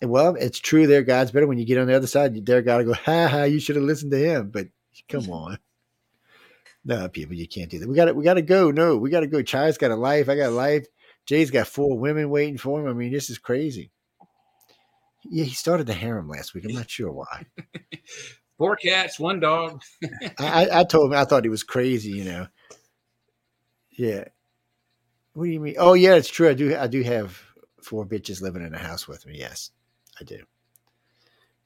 Well, 0.01 0.35
it's 0.35 0.59
true 0.59 0.87
their 0.87 1.03
God's 1.03 1.31
better. 1.31 1.47
When 1.47 1.59
you 1.59 1.65
get 1.65 1.77
on 1.77 1.87
the 1.87 1.95
other 1.95 2.07
side, 2.07 2.45
their 2.45 2.61
God 2.61 2.77
will 2.85 2.93
go, 2.93 2.99
ha 3.05 3.27
ha, 3.27 3.43
you 3.43 3.59
should 3.59 3.75
have 3.75 3.85
listened 3.85 4.11
to 4.11 4.17
him. 4.17 4.49
But 4.49 4.67
come 5.09 5.29
on. 5.29 5.59
No, 6.83 7.07
people, 7.09 7.35
you 7.35 7.47
can't 7.47 7.69
do 7.69 7.77
that. 7.79 7.87
We 7.87 7.95
got 7.95 8.05
to, 8.05 8.13
we 8.13 8.23
got 8.23 8.33
to 8.35 8.41
go. 8.41 8.71
No, 8.71 8.97
we 8.97 9.11
got 9.11 9.19
to 9.19 9.27
go. 9.27 9.43
Chai's 9.43 9.77
got 9.77 9.91
a 9.91 9.95
life. 9.95 10.29
I 10.29 10.35
got 10.35 10.49
a 10.49 10.51
life. 10.51 10.87
Jay's 11.27 11.51
got 11.51 11.67
four 11.67 11.97
women 11.99 12.31
waiting 12.31 12.57
for 12.57 12.79
him. 12.79 12.87
I 12.87 12.93
mean, 12.93 13.11
this 13.11 13.29
is 13.29 13.37
crazy. 13.37 13.91
Yeah, 15.29 15.43
he 15.43 15.53
started 15.53 15.85
the 15.85 15.93
harem 15.93 16.27
last 16.27 16.55
week. 16.55 16.65
I'm 16.65 16.73
not 16.73 16.89
sure 16.89 17.11
why. 17.11 17.45
Four 18.57 18.75
cats, 18.75 19.19
one 19.19 19.39
dog. 19.39 19.81
I, 20.37 20.67
I, 20.67 20.79
I 20.79 20.83
told 20.83 21.11
him 21.11 21.17
I 21.17 21.25
thought 21.25 21.43
he 21.43 21.49
was 21.49 21.63
crazy, 21.63 22.11
you 22.11 22.23
know. 22.23 22.47
Yeah. 23.89 24.25
What 25.33 25.45
do 25.45 25.49
you 25.49 25.59
mean? 25.59 25.75
Oh 25.79 25.93
yeah, 25.93 26.13
it's 26.13 26.29
true. 26.29 26.47
I 26.47 26.53
do 26.53 26.75
I 26.77 26.85
do 26.85 27.01
have 27.01 27.41
four 27.81 28.05
bitches 28.05 28.41
living 28.41 28.63
in 28.63 28.75
a 28.75 28.77
house 28.77 29.07
with 29.07 29.25
me. 29.25 29.37
Yes, 29.39 29.71
I 30.19 30.23
do. 30.23 30.39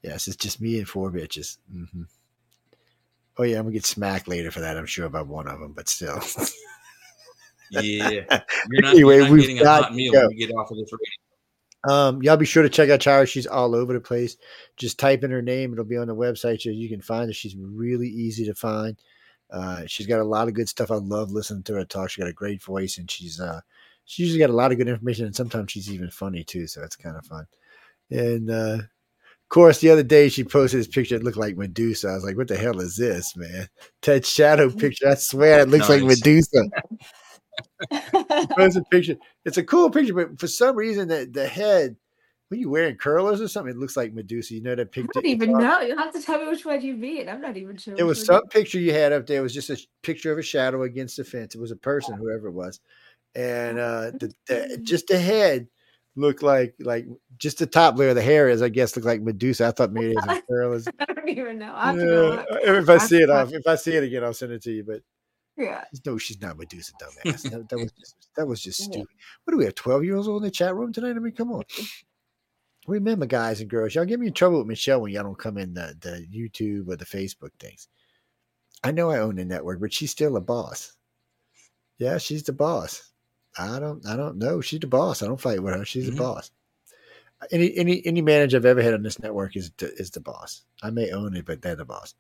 Yes, 0.01 0.27
it's 0.27 0.37
just 0.37 0.61
me 0.61 0.77
and 0.77 0.87
four 0.87 1.11
bitches. 1.11 1.57
hmm 1.71 2.03
Oh 3.37 3.43
yeah, 3.43 3.57
I'm 3.57 3.63
gonna 3.63 3.73
get 3.73 3.85
smacked 3.85 4.27
later 4.29 4.49
for 4.49 4.61
that. 4.61 4.77
I'm 4.77 4.85
sure 4.85 5.05
about 5.05 5.27
one 5.27 5.47
of 5.47 5.59
them, 5.59 5.73
but 5.73 5.89
still. 5.89 6.21
Yeah. 7.69 8.09
You're 8.69 8.81
not, 8.81 8.93
Anyway, 8.93 9.15
you're 9.15 9.23
not 9.23 9.31
we've 9.31 9.41
getting 9.41 9.59
a 9.59 9.63
got 9.63 9.83
hot 9.85 9.95
meal 9.95 10.13
go. 10.13 10.19
when 10.21 10.29
we 10.29 10.35
get 10.35 10.51
off 10.51 10.71
of 10.71 10.77
this 10.77 10.91
radio. 10.91 11.93
Um, 11.93 12.21
y'all 12.23 12.37
be 12.37 12.45
sure 12.45 12.63
to 12.63 12.69
check 12.69 12.89
out 12.89 12.99
Chara. 12.99 13.25
She's 13.25 13.45
all 13.47 13.75
over 13.75 13.93
the 13.93 13.99
place. 13.99 14.37
Just 14.77 14.99
type 14.99 15.23
in 15.23 15.31
her 15.31 15.41
name; 15.41 15.71
it'll 15.73 15.85
be 15.85 15.97
on 15.97 16.07
the 16.07 16.15
website, 16.15 16.61
so 16.61 16.69
you 16.69 16.89
can 16.89 17.01
find 17.01 17.27
her. 17.27 17.33
She's 17.33 17.55
really 17.57 18.07
easy 18.07 18.45
to 18.45 18.55
find. 18.55 18.97
Uh, 19.51 19.83
she's 19.85 20.07
got 20.07 20.19
a 20.19 20.23
lot 20.23 20.47
of 20.47 20.53
good 20.55 20.67
stuff. 20.69 20.89
I 20.91 20.95
love 20.95 21.31
listening 21.31 21.63
to 21.63 21.73
her 21.75 21.85
talk. 21.85 22.09
She's 22.09 22.23
got 22.23 22.29
a 22.29 22.33
great 22.33 22.61
voice, 22.63 22.97
and 22.97 23.09
she's 23.09 23.39
uh, 23.39 23.61
she's 24.05 24.27
usually 24.27 24.39
got 24.39 24.49
a 24.49 24.55
lot 24.55 24.71
of 24.71 24.77
good 24.79 24.87
information. 24.87 25.25
And 25.25 25.35
sometimes 25.35 25.71
she's 25.71 25.91
even 25.91 26.09
funny 26.09 26.43
too, 26.43 26.65
so 26.67 26.81
it's 26.83 26.95
kind 26.95 27.17
of 27.17 27.25
fun. 27.25 27.45
And 28.09 28.49
uh, 28.49 28.79
of 29.45 29.49
course, 29.49 29.79
the 29.79 29.91
other 29.91 30.03
day 30.03 30.29
she 30.29 30.43
posted 30.43 30.79
this 30.79 30.87
picture. 30.87 31.15
It 31.15 31.23
looked 31.23 31.37
like 31.37 31.57
Medusa. 31.57 32.09
I 32.09 32.13
was 32.15 32.23
like, 32.23 32.37
"What 32.37 32.47
the 32.47 32.57
hell 32.57 32.79
is 32.79 32.95
this, 32.95 33.35
man?" 33.35 33.69
That 34.01 34.25
shadow 34.25 34.69
picture. 34.71 35.09
I 35.09 35.15
swear, 35.15 35.59
it 35.59 35.69
looks 35.69 35.89
like 35.89 36.03
Medusa. 36.03 36.63
Posted 38.57 38.81
a 38.81 38.85
picture. 38.91 39.15
It's 39.45 39.57
a 39.57 39.63
cool 39.63 39.89
picture, 39.89 40.13
but 40.13 40.39
for 40.39 40.47
some 40.47 40.75
reason, 40.75 41.07
the 41.07 41.29
the 41.31 41.47
head. 41.47 41.95
When 42.49 42.59
you 42.59 42.69
wearing 42.69 42.95
curlers 42.95 43.41
or 43.41 43.47
something, 43.47 43.71
it 43.71 43.79
looks 43.79 43.97
like 43.97 44.13
Medusa. 44.13 44.53
You 44.53 44.61
know 44.61 44.75
that 44.75 44.91
picture. 44.91 45.09
I 45.15 45.21
don't 45.21 45.29
even 45.31 45.51
know. 45.53 45.81
You'll 45.81 45.97
have 45.97 46.13
to 46.13 46.21
tell 46.21 46.39
me 46.39 46.47
which 46.47 46.63
one 46.63 46.79
you 46.79 46.95
mean. 46.95 47.27
I'm 47.27 47.41
not 47.41 47.57
even 47.57 47.75
sure. 47.75 47.95
It 47.97 48.03
was 48.03 48.19
one 48.19 48.25
some 48.25 48.47
picture 48.49 48.79
you 48.79 48.93
had 48.93 49.13
up 49.13 49.25
there. 49.25 49.39
It 49.39 49.41
was 49.41 49.53
just 49.53 49.71
a 49.71 49.77
picture 50.03 50.31
of 50.31 50.37
a 50.37 50.43
shadow 50.43 50.83
against 50.83 51.17
the 51.17 51.23
fence. 51.23 51.55
It 51.55 51.61
was 51.61 51.71
a 51.71 51.75
person, 51.75 52.15
whoever 52.15 52.47
it 52.47 52.53
was, 52.53 52.79
and 53.33 53.79
uh, 53.79 54.11
the, 54.11 54.31
the 54.47 54.79
just 54.83 55.07
the 55.07 55.17
head 55.17 55.67
looked 56.15 56.43
like 56.43 56.75
like 56.79 57.05
just 57.37 57.59
the 57.59 57.65
top 57.65 57.97
layer 57.97 58.09
of 58.09 58.15
the 58.15 58.21
hair 58.21 58.49
is, 58.49 58.61
I 58.61 58.69
guess, 58.69 58.95
look 58.95 59.05
like 59.05 59.21
Medusa. 59.21 59.67
I 59.67 59.71
thought 59.71 59.91
maybe 59.91 60.11
it 60.11 60.25
was 60.25 60.41
curlers. 60.49 60.87
I 60.99 61.05
don't 61.05 61.29
even 61.29 61.59
know. 61.59 61.73
I 61.75 61.87
have 61.87 61.95
to 61.95 62.05
go 62.05 62.29
look. 62.29 62.45
Yeah, 62.63 62.79
if 62.79 62.89
I 62.89 62.93
I 62.93 62.97
see 62.97 63.17
it, 63.17 63.29
I'll, 63.29 63.53
if 63.53 63.67
I 63.67 63.75
see 63.75 63.95
it 63.95 64.03
again, 64.03 64.23
I'll 64.23 64.33
send 64.33 64.51
it 64.51 64.61
to 64.63 64.71
you. 64.71 64.83
But 64.83 65.01
Yeah. 65.57 65.83
no, 66.05 66.17
she's 66.17 66.41
not 66.41 66.57
Medusa, 66.57 66.93
dumbass. 67.01 67.43
that, 67.51 67.69
that 67.69 67.77
was 67.77 67.91
just, 67.91 68.15
that 68.37 68.47
was 68.47 68.61
just 68.61 68.81
stupid. 68.83 69.07
What 69.43 69.51
do 69.51 69.57
we 69.57 69.65
have? 69.65 69.75
Twelve 69.75 70.03
year 70.03 70.15
olds 70.15 70.27
in 70.27 70.41
the 70.41 70.51
chat 70.51 70.75
room 70.75 70.93
tonight? 70.93 71.15
I 71.15 71.19
mean, 71.19 71.33
come 71.33 71.51
on. 71.51 71.63
Remember, 72.87 73.25
guys 73.25 73.61
and 73.61 73.69
girls, 73.69 73.95
y'all 73.95 74.05
get 74.05 74.19
me 74.19 74.27
in 74.27 74.33
trouble 74.33 74.59
with 74.59 74.67
Michelle 74.67 75.01
when 75.01 75.11
y'all 75.11 75.23
don't 75.23 75.39
come 75.39 75.57
in 75.57 75.73
the, 75.73 75.95
the 76.01 76.27
YouTube 76.31 76.87
or 76.87 76.95
the 76.95 77.05
Facebook 77.05 77.49
things. 77.59 77.87
I 78.83 78.91
know 78.91 79.09
I 79.09 79.19
own 79.19 79.37
the 79.37 79.45
network, 79.45 79.81
but 79.81 79.91
she's 79.91 80.11
still 80.11 80.37
a 80.37 80.41
boss. 80.41 80.93
Yeah, 81.97 82.19
she's 82.19 82.43
the 82.43 82.53
boss. 82.53 83.11
I 83.57 83.79
don't 83.79 84.05
I 84.05 84.15
don't 84.15 84.37
know. 84.37 84.61
She's 84.61 84.79
the 84.79 84.87
boss. 84.87 85.23
I 85.23 85.27
don't 85.27 85.39
fight 85.39 85.61
with 85.63 85.73
her. 85.75 85.85
She's 85.85 86.07
Mhm. 86.09 86.11
the 86.15 86.21
boss. 86.21 86.51
Any 87.51 87.75
any 87.77 88.05
any 88.05 88.21
manager 88.21 88.57
I've 88.57 88.65
ever 88.65 88.81
had 88.81 88.93
on 88.93 89.03
this 89.03 89.19
network 89.19 89.55
is 89.55 89.71
the, 89.77 89.93
is 89.93 90.11
the 90.11 90.19
boss. 90.19 90.63
I 90.81 90.89
may 90.89 91.11
own 91.11 91.35
it, 91.35 91.45
but 91.45 91.61
they're 91.61 91.75
the 91.75 91.85
boss 91.85 92.15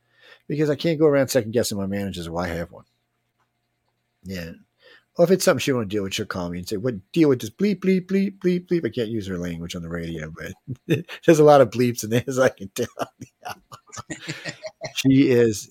because 0.47 0.69
I 0.69 0.75
can't 0.75 0.99
go 0.99 1.05
around 1.07 1.29
second 1.29 1.51
guessing 1.51 1.77
my 1.77 1.87
managers. 1.87 2.29
Why 2.29 2.45
I 2.45 2.49
have 2.49 2.71
one? 2.71 2.85
Yeah. 4.23 4.51
Or 5.17 5.23
if 5.23 5.31
it's 5.31 5.45
something 5.45 5.59
she 5.59 5.71
want 5.71 5.89
to 5.89 5.95
deal 5.95 6.03
with, 6.03 6.13
she'll 6.13 6.25
call 6.25 6.49
me 6.49 6.57
and 6.59 6.67
say, 6.67 6.75
"What 6.75 6.95
deal 7.13 7.29
with 7.29 7.39
this 7.39 7.49
bleep 7.49 7.79
bleep 7.79 8.05
bleep 8.07 8.37
bleep 8.39 8.67
bleep?" 8.67 8.85
I 8.85 8.89
can't 8.89 9.07
use 9.09 9.27
her 9.27 9.37
language 9.37 9.73
on 9.73 9.81
the 9.81 9.89
radio, 9.89 10.29
but 10.29 10.53
there's 11.25 11.39
a 11.39 11.43
lot 11.43 11.61
of 11.61 11.69
bleeps 11.69 12.03
in 12.03 12.09
there, 12.09 12.23
as 12.27 12.37
I 12.37 12.49
can 12.49 12.69
tell. 12.75 12.87
she 14.95 15.29
is. 15.29 15.69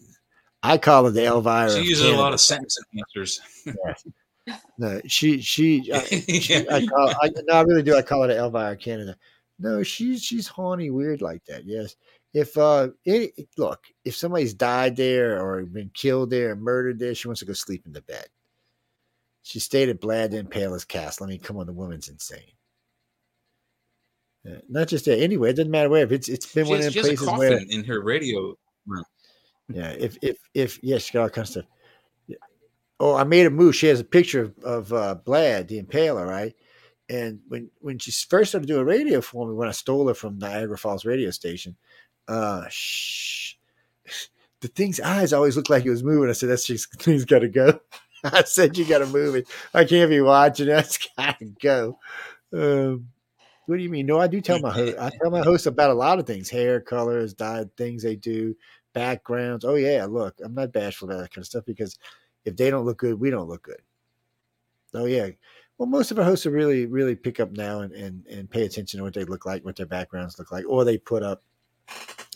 I 0.62 0.78
call 0.78 1.04
her 1.04 1.10
the 1.10 1.26
Elvira. 1.26 1.70
She 1.70 1.82
uses 1.88 2.06
a 2.06 2.16
lot 2.16 2.32
of 2.32 2.40
sentence 2.40 2.78
enhancers. 2.94 3.40
No, 4.78 5.00
she 5.06 5.40
she 5.40 5.90
I, 5.92 6.00
she, 6.04 6.68
I 6.70 6.86
call 6.86 7.08
I, 7.22 7.30
no, 7.46 7.54
I 7.54 7.62
really 7.62 7.82
do. 7.82 7.96
I 7.96 8.02
call 8.02 8.24
it 8.24 8.28
the 8.28 8.36
Elvira 8.38 8.76
Canada. 8.76 9.16
No, 9.58 9.82
she's 9.82 10.22
she's 10.22 10.48
horny, 10.48 10.90
weird 10.90 11.22
like 11.22 11.44
that. 11.46 11.64
Yes. 11.64 11.96
If 12.34 12.58
uh, 12.58 12.88
look, 13.56 13.84
if 14.04 14.16
somebody's 14.16 14.54
died 14.54 14.96
there 14.96 15.40
or 15.40 15.64
been 15.64 15.90
killed 15.94 16.30
there 16.30 16.50
or 16.50 16.56
murdered 16.56 16.98
there, 16.98 17.14
she 17.14 17.28
wants 17.28 17.40
to 17.40 17.46
go 17.46 17.52
sleep 17.52 17.86
in 17.86 17.92
the 17.92 18.02
bed. 18.02 18.26
She 19.42 19.60
stayed 19.60 19.88
at 19.88 20.00
Vlad 20.00 20.36
and 20.36 20.50
Palace 20.50 20.84
Castle. 20.84 21.26
I 21.26 21.28
mean, 21.28 21.40
come 21.40 21.58
on, 21.58 21.66
the 21.66 21.72
woman's 21.72 22.08
insane. 22.08 22.40
Uh, 24.46 24.58
not 24.68 24.88
just 24.88 25.04
there. 25.04 25.22
Anyway, 25.22 25.50
it 25.50 25.56
doesn't 25.56 25.70
matter 25.70 25.88
where. 25.88 26.02
If 26.02 26.12
it's 26.12 26.28
it's 26.28 26.52
been 26.52 26.64
She 26.64 26.70
one 26.70 26.80
has, 26.80 26.88
of 26.88 26.96
a 26.96 27.00
places 27.02 27.30
where 27.30 27.60
in 27.68 27.84
her 27.84 28.02
radio 28.02 28.56
room. 28.86 29.04
yeah, 29.68 29.90
if 29.90 30.18
if 30.20 30.36
if 30.54 30.82
yeah, 30.82 30.98
she 30.98 31.12
got 31.12 31.22
all 31.22 31.30
kinds 31.30 31.56
of 31.56 31.64
stuff. 31.64 31.70
Oh, 33.00 33.14
I 33.14 33.24
made 33.24 33.46
a 33.46 33.50
move. 33.50 33.74
She 33.74 33.86
has 33.88 34.00
a 34.00 34.04
picture 34.04 34.42
of, 34.42 34.58
of 34.60 34.92
uh, 34.92 35.16
Vlad, 35.26 35.68
the 35.68 35.82
Impaler, 35.82 36.26
right? 36.26 36.54
And 37.08 37.40
when 37.48 37.70
when 37.80 37.98
she 37.98 38.12
first 38.12 38.50
started 38.50 38.66
doing 38.66 38.86
radio 38.86 39.20
for 39.20 39.46
me, 39.46 39.54
when 39.54 39.68
I 39.68 39.72
stole 39.72 40.08
her 40.08 40.14
from 40.14 40.38
Niagara 40.38 40.78
Falls 40.78 41.04
radio 41.04 41.30
station, 41.30 41.76
uh, 42.28 42.64
shh, 42.70 43.54
the 44.60 44.68
thing's 44.68 45.00
eyes 45.00 45.32
always 45.32 45.56
looked 45.56 45.70
like 45.70 45.84
it 45.84 45.90
was 45.90 46.04
moving. 46.04 46.30
I 46.30 46.32
said, 46.32 46.48
"That's 46.48 46.66
just 46.66 46.92
thing's 47.02 47.24
got 47.24 47.40
to 47.40 47.48
go." 47.48 47.80
I 48.24 48.44
said, 48.44 48.78
"You 48.78 48.86
got 48.86 48.98
to 48.98 49.06
move 49.06 49.34
it. 49.34 49.48
I 49.74 49.84
can't 49.84 50.10
be 50.10 50.20
watching. 50.20 50.66
That's 50.66 50.98
got 51.16 51.38
to 51.40 51.46
go." 51.60 51.98
Um, 52.52 53.08
what 53.66 53.76
do 53.76 53.82
you 53.82 53.90
mean? 53.90 54.06
No, 54.06 54.20
I 54.20 54.26
do 54.28 54.40
tell 54.40 54.60
my 54.60 54.72
host. 54.72 54.98
I 54.98 55.10
tell 55.10 55.30
my 55.30 55.42
host 55.42 55.66
about 55.66 55.90
a 55.90 55.94
lot 55.94 56.18
of 56.18 56.26
things: 56.26 56.50
hair, 56.50 56.80
colors, 56.80 57.34
diet, 57.34 57.70
things 57.76 58.02
they 58.02 58.16
do, 58.16 58.56
backgrounds. 58.94 59.64
Oh 59.64 59.74
yeah, 59.74 60.06
look, 60.08 60.36
I'm 60.44 60.54
not 60.54 60.72
bashful 60.72 61.10
about 61.10 61.20
that 61.22 61.32
kind 61.34 61.42
of 61.42 61.46
stuff 61.46 61.64
because 61.66 61.98
if 62.44 62.56
they 62.56 62.70
don't 62.70 62.84
look 62.84 62.98
good, 62.98 63.18
we 63.18 63.30
don't 63.30 63.48
look 63.48 63.62
good. 63.62 63.80
Oh 64.94 65.06
yeah. 65.06 65.30
Well, 65.78 65.88
most 65.88 66.10
of 66.12 66.18
our 66.18 66.24
hosts 66.24 66.46
are 66.46 66.50
really, 66.50 66.86
really 66.86 67.16
pick 67.16 67.40
up 67.40 67.50
now 67.50 67.80
and, 67.80 67.92
and, 67.92 68.24
and 68.26 68.48
pay 68.48 68.64
attention 68.64 68.98
to 68.98 69.04
what 69.04 69.12
they 69.12 69.24
look 69.24 69.44
like, 69.44 69.64
what 69.64 69.74
their 69.74 69.86
backgrounds 69.86 70.38
look 70.38 70.52
like, 70.52 70.64
or 70.68 70.84
they 70.84 70.98
put 70.98 71.24
up 71.24 71.42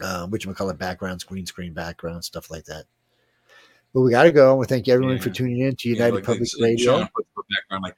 uh, 0.01 0.27
which 0.27 0.47
we 0.47 0.55
call 0.55 0.71
it 0.71 0.79
backgrounds, 0.79 1.25
green 1.25 1.47
screen 1.47 1.73
backgrounds, 1.73 2.27
stuff 2.27 2.51
like 2.51 2.65
that. 2.65 2.85
But 3.95 4.03
we 4.03 4.11
got 4.11 4.25
to 4.25 4.33
go. 4.33 4.61
To 4.61 4.69
thank 4.69 4.89
everyone 4.89 5.19
for 5.19 5.31
tuning 5.31 5.61
in 5.61 5.75
to 5.77 5.89
Yeah, 5.89 5.95
United 5.95 6.15
like 6.17 6.25
Public 6.25 6.49
Radio 6.61 6.85
Sean 6.85 7.09
puts 7.15 7.29
the 7.35 7.43
background 7.51 7.85
like 7.85 7.97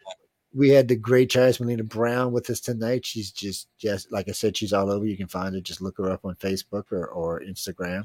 we 0.53 0.71
had 0.71 0.89
the 0.89 0.97
great 0.97 1.31
Charis 1.31 1.61
Melina 1.61 1.85
Brown 1.85 2.33
with 2.33 2.51
us 2.51 2.61
tonight. 2.61 3.07
She's 3.07 3.31
just, 3.31 3.69
just 3.79 4.11
like 4.11 4.29
I 4.29 4.33
said, 4.33 4.57
she's 4.57 4.73
all 4.73 4.91
over. 4.91 5.07
You 5.07 5.17
can 5.17 5.29
find 5.29 5.55
her. 5.55 5.61
Just 5.61 5.81
look 5.81 5.97
her 5.99 6.11
up 6.11 6.25
on 6.25 6.35
Facebook 6.37 6.91
or, 6.91 7.07
or 7.07 7.41
Instagram. 7.41 8.05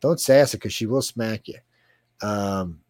Don't 0.00 0.20
sass 0.20 0.52
her 0.52 0.58
because 0.58 0.72
she 0.72 0.86
will 0.86 1.02
smack 1.02 1.46
you. 1.46 1.58
Um, 2.20 2.80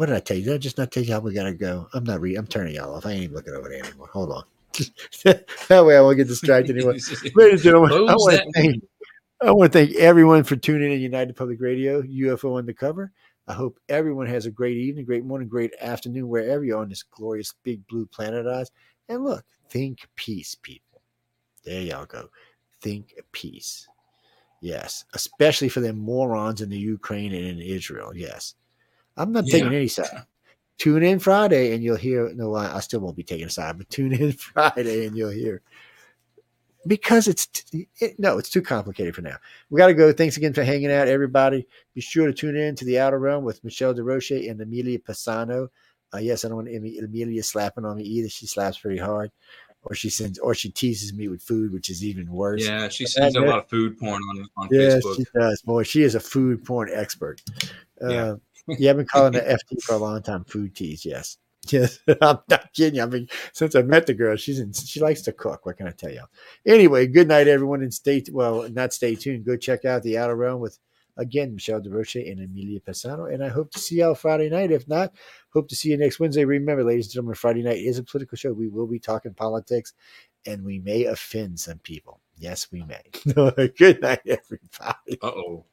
what 0.00 0.06
did 0.06 0.16
I 0.16 0.20
tell 0.20 0.38
you? 0.38 0.44
Did 0.44 0.54
I 0.54 0.56
just 0.56 0.78
not 0.78 0.90
tell 0.90 1.02
you 1.02 1.12
how 1.12 1.20
we 1.20 1.34
gotta 1.34 1.52
go? 1.52 1.86
I'm 1.92 2.04
not 2.04 2.22
reading. 2.22 2.38
I'm 2.38 2.46
turning 2.46 2.74
y'all 2.74 2.94
off. 2.94 3.04
I 3.04 3.10
ain't 3.10 3.24
even 3.24 3.36
looking 3.36 3.52
over 3.52 3.68
there 3.68 3.84
anymore. 3.84 4.08
Hold 4.10 4.32
on. 4.32 4.44
that 5.68 5.84
way 5.84 5.94
I 5.94 6.00
won't 6.00 6.16
get 6.16 6.26
distracted 6.26 6.74
anymore. 6.74 6.94
Ladies 7.34 7.36
and 7.36 7.60
gentlemen, 7.60 7.92
I 8.08 8.14
want 8.14 8.36
to 8.38 8.50
thank 8.54 8.82
I 9.42 9.50
want 9.50 9.70
to 9.70 9.78
thank 9.78 9.94
everyone 9.96 10.44
for 10.44 10.56
tuning 10.56 10.90
in 10.90 11.00
United 11.00 11.36
Public 11.36 11.60
Radio, 11.60 12.00
UFO 12.00 12.56
Undercover. 12.56 13.12
I 13.46 13.52
hope 13.52 13.78
everyone 13.90 14.26
has 14.28 14.46
a 14.46 14.50
great 14.50 14.78
evening, 14.78 15.04
great 15.04 15.26
morning, 15.26 15.48
great 15.48 15.74
afternoon, 15.82 16.30
wherever 16.30 16.64
you're 16.64 16.78
on 16.78 16.88
this 16.88 17.02
glorious 17.02 17.52
big 17.62 17.86
blue 17.86 18.06
planet 18.06 18.46
of 18.46 18.54
ours. 18.54 18.70
And 19.10 19.22
look, 19.22 19.44
think 19.68 20.08
peace, 20.16 20.54
people. 20.54 21.02
There 21.62 21.82
y'all 21.82 22.06
go. 22.06 22.30
Think 22.80 23.16
peace. 23.32 23.86
Yes, 24.62 25.04
especially 25.12 25.68
for 25.68 25.80
them 25.80 25.98
morons 25.98 26.62
in 26.62 26.70
the 26.70 26.78
Ukraine 26.78 27.34
and 27.34 27.44
in 27.44 27.60
Israel. 27.60 28.16
Yes, 28.16 28.54
I'm 29.20 29.32
not 29.32 29.46
taking 29.46 29.74
any 29.74 29.88
side. 29.88 30.24
Tune 30.78 31.02
in 31.02 31.18
Friday 31.18 31.74
and 31.74 31.84
you'll 31.84 31.96
hear. 31.96 32.32
No, 32.34 32.54
I, 32.54 32.80
still 32.80 33.00
won't 33.00 33.16
be 33.16 33.22
taking 33.22 33.46
a 33.46 33.50
side, 33.50 33.76
but 33.76 33.90
tune 33.90 34.12
in 34.12 34.32
Friday 34.54 35.06
and 35.06 35.16
you'll 35.16 35.30
hear 35.30 35.62
because 36.86 37.28
it's 37.28 37.46
t- 37.46 37.88
it, 38.00 38.18
no, 38.18 38.38
it's 38.38 38.50
too 38.50 38.62
complicated 38.62 39.14
for 39.14 39.22
now. 39.22 39.36
We 39.68 39.78
got 39.78 39.88
to 39.88 39.94
go. 39.94 40.12
Thanks 40.12 40.36
again 40.36 40.52
for 40.52 40.64
hanging 40.64 40.90
out, 40.90 41.08
everybody. 41.08 41.66
Be 41.94 42.00
sure 42.00 42.26
to 42.26 42.32
tune 42.32 42.56
in 42.56 42.74
to 42.76 42.84
the 42.84 42.98
Outer 42.98 43.18
Realm 43.18 43.44
with 43.44 43.62
Michelle 43.64 43.94
Desrochers 43.94 44.50
and 44.50 44.60
Amelia 44.60 44.98
Pisano. 44.98 45.68
Uh, 46.12 46.18
yes, 46.18 46.44
I 46.44 46.48
don't 46.48 46.56
want 46.56 46.68
Amelia 46.68 47.42
slapping 47.42 47.84
on 47.84 47.96
me 47.96 48.04
either. 48.04 48.28
She 48.28 48.46
slaps 48.46 48.78
pretty 48.78 48.98
hard, 48.98 49.30
or 49.82 49.94
she 49.94 50.10
sends, 50.10 50.38
or 50.38 50.54
she 50.54 50.70
teases 50.70 51.12
me 51.12 51.28
with 51.28 51.42
food, 51.42 51.72
which 51.72 51.88
is 51.88 52.04
even 52.04 52.28
worse. 52.32 52.66
Yeah, 52.66 52.88
she 52.88 53.06
sends 53.06 53.36
a 53.36 53.40
lot 53.40 53.60
of 53.60 53.68
food 53.68 53.98
porn 53.98 54.20
on, 54.30 54.48
on 54.56 54.68
Yeah, 54.72 54.98
Facebook. 54.98 55.16
she 55.16 55.24
does. 55.34 55.62
Boy, 55.62 55.82
she 55.84 56.02
is 56.02 56.14
a 56.14 56.20
food 56.20 56.64
porn 56.64 56.90
expert. 56.92 57.42
Uh, 58.00 58.36
Yeah. 58.70 58.76
yeah, 58.78 58.90
I've 58.90 58.96
been 58.96 59.06
calling 59.06 59.32
her 59.34 59.40
FT 59.72 59.82
for 59.82 59.94
a 59.94 59.98
long 59.98 60.22
time. 60.22 60.44
Food 60.44 60.74
tease, 60.74 61.04
yes. 61.04 61.38
Yes, 61.68 61.98
I'm 62.22 62.38
not 62.48 62.72
kidding 62.72 62.94
you. 62.96 63.02
I 63.02 63.06
mean, 63.06 63.28
since 63.52 63.74
I 63.74 63.82
met 63.82 64.06
the 64.06 64.14
girl, 64.14 64.34
she's 64.36 64.60
in, 64.60 64.72
she 64.72 64.98
likes 64.98 65.20
to 65.22 65.32
cook. 65.32 65.66
What 65.66 65.76
can 65.76 65.88
I 65.88 65.90
tell 65.90 66.10
you? 66.10 66.24
Anyway, 66.66 67.06
good 67.06 67.28
night, 67.28 67.48
everyone, 67.48 67.82
and 67.82 67.92
stay 67.92 68.24
well. 68.32 68.66
Not 68.70 68.94
stay 68.94 69.14
tuned. 69.14 69.44
Go 69.44 69.58
check 69.58 69.84
out 69.84 70.02
the 70.02 70.16
Outer 70.16 70.36
Realm 70.36 70.60
with 70.60 70.78
again 71.18 71.54
Michelle 71.54 71.80
Desrochers 71.80 72.30
and 72.30 72.40
Amelia 72.40 72.80
Pisano. 72.80 73.32
And 73.32 73.44
I 73.44 73.48
hope 73.48 73.70
to 73.72 73.78
see 73.78 73.96
y'all 73.96 74.14
Friday 74.14 74.48
night. 74.48 74.72
If 74.72 74.88
not, 74.88 75.12
hope 75.52 75.68
to 75.68 75.76
see 75.76 75.90
you 75.90 75.98
next 75.98 76.18
Wednesday. 76.18 76.46
Remember, 76.46 76.82
ladies 76.82 77.06
and 77.08 77.14
gentlemen, 77.14 77.34
Friday 77.34 77.62
night 77.62 77.78
is 77.78 77.98
a 77.98 78.04
political 78.04 78.36
show. 78.36 78.52
We 78.52 78.68
will 78.68 78.86
be 78.86 78.98
talking 78.98 79.34
politics, 79.34 79.92
and 80.46 80.64
we 80.64 80.78
may 80.78 81.04
offend 81.04 81.60
some 81.60 81.78
people. 81.78 82.20
Yes, 82.38 82.68
we 82.72 82.84
may. 82.84 83.02
good 83.76 84.00
night, 84.00 84.20
everybody. 84.26 85.18
Uh 85.22 85.26
oh. 85.26 85.64